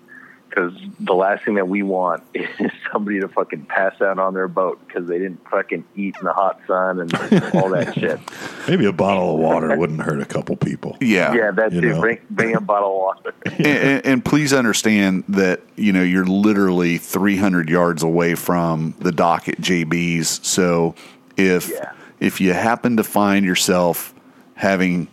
Because 0.49 0.75
the 1.01 1.13
last 1.15 1.45
thing 1.45 1.55
that 1.55 1.69
we 1.69 1.83
want 1.83 2.23
is 2.35 2.71
somebody 2.93 3.21
to 3.21 3.29
fucking 3.29 3.65
pass 3.67 4.01
out 4.01 4.19
on 4.19 4.33
their 4.33 4.47
boat 4.49 4.81
because 4.87 5.07
they 5.09 5.19
didn't 5.19 5.41
fucking 5.51 5.85
eat 5.97 6.17
in 6.19 6.25
the 6.25 6.33
hot 6.33 6.61
sun 6.67 7.01
and 7.01 7.13
all 7.55 7.71
that 7.71 7.95
shit. 7.95 8.21
Maybe 8.69 8.87
a 8.87 8.93
bottle 8.93 9.35
of 9.35 9.41
water 9.41 9.77
wouldn't 9.77 10.01
hurt 10.03 10.21
a 10.21 10.25
couple 10.25 10.57
people. 10.57 10.97
Yeah. 11.01 11.35
Yeah, 11.35 11.51
that 11.51 11.73
You 11.73 11.81
too. 11.81 11.89
know. 11.95 12.01
Bring, 12.01 12.19
bring 12.31 12.55
a 12.55 12.61
bottle 12.61 12.91
of 12.91 12.97
water. 12.97 13.35
and, 13.47 13.67
and, 13.67 14.07
and 14.07 14.25
please 14.25 14.53
understand 14.53 15.25
that 15.29 15.63
you 15.75 15.93
know 15.93 16.03
you're 16.03 16.25
literally 16.27 16.97
300 16.99 17.69
yards 17.69 18.03
away 18.03 18.35
from 18.35 18.95
the 19.01 19.13
dock 19.13 19.49
at 19.49 19.57
JB's. 19.59 20.47
So 20.47 20.95
if 21.37 21.69
Yeah. 21.71 21.93
if 22.21 22.41
you 22.41 22.53
happen 22.53 22.97
to 22.99 23.05
find 23.05 23.45
yourself 23.45 24.15
having 24.57 25.07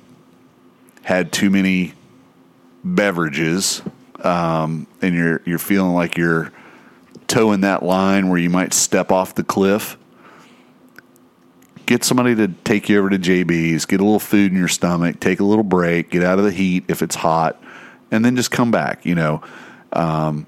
had 1.04 1.32
too 1.32 1.50
many 1.50 1.94
beverages, 2.84 3.82
um, 4.24 4.88
and 5.02 5.14
you're 5.14 5.42
you're 5.46 5.60
feeling 5.60 5.94
like 5.94 6.18
you're 6.18 6.52
toeing 7.28 7.62
that 7.62 7.84
line 7.84 8.30
where 8.30 8.40
you 8.40 8.50
might 8.50 8.74
step 8.74 9.12
off 9.12 9.36
the 9.36 9.44
cliff, 9.44 9.98
get 11.86 12.04
somebody 12.04 12.36
to 12.36 12.48
take 12.64 12.90
you 12.90 12.98
over 13.00 13.10
to 13.10 13.20
JB's, 13.20 13.86
get 13.86 14.00
a 14.00 14.04
little 14.04 14.20
food 14.20 14.52
in 14.52 14.58
your 14.58 14.68
stomach, 14.68 15.20
take 15.20 15.40
a 15.40 15.44
little 15.44 15.64
break, 15.64 16.10
get 16.10 16.24
out 16.24 16.40
of 16.40 16.46
the 16.46 16.52
heat 16.52 16.86
if 16.88 17.02
it's 17.02 17.16
hot, 17.16 17.62
and 18.12 18.24
then 18.24 18.36
just 18.36 18.52
come 18.52 18.72
back. 18.72 19.06
You 19.06 19.16
know, 19.16 19.44
um, 19.92 20.48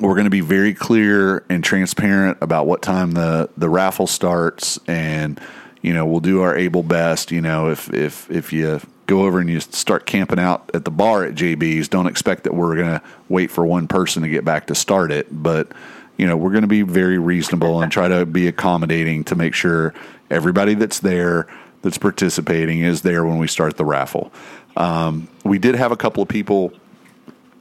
we're 0.00 0.14
going 0.14 0.24
to 0.24 0.30
be 0.30 0.40
very 0.40 0.74
clear 0.74 1.44
and 1.48 1.62
transparent 1.62 2.38
about 2.40 2.66
what 2.66 2.82
time 2.82 3.12
the 3.12 3.50
the 3.56 3.68
raffle 3.68 4.08
starts, 4.08 4.80
and 4.88 5.40
you 5.82 5.94
know 5.94 6.06
we'll 6.06 6.20
do 6.20 6.42
our 6.42 6.56
able 6.56 6.82
best. 6.82 7.30
You 7.30 7.40
know, 7.40 7.70
if 7.70 7.92
if 7.92 8.30
if 8.30 8.52
you 8.52 8.80
go 9.06 9.24
over 9.24 9.40
and 9.40 9.50
you 9.50 9.60
start 9.60 10.06
camping 10.06 10.38
out 10.38 10.70
at 10.72 10.84
the 10.84 10.90
bar 10.90 11.24
at 11.24 11.34
JB's, 11.34 11.88
don't 11.88 12.06
expect 12.06 12.44
that 12.44 12.54
we're 12.54 12.76
going 12.76 13.00
to 13.00 13.02
wait 13.28 13.50
for 13.50 13.66
one 13.66 13.88
person 13.88 14.22
to 14.22 14.28
get 14.28 14.44
back 14.44 14.68
to 14.68 14.74
start 14.74 15.10
it, 15.10 15.26
but 15.30 15.72
you 16.20 16.26
know 16.26 16.36
we're 16.36 16.50
going 16.50 16.60
to 16.60 16.68
be 16.68 16.82
very 16.82 17.18
reasonable 17.18 17.80
and 17.80 17.90
try 17.90 18.06
to 18.06 18.26
be 18.26 18.46
accommodating 18.46 19.24
to 19.24 19.34
make 19.34 19.54
sure 19.54 19.94
everybody 20.30 20.74
that's 20.74 21.00
there 21.00 21.46
that's 21.80 21.96
participating 21.96 22.80
is 22.80 23.00
there 23.00 23.24
when 23.24 23.38
we 23.38 23.48
start 23.48 23.78
the 23.78 23.84
raffle 23.86 24.30
um, 24.76 25.28
we 25.44 25.58
did 25.58 25.74
have 25.74 25.92
a 25.92 25.96
couple 25.96 26.22
of 26.22 26.28
people 26.28 26.74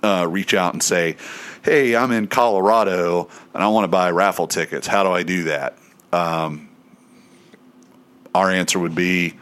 uh, 0.03 0.27
reach 0.30 0.53
out 0.53 0.73
and 0.73 0.83
say 0.83 1.15
hey 1.64 1.95
i'm 1.95 2.11
in 2.11 2.27
colorado 2.27 3.30
and 3.53 3.64
i 3.64 3.67
want 3.69 3.85
to 3.85 3.88
buy 3.88 4.11
raffle 4.11 4.45
tickets 4.45 4.88
how 4.88 5.03
do 5.03 5.09
i 5.09 5.23
do 5.23 5.43
that 5.43 5.77
um, 6.11 6.68
our 8.33 8.51
answer 8.51 8.80
would 8.80 8.95
be 8.95 9.35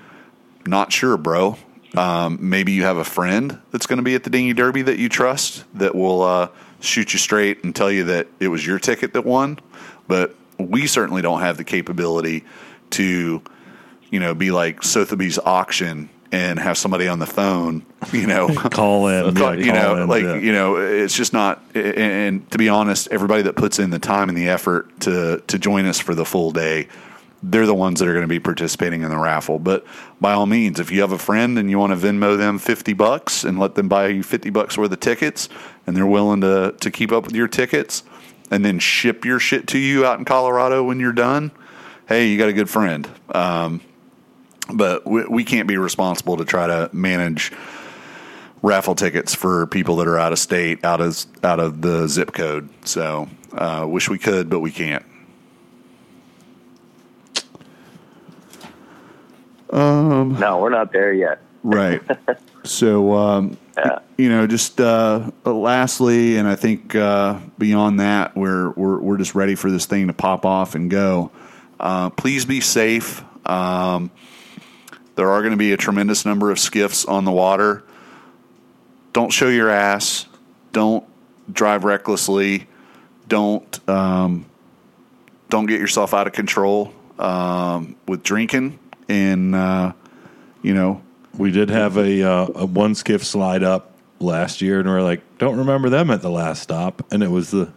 not 0.65 0.91
sure 0.91 1.17
bro 1.17 1.57
um, 1.95 2.37
maybe 2.41 2.73
you 2.73 2.83
have 2.83 2.97
a 2.97 3.03
friend 3.03 3.59
that's 3.71 3.87
going 3.87 3.97
to 3.97 4.03
be 4.03 4.13
at 4.15 4.23
the 4.23 4.29
dinghy 4.29 4.53
derby 4.53 4.83
that 4.83 4.99
you 4.99 5.09
trust 5.09 5.63
that 5.73 5.95
will 5.95 6.21
uh, 6.21 6.49
shoot 6.79 7.13
you 7.13 7.19
straight 7.19 7.63
and 7.63 7.75
tell 7.75 7.91
you 7.91 8.05
that 8.05 8.27
it 8.39 8.49
was 8.49 8.65
your 8.65 8.79
ticket 8.79 9.13
that 9.13 9.25
won. 9.25 9.59
But 10.07 10.35
we 10.57 10.87
certainly 10.87 11.21
don't 11.21 11.41
have 11.41 11.57
the 11.57 11.63
capability 11.63 12.43
to, 12.91 13.41
you 14.09 14.19
know, 14.19 14.33
be 14.33 14.51
like 14.51 14.83
Sotheby's 14.83 15.39
auction 15.39 16.09
and 16.31 16.59
have 16.59 16.77
somebody 16.77 17.07
on 17.07 17.19
the 17.19 17.25
phone, 17.25 17.85
you 18.11 18.27
know, 18.27 18.53
Call 18.53 19.07
in, 19.07 19.35
call- 19.35 19.55
yeah, 19.57 19.65
you 19.65 19.71
call 19.71 19.95
know, 19.95 20.03
in, 20.03 20.09
like 20.09 20.23
yeah. 20.23 20.35
you 20.35 20.51
know, 20.51 20.75
it's 20.77 21.15
just 21.15 21.33
not. 21.33 21.61
And, 21.73 21.97
and 21.97 22.51
to 22.51 22.57
be 22.57 22.69
honest, 22.69 23.07
everybody 23.11 23.43
that 23.43 23.55
puts 23.55 23.79
in 23.79 23.89
the 23.89 23.99
time 23.99 24.29
and 24.29 24.37
the 24.37 24.49
effort 24.49 24.99
to 25.01 25.43
to 25.47 25.59
join 25.59 25.85
us 25.85 25.99
for 25.99 26.13
the 26.15 26.25
full 26.25 26.51
day, 26.51 26.87
they're 27.43 27.65
the 27.65 27.75
ones 27.75 27.99
that 27.99 28.07
are 28.07 28.13
going 28.13 28.23
to 28.23 28.27
be 28.27 28.39
participating 28.39 29.03
in 29.03 29.09
the 29.09 29.17
raffle. 29.17 29.59
But 29.59 29.85
by 30.19 30.33
all 30.33 30.45
means, 30.45 30.79
if 30.79 30.91
you 30.91 31.01
have 31.01 31.11
a 31.11 31.17
friend 31.17 31.57
and 31.59 31.69
you 31.69 31.77
want 31.77 31.99
to 31.99 32.07
Venmo 32.07 32.37
them 32.37 32.57
fifty 32.57 32.93
bucks 32.93 33.43
and 33.43 33.59
let 33.59 33.75
them 33.75 33.87
buy 33.87 34.07
you 34.07 34.23
fifty 34.23 34.49
bucks 34.49 34.77
worth 34.77 34.91
of 34.91 34.99
tickets, 34.99 35.49
and 35.85 35.95
they're 35.95 36.05
willing 36.05 36.41
to 36.41 36.75
to 36.79 36.91
keep 36.91 37.11
up 37.11 37.25
with 37.25 37.35
your 37.35 37.47
tickets, 37.47 38.03
and 38.49 38.65
then 38.65 38.79
ship 38.79 39.25
your 39.25 39.39
shit 39.39 39.67
to 39.67 39.77
you 39.77 40.05
out 40.05 40.19
in 40.19 40.25
Colorado 40.25 40.83
when 40.83 40.99
you're 40.99 41.13
done, 41.13 41.51
hey, 42.07 42.27
you 42.27 42.37
got 42.37 42.49
a 42.49 42.53
good 42.53 42.69
friend. 42.69 43.07
Um, 43.29 43.81
but 44.73 45.05
we, 45.05 45.25
we 45.25 45.43
can't 45.43 45.67
be 45.67 45.77
responsible 45.77 46.37
to 46.37 46.45
try 46.45 46.67
to 46.67 46.89
manage 46.91 47.51
raffle 48.63 48.95
tickets 48.95 49.35
for 49.35 49.67
people 49.67 49.97
that 49.97 50.07
are 50.07 50.17
out 50.17 50.31
of 50.31 50.39
state, 50.39 50.83
out 50.83 51.01
of 51.01 51.25
out 51.43 51.59
of 51.59 51.81
the 51.81 52.07
zip 52.07 52.33
code. 52.33 52.69
So, 52.85 53.29
uh, 53.53 53.85
wish 53.87 54.09
we 54.09 54.17
could, 54.17 54.49
but 54.49 54.59
we 54.59 54.71
can't. 54.71 55.05
No, 60.39 60.59
we're 60.59 60.69
not 60.69 60.91
there 60.91 61.13
yet. 61.13 61.41
Right. 61.63 62.01
so, 62.63 63.13
um, 63.13 63.57
you 64.17 64.29
know, 64.29 64.47
just 64.47 64.79
uh, 64.79 65.31
lastly, 65.45 66.37
and 66.37 66.47
I 66.47 66.55
think 66.55 66.95
uh, 66.95 67.39
beyond 67.57 67.99
that, 67.99 68.35
we're, 68.35 68.71
we're 68.71 68.99
we're 68.99 69.17
just 69.17 69.35
ready 69.35 69.55
for 69.55 69.69
this 69.69 69.85
thing 69.85 70.07
to 70.07 70.13
pop 70.13 70.45
off 70.45 70.75
and 70.75 70.89
go. 70.89 71.31
Uh, 71.79 72.09
please 72.09 72.45
be 72.45 72.61
safe. 72.61 73.23
Um, 73.45 74.11
there 75.15 75.29
are 75.29 75.41
going 75.41 75.51
to 75.51 75.57
be 75.57 75.73
a 75.73 75.77
tremendous 75.77 76.25
number 76.25 76.51
of 76.51 76.59
skiffs 76.59 77.05
on 77.05 77.25
the 77.25 77.31
water. 77.31 77.83
Don't 79.13 79.31
show 79.31 79.47
your 79.47 79.69
ass. 79.69 80.27
Don't 80.71 81.05
drive 81.51 81.83
recklessly. 81.83 82.67
Don't 83.27 83.89
um, 83.89 84.45
don't 85.49 85.65
get 85.65 85.79
yourself 85.79 86.13
out 86.13 86.27
of 86.27 86.33
control 86.33 86.93
um, 87.19 87.95
with 88.07 88.23
drinking. 88.23 88.79
And 89.09 89.55
uh, 89.55 89.93
you 90.61 90.73
know, 90.73 91.01
We 91.37 91.51
did 91.51 91.69
have 91.69 91.97
a, 91.97 92.23
uh, 92.23 92.47
a 92.55 92.65
one 92.65 92.95
skiff 92.95 93.23
slide 93.23 93.63
up 93.63 93.91
last 94.19 94.61
year, 94.61 94.79
and 94.79 94.89
we're 94.89 95.01
like, 95.03 95.21
don't 95.37 95.57
remember 95.57 95.89
them 95.89 96.09
at 96.09 96.21
the 96.21 96.31
last 96.31 96.63
stop, 96.63 97.05
and 97.11 97.21
it 97.21 97.29
was 97.29 97.51
the 97.51 97.71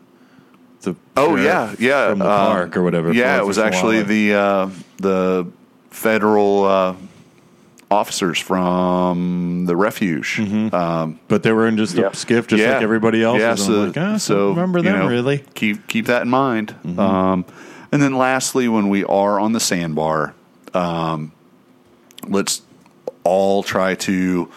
the 0.80 0.96
Oh 1.16 1.36
yeah, 1.36 1.74
yeah, 1.78 2.08
from 2.10 2.20
the 2.20 2.30
um, 2.30 2.46
park 2.46 2.76
or 2.76 2.82
whatever. 2.82 3.12
Yeah, 3.12 3.38
it 3.38 3.46
was 3.46 3.58
actually 3.58 4.02
the 4.02 4.34
uh, 4.34 4.70
the 4.96 5.46
federal 5.90 6.64
uh, 6.64 6.94
officers 7.90 8.38
from 8.38 9.66
the 9.66 9.76
refuge. 9.76 10.40
Um, 10.72 11.20
but 11.28 11.42
they 11.42 11.52
were 11.52 11.68
in 11.68 11.76
just 11.76 11.98
a 11.98 12.14
skiff, 12.14 12.46
just 12.46 12.62
yeah, 12.62 12.74
like 12.74 12.82
everybody 12.82 13.22
else. 13.22 13.40
Yeah, 13.40 13.56
so, 13.56 13.72
like, 13.84 13.96
ah, 13.98 14.16
so 14.16 14.50
remember 14.50 14.78
you 14.78 14.84
them 14.84 15.00
know, 15.00 15.08
really. 15.08 15.44
Keep 15.54 15.86
keep 15.86 16.06
that 16.06 16.22
in 16.22 16.30
mind. 16.30 16.74
Um, 16.98 17.44
and 17.92 18.00
then 18.00 18.16
lastly, 18.16 18.68
when 18.68 18.88
we 18.88 19.04
are 19.04 19.38
on 19.38 19.52
the 19.52 19.60
sandbar, 19.60 20.34
um, 20.74 21.32
let's 22.26 22.62
all 23.24 23.62
try 23.62 23.94
to 23.94 24.50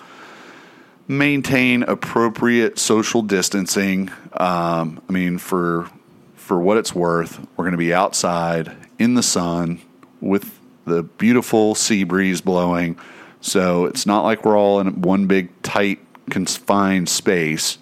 maintain 1.07 1.83
appropriate 1.83 2.79
social 2.79 3.21
distancing. 3.21 4.09
Um, 4.33 5.01
I 5.07 5.11
mean, 5.11 5.37
for 5.37 5.89
for 6.35 6.59
what 6.59 6.77
it's 6.77 6.93
worth, 6.93 7.39
we're 7.55 7.63
going 7.63 7.71
to 7.71 7.77
be 7.77 7.93
outside 7.93 8.75
in 8.99 9.13
the 9.13 9.23
sun 9.23 9.81
with 10.19 10.59
the 10.85 11.03
beautiful 11.03 11.73
sea 11.75 12.03
breeze 12.03 12.41
blowing. 12.41 12.97
So 13.41 13.85
it's 13.85 14.05
not 14.05 14.23
like 14.23 14.45
we're 14.45 14.57
all 14.57 14.79
in 14.79 15.01
one 15.01 15.27
big 15.27 15.49
tight 15.63 15.99
confined 16.29 17.09
space, 17.09 17.77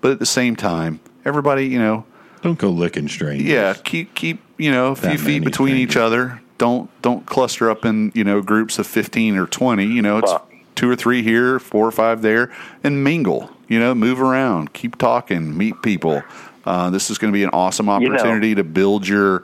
but 0.00 0.10
at 0.10 0.18
the 0.18 0.26
same 0.26 0.56
time, 0.56 1.00
everybody, 1.24 1.66
you 1.66 1.78
know, 1.78 2.04
Don't 2.42 2.58
go 2.58 2.70
licking 2.70 3.08
strangers. 3.08 3.46
yeah, 3.46 3.74
keep 3.74 4.14
keep 4.14 4.40
you 4.58 4.70
know 4.70 4.92
a 4.92 4.96
few 4.96 5.18
feet 5.18 5.44
between 5.44 5.76
each 5.76 5.96
other. 5.96 6.40
Don't 6.58 6.90
don't 7.02 7.26
cluster 7.26 7.70
up 7.70 7.84
in 7.84 8.12
you 8.14 8.24
know 8.24 8.40
groups 8.40 8.78
of 8.78 8.86
fifteen 8.86 9.36
or 9.36 9.46
twenty. 9.46 9.84
You 9.86 10.02
know, 10.02 10.18
it's 10.18 10.32
two 10.74 10.88
or 10.90 10.96
three 10.96 11.22
here, 11.22 11.58
four 11.58 11.86
or 11.86 11.92
five 11.92 12.22
there, 12.22 12.52
and 12.82 13.02
mingle. 13.04 13.50
You 13.68 13.78
know, 13.80 13.94
move 13.94 14.20
around, 14.20 14.72
keep 14.72 14.96
talking, 14.96 15.56
meet 15.56 15.82
people. 15.82 16.22
Uh, 16.64 16.90
this 16.90 17.10
is 17.10 17.18
going 17.18 17.32
to 17.32 17.36
be 17.36 17.42
an 17.44 17.50
awesome 17.52 17.86
You 17.88 18.08
know- 18.08 18.14
opportunity 18.14 18.54
to 18.54 18.64
build 18.64 19.06
your 19.06 19.42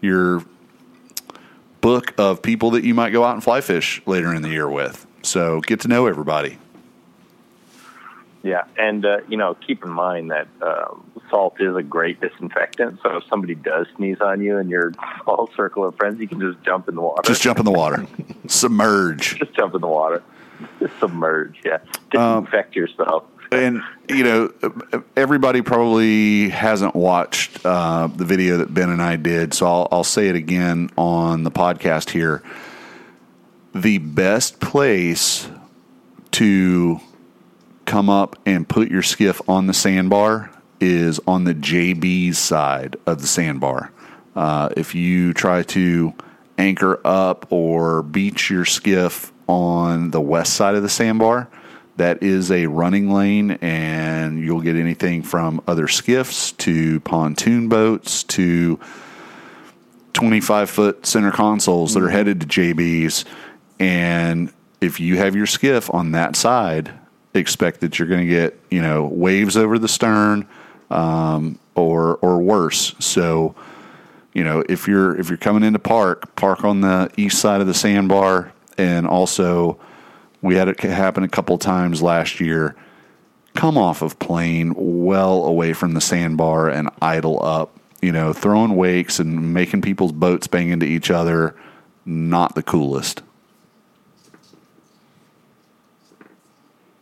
your 0.00 0.44
book 1.80 2.14
of 2.18 2.40
people 2.42 2.70
that 2.72 2.84
you 2.84 2.94
might 2.94 3.10
go 3.10 3.24
out 3.24 3.34
and 3.34 3.42
fly 3.44 3.60
fish 3.60 4.00
later 4.06 4.32
in 4.34 4.42
the 4.42 4.48
year 4.48 4.68
with. 4.68 5.06
So 5.22 5.60
get 5.60 5.80
to 5.80 5.88
know 5.88 6.06
everybody. 6.06 6.58
Yeah, 8.44 8.64
and 8.78 9.06
uh, 9.06 9.20
you 9.26 9.38
know, 9.38 9.54
keep 9.54 9.82
in 9.84 9.90
mind 9.90 10.30
that 10.30 10.46
um, 10.60 11.10
salt 11.30 11.56
is 11.60 11.74
a 11.74 11.82
great 11.82 12.20
disinfectant. 12.20 13.00
So 13.02 13.16
if 13.16 13.24
somebody 13.30 13.54
does 13.54 13.86
sneeze 13.96 14.20
on 14.20 14.42
you 14.42 14.58
and 14.58 14.68
your 14.68 14.92
small 15.22 15.48
circle 15.56 15.84
of 15.84 15.96
friends, 15.96 16.20
you 16.20 16.28
can 16.28 16.40
just 16.40 16.62
jump 16.62 16.86
in 16.86 16.94
the 16.94 17.00
water. 17.00 17.22
Just 17.24 17.40
jump 17.40 17.58
in 17.58 17.64
the 17.64 17.70
water, 17.72 18.06
submerge. 18.46 19.38
Just 19.38 19.54
jump 19.54 19.74
in 19.74 19.80
the 19.80 19.88
water. 19.88 20.22
Just 20.78 20.92
submerge. 21.00 21.58
Yeah, 21.64 21.78
Um, 22.14 22.44
disinfect 22.44 22.76
yourself. 22.76 23.24
And 23.50 23.80
you 24.10 24.24
know, 24.24 24.52
everybody 25.16 25.62
probably 25.62 26.50
hasn't 26.50 26.94
watched 26.94 27.64
uh, 27.64 28.08
the 28.08 28.26
video 28.26 28.58
that 28.58 28.74
Ben 28.74 28.90
and 28.90 29.00
I 29.00 29.16
did, 29.16 29.54
so 29.54 29.66
I'll, 29.66 29.88
I'll 29.90 30.04
say 30.04 30.28
it 30.28 30.36
again 30.36 30.90
on 30.98 31.44
the 31.44 31.50
podcast 31.50 32.10
here. 32.10 32.42
The 33.74 33.96
best 33.98 34.60
place 34.60 35.48
to 36.32 37.00
come 37.84 38.08
up 38.08 38.36
and 38.46 38.68
put 38.68 38.90
your 38.90 39.02
skiff 39.02 39.40
on 39.48 39.66
the 39.66 39.74
sandbar 39.74 40.50
is 40.80 41.20
on 41.26 41.44
the 41.44 41.54
JB's 41.54 42.38
side 42.38 42.96
of 43.06 43.20
the 43.20 43.26
sandbar. 43.26 43.92
Uh, 44.34 44.68
if 44.76 44.94
you 44.94 45.32
try 45.32 45.62
to 45.62 46.12
anchor 46.58 47.00
up 47.04 47.46
or 47.50 48.02
beach 48.02 48.50
your 48.50 48.64
skiff 48.64 49.32
on 49.46 50.10
the 50.10 50.20
west 50.20 50.54
side 50.54 50.74
of 50.74 50.82
the 50.82 50.88
sandbar, 50.88 51.48
that 51.96 52.22
is 52.22 52.50
a 52.50 52.66
running 52.66 53.12
lane, 53.12 53.52
and 53.60 54.40
you'll 54.40 54.60
get 54.60 54.74
anything 54.74 55.22
from 55.22 55.62
other 55.68 55.86
skiffs 55.86 56.52
to 56.52 56.98
pontoon 57.00 57.68
boats 57.68 58.24
to 58.24 58.80
25 60.12 60.70
foot 60.70 61.06
center 61.06 61.30
consoles 61.30 61.94
that 61.94 62.02
are 62.02 62.10
headed 62.10 62.40
to 62.40 62.46
JB's. 62.46 63.24
And 63.78 64.52
if 64.80 64.98
you 64.98 65.18
have 65.18 65.36
your 65.36 65.46
skiff 65.46 65.92
on 65.92 66.12
that 66.12 66.34
side, 66.34 66.92
expect 67.34 67.80
that 67.80 67.98
you're 67.98 68.08
going 68.08 68.20
to 68.20 68.26
get, 68.26 68.58
you 68.70 68.80
know, 68.80 69.04
waves 69.06 69.56
over 69.56 69.78
the 69.78 69.88
stern 69.88 70.46
um, 70.90 71.58
or, 71.74 72.16
or 72.16 72.38
worse. 72.38 72.94
So, 72.98 73.54
you 74.32 74.42
know, 74.42 74.64
if 74.68 74.88
you're 74.88 75.16
if 75.18 75.28
you're 75.28 75.38
coming 75.38 75.62
into 75.62 75.78
park, 75.78 76.34
park 76.34 76.64
on 76.64 76.80
the 76.80 77.10
east 77.16 77.38
side 77.38 77.60
of 77.60 77.66
the 77.66 77.74
sandbar, 77.74 78.52
and 78.76 79.06
also 79.06 79.78
we 80.42 80.56
had 80.56 80.68
it 80.68 80.80
happen 80.80 81.22
a 81.22 81.28
couple 81.28 81.56
times 81.58 82.02
last 82.02 82.40
year. 82.40 82.74
Come 83.54 83.78
off 83.78 84.02
of 84.02 84.18
plane 84.18 84.74
well 84.76 85.44
away 85.44 85.72
from 85.72 85.94
the 85.94 86.00
sandbar 86.00 86.68
and 86.68 86.90
idle 87.00 87.42
up. 87.44 87.78
You 88.02 88.10
know, 88.10 88.32
throwing 88.32 88.74
wakes 88.74 89.20
and 89.20 89.54
making 89.54 89.82
people's 89.82 90.12
boats 90.12 90.48
bang 90.48 90.68
into 90.68 90.84
each 90.84 91.10
other. 91.10 91.54
Not 92.04 92.56
the 92.56 92.62
coolest. 92.62 93.22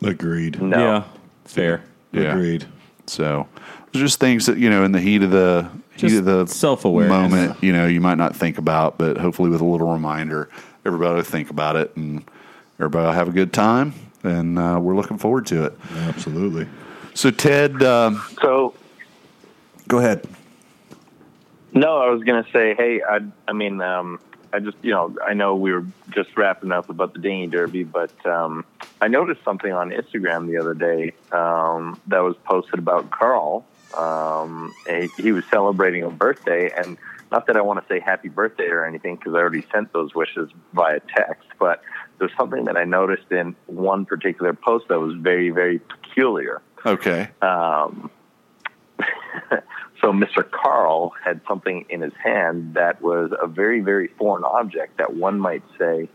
Agreed. 0.03 0.61
No. 0.61 0.77
Yeah, 0.77 1.03
fair. 1.45 1.83
Yeah. 2.11 2.33
Agreed. 2.33 2.65
So 3.07 3.47
there's 3.91 4.03
just 4.03 4.19
things 4.19 4.45
that 4.45 4.57
you 4.57 4.69
know 4.69 4.83
in 4.83 4.91
the 4.91 5.01
heat 5.01 5.23
of 5.23 5.31
the 5.31 5.69
heat 5.95 6.09
Just 6.09 6.19
of 6.19 6.25
the 6.25 6.47
self 6.47 6.85
aware 6.85 7.07
moment, 7.07 7.61
you 7.63 7.71
know, 7.73 7.87
you 7.87 8.01
might 8.01 8.17
not 8.17 8.35
think 8.35 8.57
about, 8.57 8.97
but 8.97 9.17
hopefully 9.17 9.49
with 9.49 9.61
a 9.61 9.65
little 9.65 9.91
reminder, 9.91 10.49
everybody 10.85 11.15
will 11.15 11.23
think 11.23 11.49
about 11.49 11.75
it 11.75 11.95
and 11.95 12.23
everybody 12.79 13.05
will 13.05 13.13
have 13.13 13.27
a 13.27 13.31
good 13.31 13.53
time, 13.53 13.93
and 14.23 14.57
uh, 14.57 14.79
we're 14.81 14.95
looking 14.95 15.17
forward 15.17 15.45
to 15.47 15.65
it. 15.65 15.77
Absolutely. 15.95 16.67
So 17.13 17.29
Ted, 17.29 17.83
um, 17.83 18.23
So 18.41 18.73
go 19.87 19.99
ahead. 19.99 20.25
No, 21.73 21.97
I 21.97 22.09
was 22.09 22.23
going 22.23 22.43
to 22.43 22.51
say, 22.51 22.75
hey, 22.75 23.01
I, 23.01 23.19
I 23.47 23.53
mean, 23.53 23.81
um, 23.81 24.19
I 24.53 24.59
just, 24.59 24.77
you 24.83 24.91
know, 24.91 25.15
I 25.25 25.33
know 25.33 25.55
we 25.55 25.71
were 25.71 25.85
just 26.11 26.37
wrapping 26.37 26.71
up 26.71 26.89
about 26.89 27.13
the 27.13 27.19
dinghy 27.19 27.47
derby, 27.47 27.83
but 27.83 28.13
um, 28.25 28.63
I 29.01 29.07
noticed 29.07 29.43
something 29.43 29.73
on 29.73 29.89
Instagram 29.89 30.47
the 30.47 30.57
other 30.57 30.75
day 30.75 31.13
um, 31.31 31.99
that 32.07 32.19
was 32.19 32.35
posted 32.45 32.77
about 32.77 33.09
Carl. 33.09 33.65
Um, 33.97 34.73
he 35.17 35.31
was 35.31 35.43
celebrating 35.49 36.03
a 36.03 36.11
birthday, 36.11 36.71
and 36.75 36.97
not 37.31 37.47
that 37.47 37.57
I 37.57 37.61
want 37.61 37.81
to 37.81 37.87
say 37.91 37.99
happy 37.99 38.29
birthday 38.29 38.67
or 38.67 38.85
anything 38.85 39.15
because 39.15 39.33
I 39.33 39.37
already 39.37 39.65
sent 39.73 39.91
those 39.91 40.13
wishes 40.13 40.51
via 40.73 40.99
text, 40.99 41.47
but 41.59 41.81
there's 42.19 42.35
something 42.37 42.65
that 42.65 42.77
I 42.77 42.83
noticed 42.83 43.31
in 43.31 43.55
one 43.65 44.05
particular 44.05 44.53
post 44.53 44.87
that 44.89 44.99
was 44.99 45.15
very, 45.15 45.49
very 45.49 45.79
peculiar. 45.79 46.61
Okay. 46.85 47.29
Um, 47.41 48.11
so 50.03 50.11
Mr. 50.11 50.43
Carl 50.51 51.13
had 51.23 51.39
something 51.47 51.85
in 51.87 52.01
his 52.01 52.11
hand 52.21 52.73
that 52.73 53.01
was 53.01 53.31
a 53.41 53.47
very, 53.47 53.79
very 53.79 54.09
foreign 54.17 54.43
object 54.43 54.97
that 54.97 55.15
one 55.15 55.39
might 55.39 55.63
say 55.79 56.09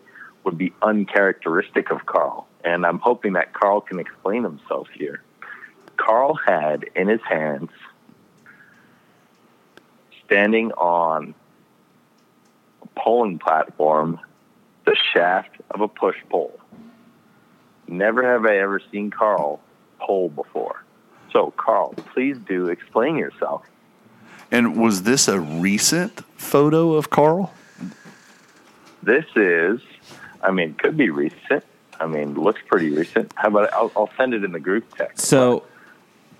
would 0.45 0.59
be 0.59 0.75
uncharacteristic 0.83 1.91
of 1.91 2.05
Carl. 2.05 2.47
And 2.63 2.85
I'm 2.85 2.99
hoping 2.99 3.33
that 3.33 3.55
Carl 3.55 3.81
can 3.81 3.99
explain 3.99 4.43
himself 4.43 4.89
here. 4.93 5.23
Carl 5.97 6.35
had 6.35 6.85
in 6.95 7.09
his 7.09 7.23
hands, 7.27 7.71
standing 10.27 10.71
on 10.73 11.35
a 12.83 12.89
poling 12.95 13.39
platform, 13.39 14.21
the 14.85 14.97
shaft 15.15 15.57
of 15.71 15.81
a 15.81 15.89
push 15.89 16.17
pole. 16.29 16.61
Never 17.87 18.23
have 18.23 18.45
I 18.45 18.59
ever 18.59 18.83
seen 18.93 19.11
Carl 19.11 19.61
pole 19.99 20.29
before. 20.29 20.85
So, 21.33 21.55
Carl, 21.57 21.97
please 22.13 22.37
do 22.47 22.69
explain 22.69 23.17
yourself. 23.17 23.63
And 24.51 24.77
was 24.81 25.03
this 25.03 25.29
a 25.29 25.39
recent 25.41 26.23
photo 26.37 26.95
of 26.95 27.11
Carl? 27.11 27.53
This 29.03 29.25
is, 29.37 29.81
I 30.43 30.51
mean, 30.51 30.75
could 30.75 30.97
be 30.97 31.11
recent. 31.11 31.65
I 32.01 32.07
mean, 32.07 32.35
looks 32.35 32.61
pretty 32.67 32.91
recent. 32.91 33.33
How 33.37 33.49
about 33.49 33.73
I'll, 33.73 33.93
I'll 33.97 34.11
send 34.17 34.35
it 34.35 34.45
in 34.45 34.53
the 34.53 34.61
group 34.61 34.85
text. 34.97 35.27
So 35.27 35.65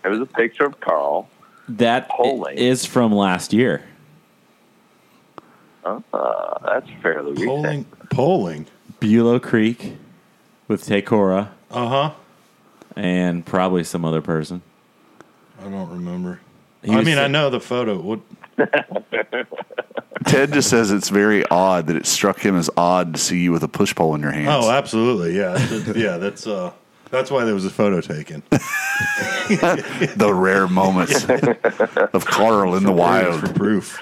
It 0.05 0.09
was 0.09 0.21
a 0.21 0.27
picture 0.27 0.65
of 0.65 0.81
Carl. 0.81 1.29
that 1.69 2.09
Poling. 2.09 2.57
is 2.57 2.85
from 2.87 3.13
last 3.13 3.53
year. 3.53 3.83
Uh, 5.85 6.01
that's 6.65 6.89
fairly 7.03 7.33
recent. 7.33 7.49
Poling. 7.49 7.87
Poling. 8.11 8.67
Bulow 9.01 9.39
Creek 9.39 9.95
with 10.67 10.85
Takora 10.87 11.49
Uh 11.71 11.89
huh. 11.89 12.11
and 12.97 13.45
probably 13.47 13.85
some 13.85 14.05
other 14.05 14.21
person. 14.21 14.61
I 15.61 15.65
don't 15.69 15.89
remember. 15.91 16.41
He 16.83 16.93
I 16.93 17.03
mean, 17.03 17.17
sa- 17.17 17.25
I 17.25 17.29
know 17.29 17.51
the 17.51 17.61
photo. 17.61 18.01
What? 18.01 18.21
Ted 20.27 20.53
just 20.53 20.69
says 20.69 20.91
it's 20.91 21.09
very 21.09 21.45
odd 21.47 21.87
that 21.87 21.97
it 21.97 22.07
struck 22.07 22.39
him 22.39 22.57
as 22.57 22.69
odd 22.77 23.15
to 23.15 23.21
see 23.21 23.39
you 23.43 23.53
with 23.53 23.63
a 23.63 23.69
push 23.69 23.95
pole 23.95 24.15
in 24.15 24.21
your 24.21 24.31
hands. 24.31 24.65
Oh, 24.65 24.71
absolutely. 24.71 25.37
Yeah. 25.37 25.59
Yeah. 25.95 26.19
That's 26.19 26.47
uh. 26.47 26.73
That's 27.11 27.31
why 27.31 27.45
there 27.45 27.55
was 27.55 27.65
a 27.65 27.71
photo 27.71 28.03
taken. 28.03 28.43
the 28.51 30.31
rare 30.35 30.69
moments 30.69 31.25
of 32.13 32.27
Carl 32.27 32.75
in 32.75 32.83
the 32.83 32.93
wild. 32.93 33.41
For 33.41 33.47
wild. 33.47 33.57
proof. 33.57 33.99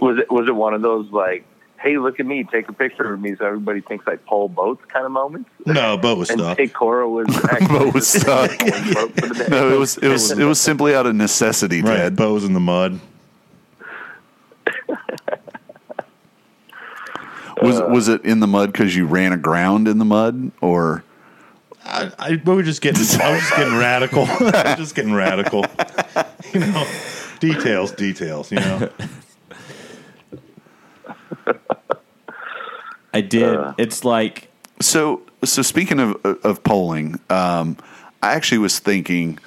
Was 0.00 0.18
it 0.18 0.30
was 0.30 0.48
it 0.48 0.54
one 0.54 0.72
of 0.72 0.80
those 0.80 1.10
like, 1.10 1.44
hey, 1.82 1.96
look 1.98 2.20
at 2.20 2.26
me, 2.26 2.44
take 2.44 2.68
a 2.68 2.72
picture 2.72 3.12
of 3.14 3.20
me 3.20 3.34
so 3.36 3.46
everybody 3.46 3.80
thinks 3.80 4.06
I 4.06 4.16
pole 4.16 4.48
boats 4.48 4.84
kind 4.92 5.06
of 5.06 5.12
moments? 5.12 5.48
No, 5.64 5.96
boat 5.96 6.18
was 6.18 6.28
And 6.30 6.40
stuck. 6.40 6.56
Take 6.56 6.74
Cora 6.74 7.08
was 7.08 7.26
actually 7.44 7.66
Boat 7.78 7.94
was 7.94 8.06
stuck. 8.08 8.50
boat 8.58 9.12
for 9.14 9.26
the 9.28 9.34
day. 9.34 9.46
No, 9.50 9.74
it 9.74 9.78
was 9.78 9.96
it 9.98 10.08
was 10.08 10.30
it 10.30 10.44
was 10.44 10.60
simply 10.60 10.94
out 10.94 11.06
of 11.06 11.14
necessity, 11.14 11.80
Right. 11.82 11.96
Ted. 11.96 12.16
Boat 12.16 12.34
was 12.34 12.44
in 12.44 12.52
the 12.52 12.60
mud. 12.60 13.00
Was 17.62 17.78
was 17.82 18.08
it 18.08 18.24
in 18.24 18.40
the 18.40 18.46
mud 18.46 18.72
because 18.72 18.96
you 18.96 19.04
ran 19.06 19.34
aground 19.34 19.86
in 19.86 19.98
the 19.98 20.04
mud, 20.06 20.50
or 20.62 21.04
I, 21.84 22.10
I 22.18 22.30
we 22.42 22.54
were 22.54 22.62
just 22.62 22.80
getting. 22.80 23.00
I 23.20 23.32
was 23.32 23.40
just 23.40 23.54
getting 23.54 23.76
radical. 23.76 24.24
I 24.24 24.62
was 24.70 24.76
just 24.78 24.94
getting 24.94 25.12
radical. 25.12 25.66
You 26.54 26.60
know, 26.60 26.86
details, 27.38 27.92
details. 27.92 28.50
You 28.50 28.60
know. 28.60 28.88
I 33.14 33.20
did. 33.20 33.58
it's 33.78 34.04
like 34.04 34.48
so? 34.80 35.22
So 35.44 35.62
speaking 35.62 35.98
of 36.00 36.24
of 36.44 36.62
poling, 36.62 37.18
um, 37.28 37.76
I 38.22 38.32
actually 38.34 38.58
was 38.58 38.78
thinking, 38.78 39.38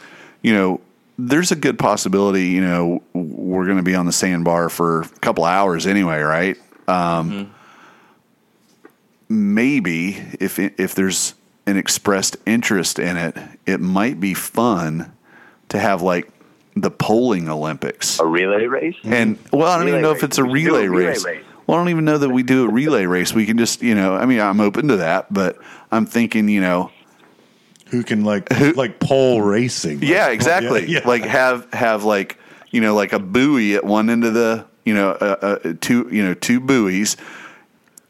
you 0.42 0.54
know, 0.54 0.82
there's 1.18 1.52
a 1.52 1.56
good 1.56 1.78
possibility, 1.80 2.48
you 2.48 2.62
know, 2.62 3.04
we're 3.14 3.66
going 3.66 3.78
to 3.78 3.84
be 3.84 3.96
on 3.96 4.06
the 4.06 4.12
sandbar 4.12 4.70
for 4.70 5.02
a 5.02 5.08
couple 5.22 5.46
hours 5.46 5.86
anyway, 5.88 6.20
right? 6.22 6.58
Um, 6.88 7.54
Maybe 9.30 10.18
if 10.40 10.60
if 10.60 10.94
there's 10.96 11.34
an 11.66 11.78
expressed 11.78 12.38
interest 12.46 13.00
in 13.00 13.18
it, 13.18 13.36
it 13.66 13.80
might 13.80 14.20
be 14.20 14.34
fun 14.34 15.12
to 15.70 15.80
have 15.80 16.02
like 16.02 16.30
the 16.76 16.92
poling 16.92 17.50
Olympics. 17.50 18.20
A 18.20 18.26
relay 18.26 18.66
race? 18.66 18.96
And 19.04 19.40
well, 19.52 19.70
I 19.72 19.78
don't 19.78 19.88
even 19.88 20.02
Relay 20.02 20.12
know 20.12 20.16
if 20.18 20.24
it's 20.24 20.38
a 20.38 20.44
We 20.46 20.64
should 20.64 20.70
do 20.70 20.76
relay, 20.76 20.86
a 20.86 20.90
relay 20.90 21.06
race. 21.08 21.26
race. 21.26 21.46
Well, 21.66 21.78
I 21.78 21.82
don't 21.82 21.90
even 21.90 22.06
know 22.06 22.18
that 22.18 22.30
we 22.30 22.44
do 22.44 22.66
a 22.66 22.70
relay 22.70 23.06
race. 23.06 23.34
We 23.34 23.46
can 23.46 23.58
just, 23.58 23.82
you 23.82 23.96
know, 23.96 24.16
I 24.16 24.26
mean, 24.26 24.40
I'm 24.40 24.60
open 24.60 24.90
to 24.90 24.98
that, 24.98 25.32
but 25.34 25.58
I'm 25.92 26.06
thinking, 26.06 26.50
you 26.50 26.60
know, 26.62 26.92
Who 27.88 28.04
can 28.04 28.24
like 28.26 28.50
like 28.76 29.00
pole 29.00 29.42
racing? 29.42 30.00
Like, 30.02 30.10
Yeah, 30.10 30.30
exactly. 30.30 30.82
yeah, 30.88 31.00
yeah. 31.02 31.08
Like 31.08 31.24
have 31.24 31.72
have 31.74 32.04
like 32.04 32.38
you 32.72 32.82
know 32.82 32.96
like 32.96 33.14
a 33.14 33.20
buoy 33.20 33.76
at 33.76 33.84
one 33.86 34.10
end 34.10 34.24
of 34.26 34.34
the 34.34 34.66
you 34.84 34.94
know 34.94 35.12
uh, 35.12 35.58
uh, 35.64 35.74
two 35.80 36.10
you 36.12 36.24
know 36.24 36.34
two 36.34 36.60
buoys, 36.60 37.16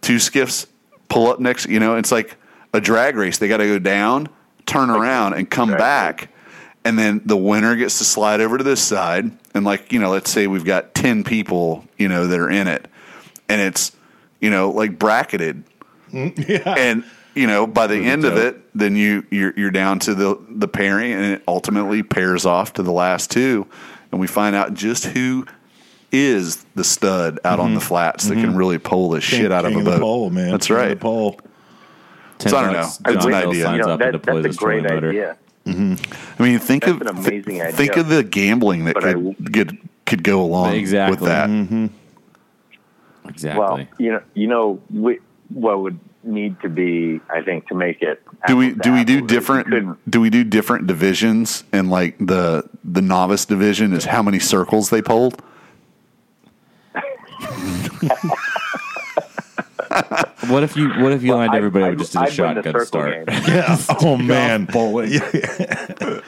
two 0.02 0.20
skiffs 0.20 0.66
pull 1.10 1.28
up 1.28 1.40
next. 1.40 1.68
You 1.68 1.80
know, 1.80 1.96
it's 1.98 2.12
like 2.12 2.38
a 2.74 2.82
drag 2.82 3.16
race. 3.18 3.38
They 3.38 3.48
got 3.48 3.58
to 3.58 3.68
go 3.68 3.78
down, 3.78 4.30
turn 4.66 4.90
around, 4.90 5.34
and 5.34 5.48
come 5.50 5.70
back, 5.70 6.34
and 6.86 6.98
then 6.98 7.22
the 7.26 7.38
winner 7.38 7.76
gets 7.76 8.00
to 8.00 8.04
slide 8.04 8.42
over 8.42 8.58
to 8.58 8.64
this 8.64 8.82
side. 8.82 9.30
And 9.54 9.64
like 9.66 9.92
you 9.92 10.00
know, 10.00 10.10
let's 10.10 10.32
say 10.32 10.48
we've 10.48 10.66
got 10.66 10.96
ten 10.96 11.24
people 11.24 11.86
you 12.00 12.08
know 12.08 12.26
that 12.26 12.40
are 12.40 12.50
in 12.50 12.68
it, 12.68 12.88
and 13.54 13.62
it's 13.62 13.92
you 14.42 14.50
know 14.50 14.70
like 14.72 14.98
bracketed 15.00 15.64
yeah. 16.12 16.76
and 16.78 17.04
you 17.36 17.48
know 17.48 17.66
by 17.68 17.88
the 17.88 17.96
Really 17.96 18.08
end 18.10 18.26
of 18.26 18.38
it 18.38 18.60
then 18.78 18.96
you 18.96 19.26
you're, 19.32 19.54
you're 19.58 19.72
down 19.72 20.00
to 20.00 20.14
the 20.16 20.38
the 20.50 20.68
pairing 20.68 21.12
and 21.14 21.24
it 21.26 21.44
ultimately 21.48 22.04
pairs 22.04 22.46
off 22.46 22.74
to 22.74 22.84
the 22.84 22.92
last 22.92 23.32
two 23.32 23.66
and 24.12 24.20
we 24.22 24.28
find 24.28 24.56
out 24.56 24.74
just 24.74 25.06
who 25.06 25.46
is 26.12 26.64
the 26.76 26.84
stud 26.84 27.40
out 27.44 27.60
on 27.60 27.74
the 27.74 27.82
flats 27.82 28.28
that 28.28 28.36
can 28.36 28.56
really 28.56 28.78
pull 28.78 29.10
the 29.10 29.20
shit 29.22 29.52
out 29.52 29.66
of 29.66 29.72
Mm-hmm. 29.72 29.82
A 29.82 29.84
boat 29.86 29.92
the 29.94 30.00
pole, 30.00 30.30
man. 30.30 30.52
that's 30.52 30.68
King 30.68 30.76
of 30.76 30.82
right 30.84 30.90
The 30.90 30.96
pole. 30.98 31.40
Ten 32.38 32.52
So 32.52 32.58
I 32.58 32.64
don't 32.66 32.74
bucks, 32.74 33.00
know. 33.02 33.14
It's 33.14 33.26
an 33.26 33.34
idea. 33.34 33.64
signs 33.64 33.78
You 33.80 33.86
know, 33.88 33.98
that, 33.98 34.12
deploy 34.12 34.42
that's 34.42 34.58
the 34.58 34.64
a 34.64 34.66
great 34.68 34.84
trolling 34.84 35.02
motor. 35.02 35.10
idea. 35.10 35.38
i 35.66 36.44
mean 36.44 36.60
think 36.60 36.84
That's 36.86 36.96
of 36.96 37.02
an 37.02 37.08
amazing 37.08 37.44
th- 37.46 37.62
idea. 37.62 37.72
think 37.72 37.98
of 37.98 38.10
the 38.10 38.24
gambling 38.24 38.86
that 38.86 38.94
But 38.96 39.06
I- 39.06 39.14
could 39.14 39.52
get 39.52 39.72
could 40.06 40.24
go 40.24 40.44
along 40.44 40.74
Exactly. 40.76 41.16
with 41.16 41.26
that 41.30 41.50
Mm-hmm. 41.50 41.88
Exactly. 43.28 43.60
Well, 43.60 43.88
you 43.98 44.12
know, 44.12 44.22
you 44.34 44.48
know, 44.48 44.82
we, 44.90 45.20
what 45.50 45.80
would 45.80 46.00
need 46.24 46.60
to 46.62 46.70
be, 46.70 47.20
I 47.30 47.42
think, 47.42 47.68
to 47.68 47.76
make 47.76 48.02
it. 48.02 48.22
do 48.48 48.56
we 48.58 48.74
do 48.74 48.94
we 48.94 49.04
do 49.04 49.18
apples 49.18 49.32
is 49.32 49.38
you 49.50 49.64
couldn't- 49.64 49.68
different 49.68 50.10
do 50.12 50.22
we 50.22 50.30
do 50.30 50.44
different 50.44 50.88
divisions 50.88 51.64
and 51.74 51.90
like 51.90 52.18
the 52.20 52.64
the 52.84 53.02
novice 53.02 53.46
division 53.46 53.92
is 53.94 54.06
how 54.06 54.22
many 54.24 54.40
circles 54.40 54.90
they 54.90 55.02
pulled 55.02 55.42
what 60.48 60.64
if 60.64 60.76
you 60.76 60.90
what 61.02 61.12
if 61.12 61.24
you 61.24 61.34
lined 61.36 61.54
everybody 61.54 61.86
up 61.86 61.92
I'd- 61.92 61.98
just 62.00 62.14
did 62.14 62.22
a 62.22 62.26
I'd 62.26 62.38
win 62.56 62.56
the 62.56 62.64
shotgun 62.64 62.86
start? 62.86 63.26
game. 63.28 63.44
Yeah. 63.48 63.78
Oh 64.02 64.18
man. 64.18 64.66
bowling 64.66 65.12
Yeah. 65.34 66.20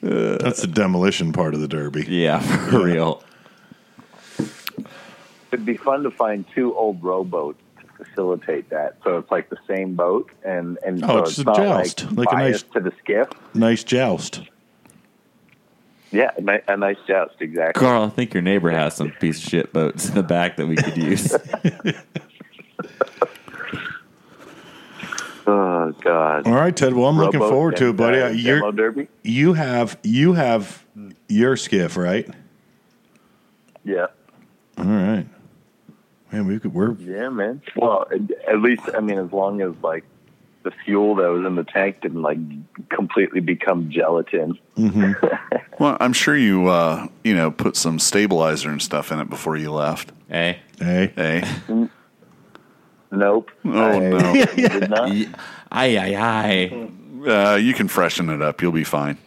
That's 0.00 0.60
the 0.60 0.70
demolition 0.72 1.32
part 1.32 1.54
of 1.54 1.60
the 1.60 1.68
derby. 1.68 2.04
yeah, 2.08 2.38
for 2.70 2.84
real. 2.84 3.22
It'd 5.52 5.64
be 5.66 5.76
fun 5.76 6.02
to 6.02 6.10
find 6.10 6.44
two 6.54 6.74
old 6.76 7.02
rowboats 7.02 7.60
to 7.80 8.04
facilitate 8.04 8.70
that. 8.70 8.96
So 9.04 9.18
it's 9.18 9.30
like 9.30 9.48
the 9.50 9.56
same 9.66 9.94
boat, 9.94 10.30
and 10.44 10.78
and 10.84 11.02
Oh, 11.04 11.06
so 11.08 11.18
it's 11.20 11.30
it's, 11.30 11.38
a 11.38 11.44
not 11.44 11.56
joust, 11.56 12.04
like, 12.06 12.16
like 12.18 12.28
a 12.28 12.36
biased 12.36 12.66
nice- 12.66 12.72
to 12.74 12.80
the 12.90 12.96
skiff. 13.02 13.28
Nice 13.54 13.84
joust. 13.84 14.42
Yeah, 16.10 16.30
a, 16.38 16.72
a 16.72 16.76
nice 16.78 16.96
joust, 17.06 17.34
exactly. 17.40 17.80
Carl, 17.80 18.04
I 18.04 18.08
think 18.08 18.32
your 18.32 18.42
neighbor 18.42 18.70
has 18.70 18.96
some 18.96 19.10
piece 19.20 19.42
of 19.44 19.50
shit 19.50 19.72
boats 19.74 20.08
in 20.08 20.14
the 20.14 20.22
back 20.22 20.56
that 20.56 20.66
we 20.66 20.76
could 20.76 20.96
use. 20.96 21.36
Oh 25.46 25.92
God. 26.02 26.46
All 26.46 26.52
right, 26.54 26.76
Ted. 26.76 26.92
Well, 26.92 27.06
I'm 27.06 27.16
looking 27.16 27.40
forward 27.40 27.76
to 27.78 27.88
it, 27.88 27.96
buddy. 27.96 28.18
uh, 28.20 28.26
Uh, 28.26 28.30
You're, 28.32 28.70
derby. 28.72 29.08
you 29.22 29.54
have 29.54 29.98
you 30.02 30.34
have 30.34 30.84
your 31.28 31.56
skiff, 31.56 31.96
right? 31.96 32.28
Yeah. 33.82 34.08
All 34.76 34.84
right. 34.84 35.26
Man, 36.32 36.46
we 36.46 36.58
could. 36.58 36.74
We're 36.74 36.92
Yeah, 36.92 37.28
man. 37.30 37.62
Well, 37.76 38.06
at- 38.12 38.48
at 38.48 38.60
least 38.60 38.82
I 38.94 39.00
mean, 39.00 39.18
as 39.18 39.32
long 39.32 39.60
as 39.62 39.72
like 39.82 40.04
the 40.64 40.70
fuel 40.84 41.14
that 41.16 41.28
was 41.28 41.46
in 41.46 41.54
the 41.54 41.64
tank 41.64 42.00
didn't 42.02 42.20
like 42.22 42.38
completely 42.90 43.40
become 43.40 43.90
gelatin. 43.90 44.58
Well, 45.80 45.96
I'm 46.00 46.12
sure 46.12 46.36
you 46.36 46.66
uh, 46.66 47.06
you 47.22 47.36
know 47.36 47.52
put 47.52 47.76
some 47.76 48.00
stabilizer 48.00 48.68
and 48.68 48.82
stuff 48.82 49.12
in 49.12 49.20
it 49.20 49.30
before 49.30 49.56
you 49.56 49.70
left. 49.70 50.10
hey, 50.28 50.58
hey. 50.80 51.12
Hey, 51.14 51.88
Nope. 53.12 53.50
Oh, 53.64 53.70
I 53.80 53.98
no. 54.00 54.44
Did 54.56 54.90
not. 54.90 55.12
Ye- 55.12 55.28
aye 55.70 55.96
aye 55.96 56.16
aye. 56.16 57.30
uh, 57.30 57.54
you 57.54 57.74
can 57.74 57.86
freshen 57.86 58.28
it 58.28 58.42
up. 58.42 58.60
You'll 58.60 58.72
be 58.72 58.82
fine. 58.84 59.18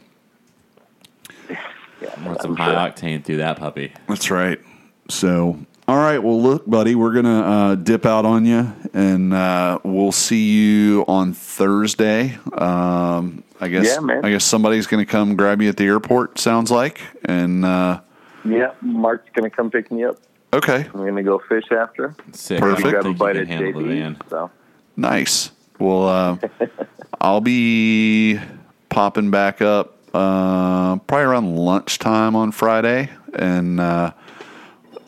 Yeah, 2.02 2.26
want 2.28 2.42
some 2.42 2.56
high 2.56 2.72
sure. 2.72 2.76
octane 3.10 3.24
through 3.24 3.38
that 3.38 3.58
puppy. 3.60 3.94
That's 4.08 4.32
right. 4.32 4.60
So, 5.08 5.58
all 5.92 5.98
right. 5.98 6.20
Well, 6.20 6.42
look, 6.42 6.66
buddy, 6.66 6.96
we're 6.96 7.12
gonna 7.12 7.42
uh, 7.42 7.76
dip 7.76 8.06
out 8.06 8.24
on 8.24 8.46
you, 8.46 8.72
and 8.94 9.34
uh, 9.34 9.78
we'll 9.84 10.14
see 10.14 10.50
you 10.52 11.04
on 11.06 11.34
Thursday. 11.34 12.38
Um, 12.54 13.44
I 13.60 13.68
guess. 13.68 13.88
Yeah, 13.88 14.00
man. 14.00 14.24
I 14.24 14.30
guess 14.30 14.46
somebody's 14.46 14.88
gonna 14.88 15.06
come 15.06 15.36
grab 15.36 15.62
you 15.62 15.68
at 15.68 15.76
the 15.76 15.84
airport. 15.84 16.40
Sounds 16.40 16.72
like. 16.72 17.02
And 17.26 17.66
uh, 17.66 18.00
Yeah, 18.46 18.72
Mark's 18.80 19.30
gonna 19.36 19.50
come 19.50 19.70
pick 19.70 19.92
me 19.92 20.06
up. 20.06 20.16
okay, 20.54 20.88
I'm 20.94 21.06
gonna 21.06 21.24
go 21.24 21.40
fish 21.40 21.70
after. 21.74 22.16
Sick. 22.32 22.62
Perfect. 22.62 22.88
I 22.88 22.92
Grab 22.92 23.06
a 23.08 23.14
bite 23.14 23.36
at 23.36 23.48
can 23.48 23.58
handle 23.58 23.82
the 23.82 23.88
van. 23.90 24.16
JB. 24.16 24.30
So 24.30 24.52
nice. 24.96 25.52
Well, 25.78 26.08
uh, 26.08 26.38
I'll 27.20 27.42
be 27.42 28.40
popping 28.88 29.30
back 29.30 29.62
up 29.62 29.98
uh, 30.14 30.96
probably 31.00 31.26
around 31.26 31.58
lunchtime 31.58 32.38
on 32.38 32.54
Friday, 32.54 33.10
and 33.34 33.82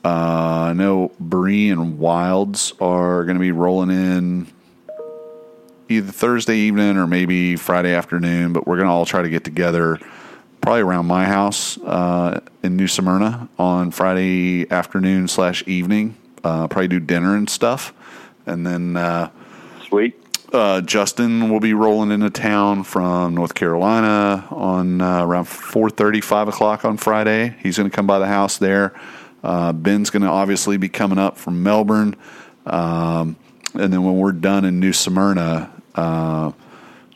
uh, 0.05 0.67
I 0.69 0.73
know 0.73 1.11
Bree 1.19 1.69
and 1.69 1.97
Wilds 1.97 2.73
are 2.81 3.23
going 3.23 3.35
to 3.35 3.41
be 3.41 3.51
rolling 3.51 3.89
in 3.89 4.47
either 5.89 6.11
Thursday 6.11 6.57
evening 6.57 6.97
or 6.97 7.07
maybe 7.07 7.55
Friday 7.55 7.93
afternoon. 7.93 8.53
But 8.53 8.67
we're 8.67 8.77
going 8.77 8.87
to 8.87 8.93
all 8.93 9.05
try 9.05 9.21
to 9.21 9.29
get 9.29 9.43
together 9.43 9.99
probably 10.61 10.81
around 10.81 11.05
my 11.05 11.25
house 11.25 11.77
uh, 11.79 12.41
in 12.63 12.75
New 12.75 12.87
Smyrna 12.87 13.47
on 13.57 13.91
Friday 13.91 14.69
afternoon 14.71 15.27
slash 15.27 15.63
evening. 15.67 16.15
Uh, 16.43 16.67
probably 16.67 16.87
do 16.89 16.99
dinner 16.99 17.35
and 17.35 17.49
stuff, 17.49 17.93
and 18.45 18.65
then. 18.65 18.97
Uh, 18.97 19.29
sweet. 19.87 20.15
uh, 20.51 20.81
Justin 20.81 21.49
will 21.49 21.61
be 21.61 21.73
rolling 21.73 22.11
into 22.11 22.29
town 22.29 22.83
from 22.83 23.35
North 23.35 23.55
Carolina 23.55 24.45
on 24.51 24.99
uh, 25.01 25.23
around 25.23 25.45
4.30, 25.45 26.21
5 26.23 26.47
o'clock 26.49 26.83
on 26.83 26.97
Friday. 26.97 27.55
He's 27.63 27.77
going 27.77 27.89
to 27.89 27.95
come 27.95 28.05
by 28.07 28.19
the 28.19 28.27
house 28.27 28.57
there. 28.57 28.93
Uh, 29.43 29.73
Ben's 29.73 30.09
going 30.09 30.23
to 30.23 30.29
obviously 30.29 30.77
be 30.77 30.89
coming 30.89 31.17
up 31.17 31.37
from 31.37 31.63
Melbourne. 31.63 32.15
Um, 32.65 33.35
and 33.73 33.91
then 33.91 34.03
when 34.03 34.17
we're 34.17 34.31
done 34.31 34.65
in 34.65 34.79
New 34.79 34.93
Smyrna, 34.93 35.71
uh, 35.95 36.51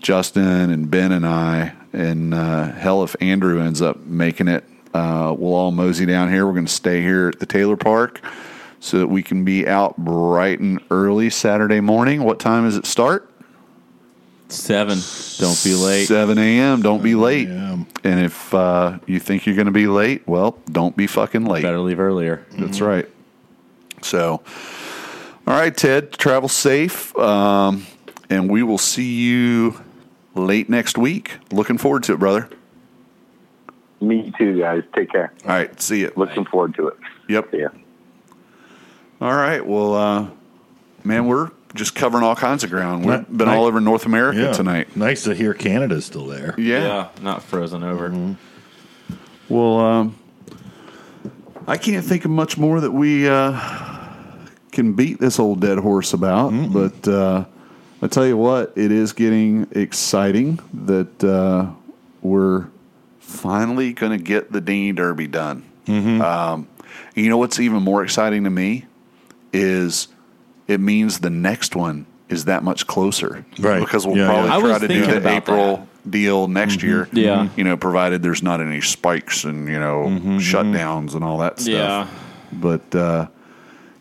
Justin 0.02 0.72
and 0.72 0.92
Ben 0.92 1.12
and 1.12 1.26
I, 1.26 1.74
and 1.94 2.34
uh, 2.34 2.72
hell, 2.74 3.04
if 3.04 3.16
Andrew 3.22 3.62
ends 3.62 3.82
up 3.82 3.98
making 4.06 4.48
it, 4.48 4.64
uh, 4.94 5.34
we'll 5.38 5.54
all 5.54 5.72
mosey 5.72 6.06
down 6.06 6.32
here. 6.32 6.46
We're 6.46 6.54
going 6.54 6.66
to 6.66 6.72
stay 6.72 7.02
here 7.02 7.30
at 7.30 7.40
the 7.40 7.46
Taylor 7.46 7.78
Park 7.78 8.22
so 8.80 9.00
that 9.00 9.08
we 9.08 9.24
can 9.24 9.44
be 9.44 9.68
out 9.68 9.98
bright 9.98 10.60
and 10.60 10.80
early 10.92 11.30
Saturday 11.30 11.80
morning. 11.80 12.24
What 12.24 12.40
time 12.40 12.66
does 12.66 12.76
it 12.76 12.86
start? 12.86 13.32
Seven. 14.50 15.00
Don't 15.40 15.62
be 15.64 15.76
late. 15.76 16.08
7 16.08 16.38
a.m. 16.38 16.82
Don't 16.82 17.04
be 17.04 17.16
late. 17.16 17.50
a.m.. 17.50 17.86
And 18.04 18.20
if 18.22 18.54
uh, 18.54 19.00
you 19.06 19.20
think 19.20 19.46
you're 19.46 19.56
going 19.56 19.66
to 19.66 19.72
be 19.72 19.88
late, 19.88 20.28
well, 20.28 20.58
don't 20.72 20.96
be 20.96 21.06
fucking 21.08 21.46
late. 21.46 21.64
Better 21.64 21.80
leave 21.80 22.00
earlier. 22.00 22.46
That's 22.58 22.80
right. 22.80 23.08
So, 24.02 24.42
all 25.46 25.54
right, 25.54 25.76
Ted, 25.76 26.14
travel 26.14 26.50
safe. 26.50 27.18
Um, 27.18 27.86
and 28.30 28.50
we 28.50 28.64
will 28.64 28.78
see 28.78 29.16
you 29.16 29.82
late 30.36 30.70
next 30.70 30.98
week. 30.98 31.38
Looking 31.52 31.78
forward 31.78 32.04
to 32.04 32.14
it, 32.14 32.20
brother. 32.20 32.50
Me 34.00 34.32
too, 34.38 34.60
guys. 34.60 34.84
Take 34.96 35.12
care. 35.12 35.34
All 35.44 35.50
right, 35.50 35.82
see 35.82 36.02
you. 36.02 36.12
Looking 36.16 36.46
forward 36.46 36.76
to 36.76 36.88
it. 36.90 36.98
Yep. 37.28 37.52
See 37.52 37.62
ya. 37.62 37.70
All 39.20 39.34
right. 39.34 39.66
Well, 39.66 39.96
uh, 39.96 40.28
man, 41.04 41.26
we're 41.26 41.50
just 41.78 41.96
covering 41.96 42.24
all 42.24 42.36
kinds 42.36 42.64
of 42.64 42.70
ground. 42.70 43.06
We've 43.06 43.16
Right. 43.16 43.38
been 43.38 43.48
Right. 43.48 43.58
all 43.58 43.66
over 43.66 43.80
North 43.80 44.06
America 44.06 44.40
Yeah. 44.42 44.52
tonight. 44.54 44.96
Nice 44.98 45.24
to 45.24 45.34
hear 45.36 45.54
Canada's 45.54 46.06
still 46.06 46.26
there. 46.28 46.54
Yeah. 46.58 47.08
Not 47.22 47.44
frozen 47.44 47.84
over. 47.84 48.36
Well, 49.50 49.80
um, 49.80 50.16
I 51.68 51.78
can't 51.78 52.04
think 52.06 52.26
of 52.26 52.32
much 52.32 52.58
more 52.58 52.82
that 52.82 52.92
we 52.92 53.28
uh, 53.28 53.60
can 54.72 54.94
beat 54.94 55.20
this 55.20 55.40
old 55.40 55.60
dead 55.62 55.78
horse 55.80 56.14
about. 56.14 56.52
But 56.74 57.08
uh, 57.08 57.46
I 58.02 58.08
tell 58.08 58.26
you 58.26 58.38
what, 58.38 58.74
it 58.76 58.92
is 58.92 59.14
getting 59.14 59.68
exciting 59.72 60.60
that 60.74 61.24
uh, 61.24 61.68
we're 62.22 62.66
finally 63.20 63.94
going 63.94 64.12
to 64.18 64.24
get 64.24 64.52
the 64.52 64.62
Dinghy 64.62 64.92
Derby 64.94 65.28
done. 65.28 65.64
Um, 65.88 66.68
you 67.16 67.30
know 67.30 67.38
what's 67.38 67.60
even 67.60 67.82
more 67.84 68.04
exciting 68.04 68.44
to 68.44 68.50
me 68.50 68.86
is 69.54 70.10
it 70.68 70.80
means 70.80 71.20
the 71.20 71.30
next 71.30 71.76
one 71.76 72.06
is 72.30 72.46
that 72.46 72.64
much 72.64 72.88
closer. 72.88 73.46
Right. 73.60 73.80
Because 73.80 74.06
we'll 74.06 74.18
Yeah, 74.18 74.28
probably 74.28 74.50
yeah. 74.50 74.58
I 74.58 74.60
try 74.60 74.80
to 74.80 74.88
do 74.88 74.94
thinking 74.94 75.12
the 75.12 75.18
about 75.18 75.34
April 75.34 75.88
deal 76.10 76.48
next 76.48 76.84
year. 76.84 77.08
Yeah. 77.14 77.50
You 77.56 77.64
know, 77.64 77.78
provided 77.78 78.22
there's 78.22 78.44
not 78.44 78.60
any 78.62 78.82
spikes 78.82 79.44
and, 79.46 79.68
you 79.70 79.80
know, 79.80 80.06
shutdowns 80.40 81.16
and 81.16 81.24
all 81.24 81.38
that 81.40 81.60
stuff. 81.60 81.74
Yeah. 81.74 82.08
But, 82.52 82.94
uh, 82.96 83.28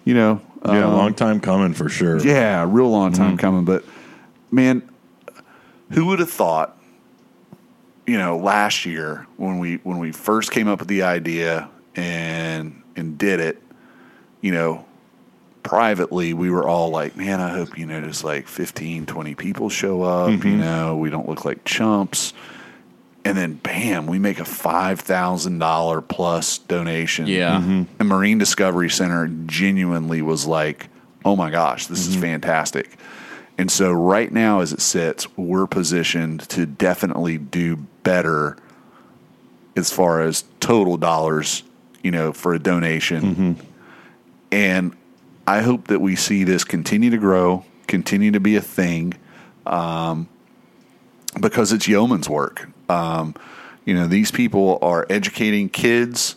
you 0.05 0.15
know, 0.15 0.41
Yeah, 0.65 0.85
um, 0.87 0.95
long 0.95 1.15
time 1.15 1.39
coming 1.41 1.73
for 1.73 1.89
sure. 1.89 2.19
yeah, 2.19 2.65
real 2.69 2.91
long 2.91 3.13
time 3.13 3.37
coming. 3.37 3.65
But 3.65 3.85
man, 4.51 4.83
who 5.93 6.07
would 6.07 6.19
have 6.19 6.31
thought, 6.31 6.77
you 8.07 8.19
know, 8.19 8.37
last 8.39 8.85
year 8.87 9.27
when 9.37 9.59
we 9.61 9.77
when 9.85 9.99
we 9.99 10.11
first 10.13 10.51
came 10.53 10.67
up 10.69 10.79
with 10.81 10.89
the 10.89 11.03
idea 11.03 11.69
and 11.97 12.83
and 12.97 13.19
did 13.19 13.39
it, 13.41 13.61
you 14.41 14.53
know, 14.53 14.85
privately 15.67 16.33
we 16.33 16.49
were 16.51 16.67
all 16.67 16.91
like, 16.91 17.17
man, 17.17 17.41
I 17.41 17.51
hope 17.51 17.77
you 17.77 17.87
know 17.87 18.01
just 18.01 18.25
like 18.25 18.47
15, 18.49 19.07
20 19.07 19.35
people 19.35 19.69
show 19.69 20.03
up, 20.03 20.31
you 20.31 20.39
mm-hmm. 20.39 20.61
know, 20.61 20.97
we 20.97 21.11
don't 21.11 21.29
look 21.29 21.45
like 21.45 21.65
chumps. 21.65 22.33
And 23.25 23.37
then 23.37 23.55
bam, 23.55 24.07
we 24.07 24.21
make 24.21 24.39
a 24.39 24.45
five 24.45 25.01
thousand 25.01 25.59
dollar 25.59 26.01
plus 26.01 26.59
donation. 26.59 27.27
Yeah. 27.27 27.57
Mm-hmm. 27.57 27.83
And 27.99 28.09
Marine 28.09 28.39
Discovery 28.39 28.89
Center 28.89 29.27
genuinely 29.47 30.23
was 30.23 30.47
like, 30.47 30.89
oh 31.25 31.35
my 31.35 31.51
gosh, 31.51 31.89
this 31.89 32.07
is 32.07 32.15
mm-hmm. 32.15 32.23
fantastic. 32.23 32.97
And 33.59 33.69
so, 33.69 33.91
right 33.91 34.31
now, 34.31 34.61
as 34.61 34.73
it 34.73 34.81
sits, 34.81 35.27
we're 35.37 35.67
positioned 35.67 36.49
to 36.51 36.67
definitely 36.67 37.37
do 37.37 37.77
better 38.05 38.57
as 39.75 39.91
far 39.91 40.21
as 40.21 40.45
total 40.61 40.97
dollars, 40.97 41.65
you 42.05 42.13
know, 42.13 42.33
for 42.33 42.55
a 42.55 42.61
donation. 42.61 43.59
And 44.53 44.97
I 45.47 45.63
hope 45.63 45.89
that 45.89 46.01
we 46.01 46.17
see 46.17 46.45
this 46.45 46.65
continue 46.65 47.11
to 47.11 47.19
grow, 47.19 47.65
continue 47.87 48.33
to 48.33 48.41
be 48.41 48.57
a 48.57 48.61
thing, 48.61 49.15
um, 49.65 50.29
because 51.41 51.73
it's 51.73 51.87
yeoman's 51.87 52.29
work. 52.29 52.69
Um, 52.89 53.35
you 53.85 53.95
know, 53.95 54.07
these 54.07 54.31
people 54.31 54.79
are 54.83 55.07
educating 55.09 55.69
kids 55.69 56.35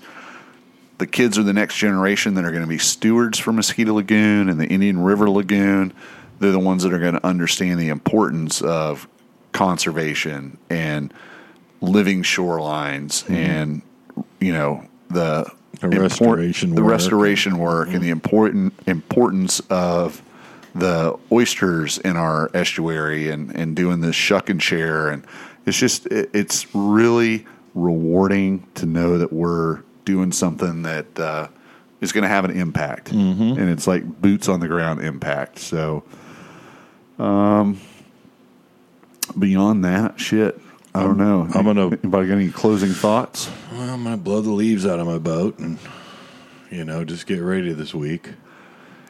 the 0.99 1.07
kids 1.07 1.37
are 1.37 1.43
the 1.43 1.53
next 1.53 1.77
generation 1.77 2.33
that 2.35 2.43
are 2.45 2.51
going 2.51 2.63
to 2.63 2.67
be 2.67 2.77
stewards 2.77 3.39
for 3.39 3.53
Mosquito 3.53 3.93
Lagoon 3.93 4.49
and 4.49 4.59
the 4.59 4.67
Indian 4.67 5.01
River 5.01 5.29
Lagoon. 5.29 5.93
They're 6.39 6.51
the 6.51 6.59
ones 6.59 6.83
that 6.83 6.93
are 6.93 6.99
going 6.99 7.13
to 7.13 7.25
understand 7.25 7.79
the 7.79 7.87
importance 7.87 8.61
of 8.61 9.07
conservation 9.53 10.57
and 10.69 11.13
living 11.81 12.23
shorelines 12.23 13.29
and 13.29 13.81
you 14.41 14.51
know 14.51 14.85
the 15.09 15.49
The 15.79 15.89
restoration 15.89 16.75
the 16.75 16.83
work. 16.83 16.91
restoration 16.91 17.57
work 17.57 17.89
and 17.89 18.01
the 18.01 18.09
important 18.09 18.73
importance 18.87 19.59
of 19.69 20.21
the 20.75 21.17
oysters 21.31 21.97
in 21.99 22.15
our 22.17 22.51
estuary 22.53 23.29
and, 23.29 23.55
and 23.55 23.75
doing 23.75 24.01
this 24.01 24.15
shuck 24.15 24.49
and 24.49 24.61
share 24.61 25.09
and 25.09 25.25
it's 25.65 25.77
just 25.77 26.05
it, 26.07 26.29
it's 26.33 26.73
really 26.75 27.45
rewarding 27.75 28.67
to 28.75 28.85
know 28.85 29.17
that 29.17 29.31
we're 29.33 29.81
doing 30.05 30.31
something 30.31 30.83
that 30.83 31.19
uh, 31.19 31.47
is 32.01 32.11
going 32.11 32.21
to 32.23 32.27
have 32.27 32.45
an 32.45 32.51
impact 32.51 33.11
Mm-hmm. 33.11 33.59
and 33.59 33.69
it's 33.69 33.87
like 33.87 34.03
boots 34.21 34.47
on 34.47 34.59
the 34.59 34.67
ground 34.67 35.01
impact 35.01 35.59
so 35.59 36.03
um 37.17 37.79
beyond 39.37 39.83
that 39.85 40.19
shit 40.19 40.59
I 40.95 41.03
don't 41.03 41.17
know. 41.17 41.47
I'm 41.53 41.65
gonna- 41.65 41.87
Anybody 42.03 42.27
got 42.27 42.33
any 42.35 42.49
closing 42.49 42.89
thoughts? 42.91 43.49
Well, 43.71 43.89
I'm 43.93 44.03
gonna 44.03 44.17
blow 44.17 44.41
the 44.41 44.51
leaves 44.51 44.85
out 44.85 44.99
of 44.99 45.07
my 45.07 45.17
boat 45.19 45.59
and 45.59 45.77
you 46.71 46.83
know 46.83 47.03
just 47.05 47.27
get 47.27 47.39
ready 47.41 47.71
this 47.73 47.93
week. 47.93 48.29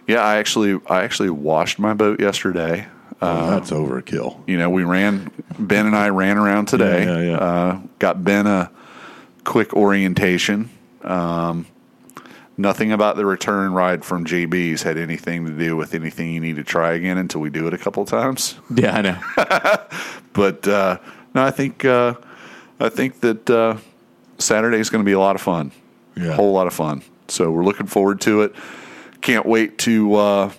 Yeah, 0.07 0.21
I 0.23 0.37
actually 0.37 0.79
I 0.87 1.03
actually 1.03 1.29
washed 1.29 1.79
my 1.79 1.93
boat 1.93 2.19
yesterday. 2.19 2.87
Oh, 3.21 3.49
that's 3.49 3.71
overkill. 3.71 4.39
You 4.47 4.57
know, 4.57 4.69
we 4.69 4.83
ran. 4.83 5.29
Ben 5.57 5.85
and 5.85 5.95
I 5.95 6.09
ran 6.09 6.37
around 6.37 6.67
today. 6.67 7.03
Yeah, 7.05 7.19
yeah, 7.19 7.29
yeah. 7.31 7.37
Uh, 7.37 7.79
got 7.99 8.23
Ben 8.23 8.47
a 8.47 8.71
quick 9.43 9.73
orientation. 9.73 10.69
Um, 11.03 11.65
nothing 12.57 12.91
about 12.93 13.17
the 13.17 13.25
return 13.25 13.73
ride 13.73 14.05
from 14.05 14.25
JB's 14.25 14.83
had 14.83 14.97
anything 14.97 15.45
to 15.45 15.51
do 15.51 15.75
with 15.75 15.93
anything 15.93 16.31
you 16.33 16.39
need 16.39 16.55
to 16.57 16.63
try 16.63 16.93
again 16.93 17.17
until 17.17 17.41
we 17.41 17.49
do 17.49 17.67
it 17.67 17.73
a 17.73 17.77
couple 17.77 18.05
times. 18.05 18.55
Yeah, 18.73 18.95
I 18.95 19.01
know. 19.01 19.85
But 20.33 20.65
uh, 20.67 20.99
no, 21.33 21.43
I 21.43 21.51
think 21.51 21.85
uh, 21.85 22.15
I 22.79 22.89
think 22.89 23.19
that 23.21 23.49
uh, 23.49 23.77
Saturday 24.37 24.77
is 24.77 24.89
going 24.89 25.03
to 25.03 25.05
be 25.05 25.13
a 25.13 25.19
lot 25.19 25.35
of 25.35 25.41
fun. 25.41 25.71
Yeah. 26.15 26.29
A 26.29 26.33
whole 26.33 26.53
lot 26.53 26.67
of 26.67 26.73
fun. 26.73 27.03
So 27.27 27.51
we're 27.51 27.63
looking 27.63 27.87
forward 27.87 28.21
to 28.21 28.41
it. 28.41 28.55
Can't 29.21 29.45
wait 29.45 29.77
to 29.79 30.15
uh, 30.15 30.51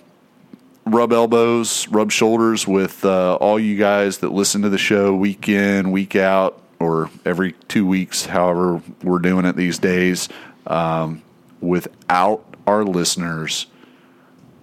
rub 0.85 1.13
elbows, 1.13 1.87
rub 1.87 2.11
shoulders 2.11 2.67
with 2.67 3.03
uh, 3.05 3.35
all 3.35 3.59
you 3.59 3.77
guys 3.77 4.19
that 4.19 4.31
listen 4.31 4.61
to 4.61 4.69
the 4.69 4.77
show 4.77 5.15
week 5.15 5.49
in, 5.49 5.91
week 5.91 6.15
out, 6.15 6.61
or 6.79 7.09
every 7.25 7.53
two 7.67 7.85
weeks, 7.85 8.25
however 8.25 8.81
we're 9.03 9.19
doing 9.19 9.45
it 9.45 9.55
these 9.55 9.79
days. 9.79 10.29
Um, 10.67 11.21
without 11.59 12.43
our 12.65 12.83
listeners, 12.83 13.67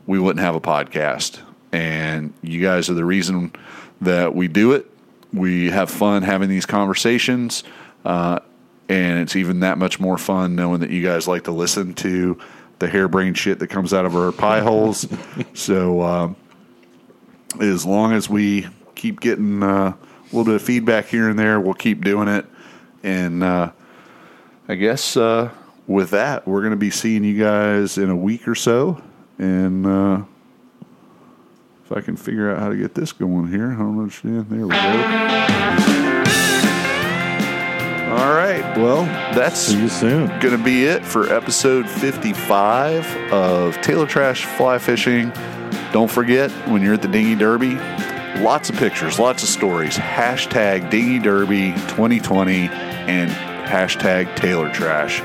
we 0.07 0.19
wouldn't 0.19 0.45
have 0.45 0.55
a 0.55 0.61
podcast. 0.61 1.41
And 1.73 2.33
you 2.43 2.63
guys 2.63 2.89
are 2.89 2.95
the 2.95 3.05
reason 3.05 3.53
that 4.01 4.35
we 4.35 4.49
do 4.49 4.73
it. 4.73 4.91
We 5.33 5.71
have 5.71 5.91
fun 5.91 6.23
having 6.23 6.49
these 6.49 6.67
conversations. 6.67 7.65
Uh, 8.05 8.41
and 8.89 9.19
it's 9.19 9.37
even 9.37 9.61
that 9.61 9.79
much 9.79 10.01
more 10.01 10.17
fun 10.17 10.55
knowing 10.55 10.81
that 10.81 10.91
you 10.91 11.03
guys 11.03 11.29
like 11.29 11.45
to 11.45 11.53
listen 11.53 11.95
to 11.95 12.39
the 12.79 12.89
harebrained 12.89 13.37
shit 13.37 13.59
that 13.59 13.67
comes 13.69 13.93
out 13.93 14.07
of 14.07 14.17
our 14.17 14.33
pie 14.33 14.61
holes. 14.61 15.07
So, 15.55 16.03
um, 16.03 16.37
as 17.61 17.85
long 17.85 18.13
as 18.13 18.29
we 18.29 18.67
keep 18.95 19.21
getting 19.21 19.63
uh, 19.63 19.95
a 19.95 19.97
little 20.27 20.45
bit 20.45 20.55
of 20.55 20.63
feedback 20.63 21.07
here 21.07 21.29
and 21.29 21.39
there, 21.39 21.61
we'll 21.61 21.75
keep 21.75 22.05
doing 22.05 22.29
it. 22.29 22.47
And 23.03 23.43
uh, 23.43 23.73
I 24.69 24.75
guess 24.75 25.17
uh, 25.17 25.51
with 25.87 26.11
that, 26.11 26.47
we're 26.47 26.61
going 26.61 26.73
to 26.73 26.77
be 26.77 26.91
seeing 26.91 27.25
you 27.25 27.39
guys 27.43 27.99
in 27.99 28.11
a 28.11 28.17
week 28.17 28.47
or 28.47 28.55
so. 28.55 29.03
And 29.39 29.87
uh, 29.87 30.23
if 31.91 31.97
I 31.97 32.03
can 32.03 32.17
figure 32.17 32.51
out 32.51 32.59
how 32.59 32.69
to 32.69 32.77
get 32.77 32.93
this 32.95 33.13
going 33.13 33.49
here, 33.49 33.73
I 33.73 33.77
don't 33.77 33.99
understand. 33.99 34.51
There 34.51 34.67
we 34.67 34.69
go. 34.69 34.79
All 38.13 38.35
right. 38.35 38.77
Well, 38.77 39.05
that's 39.35 39.59
See 39.59 39.81
you 39.81 39.89
soon. 39.89 40.27
going 40.41 40.55
to 40.57 40.63
be 40.63 40.85
it 40.85 41.03
for 41.03 41.33
episode 41.33 41.89
55 41.89 43.33
of 43.33 43.81
Tailer 43.81 44.07
Trash 44.07 44.45
Fly 44.45 44.77
Fishing. 44.77 45.33
Don't 45.91 46.11
forget, 46.11 46.51
when 46.69 46.83
you're 46.83 46.93
at 46.93 47.01
the 47.01 47.09
Dinghy 47.09 47.37
Derby, 47.37 47.77
lots 48.43 48.69
of 48.69 48.77
pictures, 48.77 49.19
lots 49.19 49.43
of 49.43 49.49
stories. 49.49 49.97
Hashtag 49.97 50.91
Dinghy 50.91 51.21
Derby 51.21 51.73
2020 51.89 52.69
and 52.69 53.31
hashtag 53.67 54.37
Tailer 54.37 54.71
Trash. 54.75 55.21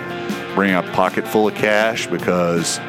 Bring 0.56 0.74
a 0.74 0.84
pocket 0.94 1.28
full 1.28 1.50
of 1.50 1.56
cash 1.56 2.08
because 2.08 2.80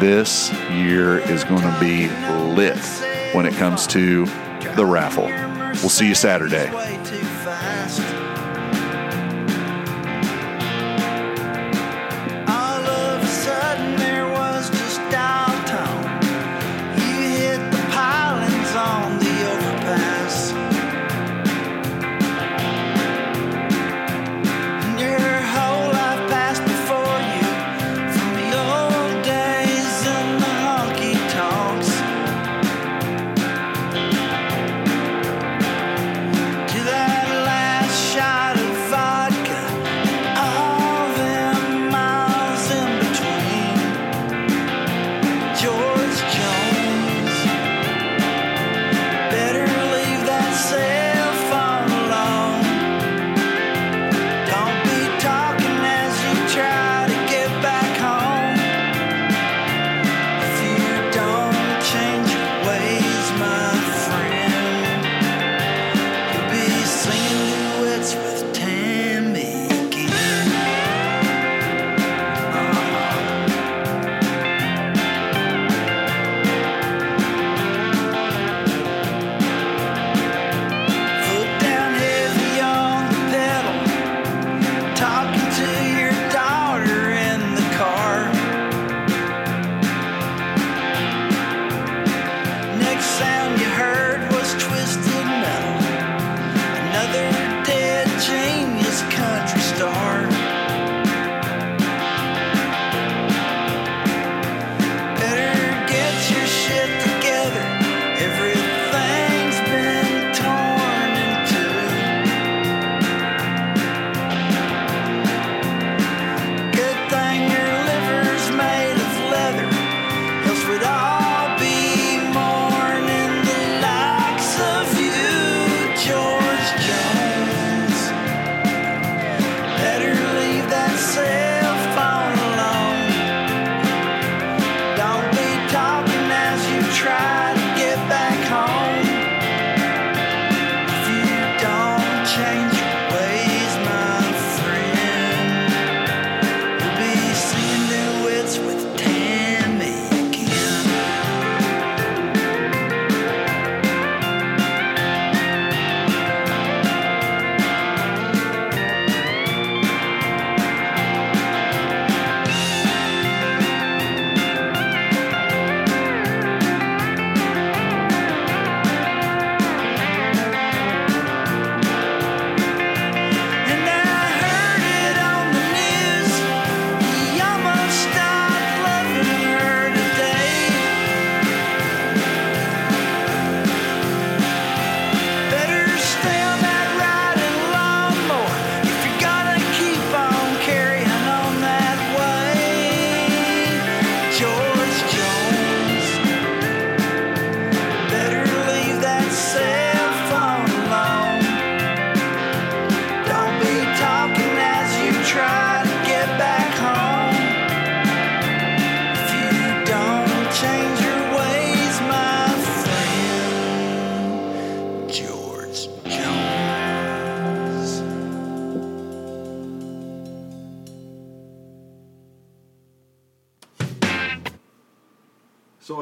this 0.00 0.52
year 0.70 1.18
is 1.18 1.44
going 1.44 1.62
to 1.62 1.76
be 1.80 2.08
lit 2.54 2.78
when 3.34 3.46
it 3.46 3.54
comes 3.54 3.86
to 3.88 4.26
the 4.76 4.84
raffle. 4.84 5.26
We'll 5.80 5.90
see 5.90 6.08
you 6.08 6.14
Saturday. 6.14 6.97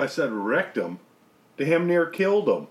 I 0.06 0.08
said 0.08 0.30
wrecked 0.30 0.76
him. 0.76 1.00
Damn 1.56 1.88
near 1.88 2.06
killed 2.06 2.48
him. 2.48 2.68